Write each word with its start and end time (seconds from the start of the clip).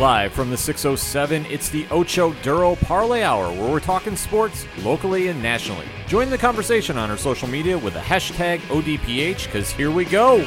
Live 0.00 0.32
from 0.32 0.48
the 0.48 0.56
607, 0.56 1.44
it's 1.50 1.68
the 1.68 1.86
Ocho 1.90 2.32
Duro 2.42 2.74
Parlay 2.74 3.22
Hour, 3.22 3.52
where 3.52 3.70
we're 3.70 3.80
talking 3.80 4.16
sports 4.16 4.66
locally 4.78 5.28
and 5.28 5.42
nationally. 5.42 5.84
Join 6.06 6.30
the 6.30 6.38
conversation 6.38 6.96
on 6.96 7.10
our 7.10 7.18
social 7.18 7.46
media 7.46 7.76
with 7.76 7.92
the 7.92 8.00
hashtag 8.00 8.60
ODPH, 8.70 9.44
because 9.44 9.70
here 9.70 9.90
we 9.90 10.06
go. 10.06 10.38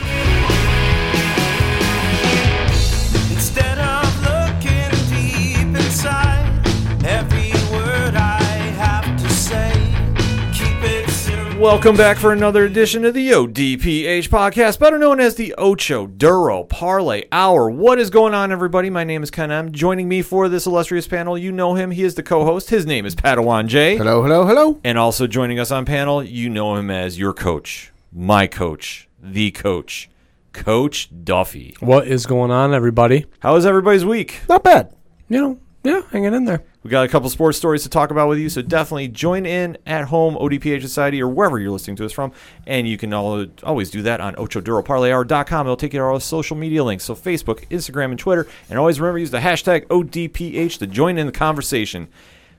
Welcome 11.63 11.95
back 11.95 12.17
for 12.17 12.33
another 12.33 12.65
edition 12.65 13.05
of 13.05 13.13
the 13.13 13.29
ODPH 13.29 14.27
podcast, 14.27 14.79
better 14.79 14.99
known 14.99 15.21
as 15.21 15.35
the 15.35 15.55
Ocho 15.57 16.07
Duro 16.07 16.65
Parlay 16.65 17.23
Hour. 17.31 17.69
What 17.69 17.99
is 17.99 18.09
going 18.09 18.33
on, 18.33 18.51
everybody? 18.51 18.89
My 18.89 19.05
name 19.05 19.23
is 19.23 19.31
Ken 19.31 19.49
M. 19.49 19.71
Joining 19.71 20.09
me 20.09 20.21
for 20.21 20.49
this 20.49 20.65
illustrious 20.65 21.07
panel, 21.07 21.37
you 21.37 21.53
know 21.53 21.75
him. 21.75 21.91
He 21.91 22.03
is 22.03 22.15
the 22.15 22.21
co-host. 22.21 22.69
His 22.69 22.85
name 22.85 23.05
is 23.05 23.15
Padawan 23.15 23.67
J. 23.67 23.95
Hello, 23.95 24.21
hello, 24.21 24.45
hello. 24.45 24.81
And 24.83 24.97
also 24.97 25.25
joining 25.25 25.57
us 25.57 25.71
on 25.71 25.85
panel, 25.85 26.21
you 26.21 26.49
know 26.49 26.75
him 26.75 26.91
as 26.91 27.17
your 27.17 27.31
coach, 27.31 27.93
my 28.11 28.45
coach, 28.45 29.07
the 29.21 29.51
coach, 29.51 30.09
Coach 30.51 31.09
Duffy. 31.23 31.77
What 31.79 32.09
is 32.09 32.25
going 32.25 32.51
on, 32.51 32.73
everybody? 32.73 33.25
How 33.39 33.55
is 33.55 33.65
everybody's 33.65 34.03
week? 34.03 34.41
Not 34.49 34.65
bad. 34.65 34.93
You 35.29 35.39
know, 35.39 35.59
yeah, 35.83 36.01
hanging 36.11 36.33
in 36.33 36.45
there. 36.45 36.63
We 36.83 36.89
got 36.89 37.05
a 37.05 37.09
couple 37.09 37.29
sports 37.29 37.57
stories 37.57 37.83
to 37.83 37.89
talk 37.89 38.09
about 38.09 38.29
with 38.29 38.39
you, 38.39 38.49
so 38.49 38.61
definitely 38.61 39.09
join 39.09 39.45
in 39.45 39.77
at 39.85 40.05
home, 40.05 40.35
ODPH 40.35 40.81
Society, 40.81 41.21
or 41.21 41.27
wherever 41.27 41.59
you're 41.59 41.71
listening 41.71 41.97
to 41.97 42.05
us 42.05 42.11
from. 42.11 42.31
And 42.65 42.87
you 42.87 42.97
can 42.97 43.13
all, 43.13 43.45
always 43.63 43.89
do 43.89 44.01
that 44.03 44.21
on 44.21 44.35
OchoDuroParlayHour.com. 44.35 45.67
It'll 45.67 45.75
take 45.75 45.93
you 45.93 45.99
to 45.99 46.05
all 46.05 46.19
social 46.19 46.55
media 46.55 46.83
links, 46.83 47.03
so 47.03 47.15
Facebook, 47.15 47.67
Instagram, 47.69 48.11
and 48.11 48.19
Twitter. 48.19 48.47
And 48.69 48.79
always 48.79 48.99
remember 48.99 49.19
use 49.19 49.31
the 49.31 49.39
hashtag 49.39 49.87
ODPH 49.87 50.77
to 50.79 50.87
join 50.87 51.17
in 51.17 51.25
the 51.25 51.33
conversation. 51.33 52.07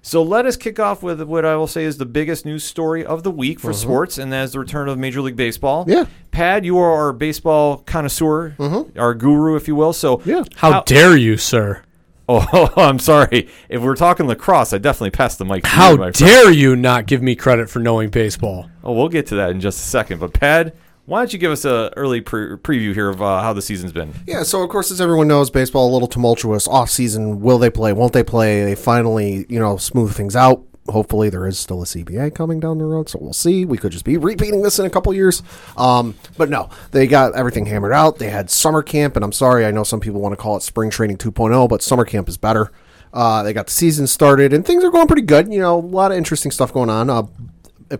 So 0.03 0.23
let 0.23 0.45
us 0.45 0.59
kick 0.59 0.79
off 0.79 1.03
with 1.03 1.23
what 1.23 1.47
I 1.47 1.57
will 1.57 1.67
say 1.67 1.85
is 1.85 1.97
the 1.97 2.05
biggest 2.05 2.45
news 2.45 2.63
story 2.63 3.07
of 3.07 3.23
the 3.23 3.31
week 3.31 3.59
for 3.59 3.71
mm-hmm. 3.71 3.81
sports, 3.81 4.19
and 4.19 4.31
that 4.35 4.45
is 4.45 4.53
the 4.53 4.59
return 4.59 4.87
of 4.91 4.99
Major 4.99 5.23
League 5.23 5.35
Baseball. 5.35 5.87
Yeah. 5.89 6.05
Pad, 6.31 6.67
you 6.67 6.77
are 6.77 6.93
our 6.93 7.15
baseball 7.15 7.79
connoisseur, 7.79 8.51
mm-hmm. 8.59 8.99
our 8.99 9.15
guru, 9.15 9.57
if 9.57 9.67
you 9.67 9.75
will. 9.75 9.95
So 9.95 10.21
Yeah. 10.27 10.45
How, 10.57 10.83
dare 10.83 11.17
you, 11.17 11.39
sir? 11.39 11.83
Oh, 12.29 12.73
I'm 12.77 12.99
sorry. 12.99 13.49
If 13.69 13.83
we're 13.83 13.97
talking 13.97 14.27
lacrosse, 14.27 14.73
I 14.73 14.79
definitely 14.79 15.11
passed 15.11 15.39
the 15.39 15.45
mic. 15.45 15.63
To 15.65 15.69
How 15.69 15.91
you, 15.93 15.97
my 15.99 16.13
friend. 16.13 16.15
dare 16.15 16.51
you 16.51 16.75
not 16.77 17.07
give 17.07 17.23
me 17.23 17.35
credit 17.37 17.69
for 17.69 17.81
knowing 17.81 18.11
baseball? 18.11 18.71
Oh, 18.83 18.93
we'll 18.93 19.09
get 19.09 19.27
to 19.29 19.35
that 19.37 19.51
in 19.51 19.61
just 19.61 19.79
a 19.79 19.83
second. 19.89 20.21
But 20.21 20.33
Pad, 20.33 20.75
why 21.07 21.21
don't 21.21 21.33
you 21.33 21.39
give 21.39 21.53
us 21.53 21.65
a 21.67 21.93
early 21.97 22.21
pre- 22.23 22.57
preview 22.57 22.95
here 22.95 23.09
of 23.11 23.21
uh, 23.21 23.43
how 23.43 23.53
the 23.53 23.61
season's 23.63 23.93
been? 23.93 24.13
Yeah, 24.27 24.43
so 24.43 24.63
of 24.63 24.71
course, 24.71 24.91
as 24.91 25.01
everyone 25.01 25.29
knows, 25.29 25.51
baseball 25.51 25.91
a 25.91 25.93
little 25.93 26.09
tumultuous 26.09 26.67
off 26.67 26.89
season. 26.89 27.41
Will 27.43 27.59
they 27.59 27.71
play? 27.71 27.93
Won't 27.93 28.15
they 28.15 28.25
play? 28.25 28.65
They 28.65 28.75
finally, 28.75 29.45
you 29.51 29.59
know, 29.59 29.77
smooth 29.77 30.15
things 30.15 30.35
out. 30.35 30.63
Hopefully, 30.89 31.31
there 31.31 31.47
is 31.47 31.59
still 31.59 31.83
a 31.83 31.87
CBA 31.87 32.35
coming 32.35 32.61
down 32.61 32.79
the 32.79 32.85
road, 32.85 33.09
so 33.09 33.19
we'll 33.21 33.33
see. 33.33 33.65
We 33.65 33.79
could 33.79 33.93
just 33.93 34.05
be 34.05 34.19
repeating 34.19 34.63
this 34.63 34.79
in 34.79 34.85
a 34.85 34.91
couple 34.91 35.15
years. 35.15 35.43
Um, 35.79 36.15
but 36.37 36.51
no, 36.51 36.69
they 36.91 37.07
got 37.07 37.35
everything 37.35 37.65
hammered 37.67 37.93
out. 37.93 38.19
They 38.19 38.29
had 38.29 38.51
summer 38.51 38.83
camp, 38.83 39.17
and 39.17 39.25
I'm 39.25 39.33
sorry, 39.33 39.65
I 39.65 39.71
know 39.71 39.83
some 39.83 40.01
people 40.01 40.21
want 40.21 40.35
to 40.35 40.37
call 40.37 40.57
it 40.57 40.63
spring 40.63 40.91
training 40.91 41.17
2.0, 41.17 41.69
but 41.69 41.83
summer 41.83 42.05
camp 42.05 42.29
is 42.29 42.37
better. 42.37 42.71
Uh, 43.15 43.43
they 43.43 43.53
got 43.53 43.67
the 43.69 43.73
season 43.73 44.07
started, 44.07 44.53
and 44.53 44.67
things 44.67 44.85
are 44.85 44.91
going 44.91 45.07
pretty 45.07 45.23
good. 45.23 45.51
You 45.51 45.61
know, 45.61 45.79
a 45.79 45.81
lot 45.81 46.11
of 46.11 46.19
interesting 46.19 46.51
stuff 46.51 46.73
going 46.73 46.91
on. 46.91 47.09
Uh, 47.09 47.23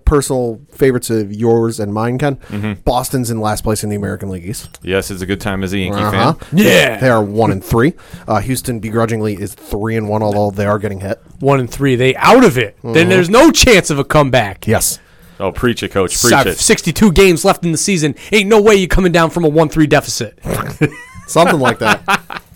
personal 0.05 0.61
favorites 0.73 1.11
of 1.11 1.33
yours 1.33 1.81
and 1.81 1.93
mine, 1.93 2.19
Ken. 2.19 2.39
Boston's 2.85 3.31
in 3.31 3.41
last 3.41 3.63
place 3.65 3.85
in 3.85 3.91
the 3.91 3.97
American 3.97 4.31
League 4.31 4.45
East. 4.47 4.79
Yes, 4.83 5.11
it's 5.11 5.23
a 5.23 5.27
good 5.27 5.41
time 5.41 5.63
as 5.63 5.73
a 5.73 5.79
Yankee 5.79 5.99
Uh-huh. 6.01 6.33
fan. 6.35 6.59
Yeah. 6.59 6.99
They 6.99 7.09
are 7.09 7.23
one 7.23 7.51
and 7.53 7.65
three. 7.65 7.95
Uh, 8.27 8.41
Houston 8.41 8.81
begrudgingly 8.81 9.35
is 9.35 9.55
three 9.55 9.97
and 9.97 10.09
one, 10.09 10.23
although 10.23 10.51
they 10.51 10.67
are 10.67 10.79
getting 10.79 11.01
hit. 11.01 11.21
One 11.41 11.61
and 11.61 11.71
three, 11.71 11.97
they 11.97 12.15
out 12.17 12.45
of 12.45 12.57
it. 12.59 12.77
Then 12.83 13.09
there's 13.09 13.31
no 13.31 13.51
chance 13.51 13.91
of 13.91 13.99
a 13.99 14.05
comeback. 14.05 14.67
Yes. 14.67 14.99
Oh, 15.41 15.51
preach 15.51 15.83
it, 15.83 15.91
coach. 15.91 16.19
Preach 16.21 16.31
Got 16.31 16.47
it. 16.47 16.59
62 16.59 17.11
games 17.13 17.45
left 17.45 17.65
in 17.65 17.73
the 17.73 17.79
season. 17.79 18.15
Ain't 18.33 18.49
no 18.49 18.61
way 18.63 18.77
you 18.77 18.87
coming 18.87 19.11
down 19.13 19.31
from 19.31 19.45
a 19.45 19.51
1-3 19.51 19.89
deficit. 19.89 20.39
Something 21.27 21.61
like 21.61 21.79
that. 21.81 22.41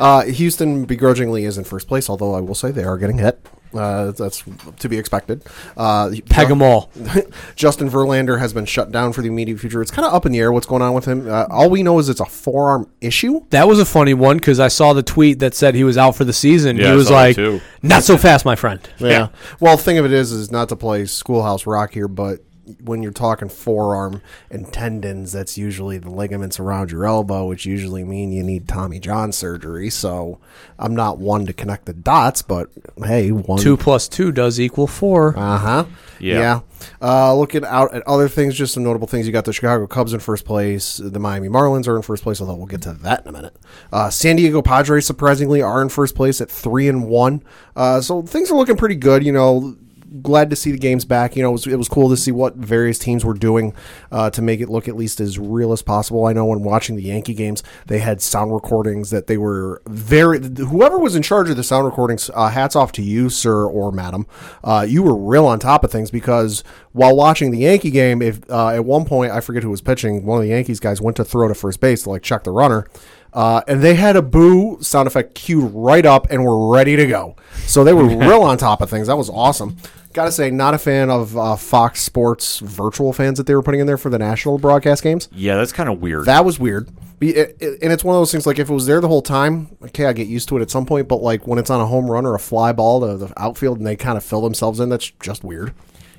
Uh, 0.00 0.24
Houston 0.24 0.86
begrudgingly 0.86 1.44
is 1.44 1.56
in 1.56 1.62
first 1.62 1.86
place, 1.86 2.10
although 2.10 2.34
I 2.34 2.40
will 2.40 2.56
say 2.56 2.72
they 2.72 2.82
are 2.82 2.98
getting 2.98 3.18
hit. 3.18 3.38
Uh, 3.74 4.12
that's 4.12 4.44
to 4.78 4.88
be 4.88 4.98
expected. 4.98 5.44
Uh, 5.76 6.10
Peg 6.28 6.50
'em 6.50 6.62
all. 6.62 6.90
Justin 7.56 7.90
Verlander 7.90 8.38
has 8.38 8.52
been 8.52 8.64
shut 8.64 8.92
down 8.92 9.12
for 9.12 9.22
the 9.22 9.28
immediate 9.28 9.58
future. 9.58 9.82
It's 9.82 9.90
kind 9.90 10.06
of 10.06 10.14
up 10.14 10.26
in 10.26 10.32
the 10.32 10.38
air 10.38 10.52
what's 10.52 10.66
going 10.66 10.82
on 10.82 10.94
with 10.94 11.06
him. 11.06 11.28
Uh, 11.28 11.46
all 11.50 11.70
we 11.70 11.82
know 11.82 11.98
is 11.98 12.08
it's 12.08 12.20
a 12.20 12.26
forearm 12.26 12.88
issue. 13.00 13.44
That 13.50 13.66
was 13.66 13.80
a 13.80 13.84
funny 13.84 14.14
one 14.14 14.36
because 14.36 14.60
I 14.60 14.68
saw 14.68 14.92
the 14.92 15.02
tweet 15.02 15.40
that 15.40 15.54
said 15.54 15.74
he 15.74 15.84
was 15.84 15.98
out 15.98 16.14
for 16.14 16.24
the 16.24 16.32
season. 16.32 16.76
Yeah, 16.76 16.84
he 16.84 16.90
I 16.90 16.94
was 16.94 17.10
like, 17.10 17.36
not 17.82 18.02
so 18.04 18.16
fast, 18.16 18.44
my 18.44 18.56
friend. 18.56 18.80
Yeah. 18.98 19.28
Well, 19.60 19.76
the 19.76 19.82
thing 19.82 19.98
of 19.98 20.04
it 20.04 20.12
is, 20.12 20.32
is 20.32 20.50
not 20.52 20.68
to 20.68 20.76
play 20.76 21.04
Schoolhouse 21.06 21.66
Rock 21.66 21.92
here, 21.92 22.08
but 22.08 22.40
when 22.82 23.02
you're 23.02 23.12
talking 23.12 23.48
forearm 23.48 24.22
and 24.50 24.72
tendons, 24.72 25.32
that's 25.32 25.58
usually 25.58 25.98
the 25.98 26.10
ligaments 26.10 26.58
around 26.58 26.90
your 26.90 27.04
elbow, 27.04 27.46
which 27.46 27.66
usually 27.66 28.04
mean 28.04 28.32
you 28.32 28.42
need 28.42 28.68
Tommy 28.68 28.98
John 28.98 29.32
surgery. 29.32 29.90
So 29.90 30.38
I'm 30.78 30.94
not 30.94 31.18
one 31.18 31.46
to 31.46 31.52
connect 31.52 31.86
the 31.86 31.92
dots, 31.92 32.42
but 32.42 32.70
hey, 33.04 33.30
one 33.30 33.58
Two 33.58 33.76
plus 33.76 34.08
two 34.08 34.32
does 34.32 34.60
equal 34.60 34.86
four. 34.86 35.36
Uh 35.36 35.58
huh. 35.58 35.84
Yeah. 36.18 36.38
Yeah. 36.38 36.60
Uh, 37.00 37.34
looking 37.34 37.64
out 37.64 37.94
at 37.94 38.06
other 38.06 38.28
things, 38.28 38.54
just 38.54 38.74
some 38.74 38.84
notable 38.84 39.06
things. 39.06 39.26
You 39.26 39.32
got 39.32 39.44
the 39.44 39.52
Chicago 39.52 39.86
Cubs 39.86 40.12
in 40.12 40.20
first 40.20 40.44
place. 40.44 40.98
The 40.98 41.18
Miami 41.18 41.48
Marlins 41.48 41.88
are 41.88 41.96
in 41.96 42.02
first 42.02 42.22
place, 42.22 42.40
although 42.40 42.54
we'll 42.54 42.66
get 42.66 42.82
to 42.82 42.92
that 42.92 43.22
in 43.22 43.28
a 43.28 43.32
minute. 43.32 43.56
Uh, 43.92 44.10
San 44.10 44.36
Diego 44.36 44.62
Padres 44.62 45.06
surprisingly 45.06 45.62
are 45.62 45.80
in 45.82 45.88
first 45.88 46.14
place 46.14 46.40
at 46.40 46.50
three 46.50 46.88
and 46.88 47.06
one. 47.08 47.42
Uh, 47.74 48.00
so 48.00 48.22
things 48.22 48.50
are 48.50 48.56
looking 48.56 48.76
pretty 48.76 48.96
good. 48.96 49.24
You 49.24 49.32
know, 49.32 49.76
glad 50.22 50.50
to 50.50 50.56
see 50.56 50.72
the 50.72 50.78
games 50.78 51.04
back. 51.04 51.36
You 51.36 51.42
know, 51.42 51.50
it 51.50 51.52
was, 51.52 51.66
it 51.66 51.76
was 51.76 51.88
cool 51.88 52.08
to 52.10 52.16
see 52.16 52.32
what 52.32 52.54
various 52.56 52.98
teams 52.98 53.24
were 53.24 53.34
doing 53.34 53.74
uh, 54.12 54.30
to 54.30 54.42
make 54.42 54.60
it 54.60 54.68
look 54.68 54.88
at 54.88 54.96
least 54.96 55.20
as 55.20 55.38
real 55.38 55.72
as 55.72 55.82
possible. 55.82 56.26
I 56.26 56.32
know 56.32 56.44
when 56.46 56.62
watching 56.62 56.96
the 56.96 57.02
Yankee 57.02 57.34
games, 57.34 57.62
they 57.86 57.98
had 57.98 58.20
sound 58.20 58.52
recordings 58.52 59.10
that 59.10 59.26
they 59.26 59.36
were 59.36 59.82
very. 59.86 60.40
Whoever 60.40 60.98
was 60.98 61.16
in 61.16 61.22
charge 61.22 61.50
of 61.50 61.56
the 61.56 61.64
sound 61.64 61.86
recordings, 61.86 62.30
uh, 62.34 62.48
hats 62.48 62.76
off 62.76 62.92
to 62.92 63.02
you, 63.02 63.28
sir 63.28 63.64
or 63.66 63.92
madam. 63.92 64.26
Uh, 64.62 64.86
you 64.88 65.02
were 65.02 65.16
real 65.16 65.46
on 65.46 65.58
top 65.58 65.84
of 65.84 65.90
things 65.90 66.10
because 66.10 66.62
while 66.92 67.16
watching 67.16 67.50
the 67.50 67.58
Yankee 67.58 67.90
game, 67.90 68.22
if 68.22 68.48
uh, 68.50 68.68
at 68.68 68.84
one 68.84 69.04
point 69.04 69.32
I 69.32 69.40
forget 69.40 69.62
who 69.62 69.70
was 69.70 69.80
pitching, 69.80 70.24
one 70.24 70.38
of 70.38 70.42
the 70.42 70.50
Yankees 70.50 70.80
guys 70.80 71.00
went 71.00 71.16
to 71.16 71.24
throw 71.24 71.48
to 71.48 71.54
first 71.54 71.80
base 71.80 72.04
to 72.04 72.10
like 72.10 72.22
check 72.22 72.44
the 72.44 72.52
runner. 72.52 72.86
Uh, 73.34 73.60
and 73.66 73.82
they 73.82 73.94
had 73.94 74.14
a 74.16 74.22
boo 74.22 74.78
sound 74.80 75.06
effect 75.08 75.34
queued 75.34 75.70
right 75.74 76.06
up 76.06 76.28
and 76.30 76.44
were 76.44 76.70
ready 76.72 76.94
to 76.96 77.06
go. 77.06 77.34
So 77.66 77.82
they 77.84 77.92
were 77.92 78.04
real 78.16 78.42
on 78.42 78.56
top 78.58 78.80
of 78.80 78.88
things. 78.88 79.08
That 79.08 79.16
was 79.18 79.28
awesome. 79.28 79.76
Gotta 80.12 80.30
say, 80.30 80.50
not 80.52 80.74
a 80.74 80.78
fan 80.78 81.10
of 81.10 81.36
uh, 81.36 81.56
Fox 81.56 82.00
Sports 82.00 82.60
virtual 82.60 83.12
fans 83.12 83.36
that 83.38 83.48
they 83.48 83.54
were 83.56 83.62
putting 83.64 83.80
in 83.80 83.86
there 83.88 83.98
for 83.98 84.10
the 84.10 84.18
national 84.18 84.58
broadcast 84.58 85.02
games. 85.02 85.28
Yeah, 85.32 85.56
that's 85.56 85.72
kind 85.72 85.88
of 85.88 86.00
weird. 86.00 86.26
That 86.26 86.44
was 86.44 86.60
weird. 86.60 86.88
It- 87.20 87.56
it- 87.58 87.78
And 87.82 87.92
it's 87.92 88.04
one 88.04 88.14
of 88.14 88.20
those 88.20 88.30
things 88.30 88.46
like 88.46 88.60
if 88.60 88.70
it 88.70 88.72
was 88.72 88.86
there 88.86 89.00
the 89.00 89.08
whole 89.08 89.22
time, 89.22 89.76
okay, 89.82 90.06
I 90.06 90.12
get 90.12 90.28
used 90.28 90.48
to 90.50 90.56
it 90.58 90.62
at 90.62 90.70
some 90.70 90.86
point. 90.86 91.08
But 91.08 91.20
like 91.20 91.48
when 91.48 91.58
it's 91.58 91.70
on 91.70 91.80
a 91.80 91.86
home 91.86 92.08
run 92.08 92.26
or 92.26 92.34
a 92.36 92.38
fly 92.38 92.70
ball 92.72 93.00
to 93.00 93.16
the 93.16 93.32
outfield 93.36 93.78
and 93.78 93.86
they 93.86 93.96
kind 93.96 94.16
of 94.16 94.22
fill 94.22 94.42
themselves 94.42 94.78
in, 94.78 94.88
that's 94.90 95.10
just 95.20 95.42
weird. 95.42 95.72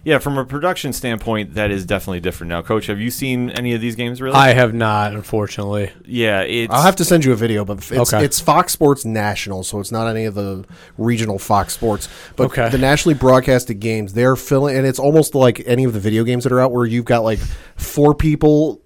Yeah, 0.06 0.20
from 0.20 0.38
a 0.38 0.46
production 0.46 0.94
standpoint, 0.94 1.56
that 1.56 1.72
is 1.72 1.86
definitely 1.86 2.22
different 2.22 2.50
now. 2.50 2.62
Coach, 2.62 2.86
have 2.86 3.00
you 3.02 3.12
seen 3.12 3.50
any 3.50 3.74
of 3.74 3.82
these 3.82 3.96
games 3.96 4.22
really? 4.22 4.36
I 4.36 4.54
have 4.54 4.74
not, 4.74 5.14
unfortunately. 5.14 5.92
yeah, 6.06 6.42
it's. 6.42 6.72
I'll 6.72 6.84
have 6.84 6.96
to 6.98 7.04
send 7.06 7.26
you 7.26 7.34
a 7.34 7.36
video, 7.36 7.66
but 7.66 7.80
it's, 7.92 8.14
Okay. 8.14 8.24
it's 8.24 8.40
Fox 8.40 8.72
Sports 8.72 9.04
National, 9.04 9.64
so 9.64 9.80
it's 9.80 9.92
not 9.92 10.08
any 10.08 10.26
of 10.26 10.36
the 10.36 10.64
regional 10.98 11.40
Fox 11.40 11.74
Sports. 11.74 12.08
But 12.38 12.46
Okay. 12.46 12.70
the 12.70 12.78
nationally 12.78 13.16
broadcasted 13.16 13.80
games, 13.80 14.14
they're 14.14 14.36
filling, 14.36 14.78
and 14.78 14.86
it's 14.86 15.00
almost 15.00 15.36
like 15.36 15.62
any 15.66 15.84
of 15.84 15.94
the 15.94 16.00
video 16.00 16.24
games 16.24 16.44
that 16.46 16.54
are 16.54 16.62
out 16.62 16.72
where 16.72 16.86
you've 16.86 17.06
got 17.06 17.24
like 17.24 17.40
four 17.76 18.14
people 18.16 18.82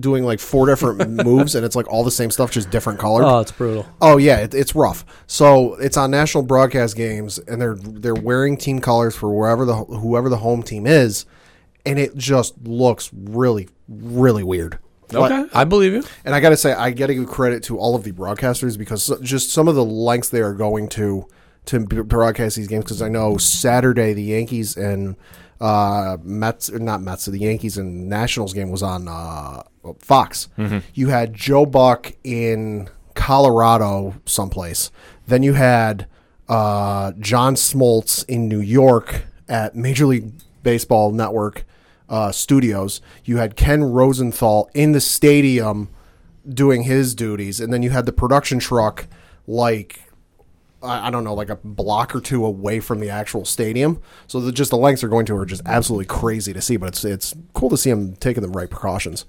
doing 0.00 0.24
like 0.24 0.40
four 0.40 0.66
different 0.66 1.10
moves, 1.24 1.54
and 1.54 1.64
it's 1.64 1.76
like 1.76 1.88
all 1.88 2.04
the 2.04 2.10
same 2.10 2.30
stuff, 2.30 2.50
just 2.50 2.70
different 2.70 2.98
color. 2.98 3.24
Oh, 3.24 3.40
it's 3.40 3.52
brutal. 3.52 3.86
Oh 4.00 4.16
yeah, 4.16 4.38
it, 4.38 4.54
it's 4.54 4.74
rough. 4.74 5.04
So 5.26 5.74
it's 5.74 5.96
on 5.96 6.10
national 6.10 6.44
broadcast 6.44 6.96
games, 6.96 7.38
and 7.38 7.60
they're 7.60 7.76
they're 7.76 8.14
wearing 8.14 8.56
team 8.56 8.80
colors 8.80 9.14
for 9.14 9.30
wherever 9.30 9.64
the 9.64 9.76
whoever 9.76 10.28
the 10.28 10.38
home 10.38 10.62
team 10.62 10.86
is, 10.86 11.26
and 11.84 11.98
it 11.98 12.16
just 12.16 12.54
looks 12.66 13.10
really 13.12 13.68
really 13.88 14.42
weird. 14.42 14.78
Okay, 15.12 15.46
I 15.52 15.64
believe 15.64 15.92
you. 15.92 16.02
And 16.24 16.34
I 16.34 16.40
got 16.40 16.50
to 16.50 16.56
say, 16.56 16.72
I 16.72 16.90
got 16.90 17.06
to 17.06 17.14
give 17.14 17.26
credit 17.26 17.62
to 17.64 17.78
all 17.78 17.94
of 17.94 18.04
the 18.04 18.12
broadcasters 18.12 18.78
because 18.78 19.12
just 19.20 19.50
some 19.50 19.68
of 19.68 19.74
the 19.74 19.84
lengths 19.84 20.30
they 20.30 20.40
are 20.40 20.54
going 20.54 20.88
to 20.90 21.26
to 21.66 21.80
broadcast 21.80 22.56
these 22.56 22.68
games. 22.68 22.84
Because 22.84 23.02
I 23.02 23.08
know 23.08 23.36
Saturday 23.36 24.12
the 24.12 24.22
Yankees 24.22 24.76
and 24.76 25.16
uh, 25.60 26.16
Mets, 26.22 26.70
or 26.70 26.78
not 26.78 27.00
Mets, 27.02 27.26
the 27.26 27.38
Yankees 27.38 27.78
and 27.78 28.08
Nationals 28.08 28.52
game 28.52 28.70
was 28.70 28.82
on 28.82 29.08
uh, 29.08 29.62
Fox. 29.98 30.48
You 30.94 31.08
had 31.08 31.34
Joe 31.34 31.66
Buck 31.66 32.12
in 32.24 32.88
Colorado 33.14 34.14
someplace. 34.26 34.90
Then 35.26 35.42
you 35.42 35.54
had 35.54 36.06
uh, 36.48 37.12
John 37.18 37.54
Smoltz 37.54 38.24
in 38.28 38.48
New 38.48 38.60
York 38.60 39.24
at 39.48 39.74
Major 39.74 40.06
League 40.06 40.32
Baseball 40.62 41.12
Network 41.12 41.64
uh, 42.08 42.32
studios. 42.32 43.00
You 43.24 43.38
had 43.38 43.56
Ken 43.56 43.82
Rosenthal 43.84 44.68
in 44.74 44.92
the 44.92 45.00
stadium 45.00 45.88
doing 46.48 46.82
his 46.82 47.14
duties, 47.14 47.60
and 47.60 47.72
then 47.72 47.82
you 47.82 47.90
had 47.90 48.04
the 48.06 48.12
production 48.12 48.58
truck 48.58 49.06
like 49.46 50.03
I 50.84 51.10
don't 51.10 51.24
know, 51.24 51.34
like 51.34 51.48
a 51.50 51.56
block 51.56 52.14
or 52.14 52.20
two 52.20 52.44
away 52.44 52.80
from 52.80 53.00
the 53.00 53.10
actual 53.10 53.44
stadium. 53.44 54.00
So 54.26 54.40
the, 54.40 54.52
just 54.52 54.70
the 54.70 54.76
lengths 54.76 55.00
they're 55.00 55.10
going 55.10 55.26
to 55.26 55.36
are 55.36 55.46
just 55.46 55.62
absolutely 55.66 56.06
crazy 56.06 56.52
to 56.52 56.60
see. 56.60 56.76
But 56.76 56.88
it's 56.90 57.04
it's 57.04 57.34
cool 57.54 57.70
to 57.70 57.76
see 57.76 57.90
them 57.90 58.14
taking 58.16 58.42
the 58.42 58.48
right 58.48 58.68
precautions. 58.70 59.24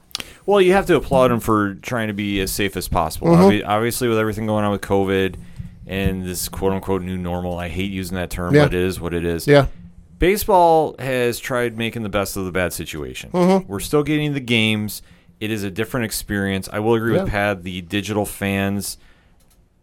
Well, 0.45 0.61
you 0.61 0.73
have 0.73 0.85
to 0.87 0.95
applaud 0.95 1.29
them 1.31 1.39
for 1.39 1.75
trying 1.75 2.07
to 2.07 2.13
be 2.13 2.39
as 2.41 2.51
safe 2.51 2.77
as 2.77 2.87
possible. 2.87 3.27
Mm-hmm. 3.29 3.43
Obvi- 3.43 3.67
Obviously, 3.67 4.07
with 4.07 4.17
everything 4.19 4.45
going 4.45 4.63
on 4.65 4.71
with 4.71 4.81
COVID 4.81 5.35
and 5.87 6.25
this 6.25 6.49
quote 6.49 6.73
unquote 6.73 7.01
new 7.01 7.17
normal, 7.17 7.57
I 7.57 7.69
hate 7.69 7.91
using 7.91 8.15
that 8.15 8.29
term, 8.29 8.53
Yeah. 8.53 8.65
but 8.65 8.73
it 8.73 8.81
is 8.81 8.99
what 8.99 9.13
it 9.13 9.25
is. 9.25 9.47
Yeah. 9.47 9.67
Baseball 10.19 10.95
has 10.97 11.39
tried 11.39 11.77
making 11.77 12.03
the 12.03 12.09
best 12.09 12.37
of 12.37 12.45
the 12.45 12.51
bad 12.51 12.71
situation. 12.73 13.31
Mm-hmm. 13.31 13.67
We're 13.71 13.81
still 13.81 14.01
getting 14.03 14.33
the 14.33 14.39
games. 14.39 15.01
It 15.41 15.51
is 15.51 15.63
a 15.63 15.69
different 15.69 16.05
experience. 16.05 16.69
I 16.71 16.79
will 16.79 16.93
agree 16.95 17.11
with 17.11 17.27
Pat. 17.27 17.63
The 17.63 17.81
digital 17.81 18.25
fans, 18.25 18.97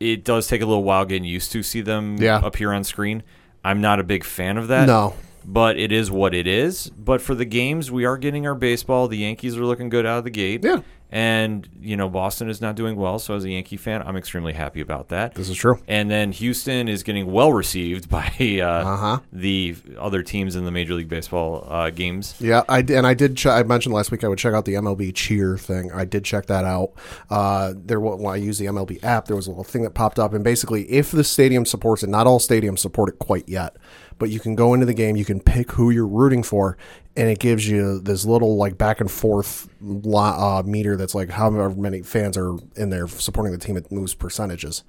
it 0.02 0.24
does 0.24 0.46
take 0.48 0.60
a 0.62 0.66
little 0.66 0.84
while 0.84 1.04
getting 1.04 1.24
used 1.24 1.52
to 1.52 1.62
see 1.62 1.80
them 1.80 2.16
Yeah. 2.18 2.40
appear 2.42 2.72
on 2.72 2.84
screen. 2.84 3.22
I'm 3.64 3.80
not 3.80 4.00
a 4.00 4.04
big 4.04 4.24
fan 4.24 4.58
of 4.58 4.68
that. 4.68 4.86
No. 4.86 5.14
But 5.44 5.76
it 5.78 5.90
is 5.92 6.10
what 6.10 6.34
it 6.34 6.46
is. 6.46 6.90
But 6.90 7.20
for 7.20 7.34
the 7.34 7.44
games, 7.44 7.90
we 7.90 8.04
are 8.04 8.16
getting 8.16 8.46
our 8.46 8.54
baseball. 8.54 9.08
The 9.08 9.18
Yankees 9.18 9.56
are 9.56 9.64
looking 9.64 9.88
good 9.88 10.06
out 10.06 10.18
of 10.18 10.24
the 10.24 10.30
gate. 10.30 10.62
Yeah. 10.64 10.80
And, 11.14 11.68
you 11.78 11.94
know, 11.98 12.08
Boston 12.08 12.48
is 12.48 12.62
not 12.62 12.74
doing 12.74 12.96
well. 12.96 13.18
So 13.18 13.34
as 13.34 13.44
a 13.44 13.50
Yankee 13.50 13.76
fan, 13.76 14.02
I'm 14.02 14.16
extremely 14.16 14.54
happy 14.54 14.80
about 14.80 15.10
that. 15.10 15.34
This 15.34 15.50
is 15.50 15.56
true. 15.58 15.78
And 15.86 16.10
then 16.10 16.32
Houston 16.32 16.88
is 16.88 17.02
getting 17.02 17.30
well 17.30 17.52
received 17.52 18.08
by 18.08 18.32
uh, 18.40 18.64
Uh-huh. 18.64 19.18
the 19.30 19.76
other 19.98 20.22
teams 20.22 20.56
in 20.56 20.64
the 20.64 20.70
Major 20.70 20.94
League 20.94 21.10
Baseball 21.10 21.66
uh, 21.68 21.90
games. 21.90 22.34
Yeah, 22.40 22.62
I 22.66 22.78
and 22.78 23.06
I 23.06 23.12
did. 23.12 23.36
Ch- 23.36 23.46
I 23.46 23.62
mentioned 23.62 23.94
last 23.94 24.10
week 24.10 24.24
I 24.24 24.28
would 24.28 24.38
check 24.38 24.54
out 24.54 24.64
the 24.64 24.72
MLB 24.74 25.14
cheer 25.14 25.58
thing. 25.58 25.92
I 25.92 26.06
did 26.06 26.24
check 26.24 26.46
that 26.46 26.64
out. 26.64 26.92
Uh, 27.28 27.74
there, 27.76 28.00
when 28.00 28.32
I 28.32 28.36
used 28.36 28.58
the 28.58 28.66
MLB 28.66 29.04
app, 29.04 29.26
there 29.26 29.36
was 29.36 29.46
a 29.46 29.50
little 29.50 29.64
thing 29.64 29.82
that 29.82 29.90
popped 29.92 30.18
up, 30.18 30.32
and 30.32 30.42
basically, 30.42 30.90
if 30.90 31.10
the 31.10 31.24
stadium 31.24 31.66
supports 31.66 32.02
it, 32.02 32.08
not 32.08 32.26
all 32.26 32.38
stadiums 32.40 32.78
support 32.78 33.10
it 33.10 33.18
quite 33.18 33.46
yet, 33.48 33.76
but 34.18 34.30
you 34.30 34.40
can 34.40 34.54
go 34.54 34.72
into 34.72 34.86
the 34.86 34.94
game, 34.94 35.16
you 35.16 35.24
can 35.26 35.40
pick 35.40 35.72
who 35.72 35.90
you're 35.90 36.06
rooting 36.06 36.42
for, 36.42 36.78
and 37.16 37.28
it 37.28 37.38
gives 37.38 37.68
you 37.68 38.00
this 38.00 38.24
little 38.24 38.56
like 38.56 38.78
back 38.78 39.00
and 39.00 39.10
forth 39.10 39.68
uh, 40.14 40.62
meter 40.64 40.96
that's 40.96 41.14
like 41.14 41.30
however 41.30 41.70
many 41.70 42.02
fans 42.02 42.36
are 42.36 42.56
in 42.76 42.90
there 42.90 43.06
supporting 43.08 43.52
the 43.52 43.58
team. 43.58 43.76
It 43.76 43.90
moves 43.92 44.14
percentages, 44.14 44.84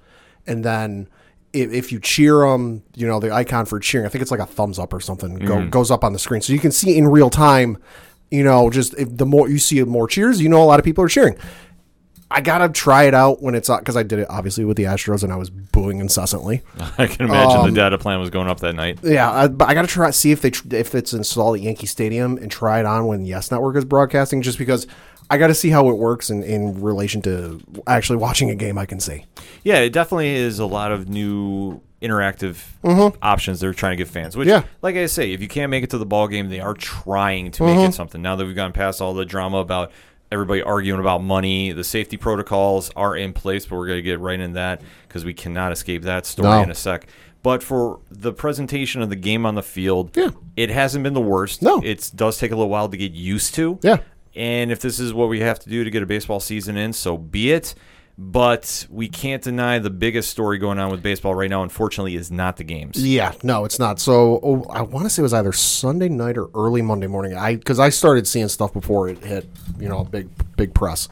and 0.46 0.64
then 0.64 1.08
if, 1.54 1.72
if 1.72 1.92
you 1.92 2.00
cheer 2.00 2.40
them, 2.40 2.82
you 2.94 3.06
know, 3.06 3.20
the 3.20 3.32
icon 3.32 3.64
for 3.64 3.78
cheering, 3.78 4.06
I 4.06 4.08
think 4.10 4.22
it's 4.22 4.30
like 4.30 4.40
a 4.40 4.46
thumbs 4.46 4.78
up 4.78 4.92
or 4.92 5.00
something, 5.00 5.36
go, 5.36 5.66
goes 5.68 5.90
up 5.90 6.04
on 6.04 6.12
the 6.12 6.18
screen. 6.18 6.42
So 6.42 6.52
you 6.52 6.58
can 6.58 6.72
see 6.72 6.98
in 6.98 7.06
real 7.06 7.30
time, 7.30 7.78
you 8.30 8.42
know, 8.42 8.68
just 8.70 8.94
if 8.94 9.16
the 9.16 9.24
more 9.24 9.48
you 9.48 9.58
see 9.58 9.82
more 9.84 10.08
cheers, 10.08 10.40
you 10.40 10.48
know, 10.48 10.62
a 10.62 10.66
lot 10.66 10.80
of 10.80 10.84
people 10.84 11.04
are 11.04 11.08
cheering. 11.08 11.36
I 12.36 12.40
gotta 12.40 12.68
try 12.68 13.04
it 13.04 13.14
out 13.14 13.40
when 13.42 13.54
it's 13.54 13.68
because 13.70 13.96
I 13.96 14.02
did 14.02 14.18
it 14.18 14.26
obviously 14.28 14.64
with 14.64 14.76
the 14.76 14.82
Astros 14.84 15.22
and 15.22 15.32
I 15.32 15.36
was 15.36 15.50
booing 15.50 16.00
incessantly. 16.00 16.62
I 16.98 17.06
can 17.06 17.26
imagine 17.26 17.60
Um, 17.60 17.70
the 17.70 17.76
data 17.80 17.96
plan 17.96 18.18
was 18.18 18.28
going 18.30 18.48
up 18.48 18.58
that 18.60 18.74
night. 18.74 18.98
Yeah, 19.02 19.30
I, 19.30 19.46
but 19.48 19.68
I 19.68 19.74
gotta 19.74 19.86
try 19.88 20.10
see 20.10 20.32
if 20.32 20.42
they 20.42 20.50
tr- 20.50 20.74
if 20.74 20.94
it's 20.94 21.12
installed 21.12 21.56
at 21.56 21.62
Yankee 21.62 21.86
Stadium 21.86 22.36
and 22.38 22.50
try 22.50 22.80
it 22.80 22.86
on 22.86 23.06
when 23.06 23.24
Yes 23.24 23.50
Network 23.50 23.76
is 23.76 23.84
broadcasting, 23.84 24.42
just 24.42 24.58
because 24.58 24.86
I 25.30 25.38
gotta 25.38 25.54
see 25.54 25.70
how 25.70 25.88
it 25.90 25.96
works 25.96 26.28
in, 26.28 26.42
in 26.42 26.80
relation 26.82 27.22
to 27.22 27.60
actually 27.86 28.16
watching 28.18 28.50
a 28.50 28.54
game. 28.56 28.78
I 28.78 28.86
can 28.86 28.98
see. 29.00 29.24
Yeah, 29.62 29.76
it 29.78 29.92
definitely 29.92 30.30
is 30.34 30.58
a 30.58 30.66
lot 30.66 30.90
of 30.92 31.08
new 31.08 31.80
interactive 32.02 32.62
options 33.22 33.60
they're 33.60 33.72
trying 33.72 33.92
to 33.92 33.96
give 33.96 34.10
fans. 34.10 34.36
Which, 34.36 34.48
Mm-hmm. 34.48 34.64
Yeah. 34.66 34.68
like 34.82 34.96
I 34.96 35.06
say, 35.06 35.32
if 35.32 35.40
you 35.40 35.48
can't 35.48 35.70
make 35.70 35.82
it 35.84 35.90
to 35.90 35.98
the 35.98 36.04
ball 36.04 36.28
game, 36.28 36.48
they 36.50 36.60
are 36.60 36.74
trying 36.74 37.50
to 37.52 37.62
make 37.64 37.76
Mm-hmm. 37.76 37.88
it 37.90 37.94
something. 37.94 38.20
Now 38.20 38.36
that 38.36 38.44
we've 38.44 38.54
gone 38.56 38.72
past 38.72 39.00
all 39.00 39.14
the 39.14 39.24
drama 39.24 39.58
about 39.58 39.90
everybody 40.34 40.60
arguing 40.62 41.00
about 41.00 41.22
money, 41.22 41.72
the 41.72 41.84
safety 41.84 42.16
protocols 42.18 42.90
are 42.96 43.16
in 43.16 43.32
place, 43.32 43.64
but 43.64 43.76
we're 43.76 43.86
going 43.86 43.98
to 43.98 44.02
get 44.02 44.20
right 44.20 44.38
in 44.38 44.52
that 44.52 44.82
because 45.08 45.24
we 45.24 45.32
cannot 45.32 45.72
escape 45.72 46.02
that 46.02 46.26
story 46.26 46.48
No. 46.50 46.62
in 46.62 46.70
a 46.70 46.74
sec. 46.74 47.06
But 47.42 47.62
for 47.62 48.00
the 48.10 48.32
presentation 48.32 49.00
of 49.00 49.08
the 49.10 49.16
game 49.16 49.46
on 49.46 49.54
the 49.54 49.62
field, 49.62 50.16
Yeah. 50.16 50.30
it 50.56 50.70
hasn't 50.70 51.04
been 51.04 51.14
the 51.14 51.20
worst. 51.20 51.62
No. 51.62 51.80
It 51.82 52.10
does 52.14 52.36
take 52.38 52.50
a 52.50 52.56
little 52.56 52.70
while 52.70 52.88
to 52.88 52.96
get 52.96 53.12
used 53.12 53.54
to. 53.54 53.78
Yeah. 53.82 53.98
And 54.34 54.72
if 54.72 54.80
this 54.80 54.98
is 54.98 55.14
what 55.14 55.28
we 55.28 55.40
have 55.40 55.60
to 55.60 55.70
do 55.70 55.84
to 55.84 55.90
get 55.90 56.02
a 56.02 56.06
baseball 56.06 56.40
season 56.40 56.76
in, 56.76 56.92
so 56.92 57.16
be 57.16 57.52
it. 57.52 57.74
But 58.16 58.86
we 58.90 59.08
can't 59.08 59.42
deny 59.42 59.80
the 59.80 59.90
biggest 59.90 60.30
story 60.30 60.58
going 60.58 60.78
on 60.78 60.90
with 60.92 61.02
baseball 61.02 61.34
right 61.34 61.50
now, 61.50 61.64
unfortunately, 61.64 62.14
is 62.14 62.30
not 62.30 62.56
the 62.56 62.64
games. 62.64 63.04
Yeah, 63.04 63.32
no, 63.42 63.64
it's 63.64 63.80
not. 63.80 63.98
So 63.98 64.38
oh, 64.42 64.64
I 64.70 64.82
want 64.82 65.04
to 65.06 65.10
say 65.10 65.20
it 65.20 65.24
was 65.24 65.34
either 65.34 65.52
Sunday 65.52 66.08
night 66.08 66.38
or 66.38 66.48
early 66.54 66.80
Monday 66.80 67.08
morning. 67.08 67.34
I 67.36 67.56
because 67.56 67.80
I 67.80 67.88
started 67.88 68.28
seeing 68.28 68.46
stuff 68.48 68.72
before 68.72 69.08
it 69.08 69.18
hit, 69.18 69.48
you 69.80 69.88
know, 69.88 70.04
big 70.04 70.28
big 70.56 70.74
press. 70.74 71.08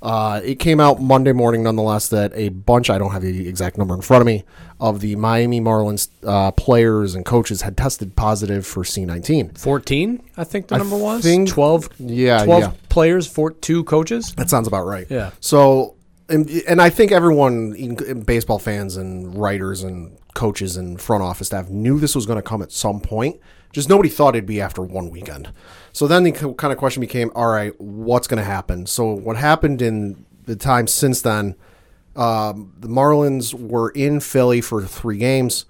Uh, 0.00 0.40
it 0.44 0.60
came 0.60 0.78
out 0.78 1.02
Monday 1.02 1.32
morning, 1.32 1.64
nonetheless, 1.64 2.08
that 2.08 2.30
a 2.36 2.50
bunch, 2.50 2.88
I 2.88 2.98
don't 2.98 3.10
have 3.10 3.20
the 3.22 3.48
exact 3.48 3.76
number 3.76 3.94
in 3.96 4.00
front 4.00 4.20
of 4.20 4.26
me, 4.28 4.44
of 4.78 5.00
the 5.00 5.16
Miami 5.16 5.60
Marlins 5.60 6.08
uh, 6.24 6.52
players 6.52 7.16
and 7.16 7.24
coaches 7.26 7.62
had 7.62 7.76
tested 7.76 8.14
positive 8.14 8.64
for 8.64 8.84
C19. 8.84 9.58
14, 9.58 10.22
I 10.36 10.44
think 10.44 10.68
the 10.68 10.76
I 10.76 10.78
number 10.78 10.96
was. 10.96 11.24
think- 11.24 11.48
12, 11.48 11.88
Yeah, 11.98 12.44
12 12.44 12.62
yeah. 12.62 12.72
players, 12.88 13.26
for 13.26 13.50
two 13.50 13.82
coaches. 13.82 14.32
That 14.36 14.48
sounds 14.48 14.68
about 14.68 14.86
right. 14.86 15.08
Yeah. 15.10 15.32
So, 15.40 15.96
and, 16.28 16.48
and 16.68 16.80
I 16.80 16.90
think 16.90 17.12
everyone, 17.12 18.22
baseball 18.24 18.58
fans 18.58 18.96
and 18.96 19.34
writers 19.38 19.82
and 19.82 20.18
coaches 20.34 20.76
and 20.76 21.00
front 21.00 21.22
office 21.22 21.48
staff, 21.48 21.68
knew 21.68 21.98
this 21.98 22.14
was 22.14 22.26
going 22.26 22.36
to 22.36 22.42
come 22.42 22.62
at 22.62 22.72
some 22.72 23.00
point. 23.00 23.40
Just 23.72 23.88
nobody 23.88 24.08
thought 24.08 24.34
it'd 24.34 24.46
be 24.46 24.60
after 24.60 24.82
one 24.82 25.10
weekend. 25.10 25.52
So 25.92 26.06
then 26.06 26.24
the 26.24 26.32
kind 26.32 26.72
of 26.72 26.78
question 26.78 27.00
became, 27.00 27.30
all 27.34 27.48
right, 27.48 27.78
what's 27.80 28.26
going 28.26 28.38
to 28.38 28.44
happen? 28.44 28.86
So 28.86 29.12
what 29.12 29.36
happened 29.36 29.82
in 29.82 30.24
the 30.44 30.56
time 30.56 30.86
since 30.86 31.20
then? 31.20 31.54
Um, 32.16 32.72
the 32.78 32.88
Marlins 32.88 33.54
were 33.54 33.90
in 33.90 34.20
Philly 34.20 34.60
for 34.60 34.82
three 34.82 35.18
games. 35.18 35.66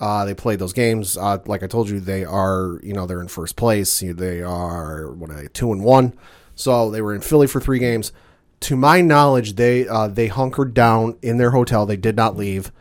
Uh, 0.00 0.24
they 0.24 0.34
played 0.34 0.60
those 0.60 0.72
games. 0.72 1.16
Uh, 1.16 1.38
like 1.46 1.62
I 1.62 1.66
told 1.66 1.88
you, 1.88 1.98
they 1.98 2.24
are 2.24 2.78
you 2.84 2.92
know 2.92 3.06
they're 3.06 3.20
in 3.20 3.28
first 3.28 3.56
place. 3.56 3.98
They 3.98 4.42
are 4.42 5.10
what 5.12 5.30
are 5.30 5.34
they, 5.34 5.48
two 5.48 5.72
and 5.72 5.82
one. 5.82 6.14
So 6.54 6.90
they 6.90 7.02
were 7.02 7.14
in 7.14 7.20
Philly 7.20 7.48
for 7.48 7.60
three 7.60 7.80
games. 7.80 8.12
To 8.60 8.76
my 8.76 9.00
knowledge, 9.00 9.54
they 9.56 9.86
uh, 9.86 10.08
they 10.08 10.26
hunkered 10.26 10.74
down 10.74 11.16
in 11.22 11.38
their 11.38 11.52
hotel. 11.52 11.86
They 11.86 11.96
did 11.96 12.16
not 12.16 12.36
leave. 12.36 12.72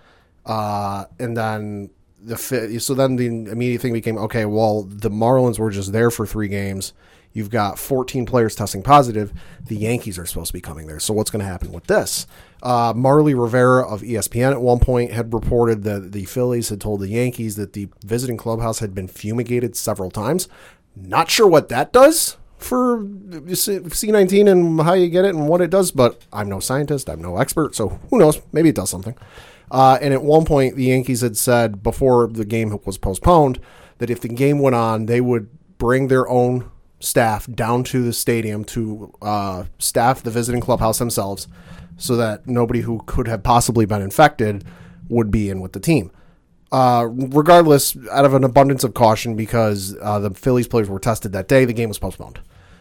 Uh, 0.46 1.06
and 1.20 1.36
then 1.38 1.90
the 2.22 2.80
so 2.80 2.94
then 2.94 3.16
the 3.16 3.28
immediate 3.28 3.82
thing 3.82 3.94
became 3.94 4.18
okay. 4.18 4.46
Well, 4.46 4.84
the 4.84 5.10
Marlins 5.10 5.60
were 5.60 5.72
just 5.72 5.92
there 5.92 6.10
for 6.10 6.26
three 6.26 6.48
games. 6.48 6.94
You've 7.34 7.52
got 7.52 7.78
14 7.78 8.26
players 8.26 8.56
testing 8.56 8.82
positive. 8.82 9.32
The 9.64 9.76
Yankees 9.76 10.18
are 10.18 10.26
supposed 10.26 10.48
to 10.48 10.54
be 10.54 10.62
coming 10.62 10.88
there. 10.88 11.00
So 11.00 11.14
what's 11.14 11.30
going 11.30 11.42
to 11.42 11.46
happen 11.46 11.72
with 11.72 11.86
this? 11.86 12.26
Uh, 12.64 12.94
Marly 12.96 13.36
Rivera 13.36 13.88
of 13.88 14.02
ESPN 14.02 14.54
at 14.54 14.62
one 14.62 14.80
point 14.80 15.12
had 15.12 15.32
reported 15.32 15.84
that 15.84 16.14
the 16.14 16.26
Phillies 16.26 16.70
had 16.70 16.82
told 16.82 17.02
the 17.02 17.10
Yankees 17.10 17.56
that 17.58 17.74
the 17.74 17.90
visiting 18.04 18.38
clubhouse 18.38 18.80
had 18.80 18.96
been 18.96 19.08
fumigated 19.08 19.76
several 19.76 20.10
times. 20.10 20.48
Not 20.96 21.30
sure 21.30 21.46
what 21.46 21.70
that 21.70 21.94
does 21.94 22.38
for 22.58 23.04
C19 23.04 24.50
and 24.50 24.82
how 24.82 24.94
you 24.94 25.10
get 25.10 25.26
it 25.26 25.36
and 25.36 25.48
what 25.48 25.62
it 25.62 25.70
does, 25.70 25.92
but 25.92 26.22
I'm 26.34 26.50
no 26.50 26.60
scientist. 26.60 27.10
I'm 27.10 27.22
no 27.22 27.38
expert. 27.38 27.76
So 27.76 28.00
who 28.10 28.18
knows? 28.18 28.42
Maybe 28.52 28.70
it 28.70 28.76
does 28.76 28.90
something. 28.90 29.16
Uh, 29.70 29.98
and 30.02 30.14
at 30.14 30.24
one 30.24 30.46
point, 30.46 30.76
the 30.76 30.86
Yankees 30.86 31.22
had 31.22 31.38
said 31.38 31.84
before 31.84 32.28
the 32.28 32.46
game 32.46 32.78
was 32.86 32.98
postponed 32.98 33.60
that 33.98 34.10
if 34.10 34.22
the 34.22 34.30
game 34.30 34.60
went 34.60 34.76
on, 34.76 35.06
they 35.06 35.22
would 35.22 35.50
bring 35.78 36.08
their 36.08 36.28
own 36.28 36.70
staff 37.00 37.48
down 37.54 37.84
to 37.84 38.04
the 38.04 38.14
stadium 38.14 38.64
to 38.64 39.14
uh, 39.22 39.66
staff 39.78 40.24
the 40.24 40.32
visiting 40.32 40.62
clubhouse 40.62 41.00
themselves 41.00 41.48
so 41.98 42.16
that 42.16 42.48
nobody 42.48 42.82
who 42.82 43.02
could 43.06 43.28
have 43.28 43.44
possibly 43.44 43.86
been 43.86 44.02
infected 44.02 44.64
would 45.10 45.30
be 45.30 45.50
in 45.50 45.62
with 45.62 45.74
the 45.74 45.80
team. 45.80 46.12
Uh, 46.72 47.08
regardless, 47.10 47.96
out 48.12 48.26
of 48.26 48.34
an 48.34 48.44
abundance 48.44 48.84
of 48.84 48.94
caution, 48.94 49.36
because 49.36 49.96
uh, 50.02 50.20
the 50.20 50.32
Phillies 50.32 50.68
players 50.68 50.90
were 50.90 51.00
tested 51.00 51.32
that 51.32 51.48
day, 51.48 51.66
the 51.66 51.74
game 51.74 51.90
was 51.90 52.00
postponed. 52.00 52.40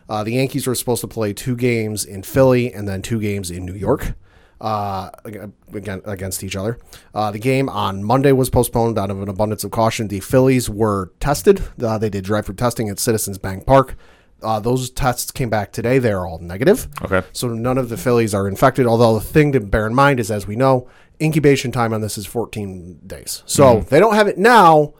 Uh, 0.08 0.24
the 0.24 0.32
Yankees 0.32 0.66
were 0.66 0.74
supposed 0.74 1.00
to 1.00 1.08
play 1.08 1.32
two 1.32 1.56
games 1.56 2.04
in 2.04 2.22
Philly 2.22 2.72
and 2.72 2.88
then 2.88 3.02
two 3.02 3.20
games 3.20 3.50
in 3.50 3.64
New 3.64 3.74
York 3.74 4.14
uh, 4.60 5.10
again 5.24 6.00
against 6.04 6.42
each 6.42 6.56
other. 6.56 6.78
Uh, 7.14 7.30
the 7.30 7.38
game 7.38 7.68
on 7.68 8.02
Monday 8.02 8.32
was 8.32 8.48
postponed 8.50 8.98
out 8.98 9.10
of 9.10 9.20
an 9.20 9.28
abundance 9.28 9.64
of 9.64 9.70
caution. 9.70 10.08
The 10.08 10.20
Phillies 10.20 10.70
were 10.70 11.12
tested. 11.20 11.62
Uh, 11.82 11.98
they 11.98 12.10
did 12.10 12.24
drive-through 12.24 12.54
testing 12.54 12.88
at 12.88 12.98
Citizens 12.98 13.38
Bank 13.38 13.66
Park. 13.66 13.96
Uh, 14.42 14.60
those 14.60 14.90
tests 14.90 15.30
came 15.30 15.48
back 15.48 15.72
today. 15.72 15.98
They 15.98 16.12
are 16.12 16.26
all 16.26 16.38
negative. 16.38 16.88
Okay. 17.02 17.26
So 17.32 17.48
none 17.48 17.78
of 17.78 17.88
the 17.88 17.96
Phillies 17.96 18.34
are 18.34 18.46
infected. 18.46 18.86
Although 18.86 19.14
the 19.14 19.24
thing 19.24 19.52
to 19.52 19.60
bear 19.60 19.86
in 19.86 19.94
mind 19.94 20.20
is, 20.20 20.30
as 20.30 20.46
we 20.46 20.56
know, 20.56 20.88
incubation 21.20 21.72
time 21.72 21.92
on 21.92 22.00
this 22.00 22.18
is 22.18 22.26
14 22.26 23.00
days. 23.06 23.42
So 23.46 23.80
they 23.80 23.98
don't 23.98 24.14
have 24.14 24.28
it 24.28 24.38
now. 24.38 24.94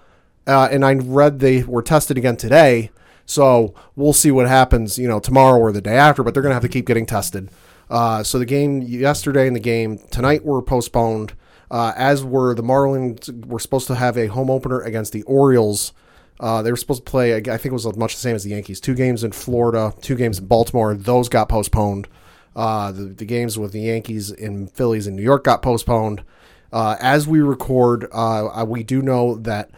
Uh, 0.47 0.69
and 0.71 0.85
I 0.85 0.95
read 0.95 1.41
they 1.41 1.63
were 1.63 1.83
tested 1.83 2.17
again 2.17 2.37
today. 2.37 2.91
So 3.25 3.75
we'll 3.97 4.13
see 4.13 4.31
what 4.31 4.47
happens, 4.47 4.99
you 4.99 5.09
know, 5.09 5.19
tomorrow 5.19 5.59
or 5.59 5.73
the 5.73 5.81
day 5.81 5.97
after. 5.97 6.23
But 6.23 6.35
they're 6.35 6.43
going 6.43 6.51
to 6.51 6.55
have 6.55 6.63
to 6.63 6.69
keep 6.69 6.87
getting 6.87 7.07
tested. 7.07 7.51
Uh, 7.91 8.23
so 8.23 8.39
the 8.39 8.47
game 8.47 8.83
yesterday 8.83 9.47
and 9.47 9.57
the 9.57 9.61
game 9.61 9.99
tonight 10.11 10.45
were 10.45 10.63
postponed. 10.63 11.35
Uh, 11.69 11.93
as 11.97 12.25
were 12.25 12.55
the 12.55 12.63
Marlins 12.63 13.47
were 13.47 13.59
supposed 13.59 13.89
to 13.89 13.97
have 13.97 14.17
a 14.17 14.27
home 14.27 14.51
opener 14.51 14.81
against 14.81 15.13
the 15.13 15.23
Orioles. 15.25 15.93
Uh, 16.39 16.63
they 16.63 16.71
were 16.71 16.77
supposed 16.77 17.05
to 17.05 17.11
play, 17.11 17.35
I 17.35 17.41
think 17.41 17.67
it 17.67 17.73
was 17.73 17.97
much 17.97 18.15
the 18.15 18.21
same 18.21 18.37
as 18.37 18.45
the 18.45 18.51
Yankees. 18.51 18.81
Two 18.81 18.95
games 18.95 19.25
in 19.25 19.33
Florida, 19.33 19.95
two 20.01 20.17
games 20.17 20.39
in 20.39 20.47
Baltimore. 20.47 20.95
Those 20.95 21.29
got 21.29 21.49
postponed. 21.49 22.09
Uh, 22.57 22.91
the, 22.91 23.05
the 23.05 23.27
games 23.27 23.59
with 23.59 23.73
the 23.73 23.81
Yankees 23.81 24.31
in 24.31 24.67
Phillies 24.67 25.07
in 25.07 25.15
New 25.15 25.23
York 25.23 25.45
got 25.45 25.61
postponed. 25.61 26.25
Uh, 26.73 26.97
as 27.01 27.29
we 27.29 27.41
record, 27.41 28.09
uh, 28.13 28.65
we 28.67 28.83
do 28.83 29.03
know 29.03 29.37
that, 29.37 29.71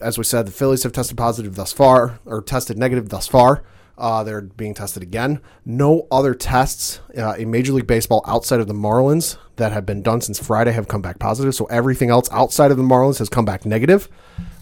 as 0.00 0.16
we 0.16 0.22
said, 0.22 0.46
the 0.46 0.52
Phillies 0.52 0.84
have 0.84 0.92
tested 0.92 1.18
positive 1.18 1.56
thus 1.56 1.72
far, 1.72 2.20
or 2.24 2.40
tested 2.40 2.78
negative 2.78 3.08
thus 3.08 3.26
far. 3.26 3.64
Uh, 3.98 4.22
they're 4.22 4.42
being 4.42 4.74
tested 4.74 5.02
again. 5.02 5.40
No 5.64 6.06
other 6.10 6.34
tests 6.34 7.00
uh, 7.18 7.34
in 7.34 7.50
Major 7.50 7.72
League 7.72 7.86
Baseball 7.86 8.24
outside 8.26 8.60
of 8.60 8.68
the 8.68 8.74
Marlins 8.74 9.36
that 9.56 9.72
have 9.72 9.84
been 9.84 10.02
done 10.02 10.20
since 10.20 10.38
Friday 10.38 10.72
have 10.72 10.88
come 10.88 11.02
back 11.02 11.18
positive. 11.18 11.54
So 11.54 11.64
everything 11.66 12.10
else 12.10 12.28
outside 12.30 12.70
of 12.70 12.76
the 12.76 12.82
Marlins 12.84 13.18
has 13.18 13.28
come 13.28 13.44
back 13.44 13.66
negative. 13.66 14.08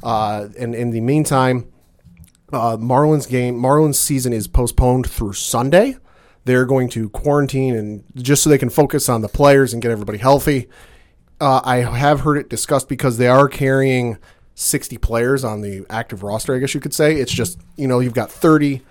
Uh, 0.03 0.49
and 0.59 0.75
in 0.75 0.91
the 0.91 1.01
meantime, 1.01 1.71
Marlins 2.51 3.29
game, 3.29 3.59
Marlins 3.59 3.95
season 3.95 4.33
is 4.33 4.47
postponed 4.47 5.09
through 5.09 5.35
Sunday. 5.35 5.97
They're 6.45 6.67
going 6.67 6.89
to 6.91 7.09
quarantine 7.11 7.75
and 7.77 8.05
just 8.17 8.43
so 8.43 8.51
they 8.51 8.59
can 8.59 8.71
focus 8.71 9.09
on 9.09 9.23
the 9.23 9.29
players 9.29 9.73
and 9.73 9.81
get 9.81 9.91
everybody 9.91 10.19
healthy. 10.19 10.69
Uh, 11.41 11.61
I 11.65 11.77
have 11.79 12.21
heard 12.21 12.37
it 12.37 12.49
discussed 12.49 12.89
because 12.89 13.19
they 13.19 13.29
are 13.29 13.49
carrying 13.49 14.19
60 14.55 14.99
players 14.99 15.45
on 15.45 15.61
the 15.61 15.87
active 15.89 16.23
roster. 16.23 16.55
I 16.55 16.59
guess 16.59 16.75
you 16.75 16.81
could 16.81 16.95
say 16.95 17.17
it's 17.17 17.33
just 17.33 17.59
you 17.77 17.89
know 17.89 18.01
you've 18.01 18.15
got 18.15 18.31
30 18.31 18.83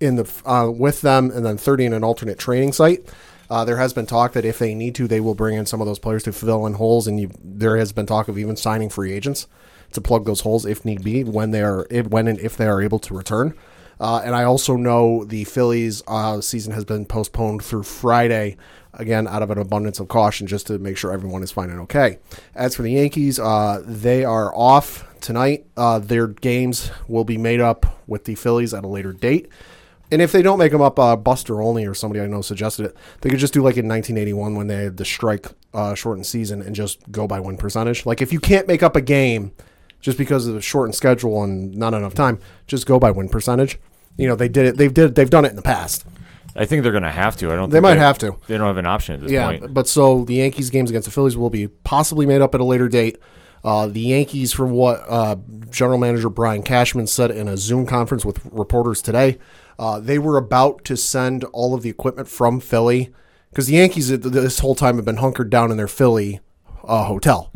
in 0.00 0.16
the 0.16 0.42
uh, 0.44 0.70
with 0.70 1.00
them 1.00 1.30
and 1.30 1.44
then 1.44 1.56
30 1.56 1.86
in 1.86 1.92
an 1.92 2.04
alternate 2.04 2.38
training 2.38 2.72
site. 2.72 3.08
Uh, 3.48 3.64
there 3.64 3.76
has 3.76 3.92
been 3.92 4.06
talk 4.06 4.32
that 4.32 4.44
if 4.44 4.58
they 4.58 4.74
need 4.74 4.94
to, 4.96 5.06
they 5.06 5.20
will 5.20 5.34
bring 5.34 5.56
in 5.56 5.66
some 5.66 5.80
of 5.80 5.86
those 5.86 6.00
players 6.00 6.24
to 6.24 6.32
fill 6.32 6.66
in 6.66 6.74
holes, 6.74 7.06
and 7.06 7.20
you, 7.20 7.30
there 7.42 7.76
has 7.76 7.92
been 7.92 8.06
talk 8.06 8.26
of 8.26 8.36
even 8.36 8.56
signing 8.56 8.88
free 8.88 9.12
agents 9.12 9.46
to 9.92 10.00
plug 10.00 10.24
those 10.24 10.40
holes 10.40 10.66
if 10.66 10.84
need 10.84 11.04
be 11.04 11.22
when 11.22 11.52
they 11.52 11.62
are 11.62 11.86
if, 11.88 12.08
when 12.08 12.26
and 12.26 12.40
if 12.40 12.56
they 12.56 12.66
are 12.66 12.82
able 12.82 12.98
to 12.98 13.14
return. 13.14 13.54
Uh, 13.98 14.20
and 14.24 14.34
I 14.34 14.44
also 14.44 14.76
know 14.76 15.24
the 15.24 15.44
Phillies 15.44 16.02
uh, 16.06 16.40
season 16.40 16.72
has 16.72 16.84
been 16.84 17.06
postponed 17.06 17.64
through 17.64 17.84
Friday, 17.84 18.56
again 18.92 19.26
out 19.26 19.42
of 19.42 19.50
an 19.50 19.58
abundance 19.58 20.00
of 20.00 20.08
caution, 20.08 20.46
just 20.46 20.66
to 20.66 20.78
make 20.78 20.96
sure 20.96 21.12
everyone 21.12 21.42
is 21.42 21.50
fine 21.50 21.70
and 21.70 21.80
okay. 21.80 22.18
As 22.54 22.74
for 22.76 22.82
the 22.82 22.92
Yankees, 22.92 23.38
uh, 23.38 23.82
they 23.84 24.24
are 24.24 24.54
off 24.54 25.06
tonight. 25.20 25.66
Uh, 25.76 25.98
their 25.98 26.26
games 26.26 26.90
will 27.08 27.24
be 27.24 27.38
made 27.38 27.60
up 27.60 28.00
with 28.06 28.24
the 28.24 28.34
Phillies 28.34 28.74
at 28.74 28.84
a 28.84 28.88
later 28.88 29.12
date. 29.12 29.48
And 30.12 30.22
if 30.22 30.30
they 30.30 30.40
don't 30.40 30.58
make 30.58 30.70
them 30.70 30.82
up, 30.82 31.00
uh, 31.00 31.16
Buster 31.16 31.60
Olney 31.60 31.84
or 31.84 31.94
somebody 31.94 32.20
I 32.20 32.26
know 32.26 32.40
suggested 32.40 32.86
it, 32.86 32.96
they 33.22 33.30
could 33.30 33.40
just 33.40 33.52
do 33.52 33.60
like 33.60 33.76
in 33.76 33.88
1981 33.88 34.54
when 34.54 34.68
they 34.68 34.84
had 34.84 34.98
the 34.98 35.04
strike 35.04 35.48
shortened 35.94 36.26
season 36.26 36.62
and 36.62 36.76
just 36.76 37.10
go 37.10 37.26
by 37.26 37.40
win 37.40 37.56
percentage. 37.56 38.06
Like 38.06 38.22
if 38.22 38.32
you 38.32 38.38
can't 38.38 38.68
make 38.68 38.84
up 38.84 38.94
a 38.94 39.00
game 39.00 39.52
just 40.00 40.18
because 40.18 40.46
of 40.46 40.54
the 40.54 40.60
shortened 40.62 40.94
schedule 40.94 41.42
and 41.42 41.76
not 41.76 41.94
enough 41.94 42.14
time, 42.14 42.38
just 42.66 42.86
go 42.86 42.98
by 42.98 43.10
win 43.10 43.28
percentage. 43.28 43.78
You 44.16 44.28
know 44.28 44.34
they 44.36 44.48
did 44.48 44.66
it. 44.66 44.76
They've 44.76 44.92
did. 44.92 45.14
They've 45.14 45.28
done 45.30 45.44
it 45.44 45.50
in 45.50 45.56
the 45.56 45.62
past. 45.62 46.04
I 46.58 46.64
think 46.64 46.82
they're 46.82 46.92
going 46.92 47.02
to 47.04 47.10
have 47.10 47.36
to. 47.38 47.52
I 47.52 47.56
don't. 47.56 47.68
They 47.68 47.76
think 47.76 47.82
might 47.82 47.98
have 47.98 48.18
to. 48.18 48.36
They 48.46 48.56
don't 48.56 48.66
have 48.66 48.78
an 48.78 48.86
option 48.86 49.14
at 49.16 49.20
this 49.20 49.30
Yeah, 49.30 49.46
point. 49.58 49.74
but 49.74 49.86
so 49.86 50.24
the 50.24 50.36
Yankees 50.36 50.70
games 50.70 50.88
against 50.90 51.04
the 51.06 51.12
Phillies 51.12 51.36
will 51.36 51.50
be 51.50 51.68
possibly 51.68 52.24
made 52.24 52.40
up 52.40 52.54
at 52.54 52.60
a 52.60 52.64
later 52.64 52.88
date. 52.88 53.18
Uh, 53.62 53.88
the 53.88 54.00
Yankees, 54.00 54.52
from 54.52 54.70
what 54.70 55.02
uh, 55.08 55.36
General 55.70 55.98
Manager 55.98 56.30
Brian 56.30 56.62
Cashman 56.62 57.08
said 57.08 57.30
in 57.30 57.48
a 57.48 57.56
Zoom 57.56 57.84
conference 57.84 58.24
with 58.24 58.40
reporters 58.46 59.02
today, 59.02 59.38
uh, 59.78 59.98
they 60.00 60.18
were 60.18 60.36
about 60.38 60.84
to 60.84 60.96
send 60.96 61.44
all 61.52 61.74
of 61.74 61.82
the 61.82 61.90
equipment 61.90 62.28
from 62.28 62.60
Philly 62.60 63.12
because 63.50 63.66
the 63.66 63.74
Yankees 63.74 64.08
this 64.08 64.60
whole 64.60 64.74
time 64.76 64.96
have 64.96 65.04
been 65.04 65.16
hunkered 65.16 65.50
down 65.50 65.70
in 65.70 65.76
their 65.76 65.88
Philly 65.88 66.40
uh, 66.86 67.04
hotel. 67.04 67.50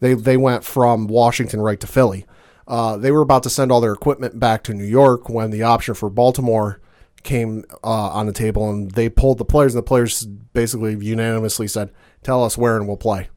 They 0.00 0.14
they 0.14 0.36
went 0.36 0.64
from 0.64 1.06
Washington 1.06 1.60
right 1.60 1.80
to 1.80 1.86
Philly. 1.86 2.26
Uh, 2.66 2.96
they 2.96 3.10
were 3.10 3.22
about 3.22 3.42
to 3.42 3.50
send 3.50 3.72
all 3.72 3.80
their 3.80 3.92
equipment 3.92 4.38
back 4.38 4.62
to 4.64 4.74
New 4.74 4.84
York 4.84 5.28
when 5.28 5.50
the 5.50 5.62
option 5.62 5.94
for 5.94 6.08
Baltimore 6.08 6.80
came 7.22 7.64
uh, 7.84 7.86
on 8.10 8.26
the 8.26 8.32
table, 8.32 8.70
and 8.70 8.90
they 8.92 9.08
pulled 9.08 9.38
the 9.38 9.44
players, 9.44 9.74
and 9.74 9.78
the 9.82 9.86
players 9.86 10.24
basically 10.26 10.96
unanimously 11.04 11.66
said, 11.68 11.90
"Tell 12.22 12.44
us 12.44 12.56
where, 12.56 12.76
and 12.76 12.86
we'll 12.86 12.96
play." 12.96 13.28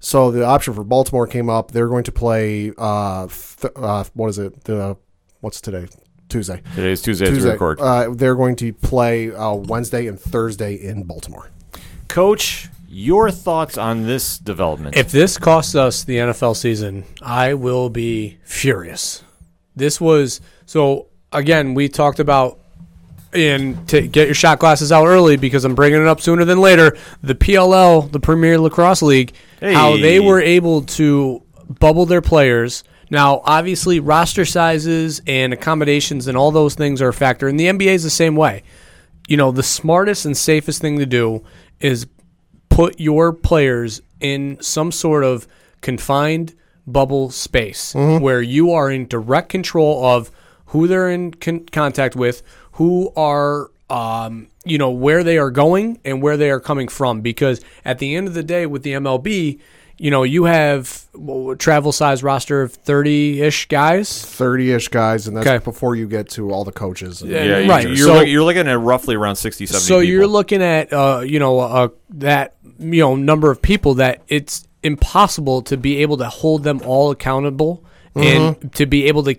So 0.00 0.30
the 0.30 0.44
option 0.44 0.74
for 0.74 0.84
Baltimore 0.84 1.26
came 1.26 1.50
up. 1.50 1.72
They're 1.72 1.88
going 1.88 2.04
to 2.04 2.12
play. 2.12 2.72
Uh, 2.78 3.26
th- 3.26 3.72
uh, 3.76 4.04
what 4.14 4.28
is 4.28 4.38
it? 4.38 4.64
The 4.64 4.96
what's 5.40 5.60
today? 5.60 5.86
Tuesday. 6.28 6.62
Today's 6.74 7.00
Tuesday, 7.02 7.24
as 7.24 7.30
we 7.30 7.36
Tuesday. 7.38 7.52
record. 7.52 7.80
Uh, 7.80 8.10
they're 8.14 8.36
going 8.36 8.54
to 8.56 8.72
play 8.72 9.32
uh, 9.32 9.54
Wednesday 9.54 10.06
and 10.06 10.20
Thursday 10.20 10.74
in 10.74 11.04
Baltimore. 11.04 11.50
Coach, 12.08 12.68
your 12.98 13.30
thoughts 13.30 13.78
on 13.78 14.02
this 14.02 14.38
development? 14.38 14.96
If 14.96 15.12
this 15.12 15.38
costs 15.38 15.76
us 15.76 16.02
the 16.02 16.16
NFL 16.16 16.56
season, 16.56 17.04
I 17.22 17.54
will 17.54 17.90
be 17.90 18.38
furious. 18.42 19.22
This 19.76 20.00
was 20.00 20.40
so 20.66 21.06
again. 21.32 21.74
We 21.74 21.88
talked 21.88 22.18
about 22.18 22.58
and 23.32 23.86
to 23.88 24.06
get 24.06 24.26
your 24.26 24.34
shot 24.34 24.58
glasses 24.58 24.90
out 24.90 25.06
early 25.06 25.36
because 25.36 25.64
I'm 25.64 25.76
bringing 25.76 26.00
it 26.00 26.08
up 26.08 26.20
sooner 26.20 26.44
than 26.44 26.60
later. 26.60 26.96
The 27.22 27.36
PLL, 27.36 28.10
the 28.10 28.18
Premier 28.18 28.58
Lacrosse 28.58 29.02
League, 29.02 29.32
how 29.60 29.96
they 29.96 30.18
were 30.18 30.40
able 30.40 30.82
to 30.82 31.42
bubble 31.68 32.04
their 32.06 32.22
players. 32.22 32.82
Now, 33.10 33.42
obviously, 33.44 34.00
roster 34.00 34.44
sizes 34.44 35.22
and 35.26 35.52
accommodations 35.52 36.26
and 36.26 36.36
all 36.36 36.50
those 36.50 36.74
things 36.74 37.00
are 37.00 37.08
a 37.08 37.14
factor, 37.14 37.46
and 37.46 37.58
the 37.60 37.66
NBA 37.66 37.94
is 37.94 38.02
the 38.02 38.10
same 38.10 38.34
way. 38.34 38.64
You 39.28 39.36
know, 39.36 39.52
the 39.52 39.62
smartest 39.62 40.24
and 40.24 40.36
safest 40.36 40.80
thing 40.80 40.98
to 40.98 41.06
do 41.06 41.44
is 41.80 42.06
put 42.78 43.00
your 43.00 43.32
players 43.32 44.00
in 44.20 44.56
some 44.60 44.92
sort 44.92 45.24
of 45.24 45.48
confined 45.80 46.54
bubble 46.86 47.28
space 47.28 47.92
where 47.94 48.40
you 48.40 48.70
are 48.70 48.88
in 48.88 49.04
direct 49.08 49.48
control 49.48 50.04
of 50.04 50.30
who 50.66 50.86
they're 50.86 51.10
in 51.10 51.32
con- 51.32 51.66
contact 51.72 52.14
with, 52.14 52.40
who 52.72 53.12
are 53.16 53.70
um, 53.90 54.46
you 54.64 54.78
know 54.78 54.90
where 54.90 55.24
they 55.24 55.38
are 55.38 55.50
going 55.50 55.98
and 56.04 56.22
where 56.22 56.36
they 56.36 56.50
are 56.52 56.60
coming 56.60 56.86
from. 56.86 57.20
Because 57.20 57.60
at 57.84 57.98
the 57.98 58.14
end 58.14 58.28
of 58.28 58.34
the 58.34 58.42
day, 58.44 58.64
with 58.66 58.82
the 58.84 58.92
MLB, 58.92 59.58
you 59.96 60.10
know 60.12 60.22
you 60.22 60.44
have 60.44 61.06
well, 61.14 61.50
a 61.52 61.56
travel 61.56 61.90
size 61.90 62.22
roster 62.22 62.60
of 62.62 62.72
thirty 62.74 63.40
ish 63.40 63.66
guys. 63.68 64.22
Thirty-ish 64.24 64.88
guys, 64.88 65.26
and 65.26 65.36
that's 65.36 65.46
Okay. 65.48 65.64
before 65.64 65.96
you 65.96 66.06
get 66.06 66.28
to 66.30 66.50
all 66.52 66.64
the 66.64 66.72
coaches. 66.72 67.22
And, 67.22 67.30
Yeah, 67.30 67.44
yeah, 67.60 67.68
right. 67.68 67.86
You're, 67.88 67.96
So- 67.96 68.14
look- 68.14 68.28
you're 68.28 68.44
looking 68.44 68.68
at 68.68 68.78
roughly 68.78 69.16
around 69.16 69.36
60, 69.36 69.66
70 69.66 69.84
So 69.84 69.98
you're 70.00 70.20
people. 70.20 70.32
looking 70.32 70.62
at 70.62 70.92
uh, 70.92 71.22
you 71.26 71.38
know 71.40 71.58
uh, 71.60 71.88
that 72.10 72.54
you 72.78 73.00
know 73.00 73.16
number 73.16 73.50
of 73.50 73.60
people 73.62 73.94
that 73.94 74.22
it's 74.28 74.66
impossible 74.82 75.62
to 75.62 75.76
be 75.76 75.98
able 76.02 76.16
to 76.18 76.28
hold 76.28 76.62
them 76.62 76.80
all 76.84 77.10
accountable 77.10 77.84
and 78.14 78.72
to 78.74 78.84
be 78.86 79.06
able 79.06 79.22
to 79.24 79.36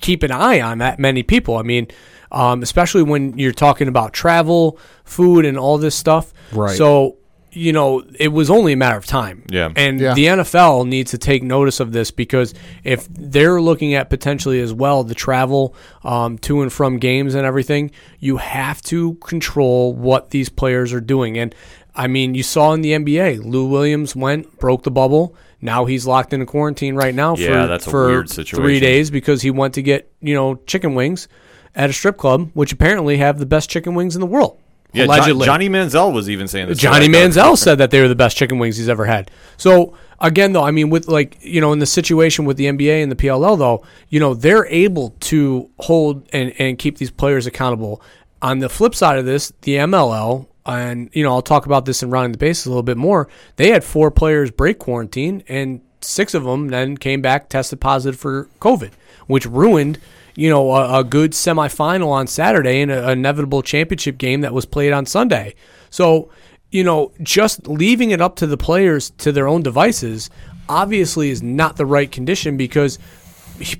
keep 0.00 0.22
an 0.24 0.32
eye 0.32 0.60
on 0.60 0.78
that 0.78 0.98
many 0.98 1.22
people. 1.22 1.56
I 1.56 1.62
mean, 1.62 1.86
um, 2.32 2.62
especially 2.62 3.02
when 3.04 3.38
you're 3.38 3.52
talking 3.52 3.86
about 3.88 4.12
travel, 4.12 4.78
food, 5.04 5.44
and 5.44 5.56
all 5.58 5.78
this 5.78 5.94
stuff. 5.94 6.32
Right. 6.52 6.76
So 6.76 7.16
you 7.50 7.72
know 7.72 8.04
it 8.18 8.28
was 8.28 8.50
only 8.50 8.72
a 8.74 8.76
matter 8.76 8.96
of 8.98 9.06
time. 9.06 9.42
Yeah. 9.50 9.70
And 9.74 9.98
Yeah. 10.00 10.14
the 10.14 10.26
NFL 10.26 10.86
needs 10.86 11.12
to 11.12 11.18
take 11.18 11.42
notice 11.42 11.80
of 11.80 11.92
this 11.92 12.10
because 12.10 12.54
if 12.84 13.08
they're 13.10 13.60
looking 13.60 13.94
at 13.94 14.10
potentially 14.10 14.60
as 14.60 14.72
well 14.72 15.02
the 15.02 15.14
travel 15.14 15.74
um, 16.04 16.38
to 16.38 16.60
and 16.62 16.72
from 16.72 16.98
games 16.98 17.34
and 17.34 17.46
everything, 17.46 17.90
you 18.20 18.36
have 18.36 18.82
to 18.82 19.14
control 19.14 19.94
what 19.94 20.30
these 20.30 20.48
players 20.48 20.92
are 20.92 21.00
doing. 21.00 21.38
And 21.38 21.54
I 21.98 22.06
mean, 22.06 22.36
you 22.36 22.44
saw 22.44 22.72
in 22.74 22.80
the 22.80 22.92
NBA, 22.92 23.44
Lou 23.44 23.66
Williams 23.66 24.14
went, 24.14 24.58
broke 24.60 24.84
the 24.84 24.90
bubble. 24.90 25.34
Now 25.60 25.84
he's 25.84 26.06
locked 26.06 26.32
in 26.32 26.40
a 26.40 26.46
quarantine 26.46 26.94
right 26.94 27.12
now 27.12 27.34
Yeah, 27.34 27.62
for, 27.62 27.66
that's 27.66 27.86
a 27.88 27.90
for 27.90 28.06
weird 28.06 28.30
three 28.30 28.78
days 28.78 29.10
because 29.10 29.42
he 29.42 29.50
went 29.50 29.74
to 29.74 29.82
get 29.82 30.08
you 30.20 30.32
know 30.32 30.54
chicken 30.66 30.94
wings 30.94 31.26
at 31.74 31.90
a 31.90 31.92
strip 31.92 32.16
club, 32.16 32.50
which 32.54 32.72
apparently 32.72 33.16
have 33.16 33.40
the 33.40 33.46
best 33.46 33.68
chicken 33.68 33.96
wings 33.96 34.14
in 34.14 34.20
the 34.20 34.26
world. 34.26 34.60
yeah, 34.92 35.06
allegedly. 35.06 35.44
Johnny 35.44 35.68
Manziel 35.68 36.12
was 36.12 36.30
even 36.30 36.46
saying 36.46 36.68
this. 36.68 36.78
Johnny. 36.78 37.08
Manziel 37.08 37.58
said 37.66 37.78
that 37.78 37.90
they 37.90 38.00
were 38.00 38.08
the 38.08 38.14
best 38.14 38.36
chicken 38.36 38.60
wings 38.60 38.76
he's 38.76 38.88
ever 38.88 39.04
had. 39.04 39.32
So 39.56 39.94
again, 40.20 40.52
though, 40.52 40.62
I 40.62 40.70
mean, 40.70 40.90
with 40.90 41.08
like 41.08 41.38
you 41.40 41.60
know, 41.60 41.72
in 41.72 41.80
the 41.80 41.86
situation 41.86 42.44
with 42.44 42.56
the 42.56 42.66
NBA 42.66 43.02
and 43.02 43.10
the 43.10 43.16
PLL, 43.16 43.58
though, 43.58 43.84
you 44.08 44.20
know, 44.20 44.34
they're 44.34 44.66
able 44.66 45.16
to 45.20 45.68
hold 45.80 46.28
and 46.32 46.52
and 46.60 46.78
keep 46.78 46.98
these 46.98 47.10
players 47.10 47.46
accountable. 47.46 48.00
On 48.40 48.60
the 48.60 48.68
flip 48.68 48.94
side 48.94 49.18
of 49.18 49.24
this, 49.24 49.52
the 49.62 49.74
MLL. 49.74 50.46
And 50.68 51.10
you 51.12 51.22
know, 51.24 51.32
I'll 51.32 51.42
talk 51.42 51.66
about 51.66 51.84
this 51.86 52.02
in 52.02 52.10
rounding 52.10 52.32
the 52.32 52.38
bases 52.38 52.66
a 52.66 52.68
little 52.70 52.82
bit 52.84 52.96
more. 52.98 53.26
They 53.56 53.70
had 53.70 53.82
four 53.82 54.10
players 54.10 54.50
break 54.50 54.78
quarantine, 54.78 55.42
and 55.48 55.80
six 56.00 56.34
of 56.34 56.44
them 56.44 56.68
then 56.68 56.96
came 56.96 57.20
back 57.22 57.48
tested 57.48 57.80
positive 57.80 58.20
for 58.20 58.48
COVID, 58.60 58.90
which 59.26 59.46
ruined 59.46 59.98
you 60.36 60.48
know, 60.48 60.70
a, 60.70 61.00
a 61.00 61.02
good 61.04 61.32
semifinal 61.32 62.10
on 62.10 62.28
Saturday 62.28 62.80
and 62.80 62.92
an 62.92 63.08
inevitable 63.10 63.60
championship 63.60 64.18
game 64.18 64.42
that 64.42 64.54
was 64.54 64.64
played 64.64 64.92
on 64.92 65.04
Sunday. 65.04 65.52
So, 65.90 66.30
you 66.70 66.84
know, 66.84 67.10
just 67.20 67.66
leaving 67.66 68.12
it 68.12 68.20
up 68.20 68.36
to 68.36 68.46
the 68.46 68.56
players 68.56 69.10
to 69.18 69.32
their 69.32 69.48
own 69.48 69.64
devices 69.64 70.30
obviously 70.68 71.30
is 71.30 71.42
not 71.42 71.74
the 71.76 71.84
right 71.84 72.12
condition 72.12 72.56
because 72.56 73.00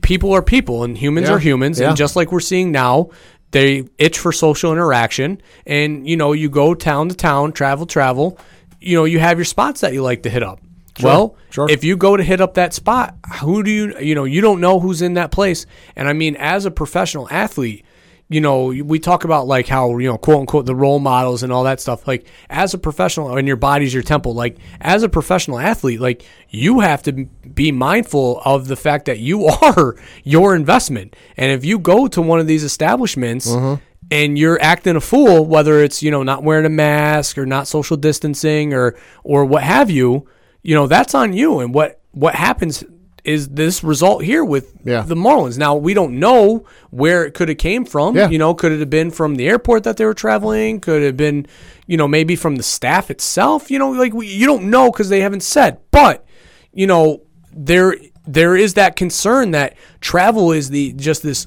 people 0.03 0.33
are 0.33 0.43
people 0.43 0.83
and 0.83 0.99
humans 0.99 1.29
Yeah. 1.29 1.35
are 1.35 1.39
humans. 1.39 1.79
Yeah. 1.79 1.89
And 1.91 1.97
just 1.97 2.17
like 2.17 2.33
we're 2.33 2.41
seeing 2.41 2.73
now, 2.73 3.11
they 3.51 3.89
itch 3.99 4.19
for 4.19 4.33
social 4.33 4.73
interaction. 4.73 5.41
And, 5.67 6.09
you 6.09 6.17
know, 6.17 6.33
you 6.33 6.49
go 6.51 6.75
town 6.75 7.09
to 7.09 7.15
town, 7.15 7.53
travel, 7.53 7.87
travel, 7.87 8.39
you 8.81 8.97
know, 8.97 9.05
you 9.05 9.19
have 9.19 9.39
your 9.39 9.45
spots 9.45 9.81
that 9.81 9.93
you 9.93 10.03
like 10.03 10.23
to 10.23 10.31
hit 10.31 10.43
up. 10.43 10.61
well, 11.03 11.37
sure. 11.51 11.71
if 11.71 11.85
you 11.85 11.97
go 11.97 12.17
to 12.17 12.23
hit 12.23 12.41
up 12.41 12.55
that 12.55 12.75
spot, 12.75 13.15
who 13.41 13.63
do 13.63 13.71
you, 13.71 13.99
you 13.99 14.15
know, 14.15 14.25
you 14.25 14.41
don't 14.41 14.61
know 14.61 14.81
who's 14.81 15.03
in 15.03 15.15
that 15.15 15.31
place. 15.31 15.67
And 15.97 16.09
I 16.09 16.13
mean, 16.13 16.37
as 16.37 16.65
a 16.65 16.71
professional 16.71 17.29
athlete, 17.31 17.85
you 18.31 18.43
know, 18.43 18.67
we 18.67 18.99
talk 18.99 19.25
about 19.25 19.47
like 19.47 19.67
how, 19.67 19.97
you 19.97 20.09
know, 20.09 20.19
quote 20.19 20.41
unquote, 20.41 20.67
the 20.67 20.75
role 20.75 20.99
models 20.99 21.43
and 21.43 21.51
all 21.51 21.65
that 21.65 21.81
stuff. 21.81 22.07
Like, 22.07 22.27
as 22.51 22.75
a 22.75 22.79
professional, 22.79 23.35
and 23.35 23.49
your 23.49 23.57
body's 23.57 23.95
your 23.95 24.03
temple, 24.03 24.35
like, 24.35 24.59
as 24.81 25.03
a 25.03 25.09
professional 25.09 25.59
athlete, 25.59 25.99
like, 25.99 26.25
you 26.51 26.81
have 26.81 27.03
to 27.05 27.13
be 27.13 27.73
mindful 27.73 28.43
of 28.45 28.69
the 28.69 28.77
fact 28.77 29.07
that 29.07 29.19
you 29.19 29.47
are 29.63 29.97
your 30.25 30.55
investment. 30.55 31.17
And 31.39 31.53
if 31.53 31.65
you 31.65 31.79
go 31.79 32.07
to 32.09 32.21
one 32.21 32.39
of 32.39 32.47
these 32.47 32.65
establishments, 32.65 33.49
mm-hmm. 33.49 33.83
and 34.11 34.39
you're 34.39 34.61
acting 34.61 34.97
a 34.97 35.01
fool, 35.01 35.47
whether 35.47 35.83
it's 35.83 36.03
you 36.03 36.11
know 36.11 36.23
not 36.23 36.43
wearing 36.43 36.67
a 36.67 36.71
mask 36.71 37.39
or 37.39 37.47
not 37.47 37.67
social 37.67 37.97
distancing 37.97 38.75
or 38.75 38.95
or 39.25 39.47
what 39.47 39.63
have 39.63 39.91
you, 39.91 40.29
you 40.63 40.75
know 40.75 40.87
that's 40.87 41.15
on 41.15 41.33
you. 41.33 41.61
And 41.61 41.73
what 41.73 42.01
what 42.11 42.35
happens 42.35 42.85
is 43.29 43.49
this 43.49 43.85
result 43.85 44.25
here 44.25 44.43
with 44.45 44.73
Yeah. 44.85 45.03
the 45.03 45.15
Marlins. 45.15 45.59
Now 45.59 45.75
we 45.77 45.93
don't 45.93 46.19
know 46.19 46.65
where 46.91 47.25
it 47.27 47.35
could 47.35 47.49
have 47.51 47.59
came 47.59 47.85
from. 47.85 48.17
Yeah. 48.17 48.31
You 48.31 48.39
know, 48.39 48.55
could 48.55 48.73
it 48.73 48.81
have 48.81 48.89
been 48.91 49.11
from 49.11 49.35
the 49.37 49.47
airport 49.49 49.85
that 49.85 49.99
they 49.99 50.05
were 50.07 50.15
traveling? 50.15 50.81
Could 50.81 51.03
it 51.03 51.07
have 51.07 51.17
been, 51.19 51.47
you 51.87 51.97
know, 51.99 52.09
maybe 52.09 52.37
from 52.37 52.57
the 52.57 52.63
staff 52.63 53.11
itself? 53.11 53.71
You 53.71 53.79
know, 53.79 53.91
like 53.91 54.15
we, 54.15 54.27
you 54.29 54.47
don't 54.47 54.71
know 54.71 54.91
because 54.91 55.11
they 55.11 55.21
haven't 55.21 55.43
said. 55.43 55.79
But 55.91 56.25
you 56.73 56.87
know, 56.87 57.23
there 57.55 57.95
there 58.27 58.57
is 58.57 58.75
that 58.75 58.97
concern 58.97 59.51
that 59.51 59.77
travel 60.01 60.53
is 60.53 60.71
the 60.71 60.93
just 60.95 61.23
this. 61.23 61.47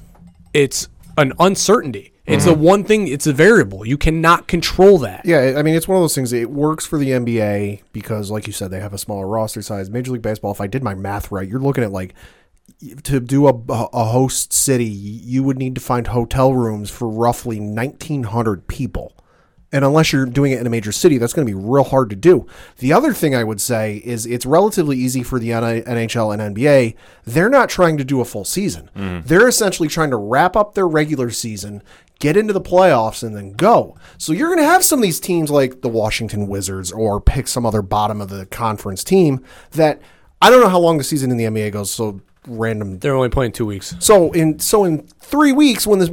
It's 0.54 0.88
an 1.18 1.32
uncertainty. 1.40 2.11
It's 2.24 2.44
the 2.44 2.52
mm-hmm. 2.52 2.62
one 2.62 2.84
thing. 2.84 3.08
It's 3.08 3.26
a 3.26 3.32
variable. 3.32 3.84
You 3.84 3.98
cannot 3.98 4.46
control 4.46 4.98
that. 4.98 5.22
Yeah, 5.24 5.54
I 5.56 5.62
mean, 5.62 5.74
it's 5.74 5.88
one 5.88 5.96
of 5.96 6.02
those 6.02 6.14
things. 6.14 6.32
It 6.32 6.50
works 6.50 6.86
for 6.86 6.96
the 6.96 7.08
NBA 7.08 7.82
because, 7.92 8.30
like 8.30 8.46
you 8.46 8.52
said, 8.52 8.70
they 8.70 8.78
have 8.78 8.92
a 8.92 8.98
smaller 8.98 9.26
roster 9.26 9.60
size. 9.60 9.90
Major 9.90 10.12
League 10.12 10.22
Baseball, 10.22 10.52
if 10.52 10.60
I 10.60 10.68
did 10.68 10.84
my 10.84 10.94
math 10.94 11.32
right, 11.32 11.48
you're 11.48 11.58
looking 11.58 11.82
at 11.82 11.90
like 11.90 12.14
to 13.04 13.20
do 13.20 13.46
a, 13.48 13.52
a 13.68 14.04
host 14.04 14.52
city, 14.52 14.84
you 14.84 15.42
would 15.42 15.58
need 15.58 15.74
to 15.74 15.80
find 15.80 16.08
hotel 16.08 16.52
rooms 16.54 16.90
for 16.90 17.08
roughly 17.08 17.60
1,900 17.60 18.66
people. 18.66 19.14
And 19.74 19.86
unless 19.86 20.12
you're 20.12 20.26
doing 20.26 20.52
it 20.52 20.60
in 20.60 20.66
a 20.66 20.70
major 20.70 20.92
city, 20.92 21.16
that's 21.16 21.32
going 21.32 21.46
to 21.46 21.50
be 21.50 21.58
real 21.58 21.84
hard 21.84 22.10
to 22.10 22.16
do. 22.16 22.46
The 22.78 22.92
other 22.92 23.14
thing 23.14 23.34
I 23.34 23.42
would 23.42 23.60
say 23.60 24.02
is 24.04 24.26
it's 24.26 24.44
relatively 24.44 24.98
easy 24.98 25.22
for 25.22 25.38
the 25.38 25.48
NHL 25.48 26.38
and 26.38 26.54
NBA. 26.54 26.94
They're 27.24 27.48
not 27.48 27.70
trying 27.70 27.96
to 27.96 28.04
do 28.04 28.20
a 28.20 28.26
full 28.26 28.44
season. 28.44 28.90
Mm. 28.94 29.24
They're 29.24 29.48
essentially 29.48 29.88
trying 29.88 30.10
to 30.10 30.18
wrap 30.18 30.56
up 30.56 30.74
their 30.74 30.86
regular 30.86 31.30
season, 31.30 31.82
get 32.22 32.36
into 32.36 32.52
the 32.52 32.60
playoffs, 32.60 33.24
and 33.24 33.36
then 33.36 33.52
go. 33.52 33.96
So 34.16 34.32
you're 34.32 34.46
going 34.46 34.60
to 34.60 34.64
have 34.64 34.84
some 34.84 35.00
of 35.00 35.02
these 35.02 35.18
teams 35.18 35.50
like 35.50 35.82
the 35.82 35.88
Washington 35.88 36.46
Wizards 36.46 36.92
or 36.92 37.20
pick 37.20 37.48
some 37.48 37.66
other 37.66 37.82
bottom 37.82 38.20
of 38.20 38.28
the 38.28 38.46
conference 38.46 39.02
team 39.02 39.44
that 39.72 40.00
I 40.40 40.48
don't 40.48 40.60
know 40.60 40.68
how 40.68 40.78
long 40.78 40.98
the 40.98 41.04
season 41.04 41.32
in 41.32 41.36
the 41.36 41.44
NBA 41.44 41.72
goes. 41.72 41.90
So 41.90 42.20
random 42.46 43.00
They're 43.00 43.16
only 43.16 43.28
playing 43.28 43.52
two 43.52 43.66
weeks. 43.66 43.96
so 43.98 44.30
in 44.32 44.60
so 44.60 44.84
in 44.84 45.02
three 45.20 45.50
weeks, 45.52 45.84
when 45.84 45.98
this 45.98 46.10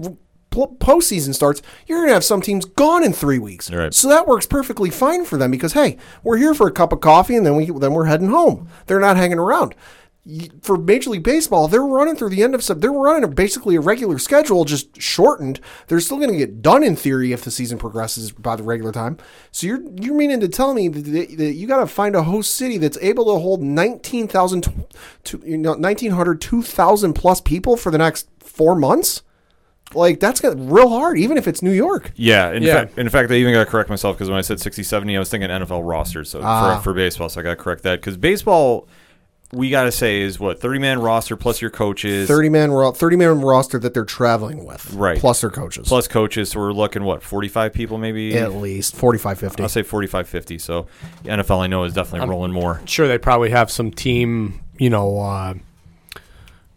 pl- 0.50 0.76
postseason 0.80 1.36
starts, 1.36 1.62
you're 1.86 2.02
gonna 2.02 2.14
have 2.14 2.24
some 2.24 2.42
teams 2.42 2.66
gone 2.66 3.04
in 3.04 3.14
three 3.14 3.38
weeks. 3.40 3.72
Right. 3.72 3.94
So 3.94 4.10
that 4.10 4.28
works 4.28 4.48
perfectly 4.48 4.90
fine 4.90 5.26
for 5.26 5.38
them 5.38 5.52
because 5.52 5.74
hey, 5.74 5.98
we're 6.24 6.38
here 6.38 6.56
for 6.56 6.68
a 6.68 6.72
cup 6.72 6.92
of 6.92 7.02
coffee 7.02 7.36
and 7.36 7.46
then 7.46 7.56
we 7.56 7.66
then 7.66 7.94
we're 7.94 8.06
heading 8.06 8.30
home. 8.30 8.68
They're 8.88 9.00
not 9.00 9.16
hanging 9.18 9.38
around. 9.40 9.76
Y- 10.26 10.50
For 10.62 10.78
Major 10.78 11.12
League 11.12 11.24
Baseball, 11.24 11.68
they're 11.68 11.82
running 11.82 12.16
through 12.16 12.30
the 12.30 12.44
end 12.44 12.54
of 12.54 12.62
Sep- 12.64 12.80
they're 12.80 12.92
running 12.92 13.24
a, 13.24 13.28
basically 13.28 13.76
a 13.78 13.80
regular 13.82 14.20
schedule, 14.20 14.66
just 14.66 15.02
shortened. 15.02 15.60
They're 15.88 16.02
still 16.02 16.18
going 16.18 16.32
to 16.32 16.38
get 16.38 16.62
done 16.62 16.84
in 16.84 16.96
theory 16.98 17.32
if 17.32 17.44
the 17.44 17.52
season 17.52 17.78
progresses 17.78 18.32
by 18.32 18.56
the 18.58 18.64
regular 18.64 18.92
time. 18.92 19.18
So 19.52 19.66
you're 19.68 19.82
you're 19.96 20.14
meaning 20.16 20.40
to 20.42 20.50
tell 20.50 20.74
me 20.74 20.88
that, 20.90 21.02
that 21.06 21.38
that 21.38 21.54
you 21.54 21.68
got 21.68 21.80
to 21.80 21.88
find 21.88 22.16
a 22.16 22.24
host 22.24 22.54
city 22.54 22.78
that's 22.78 22.98
able 23.02 23.26
to 23.34 23.40
hold 23.40 23.64
19,000 23.64 24.86
to 25.24 25.42
you 25.46 25.58
know 25.58 25.72
1900 25.72 26.42
2000 26.42 27.14
plus 27.14 27.40
people 27.42 27.78
for 27.78 27.90
the 27.92 27.98
next 27.98 28.28
4 28.40 28.76
months? 28.76 29.24
Like 29.96 30.20
that's 30.20 30.40
got 30.42 30.56
real 30.60 30.90
hard 30.90 31.18
even 31.18 31.38
if 31.38 31.48
it's 31.48 31.64
New 31.64 31.72
York. 31.72 32.12
Yeah, 32.16 32.52
in 32.52 32.62
Yeah. 32.62 32.74
fact, 32.82 32.98
in 33.00 33.10
fact, 33.10 33.32
I 33.32 33.36
even 33.36 33.54
got 33.54 33.64
to 33.64 33.70
correct 33.72 33.90
myself 33.90 34.18
because 34.18 34.30
when 34.30 34.38
I 34.38 34.42
said 34.42 34.60
60, 34.60 34.84
70, 34.84 35.16
I 35.16 35.20
was 35.20 35.30
thinking 35.30 35.50
NFL 35.50 35.82
rosters. 35.90 36.30
So 36.30 36.42
for, 36.42 36.46
ah. 36.46 36.80
for 36.82 36.94
baseball, 36.94 37.30
so 37.30 37.40
I 37.40 37.44
got 37.44 37.52
to 37.52 37.56
correct 37.56 37.82
that 37.84 38.00
because 38.02 38.16
baseball, 38.18 38.88
we 39.52 39.70
got 39.70 39.84
to 39.86 39.92
say 39.92 40.22
is 40.22 40.40
what 40.40 40.60
thirty 40.62 40.80
man 40.80 41.00
roster 41.02 41.36
plus 41.36 41.62
your 41.62 41.72
coaches, 41.72 42.28
30 42.28 42.50
man 42.50 42.72
ro- 42.72 42.92
30 42.92 43.16
man 43.16 43.42
roster 43.42 43.80
that 43.80 43.94
they're 43.94 44.06
traveling 44.06 44.66
with 44.66 44.94
Right. 44.94 45.18
plus 45.18 45.42
their 45.42 45.50
coaches. 45.50 45.88
plus 45.88 46.08
coaches. 46.08 46.52
So 46.52 46.60
we're 46.60 46.72
looking 46.72 47.04
what 47.04 47.24
forty 47.24 47.48
five 47.48 47.74
people 47.74 47.98
maybe. 47.98 48.38
at 48.38 48.54
least 48.54 48.96
45 48.96 49.40
50. 49.40 49.64
I'll 49.64 49.70
say 49.70 49.82
45, 49.84 50.28
50. 50.28 50.60
So 50.60 50.88
the 51.24 51.30
NFL 51.30 51.60
I 51.62 51.68
know 51.68 51.84
is 51.84 51.94
definitely 51.94 52.30
rolling 52.30 52.52
more. 52.52 52.82
Sure, 52.86 53.08
they 53.08 53.18
probably 53.18 53.50
have 53.50 53.72
some 53.72 53.92
team, 53.92 54.62
you 54.78 54.90
know, 54.90 55.20
uh, 55.20 55.54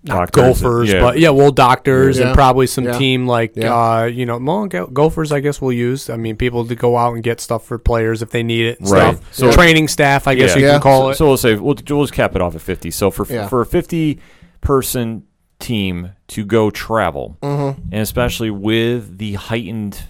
not 0.04 0.32
Doctors, 0.32 0.60
golfers, 0.60 0.92
yeah. 0.92 1.00
but 1.00 1.18
yeah, 1.20 1.30
well, 1.30 1.52
doctors 1.52 2.18
Yeah. 2.18 2.26
and 2.26 2.34
probably 2.34 2.66
some 2.66 2.84
Yeah. 2.84 2.98
team 2.98 3.26
like, 3.28 3.52
Yeah. 3.54 3.72
uh, 3.74 4.04
you 4.06 4.26
know, 4.26 4.38
well, 4.38 4.66
go- 4.66 4.88
golfers. 4.88 5.30
I 5.30 5.38
guess 5.38 5.60
we'll 5.60 5.72
use. 5.72 6.10
I 6.10 6.16
mean, 6.16 6.34
people 6.34 6.64
to 6.66 6.74
go 6.74 6.96
out 6.96 7.14
and 7.14 7.22
get 7.22 7.40
stuff 7.40 7.64
for 7.64 7.78
players 7.78 8.20
if 8.20 8.30
they 8.30 8.42
need 8.42 8.66
it. 8.66 8.80
And 8.80 8.90
Right. 8.90 9.16
Stuff. 9.16 9.28
So- 9.34 9.52
training 9.52 9.86
staff, 9.86 10.26
I 10.26 10.34
guess 10.34 10.56
you 10.56 10.62
Yeah. 10.62 10.72
can 10.72 10.80
call 10.80 11.02
so, 11.02 11.10
it. 11.10 11.14
so 11.16 11.26
we'll 11.28 11.36
say 11.36 11.54
we'll, 11.54 11.76
we'll 11.88 12.02
just 12.02 12.12
cap 12.14 12.34
it 12.34 12.42
off 12.42 12.54
at 12.56 12.60
fifty. 12.62 12.90
So 12.90 13.10
for 13.12 13.26
Yeah. 13.32 13.46
for 13.46 13.60
a 13.60 13.66
fifty 13.66 14.18
person 14.60 15.22
team 15.60 16.10
to 16.28 16.44
go 16.44 16.70
travel, 16.70 17.36
Mm-hmm. 17.40 17.82
and 17.92 18.00
especially 18.02 18.50
with 18.50 19.18
the 19.18 19.34
heightened 19.34 20.00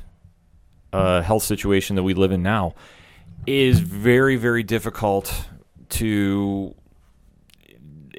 uh, 0.94 1.20
health 1.22 1.42
situation 1.42 1.96
that 1.96 2.02
we 2.02 2.14
live 2.14 2.32
in 2.32 2.42
now, 2.42 2.74
is 3.46 3.80
very 3.80 4.36
very 4.36 4.62
difficult 4.62 5.46
to. 5.90 6.74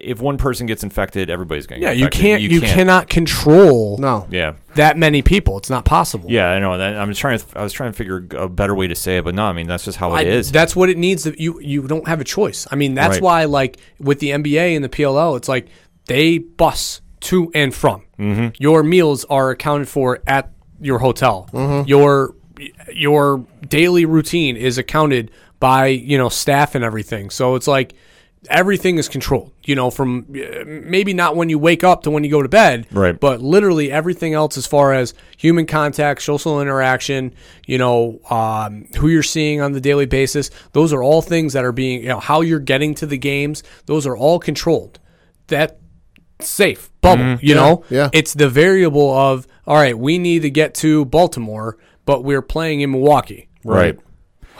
If 0.04 0.22
one 0.22 0.38
person 0.38 0.66
gets 0.68 0.84
infected, 0.84 1.30
everybody's 1.30 1.66
going 1.68 1.82
to 1.82 1.88
yeah, 1.88 1.94
get 1.94 1.98
you 2.00 2.06
infected. 2.06 2.22
can't. 2.22 2.42
You, 2.44 2.62
cannot 2.62 3.10
control 3.10 3.98
No. 3.98 4.28
Yeah, 4.30 4.54
that 4.76 4.98
many 4.98 5.22
people. 5.22 5.58
It's 5.58 5.70
not 5.70 5.86
possible. 5.86 6.30
yeah, 6.30 6.50
I 6.50 6.60
know. 6.60 6.78
That, 6.78 6.96
I'm 6.98 7.10
just 7.10 7.22
trying. 7.22 7.40
To, 7.40 7.46
I 7.60 7.64
was 7.64 7.74
trying 7.74 7.92
to 7.92 7.98
figure 7.98 8.26
a 8.38 8.48
better 8.50 8.76
way 8.76 8.88
to 8.88 8.96
say 8.96 9.18
it, 9.18 9.24
but 9.24 9.34
no, 9.36 9.46
I 9.46 9.54
mean 9.54 9.68
that's 9.68 9.86
just 9.86 9.98
how 9.98 10.12
I- 10.12 10.22
it 10.22 10.28
is. 10.28 10.52
That's 10.52 10.76
what 10.76 10.90
it 10.90 10.98
needs. 10.98 11.24
To, 11.24 11.42
you 11.42 11.60
you 11.62 11.88
don't 11.88 12.08
have 12.08 12.22
a 12.22 12.24
choice. 12.26 12.68
I 12.72 12.76
mean, 12.76 12.94
that's 12.96 13.16
Right. 13.16 13.22
why 13.24 13.46
like 13.46 13.78
with 14.00 14.20
the 14.20 14.30
NBA 14.32 14.76
and 14.76 14.84
the 14.84 14.90
PLL, 14.90 15.38
it's 15.38 15.48
like 15.48 15.68
they 16.08 16.38
bus 16.38 17.02
to 17.22 17.50
and 17.56 17.74
from. 17.74 18.04
Mm-hmm. 18.20 18.48
Your 18.60 18.84
meals 18.84 19.26
are 19.26 19.50
accounted 19.52 19.88
for 19.88 20.20
at 20.28 20.52
your 20.82 21.00
hotel. 21.00 21.50
Mm-hmm. 21.54 21.88
Your 21.88 22.36
your 22.94 23.46
daily 23.68 24.06
routine 24.06 24.56
is 24.58 24.78
accounted 24.78 25.32
by 25.60 25.88
you 25.88 26.18
know 26.18 26.30
staff 26.30 26.76
and 26.76 26.84
everything. 26.84 27.30
So 27.30 27.56
it's 27.56 27.68
like 27.68 27.94
everything 28.50 28.98
is 28.98 29.08
controlled. 29.10 29.52
You 29.64 29.76
know, 29.76 29.90
from 29.90 30.26
uh, 30.30 30.64
maybe 30.66 31.14
not 31.14 31.36
when 31.36 31.50
you 31.50 31.58
wake 31.60 31.84
up 31.84 32.04
to 32.04 32.12
when 32.12 32.24
you 32.24 32.30
go 32.32 32.42
to 32.42 32.50
bed, 32.50 32.88
Right. 32.92 33.20
But 33.20 33.42
literally 33.42 33.92
everything 33.92 34.34
else, 34.34 34.58
as 34.58 34.68
far 34.68 34.94
as 34.94 35.14
human 35.38 35.66
contact, 35.66 36.22
social 36.22 36.62
interaction, 36.62 37.34
you 37.66 37.78
know, 37.78 38.20
um, 38.30 38.88
who 38.98 39.08
you're 39.08 39.24
seeing 39.24 39.62
on 39.62 39.72
the 39.72 39.82
daily 39.82 40.06
basis, 40.06 40.50
those 40.74 40.92
are 40.94 41.02
all 41.02 41.22
things 41.22 41.54
that 41.54 41.64
are 41.64 41.72
being, 41.72 42.02
you 42.02 42.10
know, 42.10 42.20
how 42.20 42.42
you're 42.42 42.60
getting 42.60 42.94
to 42.96 43.06
the 43.06 43.18
games. 43.18 43.64
Those 43.86 44.06
are 44.06 44.18
all 44.18 44.40
controlled. 44.40 45.00
That 45.48 45.80
safe 46.40 46.90
bubble, 47.02 47.38
you 47.42 47.56
know. 47.56 47.84
yeah. 47.90 48.10
It's 48.14 48.34
the 48.34 48.50
variable 48.50 49.12
of 49.12 49.48
all 49.66 49.76
right. 49.78 49.98
We 49.98 50.18
need 50.18 50.42
to 50.42 50.50
get 50.50 50.74
to 50.76 51.06
Baltimore, 51.06 51.78
but 52.06 52.24
we're 52.24 52.42
playing 52.42 52.82
in 52.82 52.92
Milwaukee. 52.92 53.50
right. 53.64 54.00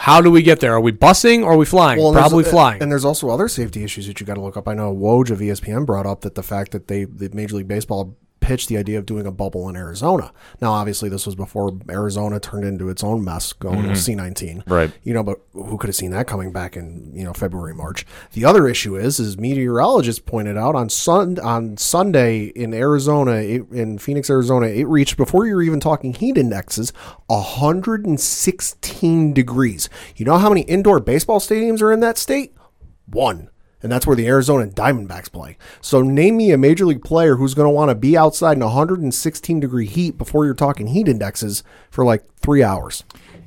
How 0.04 0.20
do 0.20 0.30
we 0.30 0.42
get 0.42 0.60
there? 0.60 0.74
Are 0.74 0.82
we 0.82 0.92
busing 0.92 1.46
or 1.46 1.54
are 1.54 1.58
we 1.58 1.64
flying? 1.64 1.98
Well, 1.98 2.12
Probably 2.12 2.44
uh, 2.44 2.50
flying. 2.50 2.82
And 2.82 2.92
there's 2.92 3.06
also 3.06 3.30
other 3.30 3.48
safety 3.48 3.86
issues 3.86 4.06
that 4.08 4.20
you 4.20 4.26
got 4.26 4.34
to 4.34 4.42
look 4.42 4.58
up. 4.58 4.68
I 4.68 4.74
know 4.74 4.94
Woj 4.94 5.30
of 5.30 5.40
ESPN 5.40 5.86
brought 5.86 6.06
up 6.06 6.20
that 6.22 6.36
the 6.36 6.44
fact 6.44 6.74
that 6.74 6.90
they, 6.90 7.06
the 7.06 7.30
Major 7.30 7.56
League 7.56 7.70
Baseball 7.70 8.18
pitched 8.44 8.68
the 8.68 8.78
idea 8.78 9.00
of 9.00 9.06
doing 9.06 9.26
a 9.26 9.32
bubble 9.32 9.70
in 9.70 9.78
Arizona. 9.78 10.34
Now, 10.62 10.74
obviously, 10.74 11.08
this 11.08 11.26
was 11.26 11.34
before 11.34 11.72
Arizona 11.90 12.42
turned 12.42 12.66
into 12.66 12.90
its 12.90 13.02
own 13.02 13.24
mess 13.24 13.54
going 13.54 13.84
to 13.84 13.92
mm-hmm. 13.92 14.22
C19. 14.22 14.70
Right. 14.70 14.92
You 15.04 15.14
know, 15.14 15.24
but 15.24 15.40
who 15.54 15.78
could 15.78 15.88
have 15.88 15.96
seen 15.96 16.12
that 16.12 16.28
coming 16.28 16.52
back 16.52 16.76
in 16.76 17.14
you 17.16 17.24
know 17.24 17.32
February, 17.32 17.74
March? 17.74 18.06
The 18.34 18.44
other 18.44 18.68
issue 18.68 18.98
is, 18.98 19.18
is 19.18 19.38
meteorologists 19.38 20.20
pointed 20.20 20.58
out 20.58 20.76
on 20.76 20.90
sun 20.90 21.40
on 21.40 21.78
Sunday 21.78 22.48
in 22.48 22.74
Arizona, 22.74 23.36
it, 23.36 23.62
in 23.72 23.98
Phoenix, 23.98 24.30
Arizona, 24.30 24.68
it 24.68 24.88
reached 24.88 25.16
before 25.16 25.48
you're 25.48 25.62
even 25.62 25.80
talking 25.80 26.14
heat 26.14 26.38
indexes, 26.38 26.92
116 27.28 29.34
degrees. 29.34 29.90
You 30.18 30.26
know 30.26 30.38
how 30.38 30.50
many 30.50 30.64
indoor 30.64 31.00
baseball 31.00 31.40
stadiums 31.40 31.82
are 31.82 31.94
in 31.94 32.02
that 32.02 32.18
state? 32.18 32.54
One. 33.06 33.50
And 33.84 33.92
that's 33.92 34.08
where 34.08 34.16
the 34.16 34.28
Arizona 34.28 34.66
Diamondbacks 34.66 35.32
play. 35.32 35.58
So 35.82 36.02
name 36.02 36.38
me 36.38 36.52
a 36.52 36.58
major 36.58 36.86
league 36.86 37.04
player 37.04 37.36
who's 37.36 37.54
going 37.54 37.66
to 37.68 37.70
want 37.70 37.90
to 37.90 37.96
be 37.96 38.18
outside 38.18 38.54
in 38.58 38.64
116 38.64 39.60
degree 39.60 39.86
heat 39.86 40.18
before 40.18 40.46
you're 40.46 40.54
talking 40.54 40.88
heat 40.88 41.08
indexes 41.08 41.64
for 41.92 42.06
like 42.06 42.24
three 42.38 42.64
hours. 42.64 43.04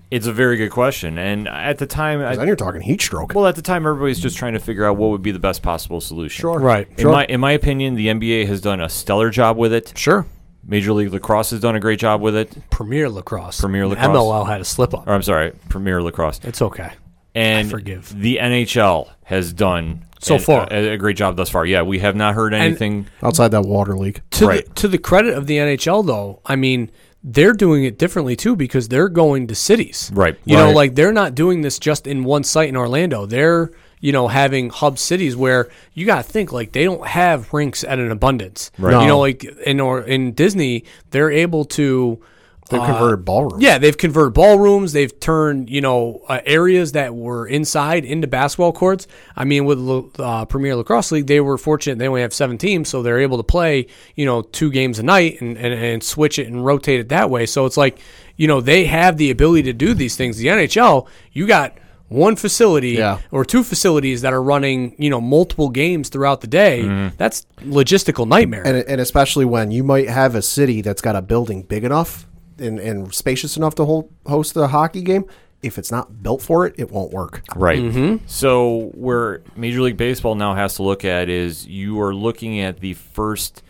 It's 0.09 0.27
a 0.29 0.33
very 0.33 0.57
good 0.57 0.71
question, 0.71 1.19
and 1.19 1.49
at 1.49 1.79
the 1.79 1.87
time, 1.87 2.21
I, 2.21 2.37
Then 2.37 2.47
you're 2.47 2.55
talking 2.55 2.81
heat 2.81 3.01
stroke. 3.01 3.35
Well, 3.35 3.47
at 3.49 3.57
the 3.57 3.63
time, 3.63 3.85
everybody's 3.85 4.21
just 4.21 4.37
trying 4.37 4.53
to 4.53 4.61
figure 4.61 4.85
out 4.85 4.97
what 4.97 5.11
would 5.11 5.23
be 5.23 5.33
the 5.33 5.41
best 5.41 5.63
possible 5.65 6.01
solution. 6.01 6.41
Sure. 6.43 6.61
Right. 6.61 6.87
In 6.97 7.09
my 7.09 7.25
in 7.25 7.41
my 7.41 7.51
opinion, 7.51 7.95
the 7.97 8.07
NBA 8.07 8.47
has 8.47 8.61
done 8.61 8.81
a 8.81 8.89
stellar 8.89 9.31
job 9.31 9.57
with 9.57 9.73
it. 9.73 9.93
sure. 9.97 10.25
Major 10.69 10.93
League 10.93 11.13
Lacrosse 11.13 11.51
has 11.51 11.61
done 11.61 11.75
a 11.77 11.81
great 11.81 11.99
job 11.99 12.21
with 12.21 12.37
it. 12.37 12.57
Premier 12.71 13.09
lacrosse. 13.09 13.61
Premier 13.61 13.87
lacrosse. 13.87 14.09
MLL 14.09 14.47
had 14.47 14.61
a 14.61 14.65
slip 14.65 14.95
up. 14.95 15.07
Or 15.09 15.13
I'm 15.13 15.23
sorry, 15.23 15.53
Premier 15.69 16.03
Lacrosse. 16.03 16.41
It's 16.45 16.63
okay. 16.63 16.93
And 17.35 17.67
I 17.67 17.71
forgive. 17.71 18.13
the 18.19 18.39
NHL 18.39 19.11
has 19.25 19.53
done 19.53 20.06
So 20.21 20.35
a- 20.35 20.37
uh, 20.39 20.41
far. 20.41 20.69
a, 20.71 20.89
a 20.95 20.97
great 20.97 21.17
job 21.17 21.37
thus 21.37 21.51
far. 21.51 21.67
Yeah, 21.67 21.83
we 21.83 21.99
have 22.01 22.17
not 22.17 22.35
heard 22.35 22.55
anything. 22.55 23.07
Outside 23.23 23.49
that 23.53 23.63
water 23.63 23.97
leak. 23.97 24.21
To 24.31 24.47
Right. 24.47 24.65
the 24.67 24.75
to 24.75 24.89
the 24.89 24.99
credit 24.99 25.35
of 25.35 25.47
the 25.47 25.57
NHL 25.59 26.07
though, 26.07 26.41
I 26.47 26.57
mean, 26.57 26.91
they're 27.23 27.53
doing 27.53 27.85
it 27.85 27.99
differently 27.99 28.37
too 28.37 28.57
because 28.57 28.89
they're 28.89 29.09
going 29.09 29.47
to 29.49 29.55
cities. 29.55 30.11
Right. 30.15 30.37
You 30.45 30.57
know, 30.57 30.71
like 30.71 30.95
they're 30.95 31.13
not 31.13 31.35
doing 31.35 31.63
this 31.63 31.79
just 31.79 32.07
in 32.07 32.25
one 32.25 32.45
site 32.45 32.69
in 32.69 32.77
Orlando. 32.77 33.27
They're 33.27 33.71
you 34.01 34.13
know 34.13 34.29
having 34.29 34.69
hub 34.71 34.99
cities 34.99 35.35
where 35.37 35.69
you 35.95 36.05
got 36.07 36.25
to 36.25 36.31
think 36.31 36.53
like 36.53 36.73
they 36.73 36.85
don't 36.85 37.07
have 37.07 37.53
rinks 37.53 37.83
at 37.83 37.99
an 37.99 38.11
abundance. 38.11 38.71
Right. 38.79 39.01
You 39.01 39.07
know, 39.09 39.19
like 39.19 39.43
in 39.45 39.81
or 39.81 40.03
in 40.03 40.33
Disney, 40.33 40.85
they're 41.11 41.31
able 41.33 41.65
to. 41.67 42.21
They 42.69 42.79
converted 42.79 43.25
ballrooms. 43.25 43.63
Yeah, 43.63 43.79
they've 43.79 43.97
converted 43.97 44.35
ballrooms. 44.35 44.93
They've 44.93 45.19
turned 45.21 45.71
you 45.71 45.81
know 45.81 46.23
uh, 46.29 46.41
areas 46.45 46.93
that 46.93 47.15
were 47.15 47.47
inside 47.47 48.05
into 48.05 48.27
basketball 48.27 48.73
courts. 48.73 49.07
I 49.37 49.45
mean, 49.45 49.65
with 49.67 49.85
the 49.87 50.23
uh, 50.23 50.45
Premier 50.47 50.75
Lacrosse 50.77 51.13
League, 51.13 51.27
they 51.27 51.41
were 51.41 51.59
fortunate 51.59 51.99
they 51.99 52.09
only 52.09 52.23
have 52.23 52.35
seven 52.35 52.59
teams, 52.59 52.89
so 52.89 53.03
they're 53.03 53.21
able 53.21 53.37
to 53.37 53.43
play 53.45 53.87
you 54.15 54.25
know 54.27 54.43
two 54.43 54.71
games 54.71 54.99
a 54.99 55.03
night 55.03 55.41
and, 55.41 55.57
and, 55.57 55.73
and 55.75 56.03
switch 56.03 56.39
it 56.39 56.49
and 56.49 56.65
rotate 56.67 57.01
it 57.01 57.09
that 57.11 57.31
way. 57.31 57.47
So 57.47 57.67
it's 57.67 57.77
like 57.77 57.99
you 58.37 58.49
know 58.49 58.61
they 58.61 58.87
have 58.87 59.17
the 59.17 59.31
ability 59.31 59.63
to 59.65 59.73
do 59.73 59.95
these 59.95 60.17
things. 60.17 60.37
The 60.39 60.47
NHL, 60.49 61.07
you 61.33 61.47
got 61.47 61.79
one 62.09 62.37
facility 62.37 62.91
Yeah. 62.91 63.19
or 63.33 63.45
two 63.45 63.65
facilities 63.65 64.23
that 64.23 64.33
are 64.33 64.43
running 64.43 64.95
you 64.99 65.11
know 65.11 65.21
multiple 65.21 65.71
games 65.71 66.09
throughout 66.09 66.41
the 66.41 66.47
day. 66.47 67.11
That's 67.17 67.47
logistical 67.63 68.27
nightmare. 68.29 68.67
and 68.67 68.77
and 68.89 69.01
especially 69.01 69.45
when 69.45 69.71
you 69.71 69.85
might 69.85 70.09
have 70.09 70.35
a 70.35 70.43
city 70.43 70.83
that's 70.83 71.01
got 71.03 71.17
a 71.17 71.23
building 71.23 71.63
big 71.63 71.85
enough 71.85 72.27
and, 72.59 72.79
and 72.79 73.15
spacious 73.15 73.57
enough 73.57 73.75
to 73.77 73.85
hold, 73.85 74.13
host 74.27 74.57
a 74.57 74.69
hockey 74.69 75.03
game. 75.03 75.25
If 75.63 75.79
it's 75.79 75.91
not 75.91 76.23
built 76.23 76.43
for 76.43 76.67
it, 76.67 76.75
it 76.79 76.91
won't 76.91 77.13
work. 77.13 77.43
Right. 77.57 77.83
Mm-hmm. 77.83 78.27
So 78.27 78.91
where 78.95 79.43
Major 79.57 79.81
League 79.81 79.97
Baseball 79.97 80.35
now 80.35 80.55
has 80.55 80.77
to 80.77 80.83
look 80.83 81.05
at 81.05 81.29
is 81.29 81.67
you 81.67 82.01
are 82.01 82.15
looking 82.15 82.61
at 82.61 82.81
the 82.81 82.95
first 82.95 83.63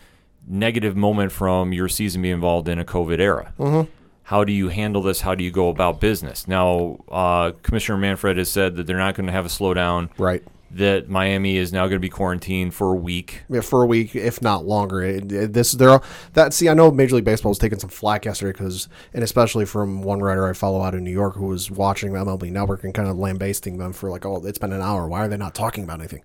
negative 0.47 0.95
moment 0.95 1.31
from 1.31 1.73
your 1.73 1.87
season 1.87 2.21
being 2.21 2.35
involved 2.35 2.67
in 2.67 2.77
a 2.77 2.85
COVID 2.85 3.19
era. 3.19 3.53
Mm-hmm. 3.57 3.89
How 4.23 4.43
do 4.43 4.51
you 4.51 4.67
handle 4.67 5.01
this? 5.01 5.21
How 5.21 5.35
do 5.35 5.43
you 5.43 5.51
go 5.51 5.69
about 5.69 6.01
business? 6.01 6.47
Now, 6.47 6.99
uh, 7.09 7.51
Commissioner 7.63 7.97
Manfred 7.97 8.37
has 8.37 8.51
said 8.51 8.75
that 8.75 8.85
they're 8.85 8.97
not 8.97 9.15
going 9.15 9.27
to 9.27 9.31
have 9.31 9.45
a 9.45 9.49
slowdown. 9.49 10.09
Right. 10.17 10.43
That 10.69 11.07
Miami 11.07 11.57
is 11.57 11.71
now 11.71 11.83
going 11.83 11.93
to 11.93 11.99
be 11.99 12.09
quarantined 12.09 12.73
for 12.73 12.91
a 12.91 12.95
week. 12.95 13.43
Yeah, 13.49 13.61
for 13.61 13.83
a 13.83 13.85
week, 13.85 14.15
if 14.15 14.41
not 14.41 14.65
longer. 14.65 15.21
This 15.21 15.71
there 15.71 16.01
that 16.33 16.53
see, 16.53 16.67
I 16.67 16.73
know 16.73 16.91
Major 16.91 17.15
League 17.15 17.25
Baseball 17.25 17.51
was 17.51 17.57
taking 17.57 17.79
some 17.79 17.89
flack 17.89 18.25
yesterday 18.25 18.51
because, 18.51 18.89
and 19.13 19.23
especially 19.23 19.65
from 19.65 20.01
one 20.01 20.19
writer 20.19 20.45
I 20.45 20.53
follow 20.53 20.81
out 20.81 20.93
in 20.93 21.05
New 21.05 21.11
York 21.11 21.35
who 21.35 21.45
was 21.45 21.71
watching 21.71 22.11
the 22.11 22.19
MLB 22.19 22.51
Network 22.51 22.83
and 22.83 22.93
kind 22.93 23.07
of 23.07 23.17
lambasting 23.17 23.77
them 23.77 23.93
for 23.93 24.09
like, 24.09 24.25
oh, 24.25 24.45
it's 24.45 24.57
been 24.57 24.73
an 24.73 24.81
hour. 24.81 25.07
Why 25.07 25.21
are 25.21 25.27
they 25.29 25.37
not 25.37 25.55
talking 25.55 25.85
about 25.85 25.99
anything? 25.99 26.23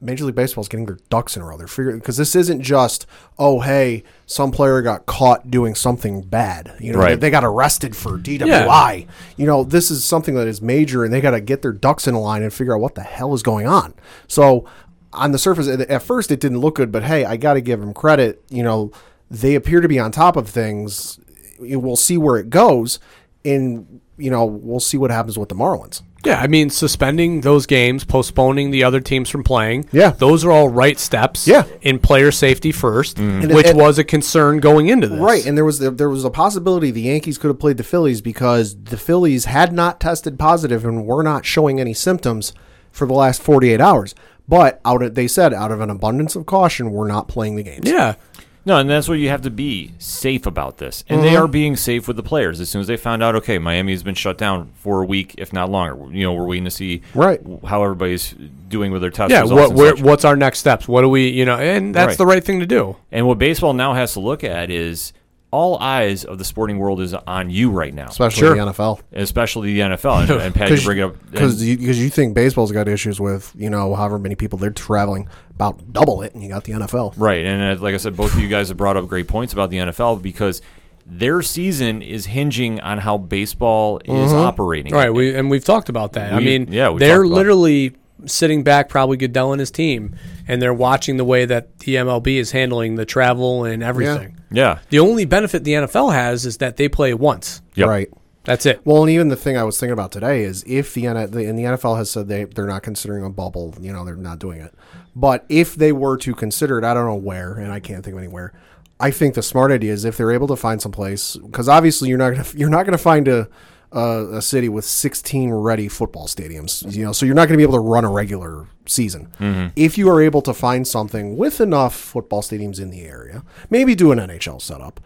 Major 0.00 0.24
League 0.24 0.34
Baseball 0.34 0.62
is 0.62 0.68
getting 0.68 0.86
their 0.86 0.98
ducks 1.10 1.36
in 1.36 1.42
a 1.42 1.46
row. 1.46 1.56
They're 1.58 1.66
figuring 1.66 1.98
because 1.98 2.16
this 2.16 2.34
isn't 2.34 2.62
just, 2.62 3.06
oh, 3.38 3.60
hey, 3.60 4.02
some 4.26 4.50
player 4.50 4.80
got 4.80 5.04
caught 5.06 5.50
doing 5.50 5.74
something 5.74 6.22
bad. 6.22 6.74
You 6.80 6.92
know, 6.94 6.98
Right. 7.00 7.08
they, 7.10 7.16
they 7.26 7.30
got 7.30 7.44
arrested 7.44 7.94
for 7.94 8.16
DWI. 8.16 9.06
You 9.36 9.46
know, 9.46 9.62
this 9.62 9.90
is 9.90 10.02
something 10.04 10.34
that 10.36 10.46
is 10.46 10.62
major, 10.62 11.04
and 11.04 11.12
they 11.12 11.20
got 11.20 11.32
to 11.32 11.40
get 11.40 11.60
their 11.62 11.72
ducks 11.72 12.06
in 12.06 12.14
a 12.14 12.20
line 12.20 12.42
and 12.42 12.52
figure 12.52 12.74
out 12.74 12.80
what 12.80 12.94
the 12.94 13.02
hell 13.02 13.34
is 13.34 13.42
going 13.42 13.66
on. 13.66 13.92
So, 14.26 14.64
on 15.12 15.32
the 15.32 15.38
surface, 15.38 15.68
at 15.68 15.80
at 15.82 16.02
first, 16.02 16.30
it 16.30 16.40
didn't 16.40 16.60
look 16.60 16.76
good, 16.76 16.90
but 16.92 17.02
hey, 17.02 17.24
I 17.24 17.36
got 17.36 17.54
to 17.54 17.60
give 17.60 17.80
them 17.80 17.92
credit. 17.92 18.42
You 18.48 18.62
know, 18.62 18.92
they 19.30 19.54
appear 19.54 19.80
to 19.80 19.88
be 19.88 19.98
on 19.98 20.12
top 20.12 20.36
of 20.36 20.48
things. 20.48 21.18
We'll 21.58 21.96
see 21.96 22.16
where 22.16 22.36
it 22.36 22.48
goes, 22.48 23.00
and 23.44 24.00
you 24.16 24.30
know, 24.30 24.44
we'll 24.44 24.80
see 24.80 24.96
what 24.96 25.10
happens 25.10 25.36
with 25.38 25.48
the 25.50 25.54
Marlins. 25.54 26.02
Yeah, 26.24 26.40
I 26.40 26.46
mean, 26.46 26.68
suspending 26.70 27.40
those 27.40 27.66
games, 27.66 28.04
postponing 28.04 28.70
the 28.70 28.84
other 28.84 29.00
teams 29.00 29.30
from 29.30 29.42
playing. 29.42 29.86
Yeah. 29.92 30.10
those 30.10 30.44
are 30.44 30.50
all 30.50 30.68
right 30.68 30.98
steps. 30.98 31.48
Yeah. 31.48 31.64
in 31.82 31.98
player 31.98 32.30
safety 32.30 32.72
1st 32.72 33.14
mm-hmm. 33.14 33.42
And- 33.42 33.54
which 33.54 33.66
and- 33.66 33.78
was 33.78 33.98
a 33.98 34.04
concern 34.04 34.58
going 34.58 34.88
into 34.88 35.08
this. 35.08 35.18
Right, 35.18 35.44
and 35.46 35.56
there 35.56 35.64
was 35.64 35.78
there 35.78 36.08
was 36.10 36.24
a 36.24 36.30
possibility 36.30 36.90
the 36.90 37.02
Yankees 37.02 37.38
could 37.38 37.48
have 37.48 37.58
played 37.58 37.76
the 37.78 37.84
Phillies 37.84 38.20
because 38.20 38.76
the 38.84 38.96
Phillies 38.96 39.46
had 39.46 39.72
not 39.72 40.00
tested 40.00 40.38
positive 40.38 40.84
and 40.84 41.06
were 41.06 41.22
not 41.22 41.44
showing 41.46 41.80
any 41.80 41.94
symptoms 41.94 42.52
for 42.90 43.06
the 43.06 43.14
last 43.14 43.42
48 43.42 43.80
hours. 43.80 44.14
But 44.48 44.80
out 44.84 45.00
of, 45.02 45.14
they 45.14 45.28
said 45.28 45.54
out 45.54 45.70
of 45.70 45.80
an 45.80 45.90
abundance 45.90 46.34
of 46.34 46.44
caution, 46.44 46.90
we're 46.90 47.06
not 47.06 47.28
playing 47.28 47.54
the 47.54 47.62
games. 47.62 47.88
yeah, 47.88 48.16
No, 48.64 48.76
and 48.76 48.90
that's 48.90 49.08
what 49.08 49.14
you 49.14 49.30
have 49.30 49.42
to 49.42 49.50
be 49.50 49.92
safe 49.98 50.46
about 50.46 50.78
this. 50.78 51.02
And 51.08 51.22
they 51.22 51.28
mm-hmm. 51.28 51.44
are 51.44 51.48
being 51.48 51.76
safe 51.76 52.06
with 52.06 52.16
the 52.16 52.22
players. 52.22 52.60
As 52.60 52.68
soon 52.68 52.80
as 52.80 52.86
they 52.86 52.96
found 52.96 53.22
out, 53.22 53.34
okay, 53.36 53.58
Miami 53.58 53.92
has 53.92 54.02
been 54.02 54.14
shut 54.14 54.36
down 54.36 54.70
for 54.74 55.02
a 55.02 55.06
week, 55.06 55.34
if 55.38 55.52
not 55.52 55.70
longer. 55.70 56.14
You 56.14 56.24
know, 56.24 56.34
we're 56.34 56.46
waiting 56.46 56.64
to 56.64 56.70
see 56.70 57.02
Right. 57.14 57.40
how 57.66 57.82
everybody's 57.82 58.34
doing 58.68 58.92
with 58.92 59.02
their 59.02 59.10
test 59.10 59.30
yeah. 59.30 59.40
results. 59.40 59.72
What 59.72 59.76
where, 59.76 60.04
what's 60.04 60.24
our 60.24 60.36
next 60.36 60.58
steps? 60.58 60.86
What 60.86 61.00
do 61.00 61.08
we, 61.08 61.28
you 61.28 61.44
know? 61.44 61.56
And 61.56 61.94
that's 61.94 62.08
Right. 62.08 62.18
the 62.18 62.26
right 62.26 62.44
thing 62.44 62.60
to 62.60 62.66
do. 62.66 62.96
And 63.10 63.26
what 63.26 63.38
baseball 63.38 63.72
now 63.72 63.94
has 63.94 64.12
to 64.14 64.20
look 64.20 64.44
at 64.44 64.70
is 64.70 65.12
all 65.52 65.78
eyes 65.78 66.24
of 66.24 66.38
the 66.38 66.44
sporting 66.44 66.78
world 66.78 67.00
is 67.00 67.12
on 67.12 67.50
you 67.50 67.70
right 67.70 67.92
now, 67.92 68.06
especially 68.06 68.40
Sure. 68.40 68.54
the 68.54 68.60
NFL. 68.60 69.00
especially 69.12 69.74
the 69.74 69.80
NFL. 69.80 70.22
And, 70.22 70.30
and 70.30 70.54
Pat, 70.54 70.70
you 70.70 70.80
bring 70.84 70.98
it 70.98 71.02
up 71.02 71.30
because 71.30 71.62
you, 71.62 71.76
you 71.76 72.08
think 72.08 72.34
baseball's 72.34 72.72
got 72.72 72.88
issues 72.88 73.20
with 73.20 73.52
you 73.56 73.70
know 73.70 73.94
however 73.94 74.18
many 74.18 74.34
people 74.34 74.58
they're 74.58 74.70
traveling 74.70 75.28
about 75.60 75.92
double 75.92 76.22
it, 76.22 76.32
and 76.34 76.42
you 76.42 76.48
got 76.48 76.64
the 76.64 76.72
NFL. 76.72 77.14
Right, 77.16 77.44
and 77.44 77.78
uh, 77.78 77.82
like 77.82 77.94
I 77.94 77.98
said, 77.98 78.16
both 78.16 78.32
of 78.34 78.40
you 78.40 78.48
guys 78.48 78.68
have 78.68 78.76
brought 78.78 78.96
up 78.96 79.06
great 79.06 79.28
points 79.28 79.52
about 79.52 79.68
the 79.70 79.76
NFL 79.76 80.22
because 80.22 80.62
their 81.04 81.42
season 81.42 82.02
is 82.02 82.26
hinging 82.26 82.80
on 82.80 82.98
how 82.98 83.18
baseball 83.18 84.00
is 84.04 84.32
operating. 84.32 84.92
Right, 84.94 85.10
we 85.12 85.34
and 85.34 85.50
we've 85.50 85.64
talked 85.64 85.88
about 85.88 86.14
that. 86.14 86.32
I 86.32 86.40
mean, 86.40 86.72
yeah, 86.72 86.94
they're 86.96 87.18
talked 87.18 87.30
it. 87.30 87.34
literally 87.34 87.92
sitting 88.26 88.62
back, 88.62 88.88
probably 88.88 89.16
Goodell 89.16 89.52
and 89.52 89.60
his 89.60 89.70
team, 89.70 90.14
and 90.48 90.60
they're 90.62 90.74
watching 90.74 91.16
the 91.16 91.24
way 91.24 91.44
that 91.44 91.78
the 91.80 91.96
MLB 91.96 92.36
is 92.36 92.52
handling 92.52 92.94
the 92.96 93.04
travel 93.06 93.64
and 93.64 93.82
everything. 93.82 94.36
Yeah, 94.50 94.78
The 94.88 94.98
only 94.98 95.24
benefit 95.26 95.64
the 95.64 95.72
NFL 95.72 96.12
has 96.12 96.44
is 96.46 96.56
that 96.58 96.76
they 96.76 96.88
play 96.88 97.14
once. 97.14 97.62
Yep. 97.74 97.88
Right. 97.88 98.08
That's 98.44 98.64
it. 98.66 98.80
Well, 98.84 99.02
and 99.02 99.10
even 99.10 99.28
the 99.28 99.36
thing 99.36 99.56
I 99.58 99.64
was 99.64 99.78
thinking 99.78 99.92
about 99.92 100.12
today 100.12 100.42
is 100.42 100.64
if 100.66 100.94
the, 100.94 101.06
N- 101.06 101.30
the 101.30 101.46
and 101.46 101.58
the 101.58 101.64
NFL 101.64 101.98
has 101.98 102.10
said 102.10 102.26
they 102.28 102.44
they're 102.44 102.66
not 102.66 102.82
considering 102.82 103.22
a 103.24 103.30
bubble, 103.30 103.74
you 103.80 103.92
know, 103.92 104.04
they're 104.04 104.16
not 104.16 104.38
doing 104.38 104.60
it. 104.60 104.74
But 105.14 105.44
if 105.48 105.74
they 105.74 105.92
were 105.92 106.16
to 106.18 106.34
consider 106.34 106.78
it, 106.78 106.84
I 106.84 106.94
don't 106.94 107.06
know 107.06 107.14
where, 107.14 107.54
and 107.54 107.72
I 107.72 107.80
can't 107.80 108.04
think 108.04 108.14
of 108.14 108.22
anywhere. 108.22 108.52
I 108.98 109.10
think 109.10 109.34
the 109.34 109.42
smart 109.42 109.72
idea 109.72 109.92
is 109.92 110.04
if 110.04 110.16
they're 110.16 110.30
able 110.30 110.46
to 110.48 110.56
find 110.56 110.80
some 110.80 110.92
place, 110.92 111.36
because 111.36 111.68
obviously 111.68 112.08
you're 112.08 112.18
not 112.18 112.30
gonna 112.30 112.46
you're 112.54 112.68
not 112.70 112.84
gonna 112.84 112.98
find 112.98 113.28
a 113.28 113.48
a, 113.92 114.36
a 114.36 114.42
city 114.42 114.68
with 114.68 114.84
16 114.84 115.50
ready 115.50 115.88
football 115.88 116.28
stadiums, 116.28 116.94
you 116.94 117.04
know, 117.04 117.12
so 117.12 117.26
you're 117.26 117.34
not 117.34 117.48
gonna 117.48 117.56
be 117.56 117.64
able 117.64 117.74
to 117.74 117.80
run 117.80 118.04
a 118.04 118.10
regular 118.10 118.68
season. 118.86 119.72
If 119.74 119.98
you 119.98 120.08
are 120.08 120.20
able 120.20 120.42
to 120.42 120.54
find 120.54 120.86
something 120.86 121.36
with 121.36 121.60
enough 121.60 121.94
football 121.94 122.42
stadiums 122.42 122.80
in 122.80 122.90
the 122.90 123.02
area, 123.02 123.42
maybe 123.68 123.96
do 123.96 124.12
an 124.12 124.18
NHL 124.18 124.62
setup 124.62 125.00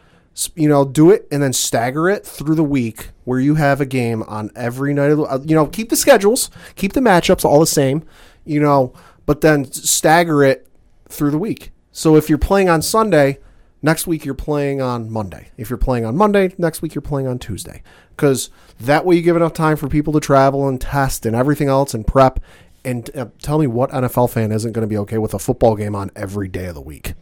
you 0.55 0.69
know, 0.69 0.85
do 0.85 1.11
it 1.11 1.29
and 1.31 1.43
then 1.43 1.53
stagger 1.53 2.09
it 2.09 2.27
through 2.27 2.57
the 2.57 2.65
week 2.65 3.11
where 3.25 3.39
you 3.39 3.55
have 3.55 3.81
a 3.81 3.87
game 3.87 4.23
on 4.25 4.51
every 4.57 4.93
night 4.93 5.11
of 5.11 5.19
the, 5.19 5.25
uh, 5.25 5.39
you 5.45 5.55
know, 5.55 5.67
keep 5.67 5.91
the 5.91 5.97
schedules, 5.97 6.51
keep 6.75 6.93
the 6.93 7.01
matchups 7.01 7.45
all 7.45 7.61
the 7.61 7.67
same, 7.67 8.05
you 8.45 8.61
know, 8.61 8.93
but 9.27 9.41
then 9.41 9.71
stagger 9.71 10.43
it 10.43 10.67
through 11.09 11.31
the 11.31 11.39
week. 11.39 11.73
So 11.93 12.17
if 12.17 12.29
you're 12.29 12.39
playing 12.39 12.69
on 12.69 12.83
Sunday, 12.83 13.39
next 13.83 14.07
week 14.07 14.25
you're 14.25 14.35
playing 14.35 14.81
on 14.81 15.11
Monday. 15.11 15.51
If 15.57 15.71
you're 15.71 15.77
playing 15.79 16.05
on 16.05 16.17
Monday, 16.17 16.55
next 16.59 16.83
week 16.83 16.95
you're 16.95 17.03
playing 17.03 17.27
on 17.27 17.39
Tuesday. 17.39 17.83
Cuz 18.17 18.51
that 18.81 19.05
way 19.05 19.17
you 19.17 19.23
give 19.23 19.37
enough 19.37 19.53
time 19.53 19.77
for 19.77 19.89
people 19.89 20.13
to 20.13 20.21
travel 20.21 20.69
and 20.69 20.81
test 20.81 21.27
and 21.27 21.37
everything 21.37 21.69
else 21.69 21.95
and 21.95 22.07
prep 22.07 22.41
and 22.85 23.11
uh, 23.17 23.27
tell 23.41 23.59
me 23.59 23.67
what 23.67 23.91
NFL 23.91 24.31
fan 24.31 24.53
isn't 24.53 24.73
going 24.73 24.83
to 24.83 24.89
be 24.89 24.99
okay 24.99 25.19
with 25.19 25.35
a 25.35 25.39
football 25.39 25.75
game 25.75 25.95
on 25.97 26.11
every 26.15 26.49
day 26.49 26.67
of 26.67 26.75
the 26.75 26.81
week. 26.81 27.15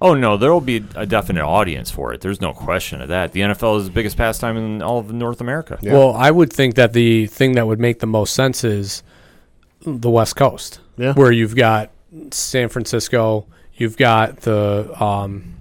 Oh 0.00 0.14
no, 0.14 0.38
there 0.38 0.50
will 0.50 0.62
be 0.62 0.82
a 0.94 1.04
definite 1.04 1.44
audience 1.44 1.90
for 1.90 2.14
it. 2.14 2.22
There's 2.22 2.40
no 2.40 2.54
question 2.54 3.02
of 3.02 3.08
that. 3.08 3.32
The 3.32 3.40
NFL 3.40 3.80
is 3.80 3.84
the 3.84 3.90
biggest 3.90 4.16
pastime 4.16 4.56
in 4.56 4.80
all 4.80 4.98
of 4.98 5.12
North 5.12 5.42
America. 5.42 5.78
Yeah. 5.82 5.92
Well, 5.92 6.14
I 6.14 6.30
would 6.30 6.50
think 6.52 6.76
that 6.76 6.94
the 6.94 7.26
thing 7.26 7.52
that 7.52 7.66
would 7.66 7.78
make 7.78 7.98
the 7.98 8.06
most 8.06 8.32
sense 8.32 8.64
is 8.64 9.02
the 9.82 10.10
West 10.10 10.36
Coast, 10.36 10.80
Yeah. 11.00 11.14
where 11.14 11.32
you've 11.32 11.56
got 11.56 11.90
San 12.30 12.68
Francisco, 12.68 13.46
you've 13.74 13.96
got 13.96 14.40
the, 14.42 14.92
um, 15.02 15.54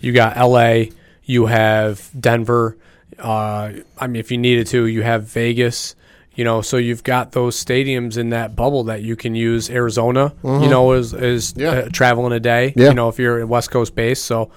you 0.00 0.12
got 0.12 0.36
L.A., 0.36 0.90
you 1.24 1.46
have 1.46 2.10
Denver. 2.18 2.76
Uh, 3.18 3.72
I 3.98 4.06
mean, 4.06 4.16
if 4.20 4.30
you 4.30 4.38
needed 4.38 4.66
to, 4.68 4.86
you 4.86 5.02
have 5.02 5.24
Vegas. 5.24 5.94
You 6.34 6.44
know, 6.44 6.62
so 6.62 6.76
you've 6.78 7.04
got 7.04 7.32
those 7.32 7.62
stadiums 7.62 8.16
in 8.16 8.30
that 8.30 8.56
bubble 8.56 8.84
that 8.84 9.02
you 9.02 9.16
can 9.16 9.34
use. 9.34 9.68
Arizona, 9.70 10.32
you 10.42 10.68
know, 10.68 10.92
is 10.92 11.12
is 11.12 11.52
Yeah. 11.56 11.70
uh, 11.70 11.88
traveling 11.92 12.32
a 12.32 12.40
day. 12.40 12.72
Yeah. 12.74 12.88
You 12.88 12.94
know, 12.94 13.08
if 13.10 13.18
you're 13.18 13.40
a 13.40 13.46
West 13.46 13.70
Coast 13.70 13.94
base, 13.94 14.20
so. 14.20 14.50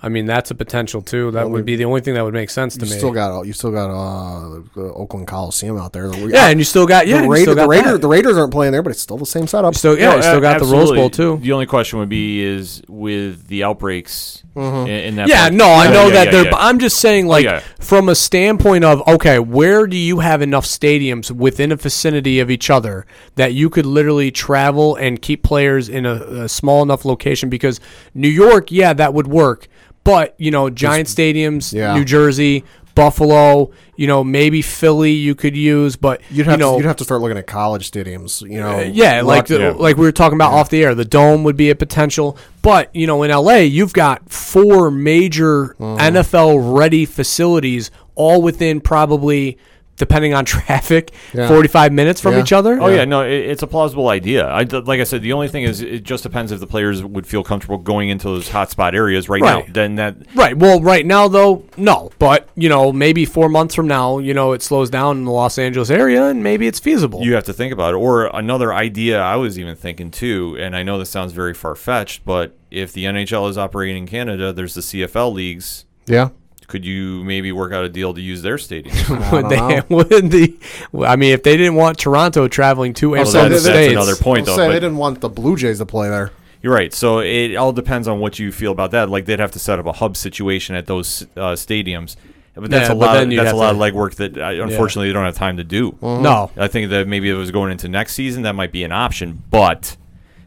I 0.00 0.08
mean, 0.08 0.26
that's 0.26 0.50
a 0.52 0.54
potential 0.54 1.02
too. 1.02 1.32
That 1.32 1.50
would 1.50 1.64
be 1.64 1.74
the 1.76 1.84
only 1.84 2.00
thing 2.00 2.14
that 2.14 2.22
would 2.24 2.34
make 2.34 2.50
sense 2.50 2.76
to 2.76 2.86
You 2.86 2.92
me. 2.92 2.98
still 2.98 3.12
got 3.12 3.46
you 3.46 3.52
still 3.52 3.72
got 3.72 3.90
uh, 3.90 4.60
the 4.76 4.92
Oakland 4.94 5.26
Coliseum 5.26 5.76
out 5.76 5.92
there. 5.92 6.14
Yeah, 6.28 6.48
and 6.48 6.60
you 6.60 6.64
still 6.64 6.86
got 6.86 7.06
yeah, 7.08 7.18
the, 7.18 7.24
you 7.24 7.30
Raider, 7.32 7.54
got 7.56 7.62
the, 7.62 7.68
Raider, 7.68 7.98
the 7.98 8.08
Raiders 8.08 8.38
aren't 8.38 8.52
playing 8.52 8.72
there, 8.72 8.82
but 8.82 8.90
it's 8.90 9.00
still 9.02 9.16
the 9.18 9.26
same 9.26 9.46
setup. 9.48 9.74
Still, 9.74 9.98
yeah, 9.98 10.14
you 10.16 10.22
still 10.22 10.38
a- 10.38 10.40
got 10.40 10.60
the 10.60 10.66
Rose. 10.66 10.92
Bowl 10.92 11.10
too. 11.10 11.38
The 11.42 11.50
only 11.52 11.66
question 11.66 11.98
would 11.98 12.08
be 12.08 12.40
is 12.42 12.80
with 12.88 13.48
the 13.48 13.64
outbreaks 13.64 14.44
in, 14.54 14.62
in 14.88 15.16
that. 15.16 15.28
Yeah, 15.28 15.42
part- 15.42 15.54
no, 15.54 15.66
I 15.66 15.84
Yeah, 15.86 15.92
know 15.92 16.06
yeah, 16.06 16.12
that 16.14 16.24
yeah, 16.26 16.30
they're. 16.30 16.44
yeah. 16.44 16.50
But 16.52 16.60
I'm 16.60 16.78
just 16.78 16.98
saying, 17.00 17.26
like, 17.26 17.44
yeah. 17.44 17.60
from 17.80 18.08
a 18.08 18.14
standpoint 18.14 18.84
of 18.84 19.06
okay, 19.08 19.38
where 19.40 19.86
do 19.88 19.96
you 19.96 20.20
have 20.20 20.42
enough 20.42 20.64
stadiums 20.64 21.30
within 21.32 21.72
a 21.72 21.76
vicinity 21.76 22.38
of 22.38 22.50
each 22.50 22.70
other 22.70 23.04
that 23.34 23.52
you 23.52 23.68
could 23.68 23.86
literally 23.86 24.30
travel 24.30 24.94
and 24.94 25.20
keep 25.20 25.42
players 25.42 25.88
in 25.88 26.06
a, 26.06 26.44
a 26.44 26.48
small 26.48 26.82
enough 26.84 27.04
location? 27.04 27.48
Because 27.48 27.80
New 28.14 28.28
York, 28.28 28.70
yeah, 28.70 28.92
that 28.92 29.12
would 29.14 29.26
work, 29.26 29.66
but 30.08 30.34
you 30.38 30.50
know, 30.50 30.70
giant 30.70 31.08
stadiums, 31.08 31.72
yeah. 31.72 31.94
New 31.94 32.04
Jersey. 32.04 32.64
Buffalo, 32.94 33.70
you 33.94 34.08
know, 34.08 34.24
maybe 34.24 34.60
Philly 34.60 35.12
you 35.12 35.36
could 35.36 35.56
use, 35.56 35.94
but 35.94 36.20
You'd 36.32 36.46
have 36.46 36.54
you 36.54 36.58
know, 36.58 36.72
to, 36.72 36.78
you'd 36.78 36.86
have 36.88 36.96
to 36.96 37.04
start 37.04 37.20
looking 37.20 37.38
at 37.38 37.46
college 37.46 37.88
stadiums. 37.88 38.42
You 38.42 38.58
know, 38.58 38.78
uh, 38.78 38.80
yeah, 38.80 39.20
like 39.20 39.46
the, 39.46 39.58
yeah. 39.60 39.70
like 39.70 39.96
we 39.96 40.04
were 40.04 40.10
talking 40.10 40.36
about 40.36 40.52
off 40.52 40.68
the 40.68 40.82
air, 40.82 40.96
the 40.96 41.04
dome 41.04 41.44
would 41.44 41.56
be 41.56 41.70
a 41.70 41.76
potential. 41.76 42.36
But 42.60 42.92
you 42.96 43.06
know, 43.06 43.22
in 43.22 43.30
LA, 43.30 43.58
you've 43.58 43.92
got 43.92 44.32
four 44.32 44.90
major 44.90 45.76
Mm-hmm. 45.78 46.16
NFL 46.16 46.76
ready 46.76 47.04
facilities, 47.06 47.92
all 48.16 48.42
within 48.42 48.80
probably, 48.80 49.58
depending 49.98 50.32
on 50.34 50.44
traffic, 50.54 51.10
Yeah. 51.34 51.48
forty-five 51.48 51.92
minutes 51.92 52.20
from 52.20 52.34
Yeah. 52.34 52.40
each 52.42 52.52
other. 52.52 52.78
Oh 52.80 52.88
yeah, 52.88 53.04
no, 53.04 53.22
it, 53.22 53.32
it's 53.32 53.62
a 53.62 53.66
plausible 53.66 54.08
idea. 54.08 54.46
I, 54.46 54.62
like 54.62 55.00
I 55.00 55.04
said, 55.04 55.22
the 55.22 55.32
only 55.32 55.48
thing 55.48 55.64
is 55.64 55.80
it 55.82 56.04
just 56.04 56.22
depends 56.22 56.52
if 56.52 56.60
the 56.60 56.66
players 56.66 57.02
would 57.04 57.26
feel 57.26 57.42
comfortable 57.44 57.78
going 57.78 58.08
into 58.08 58.28
those 58.28 58.48
hotspot 58.48 58.94
areas 58.94 59.28
right, 59.28 59.42
Right. 59.42 59.66
now. 59.66 59.72
Then 59.72 59.96
that 59.96 60.16
Right. 60.34 60.56
Well, 60.56 60.80
right 60.80 61.04
now 61.04 61.28
though, 61.28 61.64
no. 61.76 62.10
But 62.18 62.48
you 62.56 62.68
know, 62.68 62.92
maybe 62.92 63.24
four 63.24 63.48
months 63.48 63.74
from 63.74 63.86
now, 63.88 64.18
you 64.18 64.32
know, 64.34 64.52
it 64.52 64.62
slows 64.62 64.88
down 64.90 65.18
in 65.18 65.24
the 65.24 65.32
Los 65.32 65.58
Angeles 65.58 65.90
area, 65.90 66.26
and 66.28 66.42
maybe 66.42 66.66
it's 66.66 66.78
feasible. 66.78 67.22
you 67.22 67.34
have 67.34 67.44
to 67.44 67.52
think 67.52 67.72
about 67.72 67.94
it. 67.94 67.96
Or 67.98 68.26
another 68.34 68.72
idea 68.72 69.20
I 69.20 69.36
was 69.36 69.58
even 69.58 69.76
thinking 69.76 70.10
too, 70.10 70.56
and 70.60 70.76
I 70.76 70.82
know 70.82 70.98
this 70.98 71.10
sounds 71.10 71.32
very 71.32 71.54
far 71.54 71.74
fetched, 71.74 72.24
but 72.24 72.54
if 72.70 72.92
the 72.92 73.04
NHL 73.04 73.48
is 73.48 73.56
operating 73.58 73.96
in 73.96 74.06
Canada, 74.06 74.52
there's 74.52 74.74
the 74.74 74.82
CFL 74.82 75.32
leagues. 75.32 75.84
yeah. 76.06 76.28
Could 76.68 76.84
you 76.84 77.24
maybe 77.24 77.50
work 77.50 77.72
out 77.72 77.84
a 77.84 77.88
deal 77.88 78.14
to 78.14 78.20
use 78.20 78.42
their 78.42 78.58
stadium? 78.58 78.94
would 79.32 79.48
they? 79.48 79.82
Would 79.88 80.30
the? 80.30 80.56
I 81.04 81.16
mean, 81.16 81.32
if 81.32 81.42
they 81.42 81.56
didn't 81.56 81.74
want 81.74 81.98
Toronto 81.98 82.46
traveling 82.46 82.94
to 82.94 83.14
and 83.14 83.24
Well, 83.24 83.32
from 83.32 83.42
the 83.44 83.48
that's, 83.48 83.64
that's 83.64 83.74
states, 83.76 83.92
another 83.92 84.14
point, 84.16 84.40
I'll 84.48 84.54
though. 84.56 84.62
say 84.62 84.66
but- 84.68 84.72
they 84.74 84.80
didn't 84.80 84.98
want 84.98 85.20
the 85.20 85.28
Blue 85.30 85.56
Jays 85.56 85.78
to 85.78 85.86
play 85.86 86.08
there. 86.08 86.30
You're 86.62 86.74
right. 86.74 86.92
So 86.92 87.20
it 87.20 87.54
all 87.56 87.72
depends 87.72 88.06
on 88.08 88.18
what 88.20 88.38
you 88.38 88.52
feel 88.52 88.72
about 88.72 88.90
that. 88.90 89.08
Like 89.08 89.24
they'd 89.26 89.38
have 89.40 89.52
to 89.52 89.58
set 89.58 89.78
up 89.78 89.86
a 89.86 89.92
hub 89.92 90.16
situation 90.16 90.74
at 90.76 90.86
those 90.86 91.22
uh, 91.36 91.52
stadiums, 91.54 92.16
but 92.54 92.68
that's 92.68 92.88
Yeah, 92.88 92.94
a 92.94 92.98
but 92.98 93.06
lot. 93.06 93.12
then 93.14 93.26
Of, 93.28 93.32
you'd 93.32 93.38
that's 93.38 93.46
a 93.46 93.48
have 93.50 93.56
lot 93.56 93.72
to- 93.72 93.78
of 93.84 93.94
legwork 93.94 94.14
that 94.16 94.38
I, 94.38 94.52
unfortunately 94.54 95.06
they 95.08 95.12
don't 95.14 95.24
have 95.24 95.36
time 95.36 95.56
to 95.58 95.64
do. 95.64 95.96
no. 96.02 96.50
I 96.56 96.66
think 96.68 96.90
that 96.90 97.06
maybe 97.08 97.30
if 97.30 97.36
it 97.36 97.38
was 97.38 97.50
going 97.52 97.70
into 97.72 97.88
next 97.88 98.14
season, 98.14 98.42
that 98.42 98.54
might 98.54 98.72
be 98.72 98.82
an 98.84 98.92
option. 98.92 99.42
But 99.50 99.96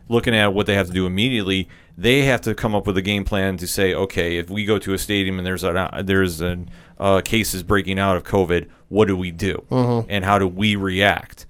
looking 0.10 0.36
at 0.36 0.54
what 0.54 0.66
they 0.68 0.76
have 0.76 0.88
to 0.88 0.94
do 0.94 1.06
immediately, 1.08 1.70
they 2.02 2.24
have 2.24 2.42
to 2.42 2.56
come 2.56 2.74
up 2.74 2.88
with 2.88 2.98
a 2.98 3.02
game 3.02 3.24
plan 3.24 3.58
to 3.58 3.68
say, 3.68 3.94
okay, 3.94 4.38
if 4.38 4.50
we 4.50 4.66
go 4.66 4.80
to 4.80 4.94
a 4.94 4.98
stadium 4.98 5.38
and 5.38 5.46
there's 5.46 5.64
a 5.64 6.02
there's 6.04 6.42
an 6.42 6.70
uh, 7.00 7.22
cases 7.22 7.62
breaking 7.64 8.00
out 8.00 8.18
of 8.18 8.24
COVID, 8.24 8.68
what 8.90 9.08
do 9.08 9.16
we 9.16 9.30
do, 9.32 9.64
and 10.10 10.26
how 10.26 10.40
do 10.40 10.48
we 10.48 10.76
react? 10.76 11.46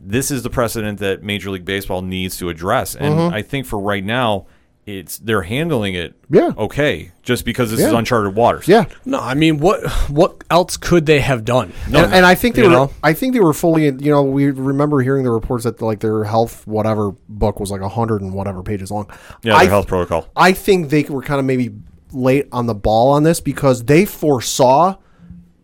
This 0.00 0.30
is 0.30 0.42
the 0.42 0.50
precedent 0.50 0.98
that 1.00 1.22
Major 1.22 1.50
League 1.50 1.64
Baseball 1.64 2.00
needs 2.00 2.36
to 2.38 2.48
address, 2.48 2.94
and 2.94 3.34
I 3.34 3.42
think 3.42 3.66
for 3.66 3.78
right 3.78 4.04
now, 4.04 4.46
it's 4.86 5.18
they're 5.18 5.42
handling 5.42 5.94
it 5.94 6.14
Yeah. 6.30 6.52
okay, 6.56 7.10
just 7.24 7.44
because 7.44 7.72
this 7.72 7.80
is 7.80 7.92
uncharted 7.92 8.36
waters. 8.36 8.68
Yeah. 8.68 8.84
No, 9.04 9.18
I 9.18 9.34
mean, 9.34 9.58
what 9.58 9.84
what 10.08 10.44
else 10.48 10.76
could 10.76 11.06
they 11.06 11.18
have 11.20 11.44
done? 11.44 11.72
No, 11.90 12.04
and, 12.04 12.14
and 12.14 12.24
I 12.26 12.36
think 12.36 12.54
they 12.54 12.62
You 12.62 12.68
were. 12.68 12.74
know? 12.74 12.90
I 13.02 13.12
think 13.12 13.34
they 13.34 13.40
were 13.40 13.52
fully. 13.52 13.86
You 13.86 14.10
know, 14.12 14.22
we 14.22 14.50
remember 14.50 15.00
hearing 15.02 15.24
the 15.24 15.30
reports 15.32 15.64
that 15.64 15.82
like 15.82 15.98
their 16.00 16.22
health 16.24 16.64
whatever 16.66 17.10
book 17.28 17.58
was 17.58 17.70
like 17.72 17.80
a 17.80 17.88
hundred 17.88 18.22
and 18.22 18.32
whatever 18.32 18.62
pages 18.62 18.90
long. 18.92 19.10
yeah, 19.42 19.56
I, 19.56 19.66
health 19.66 19.88
protocol. 19.88 20.28
I 20.36 20.52
think 20.52 20.90
they 20.90 21.02
were 21.02 21.22
kind 21.22 21.40
of 21.40 21.46
maybe 21.46 21.72
late 22.12 22.46
on 22.52 22.66
the 22.66 22.74
ball 22.74 23.10
on 23.10 23.24
this 23.24 23.40
because 23.40 23.84
they 23.86 24.04
foresaw 24.04 24.94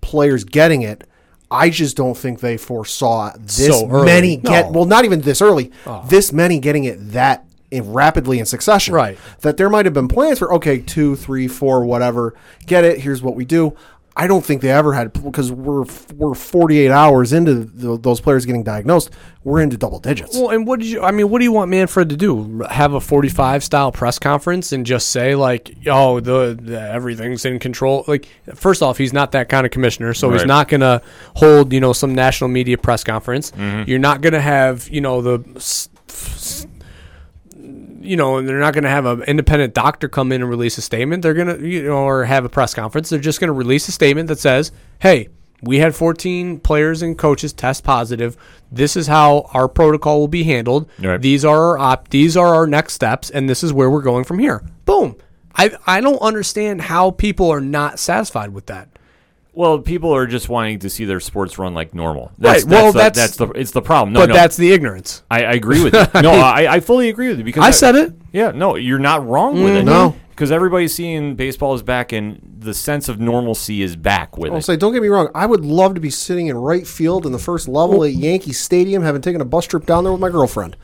players 0.00 0.42
getting 0.44 0.82
it. 0.82 1.04
I 1.48 1.70
just 1.70 1.96
don't 1.96 2.16
think 2.16 2.40
they 2.40 2.56
foresaw 2.56 3.32
this 3.38 3.68
So 3.68 3.86
many 3.86 4.36
get. 4.38 4.66
No. 4.66 4.70
Well, 4.72 4.84
not 4.86 5.04
even 5.04 5.20
this 5.20 5.40
early. 5.42 5.70
Oh. 5.86 6.04
This 6.08 6.32
many 6.32 6.58
getting 6.58 6.84
it 6.84 6.96
that 7.12 7.44
in 7.72 7.92
rapidly 7.92 8.38
in 8.38 8.46
succession. 8.46 8.94
Right. 8.94 9.18
That 9.40 9.56
there 9.56 9.70
might 9.70 9.86
have 9.86 9.94
been 9.94 10.08
plans 10.08 10.38
for 10.38 10.52
okay, 10.54 10.78
two, 10.80 11.16
three, 11.16 11.48
four, 11.48 11.84
whatever. 11.84 12.34
Get 12.66 12.84
it. 12.84 13.00
Here's 13.00 13.22
what 13.22 13.34
we 13.34 13.44
do. 13.44 13.76
I 14.14 14.26
don't 14.26 14.44
think 14.44 14.60
they 14.60 14.70
ever 14.70 14.92
had 14.92 15.12
because 15.24 15.50
we're 15.50 15.86
we're 16.14 16.34
48 16.34 16.90
hours 16.90 17.32
into 17.32 17.64
the, 17.64 17.96
those 17.96 18.20
players 18.20 18.44
getting 18.44 18.62
diagnosed. 18.62 19.08
We're 19.42 19.62
into 19.62 19.78
double 19.78 20.00
digits. 20.00 20.36
Well, 20.36 20.50
and 20.50 20.66
what 20.66 20.80
did 20.80 20.88
you? 20.88 21.02
I 21.02 21.12
mean, 21.12 21.30
what 21.30 21.38
do 21.38 21.44
you 21.44 21.52
want 21.52 21.70
Manfred 21.70 22.10
to 22.10 22.16
do? 22.16 22.62
Have 22.68 22.92
a 22.92 23.00
forty-five 23.00 23.64
style 23.64 23.90
press 23.90 24.18
conference 24.18 24.70
and 24.72 24.84
just 24.84 25.08
say 25.08 25.34
like, 25.34 25.74
"Oh, 25.86 26.20
the, 26.20 26.58
the 26.60 26.78
everything's 26.78 27.44
in 27.46 27.58
control." 27.58 28.04
Like, 28.06 28.28
first 28.54 28.82
off, 28.82 28.98
he's 28.98 29.14
not 29.14 29.32
that 29.32 29.48
kind 29.48 29.64
of 29.64 29.72
commissioner, 29.72 30.12
so 30.12 30.30
he's 30.30 30.44
not 30.44 30.68
gonna 30.68 31.00
hold 31.34 31.72
you 31.72 31.80
know 31.80 31.94
some 31.94 32.14
national 32.14 32.48
media 32.48 32.76
press 32.76 33.02
conference. 33.02 33.50
Mm-hmm. 33.52 33.88
You're 33.88 33.98
not 33.98 34.20
gonna 34.20 34.40
have 34.40 34.88
you 34.90 35.00
know 35.00 35.22
the. 35.22 35.88
You 38.02 38.16
know, 38.16 38.36
and 38.36 38.48
they're 38.48 38.58
not 38.58 38.74
going 38.74 38.84
to 38.84 38.90
have 38.90 39.06
an 39.06 39.22
independent 39.22 39.74
doctor 39.74 40.08
come 40.08 40.32
in 40.32 40.42
and 40.42 40.50
release 40.50 40.78
a 40.78 40.82
statement. 40.82 41.22
They're 41.22 41.34
going 41.34 41.58
to, 41.58 41.66
you 41.66 41.84
know, 41.84 41.98
or 41.98 42.24
have 42.24 42.44
a 42.44 42.48
press 42.48 42.74
conference. 42.74 43.10
They're 43.10 43.18
just 43.18 43.40
going 43.40 43.48
to 43.48 43.52
release 43.54 43.88
a 43.88 43.92
statement 43.92 44.28
that 44.28 44.38
says, 44.38 44.72
"Hey, 44.98 45.28
we 45.62 45.78
had 45.78 45.94
14 45.94 46.58
players 46.58 47.02
and 47.02 47.16
coaches 47.16 47.52
test 47.52 47.84
positive. 47.84 48.36
This 48.70 48.96
is 48.96 49.06
how 49.06 49.48
our 49.54 49.68
protocol 49.68 50.18
will 50.18 50.28
be 50.28 50.42
handled. 50.42 50.90
Right. 50.98 51.22
These 51.22 51.44
are 51.44 51.76
our 51.76 51.78
op- 51.78 52.08
these 52.08 52.36
are 52.36 52.54
our 52.54 52.66
next 52.66 52.94
steps, 52.94 53.30
and 53.30 53.48
this 53.48 53.62
is 53.62 53.72
where 53.72 53.88
we're 53.88 54.02
going 54.02 54.24
from 54.24 54.40
here. 54.40 54.64
Boom. 54.84 55.16
I 55.54 55.70
I 55.86 56.00
don't 56.00 56.20
understand 56.20 56.82
how 56.82 57.12
people 57.12 57.50
are 57.50 57.60
not 57.60 57.98
satisfied 57.98 58.52
with 58.52 58.66
that. 58.66 58.88
Well, 59.54 59.80
people 59.80 60.14
are 60.14 60.26
just 60.26 60.48
wanting 60.48 60.78
to 60.78 60.88
see 60.88 61.04
their 61.04 61.20
sports 61.20 61.58
run 61.58 61.74
like 61.74 61.94
normal. 61.94 62.32
Right, 62.38 62.64
well, 62.64 62.90
the, 62.92 62.98
that's- 62.98 63.16
that's 63.16 63.36
the 63.36 63.48
it's 63.50 63.70
the 63.72 63.82
problem. 63.82 64.14
No, 64.14 64.20
but 64.20 64.30
no, 64.30 64.34
that's 64.34 64.56
the 64.56 64.72
ignorance. 64.72 65.22
I, 65.30 65.44
I 65.44 65.52
agree 65.52 65.84
with 65.84 65.92
you. 65.94 66.22
No, 66.22 66.30
I, 66.32 66.74
I 66.76 66.80
fully 66.80 67.10
agree 67.10 67.28
with 67.28 67.38
you 67.38 67.44
because 67.44 67.62
I 67.62 67.70
said 67.70 67.94
it. 67.94 68.14
Yeah, 68.32 68.52
no, 68.52 68.76
you're 68.76 68.98
not 68.98 69.26
wrong 69.26 69.62
with 69.62 69.76
it. 69.76 69.82
Mm, 69.82 69.86
no. 69.86 70.16
because 70.30 70.50
everybody's 70.50 70.94
seeing 70.94 71.34
baseball 71.36 71.74
is 71.74 71.82
back 71.82 72.12
and 72.12 72.40
the 72.60 72.72
sense 72.72 73.10
of 73.10 73.20
normalcy 73.20 73.82
is 73.82 73.94
back 73.94 74.38
with 74.38 74.52
I'll 74.52 74.58
it. 74.58 74.62
say, 74.62 74.76
don't 74.76 74.94
get 74.94 75.02
me 75.02 75.08
wrong. 75.08 75.28
I 75.34 75.44
would 75.44 75.64
love 75.66 75.94
to 75.96 76.00
be 76.00 76.08
sitting 76.10 76.46
in 76.46 76.56
right 76.56 76.86
field 76.86 77.26
in 77.26 77.32
the 77.32 77.38
first 77.38 77.68
level 77.68 78.04
at 78.04 78.12
Yankee 78.12 78.52
Stadium, 78.54 79.02
having 79.02 79.20
taken 79.20 79.40
a 79.42 79.44
bus 79.44 79.66
trip 79.66 79.84
down 79.84 80.04
there 80.04 80.12
with 80.12 80.20
my 80.20 80.30
girlfriend. 80.30 80.76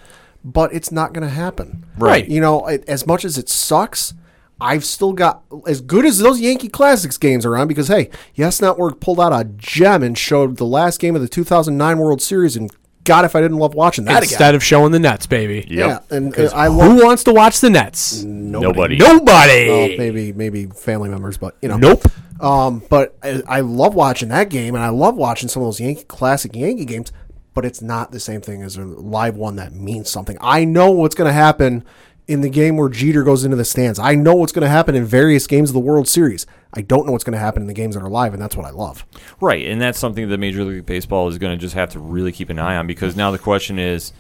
But 0.45 0.75
it's 0.75 0.93
not 0.93 1.15
going 1.15 1.27
to 1.27 1.33
happen. 1.35 1.87
Right. 1.97 2.29
You 2.29 2.41
know, 2.43 2.67
it, 2.67 2.85
as 2.87 3.07
much 3.07 3.25
as 3.25 3.39
it 3.39 3.49
sucks, 3.49 4.13
I've 4.61 4.85
still 4.85 5.13
got 5.13 5.45
as 5.67 5.81
good 5.81 6.05
as 6.05 6.19
those 6.19 6.41
Yankee 6.41 6.69
Classics 6.69 7.17
games 7.17 7.47
are 7.47 7.57
on 7.57 7.69
because 7.69 7.89
hey, 7.89 8.11
Yes 8.35 8.61
Network 8.61 9.01
pulled 9.01 9.21
out 9.21 9.33
a 9.33 9.45
gem 9.45 10.03
and 10.03 10.19
showed 10.19 10.57
the 10.57 10.67
last 10.67 11.01
game 11.01 11.15
of 11.15 11.23
the 11.23 11.29
2009 11.29 11.99
World 11.99 12.21
Series, 12.21 12.57
and 12.57 12.71
God, 13.05 13.25
if 13.25 13.35
I 13.35 13.41
didn't 13.41 13.59
love 13.59 13.75
watching 13.75 14.05
that 14.05 14.19
again. 14.19 14.23
Instead 14.25 14.55
of 14.55 14.63
showing 14.63 14.93
the 14.93 14.99
Nets, 14.99 15.27
baby. 15.27 15.65
Yep. 15.69 16.07
Yeah, 16.11 16.17
and 16.17 16.39
uh, 16.39 16.51
I 16.55 16.67
love 16.67 16.93
Who 16.93 17.05
wants 17.05 17.25
to 17.25 17.33
watch 17.33 17.61
the 17.61 17.71
Nets? 17.71 18.23
Nobody. 18.23 18.97
Nobody. 18.97 19.69
well, 19.69 19.89
maybe 19.97 20.33
maybe 20.33 20.67
family 20.67 21.09
members, 21.09 21.39
but 21.39 21.57
you 21.63 21.69
know, 21.69 21.77
Nope. 21.77 22.05
Um, 22.41 22.83
but 22.89 23.17
I, 23.23 23.43
I 23.49 23.61
love 23.61 23.95
watching 23.95 24.29
that 24.29 24.51
game, 24.51 24.75
and 24.75 24.85
I 24.85 24.91
love 24.91 25.17
watching 25.17 25.49
some 25.49 25.63
of 25.63 25.69
those 25.69 25.81
Yankee 25.81 26.05
classic 26.05 26.55
Yankee 26.55 26.85
games. 26.85 27.13
But 27.55 27.65
it's 27.65 27.83
not 27.83 28.13
the 28.13 28.21
same 28.21 28.41
thing 28.41 28.63
as 28.63 28.77
a 28.77 28.85
live 28.85 29.37
one 29.37 29.57
that 29.57 29.73
means 29.73 30.09
something. 30.09 30.37
I 30.41 30.65
know 30.65 30.93
what's 30.93 31.17
going 31.17 31.27
to 31.27 31.33
happen 31.33 31.85
in 32.29 32.43
the 32.43 32.51
game 32.51 32.77
where 32.77 32.91
Jeter 32.91 33.25
goes 33.25 33.45
into 33.45 33.57
the 33.57 33.65
stands. 33.65 33.99
I 33.99 34.15
know 34.15 34.35
what's 34.35 34.53
going 34.53 34.63
to 34.63 34.69
happen 34.69 34.95
in 34.95 35.05
various 35.05 35.47
games 35.47 35.71
of 35.71 35.75
the 35.75 35.81
World 35.81 36.07
Series. 36.07 36.47
I 36.75 36.83
don't 36.83 37.07
know 37.07 37.13
what's 37.13 37.25
going 37.25 37.33
to 37.33 37.39
happen 37.39 37.63
in 37.63 37.69
the 37.69 37.75
games 37.75 37.95
that 37.95 38.03
are 38.05 38.11
live, 38.11 38.35
and 38.35 38.43
that's 38.43 38.55
what 38.55 38.67
I 38.67 38.71
love. 38.71 39.07
Right, 39.41 39.67
and 39.67 39.81
that's 39.81 39.99
something 39.99 40.29
that 40.29 40.39
Major 40.39 40.63
League 40.63 40.85
Baseball 40.85 41.29
is 41.29 41.39
going 41.39 41.57
to 41.57 41.61
just 41.61 41.75
have 41.75 41.89
to 41.91 41.99
really 41.99 42.31
keep 42.31 42.51
an 42.51 42.59
eye 42.59 42.77
on 42.77 42.87
because 42.87 43.17
now 43.17 43.31
the 43.31 43.39
question 43.39 43.79
is, 43.79 44.13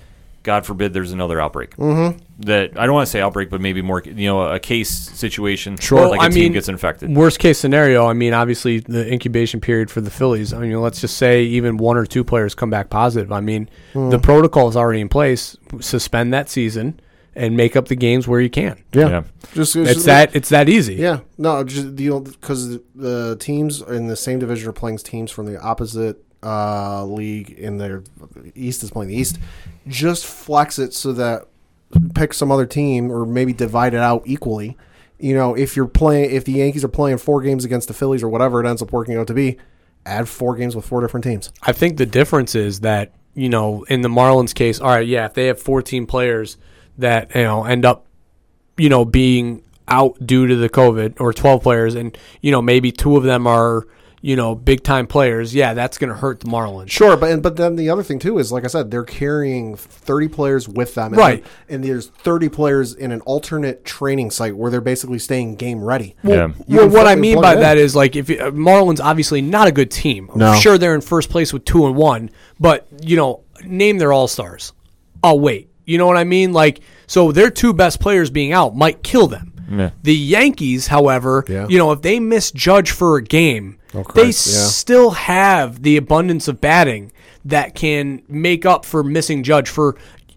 God 0.44 0.64
forbid, 0.64 0.94
there's 0.94 1.12
another 1.12 1.38
outbreak. 1.38 1.76
Mm-hmm. 1.76 2.18
That 2.46 2.78
I 2.78 2.86
don't 2.86 2.94
want 2.94 3.06
to 3.06 3.10
say 3.10 3.20
outbreak, 3.20 3.50
but 3.50 3.60
maybe 3.60 3.82
more, 3.82 4.02
you 4.02 4.26
know, 4.26 4.44
a 4.44 4.58
case 4.58 4.88
situation. 4.88 5.76
Sure, 5.76 6.08
like 6.08 6.20
a 6.20 6.22
I 6.22 6.28
team 6.28 6.44
mean, 6.44 6.52
gets 6.52 6.70
infected. 6.70 7.14
Worst 7.14 7.38
case 7.40 7.58
scenario, 7.58 8.06
I 8.06 8.14
mean, 8.14 8.32
obviously 8.32 8.78
the 8.80 9.12
incubation 9.12 9.60
period 9.60 9.90
for 9.90 10.00
the 10.00 10.10
Phillies. 10.10 10.54
I 10.54 10.60
mean, 10.60 10.80
let's 10.80 11.02
just 11.02 11.18
say 11.18 11.42
even 11.42 11.76
one 11.76 11.98
or 11.98 12.06
two 12.06 12.24
players 12.24 12.54
come 12.54 12.70
back 12.70 12.88
positive. 12.88 13.30
I 13.32 13.40
mean, 13.40 13.68
Hmm. 13.92 14.08
the 14.08 14.18
protocol 14.18 14.68
is 14.68 14.76
already 14.76 15.00
in 15.02 15.10
place. 15.10 15.56
Suspend 15.80 16.32
that 16.32 16.48
season 16.48 16.98
and 17.38 17.56
make 17.56 17.76
up 17.76 17.86
the 17.86 17.94
games 17.94 18.26
where 18.26 18.40
you 18.40 18.50
can. 18.50 18.82
Yeah. 18.92 19.22
just 19.54 19.76
It's 19.76 20.04
that 20.04 20.34
it's 20.34 20.48
that 20.48 20.68
easy. 20.68 20.96
Yeah, 20.96 21.20
no, 21.38 21.62
just 21.64 21.96
the 21.96 22.20
because 22.20 22.80
the 22.94 23.36
teams 23.38 23.80
in 23.80 24.08
the 24.08 24.16
same 24.16 24.40
division 24.40 24.68
are 24.68 24.72
playing 24.72 24.98
teams 24.98 25.30
from 25.30 25.46
the 25.46 25.58
opposite 25.60 26.22
uh, 26.42 27.04
league 27.04 27.50
in 27.50 27.78
their 27.78 28.02
East 28.54 28.82
is 28.82 28.90
playing 28.90 29.10
the 29.10 29.16
East. 29.16 29.38
Just 29.86 30.26
flex 30.26 30.78
it 30.78 30.92
so 30.92 31.12
that 31.12 31.46
pick 32.14 32.34
some 32.34 32.50
other 32.50 32.66
team 32.66 33.10
or 33.10 33.24
maybe 33.24 33.52
divide 33.52 33.94
it 33.94 34.00
out 34.00 34.22
equally. 34.26 34.76
You 35.18 35.34
know, 35.34 35.54
if 35.54 35.76
you're 35.76 35.86
playing, 35.86 36.30
if 36.32 36.44
the 36.44 36.52
Yankees 36.52 36.84
are 36.84 36.88
playing 36.88 37.18
four 37.18 37.40
games 37.40 37.64
against 37.64 37.88
the 37.88 37.94
Phillies 37.94 38.22
or 38.22 38.28
whatever 38.28 38.62
it 38.62 38.68
ends 38.68 38.82
up 38.82 38.92
working 38.92 39.16
out 39.16 39.28
to 39.28 39.34
be, 39.34 39.58
add 40.04 40.28
four 40.28 40.56
games 40.56 40.74
with 40.74 40.84
four 40.84 41.00
different 41.00 41.24
teams. 41.24 41.52
I 41.62 41.72
think 41.72 41.98
the 41.98 42.06
difference 42.06 42.54
is 42.54 42.80
that 42.80 43.12
you 43.34 43.48
know 43.48 43.84
in 43.84 44.02
the 44.02 44.08
Marlins 44.08 44.54
case, 44.54 44.80
all 44.80 44.88
right, 44.88 45.06
yeah, 45.06 45.26
if 45.26 45.34
they 45.34 45.46
have 45.46 45.60
14 45.60 46.06
players 46.06 46.56
that 46.98 47.34
you 47.34 47.42
know 47.42 47.64
end 47.64 47.84
up 47.84 48.06
you 48.76 48.88
know 48.88 49.04
being 49.04 49.62
out 49.86 50.18
due 50.24 50.46
to 50.46 50.54
the 50.56 50.68
COVID, 50.68 51.18
or 51.20 51.32
12 51.32 51.62
players, 51.62 51.94
and 51.94 52.16
you 52.42 52.50
know 52.52 52.60
maybe 52.60 52.92
two 52.92 53.16
of 53.16 53.22
them 53.24 53.46
are 53.46 53.86
you 54.20 54.34
know, 54.34 54.52
big 54.54 54.82
time 54.82 55.06
players, 55.06 55.54
yeah, 55.54 55.74
that's 55.74 55.96
going 55.96 56.08
to 56.08 56.16
hurt 56.16 56.40
the 56.40 56.46
Marlins. 56.46 56.90
Sure, 56.90 57.16
but 57.16 57.40
but 57.40 57.54
then 57.56 57.76
the 57.76 57.88
other 57.88 58.02
thing 58.02 58.18
too 58.18 58.38
is 58.38 58.50
like 58.50 58.64
I 58.64 58.66
said, 58.66 58.90
they're 58.90 59.04
carrying 59.04 59.76
thirty 59.76 60.26
players 60.26 60.68
with 60.68 60.96
them, 60.96 61.12
and 61.12 61.16
Right. 61.16 61.44
then- 61.68 61.76
and 61.76 61.84
there's 61.84 62.08
thirty 62.08 62.48
players 62.48 62.94
in 62.94 63.12
an 63.12 63.20
alternate 63.20 63.84
training 63.84 64.32
site 64.32 64.56
where 64.56 64.70
they're 64.72 64.80
basically 64.80 65.20
staying 65.20 65.54
game 65.54 65.84
ready. 65.84 66.16
Yeah. 66.24 66.48
You 66.66 66.78
well, 66.78 66.88
what 66.88 67.06
I 67.06 67.14
mean 67.14 67.40
by 67.40 67.54
in. 67.54 67.60
that 67.60 67.78
is 67.78 67.94
like 67.94 68.16
if 68.16 68.28
you, 68.28 68.38
uh, 68.40 68.50
Marlins 68.50 69.00
obviously 69.00 69.40
not 69.40 69.68
a 69.68 69.72
good 69.72 69.90
team. 69.90 70.28
No. 70.34 70.52
Sure, 70.54 70.78
they're 70.78 70.96
in 70.96 71.00
first 71.00 71.30
place 71.30 71.52
with 71.52 71.64
two 71.64 71.86
and 71.86 71.94
one, 71.94 72.30
but 72.58 72.88
you 73.00 73.16
know, 73.16 73.42
name 73.64 73.98
their 73.98 74.12
all 74.12 74.26
stars. 74.26 74.72
Oh 75.22 75.36
wait, 75.36 75.67
you 75.88 75.98
know 75.98 76.06
what 76.06 76.16
I 76.16 76.24
mean? 76.24 76.52
Like, 76.52 76.80
so 77.06 77.32
their 77.32 77.50
two 77.50 77.72
best 77.72 77.98
players 78.00 78.30
being 78.30 78.52
out 78.52 78.76
might 78.76 79.02
kill 79.02 79.26
them. 79.26 79.52
Yeah. 79.70 79.90
The 80.02 80.14
Yankees, 80.14 80.86
however, 80.86 81.44
Yeah. 81.48 81.66
you 81.68 81.78
know, 81.78 81.92
if 81.92 82.02
they 82.02 82.20
miss 82.20 82.50
Judge 82.50 82.90
for 82.90 83.16
a 83.16 83.22
game, 83.22 83.78
they 84.14 84.26
yeah. 84.26 84.30
still 84.32 85.10
have 85.10 85.82
the 85.82 85.96
abundance 85.96 86.46
of 86.48 86.60
batting 86.60 87.12
that 87.44 87.74
can 87.74 88.22
make 88.28 88.66
up 88.66 88.84
for 88.84 89.02
missing 89.02 89.42
Judge 89.42 89.68
for 89.68 89.96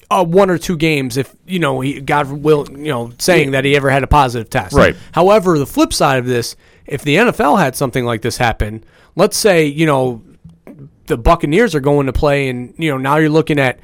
uh, 0.10 0.24
one 0.26 0.50
or 0.50 0.58
two 0.58 0.76
games 0.76 1.16
if 1.16 1.34
you 1.48 1.58
know 1.60 1.80
he 1.80 2.02
God 2.02 2.30
will 2.30 2.68
you 2.70 2.88
know 2.90 3.12
saying 3.18 3.52
that 3.52 3.64
he 3.64 3.78
ever 3.78 3.90
had 3.90 4.04
a 4.04 4.08
positive 4.08 4.50
test. 4.50 4.74
Right. 4.76 4.96
However, 5.14 5.58
the 5.58 5.66
flip 5.66 5.94
side 5.94 6.20
of 6.20 6.26
this, 6.26 6.56
if 6.86 7.04
the 7.04 7.16
NFL 7.16 7.58
had 7.60 7.76
something 7.78 8.04
like 8.04 8.22
this 8.22 8.36
happen, 8.38 8.84
let's 9.16 9.38
say 9.38 9.66
you 9.66 9.86
know 9.86 10.22
the 11.08 11.18
Buccaneers 11.18 11.76
are 11.76 11.80
going 11.80 12.08
to 12.08 12.14
play, 12.14 12.50
and 12.50 12.74
you 12.78 12.92
know 12.92 12.98
now 12.98 13.18
you're 13.18 13.30
looking 13.30 13.58
at 13.60 13.80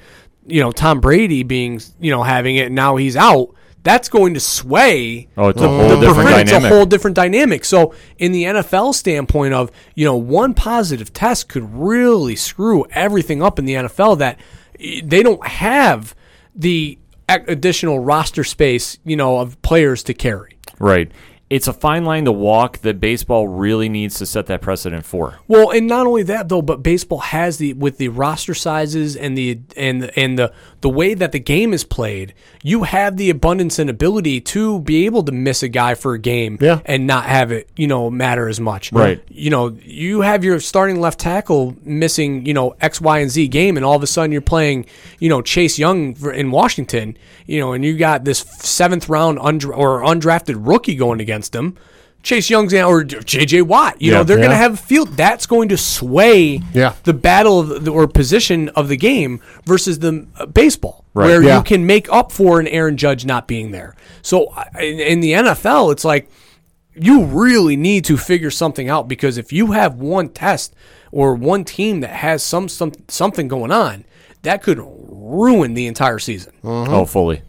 you 0.47 0.61
know 0.61 0.71
Tom 0.71 0.99
Brady 1.01 1.43
being 1.43 1.81
you 1.99 2.11
know 2.11 2.23
having 2.23 2.55
it, 2.55 2.67
and 2.67 2.75
now 2.75 2.95
he's 2.95 3.15
out. 3.15 3.53
That's 3.83 4.09
going 4.09 4.33
to 4.33 4.41
sway 4.41 5.29
Oh, 5.37 5.47
it's 5.47 5.61
a 5.61 5.67
whole 5.67 5.87
the 5.87 5.99
different 6.01 6.29
dynamic. 6.29 6.71
a 6.71 6.75
whole 6.75 6.85
different 6.85 7.15
dynamic. 7.15 7.63
So, 7.63 7.93
in 8.17 8.33
the 8.33 8.43
NFL 8.43 8.93
standpoint 8.95 9.53
of 9.53 9.71
you 9.95 10.03
know 10.03 10.17
one 10.17 10.53
positive 10.53 11.13
test 11.13 11.47
could 11.47 11.73
really 11.73 12.35
screw 12.35 12.85
everything 12.91 13.41
up 13.41 13.59
in 13.59 13.65
the 13.65 13.75
NFL. 13.75 14.17
That 14.17 14.39
eh, 14.79 15.01
they 15.03 15.23
don't 15.23 15.45
have 15.47 16.15
the 16.53 16.97
additional 17.29 17.99
roster 17.99 18.43
space, 18.43 18.97
you 19.05 19.15
know, 19.15 19.39
of 19.39 19.61
players 19.61 20.03
to 20.03 20.13
carry. 20.13 20.57
Right. 20.79 21.11
It's 21.49 21.67
a 21.67 21.73
fine 21.73 22.03
line 22.03 22.25
to 22.25 22.31
walk 22.31 22.79
that 22.79 22.99
baseball 22.99 23.47
really 23.47 23.87
needs 23.87 24.17
to 24.19 24.25
set 24.25 24.47
that 24.47 24.61
precedent 24.61 25.05
for. 25.05 25.39
Well, 25.47 25.71
and 25.71 25.87
not 25.87 26.05
only 26.05 26.23
that 26.23 26.49
though, 26.49 26.61
but 26.61 26.83
baseball 26.83 27.19
has 27.19 27.57
the 27.57 27.73
with 27.73 27.97
the 27.97 28.09
roster 28.09 28.53
sizes 28.53 29.15
and 29.15 29.37
the 29.37 29.61
and 29.77 30.03
the, 30.03 30.19
and 30.19 30.37
the 30.37 30.51
the 30.87 30.93
way 30.93 31.13
that 31.13 31.33
the 31.33 31.39
game 31.39 31.73
is 31.73 31.83
played, 31.83 32.33
you 32.63 32.83
have 32.83 33.17
the 33.17 33.29
abundance 33.29 33.77
and 33.77 33.89
ability 33.89 34.39
to 34.39 34.79
be 34.79 35.05
able 35.05 35.21
to 35.21 35.33
miss 35.33 35.61
a 35.61 35.67
guy 35.67 35.93
for 35.95 36.13
a 36.13 36.19
game 36.19 36.57
Yeah. 36.61 36.79
and 36.85 37.05
not 37.05 37.25
have 37.25 37.51
it, 37.51 37.67
you 37.75 37.87
know, 37.87 38.09
matter 38.09 38.47
as 38.47 38.61
much. 38.61 38.93
Right. 38.93 39.21
You 39.27 39.49
know, 39.49 39.75
you 39.83 40.21
have 40.21 40.45
your 40.45 40.61
starting 40.61 41.01
left 41.01 41.19
tackle 41.19 41.75
missing, 41.83 42.45
you 42.45 42.53
know, 42.53 42.73
X, 42.79 43.01
Y, 43.01 43.19
and 43.19 43.29
Z 43.29 43.49
game, 43.49 43.75
and 43.75 43.85
all 43.85 43.97
of 43.97 44.03
a 44.03 44.07
sudden 44.07 44.31
you're 44.31 44.39
playing, 44.55 44.85
you 45.19 45.27
know, 45.27 45.41
Chase 45.41 45.77
Young 45.77 46.15
in 46.33 46.51
Washington, 46.51 47.17
you 47.47 47.59
know, 47.59 47.73
and 47.73 47.83
you 47.83 47.97
got 47.97 48.23
this 48.23 48.39
seventh 48.59 49.09
round 49.09 49.39
undra- 49.39 49.77
or 49.77 50.03
undrafted 50.03 50.55
rookie 50.57 50.95
going 50.95 51.19
against 51.19 51.53
him. 51.53 51.75
Chase 52.27 52.49
Young's 52.49 52.73
or 52.73 53.05
J.J. 53.05 53.61
Watt, 53.61 54.01
you 54.01 54.11
Yeah. 54.11 54.17
know, 54.17 54.23
they're 54.25 54.35
going 54.35 54.49
to 54.49 54.55
have 54.57 54.73
a 54.73 54.77
field 54.77 55.15
that's 55.15 55.45
going 55.45 55.69
to 55.69 55.77
sway 55.77 56.61
Yeah. 56.73 56.91
the 57.03 57.13
battle 57.13 57.61
of 57.61 57.85
the, 57.85 57.91
or 57.91 58.05
position 58.05 58.67
of 58.75 58.89
the 58.89 58.97
game 58.97 59.39
versus 59.65 59.99
the 59.99 60.27
uh, 60.37 60.45
baseball, 60.45 61.05
Right. 61.13 61.27
where 61.27 61.41
Yeah. 61.41 61.57
you 61.59 61.63
can 61.63 61.85
make 61.85 62.11
up 62.11 62.33
for 62.33 62.59
an 62.59 62.67
Aaron 62.67 62.97
Judge 62.97 63.25
not 63.25 63.47
being 63.47 63.71
there. 63.71 63.95
So 64.21 64.53
in, 64.77 64.99
in 64.99 65.19
the 65.21 65.31
NFL, 65.35 65.89
it's 65.93 66.03
like 66.03 66.29
you 66.99 67.23
really 67.23 67.77
need 67.77 68.03
to 68.05 68.17
figure 68.17 68.51
something 68.51 68.89
out 68.89 69.07
because 69.07 69.37
if 69.37 69.53
you 69.53 69.71
have 69.71 69.95
one 69.95 70.27
test 70.27 70.75
or 71.13 71.33
one 71.33 71.63
team 71.63 72.01
that 72.01 72.09
has 72.09 72.43
some, 72.43 72.67
some 72.67 72.91
something 73.07 73.47
going 73.47 73.71
on, 73.71 74.03
that 74.41 74.61
could 74.61 74.79
ruin 74.83 75.75
the 75.75 75.87
entire 75.87 76.19
season. 76.19 76.51
Oh, 76.61 77.05
fully. 77.05 77.41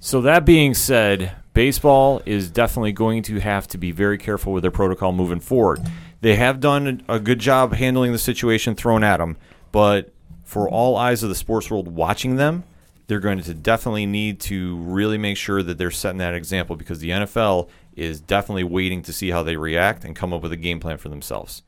So 0.00 0.20
that 0.20 0.44
being 0.44 0.74
said, 0.74 1.32
baseball 1.56 2.20
is 2.26 2.50
definitely 2.50 2.92
going 2.92 3.22
to 3.22 3.40
have 3.40 3.66
to 3.66 3.78
be 3.78 3.90
very 3.90 4.18
careful 4.18 4.52
with 4.52 4.60
their 4.60 4.70
protocol 4.70 5.10
moving 5.10 5.40
forward. 5.40 5.80
They 6.20 6.36
have 6.36 6.60
done 6.60 7.02
a 7.08 7.18
good 7.18 7.38
job 7.38 7.72
handling 7.72 8.12
the 8.12 8.18
situation 8.18 8.74
thrown 8.74 9.02
at 9.02 9.16
them, 9.16 9.38
but 9.72 10.12
for 10.44 10.68
all 10.68 10.98
eyes 10.98 11.22
of 11.22 11.30
the 11.30 11.34
sports 11.34 11.70
world 11.70 11.88
watching 11.88 12.36
them, 12.36 12.64
they're 13.06 13.20
going 13.20 13.40
to 13.40 13.54
definitely 13.54 14.04
need 14.04 14.38
to 14.40 14.76
really 14.80 15.16
make 15.16 15.38
sure 15.38 15.62
that 15.62 15.78
they're 15.78 15.90
setting 15.90 16.18
that 16.18 16.34
example 16.34 16.76
because 16.76 16.98
the 16.98 17.08
NFL 17.08 17.70
is 17.94 18.20
definitely 18.20 18.64
waiting 18.64 19.00
to 19.00 19.12
see 19.12 19.30
how 19.30 19.42
they 19.42 19.56
react 19.56 20.04
and 20.04 20.14
come 20.14 20.34
up 20.34 20.42
with 20.42 20.52
a 20.52 20.56
game 20.56 20.78
plan 20.78 20.98
for 20.98 21.08
themselves. 21.08 21.62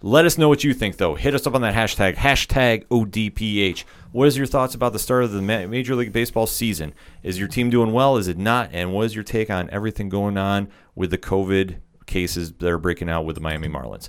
Let 0.00 0.26
us 0.26 0.38
know 0.38 0.48
what 0.48 0.62
you 0.62 0.74
think, 0.74 0.96
though. 0.96 1.16
Hit 1.16 1.34
us 1.34 1.44
up 1.44 1.56
on 1.56 1.62
that 1.62 1.74
hashtag, 1.74 2.14
hashtag 2.14 2.86
ODPH. 2.86 3.82
What 4.12 4.28
is 4.28 4.36
your 4.36 4.46
thoughts 4.46 4.76
about 4.76 4.92
the 4.92 4.98
start 5.00 5.24
of 5.24 5.32
the 5.32 5.42
Major 5.42 5.96
League 5.96 6.12
Baseball 6.12 6.46
season? 6.46 6.94
Is 7.24 7.36
your 7.36 7.48
team 7.48 7.68
doing 7.68 7.92
well? 7.92 8.16
Is 8.16 8.28
it 8.28 8.38
not? 8.38 8.70
And 8.72 8.92
what 8.92 9.06
is 9.06 9.16
your 9.16 9.24
take 9.24 9.50
on 9.50 9.68
everything 9.70 10.08
going 10.08 10.38
on 10.38 10.68
with 10.94 11.10
the 11.10 11.18
COVID 11.18 11.80
cases 12.06 12.52
that 12.52 12.68
are 12.68 12.78
breaking 12.78 13.10
out 13.10 13.24
with 13.24 13.34
the 13.34 13.40
Miami 13.40 13.66
Marlins? 13.66 14.08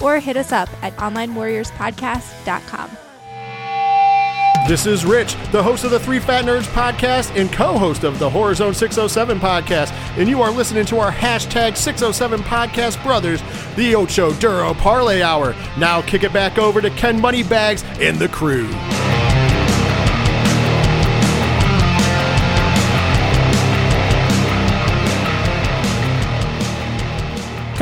or 0.00 0.20
hit 0.20 0.36
us 0.36 0.52
up 0.52 0.68
at 0.82 0.96
onlinewarriorspodcast.com. 0.96 2.90
This 4.68 4.86
is 4.86 5.04
Rich, 5.04 5.34
the 5.50 5.60
host 5.60 5.82
of 5.82 5.90
the 5.90 5.98
Three 5.98 6.20
Fat 6.20 6.44
Nerds 6.44 6.68
podcast 6.68 7.36
and 7.38 7.52
co 7.52 7.76
host 7.76 8.04
of 8.04 8.20
the 8.20 8.30
Horror 8.30 8.54
Zone 8.54 8.74
607 8.74 9.40
podcast. 9.40 9.90
And 10.16 10.28
you 10.28 10.40
are 10.40 10.52
listening 10.52 10.86
to 10.86 11.00
our 11.00 11.10
hashtag 11.10 11.76
607 11.76 12.40
podcast 12.42 13.02
brothers, 13.02 13.42
the 13.74 13.96
Ocho 13.96 14.32
Duro 14.34 14.72
Parlay 14.74 15.20
Hour. 15.20 15.56
Now 15.78 16.00
kick 16.00 16.22
it 16.22 16.32
back 16.32 16.58
over 16.58 16.80
to 16.80 16.90
Ken 16.90 17.20
Moneybags 17.20 17.82
and 17.98 18.20
the 18.20 18.28
crew. 18.28 18.68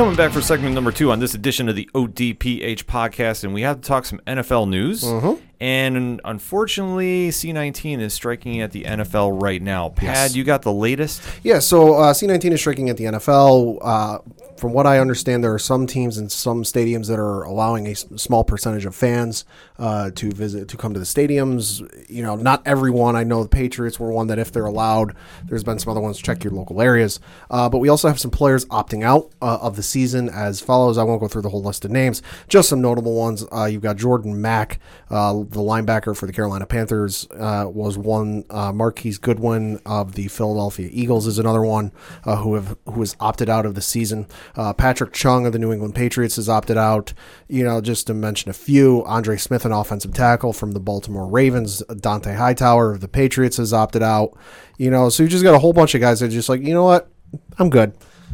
Coming 0.01 0.15
back 0.15 0.31
for 0.31 0.41
segment 0.41 0.73
number 0.73 0.91
two 0.91 1.11
on 1.11 1.19
this 1.19 1.35
edition 1.35 1.69
of 1.69 1.75
the 1.75 1.87
ODPH 1.93 2.85
podcast, 2.85 3.43
and 3.43 3.53
we 3.53 3.61
have 3.61 3.81
to 3.81 3.87
talk 3.87 4.05
some 4.05 4.19
NFL 4.25 4.67
news. 4.67 5.03
Mm-hmm. 5.03 5.39
And 5.61 6.19
unfortunately, 6.25 7.29
C19 7.29 7.99
is 7.99 8.15
striking 8.15 8.61
at 8.61 8.71
the 8.71 8.83
NFL 8.83 9.39
right 9.39 9.61
now. 9.61 9.89
Pad, 9.89 10.35
you 10.35 10.43
got 10.43 10.63
the 10.63 10.73
latest? 10.73 11.21
Yeah, 11.43 11.59
so 11.59 11.93
uh, 11.93 12.13
C19 12.13 12.53
is 12.53 12.59
striking 12.59 12.89
at 12.89 12.97
the 12.97 13.03
NFL. 13.03 13.77
Uh, 13.79 14.17
from 14.61 14.73
what 14.73 14.85
I 14.85 14.99
understand, 14.99 15.43
there 15.43 15.53
are 15.53 15.59
some 15.59 15.87
teams 15.87 16.19
and 16.19 16.31
some 16.31 16.61
stadiums 16.61 17.07
that 17.07 17.19
are 17.19 17.41
allowing 17.41 17.87
a 17.87 17.95
small 17.95 18.43
percentage 18.43 18.85
of 18.85 18.95
fans 18.95 19.43
uh, 19.79 20.11
to 20.11 20.31
visit 20.31 20.67
to 20.67 20.77
come 20.77 20.93
to 20.93 20.99
the 20.99 21.05
stadiums. 21.05 21.81
You 22.07 22.21
know, 22.21 22.35
not 22.35 22.61
everyone. 22.65 23.15
I 23.15 23.23
know 23.23 23.41
the 23.41 23.49
Patriots 23.49 23.99
were 23.99 24.11
one 24.11 24.27
that, 24.27 24.37
if 24.37 24.51
they're 24.51 24.67
allowed, 24.67 25.15
there's 25.45 25.63
been 25.63 25.79
some 25.79 25.89
other 25.89 25.99
ones. 25.99 26.19
Check 26.19 26.43
your 26.43 26.53
local 26.53 26.79
areas. 26.79 27.19
Uh, 27.49 27.69
but 27.69 27.79
we 27.79 27.89
also 27.89 28.07
have 28.07 28.19
some 28.19 28.29
players 28.29 28.65
opting 28.65 29.03
out 29.03 29.31
uh, 29.41 29.57
of 29.61 29.75
the 29.75 29.83
season 29.83 30.29
as 30.29 30.61
follows. 30.61 30.99
I 30.99 31.03
won't 31.03 31.21
go 31.21 31.27
through 31.27 31.41
the 31.41 31.49
whole 31.49 31.63
list 31.63 31.83
of 31.83 31.89
names. 31.89 32.21
Just 32.47 32.69
some 32.69 32.81
notable 32.81 33.15
ones. 33.15 33.43
Uh, 33.51 33.65
you've 33.65 33.81
got 33.81 33.97
Jordan 33.97 34.41
Mack, 34.41 34.79
uh, 35.09 35.33
the 35.51 35.59
linebacker 35.59 36.15
for 36.15 36.25
the 36.25 36.33
Carolina 36.33 36.65
Panthers, 36.65 37.27
uh, 37.31 37.65
was 37.67 37.97
one. 37.97 38.45
Uh, 38.49 38.71
Marquise 38.71 39.17
Goodwin 39.17 39.79
of 39.85 40.13
the 40.15 40.27
Philadelphia 40.27 40.89
Eagles 40.91 41.27
is 41.27 41.37
another 41.37 41.61
one 41.61 41.91
uh, 42.25 42.37
who 42.37 42.55
have 42.55 42.77
who 42.85 42.99
has 43.01 43.15
opted 43.19 43.49
out 43.49 43.65
of 43.65 43.75
the 43.75 43.81
season. 43.81 44.27
Uh, 44.55 44.73
Patrick 44.73 45.13
Chung 45.13 45.45
of 45.45 45.53
the 45.53 45.59
New 45.59 45.71
England 45.71 45.95
Patriots 45.95 46.37
has 46.37 46.49
opted 46.49 46.77
out. 46.77 47.13
You 47.47 47.63
know, 47.63 47.81
just 47.81 48.07
to 48.07 48.13
mention 48.13 48.49
a 48.49 48.53
few, 48.53 49.03
Andre 49.05 49.37
Smith, 49.37 49.65
an 49.65 49.71
offensive 49.71 50.13
tackle 50.13 50.53
from 50.53 50.71
the 50.71 50.79
Baltimore 50.79 51.27
Ravens, 51.27 51.83
Dont'a 51.89 52.35
Hightower 52.35 52.91
of 52.91 53.01
the 53.01 53.07
Patriots 53.07 53.57
has 53.57 53.73
opted 53.73 54.03
out. 54.03 54.37
You 54.77 54.89
know, 54.89 55.09
so 55.09 55.23
you 55.23 55.29
just 55.29 55.43
got 55.43 55.53
a 55.53 55.59
whole 55.59 55.73
bunch 55.73 55.93
of 55.95 56.01
guys 56.01 56.21
that 56.21 56.27
are 56.27 56.29
just 56.29 56.49
like, 56.49 56.61
you 56.61 56.73
know 56.73 56.85
what, 56.85 57.11
I'm 57.59 57.69
good, 57.69 57.93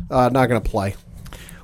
uh, 0.09 0.29
not 0.29 0.47
going 0.47 0.61
to 0.61 0.69
play. 0.69 0.95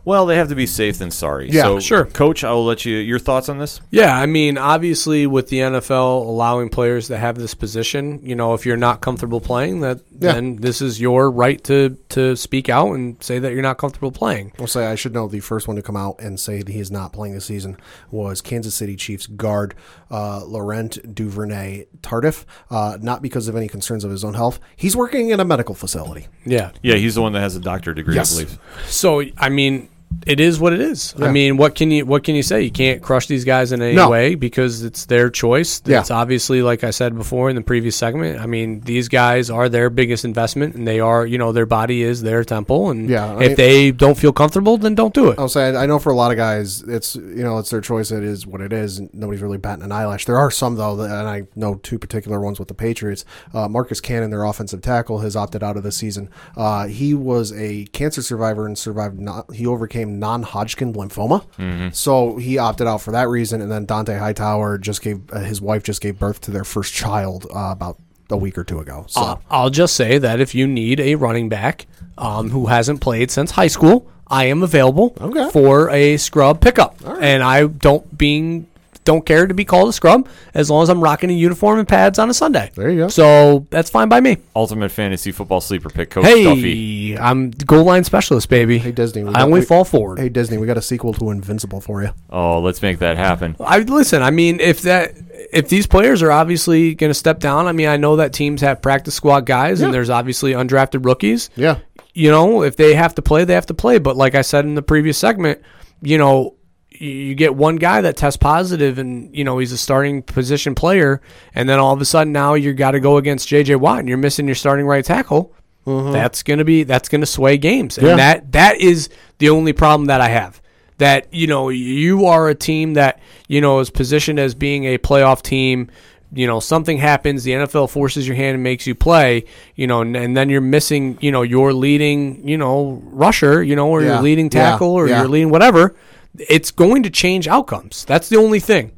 Well, 0.05 0.25
they 0.25 0.35
have 0.35 0.49
to 0.49 0.55
be 0.55 0.65
safe 0.67 0.97
than 0.97 1.11
sorry. 1.11 1.49
Yeah, 1.49 1.63
so, 1.63 1.79
sure. 1.79 2.05
Coach, 2.05 2.43
I 2.43 2.51
will 2.51 2.65
let 2.65 2.83
you. 2.85 2.97
Your 2.97 3.19
thoughts 3.19 3.47
on 3.47 3.57
this? 3.57 3.79
Yeah, 3.89 4.15
I 4.17 4.25
mean, 4.25 4.57
obviously, 4.57 5.25
with 5.27 5.47
the 5.47 5.59
NFL 5.59 6.25
allowing 6.27 6.69
players 6.69 7.07
to 7.07 7.17
have 7.17 7.35
this 7.37 7.53
position, 7.53 8.19
you 8.21 8.35
know, 8.35 8.53
if 8.53 8.65
you're 8.65 8.75
not 8.77 8.99
comfortable 9.01 9.39
playing, 9.39 9.79
that 9.81 9.99
Yeah. 10.19 10.33
then 10.33 10.57
this 10.57 10.81
is 10.81 10.99
your 10.99 11.31
right 11.31 11.63
to 11.65 11.97
to 12.09 12.35
speak 12.35 12.67
out 12.69 12.91
and 12.93 13.15
say 13.23 13.39
that 13.39 13.53
you're 13.53 13.61
not 13.61 13.77
comfortable 13.77 14.11
playing. 14.11 14.51
I'll 14.59 14.67
say 14.67 14.87
I 14.87 14.95
should 14.95 15.13
know 15.13 15.27
the 15.27 15.39
first 15.39 15.67
one 15.67 15.77
to 15.77 15.81
come 15.81 15.95
out 15.97 16.15
and 16.19 16.39
say 16.39 16.59
that 16.61 16.69
he 16.71 16.79
is 16.79 16.91
not 16.91 17.13
playing 17.13 17.33
this 17.33 17.45
season 17.45 17.77
was 18.11 18.41
Kansas 18.41 18.75
City 18.75 18.95
Chiefs 18.95 19.25
guard 19.27 19.73
uh, 20.11 20.43
Laurent 20.45 21.15
Duvernay 21.15 21.85
Tardif, 22.01 22.45
uh, 22.69 22.97
not 23.01 23.21
because 23.21 23.47
of 23.47 23.55
any 23.55 23.67
concerns 23.67 24.03
of 24.03 24.11
his 24.11 24.23
own 24.23 24.33
health. 24.35 24.59
He's 24.75 24.95
working 24.95 25.29
in 25.29 25.39
a 25.39 25.45
medical 25.45 25.73
facility. 25.75 26.27
Yeah. 26.45 26.71
Yeah, 26.83 26.95
he's 26.95 27.15
the 27.15 27.21
one 27.21 27.33
that 27.33 27.39
has 27.41 27.55
a 27.55 27.59
doctor 27.59 27.93
degree, 27.93 28.15
Yes. 28.15 28.33
I 28.37 28.43
believe. 28.43 28.59
So 28.87 29.23
I 29.37 29.49
mean, 29.49 29.89
it 30.25 30.39
is 30.39 30.59
what 30.59 30.73
it 30.73 30.79
is. 30.81 31.13
I 31.19 31.31
mean, 31.31 31.57
what 31.57 31.75
can 31.75 31.91
you 31.91 32.05
what 32.05 32.23
can 32.23 32.35
you 32.35 32.43
say? 32.43 32.61
You 32.61 32.71
can't 32.71 33.01
crush 33.01 33.27
these 33.27 33.43
guys 33.45 33.71
in 33.71 33.81
any 33.81 33.95
No. 33.95 34.09
way 34.09 34.35
because 34.35 34.83
it's 34.83 35.05
their 35.05 35.29
choice. 35.29 35.81
Yeah. 35.85 35.99
It's 35.99 36.11
obviously 36.11 36.61
like 36.61 36.83
I 36.83 36.91
said 36.91 37.15
before 37.15 37.49
in 37.49 37.55
the 37.55 37.61
previous 37.61 37.95
segment. 37.95 38.39
I 38.39 38.45
mean, 38.45 38.81
these 38.81 39.07
guys 39.09 39.49
are 39.49 39.69
their 39.69 39.89
biggest 39.89 40.25
investment, 40.25 40.75
and 40.75 40.87
they 40.87 40.99
are 40.99 41.25
you 41.25 41.37
know 41.37 41.51
their 41.51 41.65
body 41.65 42.01
is 42.03 42.21
their 42.21 42.43
temple, 42.43 42.89
and 42.89 43.09
Yeah, 43.09 43.33
I 43.35 43.43
if 43.43 43.47
mean- 43.49 43.55
they 43.57 43.91
don't 43.91 44.17
feel 44.17 44.33
comfortable, 44.33 44.77
then 44.77 44.95
don't 44.95 45.13
do 45.13 45.29
it. 45.29 45.39
I'll 45.39 45.49
say 45.49 45.75
I 45.75 45.85
know 45.85 45.99
for 45.99 46.11
a 46.11 46.15
lot 46.15 46.31
of 46.31 46.37
guys, 46.37 46.81
it's 46.87 47.15
you 47.15 47.43
know 47.43 47.57
it's 47.59 47.69
their 47.69 47.81
choice. 47.81 48.11
It 48.11 48.23
is 48.23 48.47
what 48.47 48.61
it 48.61 48.73
is. 48.73 49.01
Nobody's 49.13 49.41
really 49.41 49.57
batting 49.57 49.83
an 49.83 49.91
eyelash. 49.91 50.25
There 50.25 50.37
are 50.37 50.51
some 50.51 50.75
though, 50.75 50.95
that, 50.97 51.05
and 51.09 51.27
I 51.27 51.43
know 51.55 51.75
two 51.83 51.99
particular 51.99 52.39
ones 52.39 52.59
with 52.59 52.67
the 52.67 52.73
Patriots. 52.73 53.25
Uh, 53.53 53.67
Marcus 53.67 53.99
Cannon, 54.01 54.29
their 54.29 54.43
offensive 54.43 54.81
tackle, 54.81 55.19
has 55.19 55.35
opted 55.35 55.63
out 55.63 55.77
of 55.77 55.83
the 55.83 55.91
season. 55.91 56.29
Uh, 56.57 56.87
he 56.87 57.13
was 57.13 57.51
a 57.53 57.85
cancer 57.93 58.21
survivor 58.21 58.65
and 58.65 58.77
survived. 58.77 59.19
Not, 59.19 59.53
he 59.53 59.65
overcame 59.67 60.02
non-Hodgkin 60.05 60.93
lymphoma, 60.93 61.93
so 61.95 62.37
he 62.37 62.57
opted 62.57 62.87
out 62.87 63.01
for 63.01 63.11
that 63.11 63.29
reason. 63.29 63.61
And 63.61 63.71
then 63.71 63.85
Dont'a 63.87 64.17
Hightower 64.19 64.77
just 64.77 65.01
gave 65.01 65.21
uh, 65.31 65.39
his 65.39 65.61
wife 65.61 65.83
just 65.83 66.01
gave 66.01 66.19
birth 66.19 66.41
to 66.41 66.51
their 66.51 66.63
first 66.63 66.93
child 66.93 67.45
uh, 67.53 67.69
about 67.71 67.97
a 68.29 68.37
week 68.37 68.57
or 68.57 68.63
two 68.63 68.79
ago. 68.79 69.05
So 69.07 69.21
Uh, 69.21 69.35
I'll 69.49 69.69
just 69.69 69.95
say 69.95 70.17
that 70.17 70.39
if 70.39 70.55
you 70.55 70.65
need 70.67 70.99
a 70.99 71.15
running 71.15 71.49
back 71.49 71.85
um, 72.17 72.49
who 72.49 72.67
hasn't 72.67 73.01
played 73.01 73.29
since 73.31 73.51
high 73.51 73.67
school, 73.67 74.07
I 74.27 74.45
am 74.45 74.63
available 74.63 75.15
Okay. 75.19 75.49
for 75.51 75.89
a 75.89 76.17
scrub 76.17 76.59
pickup, 76.61 76.95
and 77.21 77.43
I 77.43 77.67
don't 77.67 78.17
being 78.17 78.67
don't 79.03 79.25
care 79.25 79.47
to 79.47 79.53
be 79.53 79.65
called 79.65 79.89
a 79.89 79.93
scrub 79.93 80.27
as 80.53 80.69
long 80.69 80.83
as 80.83 80.89
I'm 80.89 81.01
rocking 81.03 81.29
a 81.29 81.33
uniform 81.33 81.79
and 81.79 81.87
pads 81.87 82.19
on 82.19 82.29
a 82.29 82.33
Sunday. 82.33 82.71
There 82.75 82.89
you 82.89 82.97
go. 82.99 83.07
So 83.09 83.67
that's 83.69 83.89
fine 83.89 84.09
by 84.09 84.21
me. 84.21 84.37
Ultimate 84.55 84.89
fantasy 84.91 85.31
football 85.31 85.61
sleeper 85.61 85.89
pick, 85.89 86.09
Coach 86.11 86.23
Duffy. 86.23 87.11
Hey, 87.11 87.17
I'm 87.17 87.51
goal 87.51 87.83
line 87.83 88.03
specialist, 88.03 88.49
baby. 88.49 88.77
hey 88.77 88.91
Disney, 88.91 89.23
we 89.23 89.33
I 89.33 89.43
only 89.43 89.59
we- 89.61 89.65
fall 89.65 89.83
forward. 89.85 90.19
Hey 90.19 90.29
Disney, 90.29 90.57
we 90.57 90.67
got 90.67 90.77
a 90.77 90.81
sequel 90.81 91.13
to 91.13 91.29
Invincible 91.31 91.81
for 91.81 92.01
you. 92.03 92.09
Oh, 92.29 92.59
let's 92.59 92.81
make 92.81 92.99
that 92.99 93.17
happen. 93.17 93.55
I 93.59 93.79
listen. 93.79 94.21
I 94.21 94.31
mean, 94.31 94.59
if 94.59 94.81
that 94.83 95.13
if 95.51 95.67
these 95.69 95.87
players 95.87 96.21
are 96.21 96.31
obviously 96.31 96.95
going 96.95 97.09
to 97.09 97.13
step 97.15 97.39
down, 97.39 97.67
I 97.67 97.71
mean, 97.71 97.87
I 97.87 97.97
know 97.97 98.15
that 98.17 98.33
teams 98.33 98.61
have 98.61 98.81
practice 98.81 99.15
squad 99.15 99.45
guys, 99.45 99.81
and 99.81 99.93
there's 99.93 100.09
obviously 100.09 100.53
undrafted 100.53 101.05
rookies. 101.05 101.49
Yeah. 101.55 101.79
you 102.13 102.29
know, 102.31 102.61
if 102.63 102.75
they 102.75 102.93
have 102.93 103.15
to 103.15 103.21
play, 103.21 103.43
they 103.43 103.53
have 103.55 103.65
to 103.67 103.73
play. 103.73 103.97
But 103.99 104.15
like 104.15 104.35
I 104.35 104.41
said 104.43 104.65
in 104.65 104.75
the 104.75 104.81
previous 104.81 105.17
segment, 105.17 105.61
you 106.01 106.17
know, 106.17 106.55
you- 106.99 107.35
get 107.35 107.55
one 107.55 107.75
guy 107.77 108.01
that 108.01 108.15
tests 108.17 108.37
positive 108.37 108.97
and, 108.99 109.35
you 109.35 109.43
know, 109.43 109.57
he's 109.57 109.71
a 109.71 109.77
starting 109.77 110.21
position 110.21 110.75
player. 110.75 111.21
And 111.55 111.67
then 111.67 111.79
all 111.79 111.93
of 111.93 112.01
a 112.01 112.05
sudden 112.05 112.33
now 112.33 112.53
you 112.53 112.73
got 112.73 112.91
to 112.91 112.99
go 112.99 113.17
against 113.17 113.47
JJ 113.49 113.75
Watt 113.77 113.99
and 113.99 114.07
you're 114.09 114.17
missing 114.17 114.45
your 114.47 114.55
starting 114.55 114.85
right 114.85 115.03
tackle. 115.03 115.53
Mm-hmm. 115.87 116.11
That's 116.13 116.43
going 116.43 116.59
to 116.59 116.65
be, 116.65 116.83
that's 116.83 117.09
going 117.09 117.21
to 117.21 117.27
sway 117.27 117.57
games. 117.57 117.97
And 117.97 118.07
Yeah. 118.07 118.15
that, 118.15 118.51
that 118.53 118.79
is 118.79 119.09
the 119.39 119.49
only 119.49 119.73
problem 119.73 120.07
that 120.07 120.21
I 120.21 120.29
have. 120.29 120.61
That, 120.99 121.27
you 121.33 121.47
know, 121.47 121.69
you 121.69 122.25
are 122.27 122.47
a 122.47 122.55
team 122.55 122.93
that, 122.93 123.19
you 123.47 123.59
know, 123.59 123.79
is 123.79 123.89
positioned 123.89 124.39
as 124.39 124.55
being 124.55 124.85
a 124.85 124.97
playoff 124.97 125.41
team 125.41 125.89
you 126.35 126.47
know 126.47 126.59
something 126.59 126.97
happens 126.97 127.43
the 127.43 127.51
nfl 127.51 127.87
forces 127.87 128.27
your 128.27 128.35
hand 128.35 128.55
and 128.55 128.63
makes 128.63 128.87
you 128.87 128.95
play 128.95 129.45
you 129.75 129.85
know 129.85 130.01
and, 130.01 130.17
and 130.17 130.35
then 130.35 130.49
you're 130.49 130.61
missing 130.61 131.15
you 131.21 131.31
know 131.31 131.43
your 131.43 131.71
leading 131.73 132.47
you 132.47 132.57
know 132.57 132.99
rusher 133.11 133.61
you 133.61 133.75
know 133.75 133.87
or 133.89 134.01
Yeah. 134.01 134.13
your 134.15 134.23
leading 134.23 134.45
Yeah. 134.45 134.71
tackle 134.71 134.87
or 134.93 135.07
Yeah. 135.07 135.19
your 135.19 135.27
leading 135.27 135.51
whatever 135.51 135.93
it's 136.37 136.71
going 136.71 137.03
to 137.03 137.09
change 137.09 137.47
outcomes 137.47 138.05
that's 138.05 138.29
the 138.29 138.37
only 138.37 138.59
thing 138.59 138.91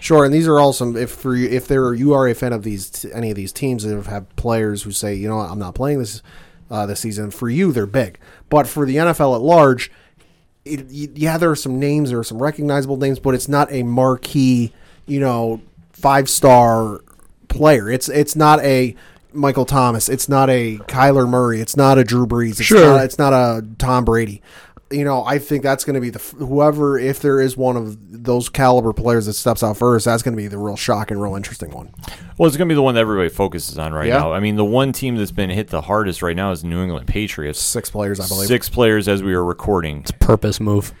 Sure, 0.00 0.24
and 0.24 0.32
these 0.32 0.46
are 0.46 0.58
all 0.60 0.72
some. 0.72 0.96
If 0.96 1.10
for 1.10 1.34
you, 1.34 1.48
if 1.48 1.66
there 1.66 1.84
are, 1.86 1.94
you 1.94 2.14
are 2.14 2.28
a 2.28 2.34
fan 2.34 2.52
of 2.52 2.62
these 2.62 3.04
any 3.12 3.30
of 3.30 3.36
these 3.36 3.52
teams 3.52 3.84
that 3.84 4.06
have, 4.06 4.36
players 4.36 4.82
who 4.82 4.92
say, 4.92 5.14
you 5.14 5.28
know, 5.28 5.36
what, 5.36 5.50
I'm 5.50 5.58
not 5.58 5.74
playing 5.74 5.98
this 5.98 6.22
uh, 6.70 6.86
this 6.86 7.00
season. 7.00 7.30
For 7.30 7.48
you, 7.48 7.72
they're 7.72 7.86
big, 7.86 8.18
but 8.48 8.66
for 8.66 8.86
the 8.86 8.96
NFL 8.96 9.34
at 9.34 9.40
large, 9.42 9.90
it, 10.64 10.90
yeah, 10.90 11.38
there 11.38 11.50
are 11.50 11.56
some 11.56 11.78
names, 11.78 12.10
there 12.10 12.18
are 12.18 12.24
some 12.24 12.40
recognizable 12.40 12.96
names, 12.96 13.18
but 13.18 13.34
it's 13.34 13.48
not 13.48 13.72
a 13.72 13.82
marquee, 13.82 14.72
you 15.06 15.20
know, 15.20 15.60
five 15.92 16.28
star 16.30 17.00
player. 17.48 17.90
It's 17.90 18.08
it's 18.08 18.36
not 18.36 18.60
a 18.60 18.94
Michael 19.32 19.64
Thomas. 19.64 20.08
It's 20.08 20.28
not 20.28 20.50
a 20.50 20.78
Kyler 20.86 21.28
Murray. 21.28 21.60
It's 21.60 21.76
not 21.76 21.98
a 21.98 22.04
Drew 22.04 22.26
Brees. 22.26 22.52
It's 22.52 22.62
Sure. 22.62 22.94
not, 22.94 23.04
it's 23.04 23.18
not 23.18 23.32
a 23.32 23.64
Tom 23.78 24.04
Brady. 24.04 24.42
You 24.92 25.04
know, 25.04 25.24
I 25.24 25.38
think 25.38 25.62
that's 25.62 25.84
going 25.84 25.94
to 25.94 26.00
be 26.00 26.10
the 26.10 26.18
whoever, 26.38 26.98
if 26.98 27.20
there 27.20 27.40
is 27.40 27.56
one 27.56 27.76
of 27.76 27.96
those 28.24 28.48
caliber 28.48 28.92
players 28.92 29.26
that 29.26 29.32
steps 29.34 29.62
out 29.62 29.76
first, 29.76 30.04
that's 30.04 30.22
going 30.22 30.36
to 30.36 30.42
be 30.42 30.48
the 30.48 30.58
real 30.58 30.76
shock 30.76 31.10
and 31.10 31.20
real 31.20 31.34
interesting 31.34 31.70
one. 31.70 31.92
Well, 32.38 32.46
it's 32.46 32.56
going 32.56 32.68
to 32.68 32.72
be 32.72 32.76
the 32.76 32.82
one 32.82 32.94
that 32.94 33.00
everybody 33.00 33.28
focuses 33.28 33.78
on 33.78 33.92
right 33.92 34.08
Yeah. 34.08 34.18
now. 34.18 34.32
I 34.32 34.40
mean, 34.40 34.56
the 34.56 34.64
one 34.64 34.92
team 34.92 35.16
that's 35.16 35.30
been 35.32 35.50
hit 35.50 35.68
the 35.68 35.82
hardest 35.82 36.22
right 36.22 36.36
now 36.36 36.50
is 36.52 36.62
New 36.64 36.82
England 36.82 37.06
Patriots. 37.06 37.60
Six 37.60 37.90
players, 37.90 38.20
I 38.20 38.28
believe. 38.28 38.46
Six 38.48 38.68
players 38.68 39.08
as 39.08 39.22
we 39.22 39.34
are 39.34 39.44
recording. 39.44 40.00
It's 40.00 40.10
purpose 40.12 40.60
move 40.60 40.92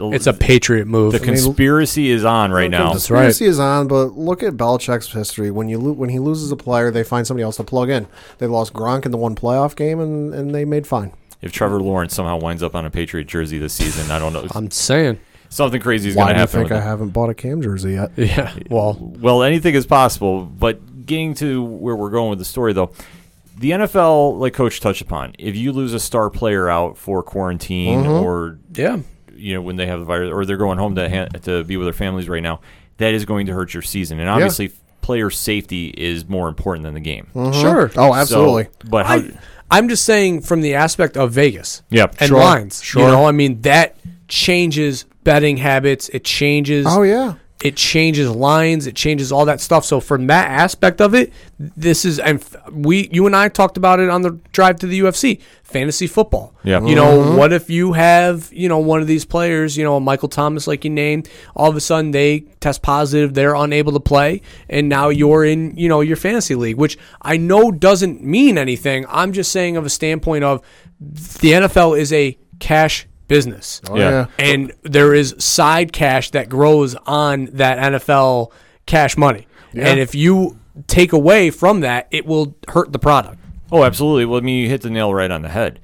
it's 0.00 0.26
a 0.26 0.32
patriot 0.32 0.86
move 0.86 1.12
the 1.12 1.18
conspiracy 1.20 2.10
is 2.10 2.24
on 2.24 2.52
right 2.52 2.70
now. 2.70 2.86
The 2.86 2.90
conspiracy 2.92 3.46
is 3.46 3.58
on, 3.58 3.88
but 3.88 4.12
look 4.16 4.42
at 4.42 4.54
Belichick's 4.54 5.12
history. 5.12 5.50
When 5.50 5.68
you 5.68 5.78
lo- 5.78 5.92
when 5.92 6.10
he 6.10 6.18
loses 6.18 6.52
a 6.52 6.56
player, 6.56 6.90
they 6.90 7.02
find 7.02 7.26
somebody 7.26 7.42
else 7.42 7.56
to 7.56 7.64
plug 7.64 7.90
in. 7.90 8.06
They 8.38 8.46
lost 8.46 8.72
Gronk 8.72 9.04
in 9.06 9.10
the 9.10 9.18
one 9.18 9.34
playoff 9.34 9.74
game, 9.74 9.98
and, 10.00 10.32
and 10.34 10.54
they 10.54 10.64
made 10.64 10.86
fine. 10.86 11.12
If 11.40 11.52
Trevor 11.52 11.80
Lawrence 11.80 12.14
somehow 12.14 12.38
winds 12.38 12.62
up 12.62 12.74
on 12.74 12.84
a 12.84 12.90
Patriot 12.90 13.24
jersey 13.28 13.58
this 13.58 13.72
season, 13.72 14.10
I 14.10 14.18
don't 14.18 14.32
know. 14.32 14.46
i'm 14.54 14.70
saying 14.70 15.18
Something 15.50 15.80
crazy 15.80 16.10
is 16.10 16.16
Why 16.16 16.24
going 16.24 16.28
do 16.28 16.34
to 16.34 16.38
you 16.40 16.40
happen. 16.46 16.60
think 16.60 16.72
I 16.72 16.76
him. 16.76 16.82
haven't 16.82 17.08
bought 17.10 17.30
a 17.30 17.34
Cam 17.34 17.62
jersey 17.62 17.92
yet? 17.92 18.10
yeah 18.16 18.52
well 18.68 18.96
Well, 19.00 19.42
anything 19.42 19.74
is 19.74 19.86
possible. 19.86 20.44
But 20.44 21.06
getting 21.06 21.32
to 21.34 21.62
where 21.62 21.96
we're 21.96 22.10
going 22.10 22.28
with 22.30 22.38
the 22.38 22.44
story, 22.44 22.72
though, 22.74 22.90
the 23.56 23.70
NFL, 23.70 24.38
like 24.38 24.52
Coach 24.52 24.80
touched 24.80 25.00
upon, 25.00 25.34
if 25.38 25.56
you 25.56 25.72
lose 25.72 25.94
a 25.94 26.00
star 26.00 26.28
player 26.30 26.68
out 26.68 26.96
for 26.98 27.22
quarantine 27.22 28.00
Mm-hmm. 28.04 28.10
or 28.24 28.58
yeah 28.74 28.98
you 29.34 29.54
know 29.54 29.62
when 29.62 29.76
they 29.76 29.86
have 29.86 30.00
the 30.00 30.04
virus 30.04 30.32
or 30.32 30.44
they're 30.44 30.56
going 30.56 30.78
home 30.78 30.96
to 30.96 31.08
ha- 31.08 31.26
to 31.42 31.62
be 31.64 31.76
with 31.76 31.86
their 31.86 31.92
families 31.94 32.28
right 32.28 32.42
now, 32.42 32.60
that 32.98 33.14
is 33.14 33.24
going 33.24 33.46
to 33.46 33.52
hurt 33.52 33.72
your 33.72 33.82
season. 33.82 34.18
And 34.20 34.28
obviously, 34.28 34.72
player 35.00 35.30
safety 35.30 35.88
is 35.96 36.28
more 36.28 36.48
important 36.48 36.82
than 36.84 36.92
the 36.94 37.00
game. 37.00 37.28
sure 37.54 37.90
Oh, 37.96 38.12
absolutely. 38.14 38.64
So, 38.64 38.70
but 38.90 39.06
how? 39.06 39.14
I, 39.14 39.30
I'm 39.70 39.88
just 39.88 40.04
saying 40.04 40.42
from 40.42 40.60
the 40.62 40.74
aspect 40.74 41.16
of 41.16 41.32
Vegas. 41.32 41.82
Yep. 41.90 42.16
And 42.20 42.28
Sure, 42.28 42.38
lines. 42.38 42.82
sure. 42.82 43.02
You 43.02 43.08
know, 43.08 43.26
I 43.26 43.32
mean 43.32 43.60
that 43.62 43.96
changes 44.28 45.04
betting 45.24 45.56
habits. 45.58 46.08
It 46.10 46.24
changes 46.24 46.86
oh 46.88 47.02
yeah, 47.02 47.34
it 47.60 47.74
changes 47.74 48.30
lines, 48.30 48.86
it 48.86 48.94
changes 48.94 49.32
all 49.32 49.44
that 49.46 49.60
stuff. 49.60 49.84
So 49.84 49.98
from 49.98 50.28
that 50.28 50.48
aspect 50.48 51.00
of 51.00 51.12
it, 51.12 51.32
this 51.58 52.04
is 52.04 52.20
and 52.20 52.44
we 52.70 53.08
you 53.10 53.26
and 53.26 53.34
I 53.34 53.48
talked 53.48 53.76
about 53.76 53.98
it 53.98 54.08
on 54.08 54.22
the 54.22 54.38
drive 54.52 54.78
to 54.80 54.86
the 54.86 55.00
UFC, 55.00 55.40
fantasy 55.64 56.06
football. 56.06 56.54
Yeah. 56.62 56.80
You 56.86 56.94
know, 56.94 57.18
Mm-hmm. 57.18 57.36
what 57.36 57.52
if 57.52 57.68
you 57.68 57.94
have, 57.94 58.48
you 58.52 58.68
know, 58.68 58.78
one 58.78 59.00
of 59.00 59.08
these 59.08 59.24
players, 59.24 59.76
you 59.76 59.82
know, 59.82 59.98
Michael 59.98 60.28
Thomas 60.28 60.68
like 60.68 60.84
you 60.84 60.90
named, 60.90 61.28
all 61.56 61.68
of 61.68 61.74
a 61.74 61.80
sudden 61.80 62.12
they 62.12 62.40
test 62.60 62.80
positive, 62.82 63.34
they're 63.34 63.56
unable 63.56 63.90
to 63.92 64.00
play, 64.00 64.40
and 64.68 64.88
now 64.88 65.08
you're 65.08 65.44
in, 65.44 65.76
you 65.76 65.88
know, 65.88 66.00
your 66.00 66.16
fantasy 66.16 66.54
league, 66.54 66.76
which 66.76 66.96
I 67.22 67.38
know 67.38 67.72
doesn't 67.72 68.22
mean 68.22 68.56
anything. 68.56 69.04
I'm 69.08 69.32
just 69.32 69.50
saying 69.50 69.76
of 69.76 69.84
a 69.84 69.90
standpoint 69.90 70.44
of 70.44 70.62
the 71.00 71.52
NFL 71.52 71.98
is 71.98 72.12
a 72.12 72.38
cash 72.60 73.07
business. 73.28 73.80
oh, 73.88 73.96
Yeah. 73.96 74.10
yeah. 74.10 74.26
And 74.38 74.72
there 74.82 75.14
is 75.14 75.34
side 75.38 75.92
cash 75.92 76.30
that 76.32 76.48
grows 76.48 76.94
on 77.06 77.46
that 77.52 77.78
NFL 77.92 78.50
cash 78.86 79.16
money. 79.16 79.46
And 79.74 80.00
if 80.00 80.14
you 80.14 80.58
take 80.88 81.12
away 81.12 81.50
from 81.50 81.80
that, 81.80 82.08
it 82.10 82.26
will 82.26 82.56
hurt 82.68 82.92
the 82.92 82.98
product. 82.98 83.38
Oh, 83.70 83.84
absolutely. 83.84 84.24
Well, 84.24 84.38
I 84.40 84.42
mean, 84.42 84.62
you 84.62 84.68
hit 84.68 84.80
the 84.80 84.90
nail 84.90 85.12
right 85.14 85.30
on 85.30 85.42
the 85.42 85.48
head. 85.50 85.78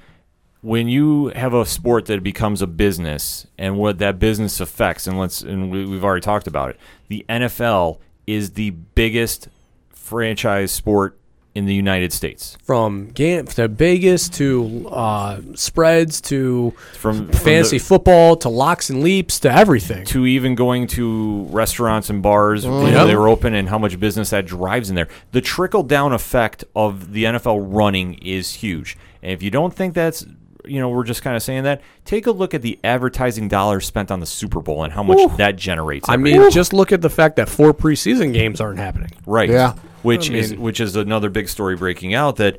When 0.63 0.89
you 0.89 1.29
have 1.37 1.53
a 1.53 1.67
sport 1.67 2.07
that 2.07 2.23
becomes 2.23 2.63
a 2.63 2.67
business 2.67 3.47
and 3.59 3.77
what 3.77 3.99
that 3.99 4.19
business 4.19 4.59
affects, 4.61 5.07
and 5.07 5.19
let's 5.19 5.43
and 5.43 5.71
we, 5.71 5.85
we've 5.85 6.03
already 6.03 6.23
talked 6.23 6.47
about 6.47 6.71
it, 6.71 6.81
the 7.09 7.25
NFL 7.29 7.99
is 8.27 8.53
the 8.53 8.71
biggest 8.71 9.49
franchise 9.91 10.73
sport 10.73 11.19
in 11.55 11.67
the 11.67 11.75
United 11.75 12.13
States. 12.13 12.59
From 12.65 13.11
game 13.11 13.47
to 13.47 13.69
Vegas 13.69 14.29
to 14.31 14.89
uh, 14.91 15.41
spreads 15.55 16.21
to 16.23 16.73
From, 16.95 17.29
from 17.29 17.33
fantasy 17.33 17.79
the- 17.79 17.85
football 17.85 18.37
to 18.39 18.49
locks 18.49 18.91
and 18.91 19.03
leaps 19.03 19.39
to 19.41 19.53
everything. 19.53 20.05
to 20.07 20.27
even 20.27 20.55
going 20.57 20.87
to 20.89 21.45
restaurants 21.51 22.11
and 22.11 22.23
bars 22.23 22.67
when 22.67 22.93
Yeah. 22.93 23.05
they 23.05 23.15
were 23.17 23.29
open 23.29 23.55
and 23.55 23.69
how 23.69 23.79
much 23.79 23.99
business 24.01 24.31
that 24.31 24.47
drives 24.47 24.89
in 24.91 24.97
there. 24.97 25.09
The 25.33 25.41
trickle 25.41 25.85
down 25.85 26.13
effect 26.13 26.65
of 26.75 27.13
the 27.13 27.25
NFL 27.25 27.61
running 27.73 28.15
is 28.15 28.55
huge. 28.55 28.97
And 29.23 29.31
if 29.33 29.43
you 29.43 29.51
don't 29.51 29.73
think 29.73 29.95
that's 29.95 30.27
you 30.67 30.81
know 30.81 30.89
we're 30.89 31.05
just 31.05 31.23
kind 31.23 31.37
of 31.37 31.43
saying 31.43 31.65
that, 31.65 31.83
take 32.07 32.27
a 32.27 32.31
look 32.31 32.55
at 32.55 32.63
the 32.63 32.79
advertising 32.83 33.49
dollars 33.49 33.85
spent 33.87 34.11
on 34.11 34.21
the 34.21 34.27
Super 34.27 34.61
Bowl 34.63 34.83
and 34.83 34.93
how 34.93 35.03
much 35.03 35.37
that 35.37 35.57
generates. 35.57 36.09
I 36.09 36.17
mean, 36.17 36.41
year. 36.41 36.51
just 36.51 36.73
look 36.73 36.91
at 36.91 37.03
the 37.03 37.11
fact 37.11 37.37
that 37.37 37.51
four 37.51 37.75
preseason 37.75 38.33
games 38.33 38.63
aren't 38.63 38.79
happening. 38.79 39.11
right? 39.27 39.49
Yeah. 39.51 39.75
Which 40.05 40.31
I 40.31 40.35
is 40.35 40.55
which 40.55 40.81
is 40.81 40.95
another 40.97 41.31
big 41.31 41.49
story 41.49 41.77
breaking 41.77 42.15
out 42.15 42.37
that 42.37 42.59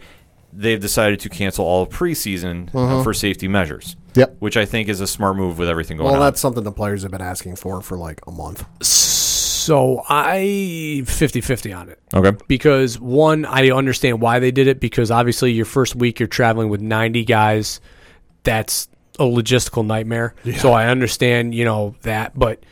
they've 0.54 0.80
decided 0.80 1.20
to 1.22 1.30
cancel 1.30 1.66
all 1.66 1.84
of 1.84 1.90
preseason 1.90 2.70
uh, 2.74 3.04
for 3.04 3.14
safety 3.14 3.48
measures. 3.48 3.96
Yep. 4.16 4.38
which 4.40 4.56
I 4.56 4.64
think 4.66 4.88
is 4.88 5.02
a 5.02 5.08
smart 5.08 5.36
move 5.36 5.58
with 5.60 5.68
everything 5.68 5.98
going 5.98 6.06
Well, 6.06 6.14
on. 6.14 6.20
Well, 6.22 6.28
that's 6.32 6.40
something 6.40 6.64
the 6.64 6.72
players 6.72 7.02
have 7.02 7.12
been 7.12 7.22
asking 7.22 7.58
for 7.58 7.82
for 7.82 7.98
like 7.98 8.22
a 8.26 8.32
month. 8.32 8.66
So 8.82 10.04
I 10.08 11.02
50-50 11.04 11.78
on 11.78 11.90
it. 11.90 12.00
okay. 12.14 12.38
because 12.48 12.98
one, 13.00 13.44
I 13.46 13.70
understand 13.72 14.22
why 14.22 14.40
they 14.40 14.52
did 14.52 14.68
it 14.68 14.80
because 14.80 15.12
obviously 15.12 15.52
your 15.52 15.66
first 15.66 15.96
week 15.96 16.20
you're 16.20 16.28
traveling 16.28 16.70
with 16.70 16.80
90 16.82 17.26
guys. 17.26 17.82
That's 18.44 18.88
a 19.20 19.24
logistical 19.24 19.86
nightmare. 19.86 20.34
So 20.60 20.72
I 20.72 20.88
understand, 20.88 21.54
you 21.56 21.66
know, 21.66 21.96
that, 22.04 22.38
but 22.40 22.64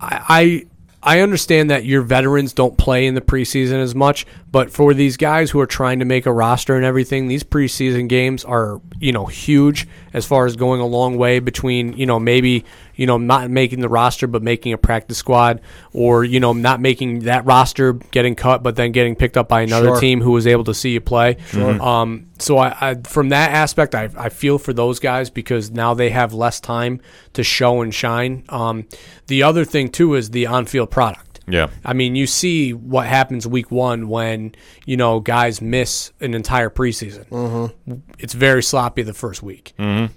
I, 0.00 0.24
I 0.28 0.66
I 1.04 1.20
understand 1.20 1.70
that 1.70 1.84
your 1.84 2.00
veterans 2.00 2.54
don't 2.54 2.78
play 2.78 3.06
in 3.06 3.14
the 3.14 3.20
preseason 3.20 3.74
as 3.74 3.94
much, 3.94 4.26
but 4.54 4.70
for 4.70 4.94
these 4.94 5.16
guys 5.16 5.50
who 5.50 5.58
are 5.58 5.66
trying 5.66 5.98
to 5.98 6.04
make 6.04 6.26
a 6.26 6.32
roster 6.32 6.76
and 6.76 6.84
everything, 6.84 7.26
these 7.26 7.42
preseason 7.42 8.08
games 8.08 8.44
are, 8.44 8.80
you 9.00 9.10
know, 9.10 9.26
huge 9.26 9.88
as 10.12 10.24
far 10.24 10.46
as 10.46 10.54
going 10.54 10.80
a 10.80 10.86
long 10.86 11.18
way 11.18 11.40
between, 11.40 11.92
you 11.94 12.06
know, 12.06 12.20
maybe, 12.20 12.64
you 12.94 13.04
know, 13.04 13.18
not 13.18 13.50
making 13.50 13.80
the 13.80 13.88
roster 13.88 14.28
but 14.28 14.44
making 14.44 14.72
a 14.72 14.78
practice 14.78 15.18
squad 15.18 15.60
or, 15.92 16.22
you 16.22 16.38
know, 16.38 16.52
not 16.52 16.80
making 16.80 17.24
that 17.24 17.44
roster 17.44 17.94
getting 18.12 18.36
cut 18.36 18.62
but 18.62 18.76
then 18.76 18.92
getting 18.92 19.16
picked 19.16 19.36
up 19.36 19.48
by 19.48 19.62
another 19.62 19.88
Sure. 19.88 20.00
team 20.00 20.20
who 20.20 20.30
was 20.30 20.46
able 20.46 20.62
to 20.62 20.74
see 20.74 20.90
you 20.92 21.00
play. 21.00 21.36
Um, 21.52 22.26
so 22.38 22.56
I, 22.58 22.90
I 22.90 22.94
from 23.02 23.30
that 23.30 23.50
aspect 23.50 23.96
I, 23.96 24.08
I 24.16 24.28
feel 24.28 24.60
for 24.60 24.72
those 24.72 25.00
guys 25.00 25.30
because 25.30 25.72
now 25.72 25.94
they 25.94 26.10
have 26.10 26.32
less 26.32 26.60
time 26.60 27.00
to 27.32 27.42
show 27.42 27.82
and 27.82 27.92
shine. 27.92 28.44
Um, 28.50 28.86
the 29.26 29.42
other 29.42 29.64
thing 29.64 29.88
too 29.88 30.14
is 30.14 30.30
the 30.30 30.46
on-field 30.46 30.92
product. 30.92 31.33
Yeah. 31.46 31.68
I 31.84 31.92
mean, 31.92 32.16
you 32.16 32.26
see 32.26 32.72
what 32.72 33.06
happens 33.06 33.46
week 33.46 33.70
one 33.70 34.08
when 34.08 34.54
you 34.86 34.96
know 34.96 35.20
guys 35.20 35.60
miss 35.60 36.12
an 36.20 36.34
entire 36.34 36.70
preseason. 36.70 37.26
Mm-hmm. 37.28 37.94
It's 38.18 38.34
very 38.34 38.62
sloppy 38.62 39.02
the 39.02 39.14
first 39.14 39.42
week. 39.42 39.74
Mm-hmm. 39.78 40.12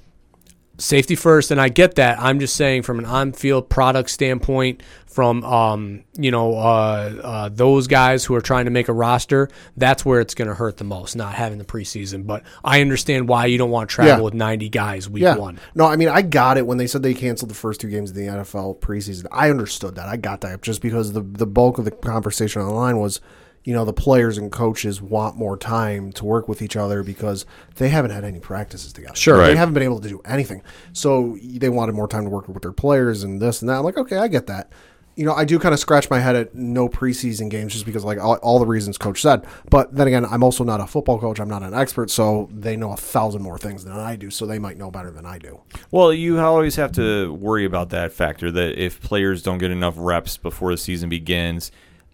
Safety 0.79 1.15
first, 1.15 1.49
and 1.49 1.59
I 1.59 1.69
get 1.69 1.95
that. 1.95 2.19
I'm 2.19 2.39
just 2.39 2.55
saying 2.55 2.83
from 2.83 2.99
an 2.99 3.05
on-field 3.05 3.67
product 3.67 4.11
standpoint, 4.11 4.83
from 5.07 5.43
um, 5.43 6.03
you 6.15 6.29
know 6.29 6.53
uh, 6.55 7.13
uh, 7.23 7.49
those 7.49 7.87
guys 7.87 8.23
who 8.25 8.35
are 8.35 8.41
trying 8.41 8.65
to 8.65 8.71
make 8.71 8.87
a 8.87 8.93
roster, 8.93 9.49
that's 9.75 10.05
where 10.05 10.19
it's 10.21 10.35
going 10.35 10.47
to 10.47 10.53
hurt 10.53 10.77
the 10.77 10.83
most. 10.83 11.15
Not 11.15 11.33
having 11.33 11.57
the 11.57 11.65
preseason, 11.65 12.27
but 12.27 12.43
I 12.63 12.81
understand 12.81 13.27
why 13.27 13.47
you 13.47 13.57
don't 13.57 13.71
want 13.71 13.89
to 13.89 13.95
travel 13.95 14.17
Yeah. 14.17 14.21
with 14.21 14.35
90 14.35 14.69
guys 14.69 15.09
week 15.09 15.23
Yeah. 15.23 15.35
one. 15.37 15.59
No, 15.73 15.85
I 15.87 15.95
mean 15.95 16.09
I 16.09 16.21
got 16.21 16.57
it 16.59 16.67
when 16.67 16.77
they 16.77 16.85
said 16.85 17.01
they 17.01 17.15
canceled 17.15 17.49
the 17.49 17.55
first 17.55 17.81
two 17.81 17.89
games 17.89 18.11
of 18.11 18.15
the 18.15 18.27
NFL 18.27 18.75
preseason. 18.79 19.25
I 19.31 19.49
understood 19.49 19.95
that. 19.95 20.07
I 20.07 20.17
got 20.17 20.41
that 20.41 20.61
just 20.61 20.83
because 20.83 21.13
the 21.13 21.21
the 21.21 21.47
bulk 21.47 21.79
of 21.79 21.85
the 21.85 21.91
conversation 21.91 22.61
online 22.61 22.99
was, 22.99 23.19
you 23.67 23.73
know, 23.73 23.83
the 23.83 23.91
players 23.91 24.37
and 24.37 24.49
coaches 24.49 25.01
want 25.01 25.35
more 25.35 25.57
time 25.57 26.13
to 26.13 26.23
work 26.23 26.47
with 26.47 26.61
each 26.61 26.77
other 26.77 27.03
because 27.03 27.45
they 27.75 27.89
haven't 27.89 28.11
had 28.11 28.23
any 28.23 28.39
practices 28.39 28.93
together. 28.93 29.13
Sure. 29.13 29.45
They 29.45 29.57
haven't 29.57 29.73
been 29.73 29.83
able 29.83 29.99
to 29.99 30.07
do 30.07 30.21
anything. 30.23 30.63
So 30.93 31.37
they 31.43 31.67
wanted 31.67 31.93
more 31.93 32.07
time 32.07 32.23
to 32.23 32.29
work 32.29 32.47
with 32.47 32.61
their 32.61 32.71
players 32.71 33.23
and 33.23 33.41
this 33.41 33.61
and 33.61 33.67
that. 33.67 33.79
I'm 33.79 33.83
like, 33.83 33.97
okay, 33.97 34.19
I 34.19 34.29
get 34.29 34.47
that. 34.47 34.71
You 35.17 35.25
know, 35.25 35.33
I 35.33 35.43
do 35.43 35.59
kind 35.59 35.73
of 35.73 35.81
scratch 35.81 36.09
my 36.09 36.19
head 36.19 36.37
at 36.37 36.55
no 36.55 36.87
preseason 36.87 37.49
games 37.49 37.73
just 37.73 37.85
because, 37.85 38.05
like, 38.05 38.19
all, 38.19 38.35
all 38.35 38.57
the 38.59 38.65
reasons 38.65 38.97
coach 38.97 39.21
said. 39.21 39.45
But 39.69 39.93
then 39.93 40.07
again, 40.07 40.23
I'm 40.23 40.45
also 40.45 40.63
not 40.63 40.79
a 40.79 40.87
football 40.87 41.19
coach. 41.19 41.37
I'm 41.41 41.49
not 41.49 41.61
an 41.61 41.73
expert, 41.73 42.09
so 42.09 42.47
they 42.53 42.77
know 42.77 42.93
a 42.93 42.97
thousand 42.97 43.41
more 43.41 43.57
things 43.57 43.83
than 43.83 43.99
I 43.99 44.15
do. 44.15 44.29
So 44.29 44.45
they 44.45 44.59
might 44.59 44.77
know 44.77 44.91
better 44.91 45.11
than 45.11 45.25
I 45.25 45.39
do. 45.39 45.59
Well, 45.91 46.13
you 46.13 46.39
always 46.39 46.77
have 46.77 46.93
to 46.93 47.33
worry 47.33 47.65
about 47.65 47.89
that 47.89 48.13
factor 48.13 48.49
that 48.49 48.81
if 48.81 49.01
players 49.01 49.43
don't 49.43 49.57
get 49.57 49.71
enough 49.71 49.95
reps 49.97 50.37
before 50.37 50.71
the 50.71 50.77
season 50.77 51.09
begins, 51.09 51.69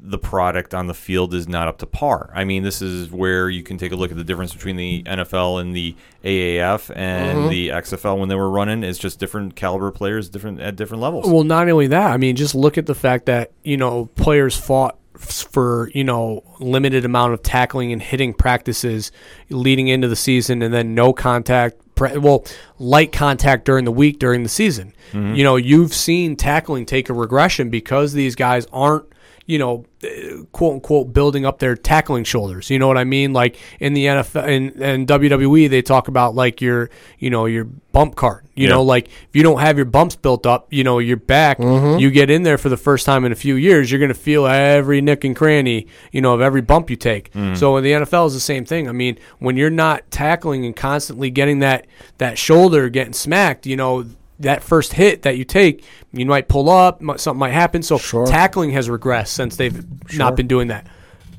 the 0.05 0.17
product 0.17 0.73
on 0.73 0.87
the 0.87 0.93
field 0.93 1.33
is 1.33 1.47
not 1.47 1.69
up 1.69 1.77
to 1.77 1.85
par. 1.85 2.29
I 2.35 2.43
mean, 2.43 2.63
this 2.63 2.81
is 2.81 3.09
where 3.09 3.49
you 3.49 3.63
can 3.63 3.77
take 3.77 3.93
a 3.93 3.95
look 3.95 4.11
at 4.11 4.17
the 4.17 4.23
difference 4.25 4.53
between 4.53 4.75
the 4.75 5.01
NFL 5.03 5.61
and 5.61 5.73
the 5.73 5.95
AAF 6.25 6.91
and 6.93 7.39
mm-hmm. 7.39 7.49
the 7.49 7.69
XFL 7.69 8.19
when 8.19 8.27
they 8.27 8.35
were 8.35 8.49
running. 8.49 8.83
It's 8.83 8.99
just 8.99 9.17
different 9.17 9.55
caliber 9.55 9.91
players, 9.91 10.29
different 10.29 10.59
at 10.59 10.75
different 10.75 11.01
levels. 11.01 11.25
Well, 11.25 11.45
not 11.45 11.69
only 11.69 11.87
that, 11.87 12.11
I 12.11 12.17
mean, 12.17 12.35
just 12.35 12.53
look 12.53 12.77
at 12.77 12.85
the 12.85 12.93
fact 12.93 13.27
that 13.27 13.53
you 13.63 13.77
know 13.77 14.07
players 14.17 14.57
fought 14.57 14.97
for 15.17 15.89
you 15.93 16.03
know 16.03 16.43
limited 16.59 17.05
amount 17.05 17.33
of 17.33 17.41
tackling 17.41 17.93
and 17.93 18.01
hitting 18.01 18.33
practices 18.33 19.09
leading 19.49 19.87
into 19.87 20.09
the 20.09 20.17
season, 20.17 20.61
and 20.61 20.73
then 20.73 20.93
no 20.93 21.13
contact. 21.13 21.77
Pre- 21.95 22.17
well, 22.17 22.43
light 22.77 23.13
contact 23.13 23.63
during 23.63 23.85
the 23.85 23.91
week 23.91 24.19
during 24.19 24.43
the 24.43 24.49
season. 24.49 24.93
Mm-hmm. 25.13 25.35
You 25.35 25.43
know, 25.45 25.55
you've 25.55 25.93
seen 25.93 26.35
tackling 26.35 26.85
take 26.85 27.07
a 27.07 27.13
regression 27.13 27.69
because 27.69 28.11
these 28.11 28.35
guys 28.35 28.65
aren't 28.73 29.12
you 29.45 29.59
know, 29.59 29.85
uh, 30.03 30.43
quote 30.53 30.75
unquote, 30.75 31.11
building 31.13 31.45
up 31.45 31.59
their 31.59 31.75
tackling 31.75 32.23
shoulders. 32.23 32.69
You 32.69 32.79
know 32.79 32.87
what 32.87 32.97
I 32.97 33.03
mean? 33.03 33.33
Like 33.33 33.57
in 33.79 33.93
the 33.93 34.05
NFL 34.05 34.43
and 34.47 34.81
and 34.81 35.07
WWE, 35.07 35.69
they 35.69 35.81
talk 35.81 36.07
about 36.07 36.33
like 36.35 36.61
your, 36.61 36.89
you 37.19 37.29
know, 37.29 37.45
your 37.45 37.65
bump 37.65 38.15
card. 38.15 38.45
You 38.55 38.67
Yeah. 38.67 38.75
know, 38.75 38.83
like 38.83 39.07
if 39.07 39.29
you 39.33 39.43
don't 39.43 39.59
have 39.59 39.77
your 39.77 39.85
bumps 39.85 40.15
built 40.15 40.45
up, 40.45 40.67
you 40.71 40.83
know, 40.83 40.99
your 40.99 41.17
back, 41.17 41.59
you 41.59 42.09
get 42.11 42.29
in 42.29 42.43
there 42.43 42.57
for 42.57 42.69
the 42.69 42.77
first 42.77 43.05
time 43.05 43.25
in 43.25 43.31
a 43.31 43.35
few 43.35 43.55
years, 43.55 43.91
you're 43.91 43.99
gonna 43.99 44.13
feel 44.13 44.45
every 44.45 45.01
nick 45.01 45.23
and 45.23 45.35
cranny, 45.35 45.87
you 46.11 46.21
know, 46.21 46.33
of 46.33 46.41
every 46.41 46.61
bump 46.61 46.89
you 46.89 46.95
take. 46.95 47.29
So 47.55 47.75
in 47.77 47.83
the 47.83 47.91
NFL 47.91 48.27
is 48.27 48.33
the 48.33 48.39
same 48.39 48.63
thing. 48.65 48.87
I 48.87 48.91
mean, 48.93 49.17
when 49.39 49.57
you're 49.57 49.69
not 49.69 50.09
tackling 50.09 50.65
and 50.65 50.75
constantly 50.75 51.29
getting 51.29 51.59
that 51.59 51.85
that 52.17 52.37
shoulder 52.37 52.87
getting 52.89 53.13
smacked, 53.13 53.65
you 53.65 53.75
know. 53.75 54.05
That 54.43 54.63
first 54.63 54.93
hit 54.93 55.23
that 55.23 55.37
you 55.37 55.43
take, 55.43 55.83
you 56.13 56.25
might 56.25 56.47
pull 56.47 56.69
up, 56.69 57.01
something 57.17 57.39
might 57.39 57.51
happen. 57.51 57.81
So 57.81 57.97
tackling 58.25 58.71
has 58.71 58.87
regressed 58.87 59.27
since 59.27 59.55
they've 59.55 59.83
not 60.17 60.35
been 60.35 60.47
doing 60.47 60.67
that. 60.67 60.87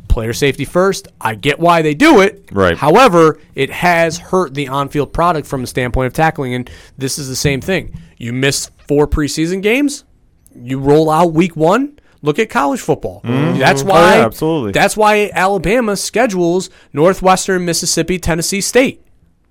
Player 0.09 0.32
safety 0.32 0.64
first. 0.64 1.09
I 1.20 1.34
get 1.34 1.59
why 1.59 1.82
they 1.82 1.94
do 1.94 2.20
it. 2.20 2.48
Right. 2.52 2.76
However, 2.76 3.40
it 3.55 3.70
has 3.70 4.18
hurt 4.18 4.55
the 4.55 4.68
on-field 4.68 5.12
product 5.12 5.46
from 5.46 5.61
the 5.61 5.66
standpoint 5.66 6.07
of 6.07 6.12
tackling, 6.12 6.55
and 6.55 6.70
this 6.98 7.18
is 7.18 7.28
the 7.28 7.36
same 7.36 7.61
thing. 7.61 7.98
You 8.16 8.32
miss 8.32 8.70
four 8.86 9.09
preseason 9.09 9.62
games, 9.62 10.05
you 10.55 10.78
roll 10.78 11.11
out 11.11 11.32
week 11.32 11.57
one. 11.57 11.98
Look 12.22 12.38
at 12.38 12.48
college 12.48 12.80
football. 12.80 13.20
Mm-hmm. 13.22 13.59
That's 13.59 13.82
oh, 13.82 13.86
why. 13.86 14.14
Oh, 14.14 14.18
yeah, 14.18 14.24
absolutely. 14.24 14.72
That's 14.72 14.96
why 14.96 15.30
Alabama 15.34 15.94
schedules 15.94 16.70
Northwestern, 16.94 17.66
Mississippi, 17.66 18.18
Tennessee 18.18 18.62
State. 18.62 19.02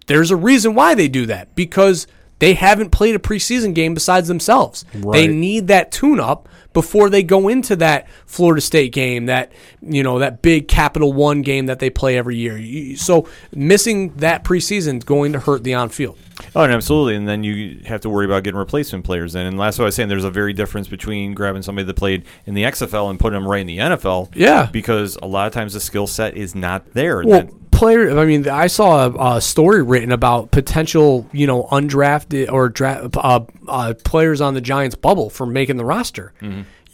There's 0.08 0.32
a 0.32 0.36
reason 0.36 0.74
why 0.74 0.95
they 0.95 1.08
do 1.08 1.28
that 1.28 1.54
because 1.56 2.08
they 2.44 2.54
haven't 2.56 2.89
played 2.89 3.16
a 3.16 3.20
preseason 3.20 3.74
game 3.74 3.94
besides 3.94 4.28
themselves. 4.28 4.84
They 4.94 5.28
need 5.28 5.68
that 5.68 5.91
tune 5.91 6.20
up 6.20 6.50
before 6.74 7.10
they 7.10 7.24
go 7.24 7.48
into 7.48 7.76
that 7.78 8.08
Florida 8.26 8.60
State 8.60 8.91
game, 8.91 9.28
that 9.28 9.52
you 9.82 10.04
know, 10.04 10.20
that 10.20 10.41
big 10.41 10.68
Capital 10.68 11.14
One 11.14 11.41
game 11.41 11.68
that 11.68 11.80
they 11.80 11.89
play 11.89 12.18
every 12.18 12.36
year. 12.36 12.98
So 12.98 13.30
missing 13.54 14.16
that 14.18 14.44
preseason 14.44 14.98
is 14.98 15.04
going 15.04 15.34
to 15.34 15.39
hurt 15.39 15.64
the 15.64 15.74
on 15.76 15.89
field. 15.89 16.18
Oh, 16.56 16.64
and 16.64 16.74
absolutely. 16.74 17.16
And 17.16 17.28
then 17.28 17.44
you 17.44 17.82
have 17.86 18.02
to 18.02 18.10
worry 18.10 18.26
about 18.26 18.44
getting 18.44 18.58
replacement 18.58 19.06
players 19.06 19.36
in. 19.36 19.46
And 19.46 19.58
last 19.58 19.80
what 19.80 19.86
I 19.86 19.88
was 19.88 19.96
saying, 19.96 20.10
there's 20.10 20.24
a 20.26 20.32
very 20.32 20.52
difference 20.52 20.88
between 20.88 21.34
grabbing 21.34 21.62
somebody 21.62 21.86
that 21.86 21.96
played 21.96 22.26
in 22.46 22.56
the 22.56 22.64
XFL 22.64 23.10
and 23.10 23.20
putting 23.20 23.39
them 23.39 23.48
right 23.48 23.62
in 23.62 23.68
the 23.68 23.78
NFL. 23.78 24.36
Yeah. 24.36 24.68
Because 24.72 25.18
a 25.22 25.28
lot 25.28 25.48
of 25.48 25.54
times 25.54 25.74
the 25.74 25.80
skill 25.80 26.08
set 26.08 26.36
is 26.36 26.56
not 26.56 26.94
there. 26.94 27.24
Well, 27.24 27.50
player. 27.84 28.18
I 28.18 28.26
mean, 28.26 28.48
I 28.48 28.68
saw 28.68 29.08
a, 29.08 29.36
a 29.38 29.42
story 29.42 29.82
written 29.84 30.12
about 30.12 30.52
potential, 30.52 31.28
you 31.34 31.46
know, 31.48 31.64
undrafted 31.64 32.52
or 32.52 32.70
dra- 32.70 33.10
uh, 33.16 33.46
uh, 33.68 33.94
players 34.04 34.40
on 34.42 34.54
the 34.54 34.62
Giants 34.62 34.96
bubble 34.96 35.30
for 35.30 35.46
making 35.46 35.78
the 35.78 35.86
roster. 35.86 36.34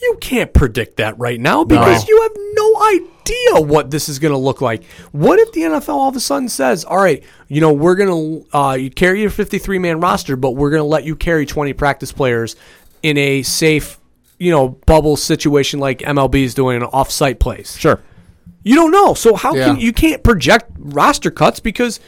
You 0.02 0.18
can't 0.22 0.54
predict 0.54 0.98
that 0.98 1.20
right 1.20 1.40
now 1.40 1.66
because 1.66 2.08
you 2.08 2.22
have 2.22 2.32
no 2.54 2.82
idea 2.84 3.68
what 3.70 3.92
this 3.92 4.08
is 4.08 4.18
going 4.18 4.32
to 4.32 4.38
look 4.38 4.62
like. 4.62 4.84
What 5.12 5.40
if 5.40 5.52
the 5.52 5.62
NFL 5.62 5.90
all 5.90 6.08
of 6.10 6.16
a 6.16 6.22
sudden 6.22 6.48
says, 6.48 6.86
"All 6.86 6.98
right, 6.98 7.22
you 7.50 7.60
know, 7.60 7.74
we're 7.74 7.96
going 7.96 8.10
to 8.52 8.58
uh, 8.58 8.74
you 8.76 8.90
carry 8.90 9.20
your 9.22 9.30
53 9.30 9.78
man 9.78 10.00
roster, 10.00 10.38
but 10.38 10.52
we're 10.52 10.70
going 10.70 10.80
to 10.80 10.86
let 10.88 11.04
you 11.04 11.16
carry 11.18 11.46
20 11.46 11.74
practice 11.74 12.12
players 12.14 12.56
in 13.04 13.18
a 13.18 13.44
safe." 13.44 14.00
You 14.38 14.52
know, 14.52 14.70
bubble 14.70 15.18
situation 15.18 15.82
like 15.82 16.00
MLB 16.00 16.44
is 16.44 16.54
doing 16.54 16.78
an 16.78 16.84
off-site 16.84 17.42
place. 17.42 17.76
sure. 17.76 18.00
You 18.64 18.76
don't 18.76 18.92
know. 18.92 19.14
So 19.14 19.36
how 19.36 19.54
Yeah. 19.56 19.66
can 19.68 19.80
you 19.80 19.94
can't 19.94 20.24
project 20.24 20.70
roster 20.78 21.32
cuts 21.32 21.60
because 21.60 22.00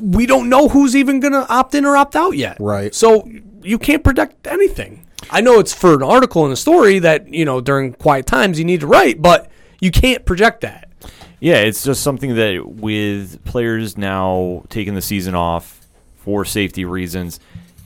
we 0.00 0.26
don't 0.26 0.48
know 0.48 0.68
who's 0.68 0.96
even 0.96 1.20
going 1.20 1.32
to 1.32 1.46
opt 1.48 1.74
in 1.74 1.84
or 1.84 1.96
opt 1.96 2.16
out 2.16 2.36
yet. 2.36 2.56
Right. 2.58 2.94
So 2.94 3.28
you 3.62 3.78
can't 3.78 4.02
predict 4.02 4.46
anything. 4.46 5.06
I 5.30 5.40
know 5.40 5.58
it's 5.58 5.72
for 5.74 5.94
an 5.94 6.02
article 6.02 6.44
and 6.44 6.52
a 6.52 6.56
story 6.56 6.98
that, 7.00 7.32
you 7.32 7.44
know, 7.44 7.60
during 7.60 7.92
quiet 7.92 8.26
times 8.26 8.58
you 8.58 8.64
need 8.64 8.80
to 8.80 8.86
write, 8.86 9.20
but 9.22 9.50
you 9.80 9.90
can't 9.90 10.24
project 10.24 10.62
that. 10.62 10.88
Yeah, 11.40 11.56
it's 11.58 11.84
just 11.84 12.02
something 12.02 12.34
that 12.34 12.66
with 12.66 13.44
players 13.44 13.96
now 13.96 14.64
taking 14.68 14.94
the 14.94 15.02
season 15.02 15.34
off 15.34 15.86
for 16.16 16.44
safety 16.44 16.84
reasons, 16.84 17.38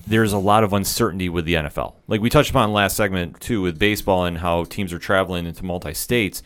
there's 0.07 0.33
a 0.33 0.39
lot 0.39 0.65
of 0.65 0.73
uncertainty 0.73 1.29
with 1.29 1.45
the 1.45 1.55
NFL. 1.55 1.95
Like 2.09 2.21
we 2.21 2.31
touched 2.31 2.51
upon 2.51 2.73
last 2.73 2.97
segment 2.97 3.41
too 3.41 3.61
with 3.61 3.79
baseball 3.79 4.25
and 4.25 4.39
how 4.39 4.65
teams 4.65 4.93
are 4.93 4.99
traveling 4.99 5.47
into 5.47 5.65
multi 5.65 5.95
states. 5.95 6.43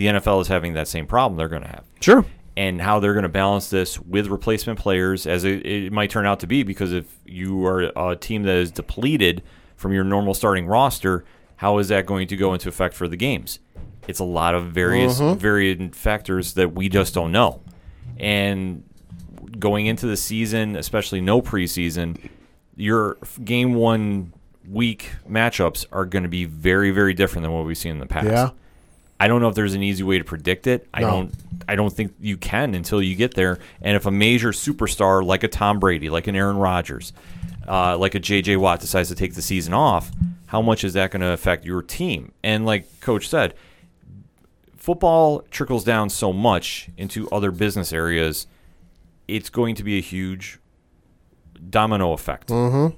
The 0.00 0.06
NFL 0.06 0.40
is 0.40 0.48
having 0.48 0.72
that 0.72 0.88
same 0.88 1.06
problem 1.06 1.36
they're 1.36 1.46
going 1.46 1.60
to 1.60 1.68
have. 1.68 1.84
Sure. 2.00 2.24
and 2.56 2.80
how 2.80 3.00
they're 3.00 3.12
going 3.12 3.24
to 3.24 3.28
balance 3.28 3.68
this 3.68 4.00
with 4.00 4.28
replacement 4.28 4.78
players, 4.78 5.26
as 5.26 5.44
it, 5.44 5.66
it 5.66 5.92
might 5.92 6.08
turn 6.08 6.24
out 6.24 6.40
to 6.40 6.46
be. 6.46 6.62
Because 6.62 6.90
if 6.92 7.04
you 7.26 7.66
are 7.66 7.92
a 7.94 8.16
team 8.16 8.44
that 8.44 8.56
is 8.56 8.70
depleted 8.70 9.42
from 9.76 9.92
your 9.92 10.04
normal 10.04 10.32
starting 10.32 10.66
roster, 10.66 11.24
how 11.56 11.76
is 11.76 11.88
that 11.88 12.06
going 12.06 12.28
to 12.28 12.36
go 12.36 12.54
into 12.54 12.68
effect 12.70 12.94
for 12.94 13.08
the 13.08 13.16
games? 13.16 13.58
It's 14.08 14.18
a 14.18 14.24
lot 14.24 14.54
of 14.54 14.72
various 14.72 15.20
mm-hmm. 15.20 15.38
varied 15.38 15.94
factors 15.94 16.54
that 16.54 16.72
we 16.72 16.88
just 16.88 17.12
don't 17.12 17.30
know, 17.30 17.60
and 18.18 18.82
going 19.58 19.84
into 19.84 20.06
the 20.06 20.16
season, 20.16 20.76
especially 20.76 21.20
no 21.20 21.42
preseason, 21.42 22.30
your 22.74 23.18
game 23.44 23.74
one 23.74 24.32
week 24.66 25.10
matchups 25.28 25.84
are 25.92 26.06
going 26.06 26.22
to 26.22 26.28
be 26.28 26.46
very, 26.46 26.90
very 26.90 27.12
different 27.12 27.42
than 27.42 27.52
what 27.52 27.66
we've 27.66 27.76
seen 27.76 27.92
in 27.92 27.98
the 27.98 28.06
past. 28.06 28.26
Yeah. 28.26 28.50
I 29.20 29.28
don't 29.28 29.40
know 29.42 29.48
if 29.48 29.54
there's 29.54 29.74
an 29.74 29.82
easy 29.82 30.02
way 30.02 30.18
to 30.18 30.24
predict 30.24 30.66
it. 30.66 30.88
I 30.94 31.02
No. 31.02 31.10
don't. 31.10 31.34
I 31.68 31.76
don't 31.76 31.92
think 31.92 32.14
you 32.18 32.36
can 32.36 32.74
until 32.74 33.00
you 33.02 33.14
get 33.14 33.34
there. 33.34 33.58
And 33.82 33.94
if 33.96 34.06
a 34.06 34.10
major 34.10 34.50
superstar 34.50 35.24
like 35.24 35.44
a 35.44 35.48
Tom 35.48 35.78
Brady, 35.78 36.10
like 36.10 36.26
an 36.26 36.34
Aaron 36.34 36.56
Rodgers, 36.56 37.12
uh, 37.68 37.96
like 37.98 38.14
a 38.16 38.18
J.J. 38.18 38.56
Watt 38.56 38.80
decides 38.80 39.08
to 39.10 39.14
take 39.14 39.34
the 39.34 39.42
season 39.42 39.72
off, 39.74 40.10
how 40.46 40.62
much 40.62 40.82
is 40.82 40.94
that 40.94 41.10
going 41.12 41.20
to 41.20 41.28
affect 41.32 41.64
your 41.64 41.82
team? 41.82 42.32
And 42.42 42.66
like 42.66 43.00
Coach 43.00 43.28
said, 43.28 43.54
football 44.76 45.42
trickles 45.50 45.84
down 45.84 46.10
so 46.10 46.32
much 46.32 46.88
into 46.96 47.28
other 47.30 47.50
business 47.50 47.92
areas. 47.92 48.46
It's 49.28 49.50
going 49.50 49.74
to 49.76 49.84
be 49.84 49.98
a 49.98 50.02
huge 50.02 50.58
domino 51.68 52.12
effect 52.12 52.48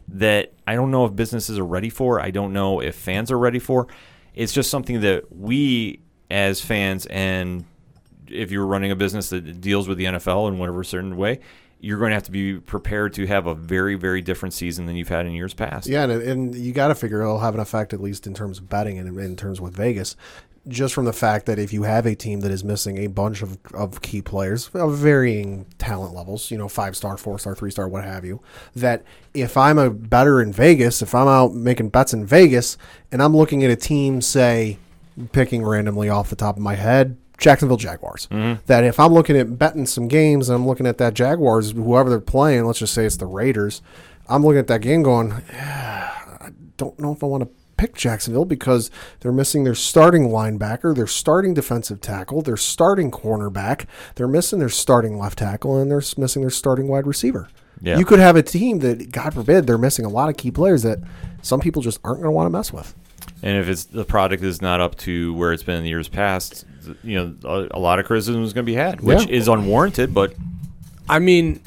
that 0.09 0.53
I 0.67 0.77
don't 0.77 0.91
know 0.91 1.05
if 1.05 1.15
businesses 1.17 1.59
are 1.59 1.65
ready 1.67 1.91
for. 1.91 2.21
I 2.21 2.31
don't 2.31 2.53
know 2.53 2.81
if 2.81 2.95
fans 2.95 3.31
are 3.31 3.39
ready 3.39 3.59
for. 3.59 3.89
It's 4.35 4.53
just 4.53 4.71
something 4.71 5.01
that 5.03 5.37
we 5.37 6.01
as 6.33 6.61
fans 6.61 7.07
and 7.07 7.65
if 8.29 8.51
you're 8.51 8.67
running 8.67 8.91
a 8.91 8.97
business 8.97 9.29
that 9.29 9.61
deals 9.61 9.87
with 9.87 9.99
the 9.99 10.05
NFL 10.05 10.49
in 10.49 10.59
whatever 10.59 10.83
certain 10.83 11.17
way, 11.17 11.39
you're 11.81 11.99
going 11.99 12.11
to 12.11 12.15
have 12.15 12.23
to 12.23 12.31
be 12.31 12.59
prepared 12.59 13.13
to 13.13 13.27
have 13.27 13.47
a 13.47 13.55
very, 13.55 13.95
very 13.97 14.23
different 14.23 14.55
season 14.55 14.87
than 14.87 14.97
you've 14.97 15.09
had 15.09 15.27
in 15.27 15.33
years 15.33 15.53
past. 15.53 15.89
Yeah, 15.89 16.05
and, 16.05 16.23
and 16.23 16.55
you 16.55 16.73
got 16.73 16.89
to 16.89 16.95
figure 16.95 17.21
it'll 17.21 17.41
have 17.41 17.55
an 17.55 17.61
effect 17.61 17.93
at 17.93 18.01
least 18.01 18.27
in 18.27 18.35
terms 18.35 18.59
of 18.59 18.69
betting 18.69 18.99
and 18.99 19.19
in 19.19 19.37
terms 19.37 19.61
with 19.61 19.75
Vegas. 19.75 20.17
Just 20.69 20.95
from 20.95 21.07
the 21.07 21.13
fact 21.13 21.47
that 21.47 21.59
if 21.59 21.73
you 21.73 21.83
have 21.83 22.07
a 22.07 22.15
team 22.15 22.41
that 22.41 22.53
is 22.53 22.63
missing 22.63 22.97
a 22.99 23.09
bunch 23.09 23.43
of, 23.43 23.59
of 23.75 24.01
key 24.01 24.23
players 24.23 24.71
of 24.75 24.97
varying 24.97 25.67
talent 25.79 26.15
levels, 26.15 26.53
you 26.53 26.57
know, 26.57 26.69
five 26.69 26.97
star, 26.97 27.17
four 27.17 27.37
star, 27.41 27.57
three 27.57 27.73
star, 27.73 27.89
what 27.89 28.05
have 28.05 28.25
you, 28.25 28.41
that 28.77 29.03
if 29.35 29.57
I'm 29.57 29.77
a 29.77 29.91
bettor 29.91 30.41
in 30.41 30.53
Vegas, 30.53 31.03
if 31.03 31.17
I'm 31.17 31.27
out 31.27 31.53
making 31.53 31.89
bets 31.89 32.15
in 32.15 32.25
Vegas 32.25 32.79
and 33.11 33.21
I'm 33.21 33.37
looking 33.37 33.65
at 33.65 33.73
a 33.73 33.77
team, 33.77 34.21
say, 34.21 34.79
picking 35.33 35.65
randomly 35.65 36.09
off 36.09 36.31
the 36.31 36.37
top 36.37 36.57
of 36.57 36.63
my 36.63 36.75
head, 36.75 37.17
Jacksonville 37.39 37.77
Jaguars. 37.77 38.29
Mm-hmm. 38.31 38.63
That 38.67 38.85
if 38.85 39.01
I'm 39.01 39.13
looking 39.13 39.37
at 39.37 39.59
betting 39.59 39.87
some 39.87 40.09
games 40.09 40.49
and 40.49 40.57
I'm 40.57 40.67
looking 40.67 40.87
at 40.87 40.99
that 40.99 41.15
Jaguars, 41.15 41.73
whoever 41.73 42.11
they're 42.11 42.21
playing, 42.21 42.65
let's 42.65 42.79
just 42.79 42.95
say 42.95 43.05
it's 43.05 43.17
the 43.17 43.27
Raiders, 43.27 43.83
I'm 44.29 44.45
looking 44.45 44.61
at 44.61 44.69
that 44.69 44.81
game 44.81 45.03
going, 45.03 45.33
I 45.53 46.51
don't 46.77 46.99
know 46.99 47.13
if 47.13 47.23
I 47.23 47.27
want 47.27 47.45
to 47.45 47.51
pick 47.77 47.95
Jacksonville 47.97 48.45
because 48.45 48.91
they're 49.21 49.33
missing 49.33 49.65
their 49.65 49.75
starting 49.75 50.29
linebacker, 50.29 50.95
their 50.95 51.07
starting 51.07 51.53
defensive 51.53 52.01
tackle, 52.01 52.41
their 52.43 52.57
starting 52.57 53.11
cornerback, 53.11 53.87
they're 54.15 54.29
missing 54.29 54.61
their 54.61 54.69
starting 54.69 55.19
left 55.19 55.39
tackle, 55.39 55.79
and 55.79 55.91
they're 55.91 56.03
missing 56.17 56.43
their 56.43 56.51
starting 56.51 56.87
wide 56.87 57.07
receiver. 57.07 57.49
Yeah. 57.81 57.99
You 57.99 58.05
could 58.05 58.21
have 58.21 58.37
a 58.37 58.43
team 58.43 58.79
that, 58.81 59.11
God 59.11 59.35
forbid, 59.35 59.67
they're 59.67 59.77
missing 59.77 60.05
a 60.05 60.09
lot 60.09 60.29
of 60.29 60.37
key 60.37 60.53
players 60.53 60.85
that 60.85 61.01
some 61.43 61.59
people 61.59 61.83
just 61.83 61.99
aren't 62.05 62.19
going 62.19 62.29
to 62.29 62.37
want 62.37 62.47
to 62.47 62.51
mess 62.51 62.73
with. 62.73 62.95
And 63.43 63.59
if 63.59 63.69
it's 63.69 63.85
the 63.85 64.05
product 64.05 64.43
is 64.43 64.63
not 64.63 64.81
up 64.81 64.97
to 64.99 65.35
where 65.35 65.53
it's 65.53 65.65
been 65.65 65.77
in 65.77 65.83
the 65.83 65.89
years 65.89 66.09
past, 66.09 66.65
you 67.03 67.17
know, 67.17 67.35
a, 67.73 67.77
a 67.77 67.81
lot 67.81 67.99
of 67.99 68.07
criticism 68.07 68.43
is 68.45 68.53
going 68.53 68.65
to 68.65 68.71
be 68.71 68.77
had, 68.77 69.01
which 69.01 69.27
Yeah. 69.27 69.35
is 69.35 69.49
unwarranted. 69.49 70.15
But 70.15 70.35
I 71.09 71.19
mean, 71.19 71.61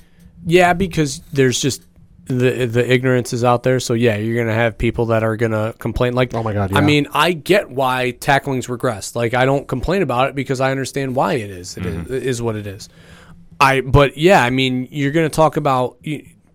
yeah, 0.46 0.74
because 0.74 1.20
there's 1.34 1.60
just 1.60 1.82
the 2.26 2.66
the 2.66 2.92
ignorance 2.92 3.34
is 3.34 3.44
out 3.44 3.64
there. 3.64 3.80
So 3.80 3.94
yeah, 3.94 4.16
you're 4.16 4.44
gonna 4.44 4.56
have 4.56 4.78
people 4.78 5.08
that 5.08 5.24
are 5.24 5.36
gonna 5.36 5.74
complain. 5.78 6.14
Like, 6.14 6.34
Oh 6.34 6.44
my 6.44 6.54
God, 6.54 6.74
I 6.74 6.82
mean, 6.82 7.08
I 7.14 7.34
get 7.34 7.70
why 7.70 8.12
tackling's 8.12 8.68
regressed. 8.68 9.16
Like, 9.16 9.34
I 9.34 9.46
don't 9.46 9.68
complain 9.68 10.02
about 10.02 10.30
it 10.30 10.36
because 10.36 10.60
I 10.60 10.72
understand 10.72 11.16
why 11.16 11.34
it 11.34 11.50
is. 11.50 11.78
It 11.78 11.84
mm-hmm. 11.84 12.14
is 12.14 12.24
is 12.24 12.42
what 12.42 12.56
it 12.56 12.66
is. 12.66 12.90
I 13.60 13.82
but 13.82 14.18
yeah, 14.18 14.44
I 14.44 14.50
mean, 14.50 14.88
you're 14.92 15.12
gonna 15.12 15.30
talk 15.30 15.58
about 15.58 15.98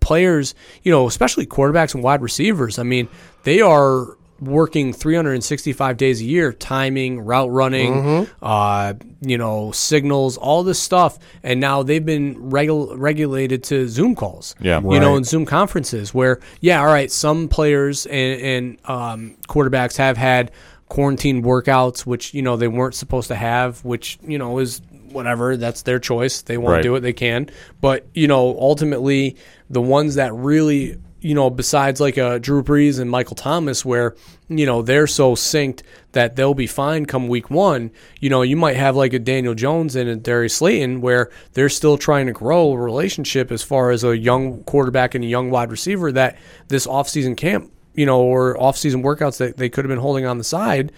players, 0.00 0.54
you 0.82 0.90
know, 0.90 1.06
especially 1.06 1.46
quarterbacks 1.46 1.94
and 1.94 2.02
wide 2.02 2.22
receivers. 2.22 2.78
I 2.78 2.82
mean, 2.82 3.08
they 3.44 3.60
are 3.60 4.16
working 4.40 4.92
365 4.92 5.96
days 5.96 6.20
a 6.20 6.24
year, 6.24 6.52
timing, 6.52 7.20
route 7.20 7.50
running, 7.50 7.92
Mm-hmm. 7.92 8.32
uh, 8.44 8.94
you 9.20 9.36
know, 9.36 9.70
signals, 9.72 10.36
all 10.38 10.62
this 10.62 10.78
stuff, 10.78 11.18
and 11.42 11.60
now 11.60 11.82
they've 11.82 12.04
been 12.04 12.36
regul- 12.50 12.94
regulated 12.96 13.62
to 13.64 13.86
Zoom 13.88 14.14
calls. 14.14 14.54
Yeah. 14.60 14.78
you 14.80 14.98
know, 15.00 15.10
Right. 15.10 15.16
and 15.18 15.26
Zoom 15.26 15.44
conferences 15.44 16.14
where, 16.14 16.40
yeah, 16.60 16.80
all 16.80 16.86
right, 16.86 17.10
some 17.10 17.48
players 17.48 18.06
and, 18.06 18.40
and 18.40 18.78
um, 18.90 19.36
quarterbacks 19.48 19.96
have 19.98 20.16
had 20.16 20.50
quarantine 20.88 21.42
workouts, 21.42 22.06
which 22.06 22.34
you 22.34 22.42
know 22.42 22.56
they 22.56 22.66
weren't 22.66 22.94
supposed 22.96 23.28
to 23.28 23.34
have, 23.36 23.84
which 23.84 24.18
you 24.26 24.38
know 24.38 24.58
is 24.58 24.80
whatever. 25.12 25.56
That's 25.56 25.82
their 25.82 25.98
choice. 26.00 26.42
They 26.42 26.56
want 26.56 26.72
Right. 26.72 26.76
to 26.78 26.82
do 26.82 26.94
it, 26.96 27.00
they 27.00 27.12
can. 27.12 27.48
But 27.80 28.06
you 28.14 28.26
know, 28.26 28.56
ultimately, 28.58 29.36
the 29.68 29.80
ones 29.80 30.16
that 30.16 30.32
really 30.34 30.98
you 31.20 31.34
know, 31.34 31.50
besides 31.50 32.00
like 32.00 32.16
a 32.16 32.38
Drew 32.38 32.62
Brees 32.62 32.98
and 32.98 33.10
Michael 33.10 33.36
Thomas, 33.36 33.84
where 33.84 34.16
you 34.48 34.66
know 34.66 34.82
they're 34.82 35.06
so 35.06 35.34
synced 35.34 35.82
that 36.12 36.36
they'll 36.36 36.54
be 36.54 36.66
fine 36.66 37.06
come 37.06 37.28
week 37.28 37.50
one. 37.50 37.90
You 38.20 38.30
know, 38.30 38.42
you 38.42 38.56
might 38.56 38.76
have 38.76 38.96
like 38.96 39.12
a 39.12 39.18
Daniel 39.18 39.54
Jones 39.54 39.96
and 39.96 40.08
a 40.08 40.16
Darius 40.16 40.56
Slayton, 40.56 41.00
where 41.00 41.30
they're 41.52 41.68
still 41.68 41.98
trying 41.98 42.26
to 42.26 42.32
grow 42.32 42.72
a 42.72 42.78
relationship 42.78 43.52
as 43.52 43.62
far 43.62 43.90
as 43.90 44.02
a 44.04 44.16
young 44.16 44.62
quarterback 44.64 45.14
and 45.14 45.24
a 45.24 45.28
young 45.28 45.50
wide 45.50 45.70
receiver. 45.70 46.10
That 46.10 46.38
this 46.68 46.86
offseason 46.86 47.36
camp, 47.36 47.70
you 47.94 48.06
know, 48.06 48.20
or 48.20 48.56
offseason 48.56 49.02
workouts 49.02 49.38
that 49.38 49.56
they 49.56 49.68
could 49.68 49.84
have 49.84 49.90
been 49.90 49.98
holding 49.98 50.26
on 50.26 50.38
the 50.38 50.44
side 50.44 50.92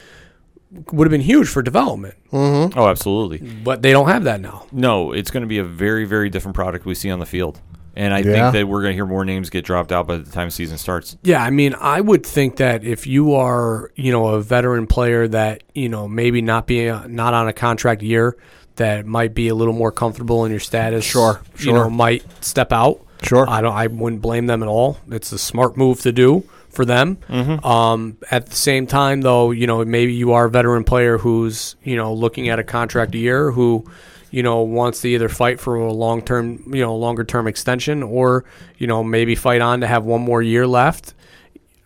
would 0.90 1.06
have 1.06 1.10
been 1.10 1.20
huge 1.20 1.48
for 1.48 1.62
development. 1.62 2.14
Mm-hmm. 2.32 2.78
oh, 2.78 2.88
absolutely. 2.88 3.38
But 3.38 3.82
they 3.82 3.92
don't 3.92 4.08
have 4.08 4.24
that 4.24 4.40
now. 4.40 4.66
No, 4.72 5.12
it's 5.12 5.30
going 5.30 5.42
to 5.42 5.46
be 5.46 5.58
a 5.58 5.64
very, 5.64 6.04
very 6.06 6.30
different 6.30 6.54
product 6.54 6.86
we 6.86 6.94
see 6.94 7.10
on 7.10 7.18
the 7.18 7.26
field. 7.26 7.60
And 7.94 8.14
I 8.14 8.18
Yeah. 8.20 8.50
think 8.50 8.52
that 8.54 8.68
we're 8.68 8.80
going 8.80 8.92
to 8.92 8.96
hear 8.96 9.04
more 9.06 9.24
names 9.24 9.50
get 9.50 9.64
dropped 9.64 9.92
out 9.92 10.06
by 10.06 10.16
the 10.16 10.30
time 10.30 10.50
season 10.50 10.78
starts. 10.78 11.16
Yeah, 11.22 11.42
I 11.42 11.50
mean, 11.50 11.74
I 11.78 12.00
would 12.00 12.24
think 12.24 12.56
that 12.56 12.84
if 12.84 13.06
you 13.06 13.34
are, 13.34 13.90
you 13.96 14.10
know, 14.12 14.28
a 14.28 14.40
veteran 14.40 14.86
player 14.86 15.28
that, 15.28 15.62
you 15.74 15.88
know, 15.88 16.08
maybe 16.08 16.40
not 16.40 16.66
be 16.66 16.86
not 16.86 17.34
on 17.34 17.48
a 17.48 17.52
contract 17.52 18.02
year, 18.02 18.36
that 18.76 19.04
might 19.04 19.34
be 19.34 19.48
a 19.48 19.54
little 19.54 19.74
more 19.74 19.92
comfortable 19.92 20.44
in 20.46 20.50
your 20.50 20.60
status. 20.60 21.04
Sure, 21.04 21.40
You 21.58 21.72
know, 21.72 21.82
sure. 21.82 21.90
might 21.90 22.24
step 22.42 22.72
out. 22.72 23.00
Sure. 23.22 23.44
I 23.48 23.60
don't. 23.60 23.74
I 23.74 23.86
wouldn't 23.88 24.22
blame 24.22 24.46
them 24.46 24.62
at 24.62 24.68
all. 24.68 24.96
It's 25.10 25.30
a 25.30 25.38
smart 25.38 25.76
move 25.76 26.00
to 26.00 26.10
do 26.12 26.44
for 26.70 26.84
them. 26.86 27.18
Um, 27.62 28.16
at 28.30 28.46
the 28.46 28.56
same 28.56 28.86
time, 28.86 29.20
though, 29.20 29.50
you 29.50 29.66
know, 29.66 29.84
maybe 29.84 30.14
you 30.14 30.32
are 30.32 30.46
a 30.46 30.50
veteran 30.50 30.84
player 30.84 31.18
who's, 31.18 31.76
you 31.84 31.94
know, 31.96 32.14
looking 32.14 32.48
at 32.48 32.58
a 32.58 32.64
contract 32.64 33.14
year 33.14 33.50
who, 33.52 33.84
you 34.32 34.42
know, 34.42 34.62
wants 34.62 35.02
to 35.02 35.08
either 35.08 35.28
fight 35.28 35.60
for 35.60 35.76
a 35.76 35.92
long 35.92 36.20
term, 36.22 36.64
you 36.74 36.80
know, 36.80 36.96
longer 36.96 37.22
term 37.22 37.46
extension, 37.46 38.02
or 38.02 38.44
you 38.78 38.88
know, 38.88 39.04
maybe 39.04 39.36
fight 39.36 39.60
on 39.60 39.82
to 39.82 39.86
have 39.86 40.04
one 40.04 40.22
more 40.22 40.42
year 40.42 40.66
left. 40.66 41.14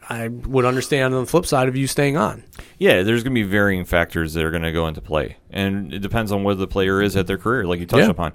I 0.08 0.28
would 0.28 0.64
understand 0.64 1.12
on 1.14 1.20
the 1.24 1.26
flip 1.26 1.44
side 1.46 1.66
of 1.68 1.76
you 1.76 1.88
staying 1.88 2.16
on. 2.16 2.44
Yeah, 2.78 3.02
there's 3.02 3.24
going 3.24 3.34
to 3.34 3.42
be 3.42 3.42
varying 3.42 3.84
factors 3.84 4.34
that 4.34 4.44
are 4.44 4.52
going 4.52 4.62
to 4.62 4.70
go 4.72 4.86
into 4.86 5.00
play, 5.00 5.36
and 5.50 5.92
it 5.92 5.98
depends 5.98 6.30
on 6.30 6.44
where 6.44 6.54
the 6.54 6.68
player 6.68 7.02
is 7.02 7.16
at 7.16 7.26
their 7.26 7.38
career, 7.38 7.64
like 7.64 7.80
you 7.80 7.86
touched 7.86 8.04
Yeah. 8.04 8.10
upon. 8.10 8.32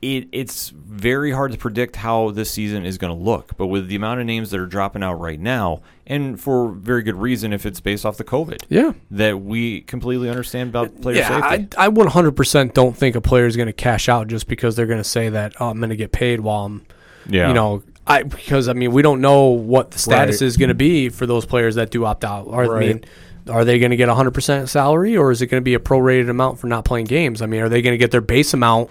It, 0.00 0.28
it's 0.30 0.68
very 0.70 1.32
hard 1.32 1.50
to 1.52 1.58
predict 1.58 1.96
how 1.96 2.30
this 2.30 2.50
season 2.52 2.86
is 2.86 2.98
going 2.98 3.16
to 3.16 3.20
look, 3.20 3.56
but 3.56 3.66
with 3.66 3.88
the 3.88 3.96
amount 3.96 4.20
of 4.20 4.26
names 4.26 4.50
that 4.52 4.60
are 4.60 4.66
dropping 4.66 5.02
out 5.02 5.14
right 5.14 5.40
now, 5.40 5.82
and 6.06 6.40
for 6.40 6.70
very 6.70 7.02
good 7.02 7.16
reason, 7.16 7.52
if 7.52 7.66
it's 7.66 7.80
based 7.80 8.06
off 8.06 8.16
the 8.16 8.22
COVID, 8.22 8.62
Yeah. 8.68 8.92
that 9.10 9.40
we 9.40 9.80
completely 9.80 10.28
understand 10.30 10.68
about 10.70 11.00
player 11.02 11.16
Yeah, 11.16 11.50
safety. 11.50 11.76
I, 11.76 11.86
I 11.86 11.88
100% 11.90 12.74
don't 12.74 12.96
think 12.96 13.16
a 13.16 13.20
player 13.20 13.46
is 13.46 13.56
going 13.56 13.66
to 13.66 13.72
cash 13.72 14.08
out 14.08 14.28
just 14.28 14.46
because 14.46 14.76
they're 14.76 14.86
going 14.86 15.00
to 15.02 15.04
say 15.08 15.30
that 15.30 15.54
oh, 15.58 15.68
I'm 15.68 15.78
going 15.78 15.90
to 15.90 15.96
get 15.96 16.12
paid 16.12 16.38
while 16.40 16.66
I'm, 16.66 16.86
yeah, 17.26 17.48
you 17.48 17.54
know, 17.54 17.82
I 18.06 18.22
because 18.22 18.68
I 18.68 18.74
mean 18.74 18.92
we 18.92 19.02
don't 19.02 19.20
know 19.20 19.46
what 19.48 19.90
the 19.90 19.98
status 19.98 20.40
Right. 20.40 20.46
is 20.46 20.56
going 20.56 20.68
to 20.68 20.74
be 20.74 21.08
for 21.08 21.26
those 21.26 21.44
players 21.44 21.74
that 21.74 21.90
do 21.90 22.04
opt 22.04 22.24
out. 22.24 22.46
Or, 22.46 22.76
I 22.76 22.80
mean, 22.80 23.04
are 23.50 23.64
they 23.64 23.78
going 23.80 23.90
to 23.90 23.96
get 23.96 24.08
100% 24.08 24.68
salary 24.68 25.16
or 25.16 25.30
is 25.32 25.42
it 25.42 25.48
going 25.48 25.60
to 25.60 25.64
be 25.64 25.74
a 25.74 25.78
prorated 25.80 26.30
amount 26.30 26.58
for 26.60 26.68
not 26.68 26.84
playing 26.84 27.06
games? 27.06 27.42
I 27.42 27.46
mean, 27.46 27.60
are 27.62 27.68
they 27.68 27.82
going 27.82 27.92
to 27.94 27.98
get 27.98 28.10
their 28.12 28.20
base 28.20 28.54
amount? 28.54 28.90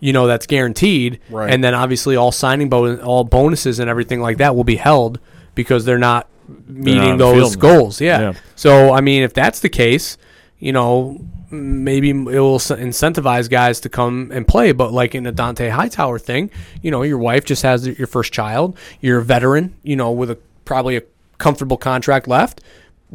You 0.00 0.12
know 0.12 0.26
that's 0.26 0.46
guaranteed, 0.46 1.20
Right. 1.30 1.50
and 1.50 1.62
then 1.64 1.74
obviously 1.74 2.16
all 2.16 2.32
signing 2.32 2.68
bonus, 2.68 3.02
all 3.02 3.24
bonuses 3.24 3.78
and 3.78 3.88
everything 3.88 4.20
like 4.20 4.38
that 4.38 4.54
will 4.54 4.64
be 4.64 4.76
held 4.76 5.18
because 5.54 5.84
they're 5.84 5.98
not 5.98 6.28
meeting 6.66 7.00
on 7.12 7.18
the 7.18 7.24
those 7.24 7.56
goals. 7.56 8.00
Yeah. 8.00 8.20
Yeah. 8.20 8.32
So 8.56 8.92
I 8.92 9.00
mean, 9.00 9.22
if 9.22 9.32
that's 9.32 9.60
the 9.60 9.68
case, 9.70 10.18
you 10.58 10.72
know, 10.72 11.18
maybe 11.50 12.10
it 12.10 12.14
will 12.14 12.58
incentivize 12.58 13.48
guys 13.48 13.80
to 13.80 13.88
come 13.88 14.30
and 14.34 14.46
play. 14.46 14.72
But 14.72 14.92
like 14.92 15.14
in 15.14 15.22
the 15.24 15.32
Dont'a 15.32 15.70
Hightower 15.70 16.18
thing, 16.18 16.50
you 16.82 16.90
know, 16.90 17.02
your 17.02 17.18
wife 17.18 17.44
just 17.44 17.62
has 17.62 17.86
your 17.86 18.06
first 18.06 18.32
child. 18.32 18.76
You're 19.00 19.20
a 19.20 19.24
veteran, 19.24 19.74
you 19.82 19.96
know, 19.96 20.10
with 20.10 20.30
a 20.30 20.38
probably 20.64 20.96
a 20.96 21.02
comfortable 21.38 21.76
contract 21.76 22.28
left. 22.28 22.60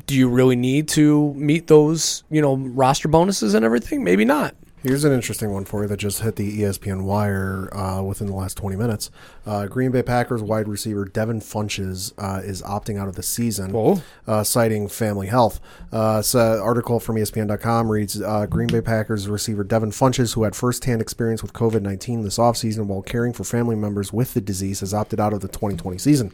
Do 0.06 0.16
you 0.16 0.30
really 0.30 0.56
need 0.56 0.88
to 0.90 1.34
meet 1.34 1.68
those, 1.68 2.24
you 2.32 2.42
know, 2.42 2.56
roster 2.56 3.10
bonuses 3.10 3.54
and 3.54 3.66
everything? 3.66 4.04
Maybe 4.04 4.24
not. 4.24 4.56
Here's 4.82 5.04
an 5.04 5.12
interesting 5.12 5.52
one 5.52 5.66
for 5.66 5.82
you 5.82 5.90
that 5.90 5.98
just 5.98 6.22
hit 6.22 6.38
the 6.38 6.62
ESPN 6.62 7.02
wire 7.04 7.68
uh, 7.76 8.02
within 8.02 8.28
the 8.28 8.34
last 8.34 8.56
20 8.56 8.78
minutes. 8.78 9.12
Uh, 9.46 9.68
Green 9.68 9.92
Bay 9.92 10.02
Packers 10.02 10.42
wide 10.42 10.70
receiver 10.70 11.04
Devin 11.04 11.42
Funchess 11.42 12.14
uh, 12.18 12.40
is 12.42 12.62
opting 12.62 12.98
out 12.98 13.10
of 13.10 13.16
the 13.16 13.24
season, 13.24 14.02
uh, 14.26 14.42
citing 14.42 14.88
family 14.88 15.28
health. 15.28 15.60
Uh, 15.92 16.22
so, 16.22 16.62
article 16.64 17.02
from 17.02 17.18
ESPN.com 17.18 17.90
reads 17.92 18.22
uh, 18.22 18.46
Green 18.46 18.68
Bay 18.68 18.80
Packers 18.80 19.28
receiver 19.28 19.66
Devin 19.66 19.92
Funchess, 19.92 20.36
who 20.36 20.44
had 20.44 20.56
firsthand 20.56 21.02
experience 21.02 21.42
with 21.42 21.52
COVID 21.52 21.82
19 21.82 22.22
this 22.22 22.38
offseason 22.38 22.86
while 22.86 23.02
caring 23.02 23.34
for 23.34 23.44
family 23.44 23.76
members 23.76 24.14
with 24.14 24.34
the 24.34 24.40
disease, 24.40 24.80
has 24.80 24.94
opted 24.94 25.20
out 25.20 25.34
of 25.34 25.42
the 25.42 25.50
2020 25.50 25.98
season. 25.98 26.32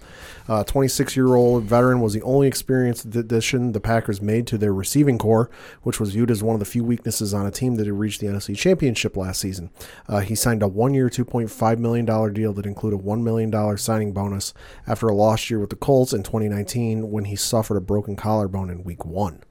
26 0.48 1.16
year 1.16 1.34
old 1.34 1.64
veteran 1.64 2.00
was 2.00 2.14
the 2.14 2.22
only 2.22 2.46
experienced 2.46 3.06
addition 3.16 3.72
the 3.72 3.80
Packers 3.80 4.22
made 4.22 4.46
to 4.46 4.60
their 4.60 4.74
receiving 4.74 5.18
corps, 5.18 5.50
which 5.82 6.00
was 6.00 6.12
viewed 6.12 6.30
as 6.30 6.44
one 6.44 6.54
of 6.54 6.60
the 6.60 6.66
few 6.66 6.84
weaknesses 6.84 7.34
on 7.34 7.48
a 7.48 7.52
team 7.52 7.76
that 7.76 7.88
had 7.88 7.98
reached 7.98 8.22
the 8.22 8.35
NFC 8.36 8.56
Championship 8.58 9.16
last 9.18 9.40
season. 9.40 9.70
Uh, 10.08 10.20
he 10.20 10.36
signed 10.36 10.62
a 10.64 10.68
one 10.68 10.94
year, 10.94 11.10
$2.5 11.10 11.78
million 11.80 12.34
deal 12.34 12.54
that 12.54 12.66
included 12.66 13.00
a 13.00 13.04
$1 13.04 13.22
million 13.24 13.78
signing 13.78 14.12
bonus 14.14 14.54
after 14.88 15.08
a 15.08 15.14
lost 15.16 15.50
year 15.50 15.60
with 15.60 15.70
the 15.70 15.76
Colts 15.76 16.14
in 16.14 16.24
2019 16.24 17.12
when 17.12 17.26
he 17.26 17.36
suffered 17.36 17.78
a 17.78 17.82
broken 17.82 18.16
collarbone 18.16 18.70
in 18.70 18.84
week 18.84 19.06
one. 19.06 19.42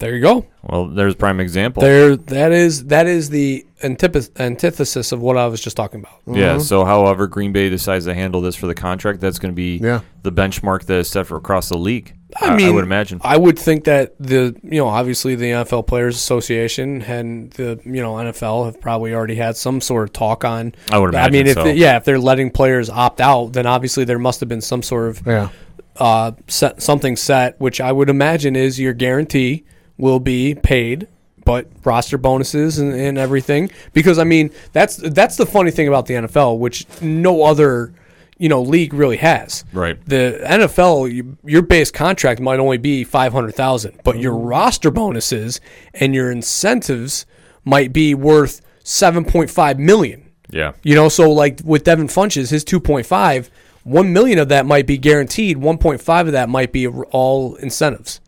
There 0.00 0.14
you 0.14 0.20
go. 0.20 0.46
Well, 0.62 0.88
there's 0.88 1.14
prime 1.14 1.38
example. 1.40 1.82
There, 1.82 2.16
that 2.16 2.50
is 2.52 2.86
that 2.86 3.06
is 3.06 3.30
the 3.30 3.64
antiph- 3.82 4.30
antithesis 4.40 5.12
of 5.12 5.20
what 5.20 5.36
I 5.36 5.46
was 5.46 5.60
just 5.60 5.76
talking 5.76 6.00
about. 6.00 6.20
Yeah. 6.36 6.58
So, 6.58 6.84
however 6.84 7.28
Green 7.28 7.52
Bay 7.52 7.68
decides 7.68 8.04
to 8.06 8.14
handle 8.14 8.40
this 8.40 8.56
for 8.56 8.66
the 8.66 8.74
contract, 8.74 9.20
that's 9.20 9.38
going 9.38 9.52
to 9.52 9.56
be 9.56 9.76
Yeah. 9.78 10.00
the 10.22 10.32
benchmark 10.32 10.84
that 10.86 10.98
is 10.98 11.08
set 11.08 11.26
for 11.28 11.36
across 11.36 11.68
the 11.68 11.78
league. 11.78 12.14
I 12.36 12.54
mean, 12.56 12.68
I 12.68 12.70
would 12.70 12.84
imagine. 12.84 13.20
I 13.24 13.36
would 13.36 13.58
think 13.58 13.84
that 13.84 14.14
the 14.20 14.54
you 14.62 14.78
know 14.78 14.88
obviously 14.88 15.34
the 15.34 15.46
NFL 15.46 15.86
Players 15.86 16.14
Association 16.16 17.02
and 17.02 17.50
the 17.52 17.80
you 17.84 18.02
know 18.02 18.14
NFL 18.14 18.66
have 18.66 18.80
probably 18.80 19.14
already 19.14 19.34
had 19.36 19.56
some 19.56 19.80
sort 19.80 20.04
of 20.04 20.12
talk 20.12 20.44
on. 20.44 20.74
I 20.92 20.98
would 20.98 21.10
imagine. 21.10 21.26
I 21.26 21.30
mean, 21.30 21.46
imagine 21.46 21.48
if 21.48 21.54
so. 21.54 21.64
they- 21.64 21.74
yeah, 21.80 21.96
if 21.96 22.04
they're 22.04 22.18
letting 22.18 22.50
players 22.50 22.90
opt 22.90 23.20
out, 23.20 23.54
then 23.54 23.66
obviously 23.66 24.04
there 24.04 24.18
must 24.18 24.40
have 24.40 24.48
been 24.48 24.60
some 24.60 24.82
sort 24.82 25.08
of 25.08 25.22
Yeah. 25.26 25.48
uh, 25.96 26.32
set, 26.48 26.82
something 26.82 27.16
set, 27.16 27.58
which 27.60 27.80
I 27.80 27.92
would 27.92 28.10
imagine 28.10 28.56
is 28.56 28.78
your 28.78 28.92
guarantee 28.92 29.64
will 29.96 30.20
be 30.20 30.54
paid, 30.54 31.08
but 31.44 31.66
roster 31.82 32.18
bonuses 32.18 32.78
and, 32.78 32.92
and 32.94 33.16
everything. 33.16 33.70
Because 33.94 34.18
I 34.18 34.24
mean, 34.24 34.50
that's 34.74 34.96
that's 34.96 35.36
the 35.36 35.46
funny 35.46 35.70
thing 35.70 35.88
about 35.88 36.04
the 36.06 36.14
NFL, 36.14 36.58
which 36.58 36.84
no 37.00 37.42
other 37.42 37.94
you 38.38 38.48
know 38.48 38.62
league 38.62 38.94
really 38.94 39.16
has. 39.18 39.64
Right. 39.72 39.98
The 40.06 40.40
NFL, 40.44 41.12
you, 41.12 41.36
your 41.44 41.62
base 41.62 41.90
contract 41.90 42.40
might 42.40 42.58
only 42.60 42.78
be 42.78 43.04
five 43.04 43.32
hundred 43.32 43.54
thousand, 43.54 44.00
but 44.04 44.18
your 44.18 44.34
mm-hmm. 44.34 44.46
roster 44.46 44.90
bonuses 44.90 45.60
and 45.94 46.14
your 46.14 46.30
incentives 46.30 47.26
might 47.64 47.92
be 47.92 48.14
worth 48.14 48.60
seven 48.84 49.24
point 49.24 49.50
five 49.50 49.78
million. 49.78 50.30
yeah. 50.50 50.72
You 50.82 50.94
know, 50.94 51.08
so 51.08 51.30
like 51.30 51.60
with 51.64 51.84
Devin 51.84 52.06
Funchess, 52.08 52.50
his 52.50 52.64
2.5, 52.64 53.50
1 53.84 54.12
million 54.12 54.38
of 54.38 54.48
that 54.48 54.64
might 54.66 54.86
be 54.86 54.96
guaranteed, 54.98 55.58
1.5 55.58 56.20
of 56.26 56.32
that 56.32 56.48
might 56.48 56.72
be 56.72 56.86
all 56.86 57.56
incentives. 57.56 58.20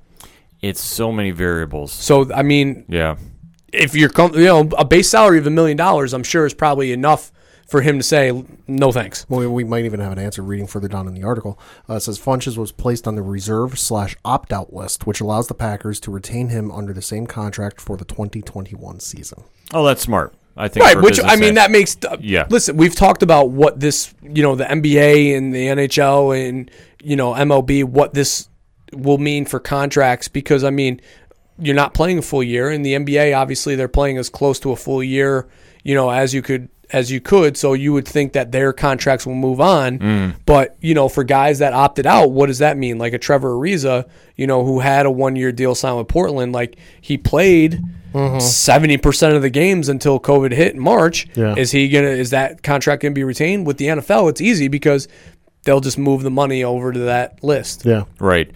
It's 0.61 0.80
so 0.82 1.11
many 1.12 1.30
variables. 1.30 1.92
So 1.92 2.30
I 2.32 2.42
mean, 2.42 2.84
Yeah. 2.88 3.16
if 3.72 3.94
you're 3.94 4.11
com- 4.11 4.34
you 4.34 4.44
know, 4.44 4.68
a 4.76 4.84
base 4.84 5.08
salary 5.08 5.38
of 5.38 5.46
a 5.46 5.50
million 5.50 5.76
dollars, 5.78 6.12
I'm 6.12 6.22
sure 6.24 6.44
is 6.44 6.52
probably 6.52 6.92
enough 6.92 7.32
for 7.71 7.81
him 7.83 7.99
to 7.99 8.03
say 8.03 8.45
no 8.66 8.91
thanks. 8.93 9.25
Well, 9.29 9.41
we- 9.41 9.47
we 9.47 9.64
might 9.64 9.85
even 9.85 10.01
have 10.01 10.12
an 10.12 10.18
answer 10.18 10.43
reading 10.43 10.66
further 10.66 10.89
down 10.89 11.07
in 11.07 11.14
the 11.14 11.23
article. 11.23 11.59
Uh, 11.89 11.95
it 11.95 12.01
says 12.01 12.18
Funchess 12.18 12.57
was 12.57 12.73
placed 12.73 13.07
on 13.07 13.14
the 13.14 13.23
reserve 13.23 13.79
slash 13.79 14.16
opt 14.25 14.53
out 14.53 14.73
list, 14.75 15.07
which 15.07 15.21
allows 15.21 15.47
the 15.47 15.55
Packers 15.55 16.01
to 16.01 16.11
retain 16.11 16.49
him 16.49 16.71
under 16.71 16.93
the 16.93 17.03
same 17.03 17.27
contract 17.27 17.81
for 17.81 17.97
the 17.97 18.05
2021 18.05 19.01
season. 19.01 19.45
Oh, 19.73 19.87
that's 19.87 20.03
smart. 20.03 20.35
I 20.57 20.66
think. 20.68 20.85
Right, 20.85 21.01
which 21.01 21.21
I 21.23 21.37
mean 21.37 21.55
that 21.55 21.71
makes 21.71 21.97
uh, 22.07 22.16
Yeah. 22.21 22.47
Listen, 22.51 22.77
we've 22.77 22.95
talked 22.97 23.23
about 23.23 23.51
what 23.51 23.79
this, 23.79 24.12
you 24.21 24.43
know, 24.43 24.57
the 24.57 24.64
NBA 24.64 25.37
and 25.37 25.55
the 25.55 25.68
NHL 25.68 26.49
and 26.49 26.71
you 27.03 27.14
know 27.16 27.33
MLB, 27.33 27.85
what 27.85 28.12
this 28.14 28.49
will 28.93 29.18
mean 29.18 29.47
for 29.47 29.61
contracts 29.61 30.27
because 30.27 30.64
I 30.64 30.71
mean, 30.71 31.01
you're 31.57 31.77
not 31.77 31.95
playing 31.95 32.18
a 32.18 32.23
full 32.23 32.43
year, 32.43 32.68
in 32.71 32.83
the 32.83 32.95
NBA 32.95 33.35
obviously 33.37 33.77
they're 33.77 33.87
playing 33.89 34.18
as 34.18 34.29
close 34.29 34.59
to 34.61 34.73
a 34.73 34.77
full 34.77 35.03
year, 35.05 35.47
you 35.85 35.95
know, 35.95 36.11
as 36.11 36.35
you 36.35 36.43
could 36.43 36.68
as 36.93 37.11
you 37.11 37.20
could. 37.20 37.57
So 37.57 37.72
you 37.72 37.93
would 37.93 38.07
think 38.07 38.32
that 38.32 38.53
their 38.53 38.72
contracts 38.72 39.26
will 39.26 39.34
move 39.34 39.61
on, 39.61 39.99
mm. 39.99 40.34
but 40.47 40.76
you 40.80 40.95
know, 40.95 41.09
for 41.09 41.24
guys 41.24 41.59
that 41.61 41.72
opted 41.72 42.07
out, 42.07 42.30
what 42.30 42.47
does 42.47 42.59
that 42.59 42.76
mean? 42.76 42.99
Like 42.99 43.12
a 43.12 43.18
Trevor 43.18 43.51
Ariza, 43.51 44.09
you 44.36 44.47
know, 44.47 44.64
who 44.64 44.80
had 44.80 45.07
a 45.07 45.11
one 45.11 45.36
year 45.36 45.53
deal 45.53 45.74
signed 45.74 45.99
with 45.99 46.09
Portland, 46.09 46.53
like 46.53 46.76
he 47.01 47.16
played. 47.16 47.82
Mm-hmm. 48.12 48.38
70% 48.38 49.36
of 49.36 49.43
the 49.43 49.51
games 49.51 49.88
until 49.88 50.18
COVID 50.18 50.51
hit 50.51 50.74
in 50.74 50.80
March. 50.80 51.28
Yeah. 51.36 51.55
Is 51.57 51.70
he 51.70 51.88
going 51.88 52.05
to 52.05 52.11
is 52.11 52.30
that 52.30 52.61
contract 52.61 53.03
going 53.03 53.12
to 53.12 53.14
be 53.16 53.22
retained 53.22 53.68
with 53.68 53.76
the 53.76 53.86
NFL? 53.86 54.30
It's 54.30 54.41
easy 54.41 54.66
because 54.66 55.07
they'll 55.62 55.78
just 55.78 55.97
move 55.97 56.24
the 56.24 56.30
money 56.30 56.64
over 56.64 56.93
to 56.93 56.99
that 56.99 57.45
list. 57.45 57.84
Yeah. 57.84 58.07
Right. 58.18 58.51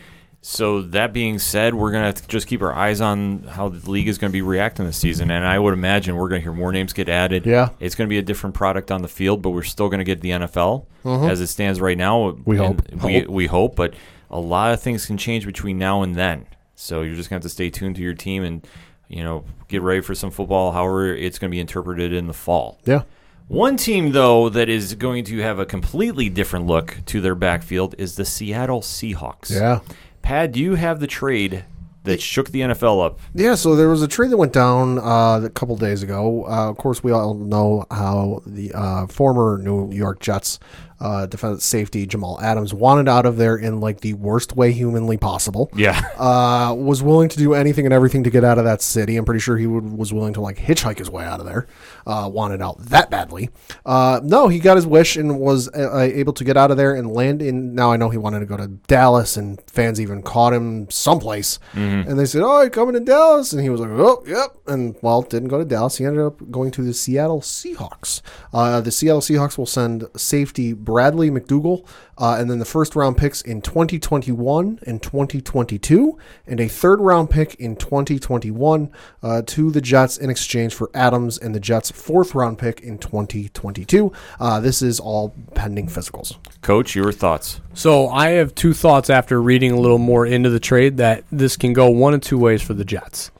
So 0.47 0.83
that 0.83 1.15
being 1.15 1.39
said, 1.39 1.75
we're 1.75 1.91
gonna 1.91 2.05
have 2.05 2.17
to 2.17 2.29
just 2.29 2.47
keep 2.47 2.61
our 2.61 2.75
eyes 2.75 3.01
on 3.01 3.45
how 3.45 3.71
the 3.71 3.91
league 3.91 4.09
is 4.09 4.19
going 4.19 4.31
to 4.31 4.33
be 4.33 4.43
reacting 4.43 4.85
this 4.85 4.99
season, 4.99 5.31
and 5.31 5.43
I 5.43 5.59
would 5.59 5.73
imagine 5.73 6.17
we're 6.17 6.29
going 6.29 6.43
to 6.43 6.43
hear 6.43 6.53
more 6.53 6.71
names 6.71 6.93
get 6.93 7.09
added. 7.09 7.47
Yeah. 7.47 7.71
it's 7.81 7.95
going 7.95 8.07
to 8.07 8.11
be 8.11 8.19
a 8.19 8.23
different 8.23 8.55
product 8.55 8.91
on 8.91 9.01
the 9.01 9.09
field, 9.09 9.41
but 9.41 9.51
we're 9.53 9.63
still 9.63 9.89
going 9.89 10.01
to 10.01 10.05
get 10.05 10.21
the 10.21 10.31
NFL 10.31 10.85
as 11.05 11.41
it 11.41 11.47
stands 11.47 11.81
right 11.81 11.97
now. 11.97 12.33
Mm-hmm. 12.33 12.43
We 12.45 12.57
hope. 12.59 12.93
We, 12.93 13.21
Hope. 13.21 13.29
we 13.29 13.47
hope, 13.47 13.75
but 13.75 13.95
a 14.31 14.39
lot 14.39 14.75
of 14.75 14.83
things 14.83 15.07
can 15.07 15.17
change 15.17 15.47
between 15.47 15.79
now 15.79 16.03
and 16.03 16.15
then. 16.15 16.47
So 16.75 17.01
you're 17.01 17.17
just 17.17 17.31
going 17.31 17.41
to 17.41 17.45
have 17.47 17.51
to 17.51 17.55
stay 17.55 17.71
tuned 17.71 17.97
to 17.97 18.03
your 18.03 18.13
team 18.13 18.45
and 18.45 18.67
you 19.09 19.25
know 19.25 19.45
get 19.69 19.81
ready 19.81 20.03
for 20.03 20.15
some 20.15 20.31
football. 20.31 20.73
However, 20.73 21.07
it's 21.15 21.39
going 21.39 21.51
to 21.51 21.55
be 21.55 21.61
interpreted 21.61 22.13
in 22.13 22.27
the 22.27 22.35
fall. 22.35 22.79
Yeah. 22.85 23.05
One 23.49 23.77
team, 23.77 24.13
though, 24.13 24.49
that 24.49 24.71
is 24.71 24.95
going 24.95 25.25
to 25.27 25.39
have 25.41 25.59
a 25.59 25.67
completely 25.67 26.31
different 26.31 26.67
look 26.67 26.99
to 27.07 27.21
their 27.21 27.35
backfield 27.35 27.95
is 27.99 28.17
the 28.17 28.25
Seattle 28.25 28.81
Seahawks. 28.81 29.51
Yeah. 29.51 29.81
Pat, 30.25 30.53
do 30.53 30.61
you 30.61 30.75
have 30.77 31.01
the 31.01 31.07
trade 31.07 31.67
that 32.05 32.19
shook 32.19 32.49
the 32.49 32.63
NFL 32.63 33.05
up? 33.05 33.21
Yeah, 33.35 33.57
so 33.57 33.77
there 33.77 33.91
was 33.91 34.01
a 34.01 34.09
trade 34.09 34.31
that 34.31 34.39
went 34.39 34.55
down 34.55 34.99
uh, 34.99 35.43
a 35.45 35.51
couple 35.51 35.77
days 35.77 36.03
ago. 36.03 36.47
Uh, 36.47 36.71
of 36.71 36.79
course, 36.79 37.05
we 37.05 37.13
all 37.13 37.35
know 37.35 37.85
how 37.91 38.41
the 38.47 38.73
uh, 38.73 39.07
former 39.07 39.59
New 39.59 39.93
York 39.93 40.21
Jets 40.21 40.59
uh, 41.05 41.27
defense 41.27 41.63
safety 41.65 42.07
Jamal 42.07 42.41
Adams 42.41 42.73
wanted 42.73 43.11
out 43.11 43.27
of 43.27 43.37
there 43.37 43.57
in 43.57 43.79
like 43.79 44.01
the 44.01 44.15
worst 44.15 44.57
way 44.57 44.73
humanly 44.73 45.19
possible. 45.19 45.71
Yeah. 45.77 46.01
Uh, 46.17 46.75
was 46.75 47.03
willing 47.03 47.29
to 47.29 47.37
do 47.37 47.53
anything 47.53 47.85
and 47.85 47.93
everything 47.93 48.25
to 48.25 48.31
get 48.31 48.43
out 48.43 48.57
of 48.57 48.65
that 48.65 48.81
city. 48.81 49.17
I'm 49.17 49.27
pretty 49.27 49.41
sure 49.41 49.59
he 49.59 49.67
would, 49.67 49.85
was 49.85 50.15
willing 50.15 50.33
to 50.33 50.41
like 50.41 50.57
hitchhike 50.57 50.99
his 50.99 51.11
way 51.11 51.23
out 51.25 51.41
of 51.41 51.47
there. 51.47 51.67
Uh, 52.07 52.31
wanted 52.33 52.63
out 52.63 52.79
that 52.79 53.11
badly. 53.11 53.51
Uh, 53.85 54.21
no, 54.23 54.49
he 54.49 54.59
got 54.59 54.77
his 54.77 54.87
wish 54.87 55.17
and 55.17 55.39
was 55.39 55.69
uh, 55.75 55.99
able 55.99 56.33
to 56.33 56.43
get 56.45 56.57
out 56.57 56.71
of 56.71 56.79
there 56.79 56.95
and 56.95 57.11
land 57.13 57.43
in. 57.43 57.75
Now 57.75 57.93
I 57.93 57.99
know 57.99 58.09
he 58.09 58.17
wanted 58.19 58.41
to 58.41 58.47
go 58.47 58.57
to 58.57 58.69
Dallas, 58.69 59.37
and 59.37 59.61
fans 59.71 60.01
even 60.01 60.23
caught 60.23 60.55
him 60.55 60.89
someplace. 60.91 61.59
And 61.75 62.19
they 62.19 62.25
said, 62.25 62.43
"Oh, 62.43 62.63
you're 62.63 62.71
coming 62.71 62.95
to 62.95 63.01
Dallas," 63.01 63.53
and 63.53 63.63
he 63.63 63.69
was 63.69 63.81
like, 63.81 63.91
"Oh, 63.91 64.23
yep." 64.27 64.57
And 64.67 64.97
well, 65.03 65.21
didn't 65.23 65.49
go 65.49 65.59
to 65.59 65.65
Dallas. 65.65 65.99
He 65.99 66.05
ended 66.05 66.25
up 66.25 66.51
going 66.51 66.71
to 66.73 66.83
the 66.83 66.95
Seattle 66.95 67.41
Seahawks. 67.41 68.23
Uh, 68.53 68.81
the 68.81 68.91
Seattle 68.91 69.21
Seahawks 69.21 69.59
will 69.59 69.67
send 69.67 70.07
safety 70.17 70.73
Bradley 70.95 71.29
McDougald, 71.29 71.85
uh, 72.19 72.37
and 72.39 72.49
then 72.49 72.61
the 72.61 72.65
first 72.65 72.95
round 72.95 73.17
picks 73.17 73.43
in 73.43 73.61
2021 73.61 74.79
and 74.87 75.03
2022, 75.03 76.17
and 76.47 76.61
a 76.61 76.69
third 76.69 77.01
round 77.01 77.31
pick 77.31 77.57
in 77.57 77.75
2021 77.75 78.93
uh, 79.21 79.43
to 79.45 79.73
the 79.73 79.81
Jets 79.81 80.17
in 80.17 80.31
exchange 80.31 80.73
for 80.73 80.93
Adams 80.95 81.37
and 81.37 81.53
the 81.53 81.59
Jets' 81.59 81.91
fourth 81.91 82.33
round 82.37 82.61
pick 82.61 82.81
in 82.81 82.99
2022. 82.99 84.13
Uh, 84.39 84.61
this 84.61 84.83
is 84.83 85.01
all 85.01 85.35
pending 85.55 85.89
physicals. 85.89 86.37
Coach, 86.63 86.95
your 86.95 87.11
thoughts? 87.11 87.61
So 87.73 88.07
I 88.07 88.29
have 88.31 88.55
two 88.55 88.73
thoughts 88.73 89.11
after 89.11 89.43
reading 89.43 89.73
a 89.73 89.81
little 89.81 89.99
more 89.99 90.25
into 90.25 90.49
the 90.49 90.61
trade 90.61 90.99
that 90.99 91.25
this 91.33 91.57
can 91.57 91.73
go 91.73 91.89
one 91.89 92.15
of 92.15 92.21
two 92.21 92.39
ways 92.39 92.63
for 92.63 92.75
the 92.75 92.85
Jets. 92.85 93.33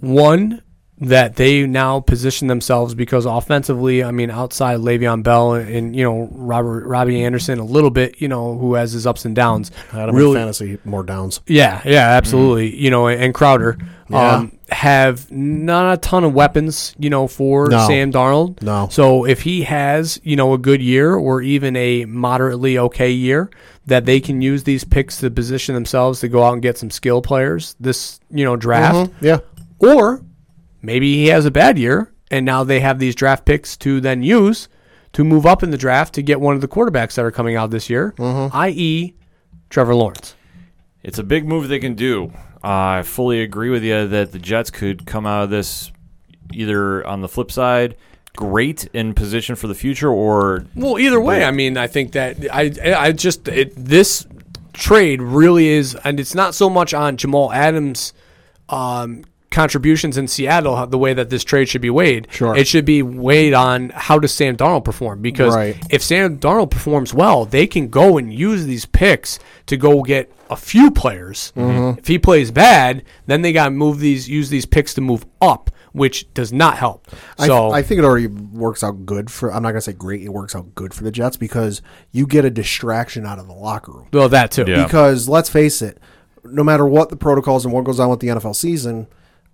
One, 0.00 0.60
that 1.00 1.36
they 1.36 1.66
now 1.66 1.98
position 2.00 2.46
themselves 2.48 2.94
because 2.94 3.26
offensively, 3.26 4.04
I 4.04 4.10
mean, 4.12 4.30
outside 4.30 4.78
Le'Veon 4.78 5.22
Bell 5.24 5.54
and, 5.54 5.94
you 5.94 6.04
know 6.04 6.28
Robert 6.32 6.86
Robbie 6.86 7.22
Anderson 7.24 7.58
a 7.58 7.64
little 7.64 7.90
bit, 7.90 8.20
you 8.20 8.28
know, 8.28 8.56
who 8.56 8.74
has 8.74 8.92
his 8.92 9.06
ups 9.06 9.24
and 9.24 9.34
downs. 9.34 9.70
Adam 9.92 10.16
in 10.16 10.32
fantasy 10.34 10.78
more 10.84 11.02
downs. 11.02 11.40
Yeah, 11.46 11.82
yeah, 11.84 12.08
absolutely. 12.10 12.76
You 12.76 12.90
know, 12.90 13.08
and 13.08 13.34
Crowder 13.34 13.76
Yeah. 14.08 14.36
um, 14.36 14.52
have 14.70 15.30
not 15.32 15.94
a 15.94 15.96
ton 15.96 16.22
of 16.24 16.32
weapons, 16.32 16.94
you 16.98 17.10
know, 17.10 17.26
for 17.26 17.68
No. 17.68 17.86
Sam 17.88 18.12
Darnold. 18.12 18.62
No. 18.62 18.88
So 18.90 19.24
if 19.24 19.42
he 19.42 19.62
has, 19.62 20.20
you 20.22 20.36
know, 20.36 20.52
a 20.52 20.58
good 20.58 20.80
year 20.80 21.14
or 21.14 21.42
even 21.42 21.74
a 21.76 22.04
moderately 22.04 22.78
okay 22.78 23.10
year, 23.10 23.50
that 23.86 24.06
they 24.06 24.20
can 24.20 24.40
use 24.40 24.62
these 24.62 24.84
picks 24.84 25.18
to 25.18 25.30
position 25.30 25.74
themselves 25.74 26.20
to 26.20 26.28
go 26.28 26.44
out 26.44 26.52
and 26.54 26.62
get 26.62 26.78
some 26.78 26.90
skill 26.90 27.20
players 27.20 27.74
this, 27.80 28.20
you 28.30 28.44
know, 28.44 28.56
draft. 28.56 29.10
Yeah. 29.20 29.38
Or 29.80 30.22
maybe 30.84 31.14
he 31.14 31.26
has 31.28 31.44
a 31.46 31.50
bad 31.50 31.78
year 31.78 32.12
and 32.30 32.44
now 32.44 32.64
they 32.64 32.80
have 32.80 32.98
these 32.98 33.14
draft 33.14 33.44
picks 33.44 33.76
to 33.78 34.00
then 34.00 34.22
use 34.22 34.68
to 35.12 35.24
move 35.24 35.46
up 35.46 35.62
in 35.62 35.70
the 35.70 35.78
draft 35.78 36.14
to 36.14 36.22
get 36.22 36.40
one 36.40 36.54
of 36.54 36.60
the 36.60 36.68
quarterbacks 36.68 37.14
that 37.14 37.24
are 37.24 37.30
coming 37.30 37.54
out 37.56 37.70
this 37.70 37.88
year, 37.88 38.14
i.e., 38.18 39.14
Trevor 39.70 39.94
Lawrence. 39.94 40.34
It's 41.02 41.18
a 41.18 41.22
big 41.22 41.46
move 41.46 41.68
they 41.68 41.78
can 41.78 41.94
do. 41.94 42.32
Uh, 42.62 42.98
I 42.98 43.02
fully 43.02 43.40
agree 43.42 43.68
with 43.70 43.84
you 43.84 44.08
that 44.08 44.32
the 44.32 44.38
Jets 44.38 44.70
could 44.70 45.06
come 45.06 45.26
out 45.26 45.44
of 45.44 45.50
this 45.50 45.92
either 46.52 47.06
on 47.06 47.20
the 47.20 47.28
flip 47.28 47.52
side, 47.52 47.96
great 48.36 48.86
in 48.92 49.14
position 49.14 49.54
for 49.54 49.66
the 49.68 49.74
future, 49.74 50.08
or 50.10 50.66
Well, 50.74 50.98
either 50.98 51.20
way, 51.20 51.44
I 51.44 51.50
mean, 51.50 51.76
I 51.76 51.86
think 51.86 52.12
that 52.12 52.36
I 52.52 52.72
I 52.96 53.12
just 53.12 53.46
it, 53.48 53.72
this 53.76 54.26
trade 54.72 55.20
really 55.22 55.68
is, 55.68 55.94
and 56.04 56.18
it's 56.18 56.34
not 56.34 56.54
so 56.54 56.68
much 56.70 56.94
on 56.94 57.16
Jamal 57.16 57.52
Adams' 57.52 58.12
um, 58.68 59.24
contributions 59.54 60.18
in 60.18 60.28
Seattle 60.28 60.86
the 60.86 60.98
way 60.98 61.14
that 61.14 61.30
this 61.30 61.44
trade 61.44 61.68
should 61.68 61.80
be 61.80 61.90
weighed. 61.90 62.28
Sure. 62.30 62.54
it 62.56 62.66
should 62.66 62.84
be 62.84 63.02
weighed 63.02 63.54
on 63.54 63.90
how 63.90 64.18
does 64.18 64.34
Sam 64.34 64.56
Darnold 64.56 64.84
perform 64.84 65.22
because 65.22 65.54
Right. 65.54 65.76
if 65.90 66.02
Sam 66.02 66.38
Darnold 66.38 66.70
performs 66.70 67.14
well, 67.14 67.44
they 67.46 67.66
can 67.66 67.88
go 67.88 68.18
and 68.18 68.32
use 68.32 68.66
these 68.66 68.84
picks 68.84 69.38
to 69.66 69.76
go 69.76 70.02
get 70.02 70.30
a 70.50 70.56
few 70.56 70.90
players. 70.90 71.52
Mm-hmm. 71.56 71.98
If 71.98 72.06
he 72.06 72.18
plays 72.18 72.50
bad, 72.50 73.02
then 73.26 73.42
they 73.42 73.52
got 73.52 73.66
to 73.66 73.70
move 73.70 73.98
these 74.00 74.28
use 74.28 74.50
these 74.50 74.66
picks 74.66 74.92
to 74.94 75.00
move 75.00 75.24
up, 75.40 75.70
which 75.92 76.32
does 76.34 76.52
not 76.52 76.76
help. 76.76 77.08
I, 77.38 77.46
So 77.46 77.70
I 77.70 77.82
think 77.82 77.98
it 78.00 78.04
already 78.04 78.26
works 78.26 78.84
out 78.84 79.06
good 79.06 79.30
for. 79.30 79.50
I'm 79.52 79.62
not 79.62 79.70
gonna 79.70 79.80
say 79.80 79.92
great. 79.94 80.22
It 80.22 80.28
works 80.30 80.54
out 80.54 80.74
good 80.74 80.92
for 80.92 81.04
the 81.04 81.10
Jets 81.10 81.36
because 81.36 81.80
you 82.12 82.26
get 82.26 82.44
a 82.44 82.50
distraction 82.50 83.24
out 83.24 83.38
of 83.38 83.46
the 83.46 83.54
locker 83.54 83.92
room. 83.92 84.08
well, 84.12 84.28
that 84.28 84.50
too. 84.50 84.64
Yeah. 84.66 84.84
Because 84.84 85.28
let's 85.28 85.48
face 85.48 85.80
it, 85.80 85.98
no 86.44 86.62
matter 86.62 86.84
what 86.86 87.08
the 87.08 87.16
protocols 87.16 87.64
and 87.64 87.72
what 87.72 87.84
goes 87.84 87.98
on 87.98 88.10
with 88.10 88.20
the 88.20 88.28
NFL 88.28 88.54
season, 88.54 89.06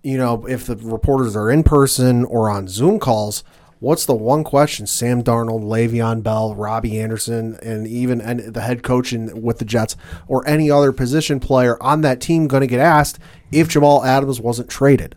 you 0.03 0.17
know, 0.17 0.45
if 0.47 0.65
the 0.65 0.75
reporters 0.77 1.35
are 1.35 1.51
in 1.51 1.63
person 1.63 2.25
or 2.25 2.49
on 2.49 2.67
Zoom 2.67 2.99
calls, 2.99 3.43
what's 3.79 4.05
the 4.05 4.15
one 4.15 4.43
question 4.43 4.87
Sam 4.87 5.23
Darnold, 5.23 5.63
Le'Veon 5.63 6.23
Bell, 6.23 6.55
Robbie 6.55 6.99
Anderson, 6.99 7.57
and 7.61 7.87
even 7.87 8.21
and 8.21 8.53
the 8.53 8.61
head 8.61 8.83
coach 8.83 9.13
in, 9.13 9.41
with 9.41 9.59
the 9.59 9.65
Jets 9.65 9.95
or 10.27 10.47
any 10.47 10.71
other 10.71 10.91
position 10.91 11.39
player 11.39 11.81
on 11.81 12.01
that 12.01 12.21
team 12.21 12.47
going 12.47 12.61
to 12.61 12.67
get 12.67 12.79
asked 12.79 13.19
if 13.51 13.67
Jamal 13.67 14.03
Adams 14.03 14.39
wasn't 14.39 14.69
traded? 14.69 15.15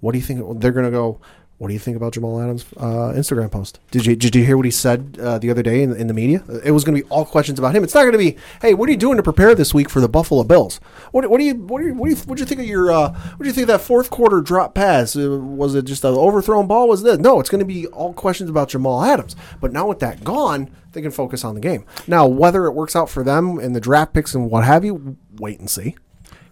What 0.00 0.12
do 0.12 0.18
you 0.18 0.24
think 0.24 0.60
they're 0.60 0.72
going 0.72 0.86
to 0.86 0.90
go? 0.90 1.20
What 1.58 1.68
do 1.68 1.72
you 1.72 1.80
think 1.80 1.96
about 1.96 2.12
Jamal 2.12 2.38
Adams' 2.38 2.66
uh, 2.76 3.14
Instagram 3.16 3.50
post? 3.50 3.80
Did 3.90 4.04
you 4.04 4.14
did 4.14 4.36
you 4.36 4.44
hear 4.44 4.58
what 4.58 4.66
he 4.66 4.70
said 4.70 5.16
uh, 5.18 5.38
the 5.38 5.50
other 5.50 5.62
day 5.62 5.82
in, 5.82 5.96
in 5.96 6.06
the 6.06 6.12
media? 6.12 6.44
It 6.62 6.72
was 6.72 6.84
going 6.84 6.94
to 6.98 7.02
be 7.02 7.08
all 7.08 7.24
questions 7.24 7.58
about 7.58 7.74
him. 7.74 7.82
It's 7.82 7.94
not 7.94 8.02
going 8.02 8.12
to 8.12 8.18
be, 8.18 8.36
hey, 8.60 8.74
what 8.74 8.90
are 8.90 8.92
you 8.92 8.98
doing 8.98 9.16
to 9.16 9.22
prepare 9.22 9.54
this 9.54 9.72
week 9.72 9.88
for 9.88 10.00
the 10.00 10.08
Buffalo 10.08 10.44
Bills? 10.44 10.80
What, 11.12 11.30
what 11.30 11.38
do 11.38 11.44
you 11.44 11.54
what 11.54 11.80
do 11.80 11.86
you 11.86 11.94
what 11.94 12.10
do 12.10 12.14
you 12.14 12.20
what 12.22 12.36
do 12.36 12.42
you 12.42 12.46
think 12.46 12.60
of 12.60 12.66
your 12.66 12.92
uh, 12.92 13.10
what 13.10 13.42
do 13.42 13.46
you 13.46 13.54
think 13.54 13.62
of 13.62 13.68
that 13.68 13.80
fourth 13.80 14.10
quarter 14.10 14.42
drop 14.42 14.74
pass? 14.74 15.16
Uh, 15.16 15.38
was 15.40 15.74
it 15.74 15.86
just 15.86 16.04
an 16.04 16.14
overthrown 16.14 16.66
ball? 16.66 16.88
Was 16.88 17.02
this? 17.02 17.18
No, 17.18 17.40
it's 17.40 17.48
going 17.48 17.60
to 17.60 17.64
be 17.64 17.86
all 17.86 18.12
questions 18.12 18.50
about 18.50 18.68
Jamal 18.68 19.02
Adams. 19.02 19.34
But 19.58 19.72
now 19.72 19.86
with 19.86 20.00
that 20.00 20.24
gone, 20.24 20.70
they 20.92 21.00
can 21.00 21.10
focus 21.10 21.42
on 21.42 21.54
the 21.54 21.60
game. 21.60 21.86
Now 22.06 22.26
whether 22.26 22.66
it 22.66 22.72
works 22.72 22.94
out 22.94 23.08
for 23.08 23.24
them 23.24 23.58
in 23.58 23.72
the 23.72 23.80
draft 23.80 24.12
picks 24.12 24.34
and 24.34 24.50
what 24.50 24.64
have 24.64 24.84
you, 24.84 25.16
wait 25.38 25.58
and 25.58 25.70
see. 25.70 25.96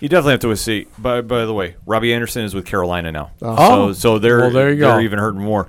You 0.05 0.11
definitely 0.11 0.32
have 0.32 0.40
to 0.40 0.57
see. 0.59 0.86
By 0.98 1.22
by 1.22 1.46
the 1.46 1.55
way, 1.55 1.76
Robbie 1.86 2.12
Anderson 2.12 2.44
is 2.44 2.55
with 2.55 2.66
Carolina 2.66 3.11
now. 3.11 3.30
Oh. 3.40 3.57
so 3.57 3.62
oh. 3.88 3.92
so 3.94 4.18
they're 4.18 4.40
Well, 4.40 4.50
there 4.50 4.70
you 4.70 4.80
go. 4.80 4.88
they're 4.88 5.00
even 5.00 5.18
hurting 5.18 5.40
more. 5.40 5.68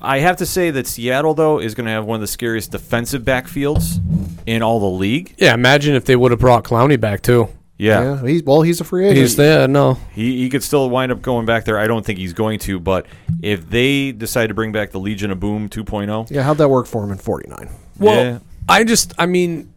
I 0.00 0.20
have 0.20 0.38
to 0.38 0.46
say 0.46 0.70
that 0.70 0.86
Seattle 0.86 1.34
though 1.34 1.60
is 1.60 1.74
going 1.74 1.84
to 1.84 1.92
have 1.92 2.06
one 2.06 2.14
of 2.14 2.22
the 2.22 2.26
scariest 2.26 2.70
defensive 2.70 3.24
backfields 3.24 4.00
in 4.46 4.62
all 4.62 4.80
the 4.80 4.86
league. 4.86 5.34
Yeah, 5.36 5.52
imagine 5.52 5.96
if 5.96 6.06
they 6.06 6.16
would 6.16 6.30
have 6.30 6.40
brought 6.40 6.64
Clowney 6.64 6.98
back 6.98 7.20
too. 7.20 7.50
Yeah, 7.76 8.22
Yeah, 8.22 8.26
he's 8.26 8.42
well, 8.42 8.62
he's 8.62 8.80
a 8.80 8.84
free 8.84 9.04
agent. 9.04 9.18
He's 9.18 9.36
there, 9.36 9.68
no. 9.68 9.98
he 10.14 10.38
he 10.38 10.48
could 10.48 10.62
still 10.62 10.88
wind 10.88 11.12
up 11.12 11.20
going 11.20 11.44
back 11.44 11.66
there. 11.66 11.78
I 11.78 11.86
don't 11.86 12.06
think 12.06 12.18
he's 12.18 12.32
going 12.32 12.60
to, 12.60 12.80
but 12.80 13.04
if 13.42 13.68
they 13.68 14.12
decide 14.12 14.46
to 14.46 14.54
bring 14.54 14.72
back 14.72 14.92
the 14.92 15.00
Legion 15.00 15.30
of 15.30 15.40
Boom 15.40 15.68
2.0, 15.68 16.30
yeah, 16.30 16.40
how'd 16.42 16.56
that 16.56 16.70
work 16.70 16.86
for 16.86 17.04
him 17.04 17.12
in 17.12 17.18
'49? 17.18 17.68
Well, 17.98 18.24
Yeah. 18.24 18.38
I 18.66 18.84
just, 18.84 19.12
I 19.18 19.26
mean, 19.26 19.73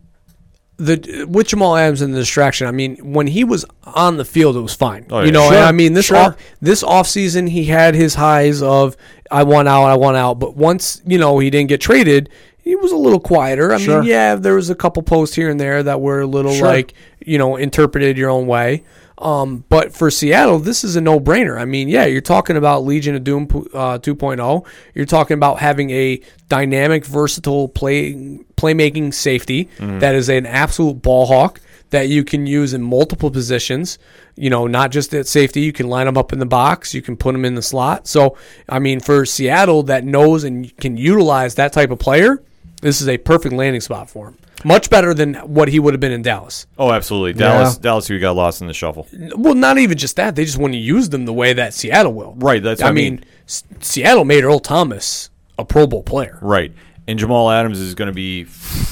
the 0.78 1.26
with 1.30 1.48
Jamal 1.48 1.76
Adams 1.76 2.02
and 2.02 2.14
the 2.14 2.20
distraction. 2.20 2.68
I 2.68 2.72
mean, 2.72 2.98
when 3.14 3.28
he 3.28 3.44
was 3.44 3.66
on 3.84 4.18
the 4.18 4.26
field, 4.26 4.56
it 4.56 4.62
was 4.62 4.74
fine. 4.76 5.06
Oh, 5.10 5.22
you 5.22 5.32
know, 5.32 5.48
Sure, 5.50 5.58
and 5.58 5.66
I 5.66 5.72
mean 5.72 5.94
this 5.94 6.06
sure. 6.08 6.18
off 6.18 6.38
this 6.62 6.84
off 6.84 7.08
season, 7.08 7.48
he 7.48 7.66
had 7.66 7.96
his 7.96 8.16
highs 8.16 8.62
of 8.62 8.96
I 9.32 9.44
want 9.44 9.68
out, 9.68 9.86
I 9.86 9.96
want 9.96 10.18
out. 10.18 10.36
But 10.40 10.56
once 10.56 11.02
you 11.06 11.18
know 11.18 11.40
he 11.40 11.50
didn't 11.50 11.70
get 11.70 11.82
traded, 11.82 12.30
he 12.60 12.76
was 12.76 12.92
a 12.92 12.96
little 12.98 13.20
quieter. 13.20 13.74
I 13.74 13.78
Sure. 13.80 14.00
mean, 14.02 14.10
yeah, 14.10 14.36
there 14.36 14.54
was 14.56 14.70
a 14.70 14.76
couple 14.76 15.02
posts 15.04 15.36
here 15.36 15.50
and 15.50 15.60
there 15.60 15.82
that 15.84 16.00
were 16.00 16.22
a 16.22 16.28
little 16.28 16.54
Sure. 16.54 16.68
like 16.68 16.94
you 17.26 17.38
know 17.38 17.56
interpreted 17.56 18.18
your 18.18 18.30
own 18.30 18.46
way. 18.48 18.84
Um, 19.20 19.66
but 19.70 19.94
for 19.94 20.12
Seattle, 20.12 20.60
this 20.60 20.84
is 20.84 20.96
a 20.96 21.02
no-brainer. 21.02 21.60
I 21.60 21.66
mean, 21.66 21.90
yeah, 21.90 22.06
you're 22.06 22.22
talking 22.22 22.56
about 22.56 22.86
Legion 22.86 23.16
of 23.16 23.24
Doom 23.24 23.44
uh, 23.74 23.98
2.0. 23.98 24.66
You're 24.94 25.06
talking 25.06 25.36
about 25.36 25.60
having 25.60 25.90
a 25.90 26.22
dynamic, 26.50 27.06
versatile 27.06 27.68
play 27.68 28.14
playmaking 28.56 29.14
safety 29.14 29.70
that 29.80 30.16
is 30.16 30.30
an 30.30 30.46
absolute 30.46 31.02
ball 31.02 31.26
hawk 31.26 31.62
that 31.90 32.10
you 32.10 32.24
can 32.24 32.46
use 32.46 32.74
in 32.74 32.82
multiple 32.84 33.32
positions. 33.32 33.98
You 34.36 34.50
know, 34.52 34.68
not 34.68 34.92
just 34.92 35.14
at 35.16 35.26
safety. 35.28 35.62
You 35.62 35.74
can 35.74 35.88
line 35.88 36.06
them 36.06 36.18
up 36.18 36.32
in 36.32 36.38
the 36.38 36.46
box. 36.46 36.94
You 36.94 37.02
can 37.02 37.18
put 37.18 37.32
them 37.32 37.44
in 37.44 37.56
the 37.56 37.62
slot. 37.62 38.08
So, 38.08 38.38
I 38.70 38.78
mean, 38.78 39.00
for 39.00 39.26
Seattle 39.26 39.82
that 39.84 40.04
knows 40.04 40.44
and 40.44 40.76
can 40.78 40.96
utilize 40.96 41.56
that 41.56 41.74
type 41.74 41.90
of 41.90 41.98
player, 41.98 42.44
this 42.82 43.02
is 43.02 43.08
a 43.08 43.18
perfect 43.18 43.54
landing 43.56 43.82
spot 43.82 44.10
for 44.12 44.28
him. 44.28 44.38
Much 44.68 44.90
better 44.90 45.14
than 45.14 45.36
what 45.36 45.70
he 45.70 45.80
would 45.80 45.94
have 45.94 46.02
been 46.02 46.12
in 46.12 46.22
Dallas. 46.22 46.68
oh, 46.78 46.92
absolutely, 46.92 47.34
Dallas 47.34 47.78
Dallas 47.78 48.08
who 48.08 48.20
got 48.20 48.36
lost 48.36 48.60
in 48.62 48.68
the 48.68 48.74
shuffle. 48.74 49.08
Well, 49.36 49.56
not 49.56 49.78
even 49.78 49.98
just 49.98 50.16
that. 50.18 50.36
They 50.36 50.44
just 50.46 50.58
want 50.58 50.74
to 50.74 50.78
use 50.80 51.10
them 51.10 51.26
the 51.26 51.34
way 51.34 51.54
that 51.54 51.74
Seattle 51.74 52.14
will. 52.14 52.34
Right, 52.38 52.62
that's 52.62 52.82
I 52.82 52.86
what 52.86 52.90
I 52.92 52.94
mean, 52.94 53.16
mean. 53.16 53.26
S- 53.48 53.64
Seattle 53.80 54.26
made 54.26 54.44
Earl 54.44 54.60
Thomas 54.60 55.30
a 55.58 55.64
Pro 55.66 55.88
Bowl 55.88 56.04
player. 56.04 56.38
Right. 56.42 56.74
And 57.08 57.18
Jamal 57.18 57.50
Adams 57.50 57.80
is 57.80 57.96
going 57.96 58.08
to 58.08 58.14
be 58.14 58.46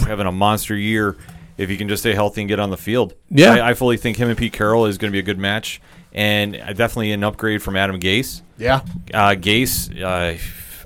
having 0.07 0.25
a 0.27 0.31
monster 0.31 0.75
year 0.75 1.17
if 1.57 1.67
he 1.69 1.75
can 1.75 1.89
just 1.89 2.01
stay 2.03 2.13
healthy 2.13 2.41
and 2.41 2.47
get 2.47 2.59
on 2.61 2.69
the 2.69 2.77
field. 2.77 3.13
Yeah. 3.29 3.55
I, 3.55 3.71
I 3.71 3.73
fully 3.73 3.97
think 3.97 4.15
him 4.17 4.29
and 4.29 4.37
Pete 4.37 4.53
Carroll 4.53 4.85
is 4.85 4.97
going 4.97 5.11
to 5.11 5.13
be 5.13 5.19
a 5.19 5.23
good 5.23 5.37
match, 5.37 5.81
and 6.13 6.55
uh, 6.55 6.71
definitely 6.71 7.11
an 7.11 7.23
upgrade 7.25 7.61
from 7.61 7.75
Adam 7.75 7.99
Gase. 7.99 8.41
Yeah, 8.57 8.81
Uh, 9.13 9.35
Gase, 9.35 10.01
uh, 10.01 10.37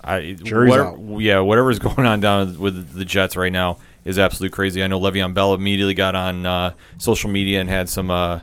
I, 0.04 0.34
Jury's 0.34 0.72
what- 0.72 0.80
out. 0.80 1.00
yeah, 1.20 1.40
whatever's 1.42 1.78
going 1.88 2.08
on 2.08 2.20
down 2.20 2.58
with 2.60 2.94
the 2.96 3.06
Jets 3.06 3.36
right 3.38 3.52
now 3.52 3.78
is 4.06 4.18
absolutely 4.20 4.54
crazy. 4.56 4.84
I 4.84 4.88
know 4.88 5.00
Le'Veon 5.00 5.34
Bell 5.34 5.54
immediately 5.54 5.94
got 5.94 6.16
on 6.16 6.46
uh, 6.46 6.74
social 6.98 7.30
media 7.30 7.60
and 7.62 7.70
had 7.70 7.90
some. 7.90 8.10
Uh, 8.12 8.42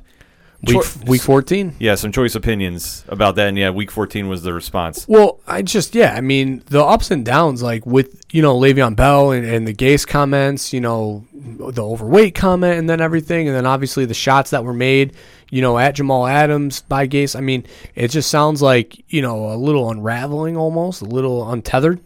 Week, 0.67 0.83
choi- 0.83 1.03
week 1.07 1.21
14. 1.23 1.77
yeah, 1.79 1.95
some 1.97 2.11
choice 2.13 2.35
opinions 2.35 3.05
about 3.09 3.37
that, 3.37 3.47
and 3.49 3.59
yeah, 3.59 3.69
Week 3.71 3.91
14 3.91 4.27
was 4.27 4.43
the 4.43 4.55
response. 4.55 5.07
Well, 5.07 5.39
I 5.47 5.61
just 5.61 5.95
yeah, 5.95 6.15
I 6.15 6.23
mean 6.23 6.63
the 6.67 6.83
ups 6.83 7.11
and 7.11 7.27
downs, 7.27 7.63
like 7.63 7.85
with 7.85 8.25
you 8.33 8.41
know 8.41 8.59
Le'Veon 8.59 8.97
Bell 8.97 9.33
and, 9.33 9.47
and 9.47 9.69
the 9.69 9.75
Gase 9.75 10.07
comments, 10.07 10.73
you 10.73 10.81
know 10.81 11.27
the 11.35 11.85
overweight 11.85 12.35
comment, 12.35 12.79
and 12.79 12.89
then 12.89 13.03
everything, 13.03 13.47
and 13.49 13.55
then 13.57 13.67
obviously 13.67 14.07
the 14.07 14.15
shots 14.15 14.51
that 14.51 14.65
were 14.65 14.73
made, 14.73 15.13
you 15.51 15.61
know 15.61 15.77
at 15.79 15.95
Jamal 15.95 16.27
Adams 16.27 16.81
by 16.81 17.07
Gase. 17.07 17.37
I 17.37 17.41
mean, 17.43 17.67
it 17.95 18.09
just 18.09 18.31
sounds 18.31 18.63
like 18.63 19.05
you 19.13 19.21
know 19.21 19.53
a 19.53 19.57
little 19.57 19.91
unraveling, 19.91 20.57
almost 20.57 21.03
a 21.03 21.07
little 21.07 21.49
untethered. 21.53 22.01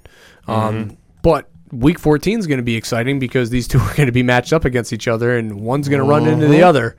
Um, 0.48 0.96
but 1.22 1.48
Week 1.72 1.98
14 1.98 2.38
is 2.38 2.46
going 2.46 2.58
to 2.58 2.64
be 2.64 2.76
exciting 2.76 3.18
because 3.18 3.50
these 3.50 3.68
two 3.68 3.78
are 3.80 3.94
going 3.94 4.06
to 4.06 4.12
be 4.12 4.22
matched 4.22 4.52
up 4.52 4.64
against 4.64 4.92
each 4.92 5.08
other, 5.08 5.36
and 5.36 5.60
one's 5.60 5.88
going 5.88 6.02
to 6.02 6.08
run 6.08 6.26
into 6.26 6.46
the 6.46 6.60
uh-huh. 6.60 6.68
other. 6.68 6.96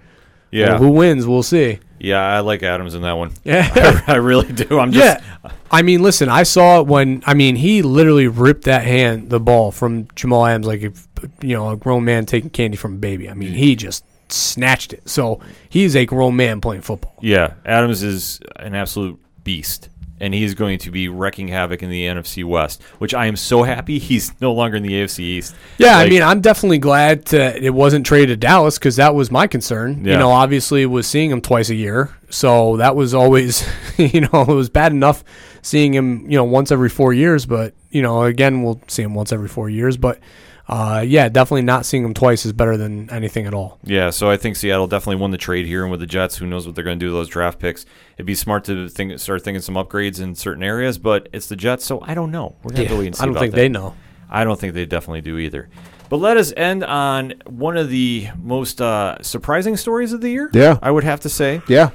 Yeah, 0.51 0.71
Well, 0.71 0.79
who 0.79 0.89
wins? 0.91 1.25
We'll 1.25 1.43
see. 1.43 1.79
yeah, 1.97 2.19
I 2.19 2.41
like 2.41 2.61
Adams 2.61 2.93
in 2.93 3.03
that 3.03 3.13
one. 3.13 3.31
Yeah. 3.45 4.03
I 4.07 4.15
really 4.15 4.51
do. 4.51 4.79
I'm 4.79 4.91
just. 4.91 5.23
Yeah. 5.23 5.51
I 5.71 5.81
mean, 5.81 6.03
listen, 6.03 6.27
I 6.27 6.43
saw 6.43 6.81
it 6.81 6.87
when 6.87 7.23
I 7.25 7.33
mean 7.33 7.55
he 7.55 7.81
literally 7.81 8.27
ripped 8.27 8.65
that 8.65 8.83
hand, 8.83 9.29
the 9.29 9.39
ball 9.39 9.71
from 9.71 10.09
Jamal 10.15 10.45
Adams, 10.45 10.67
like 10.67 10.81
if 10.81 11.07
you 11.41 11.55
know 11.55 11.69
a 11.69 11.77
grown 11.77 12.03
man 12.03 12.25
taking 12.25 12.49
candy 12.49 12.75
from 12.75 12.95
a 12.95 12.97
baby. 12.97 13.29
I 13.29 13.33
mean, 13.33 13.53
he 13.53 13.77
just 13.77 14.03
snatched 14.29 14.91
it. 14.91 15.07
So 15.07 15.39
he's 15.69 15.95
a 15.95 16.05
grown 16.05 16.35
man 16.35 16.59
playing 16.59 16.81
football. 16.81 17.15
Yeah, 17.21 17.53
Adams 17.65 18.03
is 18.03 18.41
an 18.57 18.75
absolute 18.75 19.19
beast, 19.43 19.89
and 20.21 20.35
he's 20.35 20.53
going 20.53 20.77
to 20.77 20.91
be 20.91 21.09
wrecking 21.09 21.47
havoc 21.47 21.81
in 21.81 21.89
the 21.89 22.05
NFC 22.05 22.45
West, 22.45 22.81
which 22.99 23.13
I 23.13 23.25
am 23.25 23.35
so 23.35 23.63
happy 23.63 23.97
he's 23.97 24.39
no 24.39 24.53
longer 24.53 24.77
in 24.77 24.83
the 24.83 24.93
AFC 24.93 25.19
East. 25.19 25.55
Yeah, 25.79 25.97
I 25.97 26.07
mean, 26.07 26.21
I'm 26.21 26.41
definitely 26.41 26.77
glad 26.77 27.25
to, 27.27 27.61
it 27.61 27.73
wasn't 27.73 28.05
traded 28.05 28.29
to 28.29 28.37
Dallas 28.37 28.77
because 28.77 28.95
that 28.97 29.15
was 29.15 29.31
my 29.31 29.47
concern. 29.47 30.05
You 30.05 30.17
know, 30.17 30.29
obviously 30.29 30.85
was 30.85 31.07
seeing 31.07 31.31
him 31.31 31.41
twice 31.41 31.69
a 31.71 31.75
year, 31.75 32.15
so 32.29 32.77
that 32.77 32.95
was 32.95 33.15
always, 33.15 33.67
you 33.97 34.21
know, 34.21 34.45
it 34.47 34.53
was 34.53 34.69
bad 34.69 34.91
enough 34.91 35.23
seeing 35.63 35.93
him, 35.93 36.29
you 36.29 36.37
know, 36.37 36.43
once 36.43 36.71
every 36.71 36.89
four 36.89 37.13
years. 37.13 37.47
But 37.47 37.73
you 37.89 38.03
know, 38.03 38.23
again, 38.23 38.61
we'll 38.61 38.81
see 38.87 39.01
him 39.01 39.15
once 39.15 39.31
every 39.31 39.49
four 39.49 39.69
years. 39.69 39.97
But 39.97 40.19
uh, 40.67 41.03
yeah, 41.05 41.27
definitely 41.29 41.63
not 41.63 41.85
seeing 41.85 42.03
him 42.05 42.13
twice 42.13 42.45
is 42.45 42.53
better 42.53 42.77
than 42.77 43.09
anything 43.09 43.45
at 43.45 43.53
all. 43.53 43.79
yeah, 43.83 44.09
so 44.09 44.29
I 44.29 44.37
think 44.37 44.55
Seattle 44.55 44.87
definitely 44.87 45.17
won 45.17 45.31
the 45.31 45.37
trade 45.37 45.65
here, 45.65 45.81
and 45.83 45.91
with 45.91 45.99
the 45.99 46.05
Jets, 46.07 46.37
who 46.37 46.45
knows 46.45 46.65
what 46.65 46.75
they're 46.75 46.83
going 46.83 46.99
to 46.99 47.05
do 47.05 47.11
with 47.11 47.19
those 47.19 47.29
draft 47.29 47.59
picks? 47.59 47.85
It'd 48.15 48.25
be 48.25 48.35
smart 48.35 48.63
to 48.65 48.87
think, 48.89 49.19
start 49.19 49.43
thinking 49.43 49.61
some 49.61 49.75
upgrades 49.75 50.21
in 50.21 50.35
certain 50.35 50.63
areas, 50.63 50.97
but 50.97 51.27
it's 51.33 51.47
the 51.47 51.55
Jets, 51.55 51.85
so 51.85 52.01
I 52.01 52.13
don't 52.13 52.31
know. 52.31 52.55
We're 52.63 52.71
going 52.71 52.75
to 52.75 52.81
have 52.83 52.91
to 52.91 52.99
wait 52.99 53.07
and 53.07 53.15
see 53.15 53.21
I 53.21 53.25
don't 53.25 53.33
about 53.33 53.41
think 53.41 53.53
that. 53.53 53.57
they 53.61 53.69
know. 53.69 53.95
I 54.29 54.43
don't 54.43 54.59
think 54.59 54.73
they 54.73 54.85
definitely 54.85 55.21
do 55.21 55.37
either. 55.37 55.67
But 56.09 56.17
let 56.17 56.37
us 56.37 56.53
end 56.55 56.83
on 56.83 57.33
one 57.47 57.77
of 57.77 57.89
the 57.89 58.29
most 58.37 58.81
uh, 58.81 59.21
surprising 59.21 59.77
stories 59.77 60.13
of 60.13 60.21
the 60.21 60.29
year. 60.29 60.49
Yeah. 60.53 60.77
I 60.81 60.91
would 60.91 61.03
have 61.03 61.21
to 61.21 61.29
say. 61.29 61.61
yeah. 61.67 61.89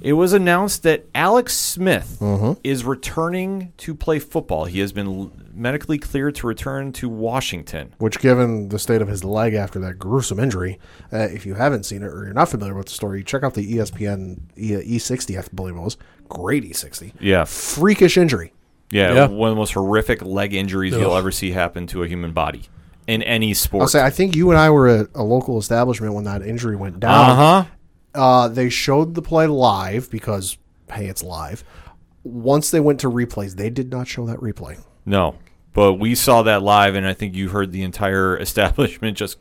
It 0.00 0.14
was 0.14 0.32
announced 0.32 0.82
that 0.84 1.04
Alex 1.14 1.54
Smith 1.56 2.16
Mm-hmm. 2.20 2.58
is 2.64 2.84
returning 2.84 3.72
to 3.78 3.94
play 3.94 4.18
football. 4.18 4.64
He 4.64 4.80
has 4.80 4.92
been 4.92 5.30
medically 5.52 5.98
cleared 5.98 6.34
to 6.36 6.46
return 6.46 6.92
to 6.94 7.08
Washington. 7.08 7.94
Which, 7.98 8.18
given 8.18 8.70
the 8.70 8.78
state 8.78 9.02
of 9.02 9.08
his 9.08 9.24
leg 9.24 9.52
after 9.52 9.78
that 9.80 9.98
gruesome 9.98 10.38
injury, 10.40 10.78
uh, 11.12 11.18
if 11.18 11.44
you 11.44 11.54
haven't 11.54 11.84
seen 11.84 12.02
it 12.02 12.06
or 12.06 12.24
you're 12.24 12.32
not 12.32 12.48
familiar 12.48 12.74
with 12.74 12.86
the 12.86 12.92
story, 12.92 13.22
check 13.22 13.42
out 13.42 13.52
the 13.54 13.74
ESPN 13.76 14.40
E- 14.56 14.96
E60, 14.98 15.38
I 15.38 15.44
believe 15.54 15.76
it 15.76 15.80
was. 15.80 15.98
Great 16.30 16.64
E60. 16.64 17.12
Yeah. 17.20 17.44
Freakish 17.44 18.16
injury. 18.16 18.54
Yeah, 18.90 19.12
Yeah. 19.14 19.26
one 19.28 19.50
of 19.50 19.54
the 19.56 19.60
most 19.60 19.74
horrific 19.74 20.22
leg 20.24 20.54
injuries 20.54 20.94
you'll 20.94 21.16
ever 21.16 21.30
see 21.30 21.50
happen 21.52 21.86
to 21.88 22.02
a 22.02 22.08
human 22.08 22.32
body 22.32 22.62
in 23.06 23.22
any 23.22 23.52
sport. 23.54 23.82
I'll 23.82 23.88
say 23.88 24.02
I 24.02 24.10
think 24.10 24.34
you 24.34 24.50
and 24.50 24.58
I 24.58 24.70
were 24.70 24.88
at 24.88 25.08
a 25.14 25.22
local 25.22 25.58
establishment 25.58 26.14
when 26.14 26.24
that 26.24 26.42
injury 26.42 26.74
went 26.76 27.00
down. 27.00 27.12
uh 27.30 27.34
huh. 27.34 27.64
Uh, 28.14 28.48
they 28.48 28.68
showed 28.68 29.14
the 29.14 29.22
play 29.22 29.46
live 29.46 30.10
because 30.10 30.58
hey, 30.92 31.06
it's 31.06 31.22
live. 31.22 31.64
Once 32.22 32.70
they 32.70 32.80
went 32.80 33.00
to 33.00 33.10
replays, 33.10 33.56
they 33.56 33.70
did 33.70 33.90
not 33.90 34.06
show 34.08 34.26
that 34.26 34.38
replay. 34.38 34.82
No, 35.06 35.36
but 35.72 35.94
we 35.94 36.14
saw 36.14 36.42
that 36.42 36.62
live, 36.62 36.94
and 36.94 37.06
I 37.06 37.14
think 37.14 37.34
you 37.34 37.48
heard 37.50 37.72
the 37.72 37.82
entire 37.82 38.36
establishment 38.40 39.16
just 39.16 39.38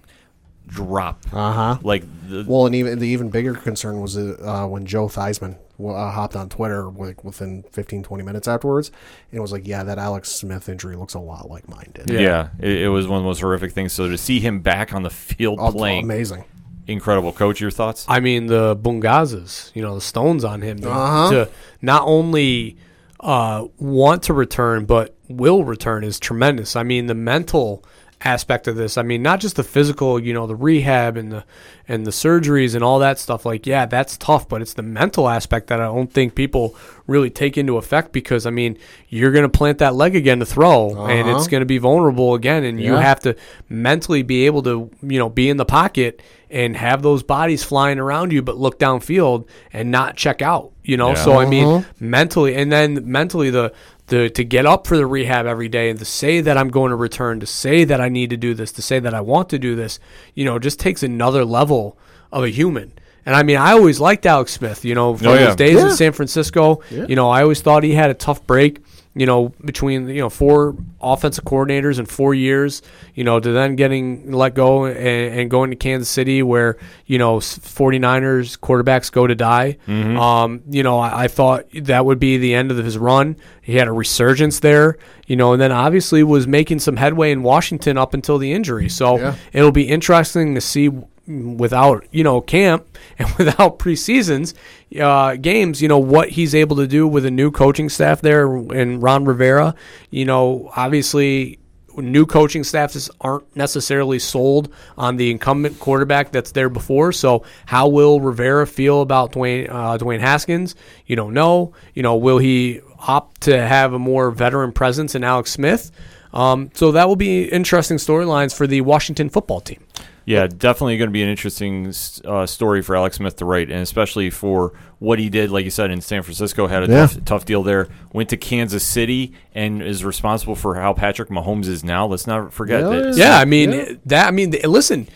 drop. 0.68 1.24
Uh 1.34 1.52
huh. 1.52 1.78
Like 1.82 2.04
the, 2.28 2.46
Well, 2.48 2.66
and 2.68 2.76
even 2.76 3.00
the 3.00 3.08
even 3.08 3.30
bigger 3.30 3.54
concern 3.56 4.02
was 4.02 4.18
uh, 4.18 4.68
when 4.68 4.86
Joe 4.86 5.08
Theismann 5.08 5.58
uh, 5.84 6.12
hopped 6.12 6.36
on 6.36 6.50
Twitter 6.50 6.86
like 6.86 7.24
within 7.24 7.64
15, 7.72 8.04
20 8.04 8.24
minutes 8.24 8.48
afterwards, 8.48 8.92
and 9.32 9.42
was 9.42 9.52
like, 9.52 9.68
"Yeah, 9.68 9.84
that 9.84 9.98
Alex 9.98 10.30
Smith 10.32 10.70
injury 10.70 10.96
looks 10.96 11.16
a 11.16 11.20
lot 11.20 11.50
like 11.50 11.68
mine 11.68 11.92
did." 11.94 12.10
yeah, 12.10 12.50
it, 12.60 12.84
it 12.84 12.90
was 12.90 13.08
one 13.08 13.18
of 13.18 13.24
the 13.24 13.28
most 13.28 13.42
horrific 13.42 13.72
things. 13.72 13.94
So 13.94 14.08
to 14.08 14.18
see 14.18 14.40
him 14.40 14.60
back 14.60 14.94
on 14.94 15.04
the 15.04 15.10
field 15.10 15.60
Oh, 15.62 15.72
playing, 15.72 16.04
amazing. 16.04 16.46
Incredible. 16.90 17.32
Coach, 17.32 17.62
your 17.62 17.72
thoughts? 17.72 18.06
I 18.10 18.20
mean, 18.20 18.48
the 18.48 18.76
Bungazas, 18.76 19.72
you 19.76 19.82
know, 19.82 19.96
the 19.96 20.02
stones 20.02 20.44
on 20.44 20.62
him 20.62 20.80
to, 20.80 20.90
Uh-huh. 20.92 21.30
to 21.32 21.50
not 21.82 22.04
only 22.06 22.78
uh, 23.20 23.68
want 23.78 24.24
to 24.24 24.34
return, 24.34 24.86
but 24.86 25.16
will 25.28 25.64
return 25.64 26.04
is 26.04 26.20
tremendous. 26.20 26.76
I 26.76 26.84
mean, 26.84 27.08
the 27.08 27.16
mental 27.16 27.84
aspect 28.22 28.68
of 28.68 28.76
this. 28.76 28.98
I 28.98 29.02
mean, 29.02 29.22
not 29.22 29.40
just 29.40 29.56
the 29.56 29.64
physical, 29.64 30.20
you 30.20 30.34
know, 30.34 30.46
the 30.46 30.56
rehab 30.56 31.16
and 31.16 31.32
the 31.32 31.46
and 31.88 32.06
the 32.06 32.12
surgeries 32.12 32.76
and 32.76 32.84
all 32.84 33.00
that 33.00 33.18
stuff. 33.18 33.46
Like, 33.46 33.66
yeah, 33.66 33.86
that's 33.86 34.18
tough, 34.18 34.48
but 34.48 34.62
it's 34.62 34.74
the 34.74 34.84
mental 34.84 35.30
aspect 35.30 35.68
that 35.68 35.80
I 35.80 35.86
don't 35.86 36.12
think 36.12 36.36
people 36.36 36.76
really 37.08 37.30
take 37.30 37.58
into 37.58 37.78
effect 37.78 38.12
because 38.12 38.46
I 38.46 38.50
mean, 38.50 38.78
you're 39.08 39.32
going 39.32 39.44
to 39.44 39.50
plant 39.50 39.78
that 39.80 39.96
leg 39.96 40.16
again 40.16 40.40
to 40.40 40.46
throw, 40.46 41.08
and 41.08 41.30
it's 41.30 41.40
uh-huh. 41.40 41.48
going 41.48 41.62
to 41.62 41.66
be 41.66 41.78
vulnerable 41.78 42.36
again, 42.36 42.64
and 42.64 42.80
you 42.82 42.94
have 42.96 43.20
to 43.22 43.36
mentally 43.70 44.22
be 44.22 44.46
able 44.46 44.64
to, 44.64 44.92
you 45.02 45.18
know, 45.18 45.30
be 45.30 45.50
in 45.50 45.58
the 45.58 45.66
pocket 45.66 46.22
and 46.52 46.76
have 46.76 47.02
those 47.02 47.22
bodies 47.22 47.64
flying 47.64 48.00
around 48.00 48.34
you, 48.34 48.42
but 48.42 48.58
look 48.58 48.80
downfield 48.80 49.48
and 49.72 49.92
not 49.92 50.16
check 50.16 50.42
out. 50.42 50.72
You 50.84 50.98
know, 50.98 51.10
Yeah. 51.10 51.24
so 51.24 51.40
I 51.40 51.46
mean, 51.46 51.68
uh-huh. 51.68 51.94
mentally, 52.00 52.56
and 52.56 52.72
then 52.72 53.10
mentally 53.10 53.50
the 53.50 53.72
the 54.10 54.30
to 54.32 54.44
get 54.44 54.66
up 54.66 54.86
for 54.86 54.98
the 54.98 55.06
rehab 55.06 55.46
every 55.46 55.70
day 55.70 55.90
and 55.90 55.98
to 56.00 56.06
say 56.06 56.42
that 56.42 56.58
I'm 56.58 56.70
going 56.70 56.90
to 56.90 56.96
return, 56.96 57.40
to 57.40 57.46
say 57.46 57.84
that 57.86 58.02
I 58.02 58.10
need 58.10 58.30
to 58.32 58.38
do 58.38 58.54
this, 58.54 58.72
to 58.74 58.82
say 58.82 59.00
that 59.00 59.14
I 59.14 59.22
want 59.22 59.50
to 59.50 59.60
do 59.60 59.76
this, 59.76 60.00
you 60.36 60.46
know, 60.46 60.60
just 60.60 60.80
takes 60.80 61.02
another 61.04 61.46
level 61.46 61.98
of 62.32 62.44
a 62.44 62.50
human. 62.50 62.94
And 63.26 63.36
I 63.36 63.44
mean, 63.44 63.58
I 63.58 63.72
always 63.74 64.00
liked 64.00 64.26
Alex 64.26 64.54
Smith. 64.54 64.84
You 64.86 64.96
know, 64.96 65.16
from 65.16 65.28
Oh, 65.28 65.34
yeah. 65.34 65.48
his 65.48 65.56
days 65.56 65.82
in 65.84 65.92
San 65.92 66.12
Francisco. 66.14 66.82
You 66.90 67.16
know, 67.16 67.30
I 67.30 67.42
always 67.44 67.62
thought 67.62 67.84
he 67.84 67.94
had 67.94 68.10
a 68.10 68.14
tough 68.16 68.46
break. 68.48 68.82
You 69.20 69.26
know, 69.26 69.50
between 69.66 70.08
you 70.08 70.22
know 70.22 70.30
four 70.30 70.76
offensive 71.02 71.44
coordinators 71.44 72.00
in 72.00 72.06
four 72.06 72.34
years. 72.34 72.82
You 73.16 73.24
know, 73.26 73.40
to 73.40 73.52
then 73.52 73.76
getting 73.76 74.32
let 74.32 74.56
go 74.56 74.86
and, 74.86 74.98
and 74.98 75.52
going 75.52 75.72
to 75.72 75.76
Kansas 75.76 76.08
City, 76.10 76.42
where 76.42 76.78
you 77.06 77.18
know 77.18 77.38
s- 77.38 77.60
49ers 77.60 78.58
quarterbacks 78.60 79.12
go 79.12 79.28
to 79.28 79.36
die. 79.36 79.78
Um, 79.88 80.62
you 80.70 80.84
know, 80.84 81.00
I, 81.00 81.24
I 81.24 81.28
thought 81.28 81.66
that 81.74 82.06
would 82.06 82.20
be 82.20 82.38
the 82.38 82.54
end 82.54 82.72
of 82.72 82.78
his 82.78 82.98
run. 82.98 83.36
He 83.62 83.76
had 83.76 83.88
a 83.88 83.92
resurgence 83.92 84.60
there. 84.62 84.98
You 85.28 85.36
know, 85.36 85.54
and 85.54 85.62
then 85.62 85.72
obviously 85.72 86.24
was 86.24 86.48
making 86.48 86.80
some 86.80 86.96
headway 86.96 87.32
in 87.32 87.44
Washington 87.44 87.98
up 87.98 88.14
until 88.14 88.38
the 88.40 88.52
injury. 88.54 88.90
So 88.90 89.18
Yeah. 89.20 89.36
it'll 89.54 89.72
be 89.72 89.88
interesting 89.88 90.56
to 90.56 90.62
see 90.62 90.90
without 91.30 92.06
you 92.12 92.24
know 92.24 92.42
camp 92.42 92.86
and 93.20 93.30
without 93.38 93.80
preseasons 93.80 94.54
uh, 95.00 95.36
games, 95.36 95.82
you 95.82 95.88
know 95.88 96.00
what 96.00 96.30
he's 96.30 96.56
able 96.56 96.78
to 96.78 96.88
do 96.88 97.08
with 97.08 97.26
a 97.26 97.32
new 97.32 97.52
coaching 97.52 97.90
staff 97.90 98.22
there 98.22 98.54
and 98.56 99.02
Ron 99.02 99.26
Rivera. 99.26 99.76
You 100.10 100.26
know, 100.26 100.72
obviously, 100.76 101.60
new 101.96 102.26
coaching 102.26 102.64
staffs 102.64 103.10
aren't 103.22 103.56
necessarily 103.56 104.20
sold 104.20 104.74
on 104.98 105.18
the 105.18 105.30
incumbent 105.32 105.80
quarterback 105.80 106.32
that's 106.32 106.52
there 106.52 106.70
before. 106.70 107.12
So, 107.12 107.44
how 107.66 107.88
will 107.88 108.20
Rivera 108.20 108.66
feel 108.66 109.02
about 109.02 109.34
Dwayne 109.34 109.70
uh, 109.70 109.98
Dwayne 109.98 110.20
Haskins? 110.22 110.76
You 111.06 111.16
don't 111.16 111.34
know. 111.34 111.74
You 111.94 112.04
know, 112.04 112.16
will 112.16 112.40
he 112.40 112.82
opt 112.98 113.42
to 113.42 113.62
have 113.62 113.94
a 113.94 114.00
more 114.00 114.32
veteran 114.32 114.72
presence 114.72 115.14
in 115.14 115.24
Alex 115.24 115.52
Smith? 115.52 115.92
Um, 116.34 116.70
so 116.74 116.92
that 116.92 117.08
will 117.08 117.16
be 117.16 117.46
interesting 117.46 117.98
storylines 117.98 118.56
for 118.56 118.68
the 118.68 118.82
Washington 118.82 119.30
football 119.30 119.62
team. 119.62 119.84
Yeah, 120.30 120.46
definitely 120.46 120.96
going 120.98 121.08
to 121.10 121.12
be 121.12 121.24
an 121.24 121.30
interesting 121.30 121.92
uh, 122.24 122.46
story 122.46 122.84
for 122.84 122.96
Alex 122.96 123.16
Smith 123.18 123.38
to 123.38 123.46
write, 123.46 123.72
and 123.72 123.80
especially 123.82 124.30
for 124.30 124.74
what 125.00 125.18
he 125.18 125.28
did, 125.28 125.50
like 125.50 125.66
you 125.66 125.72
said, 125.72 125.90
in 125.90 126.02
San 126.02 126.22
Francisco, 126.22 126.68
had 126.68 126.84
a 126.84 126.86
Yeah. 126.88 127.08
tough, 127.08 127.26
tough 127.26 127.46
deal 127.46 127.64
there. 127.64 127.88
Went 128.14 128.30
to 128.30 128.38
Kansas 128.38 128.84
City 128.86 129.34
and 129.56 129.82
is 129.82 130.06
responsible 130.06 130.54
for 130.56 130.76
how 130.76 130.94
Patrick 130.94 131.30
Mahomes 131.30 131.66
is 131.66 131.84
now. 131.84 132.06
Let's 132.06 132.28
not 132.28 132.54
forget 132.54 132.82
Yeah, 132.84 132.90
that. 132.90 133.16
Yeah, 133.18 133.38
I 133.40 133.46
mean 133.46 134.00
that. 134.06 134.28
I 134.28 134.30
mean, 134.30 134.54
listen, 134.66 135.08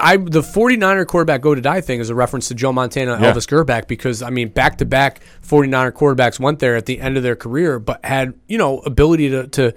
I 0.00 0.16
the 0.16 0.40
49er 0.42 1.06
quarterback 1.06 1.40
go 1.40 1.54
to 1.54 1.60
die 1.60 1.80
thing 1.80 2.00
is 2.00 2.10
a 2.10 2.14
reference 2.16 2.48
to 2.48 2.54
Joe 2.56 2.72
Montana 2.72 3.12
and 3.14 3.22
Yeah. 3.22 3.32
Elvis 3.34 3.46
Grbac 3.48 3.86
because 3.86 4.20
I 4.20 4.30
mean 4.30 4.48
back 4.48 4.78
to 4.78 4.84
back 4.84 5.20
49er 5.46 5.92
quarterbacks 5.92 6.40
went 6.40 6.58
there 6.58 6.74
at 6.74 6.86
the 6.86 7.00
end 7.00 7.16
of 7.16 7.22
their 7.22 7.36
career, 7.36 7.78
but 7.78 8.04
had 8.04 8.34
you 8.48 8.58
know 8.58 8.78
ability 8.80 9.30
to 9.30 9.46
to 9.46 9.72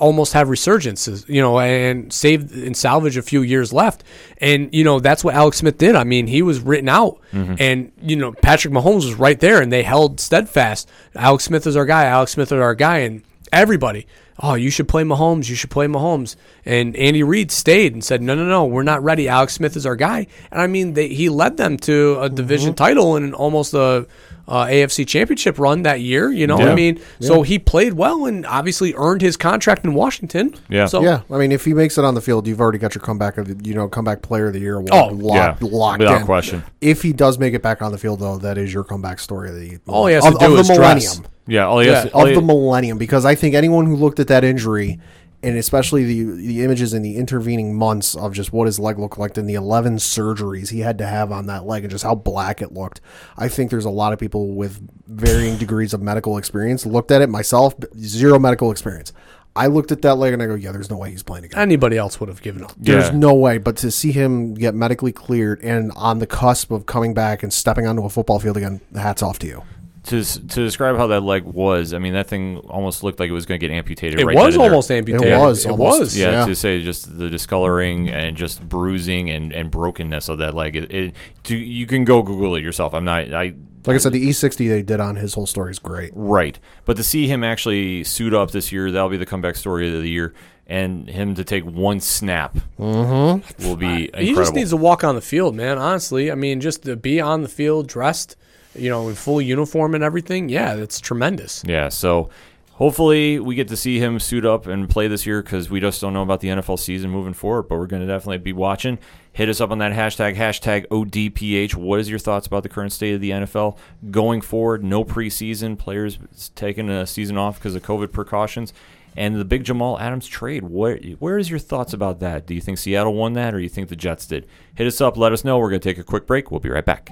almost 0.00 0.32
have 0.32 0.48
resurgences, 0.48 1.28
you 1.28 1.40
know, 1.40 1.60
and 1.60 2.12
save 2.12 2.52
and 2.52 2.76
salvage 2.76 3.16
a 3.16 3.22
few 3.22 3.42
years 3.42 3.72
left. 3.72 4.02
And, 4.38 4.74
you 4.74 4.82
know, 4.82 4.98
that's 4.98 5.22
what 5.22 5.34
Alex 5.34 5.58
Smith 5.58 5.78
did. 5.78 5.94
I 5.94 6.04
mean, 6.04 6.26
he 6.26 6.42
was 6.42 6.60
written 6.60 6.88
out 6.88 7.20
mm-hmm. 7.32 7.54
and, 7.58 7.92
you 8.00 8.16
know, 8.16 8.32
Patrick 8.32 8.74
Mahomes 8.74 9.04
was 9.04 9.14
right 9.14 9.38
there 9.38 9.60
and 9.60 9.70
they 9.70 9.82
held 9.82 10.18
steadfast. 10.18 10.88
Alex 11.14 11.44
Smith 11.44 11.66
is 11.66 11.76
our 11.76 11.84
guy. 11.84 12.06
Alex 12.06 12.32
Smith 12.32 12.50
is 12.50 12.58
our 12.58 12.74
guy. 12.74 12.98
And 12.98 13.22
everybody, 13.52 14.06
oh, 14.42 14.54
you 14.54 14.70
should 14.70 14.88
play 14.88 15.02
Mahomes. 15.04 15.48
You 15.48 15.54
should 15.54 15.70
play 15.70 15.86
Mahomes. 15.86 16.34
And 16.64 16.96
Andy 16.96 17.22
Reid 17.22 17.50
stayed 17.52 17.92
and 17.92 18.02
said, 18.02 18.22
no, 18.22 18.34
no, 18.34 18.44
no, 18.44 18.64
we're 18.64 18.82
not 18.82 19.02
ready. 19.02 19.28
Alex 19.28 19.52
Smith 19.54 19.76
is 19.76 19.84
our 19.86 19.96
guy. 19.96 20.26
And 20.50 20.60
I 20.60 20.66
mean, 20.66 20.94
they, 20.94 21.08
he 21.08 21.28
led 21.28 21.56
them 21.58 21.76
to 21.78 22.18
a 22.20 22.28
division 22.30 22.74
title 22.74 23.16
and 23.16 23.34
almost 23.34 23.74
a 23.74 24.06
uh, 24.48 24.64
AFC 24.66 25.06
championship 25.06 25.58
run 25.58 25.82
that 25.82 26.00
year. 26.00 26.30
You 26.30 26.46
know, 26.46 26.58
Yeah. 26.58 26.70
I 26.72 26.74
mean, 26.74 27.00
so 27.20 27.42
he 27.42 27.58
played 27.58 27.92
well 27.92 28.24
and 28.26 28.44
obviously 28.46 28.94
earned 28.96 29.20
his 29.22 29.36
contract 29.36 29.84
in 29.84 29.94
Washington. 29.94 30.54
Yeah. 30.68 30.86
So 30.86 31.02
Yeah, 31.02 31.20
I 31.30 31.36
mean, 31.38 31.52
if 31.52 31.64
he 31.64 31.72
makes 31.74 31.98
it 31.98 32.04
on 32.04 32.14
the 32.14 32.20
field, 32.20 32.46
you've 32.48 32.60
already 32.60 32.78
got 32.78 32.94
your 32.94 33.02
comeback 33.02 33.38
of 33.38 33.46
the, 33.46 33.68
you 33.68 33.74
know 33.74 33.88
comeback 33.88 34.22
player 34.22 34.46
of 34.48 34.54
the 34.54 34.58
year 34.60 34.76
award 34.76 34.90
Oh, 34.92 35.06
locked, 35.14 35.62
yeah, 35.62 35.68
locked 35.70 35.98
without 36.00 36.20
in. 36.22 36.26
question. 36.26 36.64
If 36.80 37.02
he 37.02 37.12
does 37.12 37.38
make 37.38 37.54
it 37.54 37.62
back 37.62 37.80
on 37.82 37.92
the 37.92 37.98
field, 37.98 38.20
though, 38.20 38.38
that 38.38 38.58
is 38.58 38.72
your 38.72 38.82
comeback 38.84 39.20
story 39.20 39.50
of 39.50 39.54
the 39.56 39.78
All 39.86 40.06
he 40.06 40.14
has 40.14 40.26
of, 40.26 40.32
to 40.32 40.38
do 40.46 40.54
of 40.54 40.60
is 40.60 40.68
the 40.68 40.74
dress. 40.74 41.04
millennium 41.18 41.32
Yeah, 41.46 41.66
all 41.66 41.78
he 41.78 41.86
has 41.88 42.04
Yeah, 42.04 42.10
to- 42.10 42.14
all 42.16 42.22
of 42.22 42.28
he- 42.30 42.34
the 42.34 42.40
millennium. 42.42 42.98
Because 42.98 43.24
I 43.24 43.36
think 43.36 43.54
anyone 43.54 43.86
who 43.86 43.94
looked 43.94 44.18
at 44.18 44.26
that 44.30 44.42
injury 44.44 44.98
and 45.42 45.56
especially 45.56 46.04
the 46.04 46.22
the 46.36 46.62
images 46.64 46.92
in 46.92 47.00
the 47.02 47.16
intervening 47.16 47.74
months 47.74 48.14
of 48.14 48.34
just 48.34 48.52
what 48.52 48.66
his 48.66 48.78
leg 48.78 48.98
looked 48.98 49.16
like 49.18 49.36
and 49.38 49.48
the 49.48 49.54
11 49.54 49.96
surgeries 49.96 50.70
he 50.70 50.80
had 50.80 50.98
to 50.98 51.06
have 51.06 51.32
on 51.32 51.46
that 51.46 51.64
leg 51.64 51.82
and 51.82 51.90
just 51.90 52.04
how 52.04 52.14
black 52.14 52.60
it 52.60 52.72
looked. 52.74 53.00
I 53.38 53.48
think 53.48 53.70
there's 53.70 53.86
a 53.86 53.90
lot 53.90 54.12
of 54.12 54.18
people 54.18 54.48
with 54.54 54.86
varying 55.06 55.56
degrees 55.56 55.94
of 55.94 56.02
medical 56.02 56.36
experience 56.36 56.84
looked 56.84 57.10
at 57.10 57.22
it. 57.22 57.28
Myself 57.30 57.74
zero 57.98 58.38
medical 58.38 58.70
experience. 58.70 59.12
I 59.56 59.66
looked 59.66 59.90
at 59.90 60.02
that 60.02 60.14
leg 60.16 60.32
and 60.34 60.40
i 60.42 60.46
go 60.46 60.54
yeah 60.54 60.70
there's 60.72 60.90
no 60.90 60.98
way 60.98 61.10
he's 61.10 61.22
playing 61.22 61.46
again. 61.46 61.58
Anybody 61.58 61.96
else 61.96 62.20
would 62.20 62.28
have 62.28 62.42
given 62.42 62.62
up. 62.62 62.72
there's 62.76 63.06
Yeah. 63.08 63.16
no 63.16 63.32
way 63.34 63.56
but 63.56 63.76
to 63.78 63.90
see 63.90 64.12
him 64.12 64.52
get 64.54 64.74
medically 64.74 65.10
cleared 65.10 65.60
and 65.62 65.90
on 65.96 66.18
the 66.18 66.26
cusp 66.26 66.70
of 66.70 66.84
coming 66.86 67.14
back 67.14 67.42
and 67.42 67.50
stepping 67.52 67.86
onto 67.86 68.04
a 68.04 68.10
football 68.10 68.38
field 68.38 68.58
again 68.58 68.80
hats 68.94 69.22
off 69.22 69.38
to 69.40 69.46
you 69.46 69.62
to 70.04 70.24
to 70.24 70.46
describe 70.46 70.96
how 70.96 71.06
that 71.08 71.22
leg 71.22 71.44
was, 71.44 71.92
I 71.92 71.98
mean, 71.98 72.14
that 72.14 72.26
thing 72.26 72.58
almost 72.58 73.02
looked 73.02 73.20
like 73.20 73.28
it 73.28 73.32
was 73.32 73.46
going 73.46 73.60
to 73.60 73.66
get 73.66 73.72
amputated. 73.74 74.18
It 74.18 74.26
right 74.26 74.36
was 74.36 74.54
then 74.54 74.60
there. 74.60 74.70
almost 74.70 74.90
amputated. 74.90 75.28
It 75.28 75.38
was, 75.38 75.64
It 75.64 75.70
almost. 75.70 76.00
was. 76.00 76.16
Yeah, 76.16 76.30
Yeah. 76.30 76.46
to 76.46 76.54
say 76.54 76.82
just 76.82 77.18
the 77.18 77.28
discoloring 77.28 78.08
and 78.08 78.36
just 78.36 78.66
bruising 78.66 79.30
and, 79.30 79.52
and 79.52 79.70
brokenness 79.70 80.28
of 80.28 80.38
that 80.38 80.54
leg. 80.54 80.76
It, 80.76 80.92
it 80.92 81.14
to, 81.44 81.56
you 81.56 81.86
can 81.86 82.04
go 82.04 82.22
Google 82.22 82.54
it 82.56 82.62
yourself. 82.62 82.94
I'm 82.94 83.04
not. 83.04 83.32
I 83.32 83.54
like 83.86 83.94
i 83.94 83.98
said 83.98 84.12
the 84.12 84.28
e60 84.28 84.68
they 84.68 84.82
did 84.82 85.00
on 85.00 85.16
his 85.16 85.32
whole 85.32 85.46
story 85.46 85.70
is 85.70 85.78
great 85.78 86.10
right, 86.14 86.58
but 86.84 86.98
to 86.98 87.02
see 87.02 87.26
him 87.26 87.42
actually 87.42 88.04
suit 88.04 88.34
up 88.34 88.50
this 88.50 88.70
year, 88.72 88.90
that'll 88.90 89.08
be 89.08 89.16
the 89.16 89.24
comeback 89.24 89.56
story 89.56 89.94
of 89.94 90.02
the 90.02 90.10
year. 90.10 90.34
And 90.66 91.08
him 91.10 91.34
to 91.34 91.42
take 91.42 91.64
one 91.64 91.98
snap 91.98 92.56
mm-hmm. 92.78 93.66
will 93.66 93.74
be 93.74 94.04
incredible. 94.04 94.24
He 94.24 94.34
just 94.34 94.54
needs 94.54 94.70
to 94.70 94.76
walk 94.76 95.02
on 95.02 95.16
the 95.16 95.20
field, 95.20 95.56
man. 95.56 95.78
Honestly, 95.78 96.30
I 96.30 96.36
mean, 96.36 96.60
just 96.60 96.84
to 96.84 96.94
be 96.94 97.20
on 97.20 97.42
the 97.42 97.48
field 97.48 97.88
dressed, 97.88 98.36
you 98.74 98.88
know, 98.88 99.08
in 99.08 99.14
full 99.14 99.40
uniform 99.40 99.94
and 99.94 100.04
everything. 100.04 100.48
Yeah, 100.48 100.74
that's 100.76 101.00
tremendous. 101.00 101.62
Yeah, 101.66 101.88
so 101.88 102.30
hopefully 102.72 103.38
we 103.38 103.54
get 103.54 103.68
to 103.68 103.76
see 103.76 103.98
him 103.98 104.18
suit 104.18 104.46
up 104.46 104.66
and 104.66 104.88
play 104.88 105.06
this 105.06 105.26
year 105.26 105.42
because 105.42 105.68
we 105.68 105.80
just 105.80 106.00
don't 106.00 106.14
know 106.14 106.22
about 106.22 106.40
the 106.40 106.48
NFL 106.48 106.78
season 106.78 107.10
moving 107.10 107.34
forward. 107.34 107.64
But 107.64 107.78
we're 107.78 107.86
going 107.86 108.02
to 108.02 108.08
definitely 108.08 108.38
be 108.38 108.52
watching. 108.52 108.98
Hit 109.32 109.48
us 109.48 109.60
up 109.60 109.70
on 109.70 109.78
that 109.78 109.92
hashtag, 109.92 110.34
hashtag 110.34 110.86
ODPH. 110.88 111.74
What 111.74 112.00
is 112.00 112.10
your 112.10 112.18
thoughts 112.18 112.46
about 112.46 112.62
the 112.62 112.68
current 112.68 112.92
state 112.92 113.14
of 113.14 113.20
the 113.20 113.30
NFL 113.30 113.76
going 114.10 114.40
forward? 114.40 114.82
No 114.82 115.04
preseason, 115.04 115.78
players 115.78 116.18
taking 116.54 116.88
a 116.88 117.06
season 117.06 117.36
off 117.38 117.58
because 117.58 117.74
of 117.74 117.82
COVID 117.82 118.12
precautions. 118.12 118.72
And 119.16 119.36
the 119.36 119.44
big 119.44 119.64
Jamal 119.64 119.98
Adams 119.98 120.26
trade. 120.26 120.64
Where, 120.64 120.96
where 121.18 121.36
is 121.36 121.50
your 121.50 121.58
thoughts 121.58 121.92
about 121.92 122.20
that? 122.20 122.46
Do 122.46 122.54
you 122.54 122.60
think 122.60 122.78
Seattle 122.78 123.14
won 123.14 123.32
that 123.34 123.54
or 123.54 123.58
do 123.58 123.62
you 123.62 123.68
think 123.68 123.88
the 123.88 123.96
Jets 123.96 124.26
did? 124.26 124.46
Hit 124.76 124.86
us 124.86 125.00
up. 125.00 125.16
Let 125.16 125.32
us 125.32 125.44
know. 125.44 125.58
We're 125.58 125.70
going 125.70 125.80
to 125.80 125.88
take 125.88 125.98
a 125.98 126.04
quick 126.04 126.26
break. 126.26 126.50
We'll 126.50 126.60
be 126.60 126.70
right 126.70 126.84
back. 126.84 127.10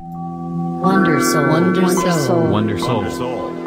Wonder 0.78 1.20
Soul. 1.20 1.48
Wonder 1.48 1.88
Soul. 1.88 2.46
Wonder 2.46 2.78
Soul. 2.78 3.58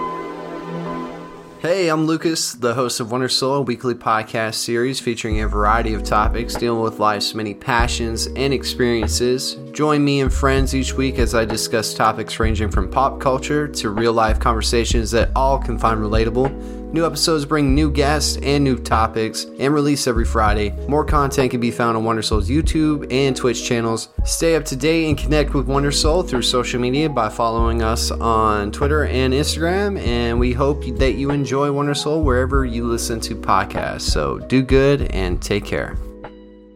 Hey, 1.59 1.89
I'm 1.89 2.05
Lucas, 2.05 2.53
the 2.53 2.74
host 2.74 3.01
of 3.01 3.12
Wonder 3.12 3.28
Soul, 3.28 3.55
a 3.55 3.62
weekly 3.62 3.95
podcast 3.95 4.53
series 4.55 5.01
featuring 5.01 5.41
a 5.41 5.47
variety 5.49 5.93
of 5.93 6.03
topics 6.03 6.55
dealing 6.55 6.82
with 6.82 6.99
life's 6.99 7.36
many 7.36 7.53
passions 7.53 8.28
and 8.28 8.53
experiences. 8.53 9.55
Join 9.74 10.05
me 10.05 10.22
and 10.22 10.34
friends 10.34 10.74
each 10.74 10.93
week 10.93 11.20
as 11.20 11.36
I 11.36 11.43
discuss 11.43 11.93
topics 11.93 12.39
ranging 12.39 12.72
from 12.72 12.89
pop 12.89 13.20
culture 13.20 13.68
to 13.68 13.89
real 13.89 14.14
life 14.14 14.39
conversations 14.39 15.12
that 15.12 15.32
all 15.36 15.59
can 15.59 15.78
find 15.78 15.99
relatable. 15.99 16.47
New 16.92 17.06
episodes 17.06 17.46
bring 17.46 17.74
new 17.74 17.89
guests 17.89 18.38
and 18.44 18.66
new 18.66 18.78
topics 18.78 19.46
and 19.60 19.74
release 19.74 20.08
every 20.08 20.26
Friday. 20.26 20.72
More 20.89 21.06
content 21.06 21.52
can 21.52 21.62
be 21.62 21.72
found 21.72 21.96
on 21.96 22.04
Wonder 22.04 22.22
Soul's 22.22 22.50
YouTube 22.50 23.10
and 23.10 23.34
Twitch 23.34 23.64
channels. 23.66 24.10
Stay 24.26 24.58
up 24.58 24.66
to 24.66 24.76
date 24.76 25.08
and 25.08 25.18
connect 25.18 25.54
with 25.54 25.68
Wonder 25.68 25.94
Soul 25.94 26.22
through 26.22 26.42
social 26.42 26.82
media 26.82 27.08
by 27.08 27.30
following 27.30 27.82
us 27.82 28.12
on 28.12 28.74
Twitter 28.74 29.06
and 29.06 29.34
Instagram. 29.34 29.98
And 30.06 30.38
we 30.38 30.52
hope 30.52 30.84
that 30.98 31.14
you 31.14 31.32
enjoy 31.32 31.72
Wonder 31.72 31.94
Soul 31.94 32.24
wherever 32.24 32.66
you 32.66 32.84
listen 32.84 33.22
to 33.22 33.36
podcasts. 33.36 34.02
So 34.02 34.39
do 34.39 34.62
good 34.62 35.04
and 35.12 35.42
take 35.42 35.64
care. 35.64 35.96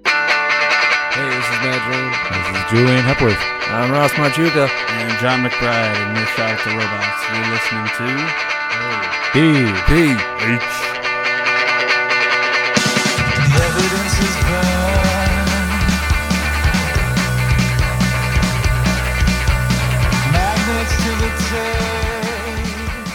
Hey, 0.05 1.30
this 1.30 1.43
is 1.43 1.59
Matt 1.59 1.84
This 2.32 2.63
is 2.63 2.72
Julian 2.72 3.03
Hepworth. 3.03 3.38
I'm 3.68 3.91
Ross 3.91 4.11
Machuca. 4.11 4.70
And 4.70 5.20
John 5.20 5.43
McBride, 5.43 5.93
and 5.93 6.18
we're 6.18 6.26
Shout 6.28 6.51
Out 6.51 6.59
to 6.63 6.70
Robots. 6.70 7.22
You're 7.34 7.51
listening 7.51 7.88
to 7.97 8.64
B 9.36 9.41
P. 9.41 9.41
H. 9.41 9.47
Evidence 13.65 14.15
is 14.23 14.36
crime. 14.45 15.49
Magnets 20.31 20.95
to 21.03 21.09
the 21.21 21.29
tape. 21.49 23.11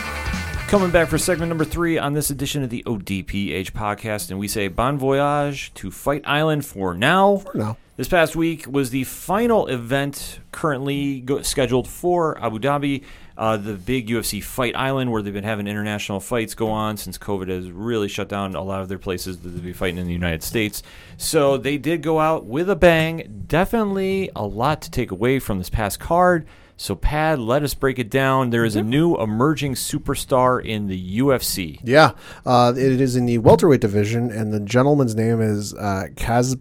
Coming 0.68 0.90
back 0.90 1.08
for 1.08 1.18
segment 1.18 1.48
number 1.48 1.64
three 1.64 1.98
on 1.98 2.12
this 2.12 2.30
edition 2.30 2.62
of 2.62 2.70
the 2.70 2.82
ODPH 2.86 3.72
podcast, 3.72 4.30
and 4.30 4.38
we 4.38 4.46
say 4.48 4.68
bon 4.68 4.98
voyage 4.98 5.72
to 5.74 5.90
Fight 5.90 6.22
Island 6.26 6.64
for 6.64 6.94
now. 6.94 7.38
For 7.38 7.56
now. 7.56 7.76
This 7.96 8.08
past 8.08 8.34
week 8.36 8.66
was 8.66 8.90
the 8.90 9.04
final 9.04 9.66
event 9.66 10.40
currently 10.52 11.20
go- 11.20 11.42
scheduled 11.42 11.86
for 11.88 12.38
Abu 12.42 12.58
Dhabi, 12.58 13.02
uh, 13.40 13.56
the 13.56 13.72
big 13.72 14.08
UFC 14.08 14.44
Fight 14.44 14.76
Island, 14.76 15.10
where 15.10 15.22
they've 15.22 15.32
been 15.32 15.44
having 15.44 15.66
international 15.66 16.20
fights 16.20 16.54
go 16.54 16.68
on 16.68 16.98
since 16.98 17.16
COVID 17.16 17.48
has 17.48 17.70
really 17.70 18.06
shut 18.06 18.28
down 18.28 18.54
a 18.54 18.62
lot 18.62 18.82
of 18.82 18.90
their 18.90 18.98
places 18.98 19.38
that 19.38 19.48
they'll 19.48 19.62
be 19.62 19.72
fighting 19.72 19.96
in 19.96 20.06
the 20.06 20.12
United 20.12 20.42
States. 20.42 20.82
So 21.16 21.56
they 21.56 21.78
did 21.78 22.02
go 22.02 22.20
out 22.20 22.44
with 22.44 22.68
a 22.68 22.76
bang. 22.76 23.44
Definitely 23.46 24.30
a 24.36 24.44
lot 24.44 24.82
to 24.82 24.90
take 24.90 25.10
away 25.10 25.38
from 25.38 25.56
this 25.56 25.70
past 25.70 25.98
card. 25.98 26.46
So, 26.76 26.94
Pad, 26.94 27.38
let 27.38 27.62
us 27.62 27.72
break 27.72 27.98
it 27.98 28.10
down. 28.10 28.50
There 28.50 28.64
is 28.64 28.76
a 28.76 28.82
new 28.82 29.16
emerging 29.16 29.74
superstar 29.74 30.62
in 30.62 30.86
the 30.86 31.18
UFC. 31.18 31.78
Yeah, 31.82 32.12
uh, 32.44 32.74
it 32.76 33.00
is 33.00 33.16
in 33.16 33.24
the 33.24 33.38
welterweight 33.38 33.80
division, 33.80 34.30
and 34.30 34.52
the 34.52 34.60
gentleman's 34.60 35.14
name 35.14 35.40
is 35.40 35.74
uh, 35.74 36.08
Kaz. 36.14 36.58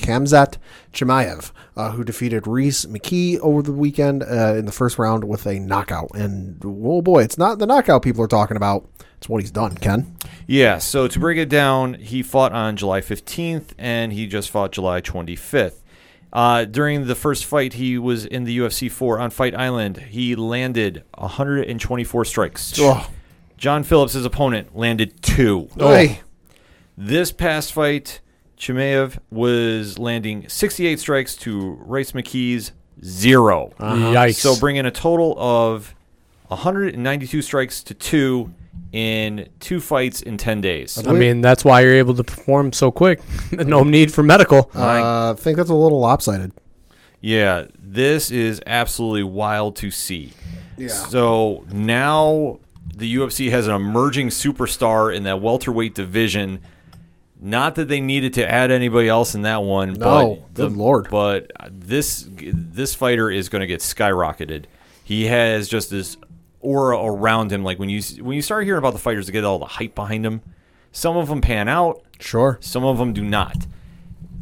Kamzat 0.00 0.56
Chimaev, 0.92 1.52
uh, 1.76 1.92
who 1.92 2.04
defeated 2.04 2.46
Rhys 2.46 2.86
McKee 2.86 3.38
over 3.40 3.62
the 3.62 3.72
weekend 3.72 4.22
uh, 4.22 4.54
in 4.56 4.66
the 4.66 4.72
first 4.72 4.98
round 4.98 5.24
with 5.24 5.46
a 5.46 5.58
knockout. 5.58 6.10
And 6.14 6.60
oh 6.64 7.02
boy, 7.02 7.22
it's 7.22 7.38
not 7.38 7.58
the 7.58 7.66
knockout 7.66 8.02
people 8.02 8.22
are 8.24 8.28
talking 8.28 8.56
about; 8.56 8.88
it's 9.16 9.28
what 9.28 9.40
he's 9.40 9.50
done. 9.50 9.76
Ken, 9.76 10.16
Yeah, 10.46 10.78
so 10.78 11.08
to 11.08 11.18
break 11.18 11.38
it 11.38 11.48
down, 11.48 11.94
he 11.94 12.22
fought 12.22 12.52
on 12.52 12.76
July 12.76 13.00
15th 13.00 13.70
and 13.78 14.12
he 14.12 14.26
just 14.26 14.50
fought 14.50 14.72
July 14.72 15.00
25th. 15.00 15.82
Uh, 16.32 16.64
during 16.66 17.06
the 17.06 17.14
first 17.14 17.46
fight, 17.46 17.72
he 17.74 17.96
was 17.96 18.26
in 18.26 18.44
the 18.44 18.58
UFC 18.58 18.90
4 18.90 19.18
on 19.18 19.30
Fight 19.30 19.54
Island. 19.54 19.96
He 19.96 20.36
landed 20.36 21.02
124 21.16 22.24
strikes. 22.26 22.74
oh, 22.78 23.10
John 23.56 23.82
Phillips, 23.82 24.12
his 24.12 24.24
opponent, 24.26 24.76
landed 24.76 25.22
two. 25.22 25.68
hey, 25.78 26.20
This 26.96 27.32
past 27.32 27.72
fight, 27.72 28.20
Chimaev 28.58 29.18
was 29.30 29.98
landing 29.98 30.48
68 30.48 30.98
strikes 31.00 31.36
to 31.36 31.78
Rhys 31.80 32.12
McKee's 32.12 32.72
0 33.04 33.72
Yikes. 33.78 34.36
So 34.36 34.56
bringing 34.58 34.86
a 34.86 34.90
total 34.90 35.36
of 35.38 35.94
192 36.48 37.42
strikes 37.42 37.82
to 37.84 37.94
two 37.94 38.52
in 38.92 39.48
two 39.60 39.80
fights 39.80 40.22
in 40.22 40.38
10 40.38 40.60
days. 40.60 41.06
I 41.06 41.12
mean, 41.12 41.40
that's 41.40 41.64
why 41.64 41.82
you're 41.82 41.94
able 41.94 42.14
to 42.14 42.24
perform 42.24 42.72
so 42.72 42.90
quick. 42.90 43.20
no 43.52 43.84
need 43.84 44.12
for 44.12 44.22
medical. 44.22 44.70
uh, 44.74 45.32
I 45.32 45.34
think 45.38 45.56
that's 45.56 45.70
a 45.70 45.74
little 45.74 46.00
lopsided. 46.00 46.52
Yeah, 47.20 47.66
this 47.78 48.30
is 48.30 48.62
absolutely 48.66 49.24
wild 49.24 49.76
to 49.76 49.90
see. 49.90 50.32
Yeah. 50.76 50.88
So 50.88 51.64
now 51.72 52.60
the 52.94 53.16
UFC 53.16 53.50
has 53.50 53.66
an 53.66 53.74
emerging 53.74 54.28
superstar 54.28 55.14
in 55.14 55.24
that 55.24 55.40
welterweight 55.40 55.94
division. 55.94 56.60
Not 57.40 57.76
that 57.76 57.86
they 57.88 58.00
needed 58.00 58.34
to 58.34 58.50
add 58.50 58.70
anybody 58.70 59.08
else 59.08 59.34
in 59.34 59.42
that 59.42 59.62
one, 59.62 59.92
No, 59.92 60.36
but 60.36 60.54
good 60.54 60.76
lord. 60.76 61.08
But 61.10 61.52
this 61.70 62.28
this 62.32 62.94
fighter 62.94 63.30
is 63.30 63.48
going 63.48 63.60
to 63.60 63.66
get 63.66 63.80
skyrocketed. 63.80 64.64
He 65.04 65.26
has 65.26 65.68
just 65.68 65.90
this 65.90 66.16
aura 66.60 66.98
around 67.04 67.52
him. 67.52 67.62
Like 67.62 67.78
when 67.78 67.88
you 67.88 68.02
when 68.22 68.34
you 68.34 68.42
start 68.42 68.64
hearing 68.64 68.78
about 68.78 68.92
the 68.92 68.98
fighters 68.98 69.26
that 69.26 69.32
get 69.32 69.44
all 69.44 69.58
the 69.60 69.66
hype 69.66 69.94
behind 69.94 70.24
them, 70.24 70.42
some 70.90 71.16
of 71.16 71.28
them 71.28 71.40
pan 71.40 71.68
out, 71.68 72.02
Sure. 72.18 72.58
some 72.60 72.84
of 72.84 72.98
them 72.98 73.12
do 73.12 73.22
not. 73.24 73.66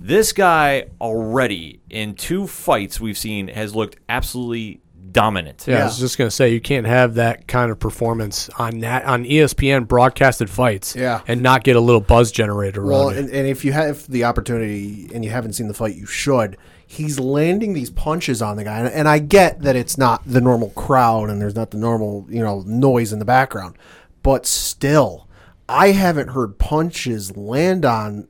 This 0.00 0.32
guy 0.32 0.86
already 1.00 1.80
in 1.90 2.14
two 2.14 2.46
fights 2.46 3.00
we've 3.00 3.18
seen 3.18 3.48
has 3.48 3.74
looked 3.74 3.96
absolutely 4.08 4.80
dominant. 5.16 5.64
Yeah, 5.66 5.80
I 5.80 5.84
was 5.86 5.98
just 5.98 6.18
gonna 6.18 6.30
say 6.30 6.52
you 6.52 6.60
can't 6.60 6.86
have 6.86 7.14
that 7.14 7.48
kind 7.48 7.70
of 7.70 7.80
performance 7.80 8.50
on 8.58 8.80
that 8.80 9.04
on 9.06 9.24
ESPN 9.24 9.88
broadcasted 9.88 10.50
fights, 10.50 10.94
Yeah. 10.94 11.22
and 11.26 11.40
not 11.42 11.64
get 11.64 11.74
a 11.74 11.80
little 11.80 12.02
buzz 12.02 12.30
generator 12.30 12.82
around 12.82 12.90
Well, 12.90 13.08
it. 13.08 13.16
and, 13.18 13.30
and 13.30 13.48
if 13.48 13.64
you 13.64 13.72
have 13.72 14.06
the 14.08 14.24
opportunity 14.24 15.08
and 15.14 15.24
you 15.24 15.30
haven't 15.30 15.54
seen 15.54 15.68
the 15.68 15.74
fight, 15.74 15.94
you 15.96 16.04
should. 16.06 16.58
He's 16.86 17.18
landing 17.18 17.72
these 17.72 17.90
punches 17.90 18.40
on 18.42 18.56
the 18.58 18.64
guy, 18.64 18.78
and, 18.78 18.88
and 18.88 19.08
I 19.08 19.18
get 19.18 19.62
that 19.62 19.74
it's 19.74 19.96
not 19.98 20.22
the 20.26 20.40
normal 20.40 20.68
crowd 20.70 21.30
and 21.30 21.40
there's 21.40 21.56
not 21.56 21.70
the 21.70 21.78
normal 21.78 22.26
you 22.28 22.42
know 22.42 22.62
noise 22.66 23.12
in 23.12 23.18
the 23.18 23.24
background, 23.24 23.76
but 24.22 24.44
still, 24.46 25.26
I 25.68 25.92
haven't 25.92 26.28
heard 26.28 26.58
punches 26.58 27.36
land 27.36 27.84
on 27.86 28.28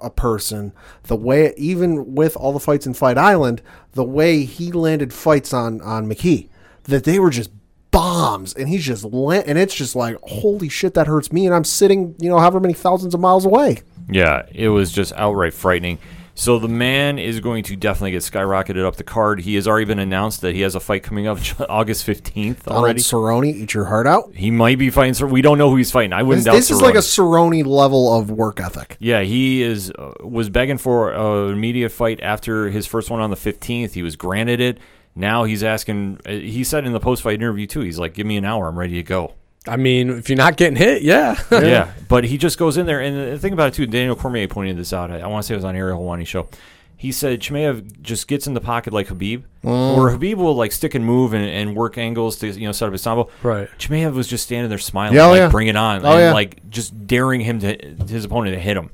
a 0.00 0.10
person 0.10 0.72
the 1.04 1.16
way 1.16 1.52
even 1.56 2.14
with 2.14 2.36
all 2.36 2.52
the 2.52 2.60
fights 2.60 2.86
in 2.86 2.94
Fight 2.94 3.18
Island, 3.18 3.62
the 3.92 4.04
way 4.04 4.44
he 4.44 4.72
landed 4.72 5.12
fights 5.12 5.52
on 5.52 5.80
on 5.80 6.08
McKee, 6.08 6.48
that 6.84 7.04
they 7.04 7.18
were 7.18 7.30
just 7.30 7.50
bombs 7.90 8.54
and 8.54 8.68
he's 8.68 8.84
just 8.84 9.04
land, 9.04 9.44
and 9.46 9.58
it's 9.58 9.74
just 9.74 9.96
like 9.96 10.16
holy 10.22 10.68
shit 10.68 10.94
that 10.94 11.06
hurts 11.06 11.32
me 11.32 11.46
and 11.46 11.54
I'm 11.54 11.64
sitting 11.64 12.14
you 12.18 12.28
know 12.28 12.38
however 12.38 12.60
many 12.60 12.74
thousands 12.74 13.14
of 13.14 13.20
miles 13.20 13.44
away. 13.44 13.78
Yeah, 14.10 14.46
it 14.52 14.68
was 14.68 14.92
just 14.92 15.12
outright 15.14 15.54
frightening. 15.54 15.98
So 16.38 16.60
the 16.60 16.68
man 16.68 17.18
is 17.18 17.40
going 17.40 17.64
to 17.64 17.74
definitely 17.74 18.12
get 18.12 18.22
skyrocketed 18.22 18.84
up 18.86 18.94
the 18.94 19.02
card. 19.02 19.40
He 19.40 19.56
has 19.56 19.66
already 19.66 19.86
been 19.86 19.98
announced 19.98 20.40
that 20.42 20.54
he 20.54 20.60
has 20.60 20.76
a 20.76 20.80
fight 20.80 21.02
coming 21.02 21.26
up 21.26 21.38
August 21.68 22.06
15th 22.06 22.62
Donald 22.62 22.84
already. 22.84 23.00
Cerrone, 23.00 23.52
eat 23.52 23.74
your 23.74 23.86
heart 23.86 24.06
out. 24.06 24.32
He 24.36 24.52
might 24.52 24.78
be 24.78 24.88
fighting. 24.88 25.30
We 25.30 25.42
don't 25.42 25.58
know 25.58 25.68
who 25.68 25.74
he's 25.74 25.90
fighting. 25.90 26.12
I 26.12 26.22
wouldn't 26.22 26.44
This, 26.44 26.52
doubt 26.52 26.54
this 26.54 26.70
is 26.70 26.80
like 26.80 26.94
a 26.94 26.98
Cerrone. 26.98 27.62
Cerrone 27.62 27.66
level 27.66 28.16
of 28.16 28.30
work 28.30 28.60
ethic. 28.60 28.96
Yeah, 29.00 29.22
he 29.22 29.62
is 29.62 29.90
uh, 29.90 30.12
was 30.22 30.48
begging 30.48 30.78
for 30.78 31.10
a 31.10 31.48
immediate 31.48 31.90
fight 31.90 32.20
after 32.22 32.70
his 32.70 32.86
first 32.86 33.10
one 33.10 33.20
on 33.20 33.30
the 33.30 33.36
15th. 33.36 33.90
He 33.94 34.04
was 34.04 34.14
granted 34.14 34.60
it. 34.60 34.78
Now 35.16 35.42
he's 35.42 35.64
asking. 35.64 36.20
uh, 36.24 36.30
He 36.30 36.62
said 36.62 36.86
in 36.86 36.92
the 36.92 37.00
post-fight 37.00 37.34
interview 37.34 37.66
too. 37.66 37.80
He's 37.80 37.98
like, 37.98 38.14
"Give 38.14 38.28
me 38.28 38.36
an 38.36 38.44
hour. 38.44 38.68
I'm 38.68 38.78
ready 38.78 38.94
to 38.94 39.02
go." 39.02 39.34
I 39.68 39.76
mean, 39.76 40.10
if 40.10 40.28
you're 40.28 40.38
not 40.38 40.56
getting 40.56 40.76
hit, 40.76 41.02
yeah, 41.02 41.40
yeah. 41.50 41.92
but 42.08 42.24
he 42.24 42.38
just 42.38 42.58
goes 42.58 42.76
in 42.76 42.86
there, 42.86 43.00
and 43.00 43.32
the 43.32 43.38
thing 43.38 43.52
about 43.52 43.68
it 43.68 43.74
too, 43.74 43.86
Daniel 43.86 44.16
Cormier 44.16 44.48
pointed 44.48 44.76
this 44.76 44.92
out. 44.92 45.10
I, 45.10 45.20
I 45.20 45.26
want 45.26 45.42
to 45.44 45.46
say 45.46 45.54
it 45.54 45.58
was 45.58 45.64
on 45.64 45.76
Ariel 45.76 46.00
Helwani's 46.00 46.28
show. 46.28 46.48
He 46.96 47.12
said 47.12 47.40
Chimaev 47.40 48.02
just 48.02 48.26
gets 48.26 48.48
in 48.48 48.54
the 48.54 48.60
pocket 48.60 48.92
like 48.92 49.06
Khabib, 49.06 49.44
mm. 49.62 49.96
or 49.96 50.10
Khabib 50.10 50.34
will 50.34 50.56
like 50.56 50.72
stick 50.72 50.96
and 50.96 51.04
move 51.04 51.32
and, 51.32 51.44
and 51.44 51.76
work 51.76 51.96
angles 51.96 52.36
to 52.38 52.48
you 52.48 52.66
know 52.66 52.72
set 52.72 52.86
up 52.86 52.92
his 52.92 53.04
combo. 53.04 53.30
Right. 53.42 53.68
Chimaev 53.78 54.14
was 54.14 54.26
just 54.26 54.44
standing 54.44 54.68
there 54.68 54.78
smiling, 54.78 55.14
Yeah, 55.14 55.26
oh, 55.26 55.30
like 55.30 55.38
yeah. 55.38 55.48
bring 55.48 55.68
it 55.68 55.76
on, 55.76 56.04
Oh, 56.04 56.10
and 56.10 56.20
yeah. 56.20 56.32
like 56.32 56.68
just 56.70 57.06
daring 57.06 57.40
him 57.40 57.60
to 57.60 57.76
his 58.08 58.24
opponent 58.24 58.56
to 58.56 58.60
hit 58.60 58.76
him, 58.76 58.90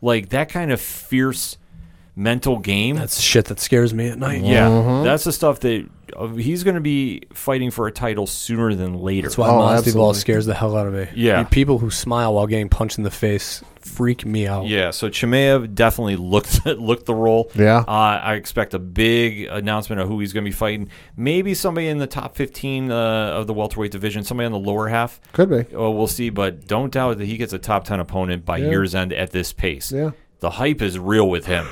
like 0.00 0.28
that 0.28 0.50
kind 0.50 0.70
of 0.70 0.80
fierce 0.80 1.56
mental 2.14 2.58
game. 2.58 2.96
that's 2.96 3.16
the 3.16 3.22
shit 3.22 3.46
that 3.46 3.58
scares 3.58 3.94
me 3.94 4.08
at 4.08 4.18
night. 4.18 4.42
yeah, 4.42 4.68
Mm-hmm. 4.68 5.04
that's 5.04 5.24
the 5.24 5.32
stuff 5.32 5.60
that 5.60 5.88
uh, 6.14 6.26
he's 6.28 6.62
going 6.62 6.74
to 6.74 6.80
be 6.82 7.22
fighting 7.32 7.70
for 7.70 7.86
a 7.86 7.92
title 7.92 8.26
sooner 8.26 8.74
than 8.74 8.98
later. 8.98 9.28
That's 9.28 9.38
why 9.38 9.48
Oh, 9.48 9.56
modesty 9.60 9.92
ball 9.92 10.10
absolutely. 10.10 10.20
scares 10.20 10.46
the 10.46 10.52
hell 10.54 10.76
out 10.76 10.86
of 10.86 10.92
me. 10.92 11.08
Yeah. 11.14 11.38
You 11.40 11.46
people 11.46 11.78
who 11.78 11.90
smile 11.90 12.34
while 12.34 12.46
getting 12.46 12.68
punched 12.68 12.98
in 12.98 13.04
the 13.04 13.10
face 13.10 13.64
freak 13.80 14.26
me 14.26 14.46
out. 14.46 14.66
Yeah, 14.66 14.90
so 14.90 15.08
Chimaev 15.08 15.74
definitely 15.74 16.16
looked 16.16 16.66
looked 16.66 17.06
the 17.06 17.14
role. 17.14 17.50
Yeah. 17.54 17.78
uh, 17.78 17.90
I 17.90 18.34
expect 18.34 18.74
a 18.74 18.78
big 18.78 19.44
announcement 19.50 20.00
of 20.02 20.06
who 20.08 20.20
he's 20.20 20.34
going 20.34 20.44
to 20.44 20.50
be 20.50 20.54
fighting. 20.54 20.90
Maybe 21.16 21.54
somebody 21.54 21.88
in 21.88 21.96
the 21.96 22.06
top 22.06 22.36
fifteen 22.36 22.90
uh, 22.90 22.96
of 23.32 23.46
the 23.46 23.54
welterweight 23.54 23.90
division, 23.90 24.22
somebody 24.22 24.44
on 24.46 24.52
the 24.52 24.58
lower 24.58 24.88
half. 24.88 25.18
Could 25.32 25.48
be. 25.48 25.64
Oh, 25.74 25.90
we'll 25.92 26.06
see, 26.08 26.28
but 26.28 26.66
don't 26.66 26.92
doubt 26.92 27.16
that 27.18 27.24
he 27.24 27.38
gets 27.38 27.54
a 27.54 27.58
top 27.58 27.84
ten 27.84 28.00
opponent 28.00 28.44
by 28.44 28.58
year's 28.58 28.94
end 28.94 29.14
at 29.14 29.30
this 29.30 29.52
pace. 29.54 29.90
Yeah. 29.90 30.10
the 30.40 30.50
hype 30.50 30.82
is 30.82 30.98
real 30.98 31.28
with 31.28 31.46
him. 31.46 31.66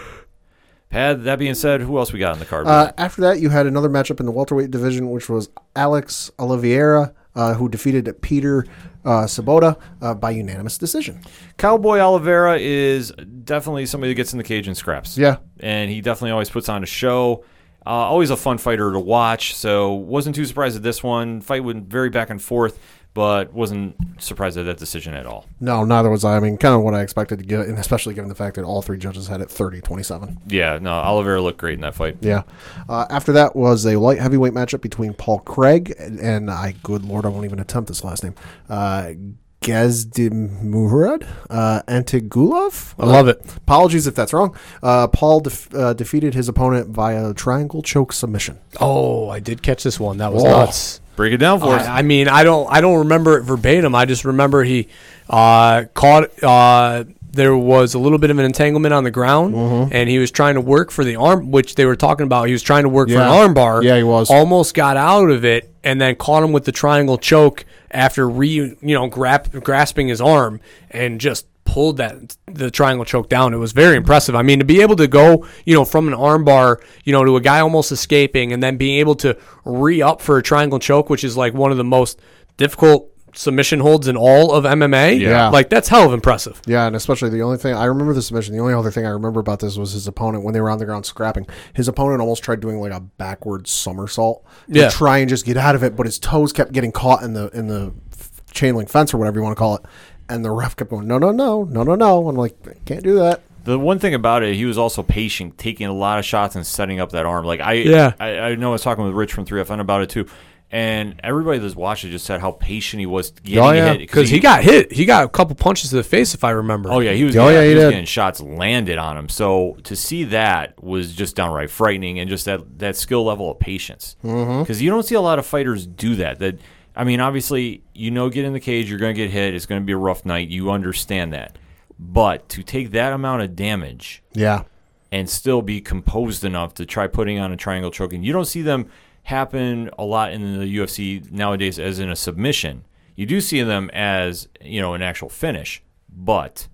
Pad. 0.91 1.25
That 1.25 1.39
being 1.39 1.55
said, 1.55 1.81
who 1.81 1.99
else 1.99 2.13
we 2.13 2.19
got 2.19 2.33
on 2.33 2.39
the 2.39 2.45
card? 2.45 2.67
Uh, 2.67 2.93
after 2.99 3.23
that, 3.23 3.41
you 3.41 3.49
had 3.49 3.67
another 3.67 3.89
matchup 3.89 4.21
in 4.21 4.27
the 4.27 4.33
welterweight 4.33 4.71
division, 4.71 5.11
which 5.11 5.29
was 5.29 5.49
Alex 5.75 6.31
Oliveira 6.39 7.15
uh, 7.35 7.55
who 7.55 7.69
defeated 7.69 8.21
Peter 8.23 8.67
uh, 9.05 9.25
Sobotta 9.25 9.81
uh, 10.03 10.15
by 10.15 10.31
unanimous 10.31 10.79
decision. 10.79 11.21
Cowboy 11.57 11.99
Oliveira 11.99 12.59
is 12.59 13.13
definitely 13.45 13.87
somebody 13.87 14.13
that 14.13 14.17
gets 14.17 14.33
in 14.33 14.39
the 14.39 14.45
cage 14.45 14.67
and 14.67 14.77
scraps. 14.77 15.17
Yeah. 15.17 15.37
and 15.61 15.91
he 15.91 16.01
definitely 16.01 16.33
always 16.33 16.51
puts 16.51 16.69
on 16.69 16.83
a 16.83 16.87
show. 16.87 17.45
Uh, 17.87 17.91
always 17.91 18.31
a 18.31 18.37
fun 18.37 18.59
fighter 18.59 18.93
to 18.93 18.99
watch. 19.01 19.55
So 19.55 19.95
wasn't 19.95 20.37
too 20.37 20.45
surprised 20.45 20.77
at 20.77 20.83
this 20.83 21.03
one. 21.03 21.41
Fight 21.41 21.65
went 21.65 21.87
very 21.89 22.11
back 22.11 22.29
and 22.31 22.41
forth, 22.43 22.79
but 23.13 23.53
wasn't 23.53 23.97
surprised 24.23 24.57
at 24.57 24.67
that 24.67 24.79
decision 24.79 25.15
at 25.15 25.27
all. 25.27 25.47
No, 25.61 25.85
neither 25.85 26.09
was 26.11 26.25
I. 26.25 26.37
I 26.37 26.41
mean, 26.41 26.57
kind 26.57 26.75
of 26.75 26.83
what 26.83 26.95
I 26.95 27.01
expected 27.03 27.39
to 27.41 27.45
get, 27.45 27.61
and 27.67 27.79
especially 27.79 28.15
given 28.15 28.29
the 28.29 28.35
fact 28.35 28.57
that 28.57 28.65
all 28.65 28.83
three 28.83 28.99
judges 28.99 29.27
had 29.29 29.41
it 29.41 29.51
30 29.51 29.81
27. 29.81 30.39
Yeah, 30.47 30.79
no, 30.81 30.93
Oliveira 30.93 31.43
looked 31.43 31.59
great 31.59 31.75
in 31.75 31.81
that 31.81 31.95
fight. 31.95 32.19
Yeah. 32.21 32.43
Uh, 32.89 33.07
after 33.11 33.33
that 33.33 33.57
was 33.57 33.85
a 33.87 33.97
light 33.97 34.19
heavyweight 34.21 34.53
matchup 34.53 34.81
between 34.81 35.13
Paul 35.15 35.41
Craig 35.41 35.95
and, 35.99 36.21
and 36.21 36.51
I, 36.51 36.75
good 36.83 37.05
lord, 37.05 37.25
I 37.27 37.29
won't 37.31 37.45
even 37.45 37.59
attempt 37.59 37.89
this 37.89 38.05
last 38.05 38.23
name. 38.23 38.35
Uh, 38.69 39.13
Gadzhimurad 39.61 41.27
uh, 41.51 41.83
Antigulov. 41.87 42.95
I 42.99 43.07
love 43.07 43.29
it. 43.29 43.41
Apologies 43.59 44.07
if 44.07 44.15
that's 44.15 44.33
wrong. 44.33 44.57
Uh, 44.83 45.07
Paul 45.09 45.41
def- 45.41 45.75
uh, 45.75 45.93
defeated 45.93 46.35
his 46.35 46.49
opponent 46.49 46.89
via 46.89 47.35
triangle 47.35 47.83
choke 47.83 48.13
submission. 48.13 48.59
Oh, 48.81 49.29
I 49.29 49.41
did 49.41 49.63
catch 49.63 49.83
this 49.83 50.01
one. 50.01 50.19
That 50.19 50.33
was 50.33 50.45
Oh. 50.45 50.49
nuts. 50.49 51.00
Break 51.17 51.33
it 51.33 51.39
down 51.39 51.61
for 51.61 51.75
us. 51.75 51.87
I, 51.87 51.99
I 51.99 52.03
mean, 52.03 52.29
I 52.29 52.45
don't, 52.45 52.67
I 52.73 52.81
don't 52.81 53.01
remember 53.01 53.37
it 53.39 53.43
verbatim. 53.43 53.95
I 53.95 54.05
just 54.07 54.25
remember 54.25 54.65
he 54.65 54.89
uh, 55.29 55.85
caught. 55.95 56.43
Uh, 56.43 57.05
there 57.33 57.57
was 57.57 57.95
a 57.95 57.99
little 57.99 58.19
bit 58.19 58.31
of 58.31 58.39
an 58.39 58.45
entanglement 58.45 58.93
on 58.93 59.05
the 59.05 59.11
ground, 59.11 59.55
Mm-hmm. 59.55 59.93
and 59.95 60.09
he 60.09 60.19
was 60.19 60.31
trying 60.33 60.55
to 60.55 60.61
work 60.61 60.91
for 60.91 61.05
the 61.05 61.15
arm, 61.17 61.51
which 61.53 61.77
they 61.77 61.85
were 61.85 61.95
talking 61.95 62.25
about. 62.25 62.47
He 62.49 62.53
was 62.53 62.63
trying 62.63 62.83
to 62.83 62.89
work 62.89 63.09
for 63.09 63.15
an 63.17 63.21
arm 63.29 63.55
bar. 63.55 63.83
Yeah, 63.85 63.97
he 63.99 64.03
was. 64.03 64.31
Almost 64.31 64.75
got 64.75 64.97
out 64.97 65.31
of 65.31 65.45
it, 65.45 65.73
and 65.85 66.01
then 66.01 66.17
caught 66.17 66.43
him 66.43 66.53
with 66.53 66.65
the 66.65 66.73
triangle 66.73 67.19
choke 67.19 67.65
after 67.91 68.29
re, 68.29 68.49
you 68.49 68.77
know, 68.95 69.09
grap, 69.09 69.63
grasping 69.63 70.09
his 70.09 70.21
arm 70.21 70.61
and 70.91 71.21
just 71.21 71.47
pulled 71.73 71.97
that 71.99 72.37
the 72.47 72.71
triangle 72.71 73.05
choke 73.05 73.29
down. 73.29 73.55
It 73.55 73.59
was 73.59 73.73
very 73.73 73.97
impressive. 73.97 74.35
I 74.35 74.43
mean, 74.43 74.59
to 74.59 74.65
be 74.65 74.81
able 74.83 74.97
to 74.97 75.07
go, 75.07 75.47
you 75.65 75.75
know, 75.75 75.85
from 75.85 76.09
an 76.09 76.15
armbar, 76.15 76.83
you 77.05 77.13
know, 77.13 77.25
to 77.25 77.37
a 77.37 77.41
guy 77.41 77.61
almost 77.61 77.93
escaping 77.93 78.53
and 78.53 78.63
then 78.63 78.77
being 78.77 78.99
able 78.99 79.15
to 79.17 79.37
re 79.65 80.03
up 80.03 80.21
for 80.21 80.39
a 80.39 80.43
triangle 80.43 80.79
choke, 80.79 81.09
which 81.11 81.25
is 81.25 81.37
like 81.37 81.55
one 81.55 81.71
of 81.71 81.77
the 81.77 81.85
most 81.85 82.21
difficult 82.57 83.07
submission 83.33 83.79
holds 83.79 84.09
in 84.09 84.17
all 84.17 84.53
of 84.53 84.65
MMA. 84.65 85.21
Yeah. 85.21 85.51
Like 85.51 85.71
that's 85.71 85.89
hell 85.89 86.05
of 86.05 86.13
impressive. 86.13 86.61
Yeah, 86.67 86.87
and 86.89 86.97
especially 86.97 87.31
the 87.31 87.43
only 87.43 87.59
thing 87.59 87.75
I 87.75 87.85
remember 87.85 88.13
the 88.13 88.23
submission. 88.23 88.55
The 88.55 88.61
only 88.61 88.75
other 88.75 88.91
thing 88.91 89.07
I 89.07 89.11
remember 89.11 89.39
about 89.39 89.61
this 89.61 89.77
was 89.77 89.93
his 89.93 90.09
opponent 90.09 90.43
when 90.43 90.53
they 90.53 90.61
were 90.61 90.69
on 90.71 90.79
the 90.79 90.85
ground 90.85 91.07
scrapping. 91.07 91.47
His 91.73 91.87
opponent 91.87 92.21
almost 92.21 92.43
tried 92.43 92.59
doing 92.61 92.81
like 92.81 92.91
a 92.93 92.99
backward 92.99 93.69
somersault 93.69 94.45
to 94.73 94.79
Yeah. 94.81 94.89
try 94.91 95.19
and 95.19 95.29
just 95.29 95.45
get 95.47 95.57
out 95.57 95.77
of 95.77 95.85
it, 95.85 95.95
but 95.95 96.07
his 96.07 96.19
toes 96.19 96.53
kept 96.53 96.73
getting 96.73 96.91
caught 96.91 97.23
in 97.23 97.35
the 97.35 97.49
in 97.51 97.69
the 97.69 97.93
f- 98.13 98.43
chain 98.53 98.75
link 98.75 98.89
fence 98.89 99.15
or 99.15 99.19
whatever 99.19 99.39
you 99.39 99.45
want 99.45 99.57
to 99.57 99.59
call 99.61 99.77
it. 99.77 99.83
And 100.31 100.45
the 100.45 100.51
ref 100.51 100.77
kept 100.77 100.91
going, 100.91 101.07
no, 101.09 101.19
no, 101.19 101.33
no, 101.33 101.65
no, 101.65 101.83
no, 101.83 101.95
no. 101.95 102.29
I'm 102.29 102.37
like, 102.37 102.85
can't 102.85 103.03
do 103.03 103.17
that. 103.17 103.43
The 103.65 103.79
one 103.79 103.99
thing 103.99 104.15
about 104.15 104.43
it, 104.43 104.55
he 104.55 104.65
was 104.65 104.79
also 104.79 105.03
patient, 105.03 105.59
taking 105.59 105.87
a 105.87 105.93
lot 105.93 106.19
of 106.19 106.25
shots 106.25 106.57
and 106.57 106.67
setting 106.67 106.99
up 107.01 107.11
that 107.13 107.27
arm. 107.27 107.45
Like 107.45 107.61
I, 107.61 107.73
Yeah. 107.75 108.13
I, 108.19 108.39
I 108.39 108.55
know 108.55 108.71
I 108.71 108.73
was 108.73 108.83
talking 108.83 109.05
with 109.05 109.13
Rich 109.13 109.33
from 109.35 109.45
3FN 109.45 109.81
about 109.81 110.03
it 110.03 110.09
too, 110.11 110.27
and 110.73 111.21
everybody 111.25 111.59
that's 111.59 111.75
watched 111.75 112.05
it 112.05 112.11
just 112.11 112.25
said 112.25 112.41
how 112.41 112.53
patient 112.53 113.01
he 113.01 113.07
was 113.07 113.33
getting 113.33 113.59
Oh 113.59 113.73
yeah, 113.73 113.93
hit 113.93 113.99
because 113.99 114.31
he 114.31 114.39
got 114.39 114.63
hit. 114.63 114.93
He 114.93 115.05
got 115.05 115.25
a 115.25 115.29
couple 115.29 115.57
punches 115.57 115.91
to 115.91 115.97
the 115.97 116.05
face, 116.05 116.33
if 116.33 116.45
I 116.45 116.51
remember. 116.51 116.91
Oh 116.91 117.01
yeah, 117.01 117.13
he 117.13 117.25
was. 117.25 117.37
Oh, 117.37 117.49
yeah, 117.49 117.57
yeah, 117.57 117.63
he 117.63 117.69
he 117.71 117.75
was 117.75 117.85
getting 117.91 118.05
shots 118.05 118.41
landed 118.41 118.97
on 118.97 119.19
him. 119.19 119.29
So 119.29 119.77
to 119.83 119.97
see 119.97 120.25
that 120.25 120.83
was 120.83 121.13
just 121.15 121.35
downright 121.35 121.71
frightening, 121.71 122.21
and 122.21 122.31
just 122.31 122.45
that 122.45 122.79
that 122.79 122.97
skill 122.97 123.25
level 123.25 123.51
of 123.51 123.59
patience. 123.59 124.17
Mm-hmm. 124.25 124.61
Because 124.61 124.81
you 124.81 124.91
don't 124.91 125.03
see 125.03 125.17
a 125.17 125.21
lot 125.21 125.39
of 125.41 125.47
fighters 125.47 125.87
do 125.87 126.15
that. 126.17 126.39
That 126.39 126.59
I 127.01 127.05
mean, 127.05 127.21
obviously, 127.21 127.83
you 127.95 128.11
know, 128.11 128.29
get 128.29 128.45
in 128.45 128.53
the 128.53 128.61
cage, 128.61 128.91
you're 128.91 128.99
going 128.99 129.15
to 129.15 129.21
get 129.21 129.31
hit. 129.31 129.55
It's 129.55 129.65
going 129.67 129.81
to 129.81 129.85
be 129.87 129.93
a 129.93 129.97
rough 129.97 130.27
night. 130.27 130.49
You 130.49 130.71
understand 130.71 131.33
that, 131.33 131.57
but 131.99 132.49
to 132.51 132.63
take 132.63 132.91
that 132.91 133.13
amount 133.15 133.41
of 133.43 133.57
damage 133.57 134.23
Yeah. 134.35 134.65
and 135.11 135.29
still 135.29 135.63
be 135.63 135.81
composed 135.81 136.45
enough 136.45 136.75
to 136.75 136.85
try 136.85 137.07
putting 137.07 137.39
on 137.39 137.53
a 137.53 137.57
triangle 137.57 137.91
choke. 137.91 138.13
And 138.13 138.25
you 138.25 138.33
don't 138.35 138.45
see 138.45 138.61
them 138.63 138.87
happen 139.25 139.89
a 139.99 140.05
lot 140.05 140.33
in 140.33 140.59
the 140.59 140.67
UFC 140.79 141.31
nowadays 141.31 141.79
as 141.79 141.99
in 141.99 142.11
a 142.11 142.17
submission. 142.17 142.85
You 143.17 143.25
do 143.27 143.41
see 143.41 143.63
them 143.63 143.91
as, 143.95 144.49
you 144.61 144.81
know, 144.83 144.93
an 144.95 145.01
actual 145.03 145.29
finish, 145.31 145.83
but 146.15 146.69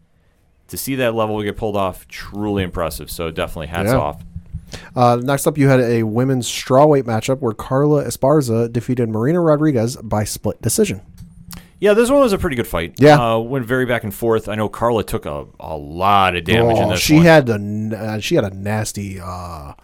to 0.68 0.76
see 0.76 0.96
that 0.96 1.14
level 1.14 1.40
get 1.42 1.56
pulled 1.56 1.76
off, 1.76 2.08
truly 2.08 2.62
impressive. 2.64 3.10
So 3.10 3.30
definitely 3.30 3.68
hats 3.68 3.90
Yeah. 3.90 3.98
off. 3.98 4.24
Uh, 4.94 5.16
next 5.22 5.46
up, 5.46 5.56
you 5.58 5.68
had 5.68 5.80
a 5.80 6.02
women's 6.02 6.48
strawweight 6.48 7.04
matchup 7.04 7.38
where 7.40 7.52
Carla 7.52 8.04
Esparza 8.04 8.72
defeated 8.72 9.08
Marina 9.08 9.40
Rodriguez 9.40 9.96
by 9.96 10.24
split 10.24 10.60
decision. 10.62 11.00
Yeah, 11.78 11.92
this 11.92 12.10
one 12.10 12.20
was 12.20 12.32
a 12.32 12.38
pretty 12.38 12.56
good 12.56 12.66
fight. 12.66 12.94
Yeah. 12.98 13.34
Uh, 13.34 13.38
went 13.38 13.66
very 13.66 13.84
back 13.84 14.02
and 14.02 14.12
forth. 14.14 14.48
I 14.48 14.54
know 14.54 14.68
Carla 14.68 15.04
took 15.04 15.26
a, 15.26 15.46
a 15.60 15.76
lot 15.76 16.34
of 16.34 16.44
damage 16.44 16.78
in 16.78 16.84
Oh, 16.84 16.90
this 16.90 17.00
she 17.00 17.16
one. 17.16 17.24
had 17.24 17.48
a 17.50 17.54
n- 17.54 17.92
uh, 17.94 18.18
she 18.18 18.34
had 18.34 18.44
a 18.44 18.50
nasty 18.50 19.20
uh, 19.22 19.74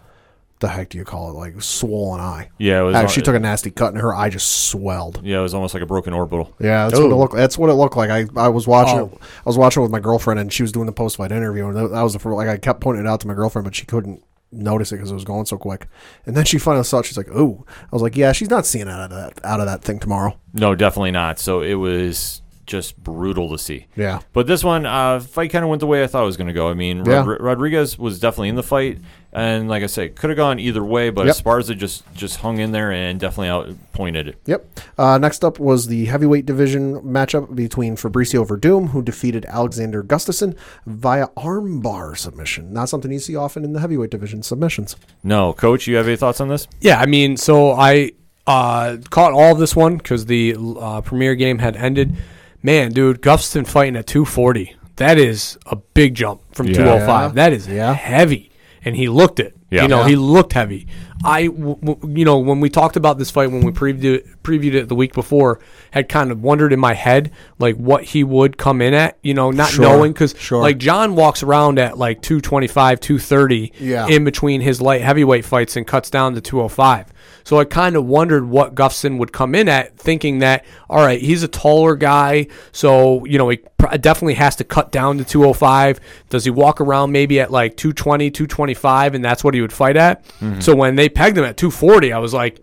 the 0.59 0.69
heck 0.69 0.89
do 0.89 0.97
you 0.97 1.03
call 1.05 1.29
it 1.29 1.33
like 1.33 1.61
swollen 1.61 2.19
eye. 2.19 2.49
Yeah, 2.57 2.79
it 2.79 2.83
was. 2.83 2.95
Uh, 2.95 3.07
she 3.07 3.21
took 3.21 3.35
a 3.35 3.39
nasty 3.39 3.69
cut 3.69 3.93
and 3.93 4.01
her 4.01 4.15
eye 4.15 4.29
just 4.29 4.69
swelled. 4.69 5.21
Yeah, 5.23 5.39
it 5.39 5.43
was 5.43 5.53
almost 5.53 5.73
like 5.75 5.83
a 5.83 5.85
broken 5.85 6.13
orbital. 6.13 6.55
Yeah, 6.59 6.87
that's 6.87 6.99
what 6.99 7.11
it 7.11 7.15
looked. 7.15 7.35
That's 7.35 7.57
what 7.59 7.69
it 7.69 7.73
looked 7.73 7.95
like. 7.95 8.09
I, 8.09 8.25
I 8.37 8.47
was 8.47 8.65
watching. 8.65 8.99
Oh. 8.99 9.05
It, 9.13 9.19
I 9.21 9.49
was 9.49 9.57
watching 9.57 9.81
it 9.81 9.83
with 9.83 9.91
my 9.91 9.99
girlfriend, 9.99 10.39
and 10.39 10.51
she 10.51 10.63
was 10.63 10.71
doing 10.71 10.87
the 10.87 10.93
post 10.93 11.17
fight 11.17 11.31
interview, 11.31 11.67
and 11.67 11.75
that, 11.75 11.89
that 11.89 12.01
was 12.01 12.13
the 12.13 12.19
first, 12.19 12.35
like 12.35 12.47
I 12.47 12.57
kept 12.57 12.81
pointing 12.81 13.05
it 13.05 13.07
out 13.09 13.19
to 13.21 13.27
my 13.27 13.33
girlfriend, 13.35 13.65
but 13.65 13.75
she 13.75 13.85
couldn't 13.85 14.23
notice 14.53 14.91
it 14.91 14.97
because 14.97 15.11
it 15.11 15.15
was 15.15 15.23
going 15.23 15.45
so 15.45 15.57
quick. 15.57 15.87
And 16.25 16.37
then 16.37 16.45
she 16.45 16.59
finally 16.59 16.83
saw 16.83 16.99
it. 16.99 17.05
She's 17.05 17.17
like, 17.17 17.29
"Ooh!" 17.29 17.65
I 17.67 17.89
was 17.91 18.01
like, 18.01 18.15
"Yeah, 18.15 18.31
she's 18.31 18.49
not 18.49 18.65
seeing 18.65 18.87
out 18.87 18.99
of 18.99 19.09
that 19.09 19.43
out 19.43 19.59
of 19.59 19.65
that 19.65 19.81
thing 19.81 19.99
tomorrow." 19.99 20.37
No, 20.53 20.75
definitely 20.75 21.11
not. 21.11 21.39
So 21.39 21.61
it 21.61 21.73
was 21.73 22.42
just 22.65 22.97
brutal 23.03 23.49
to 23.49 23.57
see. 23.57 23.87
Yeah. 23.95 24.19
But 24.33 24.47
this 24.47 24.63
one, 24.63 24.85
uh, 24.85 25.19
fight 25.19 25.51
kind 25.51 25.63
of 25.63 25.69
went 25.69 25.79
the 25.79 25.87
way 25.87 26.03
I 26.03 26.07
thought 26.07 26.23
it 26.23 26.27
was 26.27 26.37
going 26.37 26.47
to 26.47 26.53
go. 26.53 26.69
I 26.69 26.73
mean, 26.73 27.03
Yeah. 27.05 27.25
Rod- 27.25 27.41
Rodriguez 27.41 27.97
was 27.99 28.19
definitely 28.19 28.49
in 28.49 28.55
the 28.55 28.63
fight, 28.63 28.99
and 29.33 29.67
like 29.67 29.83
I 29.83 29.87
said, 29.87 30.15
could 30.15 30.29
have 30.29 30.37
gone 30.37 30.59
either 30.59 30.83
way. 30.83 31.09
But 31.09 31.25
Yep. 31.25 31.35
Esparza 31.35 31.77
just 31.77 32.03
just 32.13 32.37
hung 32.37 32.59
in 32.59 32.71
there 32.71 32.91
and 32.91 33.19
definitely 33.19 33.49
outpointed 33.49 34.27
it. 34.29 34.37
Yep. 34.45 34.79
Uh, 34.97 35.17
next 35.17 35.43
up 35.43 35.59
was 35.59 35.87
the 35.87 36.05
heavyweight 36.05 36.45
division 36.45 37.01
matchup 37.01 37.55
between 37.55 37.95
Fabricio 37.95 38.45
Werdum, 38.47 38.89
who 38.89 39.01
defeated 39.01 39.45
Alexander 39.45 40.03
Gustafsson 40.03 40.55
via 40.85 41.27
armbar 41.35 42.17
submission. 42.17 42.71
Not 42.73 42.89
something 42.89 43.11
you 43.11 43.19
see 43.19 43.35
often 43.35 43.63
in 43.63 43.73
the 43.73 43.79
heavyweight 43.79 44.09
division 44.11 44.43
submissions. 44.43 44.95
No, 45.23 45.53
coach, 45.53 45.87
you 45.87 45.95
have 45.97 46.07
any 46.07 46.15
thoughts 46.17 46.39
on 46.39 46.47
this? 46.47 46.67
Yeah, 46.81 46.99
I 46.99 47.05
mean, 47.05 47.35
so 47.37 47.71
I 47.71 48.11
uh, 48.47 48.97
caught 49.09 49.31
all 49.33 49.53
of 49.53 49.59
this 49.59 49.75
one 49.75 49.97
because 49.97 50.25
the 50.25 50.55
uh, 50.79 51.01
premiere 51.01 51.35
game 51.35 51.59
had 51.59 51.75
ended. 51.77 52.15
Man, 52.63 52.91
dude, 52.93 53.21
Gustafsson 53.21 53.67
fighting 53.67 53.95
at 53.97 54.07
240. 54.07 54.75
That 54.95 55.17
is 55.17 55.57
a 55.65 55.75
big 55.75 56.15
jump 56.15 56.41
from 56.53 56.67
Yeah. 56.67 56.73
205. 56.75 57.35
That 57.35 57.51
is 57.51 57.67
Yeah. 57.67 57.93
heavy, 57.93 58.51
and 58.85 58.95
he 58.95 59.09
looked 59.09 59.39
it. 59.39 59.53
Yeah. 59.69 59.81
You 59.83 59.87
know, 59.89 60.01
Yeah. 60.01 60.07
he 60.09 60.15
looked 60.15 60.53
heavy. 60.53 60.87
I, 61.25 61.47
w- 61.47 61.77
w- 61.83 61.97
you 62.19 62.25
know, 62.25 62.37
when 62.37 62.59
we 62.59 62.69
talked 62.69 62.95
about 62.95 63.17
this 63.17 63.31
fight 63.31 63.49
when 63.51 63.61
we 63.65 63.71
previewed 63.71 64.03
it, 64.03 64.43
previewed 64.43 64.75
it 64.75 64.87
the 64.89 64.95
week 64.95 65.13
before, 65.13 65.59
had 65.91 66.09
kind 66.09 66.31
of 66.31 66.43
wondered 66.43 66.71
in 66.73 66.79
my 66.79 66.93
head 66.93 67.31
like 67.59 67.75
what 67.77 68.03
he 68.03 68.23
would 68.23 68.57
come 68.57 68.81
in 68.81 68.93
at. 68.93 69.17
You 69.23 69.33
know, 69.33 69.49
not 69.49 69.69
Sure. 69.69 69.83
knowing 69.85 70.11
because 70.11 70.35
Sure. 70.37 70.61
like 70.61 70.77
John 70.77 71.15
walks 71.15 71.41
around 71.41 71.79
at 71.79 71.97
like 71.97 72.21
225, 72.21 72.99
230 72.99 73.71
Yeah. 73.79 74.05
in 74.07 74.23
between 74.25 74.61
his 74.61 74.79
light 74.81 75.01
heavyweight 75.01 75.45
fights 75.45 75.75
and 75.75 75.87
cuts 75.87 76.09
down 76.09 76.35
to 76.35 76.41
205. 76.41 77.05
So 77.43 77.59
I 77.59 77.65
kind 77.65 77.95
of 77.95 78.05
wondered 78.05 78.45
what 78.45 78.73
Gustafsson 78.75 79.17
would 79.17 79.31
come 79.33 79.53
in 79.55 79.67
at, 79.67 79.97
thinking 79.97 80.39
that, 80.39 80.65
all 80.89 81.05
right, 81.05 81.19
he's 81.21 81.43
a 81.43 81.47
taller 81.47 81.95
guy, 81.95 82.47
so, 82.71 83.25
you 83.25 83.37
know, 83.37 83.49
he 83.49 83.57
pr- 83.77 83.97
definitely 83.97 84.35
has 84.35 84.55
to 84.57 84.63
cut 84.63 84.91
down 84.91 85.17
to 85.17 85.23
205. 85.25 85.99
Does 86.29 86.45
he 86.45 86.51
walk 86.51 86.79
around 86.79 87.11
maybe 87.11 87.39
at 87.39 87.51
like 87.51 87.75
220, 87.77 88.31
225, 88.31 89.15
and 89.15 89.23
that's 89.25 89.43
what 89.43 89.53
he 89.53 89.61
would 89.61 89.73
fight 89.73 89.97
at? 89.97 90.23
Mm-hmm. 90.39 90.61
So 90.61 90.75
when 90.75 90.95
they 90.95 91.09
pegged 91.09 91.37
him 91.37 91.43
at 91.43 91.57
240, 91.57 92.13
I 92.13 92.19
was 92.19 92.33
like, 92.33 92.61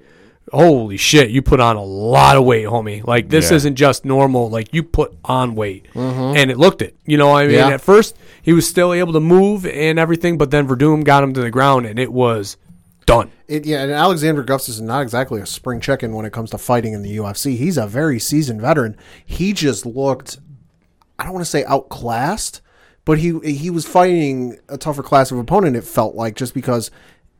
holy 0.53 0.97
shit, 0.97 1.31
you 1.31 1.43
put 1.43 1.61
on 1.61 1.77
a 1.77 1.83
lot 1.85 2.37
of 2.37 2.45
weight, 2.45 2.67
homie. 2.67 3.07
Like, 3.07 3.29
this 3.29 3.51
Yeah. 3.51 3.57
isn't 3.59 3.77
just 3.77 4.05
normal. 4.05 4.51
Like, 4.51 4.75
you 4.75 4.83
put 4.83 5.17
on 5.25 5.55
weight. 5.55 5.87
Mm-hmm. 5.95 6.37
And 6.37 6.51
it 6.51 6.59
looked 6.59 6.83
it. 6.83 6.97
You 7.05 7.19
know, 7.19 7.33
I 7.37 7.47
mean, 7.47 7.55
Yeah. 7.57 7.69
at 7.69 7.81
first, 7.81 8.17
he 8.43 8.53
was 8.53 8.67
still 8.69 8.93
able 8.93 9.13
to 9.13 9.21
move 9.21 9.65
and 9.65 9.99
everything, 9.99 10.39
but 10.39 10.51
then 10.51 10.67
Werdum 10.67 11.05
got 11.05 11.23
him 11.23 11.35
to 11.35 11.41
the 11.41 11.51
ground, 11.53 11.87
and 11.87 11.99
it 12.01 12.13
was 12.13 12.57
done. 13.11 13.31
It, 13.49 13.67
yeah, 13.67 13.83
and 13.83 13.91
Alexander 13.91 14.45
Gustafsson 14.45 14.83
not 14.83 15.03
exactly 15.03 15.41
a 15.41 15.47
spring 15.47 15.81
chicken 15.81 16.15
when 16.15 16.25
it 16.25 16.33
comes 16.33 16.51
to 16.51 16.59
fighting 16.59 16.93
in 16.93 17.03
the 17.03 17.17
UFC. 17.17 17.57
He's 17.57 17.77
a 17.77 17.87
very 17.87 18.19
seasoned 18.19 18.61
veteran. 18.61 18.97
He 19.25 19.53
just 19.53 19.85
looked, 19.85 20.39
I 21.19 21.25
don't 21.25 21.33
want 21.33 21.45
to 21.45 21.51
say 21.51 21.65
outclassed, 21.65 22.61
but 23.05 23.19
he 23.19 23.39
he 23.41 23.71
was 23.71 23.87
fighting 23.87 24.59
a 24.69 24.79
tougher 24.79 25.03
class 25.03 25.33
of 25.33 25.39
opponent. 25.39 25.75
It 25.77 25.85
felt 25.85 26.15
like 26.15 26.37
just 26.37 26.55
because 26.55 26.91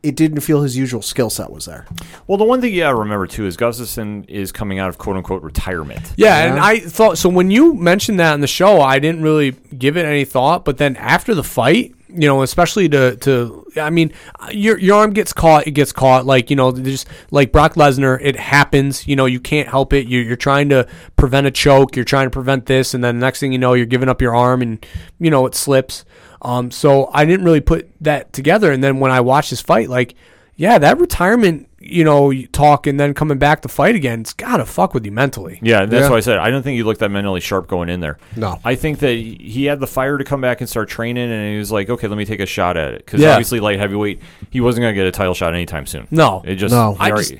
it 0.03 0.15
didn't 0.15 0.41
feel 0.41 0.63
his 0.63 0.75
usual 0.75 1.01
skill 1.01 1.29
set 1.29 1.51
was 1.51 1.65
there. 1.65 1.85
Well, 2.27 2.37
the 2.37 2.43
one 2.43 2.59
thing 2.59 2.73
you 2.73 2.81
got 2.81 2.89
to 2.89 2.95
remember 2.95 3.27
too 3.27 3.45
is 3.45 3.55
Gustafsson 3.55 4.27
is 4.27 4.51
coming 4.51 4.79
out 4.79 4.89
of 4.89 4.97
quote 4.97 5.15
unquote 5.15 5.43
retirement. 5.43 6.13
Yeah, 6.17 6.45
and 6.45 6.59
I 6.59 6.79
thought 6.79 7.17
so 7.17 7.29
when 7.29 7.51
you 7.51 7.75
mentioned 7.75 8.19
that 8.19 8.33
in 8.33 8.41
the 8.41 8.47
show, 8.47 8.81
I 8.81 8.99
didn't 8.99 9.21
really 9.21 9.51
give 9.51 9.95
it 9.97 10.05
any 10.05 10.25
thought. 10.25 10.65
But 10.65 10.77
then 10.77 10.95
after 10.97 11.35
the 11.35 11.43
fight, 11.43 11.95
You 12.13 12.27
know, 12.27 12.41
especially 12.41 12.89
to 12.89 13.15
to 13.17 13.65
I 13.77 13.89
mean, 13.89 14.11
your 14.51 14.77
your 14.77 14.97
arm 14.97 15.11
gets 15.11 15.33
caught, 15.33 15.67
it 15.67 15.71
gets 15.71 15.91
caught. 15.91 16.25
Like 16.25 16.49
you 16.49 16.55
know, 16.55 16.71
just 16.71 17.07
like 17.31 17.51
Brock 17.51 17.75
Lesnar, 17.75 18.19
it 18.21 18.35
happens. 18.35 19.07
You 19.07 19.15
know, 19.15 19.25
you 19.25 19.39
can't 19.39 19.67
help 19.67 19.93
it. 19.93 20.07
You're, 20.07 20.23
you're 20.23 20.35
trying 20.35 20.69
to 20.69 20.87
prevent 21.15 21.47
a 21.47 21.51
choke. 21.51 21.95
You're 21.95 22.05
trying 22.05 22.27
to 22.27 22.31
prevent 22.31 22.65
this, 22.65 22.93
and 22.93 23.03
then 23.03 23.19
the 23.19 23.25
next 23.25 23.39
thing 23.39 23.51
you 23.51 23.59
know, 23.59 23.73
you're 23.73 23.85
giving 23.85 24.09
up 24.09 24.21
your 24.21 24.35
arm, 24.35 24.61
and 24.61 24.85
you 25.19 25.31
know 25.31 25.45
it 25.45 25.55
slips. 25.55 26.05
Um, 26.41 26.71
so 26.71 27.09
I 27.13 27.25
didn't 27.25 27.45
really 27.45 27.61
put 27.61 27.89
that 28.01 28.33
together. 28.33 28.71
And 28.71 28.83
then 28.83 28.99
when 28.99 29.11
I 29.11 29.21
watched 29.21 29.51
this 29.51 29.61
fight, 29.61 29.89
like, 29.89 30.15
yeah, 30.55 30.79
that 30.79 30.99
retirement, 30.99 31.67
you 31.81 32.03
know, 32.03 32.31
talk 32.51 32.87
and 32.87 32.99
then 32.99 33.13
coming 33.13 33.37
back 33.37 33.61
to 33.63 33.67
fight 33.67 33.95
again, 33.95 34.21
it's 34.21 34.33
gotta 34.33 34.65
fuck 34.65 34.93
with 34.93 35.05
you 35.05 35.11
mentally. 35.11 35.59
Yeah, 35.61 35.85
that's 35.85 36.03
Yeah. 36.03 36.09
why 36.09 36.17
I 36.17 36.19
said 36.21 36.37
I 36.37 36.49
don't 36.49 36.63
think 36.63 36.75
he 36.77 36.83
looked 36.83 36.99
that 37.01 37.09
mentally 37.09 37.39
sharp 37.41 37.67
going 37.67 37.89
in 37.89 37.99
there. 37.99 38.17
No. 38.35 38.59
I 38.63 38.75
think 38.75 38.99
that 38.99 39.13
he 39.13 39.65
had 39.65 39.79
the 39.79 39.87
fire 39.87 40.17
to 40.17 40.23
come 40.23 40.41
back 40.41 40.61
and 40.61 40.69
start 40.69 40.89
training, 40.89 41.31
and 41.31 41.51
he 41.51 41.57
was 41.57 41.71
like, 41.71 41.89
okay, 41.89 42.07
let 42.07 42.17
me 42.17 42.25
take 42.25 42.39
a 42.39 42.45
shot 42.45 42.77
at 42.77 42.93
it. 42.93 43.05
Because 43.05 43.19
Yeah. 43.21 43.31
obviously, 43.31 43.59
light 43.59 43.79
heavyweight, 43.79 44.21
he 44.49 44.61
wasn't 44.61 44.83
going 44.83 44.93
to 44.93 44.99
get 44.99 45.07
a 45.07 45.11
title 45.11 45.33
shot 45.33 45.53
anytime 45.53 45.85
soon. 45.85 46.07
No. 46.11 46.41
It 46.45 46.55
just, 46.55 46.73
No. 46.73 46.93
he 46.93 46.99
I 47.01 47.09
just 47.11 47.33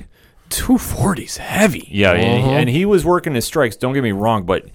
two 0.50 0.76
forties 0.78 1.38
heavy. 1.38 1.88
yeah, 1.90 2.12
and, 2.12 2.20
he, 2.22 2.42
uh-huh. 2.42 2.50
and 2.58 2.68
he 2.68 2.84
was 2.84 3.04
working 3.04 3.34
his 3.34 3.44
strikes. 3.44 3.76
Don't 3.76 3.94
get 3.94 4.02
me 4.02 4.12
wrong, 4.12 4.44
but 4.44 4.66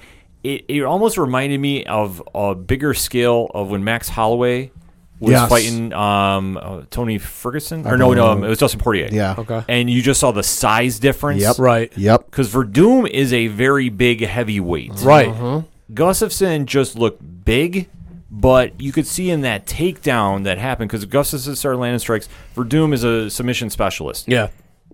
it, 0.43 0.65
it 0.67 0.81
almost 0.83 1.17
reminded 1.17 1.59
me 1.59 1.83
of 1.85 2.23
a 2.33 2.55
bigger 2.55 2.93
scale 2.93 3.51
of 3.53 3.69
when 3.69 3.83
Max 3.83 4.09
Holloway 4.09 4.71
was 5.19 5.31
Yes. 5.31 5.49
fighting 5.49 5.93
um, 5.93 6.57
uh, 6.57 6.81
Tony 6.91 7.17
Ferguson, 7.17 7.85
or 7.87 7.97
no, 7.97 8.13
no, 8.13 8.27
um, 8.27 8.43
it 8.43 8.49
was 8.49 8.59
Dustin 8.59 8.79
Poirier. 8.79 9.09
Yeah. 9.11 9.35
Okay. 9.37 9.63
and 9.67 9.89
you 9.89 10.01
just 10.01 10.19
saw 10.19 10.31
the 10.31 10.43
size 10.43 10.99
difference. 10.99 11.41
Yep. 11.41 11.57
Right. 11.59 11.97
Yep. 11.97 12.25
Because 12.25 12.53
Werdum 12.53 13.09
is 13.09 13.33
a 13.33 13.47
very 13.47 13.89
big 13.89 14.21
heavyweight. 14.21 14.91
Right. 15.01 15.63
Gustafsson 15.93 16.65
just 16.65 16.97
looked 16.97 17.21
big, 17.45 17.89
but 18.29 18.79
you 18.79 18.91
could 18.91 19.07
see 19.07 19.29
in 19.29 19.41
that 19.41 19.65
takedown 19.65 20.43
that 20.43 20.57
happened 20.57 20.89
because 20.89 21.05
Gustafsson 21.05 21.55
started 21.55 21.77
landing 21.79 21.99
strikes. 21.99 22.27
Werdum 22.55 22.93
is 22.93 23.03
a 23.03 23.29
submission 23.29 23.69
specialist. 23.69 24.27
Yeah. 24.27 24.49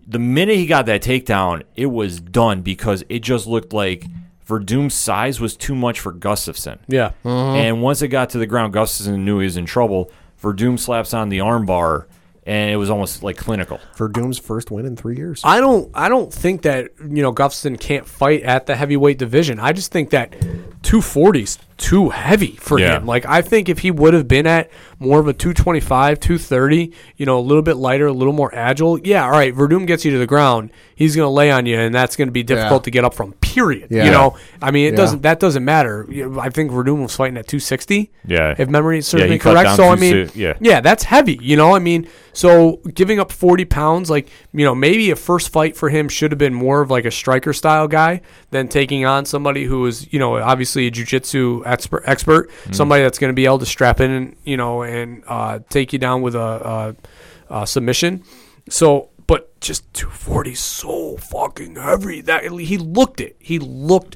The 0.06 0.20
minute 0.20 0.58
he 0.58 0.66
got 0.66 0.86
that 0.88 1.02
takedown, 1.02 1.64
it 1.76 1.86
was 1.88 2.20
done 2.20 2.62
because 2.62 3.04
it 3.10 3.20
just 3.20 3.48
looked 3.48 3.74
like 3.74 4.06
Werdum's 4.48 4.94
size 4.94 5.40
was 5.40 5.56
too 5.56 5.76
much 5.76 6.00
for 6.00 6.12
Gustafsson. 6.12 6.80
Yeah. 6.88 7.12
Mm-hmm. 7.24 7.58
And 7.58 7.82
once 7.82 8.02
it 8.02 8.10
got 8.10 8.30
to 8.32 8.38
the 8.38 8.48
ground, 8.48 8.74
Gustafsson 8.74 9.20
knew 9.20 9.40
he 9.40 9.46
was 9.46 9.58
in 9.58 9.66
trouble. 9.66 10.12
Werdum 10.42 10.78
slaps 10.78 11.14
on 11.14 11.30
the 11.30 11.38
armbar, 11.38 12.06
and 12.46 12.70
it 12.70 12.76
was 12.76 12.90
almost 12.90 13.24
like 13.24 13.38
clinical. 13.38 13.80
Werdum's 13.96 14.38
first 14.38 14.72
win 14.72 14.86
in 14.86 14.98
three 14.98 15.16
years. 15.16 15.42
I 15.44 15.62
don't 15.62 15.90
I 15.94 16.10
don't 16.10 16.34
think 16.34 16.64
that, 16.64 16.90
you 17.00 17.22
know, 17.22 17.34
Gustafsson 17.34 17.80
can't 17.80 18.06
fight 18.06 18.44
at 18.44 18.66
the 18.66 18.76
heavyweight 18.76 19.18
division. 19.18 19.60
I 19.60 19.72
just 19.72 19.92
think 19.92 20.10
that 20.10 20.32
240's 20.82 21.58
too 21.84 22.10
heavy 22.10 22.56
for 22.62 22.80
Yeah. 22.80 22.98
him. 22.98 23.06
Like 23.06 23.26
I 23.26 23.42
think 23.42 23.68
if 23.68 23.80
he 23.80 23.92
would 23.92 24.14
have 24.14 24.28
been 24.28 24.48
at 24.48 24.70
more 25.00 25.20
of 25.20 25.28
a 25.28 25.34
225, 25.34 26.20
230, 26.20 26.94
you 27.18 27.26
know, 27.26 27.38
a 27.38 27.42
little 27.42 27.62
bit 27.62 27.76
lighter, 27.76 28.08
a 28.08 28.14
little 28.14 28.32
more 28.34 28.54
agile, 28.56 28.98
yeah, 29.00 29.26
all 29.26 29.32
right, 29.32 29.54
Werdum 29.54 29.86
gets 29.86 30.06
you 30.06 30.12
to 30.12 30.18
the 30.18 30.26
ground. 30.28 30.70
He's 30.96 31.16
going 31.16 31.26
to 31.26 31.30
lay 31.30 31.52
on 31.52 31.66
you 31.66 31.78
and 31.78 31.94
that's 31.94 32.16
going 32.16 32.28
to 32.30 32.32
be 32.32 32.44
difficult 32.44 32.82
Yeah. 32.82 32.86
to 32.86 32.92
get 32.92 33.04
up 33.04 33.14
from. 33.14 33.34
Period. 33.42 33.88
Yeah. 33.92 34.06
You 34.06 34.12
know, 34.12 34.36
I 34.62 34.72
mean, 34.72 34.88
it 34.88 34.92
Yeah. 34.92 34.98
doesn't 34.98 35.22
that 35.24 35.40
doesn't 35.40 35.64
matter. 35.66 36.08
I 36.40 36.50
think 36.50 36.72
Werdum 36.72 37.02
was 37.04 37.16
fighting 37.16 37.38
at 37.38 37.48
260. 37.48 38.12
Yeah. 38.26 38.56
If 38.58 38.70
memory 38.70 39.02
serves 39.02 39.26
Yeah, 39.26 39.30
me 39.30 39.38
correct. 39.38 39.76
So 39.76 39.90
I 39.90 39.96
mean, 39.96 40.30
si- 40.30 40.42
yeah. 40.42 40.54
yeah, 40.62 40.80
that's 40.82 41.04
heavy. 41.04 41.38
You 41.42 41.58
know, 41.58 41.76
I 41.76 41.80
mean, 41.80 42.08
so 42.32 42.80
giving 42.96 43.20
up 43.20 43.32
40 43.32 43.66
pounds, 43.66 44.10
like, 44.10 44.28
you 44.54 44.66
know, 44.66 44.74
maybe 44.74 45.12
a 45.12 45.16
first 45.16 45.50
fight 45.50 45.76
for 45.76 45.90
him 45.90 46.10
should 46.10 46.32
have 46.32 46.40
been 46.40 46.54
more 46.54 46.82
of 46.82 46.90
like 46.90 47.06
a 47.06 47.12
striker 47.12 47.54
style 47.54 47.88
guy 47.88 48.22
than 48.52 48.68
taking 48.68 49.06
on 49.06 49.26
somebody 49.26 49.66
who 49.66 49.86
is, 49.86 50.08
you 50.12 50.18
know, 50.20 50.38
obviously 50.38 50.88
a 50.88 50.92
jujitsu 50.92 51.62
expert, 51.74 52.04
expert 52.06 52.50
Mm. 52.66 52.76
somebody 52.76 53.04
that's 53.04 53.20
going 53.20 53.30
to 53.30 53.36
be 53.36 53.46
able 53.46 53.60
to 53.60 53.66
strap 53.66 54.00
in 54.00 54.12
and, 54.12 54.36
you 54.46 54.56
know, 54.58 54.84
and 54.84 55.24
uh, 55.28 55.60
take 55.70 55.92
you 55.94 56.00
down 56.00 56.22
with 56.22 56.36
a, 56.36 56.96
a, 57.50 57.62
a 57.62 57.68
submission. 57.68 58.24
So, 58.70 59.10
but 59.28 59.60
just 59.60 59.92
240 59.94 60.56
so 60.56 61.18
fucking 61.18 61.76
heavy 61.76 62.22
that 62.22 62.44
he 62.44 62.78
looked 62.78 63.20
it. 63.20 63.36
He 63.40 63.60
looked 63.60 64.16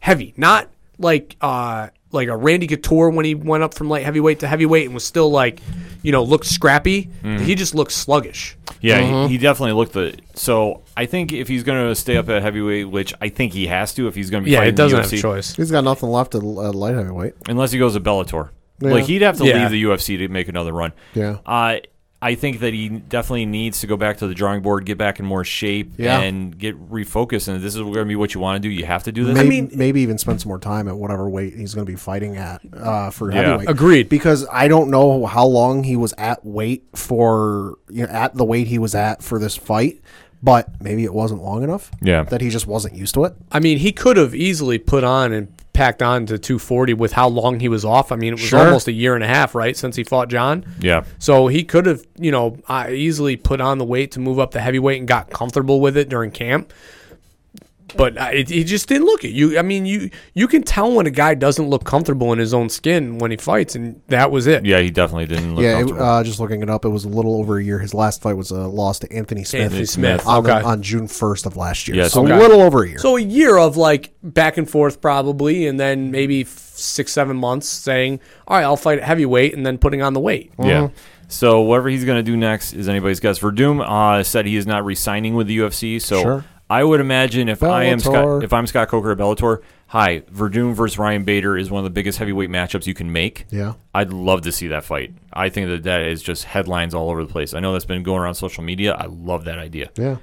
heavy, 0.00 0.32
not 0.36 0.68
like 0.98 1.36
uh 1.40 1.88
like 2.12 2.28
a 2.28 2.36
Randy 2.36 2.66
Couture 2.66 3.10
when 3.10 3.24
he 3.24 3.34
went 3.34 3.62
up 3.62 3.74
from 3.74 3.88
light 3.90 4.04
heavyweight 4.04 4.38
to 4.40 4.48
heavyweight 4.48 4.86
and 4.86 4.94
was 4.94 5.04
still 5.04 5.28
like, 5.30 5.60
you 6.06 6.12
know, 6.12 6.22
looked 6.22 6.46
scrappy. 6.46 7.10
Mm. 7.24 7.40
He 7.40 7.56
just 7.56 7.74
looked 7.74 7.90
sluggish. 7.90 8.56
Yeah, 8.80 9.00
Mm-hmm. 9.00 9.22
he, 9.28 9.28
he 9.36 9.38
definitely 9.38 9.72
looked 9.72 9.92
the. 9.92 10.16
So 10.34 10.82
I 10.96 11.06
think 11.06 11.32
if 11.32 11.48
he's 11.48 11.64
going 11.64 11.88
to 11.88 11.94
stay 11.96 12.16
up 12.16 12.28
at 12.28 12.42
heavyweight, 12.42 12.88
which 12.88 13.12
I 13.20 13.28
think 13.28 13.52
he 13.52 13.66
has 13.66 13.92
to, 13.94 14.06
if 14.06 14.14
he's 14.14 14.30
going 14.30 14.42
to 14.42 14.44
be 14.44 14.52
Yeah, 14.52 14.58
fighting 14.60 14.74
it 14.74 14.76
doesn't 14.76 14.96
the 14.98 15.02
have 15.02 15.12
a 15.12 15.16
choice. 15.20 15.56
He's 15.56 15.70
got 15.72 15.82
nothing 15.82 16.08
left 16.08 16.36
at 16.36 16.42
uh, 16.42 16.44
light 16.72 16.94
heavyweight. 16.94 17.34
unless 17.48 17.72
he 17.72 17.78
goes 17.80 17.94
to 17.94 18.00
Bellator. 18.00 18.50
Yeah. 18.80 18.90
Like 18.90 19.04
he'd 19.06 19.22
have 19.22 19.36
to 19.38 19.44
Yeah. 19.46 19.62
leave 19.62 19.70
the 19.70 19.82
UFC 19.82 20.16
to 20.18 20.28
make 20.28 20.48
another 20.48 20.72
run. 20.72 20.92
Yeah. 21.14 21.38
Uh, 21.44 21.78
I 22.22 22.34
think 22.34 22.60
that 22.60 22.72
he 22.72 22.88
definitely 22.88 23.44
needs 23.44 23.80
to 23.80 23.86
go 23.86 23.96
back 23.98 24.16
to 24.18 24.26
the 24.26 24.32
drawing 24.34 24.62
board, 24.62 24.86
get 24.86 24.96
back 24.96 25.20
in 25.20 25.26
more 25.26 25.44
shape, 25.44 25.92
Yeah. 25.98 26.18
and 26.20 26.58
get 26.58 26.74
refocused. 26.90 27.46
And 27.46 27.62
this 27.62 27.74
is 27.74 27.80
going 27.82 27.92
to 27.94 28.04
be 28.06 28.16
what 28.16 28.32
you 28.34 28.40
want 28.40 28.62
to 28.62 28.66
do. 28.68 28.72
You 28.72 28.86
have 28.86 29.02
to 29.04 29.12
do 29.12 29.24
this. 29.26 29.34
Maybe, 29.34 29.48
mean- 29.48 29.70
maybe 29.74 30.00
even 30.00 30.16
spend 30.16 30.40
some 30.40 30.48
more 30.48 30.58
time 30.58 30.88
at 30.88 30.96
whatever 30.96 31.28
weight 31.28 31.54
he's 31.54 31.74
going 31.74 31.86
to 31.86 31.92
be 31.92 31.96
fighting 31.96 32.36
at 32.38 32.62
uh, 32.72 33.10
for 33.10 33.30
Yeah. 33.30 33.42
heavyweight. 33.42 33.68
Agreed. 33.68 34.08
Because 34.08 34.46
I 34.50 34.66
don't 34.66 34.90
know 34.90 35.26
how 35.26 35.46
long 35.46 35.84
he 35.84 35.94
was 35.96 36.14
at 36.16 36.44
weight 36.44 36.84
for 36.94 37.74
you 37.90 38.06
know 38.06 38.12
at 38.12 38.34
the 38.34 38.44
weight 38.44 38.66
he 38.68 38.78
was 38.78 38.94
at 38.94 39.22
for 39.22 39.38
this 39.38 39.54
fight, 39.56 40.00
but 40.42 40.68
maybe 40.80 41.04
it 41.04 41.12
wasn't 41.14 41.42
long 41.42 41.62
enough. 41.62 41.90
Yeah. 42.02 42.22
that 42.24 42.40
he 42.40 42.48
just 42.48 42.66
wasn't 42.66 42.94
used 42.94 43.14
to 43.14 43.24
it. 43.24 43.34
I 43.52 43.60
mean, 43.60 43.78
he 43.78 43.92
could 43.92 44.16
have 44.16 44.34
easily 44.34 44.78
put 44.78 45.04
on 45.04 45.32
and 45.32 45.48
packed 45.76 46.02
on 46.02 46.24
to 46.26 46.38
240 46.38 46.94
with 46.94 47.12
how 47.12 47.28
long 47.28 47.60
he 47.60 47.68
was 47.68 47.84
off. 47.84 48.10
I 48.10 48.16
mean, 48.16 48.28
it 48.32 48.40
was 48.40 48.48
Sure. 48.48 48.60
almost 48.64 48.88
a 48.88 48.92
year 48.92 49.14
and 49.14 49.22
a 49.22 49.26
half, 49.28 49.54
right, 49.54 49.76
since 49.76 49.94
he 49.96 50.02
fought 50.04 50.28
John. 50.28 50.64
yeah. 50.80 51.04
So 51.18 51.46
he 51.48 51.62
could 51.64 51.86
have, 51.86 52.02
you 52.18 52.30
know, 52.32 52.56
easily 52.88 53.36
put 53.36 53.60
on 53.60 53.78
the 53.78 53.84
weight 53.84 54.10
to 54.12 54.20
move 54.20 54.38
up 54.38 54.52
the 54.52 54.60
heavyweight 54.60 54.98
and 54.98 55.06
got 55.06 55.30
comfortable 55.30 55.80
with 55.80 55.96
it 55.96 56.08
during 56.08 56.30
camp. 56.30 56.72
But 57.96 58.16
it, 58.34 58.48
he 58.48 58.64
just 58.64 58.88
didn't 58.88 59.06
look 59.06 59.22
it. 59.24 59.30
You, 59.30 59.58
I 59.58 59.62
mean, 59.62 59.86
you 59.86 60.10
you 60.34 60.48
can 60.48 60.62
tell 60.62 60.92
when 60.92 61.06
a 61.06 61.10
guy 61.10 61.34
doesn't 61.34 61.68
look 61.68 61.84
comfortable 61.84 62.32
in 62.32 62.38
his 62.38 62.52
own 62.52 62.68
skin 62.68 63.18
when 63.18 63.30
he 63.30 63.36
fights, 63.36 63.76
and 63.76 64.02
that 64.08 64.30
was 64.32 64.48
it. 64.48 64.66
Yeah, 64.66 64.80
he 64.80 64.90
definitely 64.90 65.26
didn't 65.26 65.54
look 65.54 65.62
yeah, 65.62 65.76
it, 65.76 65.78
comfortable. 65.82 66.02
uh, 66.02 66.24
just 66.24 66.40
looking 66.40 66.62
it 66.62 66.68
up, 66.70 66.84
it 66.84 66.88
was 66.88 67.04
a 67.04 67.08
little 67.08 67.36
over 67.36 67.58
a 67.58 67.62
year. 67.62 67.78
His 67.78 67.94
last 67.94 68.22
fight 68.22 68.34
was 68.36 68.50
a 68.50 68.66
loss 68.66 68.98
to 69.00 69.12
Anthony 69.12 69.44
Smith. 69.44 69.62
Anthony 69.62 69.84
Smith, 69.86 70.26
on, 70.26 70.42
the- 70.42 70.56
okay. 70.56 70.66
on 70.66 70.82
June 70.82 71.06
first 71.06 71.46
of 71.46 71.56
last 71.56 71.86
year. 71.86 71.96
Yeah, 71.96 72.08
so 72.08 72.26
so- 72.26 72.34
a 72.34 72.38
little 72.38 72.60
over 72.60 72.82
a 72.82 72.88
year. 72.88 72.98
So 72.98 73.16
a 73.16 73.20
year 73.20 73.56
of 73.56 73.76
like 73.76 74.12
back 74.22 74.56
and 74.56 74.68
forth 74.68 75.00
probably, 75.00 75.66
and 75.68 75.78
then 75.78 76.10
maybe 76.10 76.40
f- 76.40 76.48
six 76.48 77.12
seven 77.12 77.36
months 77.36 77.68
saying, 77.68 78.18
"All 78.48 78.56
right, 78.56 78.64
I'll 78.64 78.76
fight 78.76 78.98
at 78.98 79.04
heavyweight," 79.04 79.54
and 79.54 79.64
then 79.64 79.78
putting 79.78 80.02
on 80.02 80.12
the 80.12 80.20
weight. 80.20 80.52
Yeah. 80.58 80.88
So 81.28 81.60
whatever 81.62 81.88
he's 81.88 82.04
going 82.04 82.18
to 82.18 82.22
do 82.22 82.36
next 82.36 82.72
is 82.72 82.88
anybody's 82.88 83.20
guess. 83.20 83.38
Werdum 83.40 83.84
uh, 83.84 84.22
said 84.22 84.46
he 84.46 84.56
is 84.56 84.66
not 84.66 84.84
re-signing 84.84 85.34
with 85.34 85.46
the 85.48 85.58
UFC. 85.58 86.00
So 86.00 86.22
Sure. 86.22 86.44
I 86.68 86.82
would 86.82 87.00
imagine 87.00 87.48
if 87.48 87.62
I 87.62 87.84
am 87.84 88.00
Scott, 88.00 88.42
if 88.42 88.52
I'm 88.52 88.66
Scott 88.66 88.88
Coker 88.88 89.12
at 89.12 89.18
Bellator, 89.18 89.62
hi, 89.86 90.20
Werdum 90.32 90.74
versus 90.74 90.98
Ryan 90.98 91.22
Bader 91.24 91.56
is 91.56 91.70
one 91.70 91.78
of 91.78 91.84
the 91.84 91.90
biggest 91.90 92.18
heavyweight 92.18 92.50
matchups 92.50 92.86
you 92.86 92.94
can 92.94 93.12
make. 93.12 93.46
Yeah. 93.50 93.74
I'd 93.94 94.12
love 94.12 94.42
to 94.42 94.52
see 94.52 94.68
that 94.68 94.84
fight. 94.84 95.14
I 95.32 95.48
think 95.48 95.68
that 95.68 95.84
that 95.84 96.02
is 96.02 96.22
just 96.22 96.44
headlines 96.44 96.92
all 96.92 97.08
over 97.08 97.24
the 97.24 97.30
place. 97.32 97.54
I 97.54 97.60
know 97.60 97.72
that's 97.72 97.84
been 97.84 98.02
going 98.02 98.20
around 98.20 98.34
social 98.34 98.64
media. 98.64 98.94
I 98.94 99.06
love 99.06 99.44
that 99.44 99.58
idea. 99.58 99.90
yeah. 99.96 100.16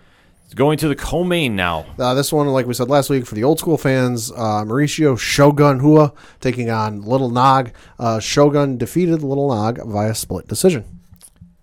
Going 0.55 0.77
to 0.79 0.87
the 0.87 0.95
co-main 0.95 1.55
now. 1.55 1.83
Uh, 1.97 2.13
this 2.13 2.31
one, 2.31 2.45
like 2.49 2.67
we 2.67 2.75
said 2.75 2.87
last 2.87 3.09
week, 3.09 3.25
for 3.25 3.33
the 3.33 3.43
old 3.43 3.57
school 3.57 3.75
fans, 3.75 4.31
uh, 4.31 4.63
Mauricio 4.63 5.17
Shogun 5.17 5.79
Rua 5.79 6.13
taking 6.41 6.69
on 6.69 7.01
Little 7.01 7.31
Nog. 7.31 7.71
Uh, 7.97 8.19
Shogun 8.19 8.77
defeated 8.77 9.23
Little 9.23 9.47
Nog 9.49 9.79
via 9.83 10.13
split 10.13 10.47
decision. 10.47 10.85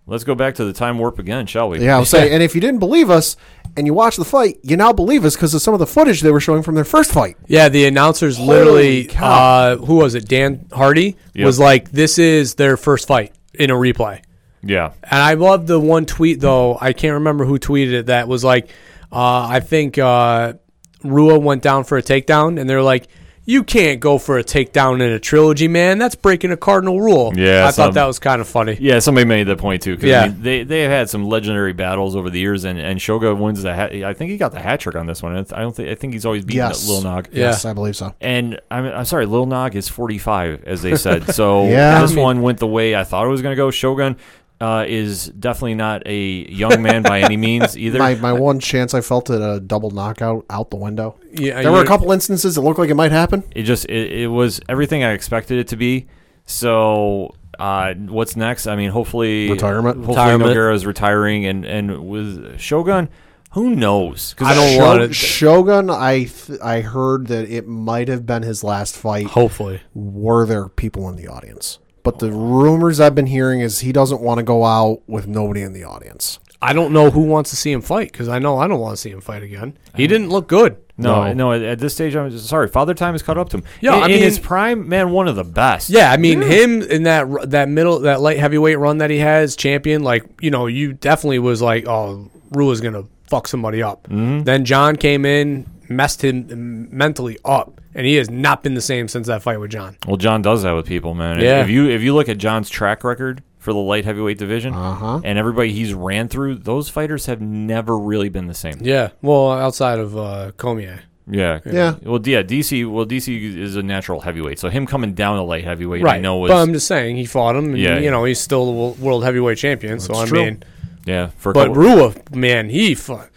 Let's 0.08 0.24
go 0.24 0.34
back 0.34 0.56
to 0.56 0.64
the 0.64 0.72
time 0.72 0.98
warp 0.98 1.20
again, 1.20 1.46
shall 1.46 1.68
we? 1.68 1.78
Yeah, 1.78 1.98
I 1.98 2.00
was 2.00 2.10
saying, 2.10 2.32
and 2.34 2.42
if 2.42 2.56
you 2.56 2.60
didn't 2.60 2.80
believe 2.80 3.10
us 3.10 3.36
and 3.76 3.86
you 3.86 3.94
watch 3.94 4.16
the 4.16 4.24
fight, 4.24 4.58
you 4.62 4.76
now 4.76 4.92
believe 4.92 5.24
us 5.24 5.34
because 5.36 5.54
of 5.54 5.62
some 5.62 5.74
of 5.74 5.80
the 5.80 5.86
footage 5.86 6.20
they 6.20 6.30
were 6.30 6.40
showing 6.40 6.62
from 6.62 6.74
their 6.74 6.84
first 6.84 7.12
fight. 7.12 7.36
Yeah, 7.46 7.68
the 7.68 7.86
announcers 7.86 8.36
Holy 8.36 8.48
literally, 8.48 9.04
cow. 9.04 9.26
uh, 9.32 9.76
who 9.76 9.96
was 9.96 10.14
it? 10.14 10.26
Dan 10.28 10.66
Hardy 10.72 11.16
Yep. 11.34 11.46
was 11.46 11.58
like, 11.58 11.90
"This 11.90 12.18
is 12.18 12.54
their 12.56 12.76
first 12.76 13.06
fight 13.08 13.32
in 13.54 13.70
a 13.70 13.74
replay." 13.74 14.20
Yeah. 14.62 14.92
And 15.04 15.20
I 15.22 15.34
love 15.34 15.66
the 15.66 15.80
one 15.80 16.04
tweet 16.06 16.40
though. 16.40 16.76
I 16.80 16.92
can't 16.92 17.14
remember 17.14 17.44
who 17.44 17.58
tweeted 17.58 17.92
it. 17.92 18.06
That 18.06 18.28
was 18.28 18.44
like, 18.44 18.68
uh, 19.10 19.46
I 19.48 19.60
think 19.60 19.96
uh, 19.98 20.54
Rua 21.02 21.38
went 21.38 21.62
down 21.62 21.84
for 21.84 21.96
a 21.96 22.02
takedown, 22.02 22.60
and 22.60 22.68
they're 22.68 22.82
like, 22.82 23.08
"You 23.50 23.64
can't 23.64 24.00
go 24.00 24.18
for 24.18 24.38
a 24.38 24.44
takedown 24.44 24.94
in 24.96 25.10
a 25.12 25.18
trilogy, 25.18 25.68
man. 25.68 25.98
That's 25.98 26.14
breaking 26.14 26.52
a 26.52 26.56
cardinal 26.56 27.00
rule." 27.00 27.32
Yeah, 27.34 27.66
I 27.66 27.70
some- 27.70 27.86
thought 27.86 27.94
that 27.94 28.06
was 28.06 28.18
kind 28.18 28.40
of 28.40 28.48
funny. 28.48 28.76
Yeah, 28.80 28.98
somebody 29.00 29.24
made 29.26 29.44
that 29.48 29.58
point 29.58 29.82
too. 29.82 29.96
'cause, 29.96 30.04
Yeah. 30.04 30.22
I 30.22 30.28
mean, 30.28 30.42
they 30.42 30.62
they 30.64 30.82
have 30.82 30.90
had 30.90 31.10
some 31.10 31.28
legendary 31.28 31.72
battles 31.72 32.14
over 32.16 32.30
the 32.30 32.38
years, 32.38 32.64
and 32.64 32.78
and 32.78 32.98
Shoga 33.00 33.36
wins 33.36 33.62
the. 33.62 33.74
Hat, 33.74 33.92
I 33.92 34.12
think 34.14 34.30
he 34.30 34.36
got 34.36 34.52
the 34.52 34.60
hat 34.60 34.80
trick 34.80 34.94
on 34.96 35.06
this 35.06 35.22
one. 35.22 35.36
I 35.36 35.60
don't 35.60 35.74
think 35.74 35.88
I 35.88 35.94
think 35.94 36.12
he's 36.12 36.24
always 36.26 36.44
beaten 36.44 36.68
Yes. 36.68 36.88
Lil 36.88 37.02
Nog. 37.02 37.28
Yeah. 37.32 37.46
Yes, 37.46 37.64
I 37.64 37.72
believe 37.72 37.96
so. 37.96 38.14
And 38.20 38.60
I'm, 38.70 38.86
I'm 38.86 39.04
sorry, 39.04 39.26
Lil 39.26 39.46
Nog 39.46 39.74
is 39.76 39.88
45, 39.88 40.62
as 40.66 40.82
they 40.82 40.96
said. 40.96 41.34
So 41.40 41.64
Yeah. 41.66 42.00
this 42.02 42.12
I 42.12 42.14
mean- 42.14 42.24
one 42.24 42.42
went 42.42 42.58
the 42.58 42.66
way 42.66 42.94
I 42.94 43.04
thought 43.04 43.26
it 43.26 43.30
was 43.30 43.42
going 43.42 43.52
to 43.52 43.56
go. 43.56 43.70
Shogun 43.70 44.16
uh, 44.60 44.84
is 44.86 45.26
definitely 45.28 45.74
not 45.74 46.02
a 46.06 46.18
young 46.50 46.82
man 46.82 47.02
by 47.02 47.20
any 47.20 47.36
means 47.36 47.76
either. 47.84 47.98
My, 47.98 48.14
my 48.16 48.32
one 48.32 48.60
chance 48.60 48.92
I 48.94 49.00
felt 49.00 49.30
at 49.30 49.40
a 49.40 49.58
double 49.60 49.90
knockout 49.90 50.44
out 50.50 50.70
the 50.70 50.76
window. 50.76 51.16
Yeah, 51.32 51.62
There 51.62 51.72
were 51.72 51.80
a 51.82 51.86
couple 51.86 52.12
instances 52.12 52.54
that 52.56 52.60
looked 52.60 52.78
like 52.78 52.90
it 52.90 52.94
might 52.94 53.12
happen. 53.12 53.42
it 53.56 53.62
just 53.62 53.86
it, 53.86 54.12
it 54.12 54.26
was 54.28 54.60
everything 54.68 55.02
I 55.04 55.12
expected 55.12 55.58
it 55.58 55.68
to 55.68 55.76
be. 55.76 56.08
So 56.46 57.34
Uh, 57.58 57.94
what's 57.94 58.36
next? 58.36 58.66
I 58.66 58.76
mean, 58.76 58.90
hopefully 58.90 59.50
Retirement. 59.50 59.96
Hopefully, 59.98 60.16
Retirement. 60.16 60.50
Nogueira's 60.50 60.86
retiring, 60.86 61.46
and 61.46 61.64
and 61.64 62.08
with 62.08 62.58
Shogun, 62.60 63.08
who 63.52 63.74
knows? 63.74 64.34
I 64.40 64.54
don't 64.54 64.72
Sho- 64.76 64.84
want 64.84 65.02
it. 65.02 65.14
Shogun, 65.14 65.90
I 65.90 66.24
th- 66.24 66.60
I 66.62 66.80
heard 66.80 67.26
that 67.28 67.48
it 67.50 67.66
might 67.66 68.08
have 68.08 68.24
been 68.26 68.42
his 68.42 68.62
last 68.64 68.96
fight. 68.96 69.26
Hopefully. 69.26 69.80
Were 69.94 70.46
there 70.46 70.68
people 70.68 71.08
in 71.08 71.16
the 71.16 71.28
audience? 71.28 71.78
But 72.02 72.18
the 72.18 72.30
rumors 72.32 73.00
I've 73.00 73.14
been 73.14 73.26
hearing 73.26 73.60
is 73.60 73.80
he 73.80 73.92
doesn't 73.92 74.20
want 74.20 74.38
to 74.38 74.42
go 74.44 74.64
out 74.64 75.02
with 75.06 75.26
nobody 75.26 75.62
in 75.62 75.72
the 75.72 75.84
audience. 75.84 76.38
I 76.62 76.72
don't 76.74 76.92
know 76.92 77.10
who 77.10 77.20
wants 77.22 77.48
to 77.50 77.56
see 77.56 77.72
him 77.72 77.80
fight 77.80 78.12
because 78.12 78.28
I 78.28 78.38
know 78.38 78.58
I 78.58 78.68
don't 78.68 78.80
want 78.80 78.92
to 78.92 78.96
see 79.00 79.10
him 79.10 79.20
fight 79.22 79.42
again. 79.42 79.78
He 79.94 80.06
didn't 80.06 80.28
look 80.28 80.46
good. 80.46 80.76
No, 80.98 81.32
no. 81.32 81.52
at, 81.52 81.62
at 81.62 81.78
this 81.78 81.94
stage, 81.94 82.14
I'm 82.14 82.30
just, 82.30 82.46
sorry. 82.46 82.68
Father 82.68 82.92
Time 82.92 83.14
has 83.14 83.22
caught 83.22 83.38
up 83.38 83.48
to 83.50 83.56
him. 83.58 83.64
Yeah, 83.80 83.96
in, 83.96 84.02
I 84.02 84.04
in 84.06 84.10
mean- 84.12 84.22
his 84.22 84.38
prime, 84.38 84.86
man, 84.86 85.10
one 85.10 85.26
of 85.28 85.36
the 85.36 85.44
best. 85.44 85.88
Yeah, 85.88 86.12
I 86.12 86.18
mean 86.18 86.42
him 86.42 86.82
in 86.82 87.04
that 87.04 87.26
r- 87.26 87.46
that 87.46 87.70
middle 87.70 88.00
that 88.00 88.20
light 88.20 88.38
heavyweight 88.38 88.78
run 88.78 88.98
that 88.98 89.08
he 89.08 89.16
has, 89.18 89.56
champion. 89.56 90.02
Like 90.02 90.24
you 90.42 90.50
know, 90.50 90.66
you 90.66 90.92
definitely 90.92 91.38
was 91.38 91.62
like, 91.62 91.88
oh, 91.88 92.30
Rua's 92.50 92.82
gonna 92.82 93.04
fuck 93.28 93.48
somebody 93.48 93.82
up. 93.82 94.02
Mm-hmm. 94.04 94.42
Then 94.42 94.66
John 94.66 94.96
came 94.96 95.24
in, 95.24 95.64
messed 95.90 96.22
him 96.24 96.88
mentally 96.90 97.36
up, 97.44 97.80
and 97.94 98.06
he 98.06 98.14
has 98.14 98.30
not 98.30 98.62
been 98.62 98.74
the 98.74 98.80
same 98.80 99.08
since 99.08 99.26
that 99.26 99.42
fight 99.42 99.60
with 99.60 99.70
John. 99.70 99.96
Well, 100.06 100.16
John 100.16 100.40
does 100.40 100.62
that 100.62 100.72
with 100.72 100.86
people, 100.86 101.14
man. 101.14 101.38
If- 101.38 101.44
Yeah. 101.44 101.60
If 101.62 101.68
you 101.68 101.88
if 101.90 102.00
you 102.02 102.14
look 102.14 102.28
at 102.28 102.38
John's 102.38 102.70
track 102.70 103.04
record 103.04 103.42
for 103.58 103.72
the 103.72 103.78
light 103.78 104.04
heavyweight 104.06 104.38
division, 104.38 104.72
Uh-huh. 104.72 105.20
and 105.24 105.38
everybody 105.38 105.72
he's 105.72 105.92
ran 105.92 106.28
through, 106.28 106.54
those 106.56 106.88
fighters 106.88 107.26
have 107.26 107.40
never 107.42 107.98
really 107.98 108.28
been 108.30 108.46
the 108.46 108.54
same. 108.54 108.78
Yeah, 108.80 109.10
well, 109.20 109.50
outside 109.52 109.98
of 109.98 110.16
uh, 110.16 110.52
Cormier. 110.56 111.00
Yeah. 111.32 111.60
Yeah. 111.64 111.94
Well, 112.02 112.20
yeah, 112.24 112.42
DC. 112.42 112.90
Well, 112.90 113.04
DC 113.06 113.56
is 113.56 113.76
a 113.76 113.82
natural 113.82 114.20
heavyweight, 114.22 114.58
so 114.58 114.68
him 114.68 114.86
coming 114.86 115.12
down 115.14 115.36
to 115.36 115.42
light 115.42 115.62
heavyweight, 115.64 116.02
I 116.02 116.04
Right, 116.04 116.22
know 116.22 116.38
was 116.38 116.50
but 116.50 116.56
I'm 116.56 116.72
just 116.72 116.88
saying 116.88 117.16
he 117.16 117.24
fought 117.24 117.54
him. 117.54 117.66
And, 117.66 117.78
Yeah, 117.78 117.98
you 118.00 118.10
know 118.10 118.24
he's 118.24 118.40
still 118.40 118.66
the 118.94 119.00
world 119.02 119.22
heavyweight 119.22 119.58
champion. 119.58 120.00
so 120.00 120.14
I 120.14 120.26
true. 120.26 120.44
mean, 120.44 120.62
yeah. 121.04 121.28
For 121.36 121.52
but 121.52 121.68
couple- 121.68 121.82
Rua, 121.82 122.14
man, 122.32 122.68
he 122.70 122.94
fought. 122.94 123.28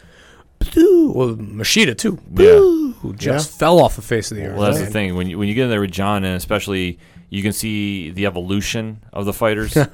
Well, 1.13 1.35
Machida 1.35 1.97
too. 1.97 2.17
Boo, 2.27 3.13
just 3.15 3.57
fell 3.57 3.79
off 3.79 3.95
the 3.95 4.01
face 4.01 4.31
of 4.31 4.37
the 4.37 4.45
earth. 4.45 4.57
Well, 4.57 4.71
that's 4.71 4.83
the 4.83 4.91
thing 4.91 5.15
when 5.15 5.29
you 5.29 5.37
when 5.37 5.47
you 5.47 5.53
get 5.53 5.65
in 5.65 5.69
there 5.69 5.81
with 5.81 5.91
John, 5.91 6.23
and 6.23 6.35
especially 6.35 6.99
you 7.29 7.41
can 7.41 7.51
see 7.51 8.11
the 8.11 8.27
evolution 8.27 9.03
of 9.11 9.25
the 9.25 9.33
fighters. 9.33 9.75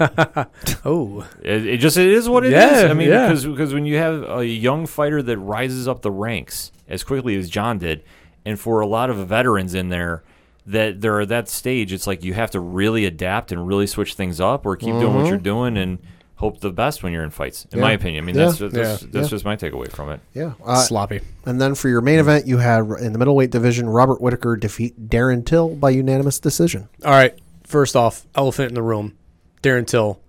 Oh, 0.85 1.25
It, 1.41 1.65
it 1.65 1.77
just 1.77 1.97
it 1.97 2.07
is 2.07 2.29
what 2.29 2.45
it 2.45 2.53
is. 2.53 2.83
Yeah, 2.83 2.89
I 2.89 2.93
mean, 2.93 3.09
yeah. 3.09 3.27
because 3.27 3.45
because 3.45 3.73
when 3.73 3.85
you 3.85 3.97
have 3.97 4.39
a 4.39 4.45
young 4.45 4.85
fighter 4.85 5.21
that 5.21 5.37
rises 5.37 5.87
up 5.87 6.01
the 6.01 6.11
ranks 6.11 6.71
as 6.87 7.03
quickly 7.03 7.35
as 7.37 7.49
John 7.49 7.77
did, 7.77 8.03
and 8.45 8.59
for 8.59 8.79
a 8.81 8.87
lot 8.87 9.09
of 9.09 9.17
veterans 9.27 9.73
in 9.73 9.89
there 9.89 10.23
that 10.65 11.01
they're 11.01 11.21
at 11.21 11.29
that 11.29 11.49
stage, 11.49 11.91
it's 11.91 12.07
like 12.07 12.23
you 12.23 12.33
have 12.33 12.51
to 12.51 12.59
really 12.59 13.05
adapt 13.05 13.51
and 13.51 13.67
really 13.67 13.87
switch 13.87 14.13
things 14.13 14.39
up, 14.39 14.65
or 14.65 14.75
keep 14.75 14.93
doing 14.93 15.13
what 15.13 15.25
you're 15.27 15.35
mm-hmm. 15.35 15.43
doing 15.43 15.77
and 15.77 15.99
hope 16.40 16.60
the 16.61 16.72
best 16.72 17.03
when 17.03 17.11
you're 17.14 17.24
in 17.24 17.30
fights. 17.30 17.68
In 17.72 17.80
my 17.82 17.91
opinion, 17.91 18.24
I 18.24 18.26
mean 18.26 18.36
Yeah. 18.36 18.45
that's 18.45 18.57
just, 18.57 18.74
that's, 18.74 19.02
Yeah. 19.03 19.07
that's 19.11 19.26
Yeah. 19.28 19.30
just 19.30 19.45
my 19.45 19.56
takeaway 19.56 19.91
from 19.91 20.10
it. 20.10 20.20
Yeah. 20.34 20.53
Uh, 20.66 20.82
sloppy. 20.82 21.22
and 21.45 21.60
then 21.61 21.76
for 21.76 21.90
your 21.90 22.02
main 22.02 22.18
event, 22.20 22.48
you 22.48 22.57
had 22.60 22.80
in 23.02 23.11
the 23.14 23.20
middleweight 23.20 23.52
division, 23.52 23.90
Robert 23.90 24.22
Whitaker 24.22 24.56
defeat 24.56 25.10
Darren 25.10 25.45
Till 25.45 25.70
by 25.76 25.90
unanimous 25.91 26.40
decision. 26.40 26.88
All 27.06 27.11
right. 27.11 27.38
First 27.64 27.95
off, 27.95 28.26
elephant 28.36 28.70
in 28.70 28.76
the 28.76 28.82
room. 28.82 29.14
Darren 29.61 29.86
Till, 29.86 30.20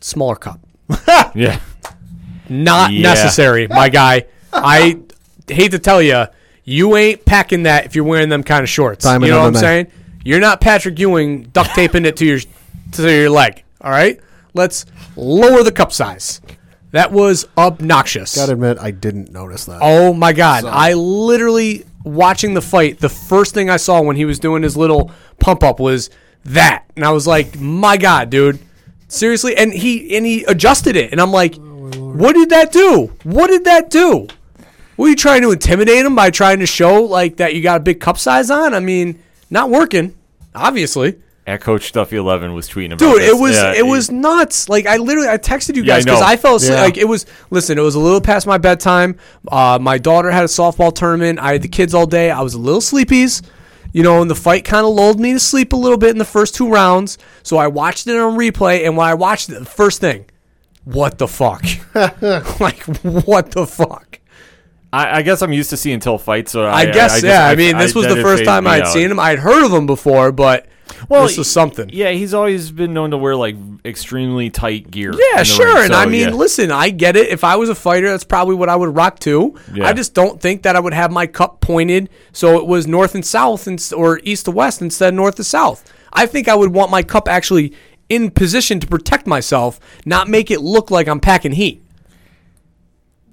smaller 0.00 0.36
cup. 0.36 0.60
Yeah, 1.34 1.58
Not 2.48 2.92
Yeah. 2.92 3.02
necessary, 3.12 3.66
my 3.68 3.88
guy. 3.88 4.26
I 4.52 4.98
hate 5.48 5.72
to 5.72 5.78
tell 5.78 6.00
you, 6.00 6.26
you 6.64 6.96
ain't 6.96 7.24
packing 7.24 7.64
that 7.64 7.84
if 7.86 7.94
you're 7.96 8.04
wearing 8.04 8.28
them 8.28 8.42
kind 8.42 8.62
of 8.62 8.68
shorts. 8.68 9.04
Time 9.04 9.22
you 9.22 9.26
in 9.28 9.30
know 9.34 9.40
what 9.40 9.46
I'm 9.48 9.52
MMA. 9.54 9.60
saying? 9.60 9.86
You're 10.24 10.40
not 10.40 10.60
Patrick 10.60 10.98
Ewing 10.98 11.42
duct 11.52 11.70
taping 11.74 12.04
it 12.04 12.16
to 12.18 12.24
your 12.24 12.38
to 12.92 13.10
your 13.12 13.30
leg. 13.30 13.64
All 13.80 13.90
right. 13.90 14.18
Let's 14.56 14.86
lower 15.14 15.62
the 15.62 15.70
cup 15.70 15.92
size. 15.92 16.40
That 16.92 17.12
was 17.12 17.46
obnoxious. 17.58 18.34
Gotta 18.34 18.52
admit, 18.52 18.78
I 18.80 18.90
didn't 18.90 19.30
notice 19.30 19.66
that. 19.66 19.80
Oh 19.82 20.14
my 20.14 20.32
god! 20.32 20.64
I 20.64 20.94
literally 20.94 21.84
watching 22.04 22.54
the 22.54 22.62
fight. 22.62 23.00
The 23.00 23.08
first 23.08 23.52
thing 23.52 23.68
I 23.68 23.76
saw 23.76 24.00
when 24.00 24.16
he 24.16 24.24
was 24.24 24.38
doing 24.38 24.62
his 24.62 24.76
little 24.76 25.10
pump 25.38 25.62
up 25.62 25.78
was 25.78 26.08
that, 26.46 26.84
and 26.96 27.04
I 27.04 27.10
was 27.10 27.26
like, 27.26 27.60
"My 27.60 27.96
god, 27.96 28.30
dude, 28.30 28.60
seriously!" 29.08 29.56
And 29.56 29.72
he 29.72 30.16
and 30.16 30.24
he 30.24 30.44
adjusted 30.44 30.96
it, 30.96 31.12
and 31.12 31.20
I'm 31.20 31.32
like, 31.32 31.56
oh, 31.58 32.12
"What 32.14 32.34
did 32.34 32.50
that 32.50 32.72
do? 32.72 33.12
What 33.24 33.48
did 33.48 33.64
that 33.64 33.90
do? 33.90 34.28
Were 34.96 35.08
you 35.08 35.16
trying 35.16 35.42
to 35.42 35.50
intimidate 35.50 36.06
him 36.06 36.14
by 36.14 36.30
trying 36.30 36.60
to 36.60 36.66
show 36.66 37.02
like 37.02 37.36
that 37.36 37.54
you 37.54 37.62
got 37.62 37.76
a 37.76 37.84
big 37.84 38.00
cup 38.00 38.16
size 38.16 38.50
on? 38.50 38.72
I 38.72 38.80
mean, 38.80 39.22
not 39.50 39.68
working, 39.68 40.14
obviously." 40.54 41.16
At 41.46 41.60
Coach 41.60 41.86
Stuffy 41.88 42.16
Eleven 42.16 42.54
was 42.54 42.68
tweeting 42.68 42.86
about 42.86 42.98
Dude, 42.98 43.20
this. 43.22 43.30
it 43.30 43.40
was 43.40 43.54
Yeah, 43.54 43.74
it 43.74 43.86
was 43.86 44.10
nuts. 44.10 44.68
Like 44.68 44.86
I 44.86 44.96
literally 44.96 45.28
I 45.28 45.38
texted 45.38 45.76
you 45.76 45.82
Yeah, 45.84 45.94
guys 45.94 46.04
because 46.04 46.20
know. 46.20 46.26
I, 46.26 46.36
fell 46.36 46.56
asleep. 46.56 46.72
Yeah. 46.72 46.82
Like 46.82 46.96
it 46.96 47.06
was 47.06 47.24
listen, 47.50 47.78
it 47.78 47.82
was 47.82 47.94
a 47.94 48.00
little 48.00 48.20
past 48.20 48.46
my 48.46 48.58
bedtime. 48.58 49.16
Uh, 49.46 49.78
my 49.80 49.98
daughter 49.98 50.30
had 50.30 50.42
a 50.42 50.48
softball 50.48 50.92
tournament. 50.94 51.38
I 51.38 51.52
had 51.52 51.62
the 51.62 51.68
kids 51.68 51.94
all 51.94 52.06
day. 52.06 52.30
I 52.30 52.40
was 52.40 52.54
a 52.54 52.58
little 52.58 52.80
sleepies. 52.80 53.42
You 53.92 54.02
know, 54.02 54.20
and 54.20 54.30
the 54.30 54.34
fight 54.34 54.64
kind 54.66 54.84
of 54.84 54.92
lulled 54.92 55.18
me 55.20 55.32
to 55.32 55.40
sleep 55.40 55.72
a 55.72 55.76
little 55.76 55.96
bit 55.96 56.10
in 56.10 56.18
the 56.18 56.24
first 56.26 56.54
two 56.54 56.68
rounds. 56.68 57.16
So 57.42 57.56
I 57.56 57.68
watched 57.68 58.06
it 58.06 58.14
on 58.18 58.36
replay, 58.36 58.84
and 58.84 58.94
when 58.94 59.06
I 59.06 59.14
watched 59.14 59.48
it, 59.48 59.58
the 59.58 59.64
first 59.64 60.02
thing, 60.02 60.26
what 60.84 61.16
the 61.16 61.26
fuck? 61.28 61.64
like 62.60 62.80
what 63.02 63.52
the 63.52 63.66
fuck? 63.66 64.20
I, 64.92 65.18
I 65.18 65.22
guess 65.22 65.40
I'm 65.40 65.52
used 65.52 65.70
to 65.70 65.78
seeing 65.78 66.00
Till 66.00 66.18
fights, 66.18 66.52
so 66.52 66.64
I, 66.64 66.80
I, 66.80 66.86
guess 66.86 67.12
just- 67.12 67.24
yeah. 67.24 67.46
I, 67.46 67.54
mean, 67.56 67.78
this 67.78 67.94
was 67.94 68.06
the 68.06 68.16
first 68.16 68.44
time 68.44 68.66
I'd 68.66 68.82
out. 68.82 68.92
seen 68.92 69.10
him. 69.10 69.18
I'd 69.18 69.38
heard 69.38 69.64
of 69.64 69.72
him 69.72 69.86
before, 69.86 70.30
but 70.30 70.66
this 71.08 71.38
is 71.38 71.50
something. 71.50 71.90
Yeah, 71.92 72.10
he's 72.10 72.34
always 72.34 72.70
been 72.70 72.94
known 72.94 73.10
to 73.10 73.18
wear 73.18 73.36
like 73.36 73.56
extremely 73.84 74.50
tight 74.50 74.90
gear. 74.90 75.12
Yeah, 75.32 75.42
sure. 75.42 75.74
ring, 75.74 75.84
and 75.86 75.94
I 75.94 76.06
mean, 76.06 76.28
yeah. 76.28 76.34
listen, 76.34 76.70
I 76.70 76.90
get 76.90 77.16
it. 77.16 77.28
If 77.28 77.44
I 77.44 77.56
was 77.56 77.68
a 77.68 77.74
fighter, 77.74 78.10
that's 78.10 78.24
probably 78.24 78.54
what 78.54 78.68
I 78.68 78.76
would 78.76 78.94
rock 78.94 79.18
too. 79.18 79.58
Yeah. 79.74 79.86
I 79.86 79.92
just 79.92 80.14
don't 80.14 80.40
think 80.40 80.62
that 80.62 80.76
I 80.76 80.80
would 80.80 80.94
have 80.94 81.10
my 81.10 81.26
cup 81.26 81.60
pointed 81.60 82.10
so 82.32 82.58
it 82.58 82.66
was 82.66 82.86
north 82.86 83.14
and 83.14 83.24
south 83.24 83.66
and, 83.66 83.82
or 83.96 84.20
east 84.22 84.44
to 84.46 84.50
west 84.50 84.82
instead 84.82 85.08
of 85.08 85.14
north 85.14 85.36
to 85.36 85.44
south. 85.44 85.92
I 86.12 86.26
think 86.26 86.48
I 86.48 86.54
would 86.54 86.72
want 86.72 86.90
my 86.90 87.02
cup 87.02 87.28
actually 87.28 87.74
in 88.08 88.30
position 88.30 88.80
to 88.80 88.86
protect 88.86 89.26
myself, 89.26 89.80
not 90.04 90.28
make 90.28 90.50
it 90.50 90.60
look 90.60 90.90
like 90.90 91.08
I'm 91.08 91.20
packing 91.20 91.52
heat. 91.52 91.85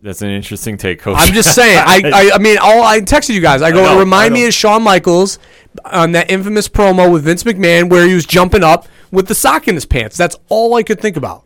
That's 0.04 0.22
an 0.22 0.32
interesting 0.32 0.76
take, 0.76 1.00
Coach. 1.00 1.16
I'm 1.18 1.34
just 1.34 1.56
saying. 1.56 1.78
I, 1.78 2.02
I, 2.14 2.32
I 2.36 2.38
mean, 2.38 2.58
all 2.58 2.84
I 2.84 3.00
texted 3.00 3.36
you 3.36 3.40
guys. 3.40 3.62
I 3.62 3.72
go 3.72 3.86
I 3.86 3.94
know, 3.94 4.00
remind 4.00 4.34
me 4.34 4.46
of 4.46 4.54
Shawn 4.54 4.84
Michaels 4.84 5.40
on 5.86 6.12
that 6.12 6.30
infamous 6.30 6.68
promo 6.68 7.10
with 7.10 7.24
Vince 7.24 7.44
McMahon 7.44 7.90
where 7.90 8.06
he 8.06 8.14
was 8.14 8.26
jumping 8.26 8.66
up 8.66 8.86
with 9.12 9.30
the 9.30 9.36
sock 9.36 9.70
in 9.70 9.76
his 9.76 9.86
pants. 9.86 10.18
That's 10.18 10.36
all 10.50 10.76
I 10.76 10.84
could 10.84 11.00
think 11.00 11.16
about. 11.16 11.46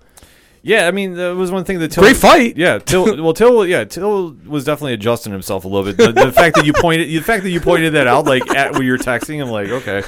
Yeah, 0.67 0.85
I 0.87 0.91
mean 0.91 1.13
that 1.13 1.33
was 1.35 1.49
one 1.49 1.63
thing 1.63 1.79
that 1.79 1.91
Till, 1.91 2.03
Great 2.03 2.17
fight. 2.17 2.57
Yeah, 2.57 2.77
Till. 2.79 3.05
Well, 3.23 3.33
Till. 3.33 3.65
Yeah, 3.65 3.85
Till 3.85 4.33
was 4.45 4.65
definitely 4.65 4.93
adjusting 4.93 5.31
himself 5.31 5.63
a 5.63 5.67
little 5.69 5.85
bit. 5.91 5.95
The, 5.95 6.11
the 6.25 6.31
fact 6.33 6.57
that 6.57 6.65
you 6.65 6.73
pointed, 6.73 7.07
the 7.07 7.19
fact 7.21 7.43
that 7.43 7.51
you 7.51 7.61
pointed 7.61 7.93
that 7.93 8.05
out, 8.05 8.25
like 8.25 8.47
at 8.53 8.73
when 8.73 8.83
you're 8.83 8.97
texting, 8.97 9.41
I'm 9.41 9.49
like, 9.49 9.69
okay, 9.69 10.03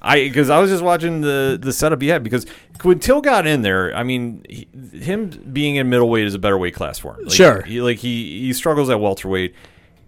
I 0.00 0.20
because 0.28 0.48
I 0.48 0.60
was 0.60 0.70
just 0.70 0.84
watching 0.84 1.22
the 1.22 1.58
the 1.60 1.72
setup 1.72 2.00
he 2.00 2.06
had 2.06 2.22
because 2.22 2.46
when 2.82 3.00
Till 3.00 3.20
got 3.20 3.48
in 3.48 3.62
there, 3.62 3.92
I 3.96 4.04
mean, 4.04 4.44
he, 4.48 4.68
him 4.96 5.28
being 5.52 5.74
in 5.74 5.88
middleweight 5.88 6.24
is 6.24 6.34
a 6.34 6.38
better 6.38 6.56
weight 6.56 6.74
class 6.74 7.00
for 7.00 7.14
him. 7.18 7.24
Like, 7.24 7.32
Sure. 7.34 7.62
he, 7.62 7.80
like 7.82 7.98
he 7.98 8.40
he 8.42 8.52
struggles 8.52 8.88
at 8.90 9.00
welterweight. 9.00 9.54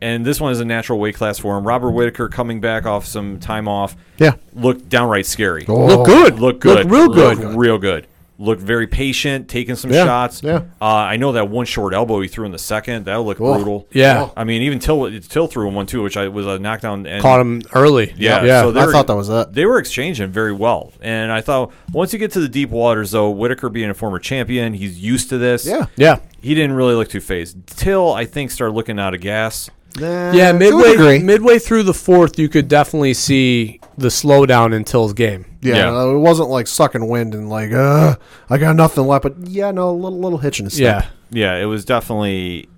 And 0.00 0.24
this 0.24 0.40
one 0.40 0.52
is 0.52 0.60
a 0.60 0.64
natural 0.64 1.00
weight 1.00 1.16
class 1.16 1.40
for 1.40 1.58
him. 1.58 1.66
Robert 1.66 1.90
Whitaker 1.90 2.28
coming 2.28 2.60
back 2.60 2.86
off 2.86 3.04
some 3.04 3.40
time 3.40 3.66
off. 3.66 3.96
Yeah. 4.18 4.34
Looked 4.54 4.88
downright 4.88 5.26
scary. 5.26 5.64
Look 5.66 6.06
good. 6.06 6.38
Look 6.38 6.60
good. 6.60 6.86
Look 6.86 6.92
real 6.92 7.08
good. 7.08 7.56
Real 7.56 7.78
good. 7.78 8.06
Looked 8.40 8.62
very 8.62 8.86
patient, 8.86 9.48
taking 9.48 9.74
some 9.74 9.90
Yeah, 9.92 10.04
shots. 10.04 10.42
yeah. 10.44 10.62
Uh, 10.80 10.84
I 10.84 11.16
know 11.16 11.32
that 11.32 11.48
one 11.48 11.66
short 11.66 11.92
elbow 11.92 12.20
he 12.20 12.28
threw 12.28 12.46
in 12.46 12.52
the 12.52 12.58
second. 12.58 13.06
That 13.06 13.16
looked 13.16 13.40
Oh, 13.40 13.54
brutal. 13.56 13.88
yeah. 13.90 14.28
I 14.36 14.44
mean, 14.44 14.62
even 14.62 14.78
Till 14.78 15.10
Till 15.22 15.48
threw 15.48 15.66
him 15.66 15.74
one 15.74 15.86
too, 15.86 16.02
which 16.04 16.16
I 16.16 16.28
was 16.28 16.46
a 16.46 16.56
knockdown. 16.58 17.04
And 17.06 17.20
Caught 17.20 17.40
him 17.40 17.62
early. 17.74 18.14
Yeah, 18.16 18.44
yeah. 18.44 18.62
so 18.62 18.70
they 18.70 18.80
I 18.80 18.86
were- 18.86 18.92
thought 18.92 19.08
that 19.08 19.16
was 19.16 19.28
it. 19.28 19.54
They 19.54 19.66
were 19.66 19.78
exchanging 19.80 20.30
very 20.30 20.52
well, 20.52 20.92
and 21.00 21.32
I 21.32 21.40
thought 21.40 21.72
once 21.92 22.12
you 22.12 22.18
get 22.20 22.30
to 22.32 22.40
the 22.40 22.48
deep 22.48 22.70
waters, 22.70 23.10
though, 23.10 23.28
Whitaker 23.30 23.68
being 23.70 23.90
a 23.90 23.94
former 23.94 24.20
champion, 24.20 24.72
he's 24.74 25.00
used 25.00 25.28
to 25.30 25.38
this. 25.38 25.66
Yeah. 25.66 25.86
yeah. 25.96 26.20
he 26.40 26.54
didn't 26.54 26.76
really 26.76 26.94
look 26.94 27.08
too 27.08 27.20
phased. 27.20 27.56
Till 27.66 28.12
I 28.12 28.24
think 28.24 28.52
started 28.52 28.72
looking 28.74 29.00
out 29.00 29.14
of 29.14 29.20
gas. 29.20 29.68
Nah, 29.98 30.32
Yeah, 30.32 30.52
midway 30.52 31.18
midway 31.20 31.58
through 31.58 31.82
the 31.84 31.94
fourth, 31.94 32.38
you 32.38 32.48
could 32.48 32.68
definitely 32.68 33.14
see 33.14 33.80
the 33.96 34.08
slowdown 34.08 34.74
in 34.74 34.84
Till's 34.84 35.12
game. 35.12 35.46
Yeah, 35.62 35.74
Yeah. 35.76 35.90
no, 35.90 36.14
it 36.16 36.20
wasn't 36.20 36.50
like 36.50 36.66
sucking 36.66 37.08
wind 37.08 37.34
and 37.34 37.48
like, 37.48 37.72
uh, 37.72 38.16
I 38.50 38.58
got 38.58 38.76
nothing 38.76 39.06
left. 39.06 39.22
But 39.24 39.46
yeah, 39.48 39.70
no, 39.70 39.90
a 39.90 39.92
little 39.92 40.18
little 40.20 40.38
hitch 40.38 40.58
in 40.60 40.66
his 40.66 40.74
step. 40.74 41.04
Yeah, 41.30 41.54
Yeah, 41.56 41.62
it 41.62 41.64
was 41.66 41.84
definitely 41.84 42.68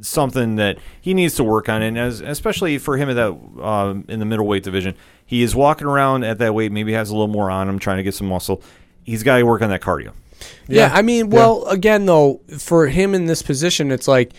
something 0.00 0.56
that 0.56 0.78
he 1.00 1.14
needs 1.14 1.34
to 1.36 1.44
work 1.44 1.68
on, 1.68 1.82
and 1.82 1.98
as 1.98 2.20
especially 2.20 2.78
for 2.78 2.96
him 2.96 3.08
at 3.10 3.14
that 3.14 3.32
um, 3.62 4.04
in 4.08 4.18
the 4.18 4.24
middleweight 4.24 4.62
division, 4.62 4.94
he 5.26 5.42
is 5.42 5.54
walking 5.54 5.86
around 5.86 6.24
at 6.24 6.38
that 6.38 6.54
weight. 6.54 6.72
Maybe 6.72 6.92
has 6.92 7.10
a 7.10 7.12
little 7.12 7.28
more 7.28 7.50
on 7.50 7.68
him, 7.68 7.78
trying 7.78 7.98
to 7.98 8.02
get 8.02 8.14
some 8.14 8.28
muscle. 8.28 8.62
He's 9.04 9.22
got 9.22 9.36
to 9.38 9.42
work 9.44 9.62
on 9.62 9.70
that 9.70 9.80
cardio. 9.80 10.12
yeah. 10.68 10.90
I 10.92 11.02
mean, 11.02 11.30
well, 11.30 11.64
again 11.66 12.06
though, 12.06 12.40
for 12.58 12.86
him 12.86 13.14
in 13.14 13.26
this 13.26 13.42
position, 13.42 13.90
it's 13.92 14.08
like, 14.08 14.32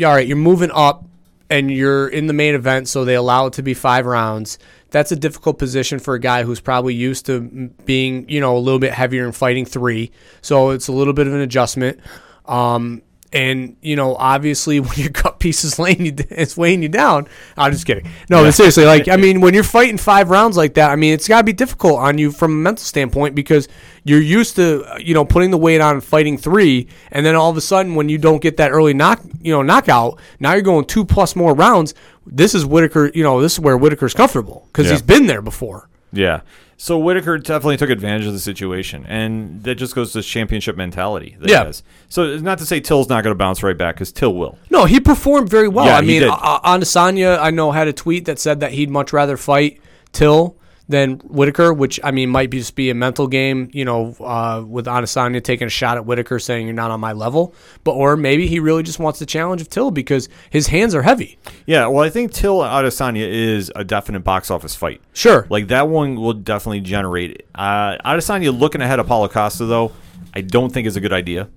all 0.00 0.06
right, 0.14 0.26
you're 0.26 0.36
moving 0.36 0.70
up, 0.72 1.04
and 1.50 1.70
you're 1.70 2.08
in 2.08 2.26
the 2.26 2.32
main 2.32 2.54
event, 2.54 2.88
so 2.88 3.04
they 3.04 3.14
allow 3.14 3.46
it 3.46 3.54
to 3.54 3.62
be 3.62 3.74
five 3.74 4.06
rounds. 4.06 4.58
that's 4.90 5.12
a 5.12 5.16
difficult 5.16 5.58
position 5.58 5.98
for 5.98 6.14
a 6.14 6.20
guy 6.20 6.44
who's 6.44 6.60
probably 6.60 6.94
used 6.94 7.26
to 7.26 7.40
being, 7.84 8.26
you 8.28 8.40
know, 8.40 8.56
a 8.56 8.58
little 8.58 8.78
bit 8.78 8.92
heavier 8.92 9.24
and 9.24 9.36
fighting 9.36 9.66
three. 9.66 10.10
So 10.40 10.70
it's 10.70 10.88
a 10.88 10.92
little 10.92 11.12
bit 11.12 11.26
of 11.26 11.34
an 11.34 11.40
adjustment. 11.40 12.00
Um, 12.46 13.02
and 13.32 13.76
you 13.82 13.96
know, 13.96 14.14
obviously, 14.16 14.80
when 14.80 14.96
your 14.98 15.10
gut 15.10 15.38
piece 15.40 15.64
is 15.64 15.78
laying 15.78 16.06
you, 16.06 16.14
it's 16.30 16.56
weighing 16.56 16.82
you 16.82 16.88
down. 16.88 17.28
I'm 17.56 17.72
just 17.72 17.86
kidding. 17.86 18.06
No, 18.30 18.42
but 18.42 18.52
seriously, 18.52 18.84
like 18.84 19.08
I 19.08 19.16
mean, 19.24 19.40
when 19.40 19.54
you're 19.54 19.64
fighting 19.64 19.98
five 19.98 20.30
rounds 20.30 20.56
like 20.56 20.74
that, 20.74 20.90
I 20.90 20.96
mean, 20.96 21.12
it's 21.14 21.28
got 21.28 21.38
to 21.38 21.44
be 21.44 21.52
difficult 21.52 21.98
on 21.98 22.18
you 22.18 22.30
from 22.32 22.52
a 22.52 22.56
mental 22.56 22.84
standpoint 22.84 23.34
because 23.34 23.68
you're 24.04 24.20
used 24.20 24.56
to, 24.56 24.84
you 24.98 25.12
know, 25.14 25.24
putting 25.24 25.50
the 25.50 25.58
weight 25.58 25.80
on 25.80 25.94
and 25.94 26.04
fighting 26.04 26.38
three, 26.38 26.88
and 27.12 27.24
then 27.26 27.34
all 27.34 27.50
of 27.50 27.56
a 27.56 27.60
sudden, 27.60 27.94
when 27.94 28.08
you 28.08 28.18
don't 28.18 28.40
get 28.40 28.56
that 28.56 28.70
early 28.70 28.94
knock, 28.94 29.22
you 29.42 29.52
know, 29.52 29.62
knockout, 29.62 30.18
now 30.40 30.52
you're 30.52 30.62
going 30.62 30.84
two 30.86 31.04
plus 31.04 31.36
more 31.36 31.54
rounds. 31.54 31.94
This 32.26 32.54
is 32.54 32.64
Whitaker. 32.66 33.10
You 33.14 33.22
know, 33.22 33.40
this 33.40 33.54
is 33.54 33.60
where 33.60 33.76
Whitaker's 33.78 34.14
comfortable 34.14 34.66
because 34.72 34.86
Yeah. 34.86 34.92
he's 34.92 35.02
been 35.02 35.26
there 35.26 35.42
before. 35.42 35.88
Yeah. 36.12 36.40
So 36.80 36.96
Whitaker 36.96 37.38
definitely 37.38 37.76
took 37.76 37.90
advantage 37.90 38.26
of 38.26 38.32
the 38.32 38.38
situation, 38.38 39.04
and 39.08 39.64
that 39.64 39.74
just 39.74 39.96
goes 39.96 40.12
to 40.12 40.22
championship 40.22 40.76
mentality. 40.76 41.36
That 41.40 41.50
Yeah. 41.50 41.72
So 42.08 42.22
it's 42.22 42.42
not 42.42 42.58
to 42.58 42.66
say 42.66 42.78
Till's 42.78 43.08
not 43.08 43.24
going 43.24 43.32
to 43.32 43.38
bounce 43.38 43.64
right 43.64 43.76
back 43.76 43.96
because 43.96 44.12
Till 44.12 44.32
will. 44.32 44.56
No, 44.70 44.84
he 44.84 45.00
performed 45.00 45.48
very 45.48 45.66
well. 45.66 45.86
Yeah, 45.86 45.96
I 45.96 46.02
mean, 46.02 46.22
did. 46.22 46.30
Adesanya, 46.30 47.40
I 47.40 47.50
know, 47.50 47.72
had 47.72 47.88
a 47.88 47.92
tweet 47.92 48.26
that 48.26 48.38
said 48.38 48.60
that 48.60 48.72
he'd 48.72 48.90
much 48.90 49.12
rather 49.12 49.36
fight 49.36 49.80
Till 50.12 50.56
than 50.88 51.18
Whitaker, 51.18 51.72
which 51.72 52.00
I 52.02 52.10
mean 52.10 52.30
might 52.30 52.50
be 52.50 52.58
just 52.58 52.74
be 52.74 52.90
a 52.90 52.94
mental 52.94 53.26
game, 53.26 53.68
you 53.72 53.84
know, 53.84 54.16
uh, 54.20 54.64
with 54.66 54.86
Adesanya 54.86 55.42
taking 55.42 55.66
a 55.66 55.70
shot 55.70 55.96
at 55.96 56.06
Whitaker, 56.06 56.38
saying 56.38 56.66
you're 56.66 56.74
not 56.74 56.90
on 56.90 57.00
my 57.00 57.12
level, 57.12 57.54
but 57.84 57.92
or 57.92 58.16
maybe 58.16 58.46
he 58.46 58.58
really 58.58 58.82
just 58.82 58.98
wants 58.98 59.18
the 59.18 59.26
challenge 59.26 59.60
of 59.60 59.68
Till 59.68 59.90
because 59.90 60.28
his 60.50 60.68
hands 60.68 60.94
are 60.94 61.02
heavy. 61.02 61.38
Yeah. 61.66 61.86
Well, 61.88 62.04
I 62.04 62.10
think 62.10 62.32
Till 62.32 62.62
and 62.64 62.70
Adesanya 62.72 63.28
is 63.28 63.70
a 63.76 63.84
definite 63.84 64.20
box 64.20 64.50
office 64.50 64.74
fight. 64.74 65.00
Sure, 65.12 65.46
Like 65.50 65.68
that 65.68 65.88
one 65.88 66.14
will 66.16 66.32
definitely 66.32 66.80
generate. 66.80 67.44
Uh, 67.54 67.96
Adesanya 68.04 68.58
looking 68.58 68.80
ahead 68.80 68.98
of 68.98 69.06
Paulo 69.06 69.28
Costa 69.28 69.66
though, 69.66 69.92
I 70.34 70.40
don't 70.40 70.72
think 70.72 70.86
is 70.86 70.96
a 70.96 71.00
good 71.00 71.12
idea. 71.12 71.48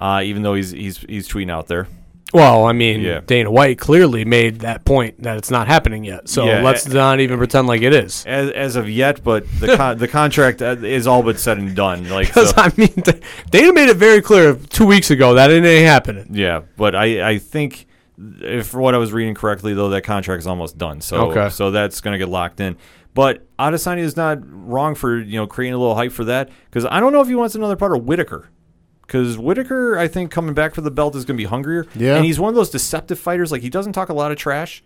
Uh, 0.00 0.22
even 0.24 0.42
though 0.42 0.54
he's 0.54 0.70
he's 0.70 0.98
he's 0.98 1.28
tweeting 1.28 1.50
out 1.50 1.66
there. 1.66 1.86
Well, 2.32 2.64
I 2.66 2.72
mean, 2.72 3.00
Yeah. 3.00 3.20
Dana 3.26 3.50
White 3.50 3.78
clearly 3.78 4.24
made 4.24 4.60
that 4.60 4.84
point 4.84 5.22
that 5.22 5.36
it's 5.36 5.50
not 5.50 5.66
happening 5.66 6.04
yet. 6.04 6.28
So 6.28 6.44
Yeah, 6.44 6.62
let's 6.62 6.86
eh, 6.88 6.92
not 6.92 7.20
even 7.20 7.38
pretend 7.38 7.66
like 7.66 7.82
it 7.82 7.92
is. 7.92 8.24
As, 8.26 8.50
as 8.50 8.76
of 8.76 8.88
yet, 8.88 9.24
but 9.24 9.44
the 9.58 9.76
con- 9.76 9.98
the 9.98 10.08
contract 10.08 10.62
uh, 10.62 10.76
is 10.82 11.06
all 11.06 11.22
but 11.22 11.38
said 11.40 11.58
and 11.58 11.74
done. 11.74 12.08
Like 12.08 12.28
so, 12.28 12.40
Because 12.42 12.54
I 12.56 12.72
mean, 12.76 13.02
Dana 13.50 13.72
made 13.72 13.88
it 13.88 13.96
very 13.96 14.22
clear 14.22 14.54
two 14.54 14.86
weeks 14.86 15.10
ago 15.10 15.34
that 15.34 15.50
it 15.50 15.64
ain't 15.64 15.86
happening. 15.86 16.28
yeah, 16.30 16.60
but 16.76 16.94
I 16.94 17.28
I 17.30 17.38
think 17.38 17.86
if 18.40 18.66
for 18.68 18.80
what 18.80 18.94
I 18.94 18.98
was 18.98 19.12
reading 19.12 19.34
correctly 19.34 19.74
though, 19.74 19.88
that 19.88 20.02
contract 20.02 20.40
is 20.40 20.46
almost 20.46 20.78
done. 20.78 21.00
So 21.00 21.30
Okay. 21.30 21.48
so 21.50 21.70
that's 21.70 22.00
gonna 22.00 22.18
get 22.18 22.28
locked 22.28 22.60
in. 22.60 22.76
But 23.12 23.44
Adesanya 23.58 23.98
is 24.02 24.16
not 24.16 24.38
wrong 24.42 24.94
for 24.94 25.18
you 25.18 25.36
know 25.36 25.46
creating 25.48 25.74
a 25.74 25.78
little 25.78 25.96
hype 25.96 26.12
for 26.12 26.24
that 26.24 26.48
because 26.66 26.84
I 26.88 27.00
don't 27.00 27.12
know 27.12 27.20
if 27.20 27.26
he 27.28 27.34
wants 27.34 27.54
another 27.56 27.74
part 27.76 27.92
of 27.96 28.04
Whitaker. 28.04 28.50
Because 29.10 29.36
Whitaker, 29.36 29.98
I 29.98 30.06
think 30.06 30.30
coming 30.30 30.54
back 30.54 30.72
for 30.72 30.82
the 30.82 30.90
belt 30.92 31.16
is 31.16 31.24
going 31.24 31.36
to 31.36 31.42
be 31.42 31.48
hungrier. 31.48 31.84
Yeah. 31.96 32.14
and 32.14 32.24
he's 32.24 32.38
one 32.38 32.48
of 32.50 32.54
those 32.54 32.70
deceptive 32.70 33.18
fighters. 33.18 33.50
Like 33.50 33.60
he 33.62 33.68
doesn't 33.68 33.92
talk 33.92 34.08
a 34.08 34.14
lot 34.14 34.30
of 34.30 34.38
trash, 34.38 34.84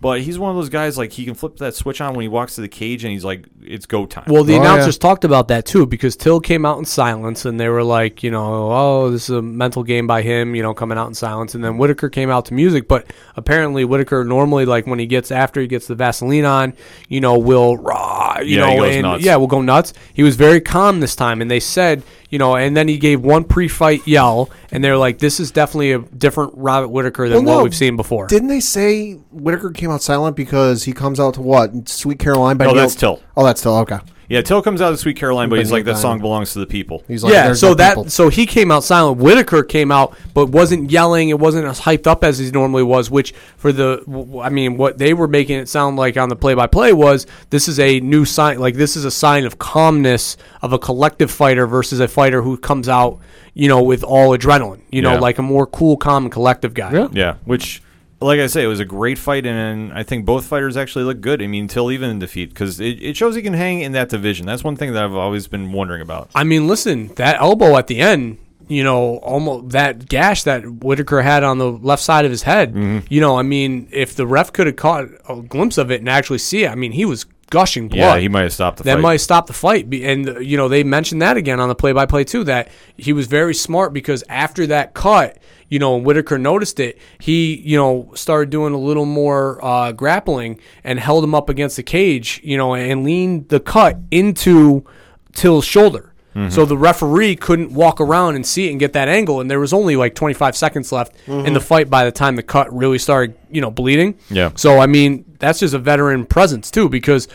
but 0.00 0.20
he's 0.20 0.38
one 0.38 0.50
of 0.50 0.56
those 0.56 0.68
guys 0.68 0.96
like 0.96 1.10
he 1.12 1.24
can 1.24 1.34
flip 1.34 1.56
that 1.56 1.74
switch 1.74 2.00
on 2.00 2.14
when 2.14 2.22
he 2.22 2.28
walks 2.28 2.54
to 2.54 2.60
the 2.60 2.68
cage 2.68 3.02
and 3.04 3.12
he's 3.12 3.24
like, 3.24 3.46
"It's 3.62 3.86
go 3.86 4.06
time." 4.06 4.24
Well, 4.28 4.44
the 4.44 4.54
Oh, 4.56 4.60
announcers 4.60 4.96
talked 4.96 5.24
about 5.24 5.48
that 5.48 5.64
too 5.66 5.86
because 5.86 6.14
Till 6.14 6.38
came 6.40 6.64
out 6.64 6.78
in 6.78 6.84
silence 6.84 7.44
and 7.46 7.58
they 7.58 7.68
were 7.68 7.82
like, 7.82 8.22
you 8.22 8.30
know, 8.30 8.70
oh, 8.70 9.10
this 9.10 9.24
is 9.30 9.36
a 9.36 9.42
mental 9.42 9.82
game 9.82 10.06
by 10.06 10.22
him, 10.22 10.54
you 10.54 10.62
know, 10.62 10.72
coming 10.74 10.96
out 10.98 11.08
in 11.08 11.14
silence. 11.14 11.54
And 11.56 11.64
then 11.64 11.76
Whitaker 11.78 12.10
came 12.10 12.30
out 12.30 12.44
to 12.46 12.54
music, 12.54 12.86
but 12.86 13.10
apparently 13.34 13.84
Whitaker 13.84 14.24
normally, 14.24 14.66
like 14.66 14.86
when 14.86 14.98
he 15.00 15.06
gets 15.06 15.30
after 15.32 15.60
he 15.60 15.66
gets 15.66 15.86
the 15.88 15.94
Vaseline 15.96 16.44
on, 16.44 16.74
you 17.08 17.20
know, 17.20 17.38
will 17.38 17.76
rah, 17.78 18.38
you 18.40 18.58
Yeah, 18.58 18.70
he 18.70 18.76
know, 18.76 18.82
goes 18.84 18.94
and 18.94 19.02
nuts. 19.02 19.24
yeah, 19.24 19.36
will 19.36 19.46
go 19.46 19.62
nuts. 19.62 19.94
He 20.12 20.22
was 20.22 20.36
very 20.36 20.60
calm 20.60 21.00
this 21.00 21.16
time, 21.16 21.40
and 21.40 21.50
they 21.50 21.60
said, 21.60 22.02
you 22.34 22.38
know, 22.38 22.56
and 22.56 22.76
then 22.76 22.88
he 22.88 22.98
gave 22.98 23.20
one 23.20 23.44
pre-fight 23.44 24.08
yell, 24.08 24.50
and 24.72 24.82
they're 24.82 24.96
like, 24.96 25.20
this 25.20 25.38
is 25.38 25.52
definitely 25.52 25.92
a 25.92 26.00
different 26.00 26.52
Robert 26.56 26.88
Whitaker 26.88 27.28
than 27.28 27.44
Well, 27.44 27.54
what 27.54 27.58
no, 27.60 27.62
we've 27.62 27.76
seen 27.76 27.94
before. 27.96 28.26
Didn't 28.26 28.48
they 28.48 28.58
say 28.58 29.12
Whitaker 29.30 29.70
came 29.70 29.92
out 29.92 30.02
silent 30.02 30.34
because 30.34 30.82
he 30.82 30.92
comes 30.92 31.20
out 31.20 31.34
to 31.34 31.40
what? 31.42 31.88
Sweet 31.88 32.18
Caroline 32.18 32.56
by 32.56 32.64
No, 32.64 32.72
Neil- 32.72 32.80
that's 32.82 32.96
Till. 32.96 33.22
Oh, 33.36 33.44
that's 33.44 33.62
Till. 33.62 33.76
Okay. 33.76 34.00
Yeah, 34.28 34.40
Till 34.42 34.62
comes 34.62 34.80
out 34.80 34.92
of 34.92 34.98
Sweet 34.98 35.16
Caroline, 35.16 35.48
but 35.48 35.56
But 35.56 35.60
he's 35.60 35.72
like, 35.72 35.84
"That 35.84 35.98
song 35.98 36.18
belongs 36.20 36.52
to 36.54 36.58
the 36.58 36.66
people." 36.66 37.02
He's 37.08 37.22
like, 37.22 37.32
yeah, 37.32 37.44
"There's 37.46 37.60
so 37.60 37.68
no 37.68 37.74
that 37.74 37.90
people." 37.96 38.10
so 38.10 38.28
he 38.28 38.46
came 38.46 38.70
out 38.70 38.84
silent. 38.84 39.18
Whitaker 39.18 39.62
came 39.62 39.92
out, 39.92 40.16
but 40.34 40.48
wasn't 40.50 40.90
yelling. 40.90 41.28
It 41.28 41.38
wasn't 41.38 41.66
as 41.66 41.80
hyped 41.80 42.06
up 42.06 42.24
as 42.24 42.38
he 42.38 42.50
normally 42.50 42.82
was. 42.82 43.10
Which 43.10 43.32
for 43.56 43.72
the, 43.72 44.02
w- 44.06 44.40
I 44.40 44.48
mean, 44.48 44.76
what 44.76 44.98
they 44.98 45.14
were 45.14 45.28
making 45.28 45.58
it 45.58 45.68
sound 45.68 45.96
like 45.96 46.16
on 46.16 46.28
the 46.28 46.36
play-by-play 46.36 46.92
was 46.92 47.26
this 47.50 47.68
is 47.68 47.78
a 47.78 48.00
new 48.00 48.24
sign. 48.24 48.58
Like 48.58 48.74
this 48.76 48.96
is 48.96 49.04
a 49.04 49.10
sign 49.10 49.44
of 49.44 49.58
calmness 49.58 50.36
of 50.62 50.72
a 50.72 50.78
collective 50.78 51.30
fighter 51.30 51.66
versus 51.66 52.00
a 52.00 52.08
fighter 52.08 52.42
who 52.42 52.56
comes 52.56 52.88
out, 52.88 53.18
you 53.52 53.68
know, 53.68 53.82
with 53.82 54.02
all 54.02 54.36
adrenaline. 54.36 54.80
You 54.90 55.02
know, 55.02 55.14
Yeah. 55.14 55.20
like 55.20 55.38
a 55.38 55.42
more 55.42 55.66
cool, 55.66 55.96
calm, 55.96 56.24
and 56.24 56.32
collective 56.32 56.72
guy. 56.74 56.92
Yeah. 56.92 57.08
Yeah, 57.12 57.34
which, 57.44 57.82
like 58.24 58.40
I 58.40 58.46
say, 58.46 58.64
it 58.64 58.68
was 58.68 58.80
a 58.80 58.84
great 58.84 59.18
fight, 59.18 59.46
and 59.46 59.92
I 59.92 60.02
think 60.02 60.24
both 60.24 60.46
fighters 60.46 60.76
actually 60.76 61.04
look 61.04 61.20
good. 61.20 61.42
I 61.42 61.46
mean, 61.46 61.68
Till 61.68 61.90
even 61.90 62.10
in 62.10 62.18
defeat, 62.18 62.50
because 62.50 62.80
it, 62.80 63.02
it 63.02 63.16
shows 63.16 63.34
he 63.34 63.42
can 63.42 63.54
hang 63.54 63.80
in 63.80 63.92
that 63.92 64.08
division. 64.08 64.46
That's 64.46 64.64
one 64.64 64.76
thing 64.76 64.92
that 64.92 65.04
I've 65.04 65.14
always 65.14 65.46
been 65.46 65.72
wondering 65.72 66.00
about. 66.00 66.30
I 66.34 66.44
mean, 66.44 66.66
listen, 66.66 67.08
that 67.14 67.40
elbow 67.40 67.76
at 67.76 67.86
the 67.86 68.00
end, 68.00 68.38
you 68.68 68.82
know, 68.82 69.18
almost 69.18 69.70
that 69.70 70.08
gash 70.08 70.44
that 70.44 70.62
Whitaker 70.66 71.22
had 71.22 71.44
on 71.44 71.58
the 71.58 71.70
left 71.70 72.02
side 72.02 72.24
of 72.24 72.30
his 72.30 72.42
head. 72.42 72.74
Mm-hmm. 72.74 73.06
You 73.08 73.20
know, 73.20 73.38
I 73.38 73.42
mean, 73.42 73.88
if 73.90 74.16
the 74.16 74.26
ref 74.26 74.52
could 74.52 74.66
have 74.66 74.76
caught 74.76 75.08
a 75.28 75.42
glimpse 75.42 75.78
of 75.78 75.90
it 75.90 76.00
and 76.00 76.08
actually 76.08 76.38
see 76.38 76.64
it, 76.64 76.70
I 76.70 76.74
mean, 76.74 76.92
he 76.92 77.04
was 77.04 77.26
gushing 77.50 77.88
blood. 77.88 77.98
Yeah, 77.98 78.18
he 78.18 78.28
might 78.28 78.42
have 78.42 78.52
stopped 78.52 78.78
the 78.78 78.84
that 78.84 78.94
fight. 78.94 79.02
might 79.02 79.16
stop 79.18 79.46
the 79.46 79.52
fight. 79.52 79.92
And 79.92 80.44
you 80.44 80.56
know, 80.56 80.68
they 80.68 80.82
mentioned 80.82 81.22
that 81.22 81.36
again 81.36 81.60
on 81.60 81.68
the 81.68 81.74
play-by-play 81.74 82.24
too. 82.24 82.44
That 82.44 82.68
he 82.96 83.12
was 83.12 83.26
very 83.26 83.54
smart 83.54 83.92
because 83.92 84.24
after 84.28 84.66
that 84.68 84.94
cut, 84.94 85.38
you 85.74 85.80
know, 85.80 85.96
and 85.96 86.06
Whitaker 86.06 86.38
noticed 86.38 86.78
it. 86.78 86.98
He, 87.18 87.56
you 87.56 87.76
know, 87.76 88.12
started 88.14 88.50
doing 88.50 88.74
a 88.74 88.78
little 88.78 89.06
more 89.06 89.58
uh, 89.64 89.90
grappling 89.90 90.60
and 90.84 91.00
held 91.00 91.24
him 91.24 91.34
up 91.34 91.48
against 91.48 91.74
the 91.74 91.82
cage. 91.82 92.40
You 92.44 92.56
know, 92.56 92.76
and 92.76 93.02
leaned 93.02 93.48
the 93.48 93.58
cut 93.58 93.98
into 94.12 94.84
Till's 95.32 95.64
shoulder. 95.64 96.14
Mm-hmm. 96.36 96.50
So 96.50 96.64
the 96.64 96.78
referee 96.78 97.34
couldn't 97.34 97.72
walk 97.74 98.00
around 98.00 98.36
and 98.36 98.46
see 98.46 98.68
it 98.68 98.70
and 98.70 98.78
get 98.78 98.92
that 98.92 99.08
angle, 99.08 99.40
and 99.40 99.50
there 99.50 99.58
was 99.58 99.72
only 99.72 99.96
like 99.96 100.14
25 100.14 100.56
seconds 100.56 100.92
left 100.92 101.16
in 101.26 101.54
the 101.54 101.60
fight 101.60 101.90
by 101.90 102.04
the 102.04 102.12
time 102.12 102.36
the 102.36 102.42
cut 102.44 102.72
really 102.72 102.98
started, 102.98 103.36
you 103.50 103.60
know, 103.60 103.72
bleeding. 103.72 104.14
Mm-hmm. 104.14 104.34
Yeah. 104.36 104.50
So 104.54 104.78
I 104.78 104.86
mean, 104.86 105.24
that's 105.40 105.58
just 105.58 105.74
a 105.74 105.80
veteran 105.80 106.24
presence 106.24 106.70
too, 106.70 106.88
because 106.88 107.26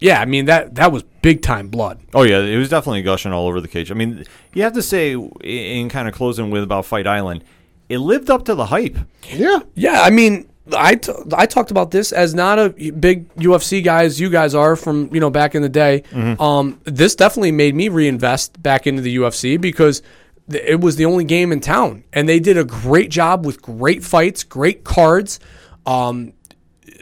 yeah, 0.00 0.20
I 0.20 0.24
mean 0.24 0.46
that 0.46 0.76
that 0.76 0.92
was 0.92 1.02
big 1.22 1.42
time 1.42 1.68
blood. 1.68 2.00
Oh 2.14 2.22
yeah, 2.22 2.38
it 2.38 2.56
was 2.56 2.68
definitely 2.68 3.02
gushing 3.02 3.32
all 3.32 3.46
over 3.46 3.60
the 3.60 3.68
cage. 3.68 3.90
I 3.90 3.94
mean, 3.94 4.24
you 4.54 4.62
have 4.62 4.74
to 4.74 4.82
say, 4.82 5.12
in- 5.12 5.30
in 5.42 5.88
kind 5.88 6.08
of 6.08 6.14
closing 6.14 6.50
with 6.50 6.62
about 6.62 6.86
Fight 6.86 7.06
Island, 7.06 7.44
it 7.88 7.98
lived 7.98 8.30
up 8.30 8.44
to 8.46 8.54
the 8.54 8.66
hype. 8.66 8.96
Yeah. 9.32 9.60
Yeah, 9.74 10.02
I 10.02 10.10
mean, 10.10 10.48
I, 10.76 10.96
t- 10.96 11.12
I 11.36 11.46
talked 11.46 11.70
about 11.70 11.90
this 11.90 12.12
as 12.12 12.34
not 12.34 12.58
a 12.58 12.68
big 12.70 13.34
UFC 13.36 13.82
guy 13.82 14.04
as 14.04 14.20
you 14.20 14.28
guys 14.30 14.54
are 14.54 14.76
from 14.76 15.08
you 15.14 15.20
know 15.20 15.30
back 15.30 15.54
in 15.54 15.62
the 15.62 15.68
day. 15.68 16.02
Um, 16.38 16.80
this 16.84 17.14
definitely 17.14 17.52
made 17.52 17.74
me 17.74 17.88
reinvest 17.88 18.62
back 18.62 18.86
into 18.86 19.00
the 19.02 19.16
UFC 19.16 19.58
because 19.60 20.02
th- 20.50 20.62
it 20.66 20.80
was 20.80 20.96
the 20.96 21.06
only 21.06 21.24
game 21.24 21.52
in 21.52 21.60
town, 21.60 22.04
and 22.12 22.28
they 22.28 22.38
did 22.40 22.58
a 22.58 22.64
great 22.64 23.10
job 23.10 23.46
with 23.46 23.62
great 23.62 24.04
fights, 24.04 24.44
great 24.44 24.84
cards. 24.84 25.40
Um, 25.86 26.34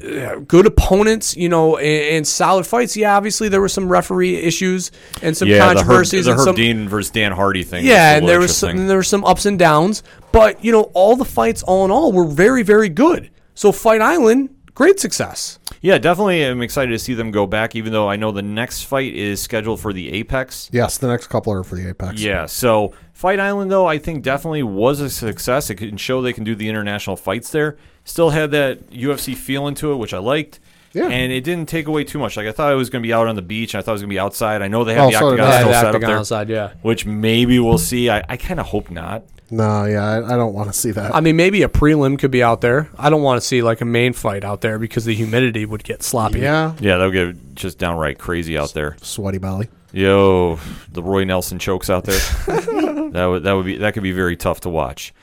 uh, 0.05 0.37
good 0.41 0.67
opponents, 0.67 1.37
you 1.37 1.49
know, 1.49 1.79
and, 1.79 2.17
and 2.17 2.27
solid 2.29 2.67
fights. 2.67 2.97
Yeah, 2.99 3.17
obviously 3.17 3.49
there 3.49 3.63
were 3.63 3.69
some 3.69 3.89
referee 3.89 4.37
issues 4.37 4.93
and 5.23 5.35
some 5.35 5.49
yeah, 5.49 5.57
the 5.57 5.65
Herb, 5.65 5.77
controversies 5.79 6.27
the 6.27 6.33
and 6.33 6.41
some 6.41 6.55
Dean 6.55 6.87
versus 6.89 7.11
Dan 7.11 7.33
Hardy 7.33 7.63
thing. 7.63 7.85
yeah, 7.87 8.17
and 8.17 8.29
there 8.29 8.39
was 8.39 8.51
interesting. 8.51 8.77
some, 8.81 8.89
there 8.89 8.99
were 8.99 9.03
some 9.03 9.25
ups 9.25 9.47
and 9.47 9.59
downs, 9.59 10.03
but 10.39 10.65
you 10.65 10.73
know, 10.73 10.83
all 10.95 11.17
the 11.17 11.25
fights, 11.25 11.63
all 11.63 11.85
in 11.85 11.91
all, 11.91 12.13
were 12.13 12.25
very, 12.27 12.63
very 12.63 12.89
good. 12.89 13.31
So 13.55 13.73
Fight 13.73 14.01
Island, 14.03 14.51
great 14.75 15.01
success. 15.01 15.59
Yeah, 15.81 15.99
definitely. 15.99 16.43
I'm 16.45 16.63
excited 16.63 16.91
to 16.93 16.99
see 16.99 17.15
them 17.15 17.31
go 17.31 17.47
back, 17.47 17.77
even 17.77 17.93
though 17.93 18.09
I 18.09 18.17
know 18.17 18.33
the 18.33 18.43
next 18.43 18.83
fight 18.85 19.15
is 19.15 19.41
scheduled 19.41 19.81
for 19.81 19.93
the 19.93 20.13
Apex. 20.13 20.69
Yes, 20.73 20.99
the 20.99 21.07
next 21.07 21.29
couple 21.29 21.53
are 21.53 21.63
for 21.63 21.77
the 21.77 21.89
Apex. 21.89 22.21
Yeah, 22.21 22.47
so 22.47 22.93
Fight 23.13 23.39
Island, 23.41 23.71
though, 23.71 23.87
I 23.87 23.99
think 23.99 24.23
definitely 24.23 24.63
was 24.63 25.01
a 25.01 25.09
success. 25.09 25.71
It 25.71 25.77
can 25.77 25.97
show 25.97 26.21
they 26.23 26.33
can 26.33 26.45
do 26.45 26.55
the 26.55 26.69
international 26.69 27.17
fights 27.17 27.51
there. 27.51 27.77
Still 28.05 28.31
had 28.31 28.51
that 28.51 28.91
UFC 28.91 29.35
feel 29.37 29.67
into 29.69 29.93
it, 29.93 29.97
which 29.97 30.13
I 30.13 30.19
liked. 30.19 30.61
Yeah. 30.93 31.09
And 31.09 31.31
it 31.33 31.43
didn't 31.45 31.69
take 31.69 31.87
away 31.89 32.05
too 32.05 32.19
much. 32.19 32.37
Like, 32.37 32.47
I 32.47 32.53
thought 32.53 32.73
it 32.73 32.77
was 32.77 32.89
going 32.91 33.03
to 33.03 33.07
be 33.07 33.13
out 33.13 33.27
on 33.27 33.37
the 33.37 33.43
beach. 33.43 33.75
And 33.75 33.81
I 33.81 33.83
thought 33.85 33.93
it 33.93 33.95
was 33.95 34.03
going 34.03 34.11
to 34.11 34.15
be 34.15 34.19
outside. 34.19 34.63
I 34.63 34.69
know 34.69 34.83
they 34.85 34.95
have 34.95 35.05
Oh, 35.05 35.11
the 35.11 35.19
so 35.19 35.27
octagon 35.29 35.53
still 35.53 35.69
Yeah, 35.71 35.81
set 35.83 35.95
up 35.95 36.01
there, 36.01 36.19
outside, 36.19 36.49
yeah. 36.49 36.73
which 36.83 37.05
maybe 37.05 37.59
we'll 37.59 37.77
see. 37.79 38.09
I, 38.11 38.25
I 38.29 38.37
kind 38.39 38.59
of 38.61 38.67
hope 38.67 38.91
not. 38.91 39.25
No, 39.51 39.85
yeah, 39.85 40.05
I, 40.05 40.35
I 40.35 40.37
don't 40.37 40.55
want 40.55 40.73
to 40.73 40.79
see 40.79 40.91
that. 40.91 41.15
I 41.15 41.21
mean, 41.21 41.37
maybe 41.37 41.63
a 41.63 41.69
prelim 41.69 42.19
could 42.19 42.31
be 42.31 42.43
out 42.43 42.61
there. 42.61 42.91
I 42.99 43.11
don't 43.11 43.23
want 43.23 43.41
to 43.41 43.47
see 43.47 43.63
like 43.63 43.81
a 43.81 43.85
main 43.85 44.13
fight 44.13 44.45
out 44.45 44.61
there 44.61 44.79
because 44.79 45.05
the 45.05 45.15
humidity 45.15 45.65
would 45.65 45.85
get 45.85 46.03
sloppy. 46.03 46.41
yeah. 46.41 46.75
Yeah, 46.81 46.97
that'll 46.97 47.13
get 47.13 47.55
just 47.55 47.79
downright 47.79 48.19
crazy 48.19 48.59
out 48.59 48.75
there. 48.75 48.97
Sweaty 49.03 49.39
belly. 49.39 49.69
Yo, 49.93 50.59
the 50.91 51.03
Roy 51.03 51.25
Nelson 51.25 51.59
chokes 51.59 51.89
out 51.89 52.05
there. 52.05 52.19
that 52.47 53.27
would 53.27 53.45
that 53.45 53.53
would 53.53 53.65
be 53.67 53.77
that 53.79 53.95
could 53.95 54.03
be 54.03 54.13
very 54.13 54.37
tough 54.37 54.61
to 54.61 54.69
watch. 54.69 55.15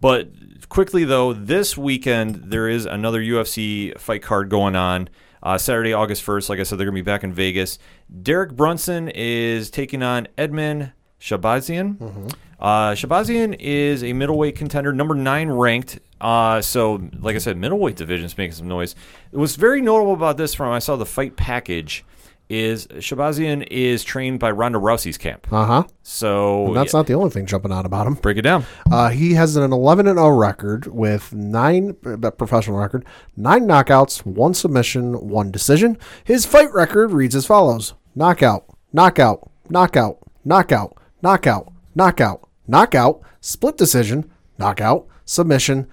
But 0.00 0.28
quickly 0.68 1.04
though, 1.04 1.32
this 1.32 1.76
weekend 1.76 2.36
there 2.36 2.68
is 2.68 2.86
another 2.86 3.20
UFC 3.20 3.98
fight 3.98 4.22
card 4.22 4.48
going 4.48 4.76
on. 4.76 5.08
Uh, 5.42 5.58
Saturday, 5.58 5.92
August 5.92 6.24
1st, 6.24 6.48
like 6.48 6.60
I 6.60 6.62
said, 6.62 6.78
they're 6.78 6.86
going 6.86 6.94
to 6.94 7.02
be 7.02 7.04
back 7.04 7.24
in 7.24 7.32
Vegas. 7.32 7.80
Derek 8.22 8.52
Brunson 8.54 9.08
is 9.08 9.70
taking 9.70 10.00
on 10.00 10.28
Edmen 10.38 10.92
Shahbazyan. 11.20 12.32
Uh, 12.62 12.92
Shahbazyan 12.92 13.56
is 13.58 14.04
a 14.04 14.12
middleweight 14.12 14.54
contender, 14.54 14.92
number 14.92 15.16
nine 15.16 15.50
ranked. 15.50 15.98
Uh, 16.20 16.62
so, 16.62 17.02
like 17.18 17.34
I 17.34 17.38
said, 17.40 17.56
middleweight 17.56 17.96
division's 17.96 18.38
making 18.38 18.52
some 18.54 18.68
noise. 18.68 18.94
What's 19.32 19.56
very 19.56 19.80
notable 19.82 20.12
about 20.14 20.36
this 20.36 20.54
from 20.54 20.70
I 20.72 20.78
saw 20.78 20.94
the 20.94 21.04
fight 21.04 21.34
package 21.36 22.04
is 22.48 22.86
Shahbazyan 22.86 23.66
is 23.68 24.04
trained 24.04 24.38
by 24.38 24.52
Ronda 24.52 24.78
Rousey's 24.78 25.18
camp. 25.18 25.52
Uh 25.52 25.64
huh. 25.64 25.84
So 26.04 26.70
That's 26.72 26.92
yeah, 26.92 26.98
not 27.00 27.06
the 27.08 27.14
only 27.14 27.30
thing 27.30 27.46
jumping 27.46 27.72
out 27.72 27.84
about 27.84 28.06
him. 28.06 28.14
break 28.14 28.36
it 28.36 28.42
down. 28.42 28.64
Uh, 28.90 29.08
he 29.08 29.34
has 29.34 29.56
an 29.56 29.72
11 29.72 30.06
and 30.06 30.18
0 30.18 30.28
record 30.28 30.86
with 30.86 31.32
nine 31.32 31.96
uh, 32.06 32.30
professional 32.30 32.78
record, 32.78 33.04
nine 33.36 33.62
knockouts, 33.62 34.24
one 34.24 34.54
submission, 34.54 35.14
one 35.28 35.50
decision. 35.50 35.98
His 36.22 36.46
fight 36.46 36.72
record 36.72 37.10
reads 37.10 37.34
as 37.34 37.44
follows: 37.44 37.94
knockout, 38.14 38.66
knockout, 38.92 39.50
knockout, 39.68 40.18
knockout, 40.44 40.96
knockout, 41.22 41.72
knockout, 41.94 42.48
knockout, 42.66 43.22
split 43.40 43.76
decision, 43.76 44.30
knockout, 44.58 45.06
submission, 45.24 45.88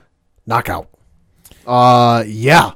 knockout. 0.45 0.89
Uh, 1.65 2.23
yeah. 2.27 2.71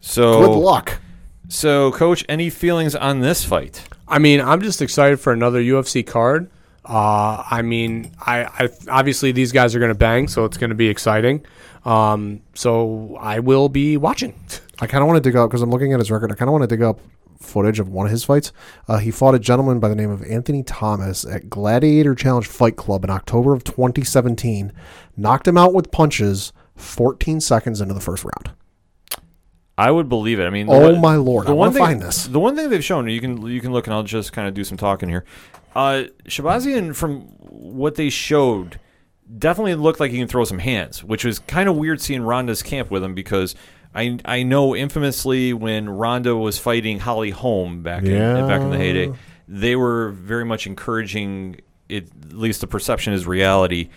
So 0.00 0.46
Good 0.46 0.58
luck. 0.58 1.00
So, 1.48 1.92
coach, 1.92 2.24
any 2.28 2.50
feelings 2.50 2.94
on 2.94 3.20
this 3.20 3.44
fight? 3.44 3.82
I 4.06 4.18
mean, 4.18 4.40
I'm 4.40 4.60
just 4.60 4.82
excited 4.82 5.18
for 5.18 5.32
another 5.32 5.62
UFC 5.62 6.06
card. 6.06 6.50
Uh, 6.84 7.42
I 7.50 7.62
mean, 7.62 8.12
I, 8.20 8.44
I 8.44 8.68
obviously 8.88 9.32
these 9.32 9.52
guys 9.52 9.74
are 9.74 9.78
going 9.78 9.90
to 9.90 9.98
bang, 9.98 10.28
so 10.28 10.44
it's 10.44 10.56
going 10.56 10.70
to 10.70 10.76
be 10.76 10.88
exciting. 10.88 11.44
Um, 11.84 12.42
so 12.54 13.16
I 13.20 13.40
will 13.40 13.68
be 13.68 13.96
watching. 13.96 14.34
I 14.80 14.86
kind 14.86 15.02
of 15.02 15.08
want 15.08 15.22
to 15.22 15.28
dig 15.28 15.36
up 15.36 15.48
because 15.50 15.62
I'm 15.62 15.70
looking 15.70 15.92
at 15.92 15.98
his 15.98 16.10
record. 16.10 16.32
I 16.32 16.34
kind 16.34 16.48
of 16.48 16.52
want 16.52 16.62
to 16.62 16.68
dig 16.68 16.82
up 16.82 17.00
footage 17.38 17.78
of 17.80 17.88
one 17.88 18.06
of 18.06 18.12
his 18.12 18.24
fights. 18.24 18.52
Uh, 18.88 18.98
he 18.98 19.10
fought 19.10 19.34
a 19.34 19.38
gentleman 19.38 19.78
by 19.80 19.88
the 19.88 19.94
name 19.94 20.10
of 20.10 20.22
Anthony 20.24 20.62
Thomas 20.62 21.24
at 21.24 21.48
Gladiator 21.48 22.14
Challenge 22.14 22.46
Fight 22.46 22.76
Club 22.76 23.04
in 23.04 23.10
October 23.10 23.52
of 23.54 23.64
2017. 23.64 24.72
Knocked 25.16 25.46
him 25.48 25.56
out 25.58 25.72
with 25.74 25.90
punches 25.90 26.52
14 26.76 27.40
seconds 27.40 27.80
into 27.80 27.94
the 27.94 28.00
first 28.00 28.24
round. 28.24 28.52
I 29.76 29.92
would 29.92 30.08
believe 30.08 30.40
it. 30.40 30.44
I 30.44 30.50
mean, 30.50 30.66
the 30.66 30.72
Oh 30.72 30.90
one- 30.92 31.00
my 31.00 31.14
lord! 31.16 31.46
I 31.46 31.52
want 31.52 31.72
to 31.72 31.78
thing, 31.78 31.86
find 31.86 32.00
this. 32.02 32.26
The 32.26 32.40
one 32.40 32.56
thing 32.56 32.68
they've 32.68 32.84
shown, 32.84 33.08
you 33.08 33.20
can 33.20 33.46
you 33.46 33.60
can 33.60 33.72
look, 33.72 33.86
and 33.86 33.94
I'll 33.94 34.02
just 34.02 34.32
kind 34.32 34.48
of 34.48 34.54
do 34.54 34.64
some 34.64 34.76
talking 34.76 35.08
here. 35.08 35.24
Uh, 35.76 36.04
Shahbazyan, 36.24 36.96
from 36.96 37.20
what 37.42 37.94
they 37.94 38.10
showed, 38.10 38.80
definitely 39.38 39.76
looked 39.76 40.00
like 40.00 40.10
he 40.10 40.18
can 40.18 40.26
throw 40.26 40.42
some 40.42 40.58
hands, 40.58 41.04
which 41.04 41.24
was 41.24 41.38
kind 41.38 41.68
of 41.68 41.76
weird 41.76 42.00
seeing 42.00 42.22
Ronda's 42.22 42.60
camp 42.62 42.90
with 42.90 43.04
him 43.04 43.14
because 43.14 43.54
I 43.98 44.18
I 44.24 44.42
know 44.44 44.76
infamously 44.76 45.52
when 45.52 45.88
Ronda 45.88 46.36
was 46.36 46.56
fighting 46.58 47.00
Holly 47.00 47.30
Holm 47.30 47.82
back 47.82 48.04
in 48.04 48.46
back 48.46 48.60
in 48.60 48.70
the 48.70 48.78
heyday, 48.78 49.12
they 49.48 49.74
were 49.74 50.10
very 50.10 50.44
much 50.44 50.66
encouraging 50.66 51.60
it. 51.88 52.08
At 52.22 52.32
least 52.32 52.60
the 52.60 52.68
perception 52.68 53.12
is 53.12 53.26
reality 53.26 53.88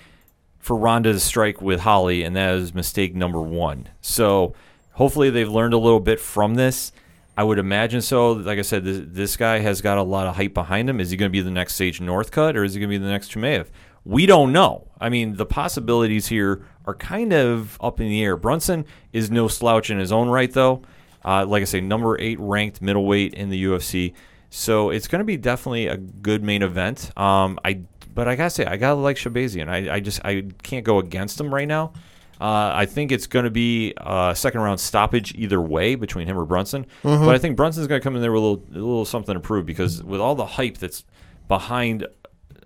for 0.58 0.76
Ronda 0.76 1.14
to 1.14 1.20
strike 1.20 1.62
with 1.62 1.82
Holly, 1.82 2.24
and 2.24 2.36
that 2.36 2.56
is 2.56 2.74
mistake 2.74 3.14
number 3.14 3.42
one. 3.42 3.90
So 4.02 4.56
hopefully 4.94 5.30
they've 5.30 5.50
learned 5.50 5.74
a 5.76 5.78
little 5.78 6.00
bit 6.00 6.20
from 6.20 6.56
this. 6.56 6.92
I 7.38 7.44
would 7.44 7.60
imagine 7.60 8.02
so. 8.02 8.34
Like 8.34 8.60
I 8.60 8.64
said, 8.64 8.84
this, 8.84 9.02
this 9.06 9.38
guy 9.38 9.60
has 9.60 9.82
got 9.82 9.98
a 9.98 10.04
lot 10.04 10.28
of 10.28 10.36
hype 10.36 10.54
behind 10.54 10.90
him. 10.90 11.00
Is 11.00 11.12
he 11.12 11.18
going 11.18 11.30
to 11.30 11.34
be 11.34 11.42
the 11.42 11.52
next 11.52 11.76
Sage 11.76 12.00
Northcutt, 12.00 12.56
or 12.56 12.64
is 12.64 12.74
he 12.74 12.80
going 12.80 12.90
to 12.90 13.00
be 13.00 13.04
the 13.04 13.10
next 13.10 13.32
Chimaev? 13.32 13.68
We 14.04 14.26
don't 14.26 14.52
know. 14.52 14.88
I 15.00 15.10
mean, 15.10 15.36
the 15.36 15.46
possibilities 15.46 16.28
here 16.28 16.66
are 16.86 16.96
kind 16.96 17.34
of 17.34 17.78
up 17.82 18.00
in 18.00 18.08
the 18.08 18.24
air. 18.24 18.36
Brunson 18.36 18.86
is 19.14 19.30
no 19.30 19.48
slouch 19.48 19.90
in 19.90 20.00
his 20.00 20.12
own 20.12 20.30
right, 20.30 20.52
though. 20.52 20.84
Uh, 21.24 21.46
like 21.46 21.62
I 21.62 21.66
say, 21.66 21.82
number 21.82 22.20
eight 22.20 22.40
ranked 22.40 22.82
middleweight 22.82 23.36
in 23.36 23.50
the 23.50 23.64
UFC. 23.64 24.14
So 24.50 24.90
it's 24.90 25.08
going 25.08 25.20
to 25.20 25.26
be 25.26 25.38
definitely 25.38 25.88
a 25.88 25.98
good 25.98 26.44
main 26.44 26.64
event. 26.64 27.16
Um, 27.18 27.60
I 27.64 27.82
but 28.14 28.28
I 28.28 28.36
gotta 28.36 28.50
say, 28.50 28.66
I 28.66 28.76
gotta 28.78 29.00
like 29.00 29.16
Shahbazyan. 29.16 29.70
I, 29.70 29.96
I 29.96 30.00
just 30.02 30.20
I 30.26 30.44
can't 30.64 30.84
go 30.84 31.00
against 31.00 31.40
him 31.40 31.54
right 31.54 31.68
now. 31.68 31.94
Uh, 32.42 32.72
I 32.74 32.88
think 32.88 33.12
it's 33.12 33.28
going 33.28 33.46
to 33.46 33.52
be 33.52 33.94
a 33.98 34.34
second 34.36 34.62
round 34.62 34.80
stoppage 34.80 35.36
either 35.36 35.62
way 35.62 35.94
between 35.94 36.26
him 36.28 36.40
or 36.40 36.44
Brunson. 36.44 36.88
But 37.04 37.36
I 37.36 37.38
think 37.38 37.56
Brunson's 37.56 37.86
going 37.86 38.02
to 38.02 38.04
come 38.04 38.16
in 38.16 38.22
there 38.24 38.32
with 38.32 38.42
a 38.42 38.46
little, 38.48 38.66
a 38.72 38.74
little 38.74 39.06
something 39.06 39.36
to 39.36 39.40
prove 39.40 39.68
because 39.68 40.04
with 40.04 40.20
all 40.20 40.34
the 40.34 40.48
hype 40.48 40.80
that's 40.80 41.06
behind 41.48 42.08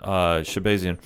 uh, 0.06 0.40
Shahbazyan, 0.42 1.00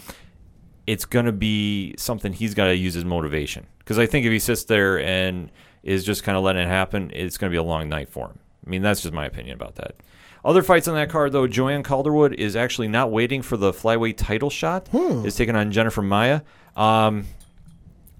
it's 0.85 1.05
going 1.05 1.25
to 1.25 1.31
be 1.31 1.95
something 1.97 2.33
he's 2.33 2.53
got 2.53 2.65
to 2.65 2.75
use 2.75 2.95
as 2.95 3.05
motivation. 3.05 3.65
Because 3.79 3.97
I 3.97 4.05
think 4.05 4.25
if 4.25 4.31
he 4.31 4.39
sits 4.39 4.65
there 4.65 4.99
and 5.01 5.51
is 5.81 6.03
just 6.03 6.23
kind 6.23 6.37
of 6.37 6.43
letting 6.43 6.61
it 6.61 6.67
happen, 6.67 7.11
it's 7.15 7.37
going 7.37 7.49
to 7.49 7.53
be 7.53 7.57
a 7.57 7.63
long 7.63 7.89
night 7.89 8.09
for 8.09 8.27
him. 8.27 8.39
I 8.65 8.69
mean, 8.69 8.81
that's 8.81 9.01
just 9.01 9.13
my 9.13 9.25
opinion 9.25 9.55
about 9.55 9.75
that. 9.75 9.95
Other 10.43 10.61
fights 10.61 10.87
on 10.87 10.95
that 10.95 11.09
card, 11.09 11.31
though, 11.31 11.47
Joanne 11.47 11.83
Calderwood 11.83 12.33
is 12.33 12.55
actually 12.55 12.87
not 12.87 13.11
waiting 13.11 13.41
for 13.41 13.57
the 13.57 13.71
flyweight 13.71 14.15
title 14.17 14.49
shot. 14.49 14.87
Is 15.25 15.35
taking 15.35 15.55
on 15.55 15.71
Jennifer 15.71 16.01
Maia. 16.01 16.41
Um, 16.75 17.25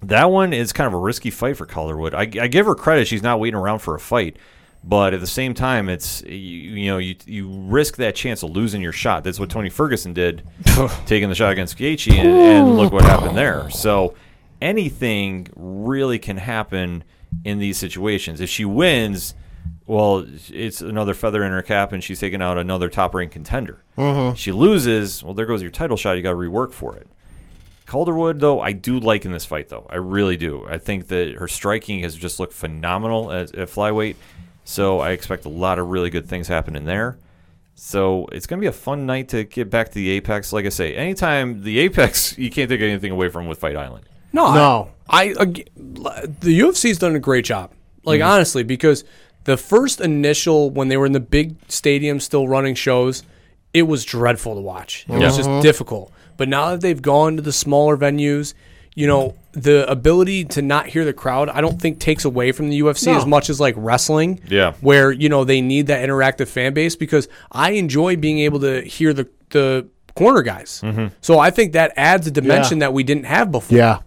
that 0.02 0.26
one 0.26 0.54
is 0.54 0.74
kind 0.74 0.88
of 0.88 0.94
a 0.94 0.98
risky 0.98 1.30
fight 1.30 1.58
for 1.58 1.66
Calderwood. 1.66 2.14
I, 2.14 2.22
I 2.22 2.48
give 2.48 2.66
her 2.66 2.76
credit; 2.76 3.08
she's 3.08 3.24
not 3.24 3.40
waiting 3.40 3.58
around 3.58 3.80
for 3.80 3.96
a 3.96 4.00
fight, 4.00 4.38
but 4.84 5.14
at 5.14 5.20
the 5.20 5.28
same 5.28 5.54
time, 5.54 5.90
it's 5.90 6.22
you, 6.24 6.32
you 6.32 6.92
know 6.92 6.98
you 6.98 7.16
you 7.26 7.50
risk 7.50 7.98
that 7.98 8.16
chance 8.16 8.44
of 8.44 8.52
losing 8.52 8.82
your 8.82 8.92
shot. 8.92 9.24
That's 9.24 9.40
what 9.40 9.50
Tony 9.50 9.70
Ferguson 9.70 10.14
did, 10.14 10.44
taking 11.06 11.30
the 11.30 11.36
shot 11.36 11.52
against 11.52 11.78
Gaethje, 11.78 12.14
and, 12.14 12.28
and 12.28 12.78
look 12.78 12.94
what 12.94 13.04
happened 13.04 13.38
there. 13.38 13.70
So 13.70 14.16
anything 14.62 15.48
really 15.56 16.20
can 16.20 16.38
happen 16.38 17.04
in 17.44 17.60
these 17.60 17.78
situations. 17.78 18.42
If 18.42 18.50
she 18.50 18.66
wins, 18.66 19.36
well, 19.86 20.26
it's 20.50 20.82
another 20.82 21.14
feather 21.14 21.44
in 21.44 21.52
her 21.52 21.62
cap, 21.62 21.92
and 21.92 22.04
she's 22.04 22.20
taking 22.20 22.42
out 22.42 22.58
another 22.58 22.90
top-ranked 22.90 23.34
contender. 23.34 23.84
Mm-hmm. 23.98 24.36
She 24.36 24.52
loses, 24.52 25.24
well, 25.24 25.34
there 25.34 25.46
goes 25.46 25.62
your 25.62 25.72
title 25.72 25.98
shot. 25.98 26.14
You 26.14 26.24
got 26.24 26.32
to 26.32 26.38
rework 26.38 26.74
for 26.74 26.96
it. 26.96 27.08
Calderwood, 27.86 28.40
though, 28.40 28.62
I 28.62 28.72
do 28.72 29.00
like 29.00 29.26
in 29.26 29.32
this 29.32 29.46
fight, 29.46 29.70
though. 29.70 29.88
I 29.90 29.96
really 29.96 30.38
do. 30.38 30.66
I 30.70 30.78
think 30.78 31.08
that 31.08 31.36
her 31.38 31.48
striking 31.48 32.02
has 32.02 32.16
just 32.16 32.40
looked 32.40 32.54
phenomenal 32.54 33.32
at, 33.32 33.56
at 33.56 33.68
flyweight. 33.68 34.16
So 34.70 35.00
I 35.00 35.12
expect 35.14 35.46
a 35.46 35.50
lot 35.50 35.80
of 35.80 35.88
really 35.88 36.12
good 36.12 36.28
things 36.28 36.48
happening 36.48 36.86
there. 36.86 37.18
So 37.74 38.28
it's 38.32 38.46
going 38.46 38.60
to 38.60 38.62
be 38.62 38.68
a 38.68 38.72
fun 38.72 39.08
night 39.08 39.30
to 39.30 39.44
get 39.46 39.72
back 39.72 39.88
to 39.88 39.94
the 39.96 40.12
Apex. 40.12 40.54
Like 40.54 40.66
I 40.68 40.70
say, 40.70 40.94
anytime 40.96 41.64
the 41.64 41.80
Apex, 41.80 42.38
you 42.38 42.52
can't 42.52 42.70
take 42.70 42.80
anything 42.82 43.12
away 43.12 43.30
from 43.30 43.48
with 43.48 43.58
Fight 43.58 43.76
Island. 43.76 44.06
No, 44.32 44.54
No. 44.54 44.92
I, 45.10 45.34
I 45.40 45.42
ag- 45.42 45.70
the 45.76 46.60
UFC's 46.60 47.00
done 47.00 47.16
a 47.16 47.20
great 47.20 47.46
job. 47.46 47.72
Like 48.04 48.20
Mm-hmm. 48.22 48.30
honestly, 48.30 48.62
because 48.62 49.04
the 49.46 49.58
first 49.58 50.02
initial 50.02 50.70
when 50.70 50.88
they 50.90 50.98
were 50.98 51.08
in 51.08 51.14
the 51.14 51.20
big 51.20 51.60
stadiums 51.68 52.22
still 52.22 52.48
running 52.48 52.76
shows, 52.76 53.24
it 53.74 53.84
was 53.84 54.06
dreadful 54.06 54.54
to 54.54 54.62
watch. 54.62 55.06
It 55.10 55.18
was 55.18 55.36
just 55.38 55.50
difficult. 55.64 56.12
But 56.38 56.48
now 56.48 56.70
that 56.70 56.82
they've 56.82 57.02
gone 57.02 57.38
to 57.38 57.42
the 57.42 57.52
smaller 57.52 57.98
venues, 57.98 58.54
you 58.94 59.08
know, 59.08 59.36
the 59.52 59.90
ability 59.90 60.46
to 60.46 60.62
not 60.62 60.88
hear 60.88 61.06
the 61.06 61.14
crowd, 61.14 61.50
I 61.50 61.62
don't 61.62 61.82
think 61.82 62.00
takes 62.00 62.26
away 62.26 62.52
from 62.52 62.70
the 62.70 62.80
UFC 62.82 63.16
as 63.16 63.26
much 63.26 63.50
as 63.50 63.60
like 63.60 63.74
wrestling. 63.78 64.40
Yeah. 64.48 64.74
Where, 64.82 65.12
you 65.12 65.30
know, 65.30 65.44
they 65.44 65.62
need 65.62 65.88
that 65.88 66.08
interactive 66.08 66.48
fan 66.48 66.74
base 66.74 66.96
because 66.96 67.28
I 67.52 67.72
enjoy 67.72 68.16
being 68.16 68.40
able 68.40 68.60
to 68.62 68.82
hear 68.82 69.14
the 69.14 69.30
the 69.50 69.88
corner 70.16 70.42
guys. 70.42 70.82
Mm-hmm. 70.84 71.08
So 71.22 71.40
I 71.40 71.50
think 71.50 71.74
that 71.74 71.94
adds 71.96 72.28
a 72.28 72.32
dimension 72.32 72.80
that 72.80 72.94
we 72.94 73.04
didn't 73.04 73.26
have 73.26 73.52
before. 73.52 73.78
Yeah. 73.78 74.00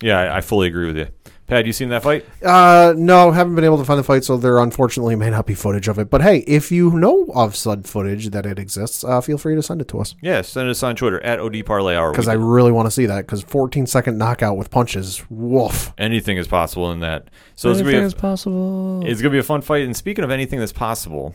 Yeah, 0.00 0.18
I, 0.18 0.36
I 0.36 0.40
fully 0.40 0.68
agree 0.68 0.86
with 0.86 0.96
you. 0.96 1.08
Pat, 1.48 1.64
you 1.64 1.72
seen 1.72 1.88
that 1.88 2.02
fight? 2.02 2.26
Uh, 2.44 2.92
no, 2.94 3.30
haven't 3.30 3.54
been 3.54 3.64
able 3.64 3.78
to 3.78 3.84
find 3.84 3.98
the 3.98 4.04
fight, 4.04 4.22
so 4.22 4.36
there 4.36 4.58
unfortunately 4.58 5.16
may 5.16 5.30
not 5.30 5.46
be 5.46 5.54
footage 5.54 5.88
of 5.88 5.98
it. 5.98 6.10
But 6.10 6.20
hey, 6.20 6.40
if 6.40 6.70
you 6.70 6.90
know 6.90 7.24
of 7.34 7.56
said 7.56 7.86
footage 7.86 8.28
that 8.30 8.44
it 8.44 8.58
exists, 8.58 9.02
uh, 9.02 9.22
feel 9.22 9.38
free 9.38 9.54
to 9.54 9.62
send 9.62 9.80
it 9.80 9.88
to 9.88 9.98
us 9.98 10.14
Yeah, 10.20 10.42
send 10.42 10.68
us 10.68 10.82
on 10.82 10.94
Twitter 10.94 11.20
at 11.24 11.40
OD 11.40 11.64
Parlay 11.64 11.96
Hour. 11.96 12.12
because 12.12 12.28
I 12.28 12.34
really 12.34 12.70
want 12.70 12.86
to 12.86 12.90
see 12.90 13.06
that. 13.06 13.22
Because 13.22 13.42
14 13.42 13.86
second 13.86 14.18
knockout 14.18 14.58
with 14.58 14.70
punches, 14.70 15.24
woof. 15.30 15.94
anything 15.96 16.36
is 16.36 16.46
possible 16.46 16.92
in 16.92 17.00
that. 17.00 17.28
So 17.54 17.70
it's 17.70 17.78
gonna 17.78 17.92
be 17.92 17.96
Anything 17.96 18.04
a, 18.04 18.06
is 18.08 18.14
possible. 18.14 19.00
It's 19.06 19.22
going 19.22 19.30
to 19.32 19.36
be 19.36 19.38
a 19.38 19.42
fun 19.42 19.62
fight. 19.62 19.84
And 19.86 19.96
speaking 19.96 20.24
of 20.24 20.30
anything 20.30 20.58
that's 20.58 20.72
possible, 20.72 21.34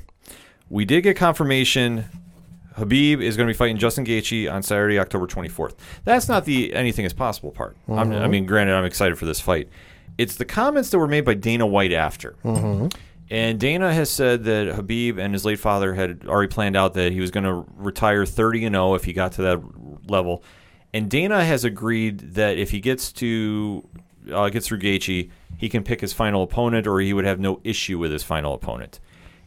we 0.69 0.85
did 0.85 1.01
get 1.01 1.17
confirmation 1.17 2.05
Khabib 2.77 3.21
is 3.21 3.37
going 3.37 3.47
to 3.47 3.53
be 3.53 3.57
fighting 3.57 3.77
Justin 3.77 4.05
Gaethje 4.05 4.51
on 4.51 4.63
Saturday, 4.63 4.97
October 4.99 5.27
24th. 5.27 5.75
That's 6.05 6.27
not 6.27 6.45
the 6.45 6.73
anything 6.73 7.05
is 7.05 7.13
possible 7.13 7.51
part. 7.51 7.77
I'm, 7.87 8.11
I 8.11 8.27
mean, 8.27 8.45
granted, 8.45 8.73
I'm 8.73 8.85
excited 8.85 9.17
for 9.17 9.25
this 9.25 9.39
fight. 9.39 9.69
It's 10.17 10.35
the 10.35 10.45
comments 10.45 10.89
that 10.91 10.99
were 10.99 11.07
made 11.07 11.25
by 11.25 11.33
Dana 11.33 11.65
White 11.65 11.93
after. 11.93 12.35
And 13.29 13.59
Dana 13.59 13.93
has 13.93 14.09
said 14.09 14.43
that 14.43 14.75
Khabib 14.75 15.17
and 15.17 15.33
his 15.33 15.43
late 15.45 15.59
father 15.59 15.93
had 15.93 16.25
already 16.27 16.51
planned 16.53 16.75
out 16.75 16.93
that 16.93 17.11
he 17.11 17.19
was 17.19 17.31
going 17.31 17.45
to 17.45 17.65
retire 17.75 18.25
30 18.25 18.65
and 18.65 18.75
0 18.75 18.93
if 18.95 19.05
he 19.05 19.13
got 19.13 19.31
to 19.33 19.41
that 19.43 19.61
level. 20.07 20.43
And 20.93 21.09
Dana 21.09 21.43
has 21.43 21.63
agreed 21.63 22.19
that 22.35 22.57
if 22.57 22.69
he 22.69 22.79
gets 22.79 23.11
to 23.13 23.87
uh, 24.31 24.49
gets 24.49 24.67
through 24.67 24.79
Gaethje, 24.79 25.31
he 25.57 25.69
can 25.69 25.83
pick 25.83 26.01
his 26.01 26.13
final 26.13 26.43
opponent, 26.43 26.85
or 26.87 26.99
he 26.99 27.13
would 27.13 27.25
have 27.25 27.39
no 27.39 27.59
issue 27.63 27.97
with 27.97 28.11
his 28.11 28.23
final 28.23 28.53
opponent. 28.53 28.99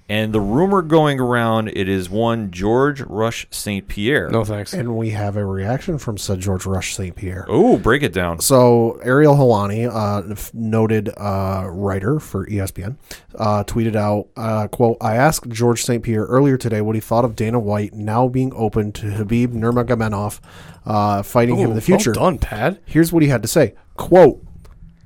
And 0.08 0.32
the 0.32 0.40
rumor 0.40 0.82
going 0.82 1.18
around, 1.18 1.68
it 1.68 1.88
is 1.88 2.08
one 2.08 2.52
George 2.52 3.00
Rush 3.00 3.48
St. 3.50 3.88
Pierre. 3.88 4.30
No 4.30 4.44
thanks. 4.44 4.72
And 4.72 4.96
we 4.96 5.10
have 5.10 5.36
a 5.36 5.44
reaction 5.44 5.98
from 5.98 6.16
said 6.16 6.38
George 6.38 6.64
Rush 6.64 6.94
St. 6.94 7.16
Pierre. 7.16 7.44
Oh, 7.48 7.76
break 7.76 8.04
it 8.04 8.12
down. 8.12 8.40
So 8.40 9.00
Ariel 9.02 9.34
Helwani, 9.34 9.90
uh, 9.92 10.36
noted 10.54 11.10
uh, 11.16 11.66
writer 11.68 12.20
for 12.20 12.46
ESPN, 12.46 12.96
uh, 13.34 13.64
tweeted 13.64 13.96
out, 13.96 14.28
uh, 14.36 14.68
"quote 14.68 14.96
I 15.00 15.16
asked 15.16 15.48
George 15.48 15.82
St. 15.82 16.02
Pierre 16.04 16.24
earlier 16.24 16.56
today 16.56 16.80
what 16.80 16.94
he 16.94 17.00
thought 17.00 17.24
of 17.24 17.34
Dana 17.34 17.58
White 17.58 17.92
now 17.92 18.28
being 18.28 18.52
open 18.54 18.92
to 18.92 19.06
Khabib 19.06 19.48
Nurmagomedov 19.48 20.40
uh, 20.86 21.22
fighting 21.22 21.56
him 21.56 21.70
in 21.70 21.74
the 21.74 21.80
future. 21.80 22.12
Well 22.12 22.30
done, 22.30 22.38
Pad. 22.38 22.80
Here's 22.84 23.12
what 23.12 23.24
he 23.24 23.28
had 23.28 23.42
to 23.42 23.48
say: 23.48 23.74
"Quote, 23.96 24.40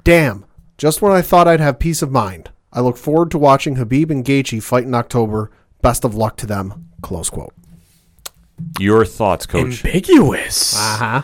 damn, 0.04 0.44
just 0.76 1.00
when 1.00 1.12
I 1.12 1.22
thought 1.22 1.48
I'd 1.48 1.60
have 1.60 1.78
peace 1.78 2.02
of 2.02 2.10
mind, 2.10 2.50
I 2.72 2.80
look 2.80 2.96
forward 2.96 3.30
to 3.32 3.38
watching 3.38 3.76
Khabib 3.76 4.10
and 4.10 4.24
Gaethje 4.24 4.62
fight 4.62 4.84
in 4.84 4.94
October. 4.94 5.50
Best 5.82 6.04
of 6.04 6.14
luck 6.14 6.36
to 6.38 6.46
them." 6.46 6.88
Close 7.02 7.30
quote. 7.30 7.54
Your 8.78 9.04
thoughts, 9.04 9.46
Coach. 9.46 9.84
Ambiguous. 9.84 10.76
Uh 10.76 10.96
huh. 10.96 11.22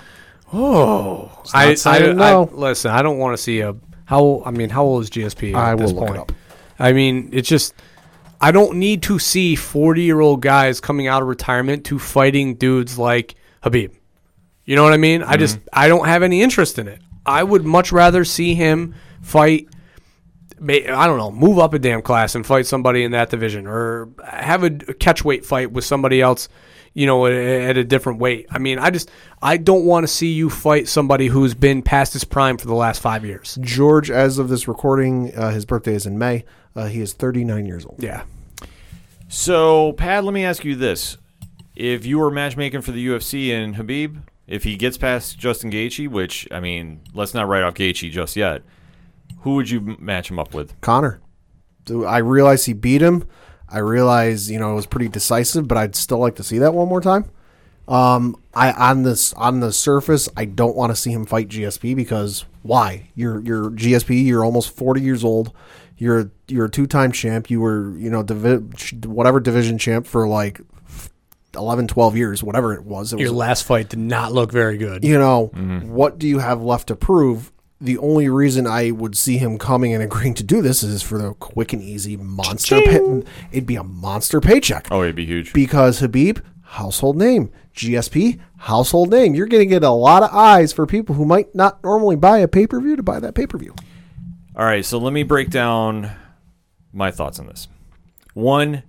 Oh, 0.52 1.30
not 1.46 1.54
I, 1.54 1.74
saying 1.74 2.10
I, 2.20 2.30
no. 2.30 2.48
I 2.50 2.54
listen. 2.54 2.90
I 2.90 3.02
don't 3.02 3.18
want 3.18 3.36
to 3.36 3.42
see 3.42 3.60
a 3.60 3.74
how. 4.06 4.42
I 4.46 4.50
mean, 4.52 4.70
how 4.70 4.84
old 4.84 5.02
is 5.02 5.10
GSP? 5.10 5.54
I 5.54 5.72
at 5.72 5.74
will 5.78 5.86
this 5.86 5.92
look 5.92 6.04
it 6.04 6.06
point? 6.08 6.20
up. 6.20 6.32
I 6.78 6.92
mean, 6.92 7.30
it's 7.32 7.48
just 7.48 7.74
I 8.40 8.52
don't 8.52 8.78
need 8.78 9.02
to 9.04 9.18
see 9.18 9.56
forty-year-old 9.56 10.40
guys 10.42 10.80
coming 10.80 11.08
out 11.08 11.22
of 11.22 11.28
retirement 11.28 11.84
to 11.86 11.98
fighting 11.98 12.54
dudes 12.54 12.98
like 12.98 13.34
Khabib. 13.62 13.92
You 14.64 14.76
know 14.76 14.82
what 14.84 14.92
I 14.92 14.98
mean? 14.98 15.22
I 15.22 15.36
just 15.36 15.58
I 15.72 15.88
don't 15.88 16.06
have 16.06 16.22
any 16.22 16.42
interest 16.42 16.78
in 16.78 16.88
it. 16.88 17.00
I 17.24 17.42
would 17.42 17.64
much 17.64 17.92
rather 17.92 18.24
see 18.24 18.54
him 18.54 18.94
fight. 19.22 19.68
Ma- 20.58 20.72
I 20.74 21.06
don't 21.06 21.18
know, 21.18 21.30
move 21.30 21.58
up 21.58 21.74
a 21.74 21.78
damn 21.78 22.02
class 22.02 22.34
and 22.34 22.46
fight 22.46 22.66
somebody 22.66 23.04
in 23.04 23.12
that 23.12 23.30
division, 23.30 23.66
or 23.66 24.08
have 24.24 24.62
a 24.62 24.70
catch 24.70 25.24
weight 25.24 25.44
fight 25.44 25.70
with 25.72 25.84
somebody 25.84 26.20
else, 26.20 26.48
you 26.94 27.06
know, 27.06 27.26
at, 27.26 27.32
at 27.34 27.76
a 27.76 27.84
different 27.84 28.18
weight. 28.20 28.46
I 28.50 28.58
mean, 28.58 28.78
I 28.78 28.90
just 28.90 29.10
I 29.42 29.56
don't 29.58 29.84
want 29.84 30.04
to 30.04 30.08
see 30.08 30.32
you 30.32 30.48
fight 30.48 30.88
somebody 30.88 31.26
who's 31.26 31.54
been 31.54 31.82
past 31.82 32.12
his 32.14 32.24
prime 32.24 32.56
for 32.56 32.66
the 32.66 32.74
last 32.74 33.00
five 33.02 33.24
years. 33.24 33.58
George, 33.60 34.10
as 34.10 34.38
of 34.38 34.48
this 34.48 34.66
recording, 34.66 35.34
uh, 35.36 35.50
his 35.50 35.64
birthday 35.64 35.94
is 35.94 36.06
in 36.06 36.18
May. 36.18 36.44
Uh, 36.74 36.86
he 36.86 37.00
is 37.00 37.12
39 37.12 37.64
years 37.66 37.86
old. 37.86 38.02
Yeah, 38.02 38.24
So, 39.28 39.92
Pat, 39.94 40.24
let 40.24 40.32
me 40.34 40.44
ask 40.44 40.64
you 40.64 40.76
this: 40.76 41.18
If 41.74 42.06
you 42.06 42.18
were 42.18 42.30
matchmaking 42.30 42.82
for 42.82 42.92
the 42.92 43.06
UFC 43.06 43.50
and 43.52 43.74
Khabib, 43.74 44.22
if 44.46 44.64
he 44.64 44.76
gets 44.76 44.96
past 44.96 45.38
Justin 45.38 45.70
Gaethje, 45.70 46.08
which 46.08 46.46
I 46.50 46.60
mean, 46.60 47.00
let's 47.14 47.34
not 47.34 47.48
write 47.48 47.62
off 47.62 47.74
Gaethje 47.74 48.10
just 48.10 48.36
yet, 48.36 48.62
who 49.46 49.54
would 49.54 49.70
you 49.70 49.96
match 50.00 50.30
him 50.30 50.38
up 50.38 50.52
with? 50.52 50.78
Conor. 50.80 51.20
I 51.88 52.18
realize 52.18 52.64
he 52.64 52.72
beat 52.72 53.00
him. 53.00 53.24
I 53.68 53.78
realize 53.78 54.50
you 54.50 54.58
know 54.58 54.72
it 54.72 54.74
was 54.74 54.86
pretty 54.86 55.08
decisive, 55.08 55.66
but 55.68 55.78
I'd 55.78 55.94
still 55.94 56.18
like 56.18 56.34
to 56.36 56.42
see 56.42 56.58
that 56.58 56.74
one 56.74 56.88
more 56.88 57.00
time. 57.00 57.30
Um, 57.86 58.36
I 58.54 58.72
on 58.72 59.04
this 59.04 59.32
on 59.34 59.60
the 59.60 59.72
surface, 59.72 60.28
I 60.36 60.44
don't 60.46 60.74
want 60.74 60.90
to 60.90 60.96
see 60.96 61.12
him 61.12 61.24
fight 61.24 61.48
GSP 61.48 61.94
because 61.94 62.44
why? 62.62 63.10
You're 63.14 63.40
you're 63.40 63.70
GSP. 63.70 64.26
You're 64.26 64.44
almost 64.44 64.70
forty 64.76 65.00
years 65.00 65.22
old. 65.22 65.52
You're 65.96 66.30
you're 66.48 66.64
a 66.66 66.70
two 66.70 66.88
time 66.88 67.12
champ. 67.12 67.48
You 67.48 67.60
were 67.60 67.96
you 67.96 68.10
know 68.10 68.24
divi- 68.24 69.06
whatever 69.06 69.38
division 69.38 69.78
champ 69.78 70.06
for 70.06 70.26
like 70.26 70.60
11, 71.54 71.86
12 71.86 72.16
years, 72.16 72.42
whatever 72.42 72.74
it 72.74 72.84
was. 72.84 73.12
It 73.12 73.18
your 73.20 73.30
was 73.30 73.38
last 73.38 73.62
fight 73.64 73.88
did 73.88 73.98
not 73.98 74.32
look 74.32 74.52
very 74.52 74.76
good. 74.76 75.04
you 75.04 75.18
know, 75.18 75.46
what 75.86 76.18
do 76.18 76.26
you 76.28 76.38
have 76.40 76.60
left 76.62 76.88
to 76.88 76.96
prove? 76.96 77.50
The 77.80 77.98
only 77.98 78.28
reason 78.30 78.66
I 78.66 78.90
would 78.90 79.16
see 79.16 79.36
him 79.36 79.58
coming 79.58 79.92
and 79.92 80.02
agreeing 80.02 80.32
to 80.34 80.42
do 80.42 80.62
this 80.62 80.82
is 80.82 81.02
for 81.02 81.18
the 81.18 81.34
quick 81.34 81.72
and 81.74 81.82
easy 81.82 82.16
monster. 82.16 82.80
Pay- 82.80 83.22
it'd 83.52 83.66
be 83.66 83.76
a 83.76 83.84
monster 83.84 84.40
paycheck 84.40 84.88
Oh, 84.90 85.02
it'd 85.02 85.14
be 85.16 85.26
huge. 85.26 85.52
because 85.52 86.00
Khabib, 86.00 86.40
household 86.62 87.16
name, 87.18 87.50
GSP, 87.74 88.40
household 88.56 89.10
name. 89.10 89.34
You're 89.34 89.46
going 89.46 89.60
to 89.60 89.66
get 89.66 89.82
a 89.84 89.90
lot 89.90 90.22
of 90.22 90.30
eyes 90.32 90.72
for 90.72 90.86
people 90.86 91.14
who 91.16 91.26
might 91.26 91.54
not 91.54 91.84
normally 91.84 92.16
buy 92.16 92.38
a 92.38 92.48
pay 92.48 92.66
per 92.66 92.80
view 92.80 92.96
to 92.96 93.02
buy 93.02 93.20
that 93.20 93.34
pay 93.34 93.46
per 93.46 93.58
view. 93.58 93.74
All 94.56 94.64
right, 94.64 94.84
so 94.84 94.96
let 94.96 95.12
me 95.12 95.22
break 95.22 95.50
down 95.50 96.10
my 96.94 97.10
thoughts 97.10 97.38
on 97.38 97.46
this. 97.46 97.68
One, 98.32 98.84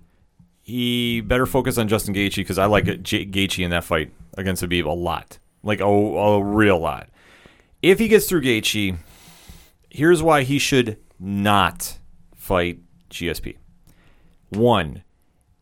he 0.62 1.20
better 1.20 1.46
focus 1.46 1.78
on 1.78 1.90
Justin 1.90 2.14
Gaethje 2.14 2.38
because 2.38 2.58
I 2.58 2.66
like 2.68 2.88
it- 2.88 3.04
Gaethje 3.04 3.66
in 3.66 3.72
that 3.72 3.84
fight 3.84 4.14
against 4.38 4.64
Khabib 4.64 4.86
a 4.86 4.92
lot, 4.92 5.40
like 5.62 5.82
a, 5.82 5.86
a 5.86 6.42
real 6.42 6.80
lot. 6.80 7.10
If 7.82 8.00
he 8.00 8.08
gets 8.08 8.28
through 8.28 8.42
Gaethje, 8.42 8.98
here's 9.90 10.24
why 10.24 10.44
he 10.44 10.60
should 10.60 10.98
not 11.20 12.00
fight 12.36 12.80
GSP. 13.10 13.58
One, 14.50 15.04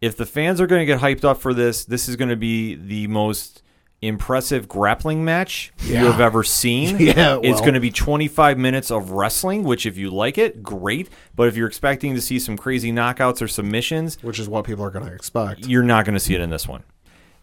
if 0.01 0.15
the 0.15 0.25
fans 0.25 0.61
are 0.61 0.67
going 0.67 0.81
to 0.81 0.85
get 0.85 0.99
hyped 1.01 1.25
up 1.25 1.39
for 1.39 1.53
this, 1.53 1.85
this 1.85 2.07
is 2.07 2.15
going 2.15 2.29
to 2.29 2.35
be 2.35 2.75
the 2.75 3.07
most 3.07 3.61
impressive 4.01 4.67
grappling 4.67 5.25
match 5.25 5.73
you 5.83 5.95
have 5.95 6.19
ever 6.19 6.43
seen. 6.43 6.97
Yeah, 6.99 7.39
it's 7.41 7.61
going 7.61 7.73
to 7.73 7.79
be 7.79 7.91
25 7.91 8.57
minutes 8.57 8.91
of 8.91 9.11
wrestling, 9.11 9.63
which 9.63 9.85
if 9.85 9.97
you 9.97 10.09
like 10.11 10.37
it, 10.37 10.61
great. 10.61 11.09
But 11.35 11.47
if 11.47 11.55
you're 11.55 11.67
expecting 11.67 12.13
to 12.13 12.21
see 12.21 12.37
some 12.39 12.55
crazy 12.57 12.91
knockouts 12.91 13.41
or 13.41 13.47
submissions, 13.47 14.21
Which 14.21 14.37
is 14.39 14.47
what 14.47 14.65
people 14.65 14.83
are 14.85 14.91
going 14.91 15.05
to 15.05 15.13
expect. 15.13 15.65
you're 15.67 15.81
not 15.83 16.05
going 16.05 16.13
to 16.13 16.19
see 16.19 16.35
it 16.35 16.41
in 16.41 16.49
this 16.49 16.67
one. 16.67 16.83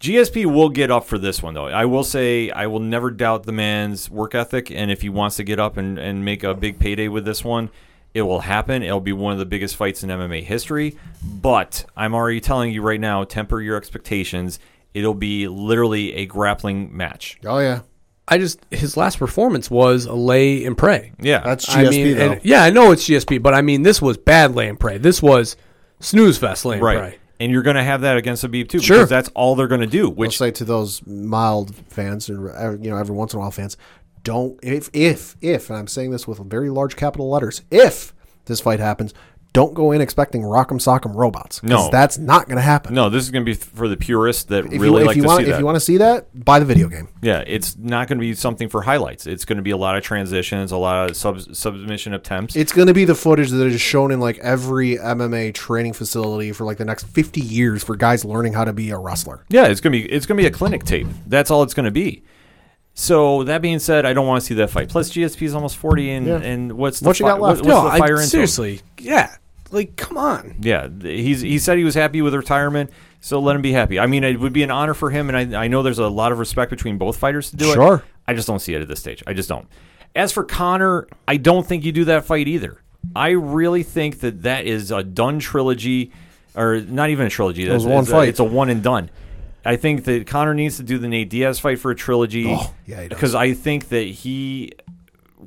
GSP 0.02 0.46
will 0.46 0.68
get 0.68 0.90
up 0.90 1.04
for 1.04 1.16
this 1.16 1.44
one, 1.44 1.54
though. 1.54 1.68
I 1.68 1.84
will 1.84 2.02
say 2.02 2.50
I 2.50 2.66
will 2.66 2.80
never 2.80 3.08
doubt 3.08 3.44
the 3.44 3.52
man's 3.52 4.10
work 4.10 4.34
ethic, 4.34 4.68
and 4.68 4.90
if 4.90 5.02
he 5.02 5.08
wants 5.08 5.36
to 5.36 5.44
get 5.44 5.60
up 5.60 5.76
and, 5.76 5.96
and 5.96 6.24
make 6.24 6.42
a 6.42 6.54
big 6.54 6.80
payday 6.80 7.06
with 7.06 7.24
this 7.24 7.44
one, 7.44 7.70
it 8.12 8.22
will 8.22 8.40
happen. 8.40 8.82
It'll 8.82 8.98
be 8.98 9.12
one 9.12 9.32
of 9.32 9.38
the 9.38 9.46
biggest 9.46 9.76
fights 9.76 10.02
in 10.02 10.10
MMA 10.10 10.42
history. 10.42 10.96
But 11.22 11.84
I'm 11.96 12.14
already 12.14 12.40
telling 12.40 12.72
you 12.72 12.82
right 12.82 12.98
now, 12.98 13.22
temper 13.22 13.60
your 13.60 13.76
expectations. 13.76 14.58
It'll 14.92 15.14
be 15.14 15.46
literally 15.46 16.14
a 16.14 16.26
grappling 16.26 16.96
match. 16.96 17.38
Oh 17.44 17.60
yeah, 17.60 17.82
I 18.26 18.38
just 18.38 18.58
his 18.72 18.96
last 18.96 19.20
performance 19.20 19.70
was 19.70 20.06
a 20.06 20.14
lay 20.14 20.64
and 20.64 20.76
pray. 20.76 21.12
Yeah, 21.20 21.42
that's 21.44 21.66
GSP 21.66 21.86
I 21.86 21.90
mean, 21.90 22.16
though. 22.16 22.32
and- 22.32 22.44
yeah, 22.44 22.64
I 22.64 22.70
know 22.70 22.90
it's 22.90 23.08
GSP, 23.08 23.40
but 23.40 23.54
I 23.54 23.62
mean, 23.62 23.82
this 23.82 24.02
was 24.02 24.18
bad 24.18 24.56
lay 24.56 24.68
and 24.68 24.80
pray. 24.80 24.98
This 24.98 25.22
was 25.22 25.56
snooze 26.00 26.38
fest 26.38 26.64
lay 26.64 26.74
and 26.74 26.82
right. 26.82 26.98
pray. 26.98 27.18
And 27.40 27.50
you're 27.50 27.62
going 27.62 27.76
to 27.76 27.82
have 27.82 28.02
that 28.02 28.16
against 28.16 28.44
Khabib 28.44 28.68
too, 28.68 28.78
Sure. 28.78 28.98
because 28.98 29.09
that's 29.10 29.28
all 29.34 29.54
they're 29.56 29.66
going 29.68 29.80
to 29.80 29.86
do. 29.86 30.06
I'll 30.09 30.12
Which 30.14 30.38
say 30.38 30.50
to 30.52 30.64
those 30.64 31.04
mild 31.06 31.74
fans 31.88 32.28
and 32.28 32.48
uh, 32.48 32.70
you 32.72 32.90
know 32.90 32.96
every 32.96 33.14
once 33.14 33.32
in 33.32 33.38
a 33.38 33.40
while 33.40 33.50
fans, 33.50 33.76
don't 34.22 34.59
if 34.62 34.88
if 34.92 35.36
if 35.40 35.68
and 35.70 35.78
I'm 35.78 35.88
saying 35.88 36.10
this 36.12 36.28
with 36.28 36.38
very 36.38 36.70
large 36.70 36.94
capital 36.96 37.28
letters, 37.30 37.62
if 37.70 38.14
this 38.44 38.60
fight 38.60 38.78
happens, 38.80 39.12
don't 39.52 39.74
go 39.74 39.92
in 39.92 40.00
expecting 40.00 40.42
rock'em 40.42 40.80
sock'em 40.80 41.14
robots. 41.14 41.62
No. 41.62 41.90
that's 41.90 42.16
not 42.16 42.46
going 42.46 42.56
to 42.56 42.62
happen. 42.62 42.94
no, 42.94 43.10
this 43.10 43.22
is 43.22 43.30
going 43.30 43.44
to 43.44 43.50
be 43.50 43.54
for 43.54 43.86
the 43.86 43.96
purists 43.96 44.44
that 44.44 44.64
If 44.66 44.80
really 44.80 45.00
you, 45.02 45.06
like 45.06 45.16
to 45.16 45.22
want 45.26 45.38
see 45.40 45.44
that. 45.44 45.52
if 45.52 45.58
you 45.58 45.64
want 45.66 45.76
to 45.76 45.80
see 45.80 45.96
that, 45.98 46.44
buy 46.44 46.58
the 46.58 46.64
video 46.64 46.88
game. 46.88 47.08
Yeah, 47.20 47.44
it's 47.46 47.76
not 47.76 48.08
going 48.08 48.18
to 48.18 48.20
be 48.22 48.34
something 48.34 48.68
for 48.68 48.82
highlights. 48.82 49.26
It's 49.26 49.44
going 49.44 49.56
to 49.58 49.62
be 49.62 49.70
a 49.72 49.76
lot 49.76 49.96
of 49.96 50.02
transitions, 50.02 50.72
a 50.72 50.76
lot 50.78 51.10
of 51.10 51.16
sub- 51.16 51.54
submission 51.54 52.14
attempts. 52.14 52.56
It's 52.56 52.72
going 52.72 52.86
to 52.88 52.94
be 52.94 53.04
the 53.04 53.14
footage 53.14 53.50
that 53.50 53.66
is 53.66 53.80
shown 53.80 54.10
in 54.10 54.20
like 54.20 54.38
every 54.38 54.96
MMA 54.96 55.52
training 55.54 55.92
facility 55.92 56.52
for 56.52 56.64
like 56.64 56.78
the 56.78 56.84
next 56.84 57.04
50 57.08 57.40
years 57.40 57.84
for 57.84 57.94
guys 57.96 58.24
learning 58.24 58.54
how 58.54 58.64
to 58.64 58.72
be 58.72 58.90
a 58.90 58.98
wrestler. 58.98 59.44
yeah, 59.50 59.66
it's 59.66 59.80
going 59.80 59.92
to 59.92 59.98
be 60.08 60.10
it's 60.12 60.24
going 60.26 60.36
to 60.38 60.42
be 60.42 60.46
a 60.46 60.50
clinic 60.50 60.84
tape. 60.84 61.06
That's 61.26 61.50
all 61.50 61.62
it's 61.62 61.74
going 61.74 61.84
to 61.84 61.90
be. 61.90 62.22
So 62.94 63.44
that 63.44 63.62
being 63.62 63.78
said, 63.78 64.04
I 64.04 64.12
don't 64.12 64.26
want 64.26 64.42
to 64.42 64.46
see 64.46 64.54
that 64.54 64.68
fight. 64.68 64.88
Plus, 64.90 65.10
GSP 65.10 65.42
is 65.42 65.54
almost 65.54 65.76
forty, 65.76 66.10
and 66.10 66.26
Yeah. 66.26 66.36
and 66.40 66.72
what's 66.72 67.00
the 67.00 67.06
What 67.08 67.18
you 67.20 67.24
got 67.26 67.40
left? 67.40 67.60
what's 67.62 67.68
No, 67.68 67.86
I, 67.86 68.14
seriously, 68.24 68.82
yeah, 68.98 69.34
like 69.73 69.97
come 69.97 70.16
on. 70.16 70.57
Yeah, 70.61 70.89
he's 71.03 71.40
he 71.40 71.59
said 71.59 71.78
he 71.78 71.85
was 71.85 71.94
happy 71.94 72.23
with 72.23 72.35
retirement, 72.35 72.90
so 73.20 73.40
let 73.40 73.57
him 73.57 73.62
be 73.62 73.73
happy. 73.73 73.99
I 73.99 74.07
mean, 74.07 74.24
it 74.24 74.39
would 74.39 74.53
be 74.53 74.62
an 74.62 74.70
honor 74.70 74.94
for 74.94 75.11
him, 75.11 75.28
and 75.31 75.57
I, 75.57 75.65
I 75.65 75.69
know 75.69 75.82
there's 75.82 75.99
a 75.99 76.09
lot 76.09 76.32
of 76.32 76.39
respect 76.39 76.70
between 76.70 76.99
both 76.99 77.16
fighters 77.16 77.51
to 77.51 77.57
do 77.57 77.70
it. 77.70 77.74
Sure. 77.74 78.05
I 78.27 78.35
just 78.35 78.47
don't 78.47 78.61
see 78.61 78.74
it 78.74 78.82
at 78.82 78.89
this 78.89 79.01
stage. 79.01 79.23
I 79.27 79.32
just 79.32 79.49
don't. 79.49 79.66
As 80.15 80.31
for 80.32 80.44
Conor, 80.44 81.09
I 81.27 81.39
don't 81.39 81.66
think 81.66 81.85
you 81.85 81.93
do 81.93 82.05
that 82.05 82.24
fight 82.24 82.47
either. 82.49 82.78
I 83.16 83.31
really 83.31 83.82
think 83.82 84.20
that 84.20 84.43
that 84.43 84.66
is 84.66 84.90
a 84.90 85.03
done 85.03 85.39
trilogy, 85.39 86.12
or 86.55 86.81
not 86.81 87.11
even 87.11 87.27
a 87.27 87.31
trilogy. 87.31 87.65
That's 87.65 87.85
was 87.85 87.86
one 87.86 88.01
it's 88.03 88.09
a- 88.09 88.12
fight. 88.12 88.28
it's 88.28 88.40
a 88.40 88.44
one 88.44 88.69
and 88.70 88.82
done. 88.82 89.11
I 89.65 89.77
think 89.77 90.05
that 90.05 90.27
Conor 90.27 90.55
needs 90.55 90.78
to 90.78 90.82
do 90.82 90.99
the 90.99 91.07
Nate 91.09 91.31
Diaz 91.31 91.61
fight 91.61 91.78
for 91.78 91.93
a 91.93 91.94
trilogy. 91.94 92.47
Oh, 92.49 92.74
yeah, 92.85 93.07
because 93.07 93.35
I 93.35 93.55
think 93.55 93.90
that 93.90 94.03
he 94.03 94.73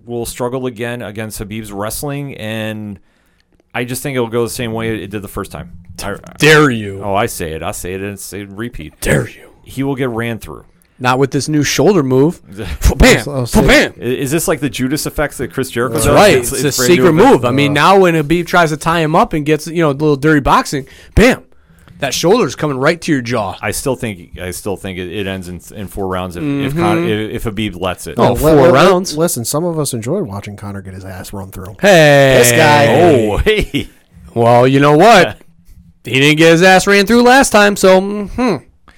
will 0.05 0.25
struggle 0.25 0.65
again 0.67 1.01
against 1.01 1.39
Khabib's 1.39 1.71
wrestling, 1.71 2.35
and 2.35 2.99
I 3.75 3.83
just 3.83 4.01
think 4.01 4.15
it'll 4.15 4.29
go 4.29 4.43
the 4.43 4.49
same 4.49 4.71
way 4.73 5.03
it 5.03 5.11
did 5.11 5.21
the 5.21 5.27
first 5.27 5.51
time. 5.51 5.83
I- 6.01 6.17
Dare 6.37 6.69
you? 6.71 7.03
oh, 7.03 7.13
I 7.13 7.25
say 7.27 7.51
it. 7.53 7.61
I 7.61 7.71
say 7.71 7.93
it 7.93 8.01
and 8.01 8.19
say 8.19 8.41
it, 8.41 8.49
repeat. 8.49 8.99
Dare 9.01 9.29
you? 9.29 9.51
He 9.63 9.83
will 9.83 9.95
get 9.95 10.09
ran 10.09 10.39
through. 10.39 10.65
Not 10.97 11.19
with 11.19 11.31
this 11.31 11.49
new 11.49 11.61
shoulder 11.63 12.03
move. 12.03 12.41
Bam, 12.97 13.27
I'll 13.29 13.45
say- 13.45 13.67
bam. 13.67 13.93
Is 13.97 14.31
this 14.31 14.47
like 14.47 14.61
the 14.61 14.69
Judas 14.69 15.05
effects 15.05 15.37
that 15.39 15.51
Chris 15.51 15.69
Jericho 15.69 15.95
That's 15.95 16.05
does? 16.05 16.15
right. 16.15 16.35
It's, 16.35 16.51
a 16.51 16.53
brand 16.53 16.63
new 16.63 16.71
secret 16.71 17.11
move. 17.11 17.43
I 17.43 17.51
mean, 17.51 17.71
uh, 17.71 17.73
now 17.73 17.99
when 17.99 18.13
Khabib 18.13 18.47
tries 18.47 18.69
to 18.69 18.77
tie 18.77 19.01
him 19.01 19.13
up 19.15 19.33
and 19.33 19.45
gets 19.45 19.67
you 19.67 19.81
know 19.81 19.89
a 19.89 19.91
little 19.91 20.15
dirty 20.15 20.39
boxing, 20.39 20.87
bam, 21.13 21.44
that 21.99 22.13
shoulder's 22.13 22.55
coming 22.55 22.77
right 22.77 22.99
to 23.01 23.11
your 23.11 23.21
jaw. 23.21 23.57
I 23.61 23.71
still 23.71 23.95
think 23.95 24.37
I 24.39 24.51
still 24.51 24.75
think 24.75 24.97
it, 24.99 25.11
it 25.11 25.27
ends 25.27 25.47
in, 25.47 25.61
in 25.77 25.87
four 25.87 26.07
rounds 26.07 26.35
if 26.35 26.43
if, 26.43 26.75
Con, 26.75 27.05
if 27.07 27.31
if 27.31 27.43
Khabib 27.45 27.79
lets 27.79 28.07
it. 28.07 28.15
Oh, 28.19 28.33
Li- 28.33 28.39
four 28.39 28.55
li- 28.55 28.61
li- 28.63 28.69
rounds? 28.69 29.17
Listen, 29.17 29.45
some 29.45 29.63
of 29.63 29.79
us 29.79 29.93
enjoyed 29.93 30.27
watching 30.27 30.55
Conor 30.57 30.81
get 30.81 30.93
his 30.93 31.05
ass 31.05 31.31
run 31.33 31.51
through. 31.51 31.75
Hey, 31.79 32.35
This 32.39 32.51
guy- 32.51 32.87
Oh, 33.01 33.37
hey. 33.45 33.89
Well, 34.33 34.67
you 34.67 34.79
know 34.79 34.97
what? 34.97 35.37
he 36.03 36.19
didn't 36.19 36.37
get 36.37 36.51
his 36.51 36.61
ass 36.61 36.85
ran 36.85 37.05
through 37.07 37.23
last 37.23 37.49
time, 37.51 37.75
so 37.75 37.99
mm, 38.01 38.29
hmm. 38.29 38.91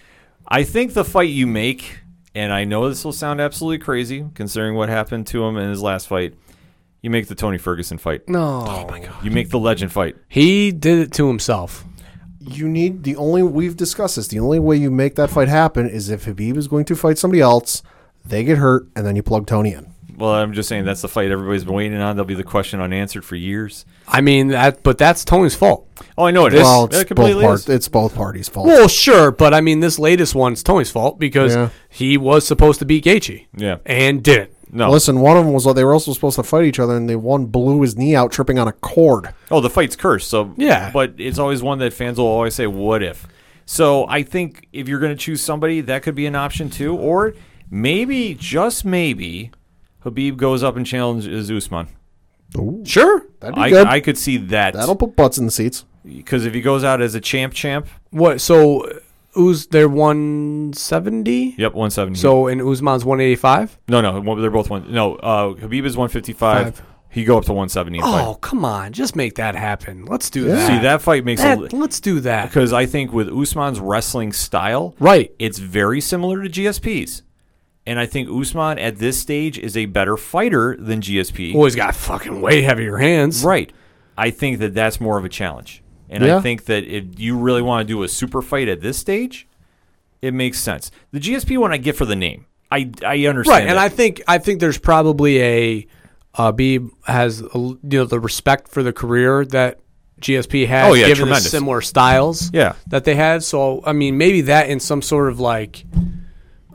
I 0.47 0.63
think 0.63 0.93
the 0.93 1.05
fight 1.05 1.29
you 1.29 1.45
make, 1.47 1.99
and 2.35 2.51
I 2.51 2.63
know 2.65 2.89
this 2.89 3.05
will 3.05 3.13
sound 3.13 3.39
absolutely 3.39 3.77
crazy 3.79 4.25
considering 4.33 4.75
what 4.75 4.89
happened 4.89 5.27
to 5.27 5.43
him 5.45 5.55
in 5.57 5.69
his 5.69 5.81
last 5.81 6.07
fight. 6.07 6.33
You 7.01 7.09
make 7.11 7.27
the 7.27 7.35
Tony 7.35 7.57
Ferguson 7.59 7.97
fight. 7.97 8.27
No. 8.27 8.65
Oh 8.67 8.87
my 8.89 8.99
god. 8.99 9.23
You 9.23 9.29
make 9.31 9.49
the 9.49 9.59
legend 9.59 9.91
fight. 9.91 10.15
He 10.27 10.71
did 10.71 10.99
it 10.99 11.13
to 11.13 11.27
himself. 11.27 11.85
You 12.47 12.67
need 12.69 13.03
the 13.03 13.15
only 13.17 13.43
we've 13.43 13.75
discussed 13.77 14.15
this. 14.15 14.27
The 14.27 14.39
only 14.39 14.59
way 14.59 14.77
you 14.77 14.89
make 14.91 15.15
that 15.15 15.29
fight 15.29 15.47
happen 15.47 15.87
is 15.89 16.09
if 16.09 16.25
Khabib 16.25 16.57
is 16.57 16.67
going 16.67 16.85
to 16.85 16.95
fight 16.95 17.17
somebody 17.17 17.41
else, 17.41 17.83
they 18.25 18.43
get 18.43 18.57
hurt, 18.57 18.87
and 18.95 19.05
then 19.05 19.15
you 19.15 19.23
plug 19.23 19.45
Tony 19.47 19.73
in. 19.73 19.93
Well, 20.17 20.31
I'm 20.31 20.53
just 20.53 20.67
saying 20.67 20.85
that's 20.85 21.01
the 21.01 21.07
fight 21.07 21.29
everybody's 21.29 21.63
been 21.63 21.75
waiting 21.75 21.99
on. 21.99 22.15
That'll 22.15 22.25
be 22.25 22.33
the 22.33 22.43
question 22.43 22.81
unanswered 22.81 23.23
for 23.23 23.35
years. 23.35 23.85
I 24.07 24.21
mean 24.21 24.47
that, 24.47 24.81
but 24.81 24.97
that's 24.97 25.23
Tony's 25.23 25.53
fault. 25.53 25.87
Oh, 26.17 26.23
I 26.25 26.31
know 26.31 26.47
it 26.47 26.55
is. 26.55 26.63
well, 26.63 26.85
It 26.85 26.93
it's 26.93 26.97
both 27.01 27.07
completely 27.07 27.43
parts. 27.43 27.61
is. 27.63 27.69
It's 27.69 27.87
both 27.87 28.15
parties' 28.15 28.49
fault. 28.49 28.65
Well, 28.65 28.87
sure, 28.87 29.29
but 29.29 29.53
I 29.53 29.61
mean 29.61 29.79
this 29.79 29.99
latest 29.99 30.33
one's 30.33 30.63
Tony's 30.63 30.89
fault 30.89 31.19
because 31.19 31.53
Yeah. 31.53 31.69
he 31.89 32.17
was 32.17 32.47
supposed 32.47 32.79
to 32.79 32.85
beat 32.85 33.03
Gaethje. 33.05 33.45
Yeah. 33.55 33.77
and 33.85 34.23
didn't. 34.23 34.51
No. 34.71 34.89
Listen, 34.91 35.19
one 35.21 35.37
of 35.37 35.45
them 35.45 35.53
was 35.53 35.65
they 35.73 35.83
were 35.83 35.93
also 35.93 36.11
supposed 36.13 36.35
to 36.35 36.43
fight 36.43 36.65
each 36.65 36.79
other, 36.79 36.95
and 36.95 37.09
the 37.09 37.17
one 37.17 37.45
blew 37.45 37.81
his 37.81 37.97
knee 37.97 38.15
out 38.15 38.31
tripping 38.31 38.59
on 38.59 38.67
a 38.67 38.71
cord. 38.73 39.33
Oh, 39.49 39.61
the 39.61 39.69
fight's 39.69 39.95
cursed. 39.95 40.29
So 40.29 40.53
Yeah. 40.57 40.91
but 40.93 41.13
it's 41.17 41.39
always 41.39 41.61
one 41.63 41.79
that 41.79 41.93
fans 41.93 42.17
will 42.17 42.25
always 42.25 42.53
say, 42.55 42.67
"What 42.67 43.01
if?" 43.03 43.27
So 43.65 44.05
I 44.07 44.23
think 44.23 44.67
if 44.73 44.87
you're 44.87 44.99
going 44.99 45.11
to 45.15 45.17
choose 45.21 45.41
somebody, 45.41 45.81
that 45.81 46.03
could 46.03 46.15
be 46.15 46.25
an 46.25 46.35
option 46.35 46.69
too, 46.69 46.95
or 46.95 47.33
maybe 47.69 48.33
just 48.39 48.85
maybe 48.85 49.51
Khabib 50.05 50.37
goes 50.37 50.63
up 50.63 50.75
and 50.77 50.85
challenges 50.85 51.49
Usman. 51.51 51.87
Sure. 52.85 53.23
That'd 53.41 53.55
be 53.55 53.61
I, 53.61 53.69
good. 53.69 53.87
I 53.87 53.99
could 53.99 54.17
see 54.17 54.37
that 54.37 54.73
That'll 54.73 54.95
put 54.95 55.15
butts 55.15 55.37
in 55.37 55.45
the 55.45 55.51
seats. 55.51 55.85
because 56.05 56.45
if 56.45 56.53
he 56.53 56.61
goes 56.61 56.83
out 56.83 57.01
as 57.01 57.13
a 57.13 57.19
champ, 57.21 57.53
champ, 57.53 57.87
What? 58.11 58.39
So, 58.39 58.85
uh, 58.85 58.99
Uz 59.35 59.67
they're 59.67 59.89
one 59.89 60.71
seventy. 60.73 61.55
yep, 61.57 61.73
170. 61.73 62.17
So 62.19 62.47
and 62.47 62.61
Usman's 62.61 63.05
one 63.05 63.19
eighty 63.21 63.35
five. 63.35 63.77
no, 63.87 64.01
no, 64.01 64.39
they're 64.41 64.49
both 64.51 64.69
one. 64.69 64.91
No, 64.91 65.15
uh, 65.15 65.53
Khabib 65.53 65.85
is 65.85 65.97
155. 65.97 66.75
Five. 66.75 66.81
He 67.09 67.23
go 67.23 67.37
up 67.37 67.45
to 67.45 67.53
170 67.53 67.99
Oh 68.03 68.33
fight. 68.33 68.41
come 68.41 68.65
on, 68.65 68.91
just 68.93 69.15
make 69.15 69.35
that 69.35 69.55
happen. 69.55 70.05
Let's 70.05 70.29
do 70.29 70.43
that. 70.45 70.67
See, 70.67 70.77
that 70.83 71.01
fight 71.01 71.23
makes 71.25 71.41
That- 71.41 71.73
a 71.73 71.75
let's 71.75 71.99
do 71.99 72.19
that. 72.19 72.49
because 72.49 72.73
I 72.73 72.85
think 72.85 73.11
with 73.13 73.29
Usman's 73.29 73.79
wrestling 73.79 74.33
style, 74.33 74.93
Right. 74.99 75.31
it's 75.39 75.57
very 75.57 76.01
similar 76.01 76.43
to 76.43 76.49
GSP's. 76.49 77.23
And 77.87 77.97
I 77.99 78.05
think 78.05 78.29
Usman 78.29 78.77
at 78.79 78.97
this 78.97 79.17
stage 79.17 79.57
is 79.57 79.77
a 79.77 79.85
better 79.85 80.17
fighter 80.17 80.75
than 80.77 80.99
GSP. 81.01 81.53
Well, 81.55 81.63
he's 81.63 81.75
got 81.75 81.95
fucking 81.95 82.41
way 82.41 82.61
heavier 82.61 82.97
hands. 82.97 83.43
Right. 83.43 83.71
I 84.17 84.29
think 84.29 84.59
that 84.59 84.73
that's 84.73 84.99
more 84.99 85.17
of 85.17 85.23
a 85.23 85.29
challenge. 85.29 85.81
And 86.09 86.23
I 86.25 86.39
think 86.41 86.65
that 86.65 86.83
if 86.85 87.19
you 87.19 87.37
really 87.37 87.61
want 87.61 87.87
to 87.87 87.93
do 87.93 88.03
a 88.03 88.07
super 88.07 88.41
fight 88.41 88.67
at 88.67 88.81
this 88.81 88.97
stage, 88.97 89.47
it 90.21 90.33
makes 90.33 90.59
sense. 90.59 90.89
The 91.11 91.19
GSP 91.19 91.57
one 91.57 91.71
I 91.73 91.77
get 91.77 91.95
for 91.95 92.05
the 92.05 92.15
name. 92.15 92.45
I 92.71 92.91
I 93.05 93.25
understand. 93.25 93.47
Right, 93.47 93.61
and 93.67 93.71
that. 93.71 93.77
I 93.77 93.89
think 93.89 94.21
I 94.27 94.37
think 94.37 94.59
there's 94.59 94.77
probably 94.77 95.41
a 95.41 95.87
uh, 96.35 96.51
Beeb 96.51 96.89
has 97.05 97.41
a, 97.41 97.47
you 97.57 97.79
know 97.83 98.05
the 98.05 98.19
respect 98.19 98.67
for 98.67 98.83
the 98.83 98.93
career 98.93 99.45
that 99.45 99.79
GSP 100.21 100.67
has, 100.67 100.89
Oh, 100.89 100.93
yeah, 100.93 101.07
given 101.07 101.29
the 101.29 101.35
similar 101.39 101.81
styles, 101.81 102.51
Yeah. 102.53 102.73
that 102.87 103.03
they 103.05 103.15
had. 103.15 103.43
So 103.43 103.81
I 103.85 103.93
mean, 103.93 104.17
maybe 104.17 104.41
that 104.41 104.69
in 104.69 104.79
some 104.79 105.01
sort 105.01 105.29
of 105.29 105.39
like, 105.39 105.85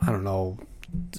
I 0.01 0.07
don't 0.07 0.23
know, 0.23 0.57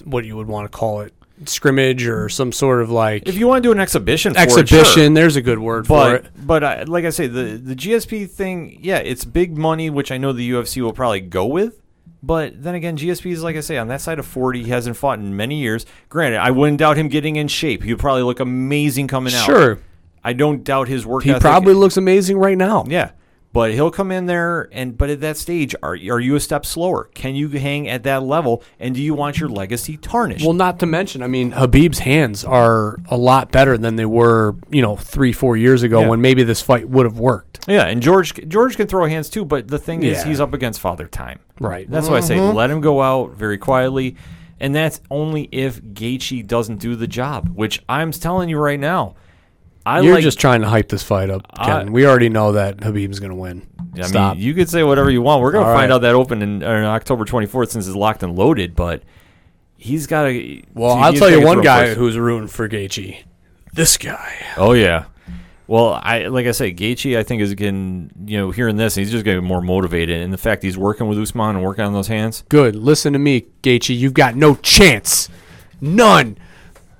what 0.03 0.25
you 0.25 0.35
would 0.35 0.47
want 0.47 0.71
to 0.71 0.75
call 0.77 1.01
it, 1.01 1.13
scrimmage 1.45 2.07
or 2.07 2.29
some 2.29 2.51
sort 2.51 2.81
of 2.81 2.89
like 2.89 3.27
if 3.27 3.35
you 3.35 3.47
want 3.47 3.61
to 3.61 3.67
do 3.67 3.71
an 3.71 3.79
exhibition, 3.79 4.33
for 4.33 4.39
it, 4.39 4.43
exhibition. 4.43 4.85
sure. 4.85 5.09
There's 5.13 5.35
a 5.35 5.41
good 5.41 5.59
word 5.59 5.85
for 5.87 6.15
it. 6.15 6.25
but 6.45 6.63
I, 6.63 6.83
like 6.83 7.03
I 7.05 7.09
say, 7.09 7.27
the 7.27 7.57
the 7.57 7.75
GSP 7.75 8.29
thing, 8.29 8.79
yeah, 8.81 8.97
it's 8.97 9.25
big 9.25 9.57
money, 9.57 9.89
which 9.89 10.11
I 10.11 10.17
know 10.17 10.31
the 10.31 10.49
UFC 10.49 10.81
will 10.81 10.93
probably 10.93 11.21
go 11.21 11.45
with. 11.45 11.81
But 12.23 12.63
then 12.63 12.73
again, 12.73 12.97
GSP 12.97 13.31
is 13.33 13.43
like 13.43 13.55
I 13.55 13.59
say 13.59 13.77
on 13.77 13.87
that 13.89 14.01
side 14.01 14.17
of 14.17 14.25
forty. 14.25 14.63
He 14.63 14.69
hasn't 14.69 14.97
fought 14.97 15.19
in 15.19 15.35
many 15.35 15.59
years. 15.59 15.85
Granted, 16.09 16.37
I 16.37 16.51
wouldn't 16.51 16.79
doubt 16.79 16.97
him 16.97 17.07
getting 17.07 17.35
in 17.35 17.47
shape. 17.47 17.83
He 17.83 17.93
would 17.93 17.99
probably 17.99 18.23
look 18.23 18.39
amazing 18.39 19.07
coming 19.07 19.33
out. 19.33 19.45
Sure, 19.45 19.79
I 20.23 20.33
don't 20.33 20.63
doubt 20.63 20.87
his 20.87 21.05
work. 21.05 21.23
he 21.23 21.29
ethic. 21.31 21.41
probably 21.41 21.73
looks 21.75 21.97
amazing 21.97 22.37
right 22.37 22.57
now. 22.57 22.85
yeah. 22.87 23.11
But 23.55 23.71
he'll 23.71 23.89
come 23.89 24.11
in 24.11 24.25
there, 24.25 24.67
and 24.73 24.97
but 24.97 25.09
at 25.09 25.21
that 25.21 25.37
stage, 25.37 25.73
are 25.81 25.93
are 25.93 26.19
you 26.19 26.35
a 26.35 26.41
step 26.41 26.65
slower? 26.65 27.05
Can 27.13 27.35
you 27.35 27.47
hang 27.47 27.87
at 27.87 28.03
that 28.03 28.21
level? 28.21 28.61
And 28.81 28.93
do 28.93 29.01
you 29.01 29.13
want 29.13 29.39
your 29.39 29.47
legacy 29.47 29.95
tarnished? 29.95 30.43
Well, 30.43 30.51
not 30.51 30.77
to 30.79 30.85
mention, 30.85 31.23
I 31.23 31.27
mean, 31.27 31.53
Khabib's 31.53 31.99
hands 31.99 32.43
are 32.43 32.97
a 33.09 33.15
lot 33.15 33.53
better 33.53 33.77
than 33.77 33.95
they 33.95 34.03
were, 34.03 34.57
you 34.69 34.81
know, 34.81 34.97
three, 34.97 35.31
four 35.31 35.55
years 35.55 35.83
ago 35.83 36.01
Yeah. 36.01 36.09
when 36.09 36.19
maybe 36.19 36.43
this 36.43 36.61
fight 36.61 36.89
would 36.89 37.05
have 37.05 37.17
worked. 37.17 37.59
yeah, 37.65 37.87
and 37.87 38.01
George 38.01 38.33
George 38.49 38.75
can 38.75 38.87
throw 38.87 39.05
hands 39.05 39.29
too. 39.29 39.45
But 39.45 39.69
the 39.69 39.79
thing 39.79 40.03
is, 40.03 40.21
he's 40.23 40.41
up 40.41 40.53
against 40.53 40.81
Father 40.81 41.07
Time. 41.07 41.39
Right. 41.57 41.89
That's 41.89 42.09
why 42.09 42.17
I 42.17 42.19
say 42.19 42.35
mm-hmm. 42.35 42.57
let 42.57 42.69
him 42.69 42.81
go 42.81 43.01
out 43.01 43.35
very 43.37 43.57
quietly, 43.57 44.17
and 44.59 44.75
that's 44.75 44.99
only 45.09 45.47
if 45.53 45.81
Gaethje 45.81 46.45
doesn't 46.45 46.81
do 46.81 46.97
the 46.97 47.07
job. 47.07 47.51
Which 47.55 47.81
I'm 47.87 48.11
telling 48.11 48.49
you 48.49 48.57
right 48.57 48.81
now, 48.81 49.15
I 49.85 49.99
You're 50.01 50.15
like. 50.15 50.23
just 50.23 50.39
trying 50.39 50.61
to 50.61 50.67
hype 50.67 50.89
this 50.89 51.03
fight 51.03 51.29
up, 51.29 51.47
Ken. 51.57 51.89
I- 51.89 51.91
we 51.91 52.05
already 52.05 52.29
know 52.29 52.53
that 52.53 52.77
Khabib's 52.77 53.19
going 53.19 53.29
to 53.31 53.35
win. 53.35 53.67
I 53.97 54.01
Stop. 54.07 54.35
mean, 54.35 54.45
you 54.45 54.53
could 54.53 54.69
say 54.69 54.83
whatever 54.83 55.09
you 55.09 55.21
want. 55.21 55.41
We're 55.41 55.51
gonna 55.53 55.65
find 55.65 55.89
right. 55.89 55.91
out 55.91 56.01
that 56.01 56.15
open 56.15 56.41
in, 56.41 56.63
on 56.63 56.83
October 56.83 57.23
24th 57.23 57.69
since 57.69 57.87
it's 57.87 57.95
locked 57.95 58.23
and 58.23 58.35
loaded. 58.35 58.75
But 58.75 59.03
he's 59.77 60.05
got 60.07 60.23
to. 60.23 60.61
well, 60.73 60.95
I'll 60.95 61.13
tell 61.13 61.29
you 61.29 61.41
one 61.45 61.61
guy 61.61 61.93
who's 61.93 62.17
rooting 62.17 62.47
for 62.49 62.67
Gaethje. 62.67 63.23
This 63.73 63.97
guy. 63.97 64.35
Oh 64.57 64.73
yeah. 64.73 65.05
Well, 65.67 65.99
I 66.01 66.27
like 66.27 66.45
I 66.45 66.51
say, 66.51 66.73
Gaethje, 66.73 67.17
I 67.17 67.23
think 67.23 67.41
is 67.41 67.53
getting 67.55 68.11
you 68.25 68.37
know 68.37 68.51
hearing 68.51 68.75
this, 68.75 68.95
he's 68.95 69.11
just 69.11 69.25
getting 69.25 69.43
more 69.43 69.61
motivated, 69.61 70.21
and 70.21 70.31
the 70.31 70.37
fact 70.37 70.61
he's 70.61 70.77
working 70.77 71.07
with 71.07 71.17
Usman 71.17 71.55
and 71.55 71.63
working 71.63 71.85
on 71.85 71.93
those 71.93 72.07
hands. 72.07 72.43
Good. 72.49 72.75
Listen 72.75 73.13
to 73.13 73.19
me, 73.19 73.45
Gaethje. 73.63 73.97
You've 73.97 74.13
got 74.13 74.35
no 74.35 74.55
chance. 74.55 75.29
None. 75.81 76.37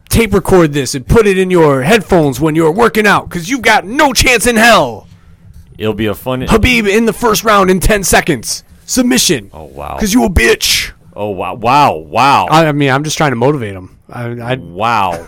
Tape 0.10 0.34
record 0.34 0.72
this 0.74 0.96
and 0.96 1.06
put 1.08 1.28
it 1.28 1.38
in 1.38 1.50
your 1.52 1.82
headphones 1.84 2.40
when 2.40 2.56
you're 2.56 2.72
working 2.72 3.06
out 3.06 3.28
because 3.30 3.50
you've 3.50 3.62
got 3.62 3.86
no 3.86 4.14
chance 4.14 4.48
in 4.48 4.56
hell. 4.56 5.08
It'll 5.78 5.94
be 5.94 6.06
a 6.06 6.16
fun. 6.16 6.42
Khabib 6.44 6.88
in 6.88 7.06
the 7.06 7.14
first 7.14 7.44
round 7.44 7.70
in 7.70 7.80
10 7.82 8.04
seconds. 8.04 8.64
Submission. 8.86 9.50
Oh 9.54 9.66
wow. 9.66 9.96
Because 9.96 10.14
you 10.14 10.24
a 10.24 10.30
bitch. 10.30 10.92
Oh 11.18 11.30
wow! 11.30 11.54
Wow! 11.56 11.96
Wow! 11.96 12.48
I, 12.48 12.68
I 12.68 12.72
mean, 12.74 12.90
I'm 12.92 13.04
just 13.06 13.16
trying 13.18 13.32
to 13.32 13.38
motivate 13.38 13.74
him. 13.74 13.98
I, 14.10 14.24
I 14.32 14.56
wow. 14.56 15.26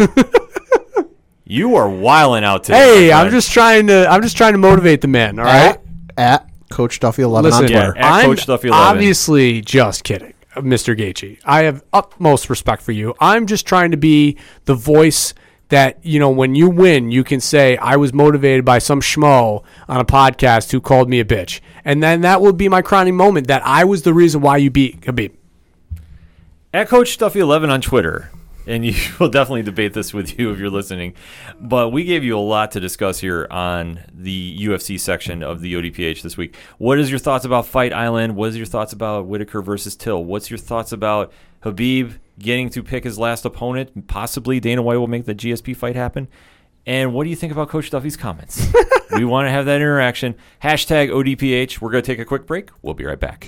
you 1.45 1.76
are 1.78 1.90
wiling 1.90 2.44
out 2.44 2.66
today. 2.66 2.78
Hey, 3.08 3.12
I'm 3.14 3.32
just 3.32 3.52
trying 3.52 3.88
to. 3.88 4.06
I'm 4.10 4.22
just 4.22 4.36
trying 4.36 4.52
to 4.54 4.58
motivate 4.58 5.02
the 5.02 5.08
man. 5.08 5.40
All 5.40 5.45
right. 5.45 5.80
At, 6.18 6.44
at 6.44 6.49
Coach 6.70 6.99
Duffy 6.99 7.22
eleven 7.22 7.49
Listen, 7.52 7.66
on 7.66 7.72
Yeah, 7.72 7.86
Twitter. 7.86 7.98
at 7.99 8.12
I'm 8.12 8.26
Coach 8.26 8.45
Duffy 8.45 8.68
11. 8.68 8.88
obviously 8.98 9.62
just 9.62 10.04
kidding, 10.04 10.34
Mr. 10.64 10.98
Gaethje. 10.98 11.40
I 11.46 11.64
have 11.64 11.84
utmost 11.94 12.50
respect 12.50 12.82
for 12.82 12.92
you. 12.92 13.14
I'm 13.20 13.48
just 13.48 13.66
trying 13.66 13.92
to 13.92 13.98
be 13.98 14.38
the 14.66 14.76
voice 14.76 15.34
that 15.70 16.00
you 16.04 16.20
know 16.20 16.30
when 16.30 16.56
you 16.56 16.70
win, 16.70 17.12
you 17.12 17.24
can 17.24 17.40
say 17.42 17.76
I 17.78 17.98
was 17.98 18.14
motivated 18.14 18.64
by 18.64 18.80
some 18.80 19.02
schmo 19.02 19.64
on 19.90 20.00
a 20.00 20.06
podcast 20.06 20.72
who 20.72 20.80
called 20.80 21.10
me 21.10 21.20
a 21.20 21.26
bitch, 21.26 21.60
and 21.84 22.02
then 22.02 22.22
that 22.22 22.42
will 22.42 22.54
be 22.54 22.70
my 22.70 22.82
crowning 22.82 23.16
moment 23.18 23.48
that 23.48 23.62
I 23.66 23.84
was 23.84 24.04
the 24.04 24.14
reason 24.14 24.42
why 24.42 24.58
you 24.58 24.70
beat 24.70 25.02
Khabib. 25.02 25.34
at 26.74 26.88
Coach 26.88 27.14
Stuffy 27.14 27.40
Eleven 27.40 27.70
on 27.70 27.82
Twitter, 27.82 28.32
and 28.68 28.85
you 28.85 28.94
will 29.19 29.30
definitely 29.30 29.64
debate 29.64 29.94
this 29.94 30.14
with 30.14 30.38
you 30.38 30.52
if 30.52 30.60
you're 30.60 30.69
listening. 30.69 31.14
But 31.60 31.89
we 31.89 32.03
gave 32.03 32.23
you 32.23 32.38
a 32.38 32.39
lot 32.39 32.72
to 32.72 32.80
discuss 32.80 33.19
here 33.19 33.48
on 33.49 34.02
the 34.14 34.57
UFC 34.60 34.99
section 34.99 35.41
of 35.41 35.61
the 35.61 35.73
ODPH 35.73 36.22
this 36.22 36.38
week. 36.38 36.56
What 36.77 36.99
is 36.99 37.10
your 37.10 37.19
thoughts 37.19 37.45
about 37.45 37.65
Fight 37.65 37.94
Island? 37.94 38.35
What 38.35 38.49
is 38.49 38.57
your 38.57 38.65
thoughts 38.65 38.94
about 38.94 39.26
Whitaker 39.26 39.61
versus 39.61 39.95
Till? 39.95 40.23
What's 40.23 40.49
your 40.52 40.60
thoughts 40.60 40.91
about 40.91 41.31
Khabib 41.64 42.19
getting 42.38 42.69
to 42.72 42.84
pick 42.84 43.06
his 43.06 43.18
last 43.18 43.45
opponent? 43.45 44.07
Possibly 44.07 44.60
Dana 44.60 44.81
White 44.81 44.98
will 44.98 45.07
make 45.07 45.26
the 45.26 45.35
GSP 45.35 45.76
fight 45.76 45.95
happen. 45.95 46.27
And 46.85 47.14
what 47.14 47.26
do 47.26 47.30
you 47.30 47.35
think 47.35 47.52
about 47.52 47.69
Coach 47.69 47.89
Duffy's 47.89 48.15
comments? 48.15 48.65
we 49.11 49.26
want 49.26 49.48
to 49.48 49.52
have 49.52 49.65
that 49.65 49.77
interaction. 49.77 50.35
Hashtag 50.64 51.10
ODPH. 51.10 51.81
We're 51.81 51.91
going 51.91 52.03
to 52.03 52.07
take 52.07 52.19
a 52.19 52.26
quick 52.26 52.45
break. 52.45 52.69
We'll 52.81 52.94
be 52.94 53.03
right 53.03 53.19
back. 53.19 53.48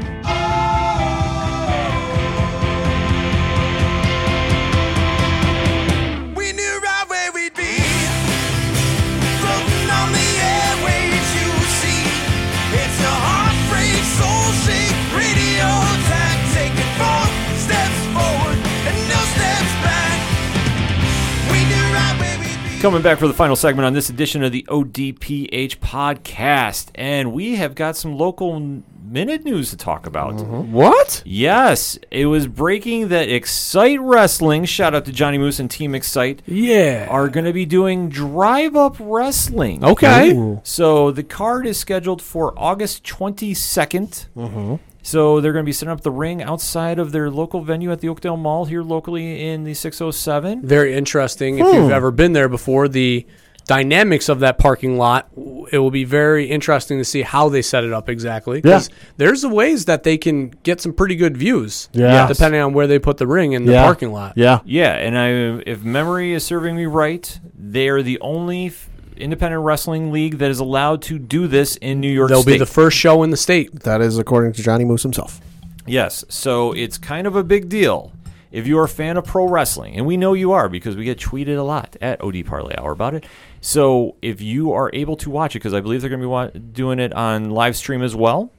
Coming 22.81 23.03
back 23.03 23.19
for 23.19 23.27
the 23.27 23.33
final 23.35 23.55
segment 23.55 23.85
on 23.85 23.93
this 23.93 24.09
edition 24.09 24.41
of 24.43 24.51
the 24.51 24.63
ODPH 24.67 25.77
podcast, 25.77 26.87
and 26.95 27.31
we 27.31 27.55
have 27.57 27.75
got 27.75 27.95
some 27.95 28.17
local 28.17 28.81
minute 29.03 29.43
news 29.45 29.69
to 29.69 29.77
talk 29.77 30.07
about. 30.07 30.33
Mm-hmm. 30.37 30.71
What? 30.73 31.21
Yes, 31.23 31.99
it 32.09 32.25
was 32.25 32.47
breaking 32.47 33.09
that 33.09 33.29
Excite 33.29 34.01
Wrestling, 34.01 34.65
shout 34.65 34.95
out 34.95 35.05
to 35.05 35.11
Johnny 35.11 35.37
Moose 35.37 35.59
and 35.59 35.69
Team 35.69 35.93
Excite, 35.93 36.41
Yeah. 36.47 37.05
are 37.07 37.29
going 37.29 37.45
to 37.45 37.53
be 37.53 37.67
doing 37.67 38.09
drive 38.09 38.75
up 38.75 38.95
wrestling. 38.99 39.83
Okay. 39.85 40.57
So 40.63 41.11
the 41.11 41.23
card 41.23 41.67
is 41.67 41.77
scheduled 41.77 42.21
for 42.21 42.51
August 42.57 43.03
22nd. 43.03 44.81
So 45.03 45.41
they're 45.41 45.53
going 45.53 45.65
to 45.65 45.69
be 45.69 45.73
setting 45.73 45.91
up 45.91 46.01
the 46.01 46.11
ring 46.11 46.43
outside 46.43 46.99
of 46.99 47.11
their 47.11 47.29
local 47.29 47.61
venue 47.61 47.91
at 47.91 48.01
the 48.01 48.09
Oakdale 48.09 48.37
Mall 48.37 48.65
here 48.65 48.83
locally 48.83 49.47
in 49.49 49.63
the 49.63 49.73
607. 49.73 50.61
Very 50.65 50.93
interesting. 50.93 51.59
If 51.59 51.65
you've 51.73 51.85
hmm. 51.85 51.91
ever 51.91 52.11
been 52.11 52.33
there 52.33 52.49
before, 52.49 52.87
the 52.87 53.25
dynamics 53.67 54.27
of 54.29 54.39
that 54.39 54.57
parking 54.57 54.97
lot, 54.97 55.29
it 55.71 55.77
will 55.77 55.91
be 55.91 56.03
very 56.03 56.45
interesting 56.45 56.97
to 56.97 57.05
see 57.05 57.21
how 57.21 57.49
they 57.49 57.61
set 57.61 57.83
it 57.83 57.93
up 57.93 58.09
exactly. 58.09 58.59
Because 58.59 58.89
there's 59.17 59.41
the 59.41 59.49
ways 59.49 59.85
that 59.85 60.03
they 60.03 60.17
can 60.17 60.49
get 60.63 60.81
some 60.81 60.93
pretty 60.93 61.15
good 61.15 61.37
views, 61.37 61.89
Yes. 61.93 62.29
depending 62.29 62.61
on 62.61 62.73
where 62.73 62.87
they 62.87 62.99
put 62.99 63.17
the 63.17 63.27
ring 63.27 63.53
in 63.53 63.65
the 63.65 63.73
Yeah. 63.73 63.83
parking 63.83 64.11
lot. 64.11 64.33
Yeah. 64.35 64.59
Yeah, 64.65 64.93
and 64.93 65.17
I, 65.17 65.63
if 65.65 65.83
memory 65.83 66.33
is 66.33 66.43
serving 66.43 66.75
me 66.75 66.85
right, 66.85 67.39
they 67.57 67.87
are 67.89 68.01
the 68.01 68.19
only 68.19 68.67
f- 68.67 68.89
independent 69.21 69.63
wrestling 69.63 70.11
league 70.11 70.39
that 70.39 70.51
is 70.51 70.59
allowed 70.59 71.01
to 71.03 71.17
do 71.19 71.47
this 71.47 71.75
in 71.77 71.99
New 72.01 72.11
York 72.11 72.29
They'll 72.29 72.41
State. 72.41 72.53
be 72.53 72.57
the 72.57 72.65
first 72.65 72.97
show 72.97 73.23
in 73.23 73.29
the 73.29 73.37
state. 73.37 73.81
That 73.81 74.01
is 74.01 74.17
according 74.17 74.53
to 74.53 74.63
Johnny 74.63 74.83
Moose 74.85 75.03
himself. 75.03 75.39
Yes, 75.87 76.23
so 76.29 76.73
it's 76.73 76.97
kind 76.97 77.25
of 77.27 77.35
a 77.35 77.43
big 77.43 77.69
deal. 77.69 78.13
If 78.51 78.67
you're 78.67 78.83
a 78.83 78.89
fan 78.89 79.15
of 79.15 79.23
pro 79.25 79.47
wrestling, 79.47 79.95
and 79.95 80.05
we 80.05 80.17
know 80.17 80.33
you 80.33 80.51
are 80.51 80.67
because 80.67 80.95
we 80.97 81.05
get 81.05 81.17
tweeted 81.17 81.57
a 81.57 81.61
lot 81.63 81.95
at 82.01 82.21
OD 82.21 82.43
Parlay 82.45 82.75
Hour 82.77 82.91
about 82.91 83.13
it. 83.13 83.25
So 83.61 84.15
if 84.21 84.41
you 84.41 84.73
are 84.73 84.89
able 84.93 85.15
to 85.17 85.29
watch 85.29 85.55
it, 85.55 85.59
because 85.59 85.73
I 85.73 85.79
believe 85.79 86.01
they're 86.01 86.09
going 86.09 86.19
to 86.19 86.25
be 86.25 86.29
wa- 86.29 86.47
doing 86.73 86.99
it 86.99 87.13
on 87.13 87.51
live 87.51 87.77
stream 87.77 88.01
as 88.03 88.13
well, 88.13 88.51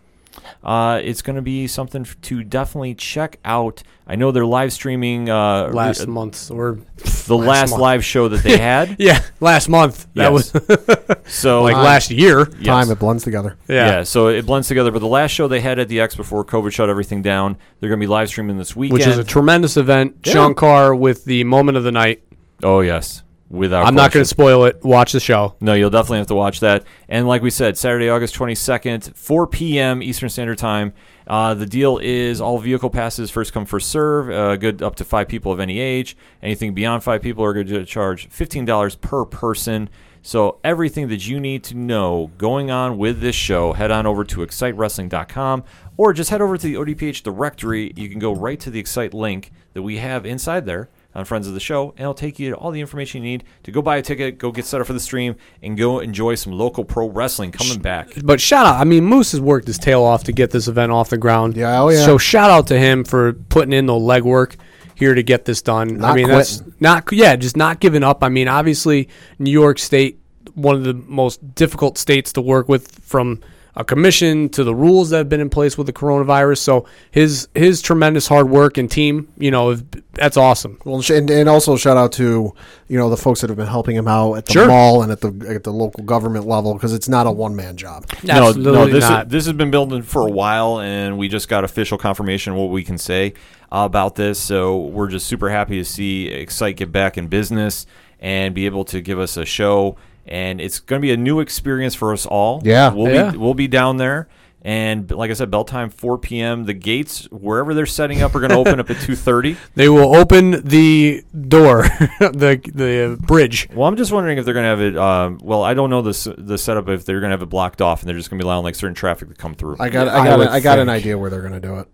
uh, 0.64 1.00
it's 1.02 1.22
going 1.22 1.36
to 1.36 1.42
be 1.42 1.66
something 1.66 2.02
f- 2.02 2.20
to 2.22 2.42
definitely 2.44 2.94
check 2.94 3.38
out. 3.44 3.82
I 4.06 4.16
know 4.16 4.30
they're 4.32 4.44
live 4.46 4.72
streaming 4.72 5.28
uh, 5.30 5.68
Last 5.72 6.00
re- 6.00 6.06
month 6.06 6.50
or 6.50 6.78
the 7.26 7.36
last, 7.36 7.70
month. 7.70 7.80
live 7.80 8.04
show 8.04 8.28
that 8.28 8.42
they 8.42 8.56
had. 8.70 8.96
yeah, 8.98 9.22
last 9.40 9.68
month. 9.68 10.06
That 10.14 10.32
Yes. 10.32 10.52
was 10.52 11.16
So 11.32 11.62
like 11.62 11.76
last 11.76 12.10
year. 12.10 12.48
Yes. 12.58 12.66
Time 12.66 12.90
it 12.90 12.98
blends 12.98 13.24
together. 13.24 13.56
Yeah. 13.68 13.86
Yeah. 13.86 14.02
so 14.02 14.28
it 14.28 14.44
blends 14.44 14.68
together. 14.68 14.90
But 14.90 14.98
the 14.98 15.06
last 15.06 15.30
show 15.30 15.48
they 15.48 15.60
had 15.60 15.78
at 15.78 15.88
the 15.88 16.00
X 16.00 16.14
before 16.16 16.44
COVID 16.44 16.72
shut 16.72 16.88
everything 16.90 17.22
down, 17.22 17.56
they're 17.80 17.88
going 17.88 18.00
to 18.00 18.04
be 18.04 18.08
live 18.08 18.28
streaming 18.28 18.58
this 18.58 18.74
weekend. 18.76 18.98
Which 18.98 19.06
is 19.06 19.18
a 19.18 19.24
tremendous 19.24 19.76
event. 19.76 20.16
Yeah. 20.24 20.32
Sean 20.32 20.54
Carr 20.54 20.94
with 20.94 21.24
the 21.24 21.44
moment 21.44 21.76
of 21.78 21.84
the 21.84 21.92
night. 21.92 22.22
oh 22.62 22.80
yes, 22.80 23.22
without. 23.52 23.86
I'm 23.86 23.94
not 23.94 24.10
going 24.10 24.22
to 24.22 24.28
spoil 24.28 24.64
it. 24.64 24.82
Watch 24.82 25.12
the 25.12 25.20
show. 25.20 25.54
No, 25.60 25.74
you'll 25.74 25.90
definitely 25.90 26.18
have 26.18 26.26
to 26.28 26.34
watch 26.34 26.60
that. 26.60 26.84
And 27.08 27.28
like 27.28 27.42
we 27.42 27.50
said, 27.50 27.78
Saturday, 27.78 28.08
August 28.08 28.34
22nd, 28.34 29.14
4 29.14 29.46
p.m. 29.46 30.02
Eastern 30.02 30.28
Standard 30.28 30.58
Time. 30.58 30.92
Uh, 31.26 31.54
the 31.54 31.66
deal 31.66 31.98
is 31.98 32.40
all 32.40 32.58
vehicle 32.58 32.90
passes 32.90 33.30
first 33.30 33.52
come 33.52 33.64
first 33.64 33.90
serve. 33.90 34.28
Uh, 34.30 34.56
good 34.56 34.82
up 34.82 34.96
to 34.96 35.04
five 35.04 35.28
people 35.28 35.52
of 35.52 35.60
any 35.60 35.78
age. 35.78 36.16
Anything 36.42 36.74
beyond 36.74 37.04
five 37.04 37.22
people 37.22 37.44
are 37.44 37.52
going 37.52 37.68
to 37.68 37.84
charge 37.84 38.28
fifteen 38.28 38.64
dollars 38.64 38.96
per 38.96 39.24
person. 39.24 39.88
So 40.24 40.60
everything 40.62 41.08
that 41.08 41.26
you 41.26 41.40
need 41.40 41.64
to 41.64 41.76
know 41.76 42.30
going 42.38 42.70
on 42.70 42.96
with 42.96 43.20
this 43.20 43.34
show, 43.34 43.72
head 43.72 43.90
on 43.90 44.06
over 44.06 44.22
to 44.24 44.38
excitewrestling.com 44.38 45.64
or 45.96 46.12
just 46.12 46.30
head 46.30 46.40
over 46.40 46.56
to 46.56 46.64
the 46.64 46.74
ODPH 46.74 47.24
directory. 47.24 47.92
You 47.96 48.08
can 48.08 48.20
go 48.20 48.32
right 48.32 48.58
to 48.60 48.70
the 48.70 48.78
Excite 48.78 49.14
link 49.14 49.50
that 49.74 49.82
we 49.82 49.98
have 49.98 50.24
inside 50.24 50.64
there 50.64 50.88
on 51.14 51.24
Friends 51.24 51.46
of 51.46 51.54
the 51.54 51.60
Show, 51.60 51.90
and 51.90 52.00
it'll 52.00 52.14
take 52.14 52.38
you 52.38 52.50
to 52.50 52.56
all 52.56 52.70
the 52.70 52.80
information 52.80 53.22
you 53.22 53.30
need 53.30 53.44
to 53.64 53.70
go 53.70 53.82
buy 53.82 53.96
a 53.96 54.02
ticket, 54.02 54.38
go 54.38 54.50
get 54.50 54.64
set 54.64 54.80
up 54.80 54.86
for 54.86 54.92
the 54.92 55.00
stream, 55.00 55.36
and 55.62 55.76
go 55.76 56.00
enjoy 56.00 56.34
some 56.34 56.52
local 56.52 56.84
pro 56.84 57.08
wrestling 57.08 57.52
coming 57.52 57.80
back. 57.80 58.10
But 58.24 58.40
shout 58.40 58.66
out, 58.66 58.80
I 58.80 58.84
mean, 58.84 59.04
Moose 59.04 59.32
has 59.32 59.40
worked 59.40 59.66
his 59.66 59.78
tail 59.78 60.02
off 60.02 60.24
to 60.24 60.32
get 60.32 60.50
this 60.50 60.68
event 60.68 60.92
off 60.92 61.10
the 61.10 61.18
ground. 61.18 61.56
Yeah, 61.56 61.82
oh, 61.82 61.88
yeah. 61.90 62.04
So 62.04 62.18
shout 62.18 62.50
out 62.50 62.66
to 62.68 62.78
him 62.78 63.04
for 63.04 63.34
putting 63.34 63.72
in 63.72 63.86
the 63.86 63.92
legwork 63.92 64.56
here 64.94 65.14
to 65.14 65.22
get 65.22 65.44
this 65.44 65.62
done. 65.62 65.90
I 65.90 66.08
Not 66.08 66.16
mean, 66.16 66.28
that's 66.28 66.62
not 66.80 67.10
yeah, 67.12 67.36
just 67.36 67.56
not 67.56 67.80
giving 67.80 68.02
up. 68.02 68.22
I 68.22 68.28
mean, 68.28 68.48
obviously, 68.48 69.08
New 69.38 69.50
York 69.50 69.78
State, 69.78 70.20
one 70.54 70.76
of 70.76 70.84
the 70.84 70.94
most 70.94 71.54
difficult 71.54 71.98
states 71.98 72.32
to 72.34 72.40
work 72.40 72.68
with 72.68 73.00
from 73.00 73.40
a 73.74 73.84
commission 73.84 74.50
to 74.50 74.64
the 74.64 74.74
rules 74.74 75.10
that 75.10 75.16
have 75.18 75.28
been 75.30 75.40
in 75.40 75.48
place 75.48 75.78
with 75.78 75.86
the 75.86 75.92
coronavirus. 75.92 76.58
So 76.58 76.86
his 77.10 77.48
his 77.54 77.80
tremendous 77.80 78.28
hard 78.28 78.50
work 78.50 78.76
and 78.76 78.90
team, 78.90 79.32
you 79.38 79.50
know, 79.50 79.74
that's 80.12 80.36
awesome. 80.36 80.78
Well, 80.84 81.02
and, 81.10 81.30
and 81.30 81.48
also 81.48 81.76
shout 81.76 81.96
out 81.96 82.12
to 82.12 82.52
you 82.88 82.98
know 82.98 83.08
the 83.08 83.16
folks 83.16 83.40
that 83.40 83.48
have 83.48 83.56
been 83.56 83.66
helping 83.66 83.96
him 83.96 84.06
out 84.08 84.34
at 84.34 84.46
the 84.46 84.52
Sure. 84.52 84.66
mall 84.66 85.02
and 85.02 85.10
at 85.10 85.22
the 85.22 85.28
at 85.48 85.64
the 85.64 85.72
local 85.72 86.04
government 86.04 86.46
level 86.46 86.74
because 86.74 86.92
it's 86.92 87.08
not 87.08 87.26
a 87.26 87.30
one 87.30 87.56
man 87.56 87.76
job. 87.76 88.06
No, 88.22 88.52
no, 88.52 88.86
this 88.86 89.08
not. 89.08 89.30
this 89.30 89.46
has 89.46 89.54
been 89.54 89.70
building 89.70 90.02
for 90.02 90.26
a 90.26 90.30
while, 90.30 90.80
and 90.80 91.16
we 91.16 91.28
just 91.28 91.48
got 91.48 91.64
official 91.64 91.96
confirmation 91.96 92.52
of 92.52 92.58
what 92.58 92.70
we 92.70 92.84
can 92.84 92.98
say 92.98 93.32
about 93.70 94.16
this. 94.16 94.38
So 94.38 94.78
we're 94.78 95.08
just 95.08 95.26
super 95.26 95.48
happy 95.48 95.78
to 95.78 95.84
see 95.84 96.28
Excite 96.28 96.76
get 96.76 96.92
back 96.92 97.16
in 97.16 97.28
business 97.28 97.86
and 98.20 98.54
be 98.54 98.66
able 98.66 98.84
to 98.86 99.00
give 99.00 99.18
us 99.18 99.36
a 99.38 99.46
show. 99.46 99.96
And 100.26 100.60
it's 100.60 100.78
going 100.80 101.00
to 101.00 101.02
be 101.06 101.12
a 101.12 101.16
new 101.16 101.40
experience 101.40 101.94
for 101.94 102.12
us 102.12 102.26
all. 102.26 102.62
Yeah. 102.64 102.92
we'll 102.92 103.12
Yeah. 103.12 103.30
be 103.32 103.36
we'll 103.38 103.54
be 103.54 103.68
down 103.68 103.96
there. 103.96 104.28
And 104.64 105.10
like 105.10 105.32
I 105.32 105.34
said, 105.34 105.50
bell 105.50 105.64
time 105.64 105.90
4 105.90 106.18
p.m. 106.18 106.66
The 106.66 106.72
gates 106.72 107.24
wherever 107.32 107.74
they're 107.74 107.84
setting 107.84 108.22
up 108.22 108.32
are 108.36 108.38
going 108.38 108.50
to 108.52 108.56
open 108.58 108.78
up 108.78 108.88
at 108.90 108.96
2:30. 108.98 109.56
They 109.74 109.88
will 109.88 110.14
open 110.14 110.62
the 110.64 111.24
door, 111.48 111.82
the 112.20 112.60
the 112.72 113.18
bridge. 113.26 113.68
Well, 113.74 113.88
I'm 113.88 113.96
just 113.96 114.12
wondering 114.12 114.38
if 114.38 114.44
they're 114.44 114.54
going 114.54 114.62
to 114.62 114.68
have 114.68 114.80
it. 114.80 114.96
Um, 114.96 115.40
well, 115.42 115.64
I 115.64 115.74
don't 115.74 115.90
know 115.90 116.00
the 116.02 116.34
the 116.38 116.56
setup 116.58 116.88
if 116.90 117.04
they're 117.04 117.18
going 117.18 117.30
to 117.30 117.34
have 117.34 117.42
it 117.42 117.48
blocked 117.48 117.82
off 117.82 118.02
and 118.02 118.08
they're 118.08 118.16
just 118.16 118.30
going 118.30 118.38
to 118.38 118.44
be 118.44 118.46
allowing 118.46 118.62
like 118.62 118.76
certain 118.76 118.94
traffic 118.94 119.30
to 119.30 119.34
come 119.34 119.56
through. 119.56 119.78
I 119.80 119.88
got 119.88 120.06
I 120.06 120.20
I 120.20 120.24
got 120.24 120.38
would 120.38 120.46
I 120.48 120.60
got 120.60 120.78
an 120.78 120.88
idea 120.88 121.18
where 121.18 121.28
they're 121.28 121.40
going 121.42 121.54
to 121.54 121.60
do 121.60 121.78
it. 121.80 121.88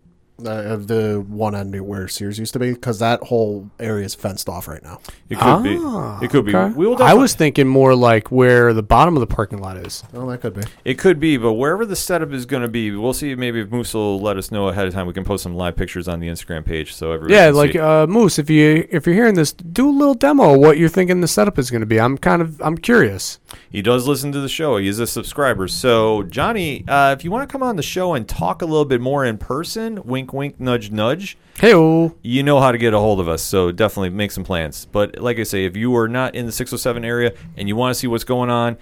Uh, 0.45 0.51
of 0.51 0.87
the 0.87 1.25
one 1.29 1.53
end 1.53 1.75
where 1.85 2.07
Sears 2.07 2.39
used 2.39 2.53
to 2.53 2.61
be 2.61 2.73
because 2.73 3.01
that 3.01 3.21
whole 3.25 3.69
area 3.81 4.05
is 4.05 4.15
fenced 4.15 4.49
off 4.49 4.69
right 4.69 4.83
now. 4.85 5.01
It 5.29 5.37
could 5.37 5.65
be. 5.65 5.75
It 6.25 6.31
could 6.31 6.45
be. 6.45 6.55
Ah, 6.55 6.67
Okay. 6.67 6.75
We 6.77 6.87
will 6.87 7.03
I 7.03 7.13
was 7.15 7.35
thinking 7.35 7.67
more 7.67 7.93
like 7.97 8.31
where 8.31 8.73
the 8.73 8.83
bottom 8.85 9.17
of 9.17 9.21
the 9.21 9.27
parking 9.27 9.59
lot 9.61 9.77
is. 9.79 10.05
Oh, 10.15 10.31
that 10.31 10.41
could 10.41 10.55
be. 10.55 10.63
It 10.85 10.97
could 10.97 11.19
be, 11.19 11.39
but 11.39 11.55
wherever 11.55 11.85
the 11.85 11.97
setup 11.97 12.33
is 12.33 12.47
going 12.47 12.63
to 12.63 12.69
be, 12.69 12.93
we'll 12.93 13.13
see. 13.15 13.35
Maybe 13.35 13.61
if 13.61 13.71
Moose 13.73 13.93
will 13.95 14.21
let 14.21 14.37
us 14.37 14.53
know 14.53 14.69
ahead 14.69 14.87
of 14.87 14.95
time, 14.95 15.09
we 15.09 15.13
can 15.13 15.25
post 15.25 15.43
some 15.43 15.57
live 15.57 15.75
pictures 15.75 16.07
on 16.07 16.21
the 16.21 16.29
Instagram 16.29 16.65
page 16.65 16.95
so 16.95 17.11
everyone. 17.11 17.33
Yeah, 17.35 17.47
can 17.47 17.55
like 17.57 17.73
see. 17.73 17.79
uh, 17.81 18.07
Moose, 18.07 18.39
if 18.39 18.49
you 18.49 18.87
if 18.93 19.07
you're 19.07 19.17
hearing 19.17 19.35
this, 19.35 19.53
do 19.53 19.89
a 19.89 19.91
little 19.91 20.15
demo 20.15 20.55
of 20.55 20.61
what 20.61 20.79
you're 20.79 20.89
thinking 20.89 21.21
the 21.21 21.27
setup 21.27 21.59
is 21.59 21.69
going 21.69 21.81
to 21.81 21.87
be. 21.87 22.01
I'm 22.01 22.17
kind 22.17 22.41
of 22.43 22.61
I'm 22.63 22.79
curious. 22.79 23.41
he 23.71 23.83
does 23.83 24.07
listen 24.07 24.31
to 24.31 24.41
the 24.41 24.49
show. 24.49 24.77
He 24.77 24.87
is 24.87 25.01
a 25.01 25.07
subscriber. 25.09 25.67
So 25.67 26.23
Johnny, 26.23 26.85
uh, 26.87 27.13
if 27.19 27.25
you 27.25 27.33
want 27.33 27.49
to 27.49 27.53
come 27.53 27.65
on 27.65 27.75
the 27.75 27.83
show 27.83 28.15
and 28.15 28.29
talk 28.29 28.63
a 28.63 28.67
little 28.67 28.85
bit 28.85 29.01
more 29.01 29.25
in 29.25 29.37
person, 29.37 30.01
wink, 30.05 30.28
wink, 30.33 30.59
nudge, 30.61 30.91
nudge. 30.91 31.37
Hey, 31.61 31.75
oh, 31.75 32.15
You 32.23 32.43
know 32.45 32.61
how 32.61 32.71
to 32.71 32.79
get 32.79 32.95
a 32.95 32.99
hold 32.99 33.19
of 33.19 33.29
us, 33.29 33.43
so 33.43 33.73
definitely 33.73 34.11
make 34.11 34.31
some 34.31 34.45
plans. 34.45 34.87
But 34.91 35.19
like 35.19 35.39
I 35.39 35.43
say, 35.43 35.65
if 35.65 35.77
you 35.77 35.95
are 35.97 36.07
not 36.09 36.35
in 36.37 36.47
the 36.47 36.53
607 36.53 37.05
area 37.05 37.33
and 37.57 37.67
you 37.69 37.75
want 37.75 37.93
to 37.95 37.99
see 37.99 38.07
what's 38.07 38.23
going 38.25 38.49
on, 38.49 38.77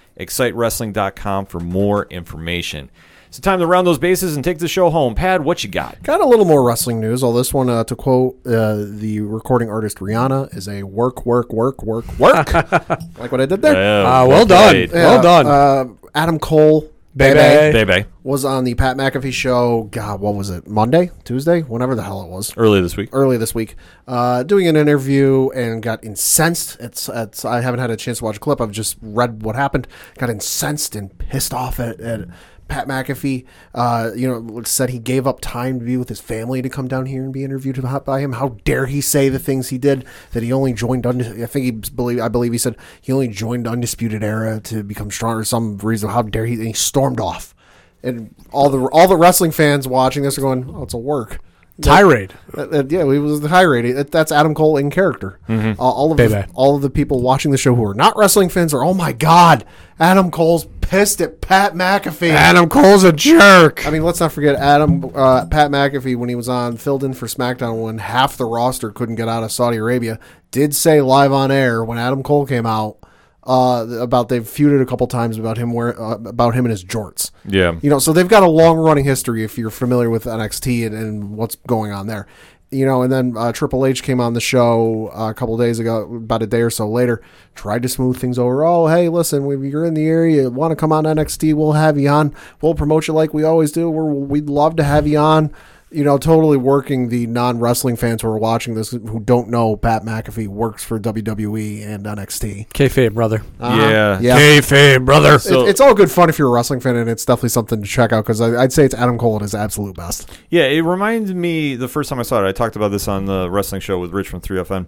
excitewrestling.com 0.50 1.46
for 1.46 1.60
more 1.60 2.06
information. 2.10 2.90
It's 3.28 3.40
time 3.40 3.58
to 3.58 3.66
round 3.66 3.86
those 3.86 3.98
bases 3.98 4.36
and 4.36 4.44
take 4.44 4.58
the 4.58 4.68
show 4.68 4.88
home. 4.88 5.14
Pad, 5.14 5.44
what 5.44 5.64
you 5.64 5.68
got? 5.70 6.00
Got 6.02 6.20
a 6.20 6.26
little 6.26 6.44
more 6.44 6.62
wrestling 6.66 7.00
news. 7.00 7.22
All 7.22 7.32
this 7.32 7.52
one, 7.52 7.68
uh, 7.68 7.82
to 7.84 7.96
quote 7.96 8.36
uh, 8.46 8.76
the 8.88 9.20
recording 9.20 9.68
artist 9.68 9.98
Rihanna, 9.98 10.56
is 10.56 10.68
a 10.68 10.84
work, 10.84 11.26
work, 11.26 11.52
work, 11.52 11.82
work, 11.82 12.06
work. 12.18 12.52
like 13.18 13.32
what 13.32 13.40
I 13.40 13.46
did 13.46 13.62
there. 13.62 13.74
Oh, 13.76 14.06
Ah, 14.06 14.26
well 14.26 14.46
done. 14.46 14.70
played. 14.70 14.92
Well 14.92 15.22
done. 15.22 15.46
Uh, 15.46 16.08
Adam 16.14 16.38
Cole, 16.38 16.88
Baby. 17.16 17.72
Baby. 17.72 18.08
was 18.22 18.44
on 18.44 18.64
the 18.64 18.74
Pat 18.74 18.98
McAfee 18.98 19.32
show. 19.32 19.84
God, 19.84 20.20
what 20.20 20.34
was 20.34 20.50
it? 20.50 20.68
Monday, 20.68 21.10
Tuesday, 21.24 21.62
whenever 21.62 21.94
the 21.94 22.02
hell 22.02 22.20
it 22.22 22.28
was. 22.28 22.54
Early 22.58 22.82
this 22.82 22.94
week. 22.94 23.08
Early 23.12 23.38
this 23.38 23.54
week, 23.54 23.74
uh, 24.06 24.42
doing 24.42 24.68
an 24.68 24.76
interview 24.76 25.48
and 25.54 25.82
got 25.82 26.04
incensed. 26.04 26.76
It's, 26.78 27.08
it's 27.08 27.44
I 27.44 27.62
haven't 27.62 27.80
had 27.80 27.90
a 27.90 27.96
chance 27.96 28.18
to 28.18 28.24
watch 28.24 28.36
a 28.36 28.40
clip. 28.40 28.60
I've 28.60 28.70
just 28.70 28.98
read 29.00 29.42
what 29.42 29.56
happened. 29.56 29.88
Got 30.18 30.28
incensed 30.28 30.94
and 30.94 31.16
pissed 31.16 31.54
off 31.54 31.80
at, 31.80 32.00
at 32.00 32.28
Pat 32.68 32.88
McAfee. 32.88 33.44
Uh, 33.74 34.10
you 34.14 34.28
know, 34.28 34.62
said 34.64 34.90
he 34.90 34.98
gave 34.98 35.26
up 35.26 35.40
time 35.40 35.78
to 35.78 35.84
be 35.84 35.96
with 35.96 36.08
his 36.08 36.20
family 36.20 36.62
to 36.62 36.68
come 36.68 36.88
down 36.88 37.06
here 37.06 37.22
and 37.22 37.32
be 37.32 37.44
interviewed 37.44 37.80
by 38.04 38.20
him. 38.20 38.32
How 38.32 38.56
dare 38.64 38.86
he 38.86 39.00
say 39.00 39.28
the 39.28 39.38
things 39.38 39.68
he 39.68 39.78
did? 39.78 40.04
That 40.32 40.42
he 40.42 40.52
only 40.52 40.72
joined. 40.72 41.06
I 41.06 41.46
think 41.46 41.64
he 41.64 41.70
believe. 41.70 42.20
I 42.20 42.28
believe 42.28 42.52
he 42.52 42.58
said 42.58 42.76
he 43.00 43.12
only 43.12 43.28
joined 43.28 43.66
Undisputed 43.66 44.22
Era 44.22 44.60
to 44.60 44.82
become 44.82 45.10
stronger. 45.10 45.40
For 45.40 45.44
some 45.44 45.78
reason. 45.78 46.10
How 46.10 46.22
dare 46.22 46.46
he? 46.46 46.54
And 46.54 46.66
he 46.66 46.72
stormed 46.72 47.20
off. 47.20 47.54
And 48.02 48.34
all 48.52 48.70
the 48.70 48.80
all 48.88 49.08
the 49.08 49.16
wrestling 49.16 49.50
fans 49.50 49.88
watching 49.88 50.22
this 50.22 50.38
are 50.38 50.42
going, 50.42 50.70
"Oh, 50.74 50.82
it's 50.82 50.94
a 50.94 50.98
work." 50.98 51.40
Tirade. 51.82 52.32
Uh, 52.56 52.62
uh, 52.62 52.84
yeah, 52.88 53.02
he 53.10 53.18
was 53.18 53.40
the 53.40 53.48
tirade. 53.48 53.96
That, 53.96 54.10
that's 54.10 54.32
Adam 54.32 54.54
Cole 54.54 54.76
in 54.76 54.90
character. 54.90 55.38
Uh, 55.48 55.74
all 55.78 56.10
of 56.12 56.16
the, 56.16 56.24
all 56.54 56.76
of 56.76 56.82
the 56.82 56.90
people 56.90 57.20
watching 57.22 57.50
the 57.50 57.58
show 57.58 57.74
who 57.74 57.84
are 57.84 57.94
not 57.94 58.16
wrestling 58.16 58.48
fans 58.48 58.72
are, 58.72 58.82
oh 58.84 58.94
my 58.94 59.12
god, 59.12 59.64
Adam 59.98 60.30
Cole's 60.30 60.66
pissed 60.80 61.20
at 61.20 61.40
Pat 61.40 61.74
McAfee. 61.74 62.30
Adam 62.30 62.68
Cole's 62.68 63.02
a 63.04 63.12
jerk. 63.12 63.86
I 63.86 63.90
mean, 63.90 64.04
let's 64.04 64.20
not 64.20 64.32
forget 64.32 64.54
Adam 64.56 65.04
uh, 65.14 65.46
Pat 65.46 65.70
McAfee 65.70 66.16
when 66.16 66.28
he 66.28 66.34
was 66.34 66.48
on 66.48 66.76
filled 66.76 67.02
in 67.04 67.12
for 67.12 67.26
SmackDown 67.26 67.82
when 67.82 67.98
half 67.98 68.36
the 68.36 68.44
roster 68.44 68.90
couldn't 68.90 69.16
get 69.16 69.28
out 69.28 69.42
of 69.42 69.50
Saudi 69.52 69.78
Arabia. 69.78 70.18
Did 70.50 70.74
say 70.74 71.00
live 71.00 71.32
on 71.32 71.50
air 71.50 71.84
when 71.84 71.98
Adam 71.98 72.22
Cole 72.22 72.46
came 72.46 72.66
out. 72.66 72.98
Uh, 73.46 73.86
about 74.00 74.28
they've 74.28 74.42
feuded 74.42 74.82
a 74.82 74.86
couple 74.86 75.06
times 75.06 75.38
about 75.38 75.56
him 75.56 75.72
where 75.72 75.98
uh, 76.00 76.14
about 76.14 76.54
him 76.54 76.64
and 76.64 76.70
his 76.70 76.84
jorts. 76.84 77.30
Yeah. 77.46 77.78
You 77.80 77.90
know, 77.90 77.98
so 77.98 78.12
they've 78.12 78.28
got 78.28 78.42
a 78.42 78.48
long 78.48 78.76
running 78.78 79.04
history 79.04 79.44
if 79.44 79.56
you're 79.56 79.70
familiar 79.70 80.10
with 80.10 80.24
NXT 80.24 80.86
and, 80.86 80.94
and 80.94 81.36
what's 81.36 81.56
going 81.66 81.92
on 81.92 82.06
there. 82.06 82.26
You 82.72 82.84
know, 82.84 83.02
and 83.02 83.12
then 83.12 83.36
uh, 83.36 83.52
Triple 83.52 83.86
H 83.86 84.02
came 84.02 84.20
on 84.20 84.32
the 84.32 84.40
show 84.40 85.12
uh, 85.16 85.30
a 85.30 85.34
couple 85.34 85.56
days 85.56 85.78
ago, 85.78 86.16
about 86.16 86.42
a 86.42 86.48
day 86.48 86.62
or 86.62 86.70
so 86.70 86.88
later, 86.88 87.22
tried 87.54 87.82
to 87.82 87.88
smooth 87.88 88.18
things 88.18 88.40
over. 88.40 88.64
Oh, 88.64 88.88
hey, 88.88 89.08
listen, 89.08 89.48
if 89.48 89.60
you're 89.62 89.84
in 89.84 89.94
the 89.94 90.06
area, 90.06 90.42
you 90.42 90.50
want 90.50 90.72
to 90.72 90.76
come 90.76 90.90
on 90.90 91.04
NXT, 91.04 91.54
we'll 91.54 91.74
have 91.74 91.96
you 91.96 92.08
on. 92.08 92.34
We'll 92.60 92.74
promote 92.74 93.06
you 93.06 93.14
like 93.14 93.32
we 93.32 93.44
always 93.44 93.70
do. 93.70 93.88
We're, 93.88 94.12
we'd 94.12 94.50
love 94.50 94.74
to 94.76 94.84
have 94.84 95.06
you 95.06 95.18
on. 95.18 95.52
You 95.88 96.02
know, 96.02 96.18
totally 96.18 96.56
working 96.56 97.10
the 97.10 97.28
non 97.28 97.60
wrestling 97.60 97.94
fans 97.94 98.22
who 98.22 98.28
are 98.28 98.36
watching 98.38 98.74
this 98.74 98.90
who 98.90 99.20
don't 99.20 99.48
know 99.48 99.76
Pat 99.76 100.02
McAfee 100.02 100.48
works 100.48 100.82
for 100.82 100.98
WWE 100.98 101.86
and 101.86 102.04
NXT. 102.04 102.68
Kayfabe, 102.70 103.14
brother. 103.14 103.42
Uh-huh. 103.60 103.76
Yeah. 103.88 104.18
Yeah. 104.20 104.36
Kayfabe, 104.38 105.04
brother. 105.04 105.38
So- 105.38 105.64
It- 105.64 105.70
it's 105.70 105.80
all 105.80 105.94
good 105.94 106.10
fun 106.10 106.28
if 106.28 106.40
you're 106.40 106.48
a 106.48 106.50
wrestling 106.50 106.80
fan, 106.80 106.96
and 106.96 107.08
it's 107.08 107.24
definitely 107.24 107.50
something 107.50 107.80
to 107.82 107.88
check 107.88 108.12
out 108.12 108.24
because 108.24 108.40
I'd 108.40 108.72
say 108.72 108.84
it's 108.84 108.94
Adam 108.96 109.16
Cole 109.16 109.36
at 109.36 109.42
his 109.42 109.54
absolute 109.54 109.94
best. 109.96 110.28
Yeah, 110.50 110.64
it 110.64 110.80
reminds 110.80 111.32
me 111.32 111.76
the 111.76 111.88
first 111.88 112.10
time 112.10 112.18
I 112.18 112.24
saw 112.24 112.44
it. 112.44 112.48
I 112.48 112.52
talked 112.52 112.74
about 112.74 112.88
this 112.90 113.06
on 113.06 113.26
the 113.26 113.48
wrestling 113.48 113.80
show 113.80 113.98
with 114.00 114.10
Rich 114.10 114.28
from 114.28 114.40
3FN. 114.40 114.86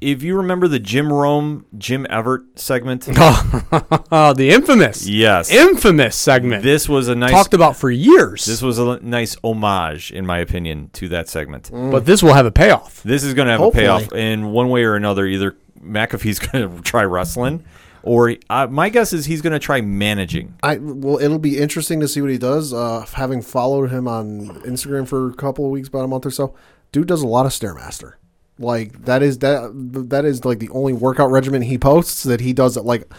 If 0.00 0.22
you 0.22 0.36
remember 0.36 0.66
the 0.66 0.78
Jim 0.78 1.12
Rome, 1.12 1.66
Jim 1.76 2.06
Everett 2.08 2.58
segment, 2.58 3.06
Oh, 3.16 4.32
the 4.36 4.48
infamous, 4.50 5.06
yes, 5.06 5.50
infamous 5.50 6.16
segment 6.16 6.62
this 6.62 6.88
was 6.88 7.08
a 7.08 7.14
nice. 7.14 7.30
talked 7.32 7.52
about 7.54 7.76
for 7.76 7.90
years. 7.90 8.46
This 8.46 8.62
was 8.62 8.78
a 8.78 8.98
nice 9.00 9.36
homage, 9.44 10.10
in 10.10 10.24
my 10.24 10.38
opinion, 10.38 10.88
to 10.94 11.08
that 11.10 11.28
segment. 11.28 11.70
but 11.72 12.06
this 12.06 12.22
will 12.22 12.32
have 12.32 12.46
a 12.46 12.50
payoff. 12.50 13.02
This 13.02 13.22
is 13.24 13.34
going 13.34 13.46
to 13.46 13.52
have 13.52 13.60
Hopefully. 13.60 13.84
a 13.84 13.98
payoff 13.98 14.12
in 14.12 14.52
one 14.52 14.70
way 14.70 14.84
or 14.84 14.94
another. 14.96 15.26
Either 15.26 15.56
McAfee's 15.82 16.38
going 16.50 16.76
to 16.76 16.82
try 16.82 17.02
wrestling, 17.04 17.62
or 18.02 18.34
uh, 18.48 18.66
my 18.68 18.88
guess 18.88 19.12
is 19.12 19.26
he's 19.26 19.42
going 19.42 19.52
to 19.52 19.58
try 19.58 19.82
managing. 19.82 20.54
I 20.62 20.78
well, 20.78 21.18
it'll 21.18 21.38
be 21.38 21.58
interesting 21.58 22.00
to 22.00 22.08
see 22.08 22.22
what 22.22 22.30
he 22.30 22.38
does. 22.38 22.72
Uh, 22.72 23.04
having 23.12 23.42
followed 23.42 23.90
him 23.90 24.08
on 24.08 24.62
Instagram 24.62 25.06
for 25.06 25.28
a 25.28 25.34
couple 25.34 25.66
of 25.66 25.70
weeks, 25.70 25.88
about 25.88 26.04
a 26.04 26.08
month 26.08 26.24
or 26.24 26.30
so, 26.30 26.54
dude 26.90 27.06
does 27.08 27.20
a 27.20 27.26
lot 27.26 27.44
of 27.44 27.52
stairmaster. 27.52 28.14
Like 28.60 29.04
that 29.06 29.22
is 29.22 29.38
that 29.38 29.72
that 30.10 30.24
is 30.24 30.44
like 30.44 30.58
the 30.60 30.68
only 30.70 30.92
workout 30.92 31.30
regimen 31.30 31.62
he 31.62 31.78
posts 31.78 32.22
that 32.24 32.40
he 32.40 32.52
does 32.52 32.76
at 32.76 32.84
like 32.84 33.10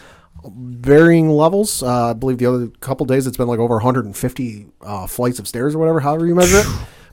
varying 0.45 1.29
levels. 1.29 1.83
Uh, 1.83 2.11
I 2.11 2.13
believe 2.13 2.37
the 2.37 2.45
other 2.45 2.67
couple 2.79 3.05
days 3.05 3.27
it's 3.27 3.37
been 3.37 3.47
like 3.47 3.59
over 3.59 3.75
150 3.75 4.67
uh, 4.81 5.07
flights 5.07 5.39
of 5.39 5.47
stairs 5.47 5.75
or 5.75 5.79
whatever, 5.79 5.99
however 5.99 6.25
you 6.27 6.35
measure 6.35 6.59
it. 6.59 6.67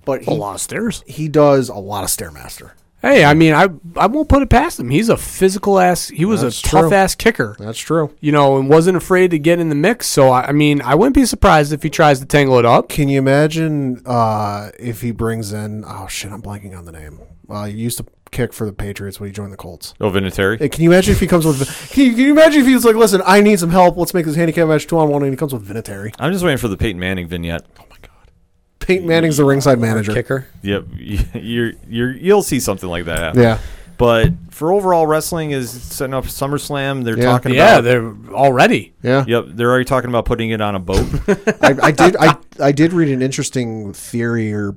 But 0.05 0.26
A 0.26 0.32
lot 0.32 0.55
of 0.55 0.60
stairs. 0.60 1.05
he 1.06 1.28
does 1.28 1.68
a 1.68 1.74
lot 1.74 2.05
of 2.05 2.10
stairmaster. 2.10 2.70
Hey, 3.02 3.24
I 3.24 3.34
mean, 3.34 3.55
I 3.55 3.68
I 3.96 4.06
won't 4.09 4.28
put 4.28 4.42
it 4.42 4.50
past 4.50 4.80
him. 4.80 4.90
He's 4.90 5.09
a 5.09 5.16
physical 5.16 5.78
ass. 5.78 6.09
He 6.09 6.24
was 6.24 6.40
That's 6.42 6.59
a 6.60 6.62
tough 6.64 6.88
true. 6.88 6.94
ass 6.94 7.14
kicker. 7.14 7.55
That's 7.59 7.78
true. 7.78 8.12
You 8.20 8.32
know, 8.32 8.56
and 8.59 8.68
wasn't 8.68 8.96
afraid 8.96 9.30
to 9.30 9.38
get 9.38 9.60
in 9.60 9.68
the 9.68 9.74
mix. 9.76 10.06
So 10.09 10.30
I, 10.30 10.48
I 10.48 10.52
mean, 10.52 10.82
I 10.82 10.96
wouldn't 10.96 11.14
be 11.14 11.24
surprised 11.24 11.72
if 11.72 11.82
he 11.84 11.90
tries 11.90 12.18
to 12.20 12.26
tangle 12.26 12.59
it 12.59 12.64
up. 12.64 12.88
Can 12.88 13.09
you 13.09 13.18
imagine 13.18 14.02
uh, 14.05 14.70
if 14.80 15.00
he 15.02 15.12
brings 15.12 15.52
in? 15.52 15.84
Oh 15.86 16.09
shit, 16.09 16.32
I'm 16.32 16.42
blanking 16.42 16.76
on 16.76 16.86
the 16.86 16.92
name. 16.92 17.20
Uh, 17.48 17.66
he 17.66 17.74
used 17.76 17.98
to 17.98 18.06
kick 18.30 18.52
for 18.52 18.64
the 18.66 18.72
Patriots 18.72 19.18
when 19.20 19.28
he 19.28 19.32
joined 19.32 19.52
the 19.52 19.56
Colts. 19.56 19.94
Oh, 20.00 20.10
Vinatieri? 20.10 20.59
Hey, 20.59 20.68
can 20.68 20.82
you 20.84 20.90
imagine 20.90 21.12
if 21.12 21.20
he 21.20 21.26
comes 21.26 21.44
with? 21.46 21.59
Can 21.90 22.05
you, 22.06 22.10
can 22.12 22.20
you 22.20 22.30
imagine 22.32 22.60
if 22.62 22.66
he's 22.66 22.84
like, 22.84 22.96
"Listen, 22.96 23.22
I 23.24 23.40
need 23.40 23.59
some 23.59 23.70
help. 23.70 23.96
Let's 23.96 24.14
make 24.14 24.26
this 24.26 24.36
handicap 24.36 24.68
match 24.68 24.86
two 24.86 24.98
on 24.98 25.09
one," 25.10 25.22
and 25.22 25.32
he 25.32 25.36
comes 25.36 25.52
with 25.52 25.66
Vinatieri. 25.68 26.14
I'm 26.18 26.32
just 26.32 26.44
waiting 26.44 26.59
for 26.59 26.68
the 26.68 26.76
Peyton 26.76 26.98
Manning 27.00 27.26
vignette. 27.28 27.66
Oh 27.78 27.84
my 27.90 27.96
god. 28.02 28.30
Peyton 28.80 29.06
Manning's 29.06 29.36
the 29.36 29.44
ringside 29.44 29.78
manager. 29.78 30.12
Kicker. 30.14 30.46
Yep, 30.62 30.84
you're 31.34 31.72
you're 31.88 32.12
you'll 32.12 32.42
see 32.42 32.60
something 32.60 32.88
like 32.88 33.05
that 33.06 33.18
happen. 33.18 33.42
Yeah, 33.42 33.59
But 33.98 34.32
for 34.50 34.72
overall 34.72 35.06
wrestling 35.06 35.50
is 35.50 35.70
setting 35.70 36.14
up 36.14 36.24
SummerSlam. 36.24 37.05
They're 37.05 37.16
Yeah. 37.18 37.24
talking 37.24 37.55
Yeah, 37.55 37.74
about 37.78 37.84
they're 37.84 38.14
already. 38.32 38.94
yeah. 39.02 39.24
Yep, 39.26 39.44
they're 39.50 39.68
already 39.70 39.84
talking 39.84 40.09
about 40.10 40.24
putting 40.24 40.50
it 40.50 40.60
on 40.60 40.74
a 40.74 40.78
boat. 40.80 41.06
I, 41.62 41.76
I 41.82 41.90
did. 41.90 42.16
I 42.16 42.36
I 42.60 42.72
did 42.72 42.92
read 42.92 43.09
an 43.09 43.22
interesting 43.22 43.92
theory 43.92 44.52
or 44.52 44.74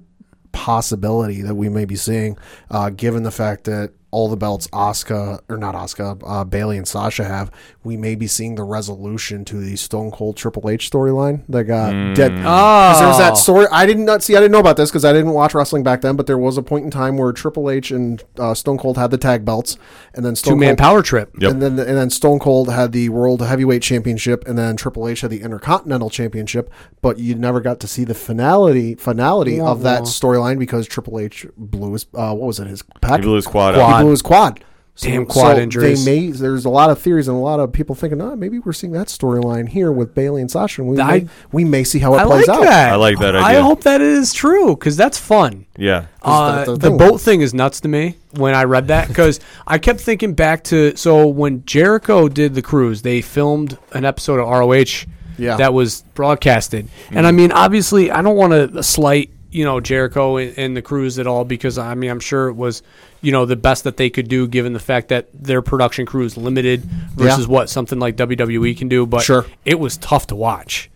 possibility 0.51 1.41
that 1.41 1.55
we 1.55 1.69
may 1.69 1.85
be 1.85 1.95
seeing, 1.95 2.37
uh, 2.69 2.89
given 2.89 3.23
the 3.23 3.31
fact 3.31 3.65
that 3.65 3.91
all 4.11 4.29
the 4.29 4.37
belts 4.37 4.67
Asuka 4.67 5.39
or 5.49 5.57
not 5.57 5.73
Asuka, 5.73 6.21
uh, 6.25 6.43
Bayley 6.43 6.77
and 6.77 6.87
Sasha 6.87 7.23
have, 7.23 7.49
we 7.83 7.97
may 7.97 8.15
be 8.15 8.27
seeing 8.27 8.55
the 8.55 8.63
resolution 8.63 9.45
to 9.45 9.57
the 9.57 9.75
Stone 9.77 10.11
Cold 10.11 10.37
Triple 10.37 10.69
H 10.69 10.91
storyline 10.91 11.43
that 11.49 11.63
got 11.63 11.91
dead. 12.15 12.31
Oh, 12.33 12.35
Because 12.35 12.99
there's 12.99 13.17
that 13.17 13.37
story. 13.37 13.67
I 13.71 13.85
didn't 13.85 14.05
not 14.05 14.21
see. 14.21 14.35
I 14.35 14.39
didn't 14.39 14.51
know 14.51 14.59
about 14.59 14.77
this 14.77 14.89
because 14.89 15.05
I 15.05 15.13
didn't 15.13 15.31
watch 15.31 15.53
wrestling 15.53 15.83
back 15.83 16.01
then. 16.01 16.15
But 16.15 16.27
there 16.27 16.37
was 16.37 16.57
a 16.57 16.61
point 16.61 16.85
in 16.85 16.91
time 16.91 17.17
where 17.17 17.31
Triple 17.31 17.69
H 17.69 17.91
and 17.91 18.23
uh, 18.37 18.53
Stone 18.53 18.77
Cold 18.77 18.97
had 18.97 19.11
the 19.11 19.17
tag 19.17 19.45
belts, 19.45 19.77
and 20.13 20.25
then 20.25 20.33
two 20.33 20.37
Stone 20.37 20.59
man 20.59 20.69
Cold 20.75 20.79
power 20.79 21.01
trip. 21.01 21.31
Yep. 21.39 21.51
and 21.51 21.61
then 21.61 21.79
and 21.79 21.97
then 21.97 22.09
Stone 22.09 22.39
Cold 22.39 22.69
had 22.69 22.91
the 22.91 23.09
World 23.09 23.41
Heavyweight 23.41 23.81
Championship, 23.81 24.47
and 24.47 24.57
then 24.57 24.75
Triple 24.75 25.07
H 25.07 25.21
had 25.21 25.31
the 25.31 25.41
Intercontinental 25.41 26.09
Championship. 26.09 26.69
But 27.01 27.17
you 27.17 27.35
never 27.35 27.61
got 27.61 27.79
to 27.79 27.87
see 27.87 28.03
the 28.03 28.13
finality 28.13 28.95
finality 28.95 29.59
of 29.59 29.83
that 29.83 30.03
storyline 30.03 30.59
because 30.59 30.87
Triple 30.87 31.19
H 31.19 31.45
blew 31.57 31.93
his 31.93 32.05
uh, 32.13 32.33
what 32.33 32.47
was 32.47 32.59
it 32.59 32.67
his 32.67 32.83
pec? 33.01 33.17
He 33.17 33.21
blew 33.21 33.35
his 33.35 33.47
quad 33.47 33.75
He 33.75 34.00
out. 34.01 34.03
blew 34.03 34.11
his 34.11 34.21
quad. 34.21 34.63
Damn 34.97 35.25
quad 35.25 35.57
injuries. 35.57 36.05
They 36.05 36.11
may. 36.27 36.31
There's 36.31 36.65
a 36.65 36.69
lot 36.69 36.91
of 36.91 36.99
theories 36.99 37.27
and 37.27 37.35
a 37.35 37.39
lot 37.39 37.59
of 37.59 37.71
people 37.71 37.95
thinking, 37.95 38.21
oh, 38.21 38.35
maybe 38.35 38.59
we're 38.59 38.73
seeing 38.73 38.93
that 38.93 39.07
storyline 39.07 39.69
here 39.69 39.91
with 39.91 40.13
Bayley 40.13 40.41
and 40.41 40.51
Sasha. 40.51 40.81
And 40.81 40.91
we, 40.91 40.99
I- 40.99 41.19
may, 41.21 41.27
we 41.51 41.63
may 41.63 41.83
see 41.83 41.97
how 41.97 42.13
it 42.13 42.19
I 42.19 42.25
plays 42.25 42.47
like 42.47 42.57
out. 42.59 42.63
that. 42.65 42.91
I 42.91 42.95
like 42.97 43.17
that 43.19 43.33
idea. 43.33 43.41
I 43.41 43.49
idea. 43.51 43.63
hope 43.63 43.81
that 43.83 44.01
is 44.01 44.31
true 44.31 44.75
because 44.75 44.97
that's 44.97 45.17
fun. 45.17 45.65
Yeah. 45.75 46.05
Uh, 46.21 46.65
the 46.65 46.75
the, 46.75 46.89
thing. 46.89 46.97
boat 46.97 47.19
thing 47.21 47.41
is 47.41 47.51
nuts 47.53 47.79
to 47.79 47.87
me 47.87 48.17
when 48.31 48.53
I 48.53 48.65
read 48.65 48.89
that 48.89 49.07
because 49.07 49.39
I 49.65 49.79
kept 49.79 50.01
thinking 50.01 50.33
back 50.35 50.65
to 50.65 50.95
so 50.97 51.25
when 51.25 51.65
Jericho 51.65 52.27
did 52.27 52.53
the 52.53 52.61
cruise, 52.61 53.01
they 53.01 53.21
filmed 53.21 53.79
an 53.93 54.05
episode 54.05 54.39
of 54.39 54.47
ROH 54.49 55.07
Yeah. 55.39 55.55
that 55.55 55.73
was 55.73 56.03
broadcasted, 56.13 56.89
and 57.09 57.25
I 57.25 57.31
mean, 57.31 57.51
obviously, 57.53 58.11
I 58.11 58.21
don't 58.21 58.35
want 58.35 58.51
to 58.73 58.83
slight 58.83 59.31
you 59.51 59.65
know 59.65 59.79
Jericho 59.79 60.37
and, 60.37 60.53
and 60.59 60.77
the 60.77 60.81
cruise 60.81 61.17
at 61.17 61.25
all 61.27 61.43
because 61.43 61.77
I 61.79 61.95
mean, 61.95 62.11
I'm 62.11 62.19
sure 62.19 62.49
it 62.49 62.53
was 62.55 62.83
you 63.21 63.31
know 63.31 63.45
the 63.45 63.55
best 63.55 63.83
that 63.83 63.97
they 63.97 64.09
could 64.09 64.27
do 64.27 64.47
given 64.47 64.73
the 64.73 64.79
fact 64.79 65.09
that 65.09 65.27
their 65.33 65.61
production 65.61 66.05
crew 66.05 66.25
is 66.25 66.37
limited 66.37 66.83
versus 67.15 67.47
what 67.47 67.69
something 67.69 67.99
like 67.99 68.15
WWE 68.17 68.75
can 68.77 68.87
do, 68.87 69.05
but 69.05 69.21
Sure. 69.23 69.45
it 69.65 69.79
was 69.79 69.97
tough 69.97 70.27
to 70.27 70.35
watch. 70.35 70.89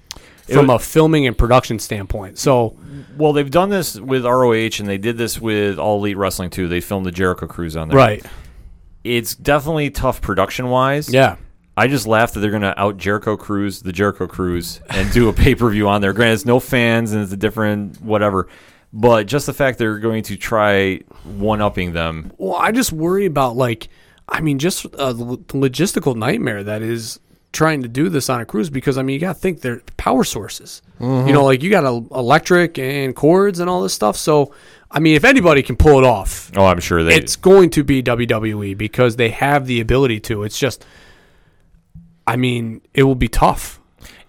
From 0.52 0.70
a 0.70 0.78
filming 0.78 1.26
and 1.26 1.36
production 1.36 1.80
standpoint, 1.80 2.38
so 2.38 2.76
Well, 3.18 3.34
they've 3.34 3.50
done 3.50 3.70
this 3.70 4.00
with 4.00 4.26
ROH, 4.26 4.78
and 4.80 4.88
they 4.88 5.00
did 5.00 5.18
this 5.18 5.42
with 5.42 5.80
All 5.80 5.98
Elite 5.98 6.18
Wrestling 6.18 6.52
too. 6.52 6.68
They 6.68 6.82
filmed 6.82 7.06
the 7.08 7.12
Jericho 7.12 7.48
Cruise 7.48 7.76
on 7.76 7.88
there. 7.90 7.98
right, 7.98 8.24
It's 9.04 9.34
definitely 9.36 9.90
tough 9.90 10.22
production 10.22 10.70
wise. 10.70 11.12
yeah, 11.12 11.38
I 11.78 11.88
just 11.88 12.06
laughed 12.08 12.36
that 12.36 12.42
they're 12.42 12.52
gonna 12.52 12.74
out 12.78 12.98
Jericho 12.98 13.36
Cruise, 13.38 13.82
the 13.82 13.92
Jericho 13.92 14.28
Cruise, 14.28 14.82
and 14.90 15.12
do 15.12 15.30
a 15.30 15.34
pay 15.34 15.56
per 15.56 15.70
view 15.70 15.88
on 15.90 16.02
there. 16.02 16.14
Granted, 16.14 16.34
it's 16.36 16.46
no 16.46 16.60
fans 16.60 17.12
and 17.12 17.24
it's 17.24 17.32
a 17.34 17.38
different 17.38 18.00
whatever, 18.02 18.48
but 18.98 19.28
just 19.28 19.46
the 19.46 19.54
fact 19.54 19.78
they're 19.78 20.00
going 20.00 20.24
to 20.24 20.38
try 20.38 21.00
one 21.24 21.62
upping 21.62 21.92
them. 21.94 22.32
Well, 22.38 22.56
I 22.56 22.72
just 22.72 22.92
worry 22.94 23.26
about 23.26 23.56
like, 23.58 23.90
I 24.30 24.40
mean, 24.42 24.58
just 24.58 24.86
uh, 24.96 25.12
the 25.14 25.38
logistical 25.50 26.16
nightmare 26.16 26.64
that 26.64 26.82
is 26.82 27.20
trying 27.52 27.82
to 27.84 27.88
do 27.88 28.10
this 28.10 28.30
on 28.30 28.40
a 28.42 28.46
cruise 28.46 28.70
because 28.70 28.98
I 28.98 29.04
mean, 29.04 29.14
you 29.16 29.20
got 29.20 29.34
to 29.34 29.40
think 29.40 29.62
they're 29.62 29.82
power 29.98 30.24
sources. 30.24 30.82
You 31.00 31.34
know, 31.34 31.44
like 31.44 31.62
you 31.62 31.70
got 31.70 31.84
a, 31.84 31.90
electric 32.18 32.80
and 32.80 33.14
cords 33.16 33.60
and 33.60 33.70
all 33.70 33.82
this 33.84 33.94
stuff. 33.94 34.16
So, 34.16 34.54
I 34.90 35.00
mean, 35.00 35.16
if 35.18 35.26
anybody 35.26 35.62
can 35.62 35.76
pull 35.76 35.98
it 36.00 36.06
off, 36.06 36.52
Oh, 36.56 36.66
I'm 36.66 36.80
sure 36.80 37.04
they. 37.04 37.16
it's 37.16 37.36
going 37.36 37.70
to 37.72 37.84
be 37.84 38.02
WWE 38.02 38.78
because 38.78 39.18
they 39.18 39.30
have 39.30 39.68
the 39.68 39.82
ability 39.82 40.22
to. 40.22 40.44
It's 40.44 40.58
just, 40.58 40.86
I 42.26 42.38
mean, 42.38 42.82
it 42.94 43.04
will 43.04 43.16
be 43.16 43.28
tough. 43.28 43.80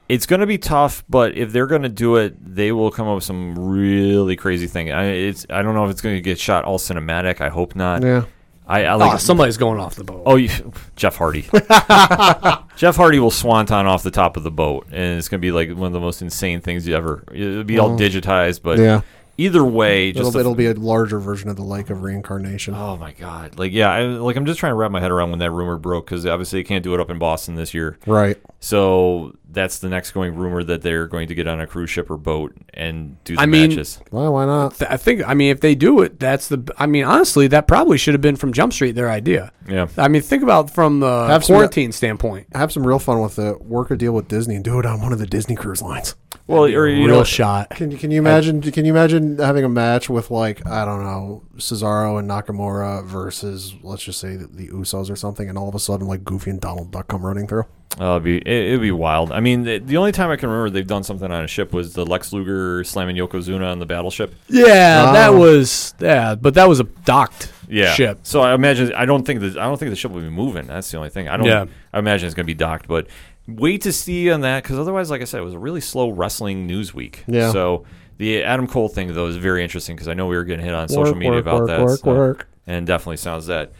It's 0.09 0.27
going 0.27 0.41
to 0.41 0.47
be 0.47 0.59
tough, 0.59 1.05
but 1.09 1.37
if 1.37 1.53
they're 1.53 1.67
going 1.67 1.83
to 1.83 1.89
do 1.89 2.17
it, 2.17 2.37
they 2.55 2.73
will 2.73 2.91
come 2.91 3.09
up 3.09 3.17
with 3.17 3.25
some 3.25 3.59
really 3.59 4.37
crazy 4.37 4.67
thing. 4.67 4.93
I, 4.93 5.07
it's 5.07 5.47
I 5.51 5.63
don't 5.63 5.75
know 5.75 5.85
if 5.85 5.91
it's 5.91 6.01
going 6.01 6.15
to 6.15 6.21
get 6.21 6.39
shot 6.39 6.65
all 6.65 6.79
cinematic. 6.79 7.41
I 7.41 7.49
hope 7.49 7.75
not. 7.75 8.03
Yeah. 8.03 8.25
I, 8.69 8.83
I 8.83 8.87
ah, 8.89 8.97
like 8.97 9.15
oh, 9.15 9.17
somebody's 9.19 9.57
going 9.57 9.79
off 9.79 9.95
the 9.95 10.05
boat. 10.05 10.23
Oh, 10.27 10.37
you, 10.37 10.73
Jeff 10.97 11.17
Hardy. 11.17 11.43
Jeff 12.77 12.97
Hardy 12.97 13.21
will 13.21 13.31
swanton 13.31 13.87
off 13.87 14.03
the 14.03 14.11
top 14.11 14.37
of 14.37 14.43
the 14.43 14.51
boat, 14.51 14.87
and 14.91 15.19
it's 15.19 15.29
going 15.29 15.41
to 15.41 15.47
be 15.47 15.53
like 15.53 15.71
one 15.71 15.87
of 15.87 15.93
the 15.93 16.01
most 16.01 16.21
insane 16.21 16.61
things 16.61 16.87
you 16.87 16.97
ever. 16.97 17.23
It'll 17.33 17.65
be 17.65 17.79
all 17.79 17.91
mm-hmm. 17.91 18.03
digitized, 18.03 18.63
but 18.63 18.79
Yeah. 18.79 19.03
either 19.39 19.65
way, 19.65 20.11
just 20.11 20.19
It'll, 20.19 20.31
the- 20.33 20.41
it'll 20.41 20.55
be 20.57 20.67
a 20.67 20.75
larger 20.75 21.21
version 21.21 21.49
of 21.49 21.55
the 21.55 21.63
like 21.63 21.91
of 21.91 22.03
reincarnation. 22.03 22.75
Oh 22.75 22.97
my 22.97 23.13
god! 23.13 23.57
Like 23.57 23.71
yeah, 23.71 23.91
I, 23.91 24.03
like 24.03 24.35
I'm 24.35 24.47
just 24.47 24.59
trying 24.59 24.73
to 24.73 24.77
wrap 24.77 24.91
my 24.91 25.01
head 25.01 25.13
around 25.13 25.31
when 25.31 25.39
that 25.39 25.53
rumor 25.53 25.79
broke 25.79 26.07
because 26.07 26.27
obviously 26.27 26.59
they 26.61 26.65
can't 26.65 26.83
do 26.83 26.93
it 26.93 26.99
up 26.99 27.09
in 27.09 27.19
Boston 27.19 27.55
this 27.55 27.73
year. 27.73 27.99
Right. 28.05 28.37
So 28.59 29.37
that's 29.49 29.79
the 29.79 29.89
next 29.89 30.11
going 30.11 30.35
rumor 30.35 30.63
that 30.65 30.83
they're 30.83 31.07
going 31.07 31.29
to 31.29 31.35
get 31.35 31.47
on 31.47 31.61
a 31.61 31.67
cruise 31.67 31.89
ship 31.91 32.11
or 32.11 32.17
boat 32.17 32.55
and 32.75 33.23
do 33.25 33.37
the 33.37 33.41
I 33.43 33.47
mean- 33.47 33.71
matches. 33.71 34.01
Well, 34.11 34.33
why 34.33 34.45
not? 34.47 34.77
Th- 34.77 34.91
I 34.91 34.97
think, 34.97 35.27
I 35.27 35.35
mean, 35.35 35.51
if 35.51 35.61
they 35.61 35.75
do 35.75 36.01
it, 36.03 36.19
that's 36.21 36.49
the. 36.49 36.73
I 36.77 36.87
mean, 36.87 37.05
honestly, 37.05 37.47
that 37.49 37.67
probably 37.67 37.97
should 37.99 38.15
have 38.15 38.21
been 38.21 38.37
from 38.37 38.53
Jump 38.53 38.73
Street 38.73 38.93
their 38.93 39.11
idea. 39.11 39.53
Yeah. 39.69 39.89
I 39.97 40.09
mean, 40.09 40.23
think 40.23 40.43
about 40.43 40.71
from 40.71 41.01
the 41.01 41.27
Have 41.29 41.45
some- 41.45 41.55
quarantine 41.55 41.93
standpoint. 41.93 42.49
Have 42.55 42.73
some 42.73 42.87
real 42.87 42.99
fun 42.99 43.21
with 43.23 43.39
it. 43.39 43.63
Work 43.63 43.91
a 43.91 43.97
deal 43.97 44.13
with 44.13 44.29
Disney 44.29 44.57
and 44.57 44.65
do 44.65 44.79
it 44.79 44.87
on 44.87 45.01
one 45.01 45.13
of 45.13 45.19
the 45.19 45.27
Disney 45.27 45.55
cruise 45.57 45.81
lines. 45.83 46.15
Well, 46.49 46.65
or 46.65 46.87
you 46.89 47.07
Real 47.07 47.19
know, 47.19 47.25
shot. 47.25 47.71
Can 47.71 47.91
you 47.91 47.97
can 47.99 48.11
you 48.13 48.19
imagine? 48.21 48.61
can 48.61 48.85
you 48.85 48.93
imagine 48.93 49.07
imagine 49.07 49.45
having 49.45 49.65
a 49.65 49.69
match 49.69 50.09
with 50.09 50.31
like 50.31 50.65
I 50.67 50.85
don't 50.85 51.03
know 51.03 51.43
Cesaro 51.57 52.19
and 52.21 52.31
Nakamura 52.31 53.05
versus 53.05 53.75
let's 53.83 54.03
just 54.05 54.21
say 54.21 54.37
the, 54.37 54.47
the 54.47 54.69
Usos 54.69 55.11
or 55.11 55.17
something, 55.17 55.49
and 55.49 55.59
all 55.59 55.69
of 55.69 55.75
a 55.75 55.79
sudden 55.81 56.07
like 56.07 56.25
Goofy 56.25 56.51
and 56.51 56.61
Donald 56.61 56.93
Duck 56.93 57.09
come 57.09 57.25
running 57.27 57.49
through. 57.49 57.65
Oh, 57.99 58.13
it'd 58.17 58.25
be 58.25 58.37
it, 58.39 58.47
it'd 58.47 58.81
be 58.83 58.91
wild. 58.91 59.33
I 59.33 59.41
mean, 59.41 59.63
the, 59.63 59.79
the 59.79 59.97
only 59.97 60.13
time 60.13 60.31
I 60.31 60.37
can 60.37 60.51
remember 60.51 60.69
they've 60.71 60.87
done 60.87 61.03
something 61.03 61.31
on 61.31 61.45
a 61.45 61.47
ship 61.47 61.73
was 61.73 61.95
the 61.95 62.05
Lex 62.05 62.33
Luger 62.33 62.85
slamming 62.85 63.17
Yokozuna 63.17 63.71
on 63.73 63.79
the 63.79 63.87
battleship. 63.87 64.35
Yeah, 64.49 65.13
that 65.13 65.31
Oh. 65.31 65.39
was 65.39 65.95
yeah, 66.01 66.35
but 66.35 66.55
that 66.55 66.69
was 66.69 66.79
a 66.81 66.85
docked 66.85 67.53
Yeah. 67.69 67.95
ship. 67.95 68.21
So 68.25 68.43
I 68.43 68.55
imagine 68.55 68.93
I 68.95 69.07
don't 69.07 69.25
think 69.25 69.41
that 69.41 69.57
I 69.57 69.65
don't 69.65 69.79
think 69.79 69.91
the 69.91 69.97
ship 69.97 70.11
will 70.11 70.21
be 70.21 70.29
moving. 70.29 70.67
That's 70.67 70.91
the 70.91 70.99
only 70.99 71.09
thing. 71.11 71.29
I 71.29 71.37
don't. 71.39 71.47
Yeah. 71.47 71.65
I 71.95 71.99
imagine 71.99 72.27
it's 72.27 72.35
going 72.35 72.45
to 72.45 72.51
be 72.51 72.55
docked, 72.55 72.87
but 72.87 73.07
wait 73.49 73.81
to 73.83 73.93
see 73.93 74.31
on 74.31 74.43
that 74.43 74.63
because 74.63 74.79
otherwise, 74.79 75.09
like 75.11 75.23
I 75.23 75.25
said, 75.25 75.41
it 75.41 75.45
was 75.45 75.55
a 75.55 75.59
really 75.59 75.81
slow 75.81 76.11
wrestling 76.11 76.67
news 76.67 76.93
week. 76.93 77.25
Yeah. 77.27 77.51
So 77.53 77.85
the 78.19 78.43
Adam 78.43 78.67
Cole 78.67 78.89
thing 78.89 79.15
though 79.15 79.27
is 79.27 79.37
very 79.37 79.63
interesting 79.63 79.97
because 79.97 80.09
I 80.09 80.13
know 80.15 80.27
we 80.27 80.37
were 80.37 80.45
getting 80.45 80.65
hit 80.67 80.75
on 80.75 80.89
social 80.89 81.15
media 81.15 81.31
work, 81.33 81.41
about 81.43 81.59
work, 81.61 81.69
that. 81.69 81.81
work, 81.81 82.01
so- 82.01 82.15
work. 82.15 82.49
And 82.67 82.87
definitely 82.87 83.19
sounds 83.19 83.47
that. 83.47 83.71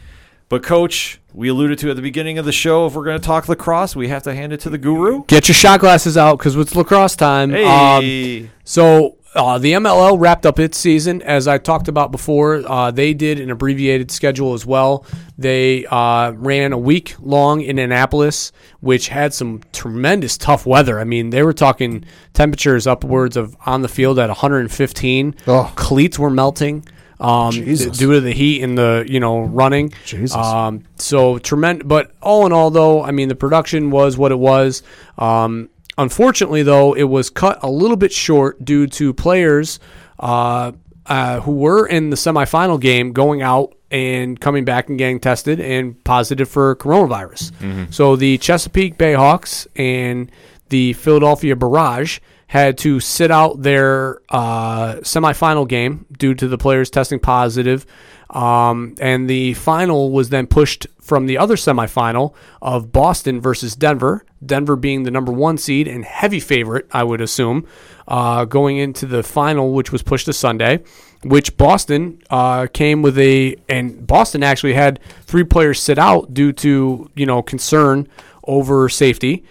But 0.49 0.63
coach, 0.63 1.19
we 1.33 1.49
alluded 1.49 1.77
to 1.79 1.89
at 1.89 1.97
the 1.97 2.01
beginning 2.01 2.37
of 2.37 2.45
the 2.45 2.53
show. 2.53 2.87
If 2.87 2.95
we're 2.95 3.03
going 3.03 3.19
to 3.19 3.25
talk 3.25 3.49
lacrosse, 3.49 3.95
we 3.95 4.07
have 4.07 4.23
to 4.23 4.33
hand 4.33 4.53
it 4.53 4.61
to 4.61 4.69
the 4.69 4.77
guru. 4.77 5.25
Get 5.25 5.49
your 5.49 5.55
shot 5.55 5.81
glasses 5.81 6.15
out 6.15 6.37
because 6.37 6.55
it's 6.55 6.75
lacrosse 6.75 7.15
time. 7.15 7.53
Um, 7.53 8.01
Hey. 8.03 8.49
So 8.63 9.17
uh, 9.35 9.57
the 9.57 9.73
MLL 9.73 10.19
wrapped 10.19 10.45
up 10.45 10.57
its 10.57 10.77
season, 10.77 11.21
as 11.21 11.47
I 11.47 11.57
talked 11.57 11.87
about 11.89 12.11
before. 12.11 12.63
Uh, 12.65 12.91
they 12.91 13.13
did 13.13 13.39
an 13.39 13.51
abbreviated 13.51 14.09
schedule 14.09 14.53
as 14.53 14.65
well. 14.65 15.05
They 15.37 15.85
uh, 15.85 16.31
ran 16.31 16.73
a 16.73 16.77
week 16.77 17.15
long 17.19 17.61
in 17.61 17.77
Annapolis, 17.77 18.51
which 18.79 19.09
had 19.09 19.33
some 19.33 19.61
tremendous 19.73 20.37
tough 20.37 20.65
weather. 20.65 20.99
I 20.99 21.03
mean, 21.03 21.29
they 21.29 21.43
were 21.43 21.53
talking 21.53 22.05
temperatures 22.33 22.87
upwards 22.87 23.35
of 23.37 23.55
on 23.65 23.81
the 23.81 23.89
field 23.89 24.17
at 24.17 24.29
115. 24.29 25.35
Oh. 25.45 25.71
Cleats 25.75 26.17
were 26.17 26.31
melting. 26.31 26.85
Um, 27.19 27.51
due 27.51 28.13
to 28.13 28.21
the 28.21 28.31
heat 28.31 28.61
and 28.61 28.77
the 28.77 29.05
you 29.07 29.19
know 29.19 29.41
running, 29.41 29.91
Jesus. 30.05 30.35
Um, 30.35 30.83
so 30.97 31.39
tremendous. 31.39 31.87
But 31.87 32.11
all 32.21 32.45
in 32.45 32.53
all, 32.53 32.69
though, 32.69 33.01
I 33.03 33.11
mean 33.11 33.27
the 33.27 33.35
production 33.35 33.89
was 33.89 34.17
what 34.17 34.31
it 34.31 34.39
was. 34.39 34.83
Um, 35.17 35.69
unfortunately, 35.97 36.63
though, 36.63 36.93
it 36.93 37.03
was 37.03 37.29
cut 37.29 37.59
a 37.63 37.69
little 37.69 37.97
bit 37.97 38.11
short 38.11 38.63
due 38.63 38.85
to 38.87 39.13
players 39.13 39.79
uh, 40.19 40.73
uh, 41.07 41.39
who 41.41 41.53
were 41.53 41.87
in 41.87 42.09
the 42.11 42.15
semifinal 42.17 42.79
game 42.79 43.13
going 43.13 43.41
out 43.41 43.73
and 43.89 44.39
coming 44.39 44.65
back 44.65 44.89
and 44.89 44.97
getting 44.97 45.19
tested 45.19 45.59
and 45.59 46.03
positive 46.03 46.49
for 46.49 46.75
coronavirus. 46.75 47.93
So 47.93 48.15
the 48.15 48.37
Chesapeake 48.37 48.97
Bayhawks 48.97 49.65
and 49.75 50.29
the 50.69 50.93
Philadelphia 50.93 51.55
Barrage 51.55 52.19
had 52.47 52.77
to 52.77 52.99
sit 52.99 53.29
out 53.29 53.61
their 53.61 54.21
uh, 54.29 54.95
semifinal 54.95 55.67
game 55.67 56.05
due 56.17 56.33
to 56.33 56.47
the 56.47 56.57
players 56.57 56.89
testing 56.89 57.19
positive. 57.19 57.85
Um, 58.29 58.95
and 58.99 59.29
the 59.29 59.53
final 59.53 60.11
was 60.11 60.29
then 60.29 60.47
pushed 60.47 60.87
from 61.01 61.25
the 61.25 61.37
other 61.37 61.55
semifinal 61.55 62.33
of 62.61 62.91
Boston 62.91 63.39
versus 63.41 63.75
Denver. 63.75 64.25
Denver 64.45 64.75
being 64.75 65.03
the 65.03 65.11
number 65.11 65.31
one 65.31 65.57
seed 65.57 65.87
and 65.87 66.05
heavy 66.05 66.39
favorite, 66.39 66.87
I 66.91 67.03
would 67.03 67.21
assume, 67.21 67.65
uh, 68.07 68.45
going 68.45 68.77
into 68.77 69.05
the 69.05 69.23
final, 69.23 69.73
which 69.73 69.91
was 69.91 70.03
pushed 70.03 70.25
to 70.25 70.33
Sunday. 70.33 70.83
Which 71.23 71.57
Boston 71.57 72.21
uh, 72.29 72.67
came 72.71 73.01
with 73.01 73.17
a, 73.17 73.55
and 73.67 74.05
Boston 74.05 74.43
actually 74.43 74.73
had 74.73 74.99
three 75.23 75.43
players 75.43 75.81
sit 75.81 75.97
out 75.97 76.33
due 76.33 76.53
to 76.53 77.09
you 77.15 77.25
know 77.25 77.41
concern 77.41 78.07
over 78.43 78.87
safety 78.87 79.43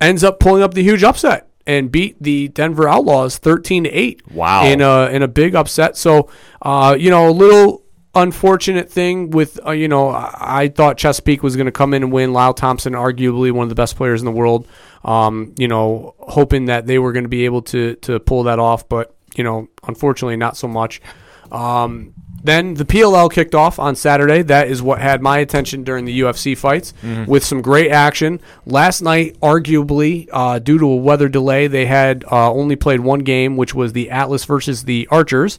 ends 0.00 0.22
up 0.22 0.38
pulling 0.38 0.62
up 0.62 0.74
the 0.74 0.82
huge 0.82 1.02
upset 1.02 1.48
and 1.66 1.90
beat 1.90 2.22
the 2.22 2.48
Denver 2.48 2.88
Outlaws 2.88 3.38
13 3.38 3.84
to 3.84 3.90
8. 3.90 4.32
Wow. 4.32 4.64
In 4.64 4.80
a 4.80 5.06
in 5.06 5.22
a 5.22 5.28
big 5.28 5.54
upset. 5.54 5.96
So, 5.96 6.30
uh, 6.62 6.96
you 6.98 7.10
know, 7.10 7.28
a 7.28 7.32
little 7.32 7.84
unfortunate 8.14 8.90
thing 8.90 9.30
with 9.30 9.58
uh, 9.66 9.72
you 9.72 9.88
know, 9.88 10.08
I, 10.08 10.68
thought 10.68 10.98
Chesapeake 10.98 11.42
was 11.42 11.56
going 11.56 11.66
to 11.66 11.72
come 11.72 11.94
in 11.94 12.02
and 12.02 12.12
win. 12.12 12.32
Lyle 12.32 12.54
Thompson, 12.54 12.92
arguably 12.92 13.50
one 13.52 13.64
of 13.64 13.68
the 13.68 13.74
best 13.74 13.96
players 13.96 14.20
in 14.20 14.24
the 14.24 14.32
world. 14.32 14.68
Um, 15.04 15.54
you 15.58 15.68
know, 15.68 16.14
hoping 16.18 16.66
that 16.66 16.86
they 16.86 16.98
were 16.98 17.12
going 17.12 17.24
to 17.24 17.28
be 17.28 17.44
able 17.44 17.62
to 17.62 17.96
to 17.96 18.20
pull 18.20 18.44
that 18.44 18.58
off, 18.58 18.88
but 18.88 19.14
you 19.36 19.44
know, 19.44 19.68
unfortunately, 19.86 20.36
not 20.36 20.56
so 20.56 20.68
much. 20.68 21.00
Um, 21.50 22.14
then 22.44 22.74
the 22.74 22.84
PLL 22.84 23.32
kicked 23.32 23.54
off 23.54 23.78
on 23.78 23.96
Saturday. 23.96 24.42
That 24.42 24.68
is 24.68 24.82
what 24.82 25.00
had 25.00 25.22
my 25.22 25.38
attention 25.38 25.82
during 25.82 26.04
the 26.04 26.20
UFC 26.20 26.56
fights 26.56 26.92
with 27.26 27.42
some 27.44 27.62
great 27.62 27.90
action. 27.90 28.38
Last 28.66 29.00
night, 29.00 29.40
arguably, 29.40 30.28
uh, 30.30 30.58
due 30.58 30.78
to 30.78 30.86
a 30.86 30.96
weather 30.96 31.28
delay, 31.30 31.66
they 31.66 31.86
had 31.86 32.22
uh, 32.30 32.52
only 32.52 32.76
played 32.76 33.00
one 33.00 33.20
game, 33.20 33.56
which 33.56 33.74
was 33.74 33.94
the 33.94 34.10
Atlas 34.10 34.44
versus 34.44 34.84
the 34.84 35.08
Archers. 35.10 35.58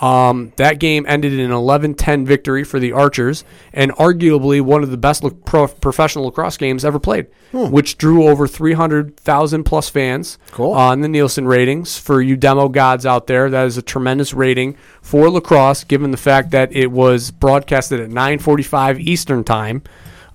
Um, 0.00 0.52
that 0.56 0.80
game 0.80 1.06
ended 1.08 1.32
in 1.34 1.40
an 1.40 1.52
11 1.52 1.94
10 1.94 2.26
victory 2.26 2.64
for 2.64 2.80
the 2.80 2.90
Archers, 2.92 3.44
and 3.72 3.92
arguably 3.92 4.60
one 4.60 4.82
of 4.82 4.90
the 4.90 4.96
best 4.96 5.22
lo- 5.22 5.30
pro- 5.30 5.68
professional 5.68 6.24
lacrosse 6.26 6.56
games 6.56 6.84
ever 6.84 6.98
played, 6.98 7.26
which 7.52 7.96
drew 7.96 8.26
over 8.26 8.48
300,000 8.48 9.62
plus 9.62 9.88
fans 9.88 10.36
Cool. 10.50 10.72
on 10.72 11.00
the 11.00 11.08
Nielsen 11.08 11.46
ratings. 11.46 11.96
For 11.96 12.20
you 12.20 12.36
demo 12.36 12.68
gods 12.68 13.06
out 13.06 13.28
there, 13.28 13.48
that 13.50 13.66
is 13.66 13.76
a 13.78 13.82
tremendous 13.82 14.34
rating 14.34 14.76
for 15.00 15.30
lacrosse, 15.30 15.84
given 15.84 16.10
the 16.10 16.16
fact 16.16 16.50
that 16.50 16.72
it 16.74 16.90
was 16.90 17.30
broadcasted 17.30 18.00
at 18.00 18.10
9:45 18.10 18.98
Eastern 18.98 19.44
time. 19.44 19.82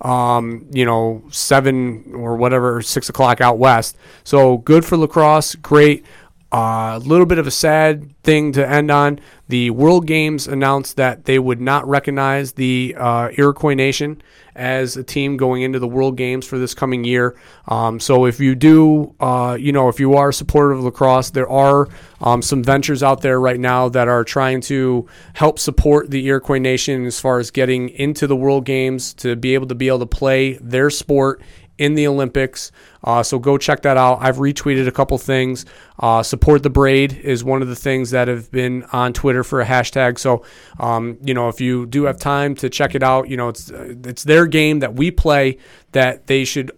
Um, 0.00 0.66
you 0.72 0.86
know, 0.86 1.22
seven 1.30 2.12
or 2.14 2.36
whatever, 2.36 2.80
six 2.80 3.10
o'clock 3.10 3.42
out 3.42 3.58
west. 3.58 3.98
So 4.24 4.56
good 4.56 4.86
for 4.86 4.96
lacrosse. 4.96 5.54
Great. 5.56 6.06
A 6.52 7.00
little 7.04 7.26
bit 7.26 7.38
of 7.38 7.46
a 7.46 7.50
sad 7.50 8.14
thing 8.22 8.52
to 8.52 8.68
end 8.68 8.90
on. 8.90 9.20
The 9.48 9.70
World 9.70 10.06
Games 10.06 10.46
announced 10.46 10.96
that 10.96 11.24
they 11.24 11.38
would 11.38 11.60
not 11.60 11.86
recognize 11.88 12.52
the 12.52 12.94
uh, 12.98 13.30
Iroquois 13.36 13.74
Nation 13.74 14.22
as 14.54 14.96
a 14.96 15.02
team 15.02 15.36
going 15.36 15.62
into 15.62 15.78
the 15.78 15.88
World 15.88 16.16
Games 16.16 16.46
for 16.46 16.58
this 16.58 16.74
coming 16.74 17.04
year. 17.04 17.36
Um, 17.68 17.98
so 17.98 18.26
if 18.26 18.40
you 18.40 18.54
do, 18.54 19.14
uh, 19.20 19.56
you 19.58 19.72
know, 19.72 19.88
if 19.88 19.98
you 19.98 20.14
are 20.14 20.28
a 20.28 20.34
supporter 20.34 20.72
of 20.72 20.84
lacrosse, 20.84 21.30
there 21.30 21.48
are 21.48 21.88
um, 22.20 22.42
some 22.42 22.62
ventures 22.62 23.02
out 23.02 23.22
there 23.22 23.40
right 23.40 23.58
now 23.58 23.88
that 23.88 24.06
are 24.06 24.24
trying 24.24 24.60
to 24.62 25.08
help 25.34 25.58
support 25.58 26.10
the 26.10 26.26
Iroquois 26.26 26.58
Nation 26.58 27.06
as 27.06 27.18
far 27.18 27.38
as 27.38 27.50
getting 27.50 27.88
into 27.90 28.26
the 28.26 28.36
World 28.36 28.64
Games 28.64 29.14
to 29.14 29.34
be 29.34 29.54
able 29.54 29.66
to 29.68 29.74
be 29.74 29.88
able 29.88 30.00
to 30.00 30.06
play 30.06 30.54
their 30.54 30.90
sport 30.90 31.40
in 31.80 31.94
the 31.94 32.06
Olympics. 32.06 32.70
Uh, 33.02 33.22
so 33.22 33.38
go 33.38 33.56
check 33.56 33.80
that 33.82 33.96
out. 33.96 34.18
I've 34.20 34.36
retweeted 34.36 34.86
a 34.86 34.92
couple 34.92 35.16
things. 35.16 35.64
Uh, 35.98 36.22
support 36.22 36.62
the 36.62 36.68
braid 36.68 37.14
is 37.14 37.42
one 37.42 37.62
of 37.62 37.68
the 37.68 37.74
things 37.74 38.10
that 38.10 38.28
have 38.28 38.50
been 38.50 38.84
on 38.92 39.14
Twitter 39.14 39.42
for 39.42 39.62
a 39.62 39.64
hashtag. 39.64 40.18
So 40.18 40.44
um, 40.78 41.16
you 41.22 41.32
know 41.32 41.48
if 41.48 41.58
you 41.58 41.86
do 41.86 42.04
have 42.04 42.18
time 42.18 42.54
to 42.56 42.68
check 42.68 42.94
it 42.94 43.02
out, 43.02 43.28
you 43.28 43.36
know 43.38 43.48
it's 43.48 43.72
uh, 43.72 43.94
it's 44.04 44.24
their 44.24 44.46
game 44.46 44.80
that 44.80 44.94
we 44.94 45.10
play 45.10 45.56
that 45.92 46.26
they 46.26 46.44
should 46.44 46.70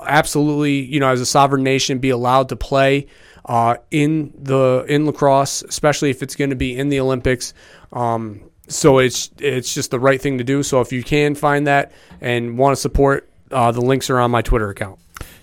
absolutely 0.00 0.80
you 0.80 0.98
know 0.98 1.10
as 1.10 1.20
a 1.20 1.26
sovereign 1.26 1.62
nation 1.62 1.98
be 1.98 2.10
allowed 2.10 2.48
to 2.48 2.56
play. 2.56 3.06
Uh, 3.44 3.76
in 3.90 4.30
the 4.36 4.84
in 4.90 5.06
lacrosse, 5.06 5.62
especially 5.62 6.10
if 6.10 6.22
it's 6.22 6.36
going 6.36 6.50
to 6.50 6.56
be 6.56 6.76
in 6.76 6.90
the 6.90 7.00
Olympics, 7.00 7.54
um, 7.94 8.42
so 8.68 8.98
it's 8.98 9.30
it's 9.38 9.72
just 9.72 9.90
the 9.90 9.98
right 9.98 10.20
thing 10.20 10.36
to 10.36 10.44
do. 10.44 10.62
So 10.62 10.82
if 10.82 10.92
you 10.92 11.02
can 11.02 11.34
find 11.34 11.66
that 11.66 11.92
and 12.20 12.58
want 12.58 12.76
to 12.76 12.80
support, 12.80 13.30
uh, 13.50 13.70
the 13.70 13.80
links 13.80 14.10
are 14.10 14.18
on 14.18 14.30
my 14.30 14.42
Twitter 14.42 14.70
account. 14.70 14.98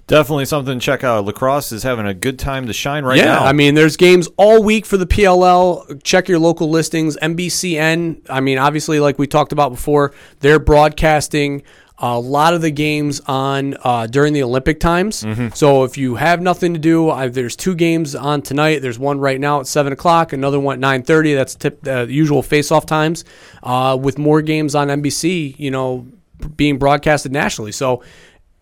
Definitely 0.08 0.46
something 0.46 0.80
to 0.80 0.86
check 0.86 1.04
out. 1.04 1.26
Lacrosse 1.26 1.72
is 1.72 1.82
having 1.82 2.06
a 2.06 2.14
good 2.14 2.38
time 2.38 2.68
to 2.68 2.74
shine 2.74 3.04
right 3.04 3.18
yeah, 3.18 3.26
now. 3.26 3.44
I 3.44 3.54
mean, 3.54 3.74
there's 3.74 3.98
games 3.98 4.28
all 4.38 4.62
week 4.62 4.86
for 4.86 4.98
the 4.98 5.08
PLL. 5.08 6.04
Check 6.04 6.28
your 6.28 6.38
local 6.38 6.70
listings. 6.70 7.18
NBCN. 7.18 8.22
I 8.30 8.40
mean, 8.40 8.60
obviously, 8.60 9.00
like 9.00 9.18
we 9.18 9.26
talked 9.26 9.52
about 9.52 9.70
before, 9.70 10.14
they're 10.42 10.60
broadcasting 10.60 11.64
a 11.98 12.20
lot 12.20 12.54
of 12.54 12.62
the 12.62 12.72
games 12.72 13.22
on 13.22 13.76
uh, 13.84 14.06
during 14.06 14.34
the 14.34 14.44
Olympic 14.44 14.80
times. 14.80 15.24
So 15.58 15.86
if 15.86 15.98
you 15.98 16.16
have 16.16 16.42
nothing 16.42 16.74
to 16.74 16.80
do, 16.80 17.10
uh, 17.10 17.30
there's 17.30 17.56
two 17.56 17.74
games 17.74 18.14
on 18.16 18.42
tonight. 18.42 18.84
There's 18.84 19.00
one 19.00 19.20
right 19.20 19.40
now 19.40 19.62
at 19.62 19.68
seven 19.68 19.94
o'clock. 19.94 20.34
Another 20.34 20.60
one 20.60 20.74
at 20.74 20.80
nine 20.80 21.04
thirty. 21.04 21.34
That's 21.34 21.56
tip, 21.56 21.80
uh, 21.88 22.06
usual 22.08 22.44
face-off 22.44 22.86
times. 22.86 23.24
Uh, 23.64 23.98
with 24.00 24.18
more 24.18 24.42
games 24.42 24.76
on 24.76 24.90
NBC, 24.90 25.58
you 25.58 25.72
know, 25.72 26.06
being 26.56 26.78
broadcasted 26.78 27.32
nationally. 27.32 27.72
So 27.72 28.04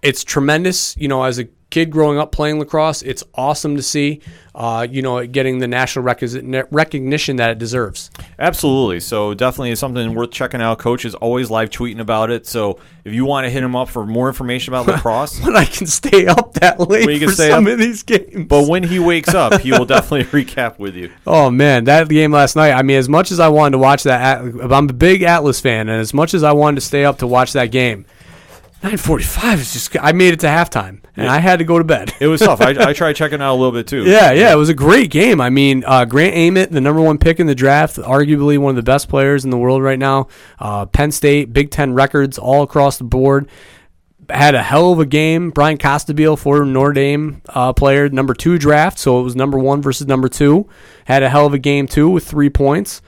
it's 0.02 0.24
tremendous. 0.24 0.96
You 0.98 1.08
know, 1.08 1.24
as 1.24 1.40
a 1.40 1.48
kid 1.74 1.90
growing 1.92 2.18
up 2.20 2.32
playing 2.32 2.60
lacrosse, 2.60 3.02
it's 3.02 3.24
awesome 3.36 3.76
to 3.76 3.82
see. 3.84 4.22
Uh, 4.56 4.86
you 4.88 5.02
know, 5.02 5.26
getting 5.26 5.58
the 5.58 5.68
national 5.68 6.06
recogni- 6.06 6.68
recognition 6.70 7.38
that 7.38 7.50
it 7.50 7.58
deserves. 7.58 8.12
Absolutely. 8.38 9.00
So 9.00 9.34
definitely 9.34 9.74
something 9.76 10.14
worth 10.14 10.30
checking 10.30 10.62
out. 10.62 10.78
Coach 10.78 11.06
is 11.06 11.16
always 11.16 11.50
live 11.50 11.72
tweeting 11.72 12.00
about 12.00 12.30
it. 12.30 12.46
So 12.46 12.78
if 13.04 13.14
you 13.14 13.26
want 13.26 13.46
to 13.46 13.50
hit 13.50 13.64
him 13.64 13.76
up 13.76 13.90
for 13.90 14.06
more 14.06 14.28
information 14.28 14.72
about 14.72 14.86
lacrosse, 14.94 15.40
But 15.40 15.56
I 15.56 15.66
can 15.66 15.88
stay 15.88 16.28
up 16.28 16.54
that 16.56 16.80
late 16.80 17.06
Well, 17.08 17.14
you 17.16 17.20
can 17.20 17.30
for 17.30 17.34
stay 17.34 17.50
some 17.50 17.66
up- 17.66 17.74
of 17.74 17.80
these 17.80 18.04
games. 18.04 18.46
but 18.48 18.68
when 18.68 18.84
he 18.84 19.00
wakes 19.00 19.34
up, 19.34 19.60
he 19.62 19.72
will 19.72 19.86
definitely 19.86 20.26
recap 20.46 20.78
with 20.78 20.94
you. 20.96 21.12
Oh 21.26 21.50
man, 21.50 21.86
that 21.86 22.08
game 22.08 22.32
last 22.32 22.56
night. 22.56 22.74
I 22.74 22.84
mean, 22.84 22.98
as 22.98 23.10
much 23.10 23.32
as 23.32 23.40
I 23.40 23.48
wanted 23.48 23.72
to 23.72 23.78
watch 23.80 24.04
that, 24.04 24.40
I'm 24.40 24.72
a 24.90 24.94
big 24.94 25.24
Atlas 25.24 25.60
fan, 25.62 25.90
and 25.90 26.00
as 26.00 26.14
much 26.14 26.36
as 26.36 26.44
I 26.44 26.52
wanted 26.52 26.76
to 26.76 26.82
stay 26.82 27.06
up 27.06 27.18
to 27.20 27.28
watch 27.28 27.54
that 27.54 27.72
game, 27.72 28.06
9:45 28.84 29.54
is 29.60 29.72
just. 29.72 29.98
I 30.02 30.12
made 30.12 30.34
it 30.34 30.42
to 30.42 30.48
halftime, 30.48 31.00
and 31.16 31.30
I 31.30 31.40
had 31.40 31.60
to 31.60 31.66
go 31.66 31.78
to 31.78 31.86
bed. 31.86 32.14
It 32.20 32.28
was 32.28 32.42
tough. 32.42 32.60
I, 32.60 32.90
I 32.90 32.94
tried 32.94 33.14
checking 33.16 33.42
out 33.42 33.54
a 33.54 33.56
little 33.56 33.72
bit 33.72 33.88
too. 33.88 34.04
Yeah, 34.04 34.34
yeah, 34.34 34.52
it 34.52 34.58
was 34.58 34.68
a 34.68 34.74
great 34.74 35.10
game. 35.10 35.40
I 35.40 35.50
mean, 35.50 35.86
uh, 35.88 36.04
Grant 36.04 36.36
Ament, 36.36 36.70
the 36.74 36.82
number 36.82 37.02
one 37.02 37.18
pick 37.18 37.40
in 37.40 37.48
the 37.48 37.56
draft, 37.56 37.96
arguably 37.96 38.58
one 38.58 38.72
of 38.72 38.76
the 38.76 38.84
best 38.84 39.08
players 39.08 39.46
in 39.46 39.52
the 39.52 39.58
world 39.58 39.82
right 39.82 39.98
now. 39.98 40.28
Uh, 40.60 40.86
Penn 40.86 41.12
State, 41.12 41.54
Big 41.54 41.72
Ten 41.72 41.94
records 41.94 42.38
all 42.38 42.62
across 42.62 42.98
the 42.98 43.06
board. 43.06 43.48
Had 44.30 44.54
a 44.54 44.62
hell 44.62 44.92
of 44.92 45.00
a 45.00 45.06
game. 45.06 45.52
Bryan 45.52 45.78
Costabile, 45.78 46.38
former 46.38 46.66
Notre 46.66 46.92
Dame 46.92 47.42
uh, 47.50 47.72
player, 47.72 48.10
number 48.10 48.34
two 48.34 48.58
draft, 48.58 49.00
so 49.00 49.18
it 49.22 49.24
was 49.24 49.36
number 49.36 49.58
one 49.58 49.82
versus 49.82 50.08
number 50.08 50.28
two. 50.28 50.68
Had 51.06 51.24
a 51.24 51.30
hell 51.30 51.46
of 51.46 51.54
a 51.54 51.58
game 51.58 51.88
too 51.88 52.10
with 52.10 52.28
three 52.28 52.50
points. 52.50 53.02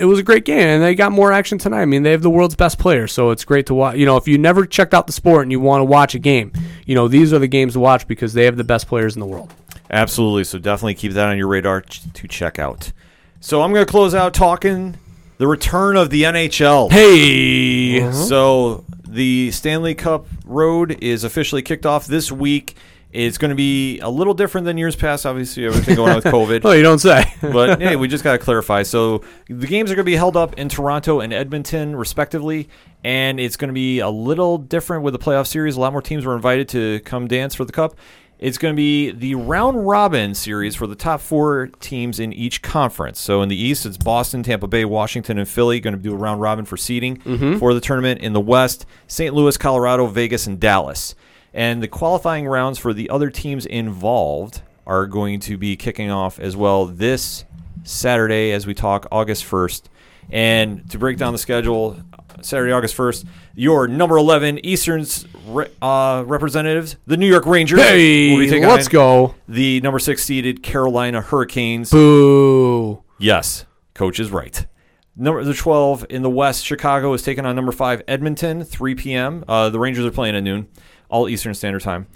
It 0.00 0.06
was 0.06 0.18
a 0.18 0.22
great 0.22 0.44
game, 0.46 0.66
and 0.66 0.82
they 0.82 0.94
got 0.94 1.12
more 1.12 1.30
action 1.30 1.58
tonight. 1.58 1.82
I 1.82 1.84
mean, 1.84 2.02
they 2.02 2.12
have 2.12 2.22
the 2.22 2.30
world's 2.30 2.56
best 2.56 2.78
players, 2.78 3.12
so 3.12 3.30
it's 3.30 3.44
great 3.44 3.66
to 3.66 3.74
watch. 3.74 3.96
You 3.96 4.06
know, 4.06 4.16
if 4.16 4.26
you 4.26 4.38
never 4.38 4.64
checked 4.64 4.94
out 4.94 5.06
the 5.06 5.12
sport 5.12 5.42
and 5.42 5.52
you 5.52 5.60
want 5.60 5.80
to 5.80 5.84
watch 5.84 6.14
a 6.14 6.18
game, 6.18 6.52
you 6.86 6.94
know 6.94 7.06
these 7.06 7.32
are 7.32 7.38
the 7.38 7.46
games 7.46 7.74
to 7.74 7.80
watch 7.80 8.06
because 8.08 8.32
they 8.32 8.46
have 8.46 8.56
the 8.56 8.64
best 8.64 8.86
players 8.88 9.14
in 9.14 9.20
the 9.20 9.26
world. 9.26 9.52
Absolutely. 9.90 10.44
So 10.44 10.58
definitely 10.58 10.94
keep 10.94 11.12
that 11.12 11.28
on 11.28 11.36
your 11.36 11.48
radar 11.48 11.82
to 11.82 12.28
check 12.28 12.58
out. 12.58 12.92
So 13.40 13.62
I'm 13.62 13.72
going 13.72 13.84
to 13.84 13.90
close 13.90 14.14
out 14.14 14.34
talking 14.34 14.96
the 15.38 15.46
return 15.46 15.96
of 15.96 16.10
the 16.10 16.22
NHL. 16.24 16.90
Hey, 16.90 18.12
So 18.12 18.84
the 19.08 19.50
Stanley 19.50 19.94
Cup 19.94 20.26
road 20.44 21.02
is 21.02 21.24
officially 21.24 21.62
kicked 21.62 21.86
off 21.86 22.06
this 22.06 22.30
week. 22.30 22.76
It's 23.12 23.38
going 23.38 23.48
to 23.48 23.56
be 23.56 23.98
a 23.98 24.08
little 24.08 24.34
different 24.34 24.66
than 24.66 24.78
years 24.78 24.94
past. 24.94 25.26
Obviously, 25.26 25.66
everything 25.66 25.96
going 25.96 26.10
on 26.10 26.16
with 26.16 26.24
COVID. 26.32 26.62
oh, 26.64 26.72
you 26.72 26.82
don't 26.82 27.00
say. 27.00 27.24
but 27.40 27.80
hey, 27.80 27.96
we 27.96 28.06
just 28.08 28.22
got 28.22 28.32
to 28.32 28.38
clarify. 28.38 28.82
So 28.82 29.22
the 29.48 29.66
games 29.66 29.90
are 29.90 29.96
going 29.96 30.04
to 30.04 30.10
be 30.10 30.16
held 30.16 30.36
up 30.36 30.58
in 30.58 30.68
Toronto 30.68 31.20
and 31.20 31.32
Edmonton, 31.32 31.96
respectively, 31.96 32.68
and 33.02 33.40
it's 33.40 33.56
going 33.56 33.68
to 33.68 33.74
be 33.74 33.98
a 33.98 34.08
little 34.08 34.58
different 34.58 35.02
with 35.02 35.12
the 35.12 35.18
playoff 35.18 35.48
series. 35.48 35.76
A 35.76 35.80
lot 35.80 35.92
more 35.92 36.02
teams 36.02 36.24
were 36.24 36.36
invited 36.36 36.68
to 36.70 37.00
come 37.00 37.26
dance 37.26 37.54
for 37.54 37.64
the 37.64 37.72
cup. 37.72 37.96
It's 38.38 38.56
going 38.56 38.72
to 38.72 38.76
be 38.76 39.10
the 39.10 39.34
round 39.34 39.86
robin 39.86 40.34
series 40.34 40.74
for 40.74 40.86
the 40.86 40.94
top 40.94 41.20
four 41.20 41.68
teams 41.80 42.18
in 42.18 42.32
each 42.32 42.62
conference. 42.62 43.20
So 43.20 43.42
in 43.42 43.50
the 43.50 43.56
East, 43.56 43.84
it's 43.84 43.98
Boston, 43.98 44.42
Tampa 44.42 44.66
Bay, 44.66 44.86
Washington, 44.86 45.36
and 45.36 45.46
Philly 45.46 45.78
going 45.78 45.94
to 45.94 46.00
do 46.00 46.14
a 46.14 46.16
round 46.16 46.40
robin 46.40 46.64
for 46.64 46.78
seeding 46.78 47.18
mm-hmm. 47.18 47.58
for 47.58 47.74
the 47.74 47.82
tournament. 47.82 48.22
In 48.22 48.32
the 48.32 48.40
West, 48.40 48.86
St. 49.08 49.34
Louis, 49.34 49.58
Colorado, 49.58 50.06
Vegas, 50.06 50.46
and 50.46 50.58
Dallas. 50.58 51.14
And 51.52 51.82
the 51.82 51.88
qualifying 51.88 52.46
rounds 52.46 52.78
for 52.78 52.92
the 52.92 53.10
other 53.10 53.30
teams 53.30 53.66
involved 53.66 54.62
are 54.86 55.06
going 55.06 55.40
to 55.40 55.56
be 55.58 55.76
kicking 55.76 56.10
off 56.10 56.38
as 56.38 56.56
well 56.56 56.86
this 56.86 57.44
Saturday 57.84 58.52
as 58.52 58.66
we 58.66 58.74
talk 58.74 59.06
August 59.10 59.44
1st. 59.44 59.82
And 60.30 60.88
to 60.90 60.98
break 60.98 61.16
down 61.18 61.32
the 61.32 61.38
schedule, 61.38 61.96
Saturday, 62.40 62.72
August 62.72 62.96
1st, 62.96 63.24
your 63.56 63.88
number 63.88 64.16
11 64.16 64.64
Eastern's 64.64 65.26
re- 65.46 65.68
uh, 65.82 66.22
representatives, 66.26 66.96
the 67.06 67.16
New 67.16 67.26
York 67.28 67.46
Rangers. 67.46 67.78
will 67.78 67.84
be 67.92 68.36
Hey, 68.36 68.48
taking 68.48 68.68
let's 68.68 68.86
on 68.86 68.92
go. 68.92 69.34
The 69.48 69.80
number 69.80 69.98
six 69.98 70.22
seeded 70.24 70.62
Carolina 70.62 71.20
Hurricanes. 71.20 71.90
Boo. 71.90 73.02
Yes, 73.18 73.66
coach 73.94 74.20
is 74.20 74.30
right. 74.30 74.66
Number 75.16 75.42
the 75.44 75.52
12 75.52 76.06
in 76.08 76.22
the 76.22 76.30
West, 76.30 76.64
Chicago 76.64 77.12
is 77.12 77.22
taking 77.22 77.44
on 77.44 77.54
number 77.56 77.72
5 77.72 78.02
Edmonton, 78.08 78.64
3 78.64 78.94
p.m. 78.94 79.44
Uh, 79.48 79.68
the 79.68 79.78
Rangers 79.78 80.06
are 80.06 80.10
playing 80.12 80.36
at 80.36 80.42
noon, 80.42 80.68
all 81.10 81.28
Eastern 81.28 81.54
Standard 81.54 81.82
Time. 81.82 82.06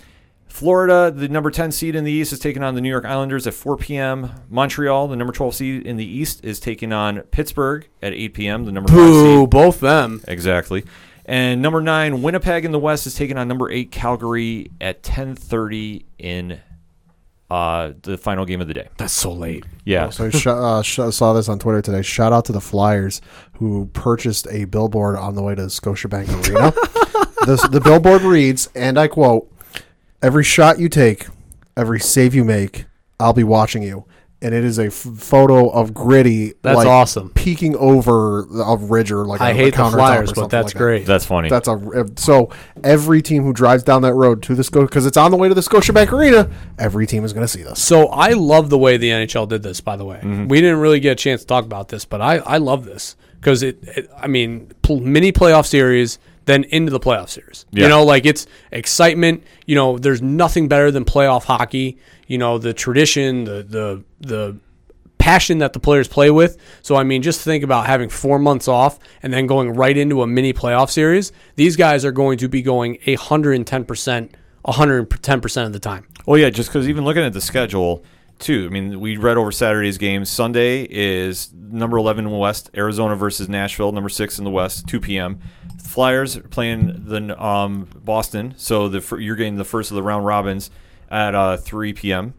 Florida, 0.47 1.11
the 1.11 1.29
number 1.29 1.51
10 1.51 1.73
seed 1.73 1.97
in 1.97 2.05
the 2.05 2.13
East, 2.13 2.33
is 2.33 2.39
taking 2.39 2.63
on 2.63 2.77
the 2.77 2.81
New 2.81 2.89
York 2.89 3.05
Islanders 3.05 3.45
at 3.47 3.55
4 3.55 3.77
p.m. 3.77 4.31
Montreal, 4.49 5.09
the 5.09 5.17
number 5.17 5.33
12 5.33 5.55
seed 5.55 5.87
in 5.87 5.97
the 5.97 6.05
East, 6.07 6.45
is 6.45 6.61
taking 6.61 6.93
on 6.93 7.23
Pittsburgh 7.23 7.89
at 8.01 8.13
8 8.13 8.35
p.m. 8.35 8.65
The 8.65 8.71
number 8.71 8.89
5 8.89 8.97
Boo. 8.97 9.41
seed. 9.41 9.51
Both 9.51 9.81
them. 9.81 10.23
Exactly. 10.29 10.85
And 11.27 11.61
number 11.61 11.81
9, 11.81 12.23
Winnipeg 12.23 12.65
in 12.65 12.71
the 12.71 12.79
West, 12.79 13.07
is 13.07 13.15
taking 13.17 13.37
on 13.37 13.49
number 13.49 13.69
8 13.69 13.91
Calgary 13.91 14.71
at 14.81 15.03
10:30 15.03 16.05
in 16.19 16.61
uh, 17.51 17.93
the 18.03 18.17
final 18.17 18.45
game 18.45 18.61
of 18.61 18.69
the 18.69 18.75
day. 18.75 18.89
That's 18.97 19.13
so 19.13 19.33
late. 19.33 19.65
Yeah. 19.85 20.11
So 20.11 20.27
I 20.27 20.31
sh- 20.31 20.47
uh, 20.47 20.83
sh- 20.83 21.01
saw 21.11 21.33
this 21.33 21.49
on 21.49 21.59
Twitter 21.59 21.83
today. 21.83 22.03
Shout 22.03 22.33
out 22.33 22.45
to 22.45 22.53
the 22.53 22.61
Flyers 22.61 23.21
who 23.55 23.87
purchased 23.93 24.47
a 24.51 24.67
billboard 24.67 25.17
on 25.17 25.35
the 25.35 25.43
way 25.43 25.55
to 25.55 25.63
Scotiabank 25.63 26.29
Arena. 26.49 26.73
the, 27.47 27.69
the 27.71 27.81
billboard 27.81 28.23
reads, 28.23 28.69
and 28.75 28.99
I 28.99 29.09
quote, 29.09 29.51
"Every 30.23 30.45
shot 30.45 30.79
you 30.79 30.89
take, 30.89 31.27
every 31.77 32.01
save 32.01 32.35
you 32.35 32.45
make, 32.45 32.87
I'll 33.21 33.33
be 33.33 33.45
watching 33.45 33.83
you." 33.83 34.05
And 34.43 34.53
it 34.55 34.63
is 34.63 34.79
a 34.79 34.87
f- 34.89 34.93
photo 34.93 35.71
of 35.71 35.95
Gritty. 35.95 36.53
That's 36.61 36.77
like, 36.77 36.87
awesome. 36.87 37.31
Peeking 37.31 37.75
over 37.77 38.41
a 38.41 38.77
ridge 38.77 39.11
or 39.11 39.25
like 39.25 39.41
I 39.41 39.51
a, 39.51 39.55
hate 39.55 39.73
a 39.75 39.79
the 39.85 39.91
Flyers, 39.91 40.35
but 40.35 40.49
that's 40.51 40.67
like 40.67 40.73
that. 40.75 40.79
great. 40.79 41.07
That's 41.07 41.25
funny. 41.25 41.49
That's 41.49 41.67
a 41.67 42.07
so 42.17 42.51
every 42.83 43.23
team 43.23 43.43
who 43.45 43.55
drives 43.55 43.83
down 43.85 44.03
that 44.03 44.13
road 44.13 44.43
to 44.43 44.55
the 44.55 44.63
Scotia 44.63 44.85
because 44.87 45.07
it's 45.07 45.17
on 45.17 45.31
the 45.31 45.39
way 45.39 45.49
to 45.49 45.55
the 45.55 45.63
Scotiabank 45.63 46.13
Arena. 46.13 46.51
Every 46.79 47.07
team 47.07 47.25
is 47.25 47.33
going 47.33 47.45
to 47.45 47.49
see 47.49 47.63
this. 47.63 47.83
So 47.83 48.09
I 48.09 48.33
love 48.35 48.69
the 48.69 48.77
way 48.77 48.99
the 48.99 49.09
NHL 49.09 49.49
did 49.49 49.63
this. 49.63 49.81
By 49.81 49.97
the 49.97 50.05
way, 50.05 50.17
Mm-hmm. 50.17 50.49
we 50.49 50.61
didn't 50.61 50.81
really 50.81 51.01
get 51.01 51.13
a 51.13 51.17
chance 51.17 51.41
to 51.41 51.47
talk 51.47 51.65
about 51.65 51.89
this, 51.89 52.05
but 52.05 52.21
I, 52.21 52.37
I 52.39 52.59
love 52.59 52.85
this 52.85 53.17
because 53.41 53.63
it, 53.63 53.79
it. 53.97 54.11
I 54.15 54.27
mean, 54.27 54.73
pl- 54.83 55.01
mini 55.01 55.33
playoff 55.33 55.65
series, 55.65 56.19
then 56.47 56.65
into 56.65 56.91
the 56.91 57.01
playoff 57.01 57.29
series. 57.29 57.67
Yeah. 57.71 57.85
You 57.85 57.89
know, 57.89 58.05
like 58.05 58.27
it's 58.27 58.47
excitement. 58.71 59.45
You 59.67 59.75
know, 59.75 59.99
there's 59.99 60.23
nothing 60.23 60.69
better 60.69 60.91
than 60.91 61.05
playoff 61.05 61.45
hockey. 61.45 61.99
You 62.27 62.39
know, 62.39 62.59
the 62.59 62.73
tradition, 62.73 63.45
the 63.45 63.63
the 63.63 64.05
the 64.21 64.59
passion 65.19 65.57
that 65.59 65.73
the 65.73 65.81
players 65.81 66.07
play 66.07 66.31
with. 66.31 66.59
So 66.83 66.97
I 66.97 67.03
mean, 67.03 67.23
just 67.23 67.41
think 67.41 67.65
about 67.65 67.87
having 67.87 68.09
four 68.09 68.39
months 68.39 68.69
off 68.69 68.99
and 69.23 69.33
then 69.33 69.47
going 69.47 69.71
right 69.71 69.97
into 69.97 70.23
a 70.23 70.27
mini 70.27 70.53
playoff 70.53 70.91
series. 70.91 71.33
These 71.57 71.77
guys 71.77 72.05
are 72.05 72.13
going 72.13 72.39
to 72.39 72.49
be 72.49 72.63
going 72.63 72.99
hundred 73.19 73.55
and 73.55 73.67
ten 73.67 73.85
percent, 73.85 74.35
hundred 74.67 74.99
and 74.99 75.23
ten 75.23 75.41
percent 75.41 75.67
of 75.67 75.73
the 75.73 75.81
time. 75.81 76.07
Well, 76.27 76.39
yeah, 76.39 76.51
just 76.51 76.71
because 76.71 76.89
even 76.89 77.05
looking 77.05 77.23
at 77.23 77.33
the 77.33 77.41
schedule, 77.41 78.05
too. 78.39 78.67
I 78.67 78.73
mean, 78.73 79.01
we 79.01 79.17
read 79.17 79.37
over 79.37 79.53
Saturday's 79.53 79.99
games. 79.99 80.31
Sunday 80.31 80.87
is 80.91 81.53
number 81.55 81.97
11 81.97 82.25
in 82.25 82.31
the 82.31 82.37
West, 82.37 82.71
Arizona 82.77 83.17
versus 83.17 83.49
Nashville, 83.49 83.93
number 83.93 84.09
six 84.09 84.39
in 84.39 84.45
the 84.45 84.51
West, 84.51 84.87
2 84.89 85.01
p.m. 85.01 85.41
Flyers 85.83 86.39
playing 86.51 87.05
the 87.07 87.43
um, 87.43 87.89
Boston, 87.95 88.55
so 88.57 88.89
the 88.89 89.17
you're 89.17 89.37
getting 89.37 89.57
the 89.57 89.65
first 89.65 89.91
of 89.91 89.95
the 89.95 90.03
round 90.03 90.25
robins 90.27 90.71
at 91.11 91.35
uh, 91.35 91.57
3 91.57 91.93
p.m. 91.93 92.35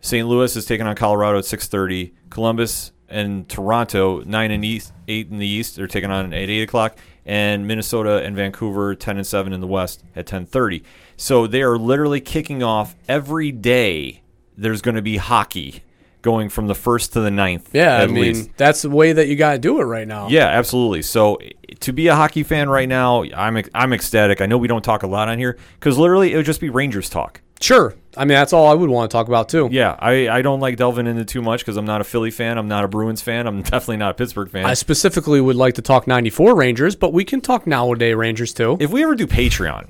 St. 0.00 0.26
Louis 0.26 0.54
is 0.56 0.64
taking 0.64 0.86
on 0.86 0.96
Colorado 0.96 1.38
at 1.38 1.44
6:30. 1.44 2.12
Columbus 2.30 2.92
and 3.08 3.48
Toronto, 3.48 4.22
nine 4.22 4.50
and 4.50 4.64
east, 4.64 4.92
eight 5.08 5.28
in 5.30 5.38
the 5.38 5.46
East, 5.46 5.76
they're 5.76 5.88
taking 5.88 6.10
on 6.10 6.32
at 6.32 6.48
eight 6.48 6.62
o'clock, 6.62 6.96
and 7.26 7.66
Minnesota 7.66 8.22
and 8.22 8.36
Vancouver, 8.36 8.94
ten 8.94 9.16
and 9.16 9.26
seven 9.26 9.52
in 9.52 9.60
the 9.60 9.66
West 9.66 10.04
at 10.14 10.26
10:30. 10.26 10.82
So 11.16 11.46
they 11.46 11.62
are 11.62 11.76
literally 11.76 12.20
kicking 12.20 12.62
off 12.62 12.94
every 13.08 13.52
day. 13.52 14.19
There's 14.60 14.82
going 14.82 14.96
to 14.96 15.02
be 15.02 15.16
hockey 15.16 15.82
going 16.22 16.48
from 16.50 16.66
the 16.66 16.74
first 16.74 17.14
to 17.14 17.20
the 17.20 17.30
ninth. 17.30 17.70
Yeah, 17.72 17.96
I 17.98 18.06
mean 18.06 18.22
least. 18.22 18.50
that's 18.56 18.82
the 18.82 18.90
way 18.90 19.12
that 19.12 19.26
you 19.28 19.36
got 19.36 19.52
to 19.52 19.58
do 19.58 19.80
it 19.80 19.84
right 19.84 20.06
now. 20.06 20.28
Yeah, 20.28 20.46
absolutely. 20.46 21.02
So 21.02 21.38
to 21.80 21.92
be 21.92 22.08
a 22.08 22.14
hockey 22.14 22.42
fan 22.42 22.68
right 22.68 22.88
now, 22.88 23.24
I'm 23.34 23.62
I'm 23.74 23.92
ecstatic. 23.92 24.40
I 24.40 24.46
know 24.46 24.58
we 24.58 24.68
don't 24.68 24.84
talk 24.84 25.02
a 25.02 25.06
lot 25.06 25.28
on 25.28 25.38
here 25.38 25.56
because 25.78 25.98
literally 25.98 26.32
it 26.32 26.36
would 26.36 26.46
just 26.46 26.60
be 26.60 26.68
Rangers 26.68 27.08
talk. 27.08 27.40
Sure. 27.60 27.94
I 28.16 28.20
mean 28.20 28.36
that's 28.36 28.52
all 28.52 28.66
I 28.66 28.74
would 28.74 28.90
want 28.90 29.10
to 29.10 29.14
talk 29.14 29.28
about 29.28 29.48
too. 29.48 29.68
Yeah, 29.70 29.94
I, 29.98 30.28
I 30.28 30.42
don't 30.42 30.60
like 30.60 30.76
delving 30.76 31.06
into 31.06 31.24
too 31.24 31.42
much 31.42 31.60
because 31.60 31.76
I'm 31.76 31.84
not 31.84 32.00
a 32.00 32.04
Philly 32.04 32.30
fan. 32.30 32.58
I'm 32.58 32.68
not 32.68 32.84
a 32.84 32.88
Bruins 32.88 33.22
fan. 33.22 33.46
I'm 33.46 33.62
definitely 33.62 33.98
not 33.98 34.12
a 34.12 34.14
Pittsburgh 34.14 34.50
fan. 34.50 34.64
I 34.66 34.74
specifically 34.74 35.40
would 35.40 35.56
like 35.56 35.74
to 35.74 35.82
talk 35.82 36.06
94 36.06 36.54
Rangers, 36.56 36.96
but 36.96 37.12
we 37.12 37.24
can 37.24 37.40
talk 37.40 37.66
nowadays 37.66 38.14
Rangers 38.14 38.52
too. 38.52 38.76
if 38.80 38.90
we 38.90 39.02
ever 39.02 39.14
do 39.14 39.26
Patreon, 39.26 39.88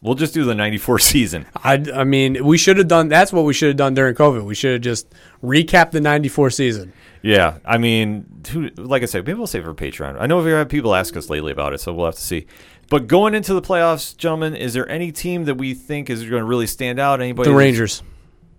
we'll 0.00 0.14
just 0.14 0.34
do 0.34 0.44
the 0.44 0.54
94 0.54 0.98
season. 0.98 1.46
I, 1.56 1.84
I 1.94 2.04
mean, 2.04 2.44
we 2.44 2.58
should 2.58 2.78
have 2.78 2.88
done 2.88 3.08
that's 3.08 3.32
what 3.32 3.44
we 3.44 3.52
should 3.52 3.68
have 3.68 3.76
done 3.76 3.94
during 3.94 4.14
COVID. 4.14 4.44
We 4.44 4.54
should 4.54 4.72
have 4.72 4.82
just 4.82 5.12
recapped 5.42 5.92
the 5.92 6.00
94 6.00 6.50
season. 6.50 6.92
Yeah, 7.22 7.58
I 7.64 7.78
mean, 7.78 8.42
who, 8.50 8.68
like 8.76 9.02
I 9.02 9.06
said, 9.06 9.26
maybe 9.26 9.38
we'll 9.38 9.48
save 9.48 9.62
it 9.62 9.64
for 9.64 9.74
Patreon. 9.74 10.16
I 10.20 10.26
know 10.26 10.40
we 10.40 10.50
have 10.52 10.68
people 10.68 10.94
ask 10.94 11.16
us 11.16 11.28
lately 11.28 11.50
about 11.50 11.72
it, 11.72 11.80
so 11.80 11.92
we'll 11.92 12.06
have 12.06 12.14
to 12.14 12.20
see. 12.20 12.46
But 12.90 13.06
going 13.06 13.34
into 13.34 13.54
the 13.54 13.60
playoffs, 13.60 14.16
gentlemen, 14.16 14.54
is 14.54 14.72
there 14.72 14.88
any 14.88 15.12
team 15.12 15.44
that 15.44 15.56
we 15.56 15.74
think 15.74 16.08
is 16.08 16.20
going 16.20 16.40
to 16.40 16.44
really 16.44 16.66
stand 16.66 16.98
out? 16.98 17.20
Anybody? 17.20 17.50
The 17.50 17.56
Rangers. 17.56 18.02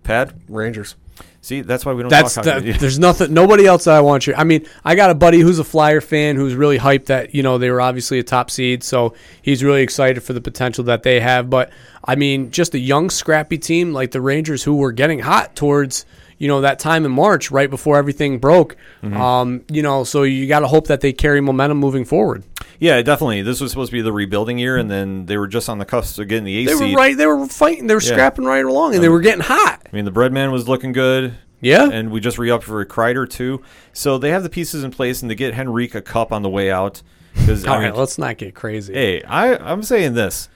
Pad? 0.02 0.34
Rangers. 0.48 0.94
See, 1.42 1.62
that's 1.62 1.86
why 1.86 1.94
we 1.94 2.02
don't 2.02 2.10
That's 2.10 2.34
talk 2.34 2.44
that, 2.44 2.54
hockey. 2.58 2.72
there's 2.78 2.98
nothing 2.98 3.32
nobody 3.32 3.66
else 3.66 3.84
that 3.84 3.94
I 3.94 4.02
want 4.02 4.26
you. 4.26 4.34
I 4.34 4.44
mean, 4.44 4.66
I 4.84 4.94
got 4.94 5.10
a 5.10 5.14
buddy 5.14 5.40
who's 5.40 5.58
a 5.58 5.64
Flyer 5.64 6.02
fan 6.02 6.36
who's 6.36 6.54
really 6.54 6.78
hyped 6.78 7.06
that, 7.06 7.34
you 7.34 7.42
know, 7.42 7.56
they 7.56 7.70
were 7.70 7.80
obviously 7.80 8.18
a 8.18 8.22
top 8.22 8.50
seed, 8.50 8.82
so 8.82 9.14
he's 9.40 9.64
really 9.64 9.82
excited 9.82 10.22
for 10.22 10.34
the 10.34 10.40
potential 10.42 10.84
that 10.84 11.02
they 11.02 11.18
have, 11.20 11.48
but 11.48 11.70
I 12.04 12.14
mean, 12.14 12.50
just 12.50 12.74
a 12.74 12.78
young 12.78 13.08
scrappy 13.08 13.56
team 13.56 13.92
like 13.92 14.10
the 14.10 14.20
Rangers 14.20 14.62
who 14.64 14.76
were 14.76 14.92
getting 14.92 15.20
hot 15.20 15.56
towards 15.56 16.04
you 16.40 16.48
know 16.48 16.62
that 16.62 16.80
time 16.80 17.04
in 17.04 17.12
March, 17.12 17.52
right 17.52 17.70
before 17.70 17.96
everything 17.98 18.38
broke. 18.38 18.74
Mm-hmm. 19.04 19.16
Um, 19.16 19.62
you 19.70 19.82
know, 19.82 20.02
so 20.02 20.24
you 20.24 20.48
got 20.48 20.60
to 20.60 20.66
hope 20.66 20.88
that 20.88 21.02
they 21.02 21.12
carry 21.12 21.40
momentum 21.40 21.78
moving 21.78 22.04
forward. 22.04 22.42
Yeah, 22.80 23.00
definitely. 23.02 23.42
This 23.42 23.60
was 23.60 23.70
supposed 23.70 23.90
to 23.90 23.96
be 23.96 24.00
the 24.00 24.12
rebuilding 24.12 24.58
year, 24.58 24.78
and 24.78 24.90
then 24.90 25.26
they 25.26 25.36
were 25.36 25.46
just 25.46 25.68
on 25.68 25.78
the 25.78 25.84
cusp 25.84 26.18
of 26.18 26.26
getting 26.28 26.44
the 26.44 26.56
eighth 26.56 26.78
They 26.78 26.86
were 26.86 26.96
right. 26.96 27.16
They 27.16 27.26
were 27.26 27.46
fighting. 27.46 27.86
They 27.86 27.94
were 27.94 28.00
Yeah. 28.00 28.08
scrapping 28.12 28.46
right 28.46 28.64
along, 28.64 28.94
and 28.94 29.04
they 29.04 29.08
were 29.10 29.20
getting 29.20 29.44
hot. 29.44 29.82
I 29.86 29.94
mean, 29.94 30.06
the 30.06 30.10
Breadman 30.10 30.50
was 30.50 30.66
looking 30.66 30.92
good. 30.92 31.34
Yeah. 31.62 31.90
and 31.92 32.10
we 32.10 32.20
just 32.20 32.38
re-upped 32.38 32.64
for 32.64 32.80
a 32.80 32.86
Kreider 32.86 33.28
too. 33.28 33.60
So 33.92 34.16
they 34.16 34.30
have 34.30 34.42
the 34.42 34.48
pieces 34.48 34.82
in 34.82 34.90
place, 34.90 35.20
and 35.20 35.28
to 35.28 35.34
get 35.34 35.52
Henrik 35.52 35.94
a 35.94 36.00
cup 36.00 36.32
on 36.32 36.40
the 36.40 36.48
way 36.48 36.70
out. 36.70 37.02
All 37.36 37.50
I 37.50 37.54
mean, 37.54 37.64
right, 37.66 37.94
let's 37.94 38.16
not 38.16 38.38
get 38.38 38.54
crazy. 38.54 38.94
hey, 38.94 39.22
I 39.24 39.56
I'm 39.56 39.82
saying 39.82 40.14
this. 40.14 40.48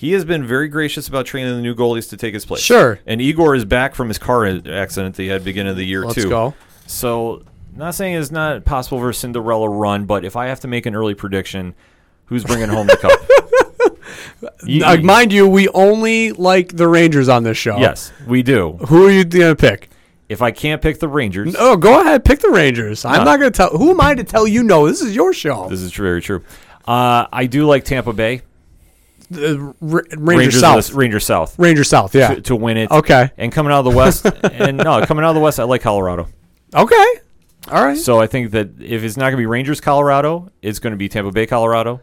He 0.00 0.12
has 0.12 0.24
been 0.24 0.46
very 0.46 0.68
gracious 0.68 1.08
about 1.08 1.26
training 1.26 1.56
the 1.56 1.60
new 1.60 1.74
goalies 1.74 2.08
to 2.10 2.16
take 2.16 2.32
his 2.32 2.46
place. 2.46 2.60
Sure. 2.62 3.00
And 3.04 3.20
Igor 3.20 3.56
is 3.56 3.64
back 3.64 3.96
from 3.96 4.06
his 4.06 4.16
car 4.16 4.46
accident 4.46 5.16
that 5.16 5.22
he 5.24 5.28
had 5.28 5.42
beginning 5.42 5.70
of 5.72 5.76
the 5.76 5.84
year 5.84 6.04
Let's 6.04 6.14
too. 6.22 6.28
go. 6.28 6.54
So, 6.86 7.42
not 7.74 7.96
saying 7.96 8.14
it's 8.14 8.30
not 8.30 8.64
possible 8.64 9.00
for 9.00 9.10
a 9.10 9.14
Cinderella 9.14 9.68
run, 9.68 10.04
but 10.04 10.24
if 10.24 10.36
I 10.36 10.46
have 10.46 10.60
to 10.60 10.68
make 10.68 10.86
an 10.86 10.94
early 10.94 11.14
prediction, 11.14 11.74
who's 12.26 12.44
bringing 12.44 12.68
home 12.68 12.86
the 12.86 12.96
cup? 12.96 13.20
You- 14.64 15.02
mind 15.02 15.32
you, 15.32 15.48
we 15.48 15.68
only 15.70 16.32
like 16.32 16.76
the 16.76 16.86
Rangers 16.86 17.28
on 17.28 17.42
this 17.42 17.56
show. 17.58 17.76
yes, 17.78 18.12
we 18.26 18.42
do. 18.42 18.72
Who 18.88 19.06
are 19.06 19.10
you 19.10 19.24
gonna 19.24 19.56
pick? 19.56 19.90
If 20.28 20.42
I 20.42 20.50
can't 20.52 20.80
pick 20.80 21.00
the 21.00 21.08
Rangers, 21.08 21.56
Oh, 21.58 21.76
go 21.76 22.00
ahead, 22.00 22.24
pick 22.24 22.38
the 22.40 22.50
Rangers. 22.50 23.04
I'm 23.04 23.18
No. 23.18 23.24
not 23.24 23.38
gonna 23.38 23.50
tell. 23.50 23.70
Who 23.70 23.90
am 23.90 24.00
I 24.00 24.14
to 24.14 24.24
tell 24.24 24.46
you 24.46 24.62
no? 24.62 24.86
This 24.86 25.00
is 25.02 25.14
your 25.14 25.32
show. 25.32 25.68
this 25.68 25.80
is 25.80 25.92
very 25.92 26.22
true. 26.22 26.42
Uh, 26.86 27.26
I 27.32 27.46
do 27.46 27.66
like 27.66 27.84
Tampa 27.84 28.12
Bay. 28.12 28.42
The 29.30 29.74
R- 29.82 30.04
Rangers, 30.16 30.16
Rangers 30.18 30.60
South. 30.60 30.92
Rangers 30.94 31.24
South. 31.26 31.58
Ranger 31.58 31.84
South. 31.84 32.14
Yeah. 32.14 32.34
to, 32.34 32.40
to 32.42 32.56
win 32.56 32.76
it. 32.76 32.90
Okay. 32.90 33.30
And 33.36 33.52
coming 33.52 33.72
out 33.72 33.80
of 33.80 33.92
the 33.92 33.96
West, 33.96 34.24
and 34.44 34.78
no, 34.78 35.04
coming 35.04 35.24
out 35.24 35.30
of 35.30 35.34
the 35.34 35.40
West, 35.40 35.60
I 35.60 35.64
like 35.64 35.82
Colorado. 35.82 36.28
Okay. 36.74 37.04
All 37.70 37.84
right. 37.84 37.96
So 37.98 38.20
I 38.20 38.26
think 38.26 38.52
that 38.52 38.80
if 38.80 39.02
it's 39.04 39.16
not 39.16 39.24
going 39.24 39.32
to 39.32 39.38
be 39.38 39.46
Rangers, 39.46 39.80
Colorado, 39.80 40.50
it's 40.62 40.78
going 40.78 40.92
to 40.92 40.96
be 40.96 41.08
Tampa 41.08 41.30
Bay, 41.32 41.46
Colorado, 41.46 42.00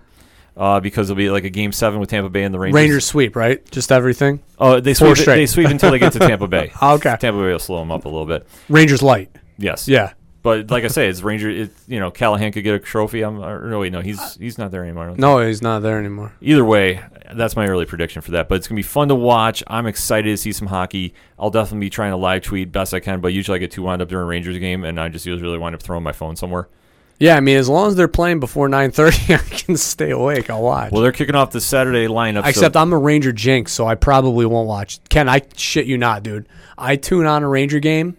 uh, 0.55 0.79
because 0.79 1.09
it'll 1.09 1.17
be 1.17 1.29
like 1.31 1.43
a 1.43 1.49
game 1.49 1.71
seven 1.71 1.99
with 1.99 2.09
Tampa 2.09 2.29
Bay 2.29 2.43
and 2.43 2.53
the 2.53 2.59
Rangers. 2.59 2.75
Rangers 2.75 3.05
sweep, 3.05 3.35
right? 3.35 3.63
Just 3.71 3.91
everything. 3.91 4.41
Oh, 4.59 4.79
they 4.79 4.93
Four 4.93 5.15
sweep. 5.15 5.17
straight. 5.23 5.35
They 5.37 5.45
sweep 5.47 5.69
until 5.69 5.91
they 5.91 5.99
get 5.99 6.13
to 6.13 6.19
Tampa 6.19 6.47
Bay. 6.49 6.71
Okay. 6.81 7.15
Tampa 7.19 7.39
Bay 7.39 7.51
will 7.51 7.59
slow 7.59 7.79
them 7.79 7.91
up 7.91 8.05
a 8.05 8.09
little 8.09 8.25
bit. 8.27 8.47
Rangers 8.69 9.01
light. 9.01 9.31
Yes. 9.57 9.87
Yeah. 9.87 10.13
But 10.45 10.69
like 10.69 10.83
I 10.83 10.89
say, 10.89 11.09
it's 11.09 11.23
Ranger. 11.23 11.49
It, 11.49 11.71
you 11.87 11.99
know, 11.99 12.11
Callahan 12.11 12.51
could 12.51 12.63
get 12.63 12.75
a 12.75 12.79
trophy. 12.79 13.23
I'm. 13.23 13.43
Or 13.43 13.67
no, 13.67 13.79
wait, 13.79 13.91
no, 13.91 14.01
he's 14.01 14.35
he's 14.35 14.59
not 14.59 14.69
there 14.69 14.83
anymore. 14.83 15.15
No, 15.17 15.39
he's 15.39 15.63
not 15.63 15.79
there 15.81 15.97
anymore. 15.97 16.33
Either 16.39 16.63
way, 16.63 17.01
that's 17.33 17.55
my 17.55 17.65
early 17.67 17.85
prediction 17.85 18.21
for 18.21 18.29
that. 18.31 18.47
But 18.47 18.55
it's 18.55 18.67
gonna 18.67 18.77
be 18.77 18.83
fun 18.83 19.07
to 19.07 19.15
watch. 19.15 19.63
I'm 19.65 19.87
excited 19.87 20.29
to 20.29 20.37
see 20.37 20.51
some 20.51 20.67
hockey. 20.67 21.15
I'll 21.39 21.49
definitely 21.49 21.87
be 21.87 21.89
trying 21.89 22.11
to 22.11 22.17
live 22.17 22.43
tweet 22.43 22.71
best 22.71 22.93
I 22.93 22.99
can. 22.99 23.21
But 23.21 23.33
usually 23.33 23.55
I 23.55 23.59
get 23.59 23.71
too 23.71 23.81
wound 23.81 24.03
up 24.03 24.07
during 24.07 24.23
a 24.23 24.27
Rangers 24.27 24.59
game, 24.59 24.83
and 24.83 24.99
I 24.99 25.09
just 25.09 25.25
usually 25.25 25.57
wind 25.57 25.73
up 25.73 25.81
throwing 25.81 26.03
my 26.03 26.11
phone 26.11 26.35
somewhere. 26.35 26.69
Yeah, 27.17 27.37
I 27.37 27.39
mean, 27.39 27.57
as 27.57 27.67
long 27.67 27.87
as 27.87 27.95
they're 27.95 28.07
playing 28.07 28.39
before 28.39 28.67
9:30, 28.69 29.33
I 29.53 29.55
can 29.57 29.77
stay 29.77 30.11
awake. 30.11 30.51
I'll 30.51 30.61
watch. 30.61 30.91
Well, 30.91 31.01
they're 31.01 31.11
kicking 31.11 31.33
off 31.33 31.49
the 31.49 31.61
Saturday 31.61 32.07
lineup. 32.07 32.43
so- 32.43 32.49
Except 32.49 32.75
I'm 32.77 32.93
a 32.93 32.97
Ranger 32.99 33.31
jinx, 33.31 33.71
so 33.71 33.87
I 33.87 33.95
probably 33.95 34.45
won't 34.45 34.67
watch. 34.67 34.99
Ken, 35.09 35.27
I 35.27 35.41
shit 35.57 35.87
you 35.87 35.97
not, 35.97 36.21
dude. 36.21 36.47
I 36.77 36.97
tune 36.97 37.25
on 37.25 37.41
a 37.41 37.47
Ranger 37.49 37.79
game, 37.79 38.17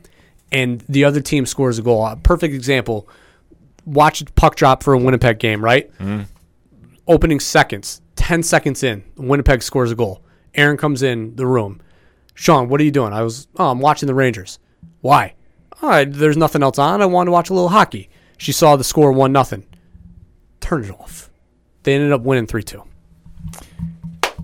and 0.52 0.80
the 0.88 1.04
other 1.04 1.20
team 1.20 1.46
scores 1.46 1.78
a 1.78 1.82
goal. 1.82 2.06
A 2.06 2.16
perfect 2.16 2.54
example. 2.54 3.08
Watch 3.84 4.24
puck 4.34 4.56
drop 4.56 4.82
for 4.82 4.94
a 4.94 4.98
Winnipeg 4.98 5.38
game, 5.38 5.62
right? 5.64 5.92
Mm-hmm. 5.98 6.22
Opening 7.08 7.38
seconds, 7.40 8.00
ten 8.16 8.42
seconds 8.42 8.82
in, 8.82 9.04
Winnipeg 9.16 9.62
scores 9.62 9.92
a 9.92 9.94
goal. 9.94 10.22
Aaron 10.54 10.76
comes 10.76 11.02
in 11.02 11.36
the 11.36 11.46
room. 11.46 11.80
Sean, 12.34 12.68
what 12.68 12.80
are 12.80 12.84
you 12.84 12.90
doing? 12.90 13.12
I 13.12 13.22
was, 13.22 13.46
oh, 13.58 13.70
I'm 13.70 13.78
watching 13.80 14.06
the 14.08 14.14
Rangers. 14.14 14.58
Why? 15.00 15.34
Oh, 15.74 15.86
All 15.86 15.90
right, 15.90 16.10
there's 16.10 16.36
nothing 16.36 16.62
else 16.62 16.78
on. 16.78 17.00
I 17.00 17.06
wanted 17.06 17.26
to 17.26 17.32
watch 17.32 17.50
a 17.50 17.54
little 17.54 17.68
hockey. 17.68 18.08
She 18.38 18.52
saw 18.52 18.76
the 18.76 18.84
score 18.84 19.12
one 19.12 19.32
nothing. 19.32 19.66
Turn 20.60 20.84
it 20.84 20.90
off. 20.90 21.30
They 21.84 21.94
ended 21.94 22.12
up 22.12 22.22
winning 22.22 22.46
three 22.46 22.62
two. 22.62 22.82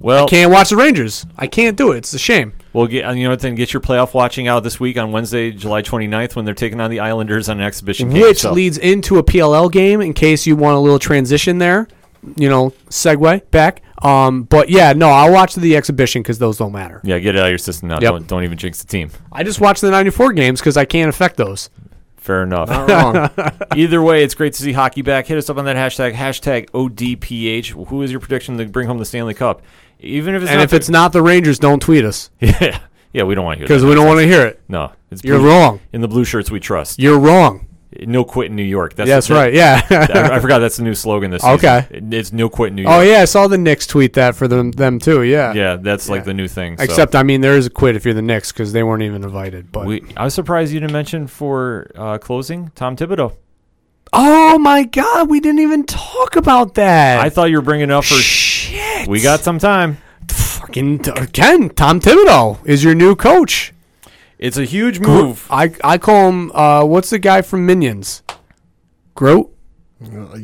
Well, 0.02 0.24
I 0.26 0.28
Can't 0.28 0.50
watch 0.50 0.70
the 0.70 0.76
Rangers. 0.76 1.24
I 1.38 1.46
can't 1.46 1.76
do 1.76 1.92
it. 1.92 1.98
It's 1.98 2.12
a 2.14 2.18
shame. 2.18 2.52
Well, 2.72 2.86
get, 2.86 3.16
you 3.16 3.28
know? 3.28 3.36
Then 3.36 3.54
get 3.54 3.72
your 3.72 3.80
playoff 3.80 4.14
watching 4.14 4.48
out 4.48 4.62
this 4.64 4.80
week 4.80 4.96
on 4.98 5.12
Wednesday, 5.12 5.50
July 5.50 5.82
29th, 5.82 6.36
when 6.36 6.44
they're 6.44 6.54
taking 6.54 6.80
on 6.80 6.90
the 6.90 7.00
Islanders 7.00 7.48
on 7.48 7.58
an 7.60 7.66
exhibition 7.66 8.10
game. 8.10 8.22
Which 8.22 8.40
So- 8.40 8.52
leads 8.52 8.78
into 8.78 9.18
a 9.18 9.22
PLL 9.22 9.70
game 9.70 10.00
in 10.00 10.12
case 10.14 10.46
you 10.46 10.56
want 10.56 10.76
a 10.76 10.80
little 10.80 10.98
transition 10.98 11.58
there. 11.58 11.88
You 12.36 12.48
know, 12.48 12.72
segue 12.88 13.50
back. 13.50 13.82
Um, 14.00 14.44
but 14.44 14.68
yeah, 14.68 14.92
no, 14.92 15.08
I'll 15.10 15.32
watch 15.32 15.54
the 15.56 15.76
exhibition 15.76 16.22
because 16.22 16.38
those 16.38 16.56
don't 16.56 16.72
matter. 16.72 17.00
yeah, 17.04 17.18
get 17.18 17.34
it 17.34 17.38
out 17.40 17.46
of 17.46 17.50
your 17.50 17.58
system 17.58 17.88
now. 17.88 17.98
Yep. 18.00 18.10
Don't 18.12 18.26
don't 18.28 18.44
even 18.44 18.56
jinx 18.58 18.80
the 18.80 18.86
team. 18.86 19.10
I 19.32 19.42
just 19.42 19.60
watch 19.60 19.80
the 19.80 19.90
'94 19.90 20.32
games 20.32 20.60
because 20.60 20.76
I 20.76 20.84
can't 20.84 21.08
affect 21.08 21.36
those. 21.36 21.68
Fair 22.22 22.44
enough. 22.44 22.68
Not 22.68 22.88
wrong. 22.88 23.58
Either 23.76 24.00
way, 24.00 24.22
it's 24.22 24.34
great 24.34 24.52
to 24.54 24.62
see 24.62 24.72
hockey 24.72 25.02
back. 25.02 25.26
Hit 25.26 25.38
us 25.38 25.50
up 25.50 25.56
on 25.58 25.64
that 25.64 25.74
hashtag 25.76 26.14
hashtag 26.14 26.70
ODPH. 26.70 27.88
Who 27.88 28.02
is 28.02 28.10
your 28.12 28.20
prediction 28.20 28.56
to 28.58 28.66
bring 28.66 28.86
home 28.86 28.98
the 28.98 29.04
Stanley 29.04 29.34
Cup? 29.34 29.62
Even 29.98 30.34
if 30.36 30.42
it's 30.42 30.50
and 30.50 30.58
not 30.58 30.64
if 30.64 30.72
it's 30.72 30.88
not 30.88 31.12
the 31.12 31.20
Rangers, 31.22 31.58
don't 31.58 31.80
tweet 31.80 32.04
us 32.04 32.30
yeah 32.40 32.78
yeah 33.12 33.22
we 33.24 33.34
don't 33.36 33.44
want 33.44 33.56
to 33.56 33.58
hear 33.58 33.66
because 33.68 33.84
we 33.84 33.94
don't 33.94 34.06
want 34.06 34.18
to 34.20 34.26
hear 34.26 34.46
it. 34.46 34.60
no 34.68 34.92
it's 35.12 35.22
You're 35.22 35.38
blue- 35.38 35.48
wrong. 35.48 35.80
in 35.92 36.00
the 36.00 36.08
blue 36.08 36.24
shirts 36.24 36.50
we 36.50 36.58
trust. 36.60 36.98
You're 36.98 37.18
wrong. 37.20 37.66
No 38.00 38.24
quit 38.24 38.50
in 38.50 38.56
New 38.56 38.62
York. 38.62 38.94
That's 38.94 39.08
That's 39.08 39.28
the- 39.28 39.34
right. 39.34 39.52
Yeah. 39.54 39.80
I, 39.90 40.36
I 40.36 40.40
forgot 40.40 40.60
that's 40.60 40.76
the 40.78 40.82
new 40.82 40.94
slogan 40.94 41.30
this 41.30 41.42
season. 41.42 41.54
Okay. 41.56 41.86
It's 41.90 42.32
no 42.32 42.48
quit 42.48 42.70
in 42.70 42.76
New 42.76 42.82
York. 42.82 42.94
oh 42.94 43.00
yeah, 43.02 43.20
I 43.20 43.24
saw 43.26 43.46
the 43.48 43.58
Knicks 43.58 43.86
tweet 43.86 44.14
that 44.14 44.34
for 44.34 44.48
them 44.48 44.70
them 44.72 44.98
too. 44.98 45.22
Yeah. 45.22 45.52
Yeah, 45.52 45.76
that's 45.76 46.08
like 46.08 46.20
Yeah. 46.20 46.24
the 46.24 46.34
new 46.34 46.48
thing. 46.48 46.78
so. 46.78 46.84
Except 46.84 47.14
I 47.14 47.22
mean, 47.22 47.40
there 47.42 47.56
is 47.56 47.66
a 47.66 47.70
quit 47.70 47.96
if 47.96 48.04
you're 48.04 48.14
the 48.14 48.22
Knicks 48.22 48.50
because 48.52 48.72
they 48.72 48.82
weren't 48.82 49.02
even 49.02 49.22
invited. 49.24 49.70
But 49.72 49.86
We, 49.86 50.02
I 50.16 50.24
was 50.24 50.34
surprised 50.34 50.72
you 50.72 50.80
didn't 50.80 50.92
mention 50.92 51.26
for 51.26 51.90
uh, 51.94 52.18
closing 52.18 52.70
Tom 52.74 52.96
Thibodeau. 52.96 53.36
oh 54.12 54.58
my 54.58 54.84
God, 54.84 55.28
we 55.30 55.40
didn't 55.40 55.60
even 55.60 55.84
talk 55.84 56.36
about 56.36 56.74
that. 56.74 57.20
I 57.20 57.30
thought 57.30 57.50
you 57.50 57.56
were 57.56 57.62
bringing 57.62 57.90
up 57.90 58.04
for. 58.04 58.14
Shit. 58.14 59.08
We 59.08 59.20
got 59.20 59.40
some 59.40 59.58
time. 59.58 59.98
fucking 60.28 61.08
again. 61.18 61.70
Tom 61.70 62.00
Thibodeau 62.00 62.58
is 62.64 62.82
your 62.84 62.94
new 62.94 63.14
coach. 63.16 63.72
It's 64.42 64.56
a 64.58 64.64
huge 64.64 64.98
move. 65.00 65.46
I 65.50 65.72
I 65.84 65.98
call 65.98 66.28
him. 66.28 66.50
Uh, 66.52 66.84
what's 66.84 67.10
the 67.10 67.18
guy 67.18 67.42
from 67.42 67.64
Minions? 67.66 68.22
Groot. 69.14 69.48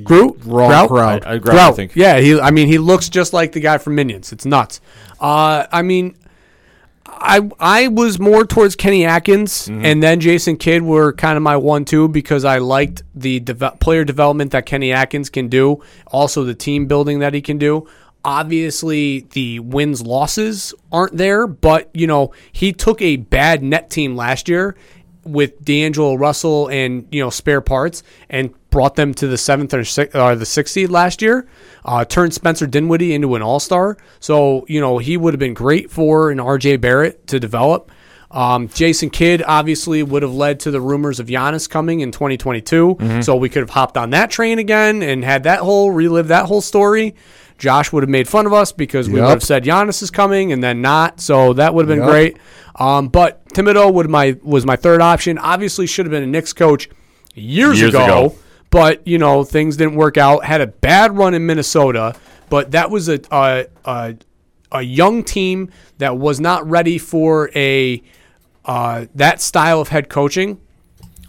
Groot. 0.05 0.37
Wrong 0.45 0.69
Grout? 0.71 0.89
crowd. 0.89 1.25
I, 1.25 1.33
I, 1.35 1.39
Grout, 1.39 1.73
I 1.73 1.73
think. 1.73 1.97
Yeah, 1.97 2.19
he. 2.21 2.39
I 2.41 2.51
mean, 2.53 2.69
he 2.69 2.79
looks 2.79 3.09
just 3.09 3.33
like 3.33 3.53
the 3.53 3.61
guy 3.61 3.79
from 3.79 3.97
Minions. 3.97 4.33
It's 4.33 4.45
nuts. 4.47 4.81
Uh, 5.21 5.67
I 5.73 5.83
mean, 5.83 6.15
I 7.07 7.49
I 7.59 7.89
was 7.89 8.21
more 8.21 8.45
towards 8.47 8.77
Kenny 8.77 9.05
Atkins, 9.05 9.67
Mm-hmm. 9.69 9.85
and 9.85 10.03
then 10.03 10.21
Jason 10.21 10.57
Kidd 10.59 10.83
were 10.83 11.13
kind 11.13 11.37
of 11.37 11.43
my 11.43 11.57
one-two 11.57 12.09
because 12.09 12.45
I 12.45 12.59
liked 12.59 13.03
the 13.15 13.41
deve- 13.41 13.81
player 13.81 14.05
development 14.05 14.53
that 14.53 14.65
Kenny 14.67 14.93
Atkins 14.93 15.29
can 15.29 15.49
do, 15.49 15.83
also 16.07 16.45
the 16.45 16.55
team 16.55 16.87
building 16.87 17.19
that 17.19 17.35
he 17.35 17.41
can 17.43 17.59
do. 17.59 17.89
Obviously, 18.29 19.21
the 19.31 19.59
wins 19.59 20.03
losses 20.03 20.75
aren't 20.93 21.17
there, 21.17 21.47
but 21.47 21.89
you 21.95 22.07
know 22.07 22.31
he 22.53 22.75
took 22.75 23.01
a 23.01 23.17
bad 23.17 23.63
net 23.63 23.89
team 23.89 24.17
last 24.17 24.51
year 24.51 24.77
with 25.25 25.65
D'Angelo 25.65 26.15
Russell 26.15 26.69
and 26.69 27.09
you 27.11 27.23
know 27.23 27.31
spare 27.31 27.63
parts 27.63 28.03
and 28.29 28.53
brought 28.69 28.97
them 28.97 29.15
to 29.15 29.27
the 29.29 29.39
seventh 29.39 29.73
or, 29.73 29.83
sixth, 29.83 30.15
or 30.15 30.37
the 30.37 30.45
sixth 30.45 30.75
seed 30.75 30.91
last 30.91 31.23
year. 31.23 31.49
Uh, 31.87 32.05
turned 32.05 32.35
Spencer 32.35 32.67
Dinwiddie 32.67 33.15
into 33.15 33.35
an 33.35 33.41
All 33.41 33.61
Star, 33.61 33.97
so 34.21 34.67
you 34.69 34.79
know 34.79 34.99
he 34.99 35.17
would 35.17 35.33
have 35.33 35.41
been 35.41 35.55
great 35.55 35.91
for 35.91 36.31
an 36.31 36.37
RJ 36.37 36.83
Barrett 36.83 37.27
to 37.29 37.41
develop. 37.41 37.91
Um, 38.31 38.69
Jason 38.69 39.09
Kidd 39.09 39.43
obviously 39.47 40.03
would 40.03 40.23
have 40.23 40.35
led 40.35 40.61
to 40.61 40.71
the 40.71 40.83
rumors 40.83 41.19
of 41.19 41.29
Giannis 41.29 41.67
coming 41.67 42.01
in 42.01 42.13
2022, 42.13 43.23
so 43.23 43.37
we 43.37 43.49
could 43.49 43.61
have 43.61 43.71
hopped 43.71 43.97
on 43.97 44.11
that 44.11 44.31
train 44.31 44.59
again 44.59 45.03
and 45.03 45.25
had 45.25 45.45
that 45.45 45.61
whole 45.61 45.93
relive 45.93 46.29
that 46.29 46.45
whole 46.45 46.61
story. 46.61 47.15
Josh 47.59 47.93
would 47.93 48.03
have 48.05 48.09
made 48.11 48.29
fun 48.29 48.47
of 48.47 48.53
us 48.53 48.71
because 48.73 49.09
we 49.09 49.17
Yep. 49.17 49.25
would 49.25 49.31
have 49.31 49.43
said 49.43 49.65
Giannis 49.65 50.01
is 50.03 50.11
coming 50.11 50.53
and 50.53 50.63
then 50.63 50.81
not, 50.81 51.21
so 51.21 51.53
that 51.55 51.75
would 51.75 51.83
have 51.89 51.89
been 51.89 52.05
Yep. 52.07 52.09
great. 52.09 52.37
Um, 52.77 53.09
but 53.09 53.45
Thibodeau 53.49 53.93
would 53.93 54.09
my 54.09 54.37
was 54.43 54.65
my 54.65 54.77
third 54.77 55.01
option. 55.03 55.37
Obviously, 55.39 55.87
should 55.87 56.07
have 56.07 56.13
been 56.13 56.23
a 56.23 56.27
Knicks 56.29 56.53
coach 56.53 56.89
years, 57.35 57.81
Years 57.81 57.93
ago, 57.95 58.05
ago. 58.05 58.35
but 58.71 59.07
you 59.07 59.19
know 59.19 59.43
things 59.45 59.77
didn't 59.77 59.97
work 59.97 60.17
out. 60.17 60.45
Had 60.45 60.61
a 60.61 60.67
bad 60.69 61.17
run 61.19 61.35
in 61.35 61.45
Minnesota, 61.47 62.15
but 62.49 62.71
that 62.71 62.91
was 62.91 63.09
a 63.09 63.19
a, 63.33 63.67
a, 63.85 64.15
a 64.71 64.83
young 64.83 65.25
team 65.25 65.71
that 65.99 66.17
was 66.17 66.39
not 66.41 66.69
ready 66.71 66.99
for 66.99 67.51
a 67.57 68.01
uh, 68.65 69.07
that 69.17 69.41
style 69.41 69.81
of 69.81 69.89
head 69.89 70.09
coaching. 70.09 70.61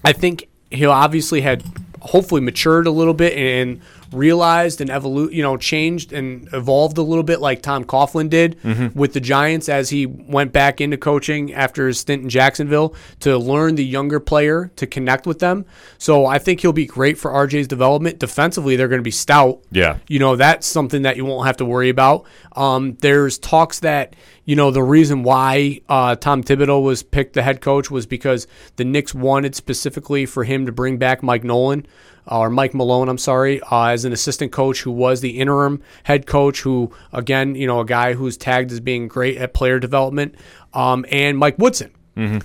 I 0.05 0.13
think 0.13 0.47
he 0.69 0.85
obviously 0.85 1.41
had 1.41 1.63
hopefully 2.01 2.41
matured 2.41 2.85
a 2.87 2.91
little 2.91 3.13
bit 3.13 3.33
and 3.37 3.81
realized 4.11 4.81
and 4.81 4.89
evolu- 4.89 5.31
you 5.31 5.41
know, 5.41 5.57
changed 5.57 6.13
and 6.13 6.47
evolved 6.53 6.97
a 6.97 7.01
little 7.01 7.23
bit 7.23 7.39
like 7.39 7.61
Tom 7.61 7.83
Coughlin 7.83 8.29
did 8.29 8.57
with 8.95 9.13
the 9.13 9.19
Giants 9.19 9.69
as 9.69 9.89
he 9.89 10.05
went 10.05 10.51
back 10.51 10.81
into 10.81 10.97
coaching 10.97 11.53
after 11.53 11.87
his 11.87 11.99
stint 11.99 12.23
in 12.23 12.29
Jacksonville 12.29 12.95
to 13.21 13.37
learn 13.37 13.75
the 13.75 13.85
younger 13.85 14.19
player 14.19 14.71
to 14.75 14.87
connect 14.87 15.25
with 15.27 15.39
them. 15.39 15.65
So 15.97 16.25
I 16.25 16.39
think 16.39 16.61
he'll 16.61 16.73
be 16.73 16.85
great 16.85 17.17
for 17.17 17.31
RJ's 17.31 17.67
development. 17.67 18.19
Defensively, 18.19 18.75
they're 18.75 18.87
going 18.87 18.99
to 18.99 19.03
be 19.03 19.11
stout. 19.11 19.61
Yeah. 19.71 19.97
You 20.07 20.19
know, 20.19 20.35
that's 20.35 20.67
something 20.67 21.03
that 21.03 21.17
you 21.17 21.25
won't 21.25 21.45
have 21.45 21.57
to 21.57 21.65
worry 21.65 21.89
about. 21.89 22.25
Um, 22.55 22.97
there's 23.01 23.37
talks 23.37 23.79
that, 23.79 24.15
you 24.49 24.55
know, 24.55 24.71
the 24.71 24.81
reason 24.81 25.21
why 25.21 25.79
uh, 25.87 26.15
Tom 26.15 26.43
Thibodeau 26.43 26.81
was 26.81 27.03
picked 27.03 27.33
the 27.33 27.43
head 27.43 27.61
coach 27.61 27.91
was 27.91 28.07
because 28.07 28.47
the 28.77 28.83
Knicks 28.83 29.13
wanted 29.13 29.53
specifically 29.53 30.25
for 30.25 30.43
him 30.43 30.65
to 30.65 30.71
bring 30.71 30.97
back 30.97 31.21
Mike 31.21 31.43
Nolan. 31.43 31.85
uh, 32.31 32.39
Or 32.39 32.49
Mike 32.49 32.73
Malone, 32.73 33.09
I'm 33.09 33.19
sorry, 33.19 33.61
uh, 33.61 33.85
as 33.95 34.05
an 34.05 34.11
assistant 34.11 34.51
coach 34.51 34.81
who 34.81 34.91
was 34.91 35.21
the 35.21 35.37
interim 35.39 35.83
head 36.03 36.25
coach, 36.25 36.61
who 36.61 36.91
again, 37.13 37.53
you 37.53 37.67
know, 37.67 37.79
a 37.79 37.85
guy 37.85 38.13
who's 38.13 38.37
tagged 38.37 38.71
as 38.71 38.79
being 38.79 39.07
great 39.07 39.37
at 39.37 39.53
player 39.53 39.77
development, 39.79 40.33
um, 40.73 41.05
and 41.11 41.37
Mike 41.37 41.57
Woodson. 41.59 41.91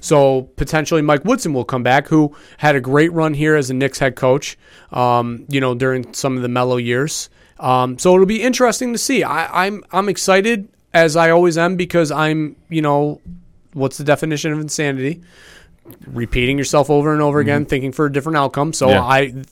So 0.01 0.43
potentially 0.57 1.03
Mike 1.03 1.25
Woodson 1.25 1.53
will 1.55 1.65
come 1.65 1.83
back, 1.83 2.07
who 2.09 2.37
had 2.59 2.77
a 2.77 2.81
great 2.81 3.13
run 3.13 3.33
here 3.35 3.57
as 3.57 3.71
a 3.71 3.75
Knicks 3.75 3.99
head 3.99 4.15
coach. 4.15 4.57
Um, 4.93 5.47
you 5.49 5.61
know, 5.61 5.75
during 5.75 6.13
some 6.13 6.37
of 6.37 6.43
the 6.43 6.49
Melo 6.49 6.77
years. 6.77 7.31
Um, 7.59 7.99
so 7.99 8.15
it'll 8.15 8.27
be 8.27 8.43
interesting 8.43 8.93
to 8.93 8.99
see. 8.99 9.25
I, 9.25 9.67
I'm 9.67 9.83
I'm 9.91 10.09
excited. 10.09 10.69
As 10.95 11.17
I 11.17 11.31
always 11.31 11.59
am 11.59 11.77
because 11.77 12.11
I'm, 12.11 12.57
you 12.69 12.81
know, 12.81 13.21
what's 13.73 13.99
the 13.99 14.05
definition 14.05 14.53
of 14.53 14.61
insanity? 14.61 15.23
Repeating 16.07 16.57
yourself 16.57 16.89
over 16.89 17.13
and 17.13 17.21
over 17.21 17.41
again, 17.41 17.63
mm-hmm. 17.63 17.69
thinking 17.69 17.93
for 17.93 18.07
a 18.07 18.13
different 18.13 18.39
outcome. 18.39 18.73
So 18.73 18.89
Yeah. 18.89 19.03
I, 19.03 19.45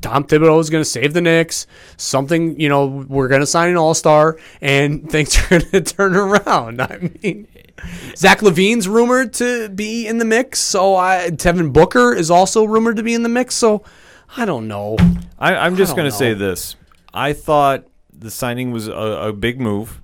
Tom 0.00 0.24
Thibodeau 0.24 0.58
is 0.58 0.70
going 0.70 0.82
to 0.82 0.88
save 0.88 1.12
the 1.12 1.20
Knicks. 1.20 1.66
Something, 1.96 2.58
you 2.58 2.68
know, 2.68 2.86
we're 2.86 3.28
going 3.28 3.42
to 3.42 3.46
sign 3.46 3.70
an 3.70 3.76
All 3.76 3.94
Star, 3.94 4.38
and 4.60 5.08
things 5.10 5.38
are 5.38 5.60
going 5.60 5.70
to 5.70 5.80
turn 5.82 6.16
around. 6.16 6.80
I 6.80 7.10
mean, 7.22 7.46
Zach 8.16 8.40
LaVine's 8.40 8.88
rumored 8.88 9.32
to 9.34 9.68
be 9.68 10.06
in 10.06 10.18
the 10.18 10.24
mix. 10.24 10.58
So 10.58 10.96
I, 10.96 11.30
Devin 11.30 11.70
Booker 11.70 12.14
is 12.14 12.30
also 12.30 12.64
rumored 12.64 12.96
to 12.96 13.02
be 13.02 13.14
in 13.14 13.22
the 13.22 13.28
mix. 13.28 13.54
So 13.54 13.84
I 14.36 14.44
don't 14.44 14.66
know. 14.66 14.96
I, 15.38 15.54
I'm 15.54 15.76
just 15.76 15.94
going 15.94 16.10
to 16.10 16.16
say 16.16 16.34
this. 16.34 16.76
I 17.12 17.32
thought 17.32 17.86
the 18.12 18.30
signing 18.30 18.70
was 18.70 18.88
a, 18.88 18.92
a 18.92 19.32
big 19.32 19.60
move. 19.60 20.00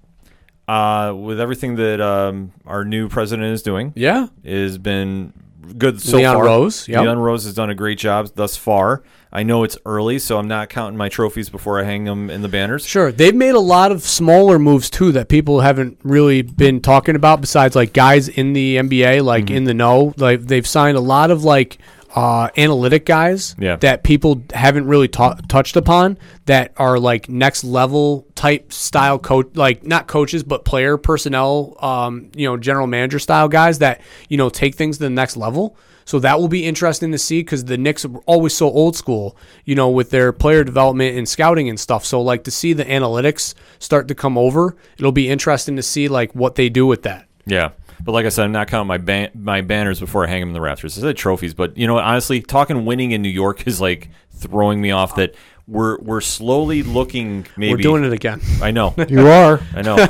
Uh, 0.69 1.13
with 1.17 1.41
everything 1.41 1.75
that 1.77 2.01
um, 2.01 2.53
our 2.67 2.85
new 2.85 3.09
president 3.09 3.53
is 3.53 3.63
doing, 3.63 3.93
Yeah. 3.97 4.29
has 4.45 4.79
been 4.79 5.33
good 5.77 6.01
so 6.01 6.17
Leon 6.19 6.37
far. 6.37 6.45
Rose, 6.45 6.89
yep. 6.89 7.03
Leon 7.03 7.19
Rose 7.19 7.45
has 7.45 7.55
done 7.55 7.69
a 7.71 7.75
great 7.75 7.99
job 7.99 8.31
thus 8.37 8.57
far. 8.57 9.03
I 9.33 9.43
know 9.43 9.65
it's 9.65 9.77
early, 9.87 10.19
so 10.19 10.39
I'm 10.39 10.47
not 10.49 10.69
counting 10.69 10.97
my 10.99 11.09
trophies 11.09 11.49
before 11.51 11.81
I 11.81 11.85
hang 11.85 12.05
them 12.05 12.31
in 12.31 12.43
the 12.43 12.49
banners. 12.49 12.87
Sure, 12.87 13.11
they've 13.11 13.35
made 13.35 13.55
a 13.55 13.61
lot 13.61 13.91
of 13.91 14.03
smaller 14.03 14.59
moves 14.59 14.89
too 14.91 15.11
that 15.13 15.29
people 15.29 15.61
haven't 15.61 15.99
really 16.05 16.43
been 16.43 16.81
talking 16.81 17.17
about. 17.17 17.41
Besides, 17.41 17.75
like 17.75 17.93
guys 17.93 18.29
in 18.29 18.53
the 18.53 18.77
NBA, 18.77 19.23
like 19.25 19.47
Mm-hmm. 19.47 19.55
in 19.57 19.65
the 19.65 19.75
know, 19.75 20.13
like 20.17 20.43
they've 20.43 20.67
signed 20.67 20.97
a 20.97 21.01
lot 21.01 21.31
of 21.31 21.45
like 21.45 21.79
uh, 22.15 22.49
analytic 22.57 23.07
guys 23.07 23.55
Yeah. 23.59 23.77
that 23.77 24.03
people 24.03 24.43
haven't 24.53 24.87
really 24.87 25.09
ta- 25.09 25.37
touched 25.49 25.77
upon 25.77 26.19
that 26.47 26.73
are 26.77 26.99
like 26.99 27.29
next 27.29 27.65
level 27.65 28.27
type 28.35 28.73
style 28.73 29.19
coach, 29.19 29.49
like 29.55 29.85
not 29.87 30.07
coaches 30.09 30.43
but 30.43 30.65
player 30.65 30.97
personnel, 30.97 31.77
um, 31.81 32.31
you 32.37 32.47
know, 32.47 32.57
general 32.57 32.87
manager 32.87 33.19
style 33.19 33.49
guys 33.49 33.79
that 33.79 34.01
you 34.29 34.37
know 34.37 34.49
take 34.51 34.75
things 34.75 34.99
to 34.99 35.05
the 35.05 35.11
next 35.11 35.37
level. 35.37 35.77
So 36.05 36.19
that 36.19 36.41
will 36.41 36.49
be 36.49 36.67
interesting 36.67 37.13
to 37.13 37.19
see 37.19 37.41
because 37.41 37.65
the 37.67 37.79
Knicks 37.79 38.05
are 38.05 38.11
always 38.27 38.53
so 38.53 38.67
old 38.69 38.97
school, 38.97 39.37
you 39.65 39.77
know, 39.77 39.89
with 39.89 40.11
their 40.11 40.33
player 40.33 40.65
development 40.65 41.17
and 41.17 41.29
scouting 41.29 41.69
and 41.69 41.79
stuff. 41.79 42.05
So 42.05 42.21
like 42.21 42.43
to 42.45 42.51
see 42.51 42.73
the 42.73 42.85
analytics 42.85 43.55
start 43.79 44.09
to 44.09 44.15
come 44.15 44.37
over, 44.37 44.77
it'll 44.99 45.13
be 45.13 45.29
interesting 45.29 45.77
to 45.77 45.83
see 45.83 46.09
like 46.09 46.35
what 46.35 46.57
they 46.57 46.69
do 46.69 46.87
with 46.87 47.03
that. 47.05 47.27
Yeah. 47.47 47.71
But 48.05 48.13
like 48.13 48.27
I 48.27 48.31
said, 48.31 48.45
I'm 48.45 48.53
not 48.53 48.69
counting 48.69 48.89
my 48.89 48.99
ban- 48.99 49.31
my 49.35 49.61
banners 49.61 50.01
before 50.01 50.25
I 50.25 50.29
hang 50.29 50.41
them 50.41 50.49
in 50.51 50.55
the 50.55 50.61
rafters. 50.61 50.99
I 50.99 51.03
said 51.03 51.17
trophies, 51.17 51.55
but 51.55 51.77
you 51.77 51.87
know? 51.87 51.99
Honestly, 51.99 52.41
talking 52.41 52.85
winning 52.85 53.13
in 53.13 53.23
New 53.23 53.29
York 53.29 53.67
is 53.67 53.81
like 53.81 54.09
throwing 54.31 54.81
me 54.81 54.91
off. 54.91 55.17
That 55.17 55.35
we're 55.69 55.99
we're 55.99 56.21
slowly 56.21 56.83
looking. 56.83 57.47
Maybe 57.57 57.73
We're 57.73 57.79
doing 57.79 58.05
it 58.05 58.13
again. 58.13 58.41
I 58.61 58.71
know. 58.73 58.95
You 59.09 59.29
are. 59.29 59.61
I 59.75 59.83
know. 59.83 60.07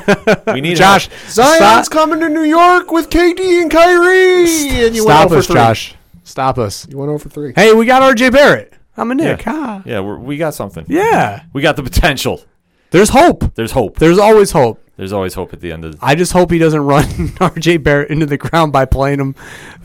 We 0.54 0.60
need 0.60 0.76
Josh, 0.76 1.08
help. 1.08 1.30
Zion's 1.30 1.86
stop, 1.86 1.90
coming 1.90 2.20
to 2.20 2.28
New 2.28 2.42
York 2.42 2.90
with 2.90 3.10
KD 3.10 3.62
and 3.62 3.70
Kyrie. 3.70 4.84
And 4.86 4.94
you 4.94 5.02
stop 5.02 5.30
went 5.30 5.40
us, 5.40 5.46
0 5.46 5.46
for 5.46 5.46
3. 5.46 5.54
Josh. 5.54 5.94
Stop 6.24 6.58
us. 6.58 6.86
You 6.88 6.98
went 6.98 7.10
over 7.10 7.28
three. 7.28 7.52
Hey, 7.54 7.72
we 7.74 7.84
got 7.84 8.02
RJ 8.02 8.32
Barrett. 8.32 8.72
I'm 8.96 9.10
a 9.10 9.14
Knick. 9.14 9.44
Yeah. 9.44 9.52
Ah. 9.52 9.82
Yeah, 9.84 10.00
we're, 10.00 10.18
we 10.18 10.36
got 10.36 10.54
something. 10.54 10.84
Yeah. 10.88 11.42
We 11.52 11.62
got 11.62 11.76
the 11.76 11.82
potential. 11.82 12.42
There's 12.90 13.08
hope. 13.08 13.54
There's 13.54 13.72
hope. 13.72 13.98
There's 13.98 14.18
always 14.18 14.52
hope. 14.52 14.81
There's 14.96 15.12
always 15.12 15.34
hope 15.34 15.52
at 15.54 15.60
the 15.60 15.72
end 15.72 15.84
of. 15.84 15.98
The- 15.98 16.04
I 16.06 16.14
just 16.14 16.32
hope 16.32 16.50
he 16.50 16.58
doesn't 16.58 16.80
run 16.82 17.04
RJ 17.38 17.82
Barrett 17.82 18.10
into 18.10 18.26
the 18.26 18.36
ground 18.36 18.72
by 18.72 18.84
playing 18.84 19.20
him 19.20 19.34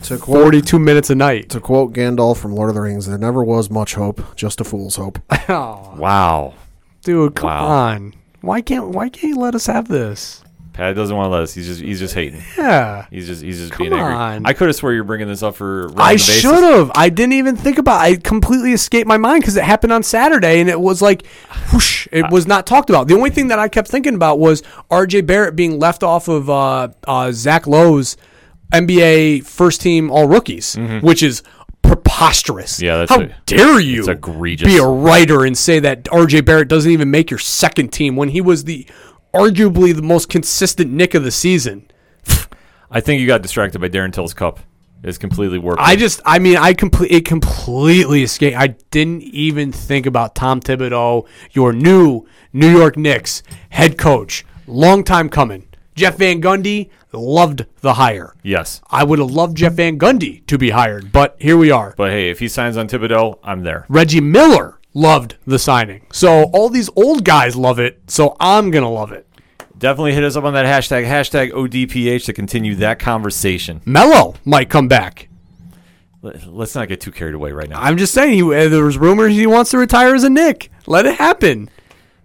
To 0.04 0.18
quote, 0.18 0.42
42 0.42 0.78
minutes 0.78 1.08
a 1.10 1.14
night. 1.14 1.48
to 1.50 1.60
quote 1.60 1.92
Gandalf 1.94 2.36
from 2.36 2.54
Lord 2.54 2.68
of 2.68 2.74
the 2.74 2.82
Rings, 2.82 3.06
there 3.06 3.16
never 3.18 3.42
was 3.42 3.70
much 3.70 3.94
hope, 3.94 4.22
just 4.36 4.60
a 4.60 4.64
fool's 4.64 4.96
hope. 4.96 5.18
Oh, 5.48 5.94
Wow. 5.96 6.54
dude, 7.02 7.34
come 7.36 7.48
Wow. 7.48 7.66
on. 7.66 8.14
Why 8.42 8.60
can't 8.60 8.88
why 8.90 9.08
can't 9.08 9.34
you 9.34 9.36
let 9.36 9.54
us 9.54 9.66
have 9.66 9.88
this? 9.88 10.44
Pat 10.78 10.94
doesn't 10.94 11.14
want 11.16 11.26
to 11.26 11.30
let 11.30 11.42
us. 11.42 11.52
He's 11.52 11.66
just 11.66 11.80
he's 11.80 11.98
just 11.98 12.14
hating. 12.14 12.40
Yeah. 12.56 13.06
He's 13.10 13.26
just 13.26 13.42
he's 13.42 13.58
just 13.58 13.72
Come 13.72 13.88
being 13.88 13.92
angry. 13.92 14.14
on. 14.14 14.46
I 14.46 14.52
could 14.52 14.68
have 14.68 14.76
swore 14.76 14.92
you're 14.92 15.02
bringing 15.02 15.26
this 15.26 15.42
up 15.42 15.56
for. 15.56 15.90
I 15.96 16.14
should 16.14 16.62
have. 16.62 16.92
I 16.94 17.08
didn't 17.08 17.32
even 17.32 17.56
think 17.56 17.78
about. 17.78 18.00
I 18.00 18.14
completely 18.14 18.72
escaped 18.72 19.08
my 19.08 19.16
mind 19.16 19.42
because 19.42 19.56
it 19.56 19.64
happened 19.64 19.92
on 19.92 20.04
Saturday, 20.04 20.60
and 20.60 20.70
it 20.70 20.80
was 20.80 21.02
like, 21.02 21.26
whoosh! 21.72 22.06
It 22.12 22.30
was 22.30 22.46
not 22.46 22.64
talked 22.64 22.90
about. 22.90 23.08
The 23.08 23.14
only 23.16 23.30
thing 23.30 23.48
that 23.48 23.58
I 23.58 23.66
kept 23.68 23.88
thinking 23.88 24.14
about 24.14 24.38
was 24.38 24.62
R.J. 24.88 25.22
Barrett 25.22 25.56
being 25.56 25.80
left 25.80 26.04
off 26.04 26.28
of 26.28 26.48
uh, 26.48 26.90
uh, 27.08 27.32
Zach 27.32 27.66
Lowe's 27.66 28.16
NBA 28.72 29.44
first 29.46 29.80
team 29.80 30.12
All 30.12 30.28
Rookies, 30.28 30.76
which 31.00 31.24
is 31.24 31.42
preposterous. 31.82 32.76
Mm-hmm. 32.76 32.84
Yeah, 32.84 32.96
that's 32.98 33.10
how 33.10 33.20
a- 33.22 33.34
dare 33.46 33.80
you? 33.80 33.98
it's 34.00 34.08
egregious. 34.08 34.68
Be 34.68 34.78
a 34.78 34.86
writer 34.86 35.44
and 35.44 35.56
say 35.56 35.80
that 35.80 36.06
R.J. 36.12 36.42
Barrett 36.42 36.68
doesn't 36.68 36.90
even 36.90 37.10
make 37.10 37.30
your 37.30 37.38
second 37.38 37.88
team 37.92 38.14
when 38.16 38.28
he 38.28 38.40
was 38.40 38.64
the 38.64 38.86
arguably 39.34 39.94
the 39.94 40.02
most 40.02 40.28
consistent 40.28 40.90
Knick 40.90 41.14
of 41.14 41.22
the 41.24 41.30
season. 41.30 41.90
I 42.90 43.00
think 43.00 43.20
you 43.20 43.26
got 43.26 43.42
distracted 43.42 43.80
by 43.80 43.88
Darren 43.88 44.12
Till's 44.12 44.32
cup. 44.34 44.60
It's 45.02 45.18
completely 45.18 45.58
warped. 45.58 45.80
I 45.80 45.94
just, 45.94 46.20
I 46.24 46.38
mean, 46.38 46.56
I 46.56 46.72
complete 46.72 47.12
it 47.12 47.24
completely 47.24 48.22
escaped. 48.24 48.56
I 48.56 48.68
didn't 48.90 49.22
even 49.22 49.70
think 49.70 50.06
about 50.06 50.34
Tom 50.34 50.60
Thibodeau, 50.60 51.26
your 51.52 51.72
new 51.72 52.26
New 52.52 52.70
York 52.76 52.96
Knicks 52.96 53.42
head 53.70 53.96
coach. 53.98 54.44
Long 54.66 55.04
time 55.04 55.28
coming. 55.28 55.68
Jeff 55.94 56.16
Van 56.16 56.40
Gundy 56.40 56.90
loved 57.12 57.66
the 57.80 57.94
hire. 57.94 58.34
yes, 58.42 58.80
I 58.90 59.04
would 59.04 59.18
have 59.18 59.30
loved 59.30 59.56
Jeff 59.56 59.74
Van 59.74 59.98
Gundy 59.98 60.44
to 60.46 60.56
be 60.58 60.70
hired, 60.70 61.10
but 61.12 61.36
here 61.40 61.56
we 61.56 61.70
are. 61.70 61.94
but 61.96 62.10
hey, 62.10 62.30
if 62.30 62.38
he 62.38 62.48
signs 62.48 62.76
on 62.76 62.88
Thibodeau, 62.88 63.38
I'm 63.42 63.62
there. 63.62 63.84
Reggie 63.88 64.20
Miller 64.20 64.77
loved 64.94 65.36
the 65.46 65.58
signing. 65.58 66.06
So 66.12 66.44
all 66.52 66.68
these 66.68 66.90
old 66.96 67.24
guys 67.24 67.56
love 67.56 67.78
it, 67.78 68.00
so 68.08 68.36
I'm 68.40 68.70
going 68.70 68.84
to 68.84 68.88
love 68.90 69.12
it. 69.12 69.26
Definitely 69.78 70.14
hit 70.14 70.24
us 70.24 70.34
up 70.36 70.44
on 70.44 70.54
that 70.54 70.66
hashtag 70.66 71.06
hashtag 71.06 71.52
ODPH 71.52 72.24
to 72.24 72.32
continue 72.32 72.74
that 72.76 72.98
conversation. 72.98 73.80
Melo 73.84 74.34
might 74.44 74.68
come 74.70 74.88
back. 74.88 75.28
Let- 76.20 76.52
Let's 76.52 76.74
not 76.74 76.88
get 76.88 77.00
too 77.00 77.12
carried 77.12 77.34
away 77.34 77.52
right 77.52 77.68
now. 77.68 77.80
I'm 77.80 77.96
just 77.96 78.12
saying, 78.12 78.32
he, 78.34 78.42
uh, 78.42 78.68
there 78.68 78.84
was 78.84 78.98
rumors 78.98 79.32
he 79.34 79.46
wants 79.46 79.70
to 79.70 79.78
retire 79.78 80.14
as 80.16 80.24
a 80.24 80.30
Knick. 80.30 80.70
Let 80.86 81.06
it 81.06 81.14
happen. 81.16 81.70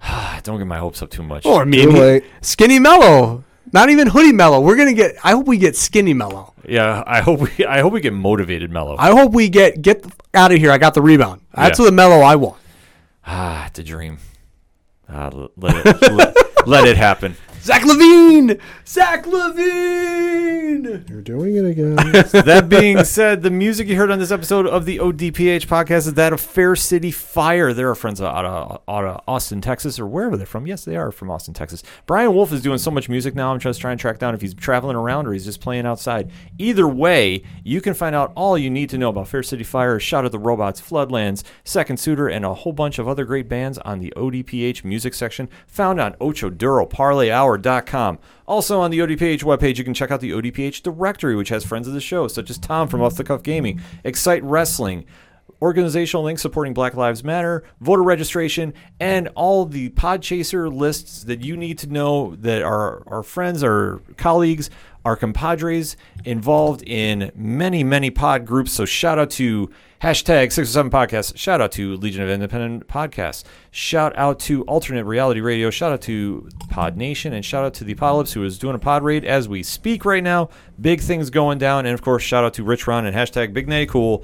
Don't 0.44 0.58
get 0.58 0.66
my 0.66 0.80
hopes 0.80 1.02
up 1.04 1.12
too 1.12 1.22
much. 1.22 1.46
Or 1.46 1.62
I 1.62 1.66
mean, 1.66 2.22
skinny 2.42 2.80
Melo. 2.80 3.44
Not 3.74 3.90
even 3.90 4.08
hoodie 4.08 4.32
Melo. 4.34 4.62
We're 4.62 4.76
gonna 4.78 4.94
get. 4.94 5.16
I 5.24 5.32
hope 5.32 5.48
we 5.48 5.58
get 5.58 5.76
skinny 5.76 6.14
Melo. 6.14 6.54
Yeah, 6.68 7.04
I 7.06 7.22
hope 7.22 7.40
we 7.42 7.66
I 7.66 7.82
hope 7.82 7.92
we 7.94 8.00
get 8.02 8.14
motivated, 8.14 8.72
Melo. 8.72 8.96
I 9.00 9.10
hope 9.12 9.34
we 9.34 9.50
get 9.50 9.82
get 9.82 10.06
out 10.34 10.52
of 10.52 10.60
here. 10.60 10.72
I 10.72 10.78
got 10.78 10.94
the 10.94 11.02
rebound. 11.02 11.42
That's 11.54 11.80
Yeah. 11.80 11.86
the 11.88 11.92
Melo 11.92 12.20
I 12.22 12.36
want. 12.36 12.58
ah, 13.26 13.66
it's 13.68 13.80
a 13.80 13.84
dream. 13.84 14.20
Ah, 15.10 15.30
let 15.58 15.86
it 15.86 16.02
let, 16.12 16.68
let 16.68 16.88
it 16.88 16.98
happen. 16.98 17.36
Zach 17.64 17.84
LaVine. 17.84 18.60
Zach 18.86 19.24
LaVine. 19.24 21.10
You're 21.10 21.22
doing 21.22 21.56
it 21.56 21.64
again. 21.64 21.96
that 22.46 22.68
being 22.68 23.06
said, 23.06 23.42
the 23.42 23.50
music 23.50 23.88
you 23.88 23.96
heard 23.96 24.12
on 24.12 24.20
this 24.20 24.32
episode 24.32 24.68
of 24.68 24.84
the 24.84 24.98
ODPH 24.98 25.68
podcast 25.68 26.08
is 26.08 26.16
that 26.16 26.34
of 26.34 26.42
Fair 26.42 26.76
City 26.76 27.10
Fire. 27.10 27.72
They're 27.72 27.88
our 27.88 27.96
friends 27.96 28.22
out 28.22 28.44
of, 28.44 28.82
out 28.86 29.06
of 29.06 29.22
Austin, 29.30 29.62
Texas, 29.62 29.98
or 29.98 30.06
wherever 30.06 30.36
they're 30.36 30.46
from. 30.46 30.68
Yes, 30.68 30.84
they 30.84 30.98
are 30.98 31.10
from 31.10 31.32
Austin, 31.32 31.54
Texas. 31.54 31.84
Brian 32.06 32.34
Wolf 32.34 32.52
is 32.52 32.62
doing 32.62 32.80
so 32.80 32.92
much 32.92 33.08
music 33.08 33.34
now. 33.34 33.54
I'm 33.54 33.60
just 33.60 33.80
trying 33.80 33.98
to 33.98 34.02
track 34.02 34.20
down 34.20 34.36
if 34.36 34.42
he's 34.42 34.54
traveling 34.54 34.98
around 34.98 35.28
or 35.28 35.32
he's 35.32 35.46
just 35.46 35.62
playing 35.62 35.86
outside. 35.86 36.32
Either 36.58 36.86
way, 36.86 37.44
you 37.64 37.80
can 37.80 37.94
find 37.94 38.14
out 38.14 38.34
all 38.36 38.58
you 38.58 38.70
need 38.70 38.90
to 38.90 38.98
know 38.98 39.08
about 39.08 39.30
Fair 39.30 39.42
City 39.42 39.64
Fire, 39.64 40.02
Shot 40.02 40.26
at 40.26 40.34
the 40.34 40.40
Robots, 40.40 40.82
Floodlands, 40.82 41.44
Second 41.64 41.96
Suitor, 41.96 42.28
and 42.28 42.44
a 42.44 42.54
whole 42.54 42.74
bunch 42.74 43.00
of 43.00 43.08
other 43.08 43.24
great 43.24 43.48
bands 43.48 43.78
on 43.78 44.00
the 44.00 44.12
ODPH 44.18 44.84
music 44.84 45.14
section 45.14 45.48
found 45.66 46.02
on 46.02 46.14
OchoDuroParlayHour.com. 47.58 48.20
Also 48.46 48.80
on 48.80 48.92
the 48.92 49.00
ODPH 49.00 49.44
webpage, 49.44 49.78
you 49.78 49.84
can 49.84 49.94
check 49.94 50.12
out 50.12 50.22
the 50.22 50.32
ODPH 50.32 50.84
directory, 50.84 51.36
which 51.36 51.50
has 51.50 51.64
friends 51.64 51.88
of 51.88 51.94
the 51.94 52.02
show, 52.02 52.28
such 52.28 52.50
as 52.50 52.58
Tom 52.58 52.88
from 52.88 53.02
Off 53.02 53.16
the 53.16 53.24
Cuff 53.24 53.44
Gaming, 53.44 53.82
Excite 54.04 54.44
Wrestling, 54.44 55.06
organizational 55.62 56.24
links 56.24 56.42
supporting 56.42 56.74
Black 56.74 56.94
Lives 56.94 57.24
Matter, 57.24 57.64
voter 57.80 58.04
registration, 58.04 58.74
and 59.00 59.30
all 59.36 59.66
the 59.66 59.90
Podchaser 59.92 60.72
lists 60.72 61.24
that 61.24 61.42
you 61.42 61.56
need 61.56 61.78
to 61.80 61.88
know 61.88 62.36
that 62.36 62.62
our, 62.62 63.04
our 63.08 63.24
friends, 63.24 63.64
our 63.64 64.02
colleagues, 64.18 64.70
our 65.06 65.16
compadres 65.16 65.98
involved 66.24 66.84
in 66.84 67.32
many, 67.36 67.84
many 67.84 68.10
pod 68.10 68.46
groups. 68.46 68.72
So 68.72 68.86
shout 68.86 69.20
out 69.20 69.30
to 69.32 69.70
hashtag 70.02 70.52
607 70.52 70.92
podcast. 70.92 71.38
Shout 71.38 71.62
out 71.62 71.72
to 71.74 71.96
Legion 71.98 72.24
of 72.24 72.30
Independent 72.30 72.88
Podcasts. 72.88 73.44
Shout 73.72 74.18
out 74.18 74.40
to 74.42 74.64
Alternate 74.64 75.06
Reality 75.06 75.42
Radio. 75.42 75.70
Shout 75.70 75.92
out 75.92 76.02
to 76.02 76.50
Pod 76.70 76.98
Nation. 76.98 77.34
And 77.34 77.44
shout 77.44 77.66
out 77.66 77.74
to 77.76 77.84
the 77.84 77.94
Apocalypse 77.94 78.34
who 78.34 78.44
is 78.44 78.58
doing 78.58 78.76
a 78.76 78.80
pod 78.80 79.04
raid 79.04 79.26
as 79.26 79.48
we 79.48 79.64
speak 79.64 80.06
right 80.06 80.24
now. 80.24 80.50
Big 80.80 81.02
things 81.02 81.30
going 81.30 81.58
down. 81.58 81.86
And 81.86 81.94
of 81.94 82.02
course, 82.02 82.24
shout 82.24 82.44
out 82.44 82.54
to 82.56 82.64
Rich 82.64 82.88
Ron 82.88 83.06
and 83.06 83.16
hashtag 83.16 83.54
Big 83.54 83.68
Nay 83.68 83.86
Cool. 83.86 84.24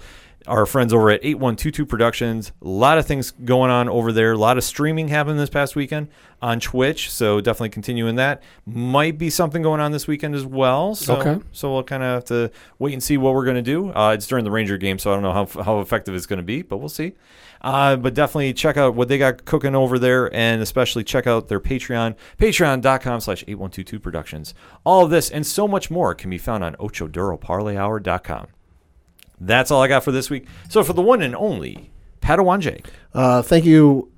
Our 0.49 0.65
friends 0.65 0.93
over 0.93 1.09
at 1.11 1.19
8122 1.23 1.85
Productions. 1.85 2.51
A 2.61 2.67
lot 2.67 2.97
of 2.97 3.05
things 3.05 3.31
going 3.31 3.71
on 3.71 3.87
over 3.87 4.11
there. 4.11 4.33
A 4.33 4.37
lot 4.37 4.57
of 4.57 4.63
streaming 4.63 5.07
happened 5.07 5.39
this 5.39 5.49
past 5.49 5.75
weekend 5.75 6.09
on 6.41 6.59
Twitch. 6.59 7.09
So 7.11 7.39
definitely 7.39 7.69
continuing 7.69 8.15
that. 8.15 8.41
Might 8.65 9.17
be 9.17 9.29
something 9.29 9.61
going 9.61 9.79
on 9.79 9.91
this 9.91 10.07
weekend 10.07 10.35
as 10.35 10.45
well. 10.45 10.95
So, 10.95 11.17
Okay. 11.17 11.39
So 11.51 11.73
we'll 11.73 11.83
kind 11.83 12.03
of 12.03 12.09
have 12.15 12.25
to 12.25 12.51
wait 12.79 12.93
and 12.93 13.03
see 13.03 13.17
what 13.17 13.33
we're 13.33 13.45
going 13.45 13.55
to 13.55 13.61
do. 13.61 13.91
Uh, 13.93 14.13
it's 14.13 14.27
during 14.27 14.43
the 14.43 14.51
Ranger 14.51 14.77
game, 14.77 14.99
so 14.99 15.11
I 15.11 15.13
don't 15.13 15.23
know 15.23 15.33
how, 15.33 15.63
how 15.63 15.79
effective 15.79 16.15
it's 16.15 16.25
going 16.25 16.37
to 16.37 16.43
be, 16.43 16.61
but 16.61 16.77
we'll 16.77 16.89
see. 16.89 17.13
Uh, 17.61 17.97
but 17.97 18.13
definitely 18.13 18.53
check 18.53 18.77
out 18.77 18.95
what 18.95 19.09
they 19.09 19.17
got 19.17 19.43
cooking 19.43 19.75
over 19.75 19.99
there, 19.99 20.33
and 20.33 20.61
especially 20.61 21.03
check 21.03 21.27
out 21.27 21.49
their 21.49 21.59
Patreon, 21.59 22.15
patreon.com 22.37 23.19
slash 23.19 23.43
8122 23.43 23.99
Productions. 23.99 24.53
All 24.85 25.03
of 25.03 25.09
this 25.09 25.29
and 25.29 25.45
so 25.45 25.67
much 25.67 25.91
more 25.91 26.15
can 26.15 26.29
be 26.29 26.37
found 26.37 26.63
on 26.63 26.75
ochoduroparlayhour.com. 26.77 28.47
That's 29.41 29.71
all 29.71 29.81
I 29.81 29.87
got 29.87 30.03
for 30.03 30.11
this 30.11 30.29
week. 30.29 30.45
So 30.69 30.83
for 30.83 30.93
the 30.93 31.01
one 31.01 31.21
and 31.21 31.35
only 31.35 31.91
Padawanje, 32.21 32.85
Uh, 33.13 33.41
thank 33.41 33.65
you 33.65 34.09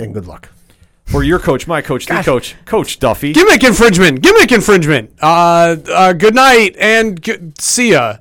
and 0.00 0.14
good 0.14 0.26
luck. 0.26 0.48
for 1.04 1.22
your 1.24 1.38
coach, 1.38 1.66
my 1.66 1.80
coach, 1.82 2.06
the 2.06 2.22
coach, 2.22 2.54
Coach 2.66 2.98
Duffy. 2.98 3.32
Gimmick 3.32 3.64
infringement. 3.64 4.20
Gimmick 4.22 4.52
infringement. 4.52 5.10
Uh, 5.20 5.76
uh, 5.92 6.12
good 6.12 6.34
night 6.34 6.76
and 6.78 7.20
g- 7.22 7.38
see 7.58 7.92
ya. 7.92 8.18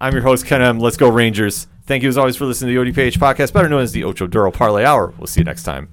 I'm 0.00 0.12
your 0.12 0.22
host, 0.22 0.44
Ken 0.46 0.60
M. 0.62 0.78
Let's 0.78 0.96
go 0.98 1.08
Rangers. 1.08 1.66
Thank 1.86 2.02
you 2.02 2.08
as 2.08 2.16
always 2.18 2.36
for 2.36 2.44
listening 2.46 2.74
to 2.74 2.84
the 2.84 2.92
ODPH 2.92 3.18
podcast, 3.18 3.52
better 3.52 3.68
known 3.68 3.82
as 3.82 3.92
the 3.92 4.04
Ocho 4.04 4.26
Duro 4.26 4.50
Parlay 4.50 4.84
Hour. 4.84 5.12
We'll 5.18 5.26
see 5.26 5.40
you 5.40 5.44
next 5.44 5.62
time. 5.64 5.88